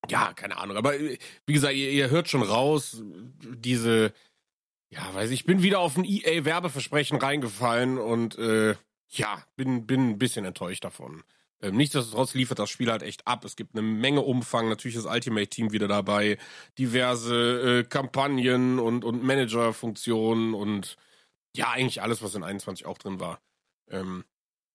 ja, 0.10 0.34
keine 0.34 0.58
Ahnung. 0.58 0.78
Aber 0.78 1.00
äh, 1.00 1.18
wie 1.46 1.54
gesagt, 1.54 1.76
ihr, 1.76 1.92
ihr 1.92 2.10
hört 2.10 2.30
schon 2.30 2.44
raus, 2.44 3.02
diese, 3.04 4.14
ja, 4.90 5.14
weiß 5.14 5.32
ich, 5.32 5.46
bin 5.46 5.62
wieder 5.64 5.80
auf 5.80 5.98
ein 5.98 6.06
EA-Werbeversprechen 6.06 7.18
reingefallen 7.18 7.98
und 7.98 8.38
äh, 8.38 8.76
ja, 9.10 9.44
bin, 9.56 9.86
bin 9.86 10.12
ein 10.12 10.20
bisschen 10.20 10.46
enttäuscht 10.46 10.84
davon. 10.84 11.24
Ähm, 11.62 11.78
nichtsdestotrotz 11.78 12.34
liefert 12.34 12.60
das 12.60 12.70
Spiel 12.70 12.92
halt 12.92 13.02
echt 13.04 13.26
ab. 13.28 13.46
Es 13.46 13.56
gibt 13.56 13.74
eine 13.76 13.82
Menge 13.82 14.22
Umfang, 14.22 14.70
natürlich 14.70 14.96
das 14.96 15.06
Ultimate-Team 15.06 15.72
wieder 15.72 15.88
dabei, 15.88 16.38
diverse 16.78 17.80
äh, 17.80 17.84
Kampagnen 17.84 18.80
und, 18.80 19.06
und 19.06 19.24
Manager-Funktionen 19.24 20.54
und 20.54 20.98
ja, 21.56 21.72
eigentlich 21.72 22.02
alles, 22.02 22.22
was 22.22 22.36
in 22.36 22.44
21 22.44 22.86
auch 22.86 22.98
drin 22.98 23.20
war. 23.20 23.40
Ähm, 23.90 24.26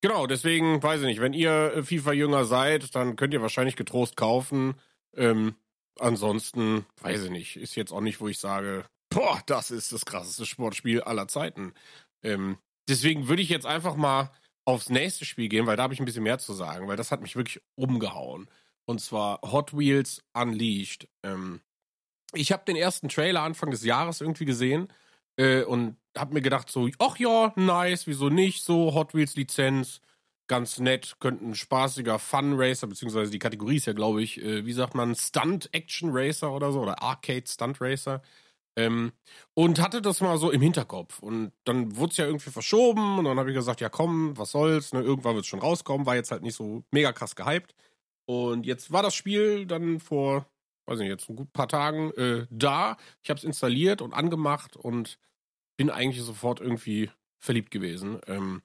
genau, 0.01 0.27
deswegen, 0.27 0.82
weiß 0.82 1.01
ich 1.02 1.07
nicht, 1.07 1.20
wenn 1.20 1.35
ihr 1.35 1.74
äh, 1.74 1.82
FIFA-Jünger 1.82 2.44
seid, 2.44 2.94
dann 2.94 3.16
könnt 3.16 3.35
ihr 3.35 3.43
wahrscheinlich 3.43 3.77
getrost 3.77 4.16
kaufen. 4.16 4.74
Ähm, 5.16 5.55
ansonsten, 5.99 6.87
weiß 7.01 7.24
ich 7.24 7.31
nicht, 7.31 7.57
ist 7.57 7.77
jetzt 7.77 7.93
auch 7.93 8.01
nicht, 8.01 8.20
wo 8.20 8.28
ich 8.28 8.39
sage, 8.39 8.85
boah, 9.11 9.43
das 9.47 9.70
ist 9.70 9.93
das 9.93 10.05
krasseste 10.05 10.47
Sportspiel 10.47 11.03
aller 11.03 11.28
Zeiten. 11.28 11.74
Ähm, 12.23 12.59
deswegen 12.89 13.28
würde 13.28 13.43
ich 13.43 13.49
jetzt 13.49 13.66
einfach 13.66 13.97
mal 13.97 14.31
aufs 14.65 14.89
nächste 14.89 15.24
Spiel 15.24 15.49
gehen, 15.49 15.66
weil 15.66 15.77
da 15.77 15.82
habe 15.85 15.95
ich 15.95 16.01
ein 16.01 16.07
bisschen 16.07 16.23
mehr 16.23 16.39
zu 16.39 16.53
sagen, 16.53 16.89
weil 16.89 16.97
das 16.97 17.11
hat 17.11 17.23
mich 17.23 17.37
wirklich 17.37 17.61
umgehauen. 17.74 18.49
Und 18.85 19.01
zwar 19.01 19.41
Hot 19.43 19.77
Wheels 19.77 20.23
Unleashed. 20.32 21.09
Ähm, 21.23 21.61
ich 22.32 22.53
habe 22.53 22.65
den 22.65 22.77
ersten 22.77 23.09
Trailer 23.09 23.43
Anfang 23.43 23.70
des 23.70 23.85
Jahres 23.85 24.20
irgendwie 24.20 24.45
gesehen 24.45 24.89
äh, 25.37 25.62
und 25.62 25.97
habe 26.16 26.35
mir 26.35 26.43
gedacht 26.43 26.70
so, 26.70 26.89
ach 26.99 27.16
ja, 27.19 27.53
nice, 27.57 28.07
wieso 28.07 28.28
nicht? 28.28 28.65
So 28.65 28.95
Hot 28.95 29.15
Wheels 29.15 29.37
Lizenz, 29.37 30.01
ganz 30.51 30.81
nett, 30.81 31.14
könnte 31.20 31.47
ein 31.47 31.55
spaßiger 31.55 32.18
Fun 32.18 32.55
Racer, 32.56 32.89
beziehungsweise 32.89 33.31
die 33.31 33.39
Kategorie 33.39 33.77
ist 33.77 33.86
ja, 33.86 33.93
glaube 33.93 34.20
ich, 34.20 34.43
äh, 34.43 34.66
wie 34.66 34.72
sagt 34.72 34.97
man, 34.97 35.14
Stunt 35.14 35.72
Action 35.72 36.10
Racer 36.12 36.52
oder 36.52 36.72
so 36.72 36.81
oder 36.81 37.01
Arcade 37.01 37.44
Stunt 37.47 37.81
Racer. 37.81 38.20
Ähm, 38.77 39.12
und 39.55 39.81
hatte 39.81 40.02
das 40.02 40.20
mal 40.20 40.39
so 40.39 40.51
im 40.51 40.60
Hinterkopf. 40.60 41.20
Und 41.20 41.52
dann 41.62 41.94
wurde 41.97 42.10
es 42.10 42.16
ja 42.16 42.27
irgendwie 42.27 42.51
verschoben 42.51 43.18
und 43.20 43.27
dann 43.27 43.39
habe 43.39 43.51
ich 43.51 43.55
gesagt, 43.55 43.81
ja 43.81 43.89
komm, 43.89 44.36
was 44.36 44.51
soll's, 44.51 44.93
ne, 44.93 45.01
irgendwann 45.02 45.36
wird 45.36 45.44
es 45.44 45.48
schon 45.48 45.60
rauskommen, 45.60 46.05
war 46.05 46.16
jetzt 46.16 46.32
halt 46.32 46.43
nicht 46.43 46.56
so 46.56 46.82
mega 46.90 47.12
krass 47.12 47.36
gehypt. 47.36 47.77
Und 48.27 48.66
jetzt 48.66 48.90
war 48.93 49.05
das 49.05 49.14
Spiel 49.14 49.66
dann 49.66 50.01
vor, 50.01 50.47
weiß 50.86 50.98
nicht, 50.98 51.09
jetzt 51.09 51.28
ein 51.31 51.47
paar 51.52 51.68
Tagen 51.68 52.10
äh, 52.14 52.47
da. 52.51 52.97
Ich 53.22 53.31
habe 53.31 53.39
es 53.39 53.44
installiert 53.44 54.02
und 54.02 54.14
angemacht 54.14 54.77
und 54.77 55.16
bin 55.77 55.90
eigentlich 55.90 56.24
sofort 56.24 56.60
irgendwie 56.60 57.09
verliebt 57.39 57.70
gewesen. 57.70 58.20
Ähm, 58.27 58.62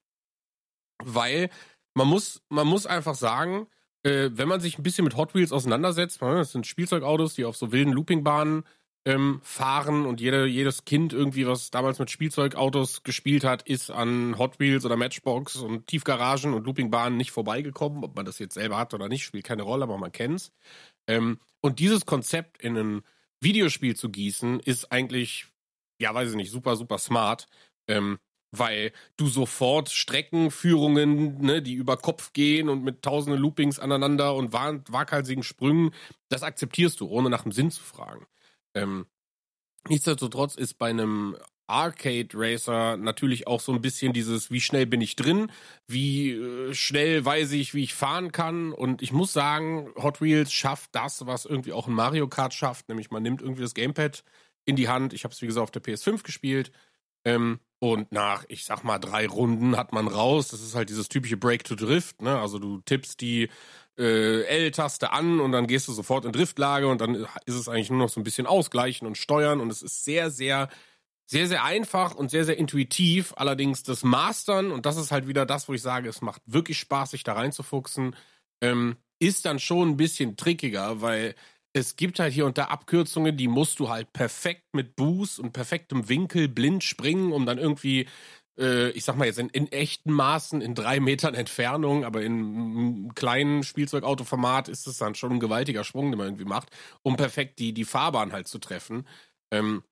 weil 1.03 1.49
man 1.95 2.07
muss, 2.07 2.41
man 2.49 2.67
muss 2.67 2.85
einfach 2.85 3.15
sagen, 3.15 3.67
äh, 4.03 4.30
wenn 4.34 4.47
man 4.47 4.61
sich 4.61 4.77
ein 4.77 4.84
bisschen 4.84 5.03
mit 5.03 5.17
Hot 5.17 5.34
Wheels 5.34 5.51
auseinandersetzt, 5.51 6.22
ne, 6.22 6.35
das 6.35 6.51
sind 6.51 6.67
Spielzeugautos, 6.67 7.34
die 7.34 7.45
auf 7.45 7.57
so 7.57 7.72
wilden 7.72 7.93
Loopingbahnen 7.93 8.63
ähm, 9.07 9.39
fahren 9.43 10.05
und 10.05 10.19
jede, 10.19 10.45
jedes 10.45 10.84
Kind 10.85 11.13
irgendwie, 11.13 11.47
was 11.47 11.69
damals 11.69 11.99
mit 11.99 12.09
Spielzeugautos 12.09 13.03
gespielt 13.03 13.43
hat, 13.43 13.61
ist 13.63 13.91
an 13.91 14.38
Hot 14.38 14.59
Wheels 14.59 14.84
oder 14.85 14.97
Matchbox 14.97 15.57
und 15.57 15.88
Tiefgaragen 15.88 16.53
und 16.53 16.65
Loopingbahnen 16.65 17.17
nicht 17.17 17.31
vorbeigekommen. 17.31 18.03
Ob 18.03 18.15
man 18.15 18.26
das 18.26 18.39
jetzt 18.39 18.55
selber 18.55 18.77
hat 18.77 18.93
oder 18.93 19.07
nicht, 19.07 19.23
spielt 19.23 19.45
keine 19.45 19.63
Rolle, 19.63 19.84
aber 19.84 19.97
man 19.97 20.11
kennt's. 20.11 20.51
Ähm, 21.07 21.39
und 21.61 21.80
dieses 21.80 22.05
Konzept 22.05 22.61
in 22.61 22.77
ein 22.77 23.01
Videospiel 23.41 23.95
zu 23.95 24.09
gießen, 24.09 24.59
ist 24.59 24.91
eigentlich, 24.91 25.47
ja, 26.01 26.13
weiß 26.13 26.31
ich 26.31 26.35
nicht, 26.35 26.51
super, 26.51 26.76
super 26.76 26.97
smart. 26.97 27.47
Ähm, 27.88 28.17
weil 28.60 28.91
du 29.18 29.27
sofort 29.27 29.90
Streckenführungen, 29.90 31.41
ne, 31.41 31.61
die 31.61 31.73
über 31.73 31.98
Kopf 31.98 32.34
gehen 32.34 32.69
und 32.69 32.84
mit 32.84 33.02
tausenden 33.02 33.41
Loopings 33.41 33.80
aneinander 33.80 34.36
und 34.36 34.53
waghalsigen 34.53 35.44
Sprüngen, 35.44 35.91
das 36.30 36.44
akzeptierst 36.44 36.99
du, 36.99 37.07
ohne 37.07 37.30
nach 37.30 37.44
dem 37.44 37.52
Sinn 37.52 37.72
zu 37.72 37.84
fragen. 37.84 38.26
Ähm, 38.73 39.06
nichtsdestotrotz 39.88 40.56
ist 40.56 40.76
bei 40.76 40.90
einem 40.90 41.38
Arcade 41.68 42.30
Racer 42.34 42.98
natürlich 42.98 43.48
auch 43.48 43.60
so 43.60 43.72
ein 43.72 43.82
bisschen 43.82 44.14
dieses, 44.14 44.52
wie 44.52 44.61
schnell 44.61 44.86
bin 44.86 45.02
ich 45.02 45.15
drin, 45.15 45.52
wie 45.88 46.32
äh, 46.32 46.73
schnell 46.73 47.26
weiß 47.26 47.53
ich, 47.53 47.73
wie 47.73 47.84
ich 47.84 47.95
fahren 47.95 48.32
kann. 48.32 48.72
Und 48.72 49.02
ich 49.02 49.11
muss 49.11 49.34
sagen, 49.34 49.91
Hot 49.95 50.22
Wheels 50.22 50.53
schafft 50.53 50.94
das, 50.94 51.26
was 51.26 51.45
irgendwie 51.45 51.73
auch 51.73 51.88
ein 51.88 51.94
Mario 51.94 52.27
Kart 52.27 52.53
schafft, 52.53 52.90
nämlich 52.90 53.10
man 53.10 53.23
nimmt 53.23 53.41
irgendwie 53.41 53.64
das 53.64 53.73
Gamepad 53.73 54.23
in 54.65 54.76
die 54.76 54.90
Hand. 54.90 55.14
Ich 55.14 55.23
habe 55.23 55.34
es 55.34 55.41
wie 55.41 55.48
gesagt 55.48 55.64
auf 55.64 55.72
der 55.72 55.84
PS5 55.84 56.23
gespielt. 56.23 56.72
Ähm, 57.26 57.60
und 57.80 58.11
nach, 58.11 58.45
ich 58.47 58.65
sag 58.65 58.84
mal, 58.84 58.99
drei 58.99 59.27
Runden 59.27 59.76
hat 59.76 59.91
man 59.91 60.07
raus. 60.07 60.47
Das 60.47 60.61
ist 60.61 60.76
halt 60.76 60.89
dieses 60.89 61.10
typische 61.10 61.38
Break 61.38 61.64
to 61.65 61.76
Drift. 61.76 62.22
Ne? 62.22 62.39
Also 62.39 62.57
du 62.57 62.80
tippst 62.81 63.19
die 63.22 63.49
äh, 63.97 64.43
L-Taste 64.43 65.11
an 65.11 65.39
und 65.39 65.52
dann 65.52 65.68
gehst 65.68 65.88
du 65.88 65.93
sofort 65.93 66.26
in 66.26 66.31
Driftlage 66.31 66.88
und 66.88 67.02
dann 67.02 67.27
ist 67.45 67.56
es 67.56 67.68
eigentlich 67.68 67.89
nur 67.89 67.99
noch 67.99 68.10
so 68.10 68.19
ein 68.19 68.23
bisschen 68.23 68.47
ausgleichen 68.47 69.07
und 69.07 69.18
steuern 69.18 69.61
und 69.61 69.69
es 69.72 69.81
ist 69.81 70.03
sehr, 70.03 70.31
sehr, 70.31 70.69
sehr, 71.26 71.47
sehr 71.47 71.64
einfach 71.64 72.15
und 72.15 72.30
sehr, 72.30 72.45
sehr 72.45 72.57
intuitiv. 72.57 73.34
Allerdings 73.38 73.84
das 73.84 74.03
Mastern, 74.03 74.72
und 74.72 74.85
das 74.85 74.97
ist 74.97 75.11
halt 75.11 75.27
wieder 75.27 75.45
das, 75.45 75.68
wo 75.68 75.73
ich 75.73 75.81
sage, 75.81 76.10
es 76.10 76.22
macht 76.22 76.41
wirklich 76.45 76.80
Spaß, 76.80 77.11
sich 77.11 77.23
da 77.23 77.34
reinzufuchsen, 77.34 78.15
ähm, 78.61 78.97
ist 79.19 79.45
dann 79.45 79.60
schon 79.60 79.89
ein 79.89 79.97
bisschen 79.97 80.38
trickiger, 80.38 81.02
weil 81.02 81.35
es 81.76 81.97
gibt 81.97 82.19
halt 82.19 82.34
hier 82.34 82.45
und 82.45 82.57
da 82.57 82.65
Abkürzungen, 82.65 83.35
die 83.35 83.49
musst 83.49 83.80
du 83.80 83.89
halt 83.89 84.14
perfekt 84.14 84.64
mit 84.73 84.95
Boost 84.95 85.39
und 85.39 85.52
perfektem 85.52 86.07
Winkel 86.07 86.47
blind 86.47 86.85
springen, 86.85 87.34
um 87.34 87.45
dann 87.45 87.57
irgendwie 87.57 88.07
äh, 88.57 88.91
ich 88.91 89.03
sag 89.03 89.18
mal 89.18 89.26
jetzt 89.26 89.39
in, 89.39 89.49
in, 89.49 89.69
echten 89.73 90.14
Maßen, 90.14 90.61
in 90.61 90.73
drei 90.73 91.02
Metern 91.02 91.34
Entfernung, 91.34 92.06
aber 92.06 92.22
in 92.22 92.34
einem 92.34 93.15
kleinen 93.15 93.64
Spielzeugautoformat 93.64 94.69
ist 94.69 94.88
es 94.88 94.97
dann 94.99 95.15
schon 95.15 95.34
ein 95.34 95.39
gewaltiger 95.41 95.84
Sprung, 95.84 96.11
den 96.11 96.18
man 96.18 96.27
irgendwie 96.27 96.45
macht, 96.45 96.69
um 97.03 97.18
perfekt 97.18 97.60
die, 97.60 97.73
die 97.73 97.84
Fahrbahn 97.84 98.31
halt 98.31 98.47
zu 98.47 98.60
treffen. 98.60 99.06
Ähm, 99.52 99.84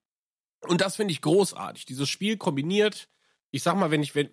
und 0.62 0.80
das 0.80 0.96
finde 0.96 1.12
ich 1.12 1.22
großartig. 1.22 1.86
Dieses 1.86 2.08
Spiel 2.08 2.38
kombiniert 2.38 3.10
ich 3.56 3.62
sag 3.62 3.76
mal, 3.78 3.92
wenn 3.92 4.02
ich, 4.02 4.16
wenn, 4.16 4.30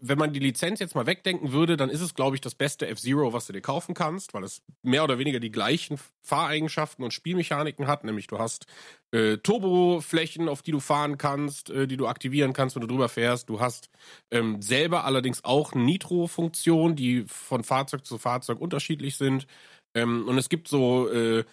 wenn 0.00 0.16
man 0.16 0.32
die 0.32 0.38
Lizenz 0.38 0.78
jetzt 0.78 0.94
mal 0.94 1.04
wegdenken 1.04 1.50
würde, 1.50 1.76
dann 1.76 1.90
ist 1.90 2.02
es, 2.02 2.14
glaube 2.14 2.36
ich, 2.36 2.40
das 2.40 2.54
beste 2.54 2.86
F-Zero, 2.86 3.32
was 3.32 3.48
du 3.48 3.52
dir 3.52 3.60
kaufen 3.60 3.96
kannst, 3.96 4.32
weil 4.32 4.44
es 4.44 4.62
mehr 4.82 5.02
oder 5.02 5.18
weniger 5.18 5.40
die 5.40 5.50
gleichen 5.50 5.98
Fahreigenschaften 6.22 7.04
und 7.04 7.12
Spielmechaniken 7.12 7.88
hat. 7.88 8.04
Nämlich 8.04 8.28
du 8.28 8.38
hast 8.38 8.66
äh, 9.10 9.38
Turboflächen, 9.38 10.48
auf 10.48 10.62
die 10.62 10.70
du 10.70 10.78
fahren 10.78 11.18
kannst, 11.18 11.70
äh, 11.70 11.88
die 11.88 11.96
du 11.96 12.06
aktivieren 12.06 12.52
kannst, 12.52 12.76
wenn 12.76 12.82
du 12.82 12.86
drüber 12.86 13.08
fährst. 13.08 13.48
Du 13.48 13.58
hast 13.58 13.90
ähm, 14.30 14.62
selber 14.62 15.04
allerdings 15.04 15.44
auch 15.44 15.74
Nitro-Funktionen, 15.74 16.94
die 16.94 17.24
von 17.26 17.64
Fahrzeug 17.64 18.06
zu 18.06 18.18
Fahrzeug 18.18 18.60
unterschiedlich 18.60 19.16
sind. 19.16 19.48
Ähm, 19.94 20.28
und 20.28 20.38
es 20.38 20.48
gibt 20.48 20.68
so 20.68 21.10
äh, 21.10 21.44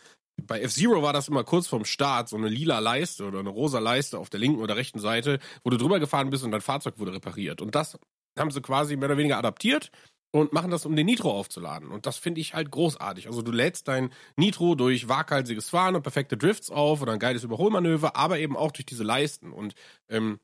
bei 0.44 0.62
F-Zero 0.62 1.02
war 1.02 1.14
das 1.14 1.28
immer 1.28 1.44
kurz 1.44 1.68
vorm 1.68 1.86
Start, 1.86 2.30
so 2.30 2.38
eine 2.38 2.50
lila 2.50 2.80
Leiste 2.80 3.26
oder 3.26 3.40
eine 3.40 3.50
rosa 3.50 3.80
Leiste 3.80 4.20
auf 4.20 4.30
der 4.30 4.40
linken 4.40 4.62
oder 4.62 4.76
rechten 4.76 5.00
Seite, 5.00 5.40
wo 5.64 5.70
du 5.70 5.78
drüber 5.78 6.00
gefahren 6.00 6.30
bist 6.30 6.44
und 6.44 6.52
dein 6.52 6.62
Fahrzeug 6.62 7.00
wurde 7.00 7.14
repariert. 7.14 7.62
Und 7.62 7.76
das 7.76 7.98
haben 8.38 8.52
sie 8.52 8.62
quasi 8.62 8.96
mehr 8.96 9.10
oder 9.10 9.18
weniger 9.18 9.38
adaptiert 9.38 9.92
und 10.32 10.54
machen 10.54 10.72
das, 10.72 10.86
um 10.86 10.96
den 10.96 11.06
Nitro 11.06 11.32
aufzuladen. 11.32 11.90
Und 11.90 12.06
das 12.06 12.18
finde 12.18 12.42
ich 12.42 12.54
halt 12.54 12.72
großartig. 12.72 13.28
Also 13.28 13.42
du 13.42 13.52
lädst 13.52 13.88
dein 13.88 14.12
Nitro 14.36 14.76
durch 14.76 15.08
waghalsiges 15.08 15.70
Fahren 15.70 15.96
und 15.96 16.04
perfekte 16.04 16.38
Drifts 16.38 16.70
auf 16.70 17.02
oder 17.02 17.14
ein 17.14 17.20
geiles 17.20 17.44
Überholmanöver, 17.44 18.16
aber 18.16 18.40
eben 18.40 18.56
auch 18.56 18.72
durch 18.72 18.86
diese 18.86 19.04
Leisten. 19.04 19.52
Und 19.52 19.74
ähm, 20.10 20.40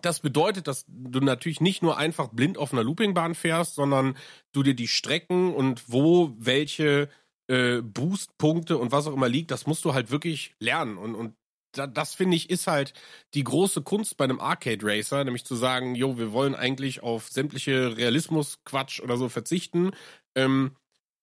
das 0.00 0.20
bedeutet, 0.20 0.68
dass 0.68 0.84
du 0.86 1.20
natürlich 1.20 1.60
nicht 1.60 1.82
nur 1.82 1.98
einfach 1.98 2.28
blind 2.28 2.56
auf 2.56 2.72
einer 2.72 2.84
Loopingbahn 2.84 3.34
fährst, 3.34 3.74
sondern 3.74 4.16
du 4.52 4.62
dir 4.62 4.74
die 4.74 4.88
Strecken 4.88 5.52
und 5.52 5.84
wo 5.88 6.34
welche 6.38 7.08
äh, 7.48 7.80
Boost-Punkte 7.82 8.78
und 8.78 8.92
was 8.92 9.06
auch 9.06 9.12
immer 9.14 9.28
liegt, 9.28 9.50
das 9.50 9.66
musst 9.66 9.84
du 9.84 9.94
halt 9.94 10.10
wirklich 10.10 10.54
lernen. 10.60 10.98
Und, 10.98 11.14
und 11.14 11.34
da, 11.72 11.86
das 11.86 12.14
finde 12.14 12.36
ich 12.36 12.50
ist 12.50 12.66
halt 12.66 12.92
die 13.34 13.44
große 13.44 13.82
Kunst 13.82 14.16
bei 14.16 14.24
einem 14.24 14.40
Arcade 14.40 14.84
Racer, 14.86 15.24
nämlich 15.24 15.44
zu 15.44 15.54
sagen, 15.56 15.94
jo, 15.94 16.18
wir 16.18 16.32
wollen 16.32 16.54
eigentlich 16.54 17.02
auf 17.02 17.28
sämtliche 17.28 17.96
Realismus-Quatsch 17.96 19.00
oder 19.00 19.16
so 19.16 19.28
verzichten. 19.28 19.90
Ähm, 20.34 20.76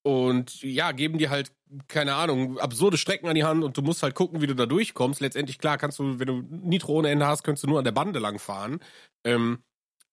und 0.04 0.62
ja, 0.62 0.92
geben 0.92 1.18
dir 1.18 1.32
halt, 1.32 1.52
keine 1.88 2.14
Ahnung, 2.16 2.60
absurde 2.60 2.98
Strecken 2.98 3.28
an 3.28 3.36
die 3.36 3.44
Hand 3.44 3.64
und 3.64 3.76
du 3.76 3.82
musst 3.82 4.04
halt 4.04 4.14
gucken, 4.14 4.40
wie 4.42 4.48
du 4.48 4.56
da 4.56 4.68
durchkommst. 4.68 5.20
Letztendlich, 5.20 5.58
klar, 5.58 5.80
kannst 5.80 5.98
du, 5.98 6.20
wenn 6.20 6.28
du 6.28 6.42
Nitro 6.44 6.94
ohne 6.94 7.10
Ende 7.10 7.26
hast, 7.26 7.44
kannst 7.44 7.64
du 7.64 7.68
nur 7.68 7.80
an 7.80 7.86
der 7.86 7.92
Bande 7.92 8.20
lang 8.20 8.38
fahren. 8.38 8.80
Ähm, 9.24 9.60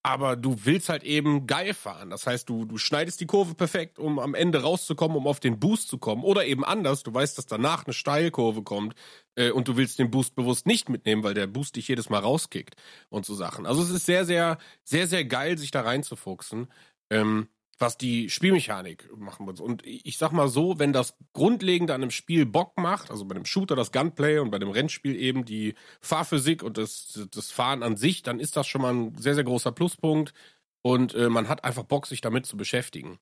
aber 0.03 0.35
du 0.37 0.57
willst 0.65 0.89
halt 0.89 1.05
eben 1.05 1.47
geil 1.47 1.75
fahren. 1.75 2.11
Das 2.11 2.27
heißt, 2.27 2.49
du, 2.49 2.65
du 2.65 2.77
schneidest 2.77 3.21
die 3.21 3.27
Kurve 3.27 3.55
perfekt, 3.55 3.99
um 3.99 4.19
am 4.19 4.35
Ende 4.35 4.63
rauszukommen, 4.63 5.17
um 5.17 5.29
auf 5.29 5.39
den 5.39 5.61
Boost 5.61 5.89
zu 5.89 5.99
kommen. 5.99 6.25
Oder 6.25 6.45
eben 6.45 6.65
anders, 6.65 7.05
du 7.05 7.15
weißt, 7.15 7.39
dass 7.39 7.47
danach 7.47 7.87
eine 7.87 7.93
Steilkurve 7.93 8.63
kommt 8.63 8.95
äh, 9.37 9.51
und 9.51 9.69
du 9.69 9.77
willst 9.77 10.01
den 10.01 10.11
Boost 10.11 10.35
bewusst 10.35 10.67
nicht 10.67 10.89
mitnehmen, 10.89 11.23
weil 11.23 11.35
der 11.35 11.47
Boost 11.47 11.77
dich 11.77 11.87
jedes 11.87 12.11
Mal 12.11 12.19
rauskickt 12.19 12.75
und 13.11 13.25
so 13.25 13.35
Sachen. 13.35 13.65
Also 13.65 13.83
es 13.83 13.91
ist 13.91 14.07
sehr, 14.07 14.25
sehr, 14.25 14.59
sehr, 14.83 15.07
sehr 15.07 15.25
geil, 15.25 15.57
sich 15.57 15.71
da 15.71 15.83
reinzufuchsen. 15.83 16.67
Ähm, 17.11 17.49
was 17.83 17.99
die 17.99 18.31
Spielmechanik 18.31 19.11
machen 19.19 19.47
wird. 19.47 19.61
Und 19.61 19.85
ich 19.85 20.17
sag 20.17 20.33
mal 20.33 20.49
so, 20.49 20.79
wenn 20.79 20.95
das 20.95 21.15
Grundlegende 21.35 21.93
an 21.93 22.01
einem 22.01 22.11
Spiel 22.11 22.47
Bock 22.47 22.79
macht, 22.79 23.11
also 23.11 23.27
bei 23.27 23.35
dem 23.35 23.45
Shooter 23.45 23.77
das 23.77 23.93
Gunplay 23.93 24.39
und 24.39 24.51
bei 24.51 24.59
dem 24.59 24.71
Rennspiel 24.71 25.17
eben 25.17 25.45
die 25.45 25.75
Fahrphysik 26.01 26.63
und 26.63 26.79
das, 26.79 27.29
das 27.31 27.51
Fahren 27.51 27.83
an 27.83 27.97
sich, 27.97 28.23
dann 28.23 28.41
ist 28.41 28.57
das 28.57 28.67
schon 28.67 28.81
mal 28.81 28.95
ein 28.95 29.19
sehr, 29.19 29.35
sehr 29.35 29.45
großer 29.45 29.73
Pluspunkt. 29.73 30.33
Und 30.81 31.15
äh, 31.15 31.29
man 31.29 31.49
hat 31.49 31.65
einfach 31.65 31.83
Bock, 31.83 32.07
sich 32.07 32.23
damit 32.23 32.47
zu 32.47 32.57
beschäftigen. 32.57 33.19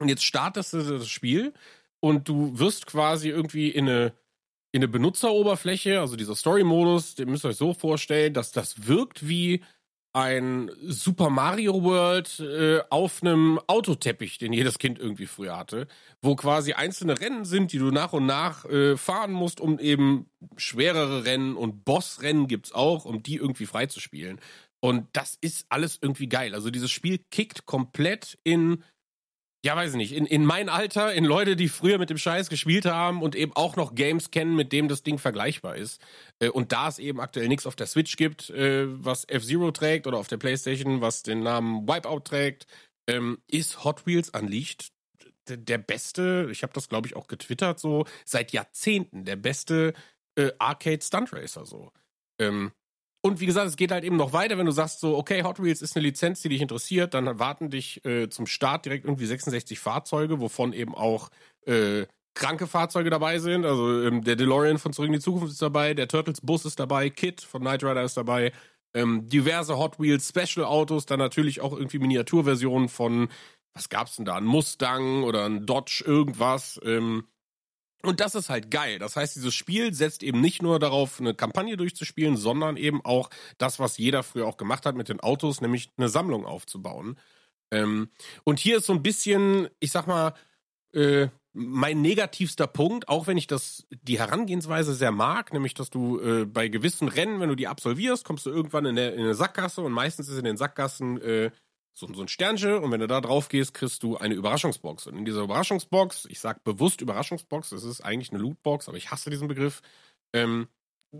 Und 0.00 0.08
jetzt 0.08 0.24
startest 0.24 0.72
du 0.72 0.82
das 0.82 1.08
Spiel 1.08 1.52
und 2.00 2.28
du 2.28 2.58
wirst 2.58 2.86
quasi 2.86 3.28
irgendwie 3.28 3.68
in 3.68 3.88
eine, 3.88 4.14
in 4.72 4.80
eine 4.80 4.88
Benutzeroberfläche, 4.88 6.00
also 6.00 6.16
dieser 6.16 6.34
Story-Modus, 6.34 7.14
den 7.14 7.30
müsst 7.30 7.44
ihr 7.44 7.50
euch 7.50 7.56
so 7.56 7.72
vorstellen, 7.72 8.34
dass 8.34 8.52
das 8.52 8.88
wirkt 8.88 9.28
wie 9.28 9.62
ein 10.12 10.70
Super 10.82 11.30
Mario 11.30 11.82
World 11.82 12.40
äh, 12.40 12.80
auf 12.90 13.22
einem 13.22 13.58
Autoteppich, 13.66 14.38
den 14.38 14.52
jedes 14.52 14.78
Kind 14.78 14.98
irgendwie 14.98 15.26
früher 15.26 15.56
hatte, 15.56 15.86
wo 16.20 16.36
quasi 16.36 16.74
einzelne 16.74 17.18
Rennen 17.20 17.44
sind, 17.44 17.72
die 17.72 17.78
du 17.78 17.90
nach 17.90 18.12
und 18.12 18.26
nach 18.26 18.64
äh, 18.66 18.96
fahren 18.96 19.32
musst, 19.32 19.60
um 19.60 19.78
eben 19.78 20.26
schwerere 20.56 21.24
Rennen 21.24 21.56
und 21.56 21.84
Bossrennen 21.84 22.46
gibt's 22.46 22.72
auch, 22.72 23.04
um 23.04 23.22
die 23.22 23.36
irgendwie 23.36 23.66
freizuspielen. 23.66 24.40
Und 24.80 25.06
das 25.12 25.38
ist 25.40 25.66
alles 25.68 25.98
irgendwie 26.02 26.28
geil. 26.28 26.54
Also 26.54 26.70
dieses 26.70 26.90
Spiel 26.90 27.18
kickt 27.30 27.66
komplett 27.66 28.36
in 28.42 28.82
ja, 29.64 29.76
weiß 29.76 29.90
ich 29.92 29.96
nicht, 29.96 30.12
in, 30.12 30.26
in 30.26 30.44
mein 30.44 30.68
Alter, 30.68 31.12
in 31.14 31.24
Leute, 31.24 31.54
die 31.54 31.68
früher 31.68 31.98
mit 31.98 32.10
dem 32.10 32.18
Scheiß 32.18 32.48
gespielt 32.48 32.84
haben 32.84 33.22
und 33.22 33.36
eben 33.36 33.52
auch 33.54 33.76
noch 33.76 33.94
Games 33.94 34.32
kennen, 34.32 34.56
mit 34.56 34.72
dem 34.72 34.88
das 34.88 35.04
Ding 35.04 35.18
vergleichbar 35.18 35.76
ist. 35.76 36.00
Äh, 36.40 36.48
und 36.48 36.72
da 36.72 36.88
es 36.88 36.98
eben 36.98 37.20
aktuell 37.20 37.48
nichts 37.48 37.66
auf 37.66 37.76
der 37.76 37.86
Switch 37.86 38.16
gibt, 38.16 38.50
äh, 38.50 38.86
was 38.88 39.24
F-Zero 39.28 39.70
trägt 39.70 40.06
oder 40.06 40.18
auf 40.18 40.26
der 40.26 40.38
Playstation, 40.38 41.00
was 41.00 41.22
den 41.22 41.44
Namen 41.44 41.86
Wipeout 41.86 42.20
trägt, 42.24 42.66
ähm, 43.08 43.38
ist 43.46 43.84
Hot 43.84 44.04
Wheels 44.06 44.30
Unleashed 44.30 44.92
der 45.48 45.78
beste, 45.78 46.48
ich 46.52 46.62
habe 46.62 46.72
das 46.72 46.88
glaube 46.88 47.08
ich 47.08 47.16
auch 47.16 47.26
getwittert, 47.26 47.80
so 47.80 48.06
seit 48.24 48.52
Jahrzehnten 48.52 49.24
der 49.24 49.36
beste 49.36 49.92
äh, 50.36 50.52
Arcade 50.58 51.02
Stunt 51.02 51.32
Racer 51.32 51.66
so. 51.66 51.92
Ähm, 52.38 52.72
und 53.22 53.40
wie 53.40 53.46
gesagt, 53.46 53.68
es 53.68 53.76
geht 53.76 53.92
halt 53.92 54.02
eben 54.02 54.16
noch 54.16 54.32
weiter, 54.32 54.58
wenn 54.58 54.66
du 54.66 54.72
sagst 54.72 54.98
so, 54.98 55.16
okay, 55.16 55.44
Hot 55.44 55.62
Wheels 55.62 55.80
ist 55.80 55.96
eine 55.96 56.04
Lizenz, 56.06 56.42
die 56.42 56.48
dich 56.48 56.60
interessiert, 56.60 57.14
dann 57.14 57.38
warten 57.38 57.70
dich 57.70 58.04
äh, 58.04 58.28
zum 58.28 58.46
Start 58.46 58.84
direkt 58.84 59.04
irgendwie 59.04 59.26
66 59.26 59.78
Fahrzeuge, 59.78 60.40
wovon 60.40 60.72
eben 60.72 60.94
auch 60.94 61.30
äh, 61.64 62.06
kranke 62.34 62.66
Fahrzeuge 62.66 63.10
dabei 63.10 63.38
sind. 63.38 63.64
Also 63.64 64.02
ähm, 64.02 64.24
der 64.24 64.34
DeLorean 64.34 64.78
von 64.78 64.92
Zurück 64.92 65.06
in 65.06 65.14
die 65.14 65.20
Zukunft 65.20 65.52
ist 65.52 65.62
dabei, 65.62 65.94
der 65.94 66.08
Turtles 66.08 66.40
Bus 66.40 66.64
ist 66.64 66.80
dabei, 66.80 67.10
Kit 67.10 67.42
von 67.42 67.60
Knight 67.60 67.84
Rider 67.84 68.02
ist 68.02 68.16
dabei, 68.16 68.52
ähm, 68.92 69.28
diverse 69.28 69.78
Hot 69.78 70.00
Wheels 70.00 70.28
Special 70.28 70.66
Autos, 70.66 71.06
dann 71.06 71.20
natürlich 71.20 71.60
auch 71.60 71.72
irgendwie 71.72 72.00
Miniaturversionen 72.00 72.88
von, 72.88 73.28
was 73.72 73.88
gab's 73.88 74.16
denn 74.16 74.24
da, 74.24 74.34
ein 74.34 74.44
Mustang 74.44 75.22
oder 75.22 75.46
ein 75.46 75.64
Dodge 75.64 76.02
irgendwas. 76.04 76.80
Ähm, 76.84 77.28
und 78.02 78.20
das 78.20 78.34
ist 78.34 78.50
halt 78.50 78.70
geil. 78.70 78.98
Das 78.98 79.16
heißt, 79.16 79.36
dieses 79.36 79.54
Spiel 79.54 79.94
setzt 79.94 80.22
eben 80.22 80.40
nicht 80.40 80.62
nur 80.62 80.78
darauf, 80.78 81.20
eine 81.20 81.34
Kampagne 81.34 81.76
durchzuspielen, 81.76 82.36
sondern 82.36 82.76
eben 82.76 83.04
auch 83.04 83.30
das, 83.58 83.78
was 83.78 83.98
jeder 83.98 84.22
früher 84.22 84.46
auch 84.46 84.56
gemacht 84.56 84.86
hat 84.86 84.96
mit 84.96 85.08
den 85.08 85.20
Autos, 85.20 85.60
nämlich 85.60 85.90
eine 85.96 86.08
Sammlung 86.08 86.44
aufzubauen. 86.44 87.16
Ähm, 87.70 88.08
und 88.44 88.58
hier 88.58 88.78
ist 88.78 88.86
so 88.86 88.92
ein 88.92 89.02
bisschen, 89.02 89.68
ich 89.80 89.92
sag 89.92 90.06
mal, 90.06 90.34
äh, 90.92 91.28
mein 91.54 92.00
negativster 92.00 92.66
Punkt, 92.66 93.08
auch 93.08 93.26
wenn 93.26 93.36
ich 93.36 93.46
das 93.46 93.86
die 93.90 94.18
Herangehensweise 94.18 94.94
sehr 94.94 95.12
mag, 95.12 95.52
nämlich 95.52 95.74
dass 95.74 95.90
du 95.90 96.18
äh, 96.20 96.44
bei 96.46 96.68
gewissen 96.68 97.08
Rennen, 97.08 97.40
wenn 97.40 97.50
du 97.50 97.54
die 97.54 97.68
absolvierst, 97.68 98.24
kommst 98.24 98.46
du 98.46 98.50
irgendwann 98.50 98.86
in, 98.86 98.96
der, 98.96 99.14
in 99.14 99.20
eine 99.20 99.34
Sackgasse 99.34 99.82
und 99.82 99.92
meistens 99.92 100.28
ist 100.28 100.38
in 100.38 100.44
den 100.44 100.56
Sackgassen 100.56 101.20
äh, 101.20 101.50
so, 101.94 102.12
so 102.12 102.22
ein 102.22 102.28
Sternchen 102.28 102.78
und 102.78 102.90
wenn 102.90 103.00
du 103.00 103.06
da 103.06 103.20
drauf 103.20 103.48
gehst, 103.48 103.74
kriegst 103.74 104.02
du 104.02 104.16
eine 104.16 104.34
Überraschungsbox. 104.34 105.06
Und 105.06 105.16
in 105.16 105.24
dieser 105.24 105.42
Überraschungsbox, 105.42 106.26
ich 106.26 106.40
sag 106.40 106.64
bewusst 106.64 107.00
Überraschungsbox, 107.00 107.72
es 107.72 107.84
ist 107.84 108.00
eigentlich 108.00 108.30
eine 108.30 108.40
Lootbox, 108.40 108.88
aber 108.88 108.96
ich 108.96 109.10
hasse 109.10 109.30
diesen 109.30 109.48
Begriff, 109.48 109.82
ähm, 110.32 110.68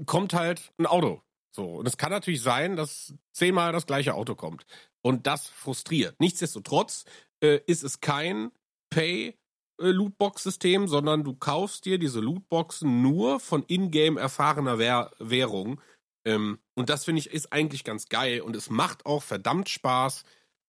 kommt 0.07 0.33
halt 0.33 0.73
ein 0.79 0.87
Auto. 0.87 1.23
So, 1.55 1.75
und 1.75 1.87
es 1.87 1.99
kann 1.99 2.11
natürlich 2.11 2.41
sein, 2.41 2.77
dass 2.77 3.15
zehnmal 3.33 3.73
das 3.73 3.87
gleiche 3.87 4.15
Auto 4.15 4.35
kommt. 4.35 4.65
Und 5.03 5.27
das 5.27 5.49
frustriert. 5.49 6.19
Nichtsdestotrotz 6.19 7.05
äh, 7.43 7.61
ist 7.67 7.83
es 7.83 8.01
kein 8.01 8.51
Pay-Lootbox-System, 8.89 10.89
sondern 10.89 11.25
du 11.25 11.35
kaufst 11.35 11.85
dir 11.85 11.99
diese 11.99 12.21
Lootboxen 12.21 13.03
nur 13.03 13.41
von 13.41 13.65
Ingame 13.67 14.19
erfahrener 14.19 14.79
Währung. 14.79 15.81
Ähm, 16.25 16.59
und 16.75 16.89
das 16.89 17.05
finde 17.05 17.21
ich 17.21 17.31
ist 17.31 17.53
eigentlich 17.53 17.85
ganz 17.85 18.09
geil 18.09 18.41
und 18.41 18.57
es 18.57 18.71
macht 18.71 19.05
auch 19.05 19.23
verdammt 19.23 19.69
Spaß, 19.69 20.25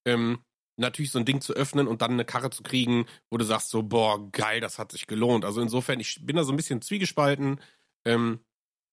ähm, 0.06 0.40
natürlich 0.78 1.12
so 1.12 1.20
ein 1.20 1.26
Ding 1.26 1.42
zu 1.42 1.54
öffnen 1.54 1.88
und 1.88 2.02
dann 2.02 2.12
eine 2.12 2.26
Karre 2.26 2.50
zu 2.50 2.64
kriegen, 2.64 3.06
wo 3.30 3.38
du 3.38 3.46
sagst 3.46 3.70
so, 3.70 3.84
boah, 3.84 4.32
geil, 4.32 4.60
das 4.60 4.80
hat 4.80 4.92
sich 4.92 5.08
gelohnt. 5.08 5.46
Also 5.46 5.62
insofern, 5.62 6.00
ich 6.00 6.26
bin 6.26 6.36
da 6.36 6.44
so 6.44 6.52
ein 6.52 6.58
bisschen 6.58 6.82
zwiegespalten. 6.82 7.60
Ähm, 8.06 8.40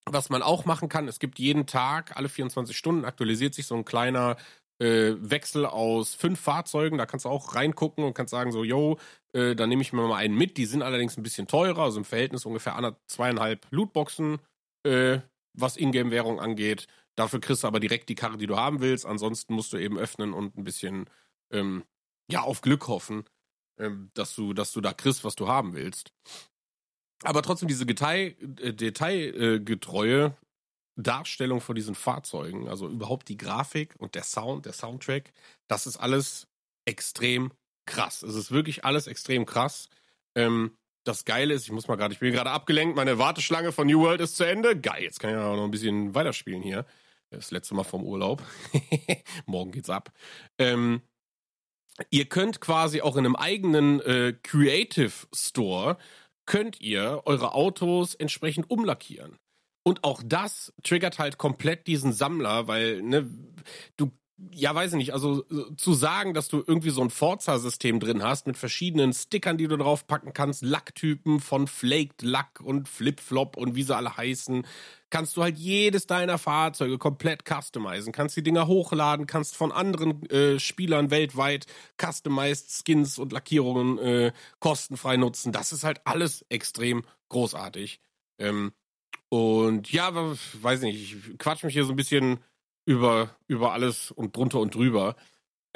was 0.06 0.30
man 0.30 0.42
auch 0.42 0.64
machen 0.64 0.88
kann, 0.88 1.08
es 1.08 1.18
gibt 1.18 1.38
jeden 1.38 1.66
Tag, 1.66 2.16
alle 2.16 2.28
24 2.28 2.76
Stunden 2.76 3.04
aktualisiert 3.04 3.54
sich 3.54 3.66
so 3.66 3.74
ein 3.74 3.84
kleiner 3.84 4.36
äh, 4.78 5.14
Wechsel 5.18 5.66
aus 5.66 6.14
fünf 6.14 6.40
Fahrzeugen. 6.40 6.98
Da 6.98 7.06
kannst 7.06 7.24
du 7.26 7.28
auch 7.28 7.54
reingucken 7.54 8.04
und 8.04 8.14
kannst 8.14 8.30
sagen 8.30 8.52
so, 8.52 8.64
yo, 8.64 8.98
äh, 9.32 9.54
da 9.54 9.66
nehme 9.66 9.82
ich 9.82 9.92
mir 9.92 10.06
mal 10.06 10.16
einen 10.16 10.34
mit. 10.34 10.56
Die 10.56 10.64
sind 10.66 10.82
allerdings 10.82 11.16
ein 11.16 11.22
bisschen 11.22 11.46
teurer, 11.46 11.82
also 11.82 11.98
im 11.98 12.04
Verhältnis 12.04 12.46
ungefähr 12.46 12.76
anderth, 12.76 12.96
zweieinhalb 13.06 13.66
Lootboxen, 13.70 14.38
äh, 14.84 15.18
was 15.52 15.76
Ingame-Währung 15.76 16.40
angeht. 16.40 16.86
Dafür 17.20 17.38
kriegst 17.38 17.64
du 17.64 17.66
aber 17.66 17.80
direkt 17.80 18.08
die 18.08 18.14
Karre, 18.14 18.38
die 18.38 18.46
du 18.46 18.56
haben 18.56 18.80
willst. 18.80 19.04
Ansonsten 19.04 19.52
musst 19.52 19.74
du 19.74 19.76
eben 19.76 19.98
öffnen 19.98 20.32
und 20.32 20.56
ein 20.56 20.64
bisschen 20.64 21.04
ähm, 21.52 21.84
ja 22.30 22.40
auf 22.40 22.62
Glück 22.62 22.88
hoffen, 22.88 23.24
ähm, 23.78 24.10
dass 24.14 24.34
du, 24.34 24.54
dass 24.54 24.72
du 24.72 24.80
da 24.80 24.94
kriegst, 24.94 25.22
was 25.22 25.36
du 25.36 25.46
haben 25.46 25.74
willst. 25.74 26.14
Aber 27.22 27.42
trotzdem 27.42 27.68
diese 27.68 27.84
Detail, 27.84 28.34
äh, 28.62 28.72
detailgetreue 28.72 30.34
Darstellung 30.96 31.60
von 31.60 31.74
diesen 31.74 31.94
Fahrzeugen, 31.94 32.68
also 32.68 32.88
überhaupt 32.88 33.28
die 33.28 33.36
Grafik 33.36 33.96
und 33.98 34.14
der 34.14 34.24
Sound, 34.24 34.64
der 34.64 34.72
Soundtrack, 34.72 35.30
das 35.68 35.86
ist 35.86 35.98
alles 35.98 36.48
extrem 36.86 37.52
krass. 37.84 38.22
Es 38.22 38.34
ist 38.34 38.50
wirklich 38.50 38.86
alles 38.86 39.08
extrem 39.08 39.44
krass. 39.44 39.90
Ähm, 40.34 40.74
das 41.04 41.26
Geile 41.26 41.52
ist, 41.52 41.64
ich 41.64 41.72
muss 41.72 41.86
mal 41.86 41.96
gerade, 41.96 42.14
ich 42.14 42.20
bin 42.20 42.32
gerade 42.32 42.50
abgelenkt, 42.50 42.96
meine 42.96 43.18
Warteschlange 43.18 43.72
von 43.72 43.86
New 43.86 44.00
World 44.00 44.22
ist 44.22 44.36
zu 44.36 44.44
Ende. 44.44 44.80
Geil, 44.80 45.02
jetzt 45.02 45.20
kann 45.20 45.32
ich 45.32 45.36
auch 45.36 45.56
noch 45.56 45.64
ein 45.64 45.70
bisschen 45.70 46.14
weiterspielen 46.14 46.62
hier. 46.62 46.86
Das 47.30 47.52
letzte 47.52 47.74
Mal 47.74 47.84
vom 47.84 48.02
Urlaub. 48.02 48.42
Morgen 49.46 49.70
geht's 49.70 49.88
ab. 49.88 50.12
Ähm, 50.58 51.02
ihr 52.10 52.28
könnt 52.28 52.60
quasi 52.60 53.00
auch 53.00 53.16
in 53.16 53.24
einem 53.24 53.36
eigenen 53.36 54.00
äh, 54.00 54.34
Creative 54.42 55.12
Store 55.32 55.96
könnt 56.46 56.80
ihr 56.80 57.22
eure 57.26 57.54
Autos 57.54 58.16
entsprechend 58.16 58.68
umlackieren. 58.68 59.38
Und 59.84 60.02
auch 60.02 60.22
das 60.24 60.72
triggert 60.82 61.20
halt 61.20 61.38
komplett 61.38 61.86
diesen 61.86 62.12
Sammler, 62.12 62.66
weil 62.66 63.02
ne, 63.02 63.30
du 63.96 64.10
ja, 64.52 64.74
weiß 64.74 64.92
ich 64.92 64.98
nicht, 64.98 65.12
also 65.12 65.44
zu 65.76 65.92
sagen, 65.92 66.34
dass 66.34 66.48
du 66.48 66.62
irgendwie 66.66 66.90
so 66.90 67.02
ein 67.02 67.10
Forza-System 67.10 68.00
drin 68.00 68.22
hast 68.22 68.46
mit 68.46 68.56
verschiedenen 68.56 69.12
Stickern, 69.12 69.58
die 69.58 69.68
du 69.68 69.76
draufpacken 69.76 70.32
kannst, 70.32 70.62
Lacktypen 70.62 71.40
von 71.40 71.66
Flaked 71.66 72.22
Lack 72.22 72.60
und 72.60 72.88
Flip-Flop 72.88 73.56
und 73.56 73.74
wie 73.74 73.82
sie 73.82 73.94
alle 73.94 74.16
heißen, 74.16 74.66
kannst 75.10 75.36
du 75.36 75.42
halt 75.42 75.58
jedes 75.58 76.06
deiner 76.06 76.38
Fahrzeuge 76.38 76.96
komplett 76.96 77.42
customizen, 77.44 78.12
kannst 78.12 78.36
die 78.36 78.42
Dinger 78.42 78.66
hochladen, 78.66 79.26
kannst 79.26 79.56
von 79.56 79.72
anderen 79.72 80.28
äh, 80.30 80.58
Spielern 80.58 81.10
weltweit 81.10 81.66
customized 82.00 82.70
Skins 82.70 83.18
und 83.18 83.32
Lackierungen 83.32 83.98
äh, 83.98 84.32
kostenfrei 84.58 85.16
nutzen. 85.16 85.52
Das 85.52 85.72
ist 85.72 85.84
halt 85.84 86.00
alles 86.04 86.44
extrem 86.48 87.04
großartig. 87.28 88.00
Ähm, 88.38 88.72
und 89.28 89.92
ja, 89.92 90.10
weiß 90.14 90.82
nicht, 90.82 90.96
ich 90.96 91.38
quatsch 91.38 91.62
mich 91.62 91.74
hier 91.74 91.84
so 91.84 91.92
ein 91.92 91.96
bisschen 91.96 92.40
über, 92.90 93.36
über 93.46 93.72
alles 93.72 94.10
und 94.10 94.36
drunter 94.36 94.58
und 94.58 94.74
drüber. 94.74 95.14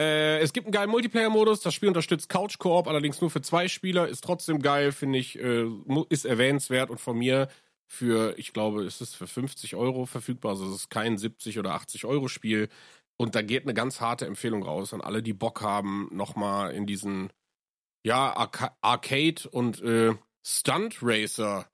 Äh, 0.00 0.40
es 0.40 0.52
gibt 0.52 0.66
einen 0.66 0.72
geilen 0.72 0.90
Multiplayer-Modus. 0.90 1.60
Das 1.60 1.72
Spiel 1.72 1.88
unterstützt 1.88 2.28
Couch 2.28 2.58
Koop, 2.58 2.88
allerdings 2.88 3.20
nur 3.20 3.30
für 3.30 3.40
zwei 3.40 3.68
Spieler. 3.68 4.08
Ist 4.08 4.24
trotzdem 4.24 4.60
geil, 4.60 4.90
finde 4.90 5.20
ich. 5.20 5.38
Äh, 5.38 5.68
ist 6.08 6.24
erwähnenswert 6.24 6.90
und 6.90 7.00
von 7.00 7.16
mir 7.16 7.46
für, 7.86 8.36
ich 8.36 8.52
glaube, 8.52 8.82
ist 8.82 9.00
es 9.00 9.14
für 9.14 9.28
50 9.28 9.76
Euro 9.76 10.06
verfügbar. 10.06 10.52
Also 10.52 10.66
es 10.66 10.74
ist 10.74 10.90
kein 10.90 11.16
70 11.16 11.60
oder 11.60 11.74
80 11.74 12.04
Euro 12.04 12.26
Spiel. 12.26 12.68
Und 13.16 13.36
da 13.36 13.42
geht 13.42 13.62
eine 13.62 13.74
ganz 13.74 14.00
harte 14.00 14.26
Empfehlung 14.26 14.64
raus 14.64 14.92
an 14.92 15.00
alle, 15.00 15.22
die 15.22 15.34
Bock 15.34 15.62
haben, 15.62 16.08
nochmal 16.10 16.72
in 16.72 16.84
diesen, 16.84 17.32
ja, 18.04 18.34
Arca 18.34 18.76
Arcade 18.80 19.48
und 19.52 19.80
äh, 19.82 20.16
Stunt 20.44 20.98
Racer 21.00 21.70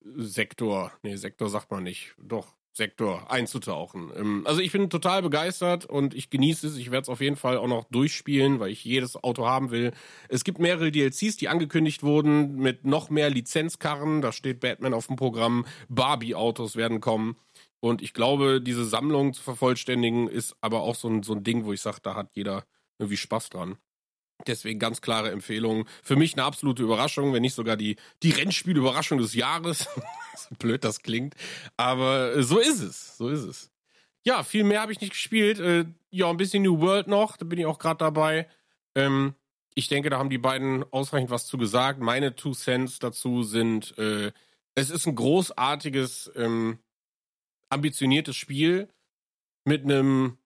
Sektor. 0.00 0.92
Nee, 1.02 1.16
Sektor 1.16 1.48
sagt 1.48 1.72
man 1.72 1.82
nicht. 1.82 2.14
Doch, 2.18 2.54
Sektor 2.72 3.30
einzutauchen. 3.30 4.10
Ähm, 4.14 4.42
also 4.46 4.60
ich 4.60 4.72
bin 4.72 4.90
total 4.90 5.22
begeistert 5.22 5.86
und 5.86 6.14
ich 6.14 6.30
genieße 6.30 6.66
es. 6.68 6.76
Ich 6.76 6.90
werde 6.90 7.02
es 7.02 7.08
auf 7.08 7.20
jeden 7.20 7.36
Fall 7.36 7.58
auch 7.58 7.66
noch 7.66 7.84
durchspielen, 7.84 8.60
weil 8.60 8.70
ich 8.70 8.84
jedes 8.84 9.16
Auto 9.16 9.46
haben 9.46 9.70
will. 9.70 9.92
Es 10.28 10.44
gibt 10.44 10.58
mehrere 10.58 10.92
DLCs, 10.92 11.36
die 11.36 11.48
angekündigt 11.48 12.02
wurden 12.02 12.56
mit 12.56 12.84
noch 12.84 13.10
mehr 13.10 13.30
Lizenzkarren. 13.30 14.22
Da 14.22 14.32
steht 14.32 14.60
Batman 14.60 14.94
auf 14.94 15.08
dem 15.08 15.16
Programm. 15.16 15.66
Barbie-Autos 15.88 16.76
werden 16.76 17.00
kommen. 17.00 17.36
Und 17.80 18.02
ich 18.02 18.12
glaube, 18.12 18.60
diese 18.60 18.84
Sammlung 18.84 19.32
zu 19.32 19.42
vervollständigen 19.42 20.28
ist 20.28 20.54
aber 20.60 20.82
auch 20.82 20.94
so 20.94 21.08
ein, 21.08 21.22
so 21.22 21.34
ein 21.34 21.42
Ding, 21.42 21.64
wo 21.64 21.72
ich 21.72 21.80
sage, 21.80 21.98
da 22.02 22.14
hat 22.14 22.30
jeder 22.34 22.64
irgendwie 22.98 23.16
Spaß 23.16 23.50
dran. 23.50 23.78
Deswegen 24.46 24.78
ganz 24.78 25.00
klare 25.00 25.30
Empfehlung. 25.30 25.86
Für 26.02 26.16
mich 26.16 26.34
eine 26.34 26.44
absolute 26.44 26.82
Überraschung, 26.82 27.32
wenn 27.32 27.42
nicht 27.42 27.54
sogar 27.54 27.76
die, 27.76 27.96
die 28.22 28.30
Rennspielüberraschung 28.30 29.18
des 29.18 29.34
Jahres. 29.34 29.88
so 30.36 30.54
blöd 30.58 30.84
das 30.84 31.02
klingt. 31.02 31.34
Aber 31.76 32.36
äh, 32.36 32.42
so 32.42 32.58
ist 32.58 32.80
es. 32.80 33.16
So 33.16 33.28
ist 33.28 33.44
es. 33.44 33.70
Ja, 34.22 34.42
viel 34.42 34.64
mehr 34.64 34.82
habe 34.82 34.92
ich 34.92 35.00
nicht 35.00 35.12
gespielt. 35.12 35.60
Äh, 35.60 35.86
ja, 36.10 36.28
ein 36.28 36.36
bisschen 36.36 36.62
New 36.62 36.80
World 36.80 37.06
noch. 37.06 37.36
Da 37.36 37.44
bin 37.44 37.58
ich 37.58 37.66
auch 37.66 37.78
gerade 37.78 37.98
dabei. 37.98 38.48
Ähm, 38.94 39.34
ich 39.74 39.88
denke, 39.88 40.10
da 40.10 40.18
haben 40.18 40.30
die 40.30 40.38
beiden 40.38 40.84
ausreichend 40.92 41.30
was 41.30 41.46
zu 41.46 41.56
gesagt. 41.56 42.00
Meine 42.00 42.34
Two 42.34 42.52
Cents 42.52 42.98
dazu 42.98 43.42
sind, 43.42 43.96
äh, 43.98 44.32
es 44.74 44.90
ist 44.90 45.06
ein 45.06 45.14
großartiges, 45.14 46.32
ähm, 46.36 46.78
ambitioniertes 47.68 48.36
Spiel 48.36 48.88
mit 49.64 49.84
einem 49.84 50.38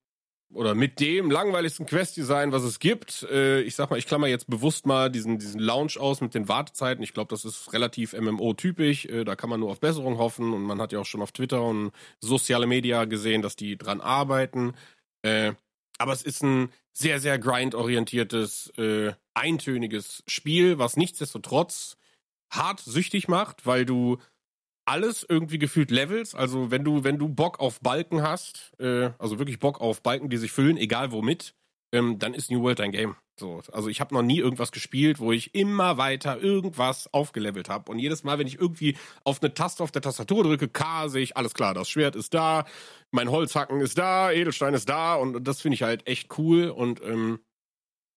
oder 0.55 0.75
mit 0.75 1.01
dem 1.01 1.31
langweiligsten 1.31 1.87
Quest-Design, 1.87 2.53
was 2.53 2.63
es 2.63 2.79
gibt. 2.79 3.25
Äh, 3.31 3.61
ich 3.63 3.75
sag 3.75 3.91
mal, 3.91 3.99
ich 3.99 4.07
klammer 4.07 4.27
jetzt 4.27 4.49
bewusst 4.49 4.87
mal 4.87 5.11
diesen, 5.11 5.39
diesen 5.39 5.61
Launch 5.61 5.99
aus 5.99 6.21
mit 6.21 6.35
den 6.35 6.49
Wartezeiten. 6.49 7.03
Ich 7.03 7.13
glaube, 7.13 7.29
das 7.29 7.45
ist 7.45 7.73
relativ 7.73 8.13
MMO-typisch. 8.13 9.07
Äh, 9.07 9.25
da 9.25 9.37
kann 9.37 9.51
man 9.51 9.61
nur 9.61 9.71
auf 9.71 9.81
Besserung 9.81 10.19
hoffen. 10.19 10.53
Und 10.53 10.63
man 10.63 10.81
hat 10.81 10.93
ja 10.93 11.01
auch 11.01 11.07
schon 11.07 11.23
auf 11.23 11.33
Twitter 11.33 11.63
und 11.63 11.93
soziale 12.21 12.67
Media 12.67 13.05
gesehen, 13.05 13.43
dass 13.43 13.57
die 13.57 13.77
dran 13.77 14.01
arbeiten. 14.01 14.75
Äh, 15.23 15.53
aber 15.99 16.13
es 16.13 16.23
ist 16.23 16.43
ein 16.43 16.71
sehr, 16.93 17.21
sehr 17.21 17.39
grind-orientiertes, 17.39 18.73
äh, 18.79 19.13
eintöniges 19.35 20.23
Spiel, 20.27 20.79
was 20.79 20.97
nichtsdestotrotz 20.97 21.97
hart 22.51 22.81
süchtig 22.81 23.29
macht, 23.29 23.67
weil 23.67 23.85
du 23.85 24.19
alles 24.87 25.25
irgendwie 25.29 25.59
gefühlt 25.59 25.91
Levels. 25.91 26.35
Also 26.35 26.71
wenn 26.71 26.85
du, 26.85 27.05
wenn 27.05 27.19
du 27.19 27.29
Bock 27.29 27.61
auf 27.61 27.81
Balken 27.81 28.23
hast, 28.23 28.73
äh, 28.79 29.11
also 29.19 29.39
wirklich 29.39 29.59
Bock 29.59 29.81
auf 29.81 30.03
Balken, 30.03 30.29
die 30.29 30.37
sich 30.37 30.53
füllen, 30.53 30.77
egal 30.77 31.13
womit, 31.13 31.55
ähm, 31.93 32.19
dann 32.19 32.35
ist 32.35 32.51
New 32.51 32.63
World 32.63 32.81
dein 32.81 32.93
Game. 32.93 33.17
So, 33.39 33.63
also 33.73 33.89
ich 33.89 34.01
habe 34.01 34.15
noch 34.15 34.23
nie 34.23 34.39
irgendwas 34.39 34.71
gespielt, 34.71 35.19
wo 35.19 35.33
ich 35.33 35.55
immer 35.55 35.97
weiter 35.97 36.41
irgendwas 36.41 37.13
aufgelevelt 37.13 37.69
habe. 37.69 37.91
Und 37.91 37.99
jedes 37.99 38.23
Mal, 38.23 38.39
wenn 38.39 38.47
ich 38.47 38.61
irgendwie 38.61 38.97
auf 39.25 39.43
eine 39.43 39.55
Taste 39.55 39.83
auf 39.83 39.91
der 39.91 40.03
Tastatur 40.03 40.45
drücke, 40.45 40.69
K, 40.69 41.09
sehe 41.09 41.23
ich, 41.23 41.37
alles 41.37 41.55
klar, 41.55 41.75
das 41.75 41.89
Schwert 41.89 42.15
ist 42.15 42.35
da, 42.35 42.65
mein 43.11 43.31
Holzhacken 43.31 43.81
ist 43.81 43.99
da, 43.99 44.31
Edelstein 44.31 44.75
ist 44.75 44.89
da 44.89 45.15
und 45.15 45.43
das 45.45 45.61
finde 45.61 45.75
ich 45.75 45.83
halt 45.83 46.07
echt 46.07 46.39
cool. 46.39 46.69
Und 46.69 47.03
ähm, 47.03 47.41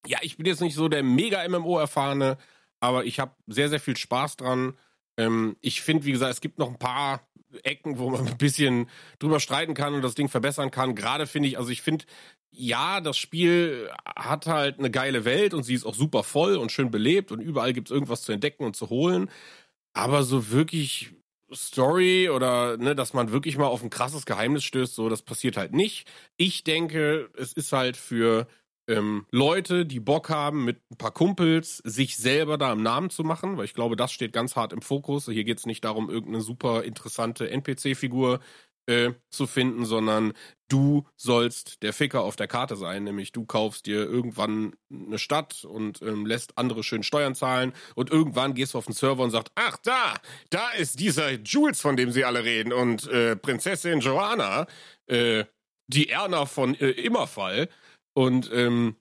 ja, 0.06 0.20
ich 0.22 0.38
bin 0.38 0.46
jetzt 0.46 0.62
nicht 0.62 0.76
so 0.76 0.88
der 0.88 1.04
mega 1.04 1.48
MMO-Erfahrene, 1.48 2.38
aber 2.80 3.06
ich 3.06 3.20
habe 3.20 3.36
sehr, 3.48 3.70
sehr 3.70 3.80
viel 3.80 3.98
Spaß 3.98 4.38
dran. 4.38 4.78
Ähm, 5.18 5.58
ich 5.62 5.82
finde, 5.82 6.06
wie 6.06 6.12
gesagt, 6.12 6.34
es 6.34 6.42
gibt 6.42 6.60
noch 6.60 6.70
ein 6.70 6.80
paar 6.80 7.28
Ecken, 7.64 7.98
wo 7.98 8.10
man 8.10 8.28
ein 8.28 8.38
bisschen 8.38 8.90
drüber 9.20 9.40
streiten 9.40 9.74
kann 9.74 9.94
und 9.94 10.02
das 10.02 10.16
Ding 10.16 10.30
verbessern 10.30 10.72
kann. 10.72 10.96
Gerade 10.96 11.28
finde 11.28 11.50
ich, 11.50 11.58
also 11.58 11.70
ich 11.70 11.82
finde, 11.82 12.06
ja, 12.52 13.02
das 13.02 13.18
Spiel 13.18 13.90
hat 14.16 14.48
halt 14.48 14.80
eine 14.80 14.90
geile 14.90 15.26
Welt 15.26 15.54
und 15.54 15.64
sie 15.64 15.74
ist 15.74 15.86
auch 15.86 15.96
super 15.96 16.24
voll 16.24 16.56
und 16.56 16.72
schön 16.72 16.92
belebt 16.92 17.32
und 17.32 17.42
überall 17.42 17.74
gibt 17.74 17.90
es 17.90 17.94
irgendwas 17.94 18.24
zu 18.24 18.32
entdecken 18.32 18.64
und 18.64 18.76
zu 18.76 18.90
holen. 18.90 19.30
Aber 19.94 20.24
so 20.24 20.52
wirklich 20.52 21.14
Story 21.54 22.30
oder 22.30 22.78
ne, 22.78 22.96
dass 22.96 23.14
man 23.14 23.32
wirklich 23.32 23.58
mal 23.58 23.68
auf 23.68 23.84
ein 23.84 23.90
krasses 23.90 24.26
Geheimnis 24.26 24.64
stößt, 24.64 24.96
so 24.96 25.10
das 25.10 25.22
passiert 25.22 25.58
halt 25.58 25.74
nicht. 25.74 26.10
Ich 26.36 26.64
denke, 26.64 27.30
es 27.38 27.54
ist 27.54 27.72
halt 27.72 27.96
für 27.98 28.48
ähm, 28.88 29.26
Leute, 29.32 29.86
die 29.86 30.00
Bock 30.00 30.30
haben, 30.30 30.66
mit 30.66 30.82
ein 30.92 30.98
paar 30.98 31.12
Kumpels 31.12 31.78
sich 31.78 32.18
selber 32.18 32.58
da 32.58 32.72
im 32.72 32.82
Namen 32.82 33.10
zu 33.10 33.24
machen, 33.24 33.58
weil 33.58 33.66
ich 33.66 33.74
glaube, 33.74 33.96
das 33.96 34.12
steht 34.12 34.34
ganz 34.34 34.56
hart 34.56 34.74
im 34.74 34.82
Fokus. 34.82 35.26
Hier 35.26 35.44
geht 35.44 35.60
es 35.60 35.66
nicht 35.66 35.84
darum, 35.84 36.10
irgendeine 36.10 36.42
super 36.42 36.84
interessante 36.84 37.50
NPC-Figur 37.50 38.40
äh, 38.88 39.12
zu 39.30 39.48
finden, 39.48 39.86
sondern 39.86 40.34
du 40.70 41.06
sollst 41.18 41.84
der 41.84 41.92
Ficker 41.92 42.22
auf 42.24 42.38
der 42.38 42.48
Karte 42.48 42.78
sein, 42.78 43.04
nämlich 43.04 43.34
du 43.34 43.46
kaufst 43.46 43.86
dir 43.86 43.98
irgendwann 43.98 44.76
eine 44.90 45.20
Stadt 45.20 45.66
und 45.66 46.02
ähm, 46.02 46.26
lässt 46.26 46.58
andere 46.58 46.84
schön 46.84 47.04
Steuern 47.04 47.36
zahlen 47.36 47.74
und 47.96 48.10
irgendwann 48.10 48.54
gehst 48.54 48.74
du 48.74 48.78
auf 48.78 48.86
den 48.86 48.94
Server 48.94 49.24
und 49.24 49.32
sagst, 49.32 49.52
ach 49.56 49.78
da, 49.84 50.16
da 50.50 50.70
ist 50.72 51.00
dieser 51.02 51.34
Jules, 51.34 51.82
von 51.82 51.98
dem 51.98 52.12
sie 52.12 52.24
alle 52.24 52.46
reden 52.46 52.72
und 52.72 53.08
äh, 53.08 53.36
Prinzessin 53.36 54.00
Joanna, 54.00 54.68
äh, 55.08 55.44
die 55.88 56.10
Erna 56.10 56.46
von 56.46 56.74
äh, 56.76 56.90
Immerfall 56.92 57.70
und 58.18 58.50
ähm, 58.52 58.96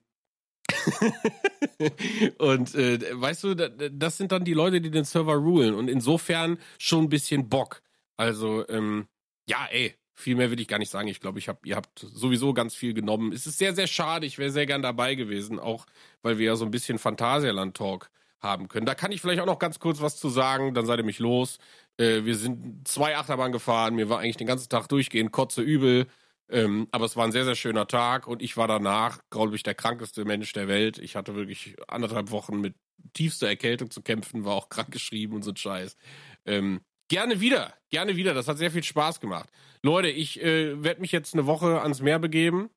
und 2.37 2.75
äh, 2.75 2.99
weißt 3.19 3.43
du, 3.45 3.55
das 3.55 4.17
sind 4.17 4.31
dann 4.31 4.43
die 4.43 4.53
Leute, 4.53 4.79
die 4.79 4.91
den 4.91 5.05
Server 5.05 5.33
rulen 5.33 5.73
und 5.73 5.89
insofern 5.89 6.59
schon 6.77 7.05
ein 7.05 7.09
bisschen 7.09 7.49
Bock. 7.49 7.81
Also 8.15 8.67
ähm, 8.69 9.07
ja, 9.49 9.67
ey, 9.71 9.95
viel 10.13 10.35
mehr 10.35 10.51
will 10.51 10.59
ich 10.59 10.67
gar 10.67 10.77
nicht 10.77 10.91
sagen. 10.91 11.07
Ich 11.07 11.19
glaube, 11.19 11.39
ich 11.39 11.49
hab, 11.49 11.65
ihr 11.65 11.75
habt 11.75 11.97
sowieso 11.97 12.53
ganz 12.53 12.75
viel 12.75 12.93
genommen. 12.93 13.31
Es 13.31 13.47
ist 13.47 13.57
sehr, 13.57 13.73
sehr 13.73 13.87
schade. 13.87 14.27
Ich 14.27 14.37
wäre 14.37 14.51
sehr 14.51 14.67
gern 14.67 14.83
dabei 14.83 15.15
gewesen, 15.15 15.57
auch 15.57 15.87
weil 16.21 16.37
wir 16.37 16.45
ja 16.45 16.55
so 16.55 16.65
ein 16.65 16.71
bisschen 16.71 16.99
Phantasialand-Talk 16.99 18.11
haben 18.39 18.67
können. 18.67 18.85
Da 18.85 18.93
kann 18.93 19.11
ich 19.11 19.19
vielleicht 19.21 19.41
auch 19.41 19.47
noch 19.47 19.57
ganz 19.57 19.79
kurz 19.79 19.99
was 19.99 20.17
zu 20.17 20.29
sagen, 20.29 20.75
dann 20.75 20.85
seid 20.85 20.99
ihr 20.99 21.05
mich 21.05 21.17
los. 21.17 21.57
Äh, 21.97 22.23
wir 22.23 22.35
sind 22.35 22.87
zwei 22.87 23.17
Achterbahn 23.17 23.51
gefahren, 23.51 23.95
mir 23.95 24.09
war 24.09 24.19
eigentlich 24.19 24.37
den 24.37 24.45
ganzen 24.45 24.69
Tag 24.69 24.87
durchgehend 24.89 25.31
kotze 25.31 25.63
übel. 25.63 26.05
Ähm, 26.49 26.87
aber 26.91 27.05
es 27.05 27.15
war 27.15 27.25
ein 27.25 27.31
sehr, 27.31 27.45
sehr 27.45 27.55
schöner 27.55 27.87
Tag 27.87 28.27
und 28.27 28.41
ich 28.41 28.55
war 28.55 28.67
danach, 28.67 29.19
glaube 29.29 29.55
ich, 29.55 29.63
der 29.63 29.75
krankeste 29.75 30.23
Mensch 30.23 30.53
der 30.53 30.67
Welt. 30.67 30.97
Ich 30.97 31.15
hatte 31.15 31.35
wirklich 31.35 31.75
anderthalb 31.87 32.31
Wochen 32.31 32.61
mit 32.61 32.75
tiefster 33.13 33.47
Erkältung 33.47 33.91
zu 33.91 34.01
kämpfen, 34.01 34.45
war 34.45 34.55
auch 34.55 34.69
krank 34.69 34.91
geschrieben 34.91 35.35
und 35.35 35.43
so 35.43 35.51
ein 35.51 35.57
Scheiß. 35.57 35.97
Ähm, 36.45 36.81
gerne 37.09 37.41
wieder, 37.41 37.73
gerne 37.89 38.15
wieder. 38.15 38.33
Das 38.33 38.47
hat 38.47 38.57
sehr 38.57 38.71
viel 38.71 38.83
Spaß 38.83 39.19
gemacht. 39.19 39.49
Leute, 39.83 40.09
ich 40.09 40.41
äh, 40.41 40.81
werde 40.83 41.01
mich 41.01 41.11
jetzt 41.11 41.33
eine 41.33 41.45
Woche 41.45 41.81
ans 41.81 42.01
Meer 42.01 42.19
begeben 42.19 42.69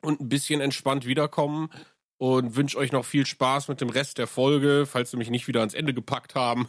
und 0.00 0.20
ein 0.20 0.28
bisschen 0.28 0.60
entspannt 0.60 1.06
wiederkommen 1.06 1.70
und 2.18 2.54
wünsche 2.54 2.78
euch 2.78 2.92
noch 2.92 3.04
viel 3.04 3.26
Spaß 3.26 3.66
mit 3.66 3.80
dem 3.80 3.90
Rest 3.90 4.18
der 4.18 4.28
Folge, 4.28 4.86
falls 4.86 5.10
sie 5.10 5.16
mich 5.16 5.30
nicht 5.30 5.48
wieder 5.48 5.60
ans 5.60 5.74
Ende 5.74 5.92
gepackt 5.92 6.36
haben. 6.36 6.68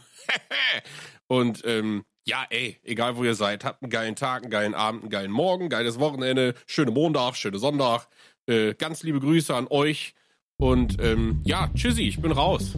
und 1.28 1.62
ähm, 1.64 2.04
ja, 2.26 2.46
ey, 2.50 2.78
egal 2.82 3.16
wo 3.16 3.24
ihr 3.24 3.34
seid, 3.34 3.64
habt 3.64 3.82
einen 3.82 3.90
geilen 3.90 4.16
Tag, 4.16 4.42
einen 4.42 4.50
geilen 4.50 4.74
Abend, 4.74 5.02
einen 5.02 5.10
geilen 5.10 5.30
Morgen, 5.30 5.68
geiles 5.68 5.98
Wochenende, 5.98 6.54
schöne 6.66 6.90
Montag, 6.90 7.36
schöne 7.36 7.58
Sonntag. 7.58 8.08
Äh, 8.46 8.74
ganz 8.74 9.02
liebe 9.02 9.20
Grüße 9.20 9.54
an 9.54 9.66
euch 9.68 10.14
und 10.56 11.02
ähm, 11.02 11.40
ja, 11.44 11.70
tschüssi, 11.74 12.02
ich 12.02 12.20
bin 12.20 12.32
raus. 12.32 12.74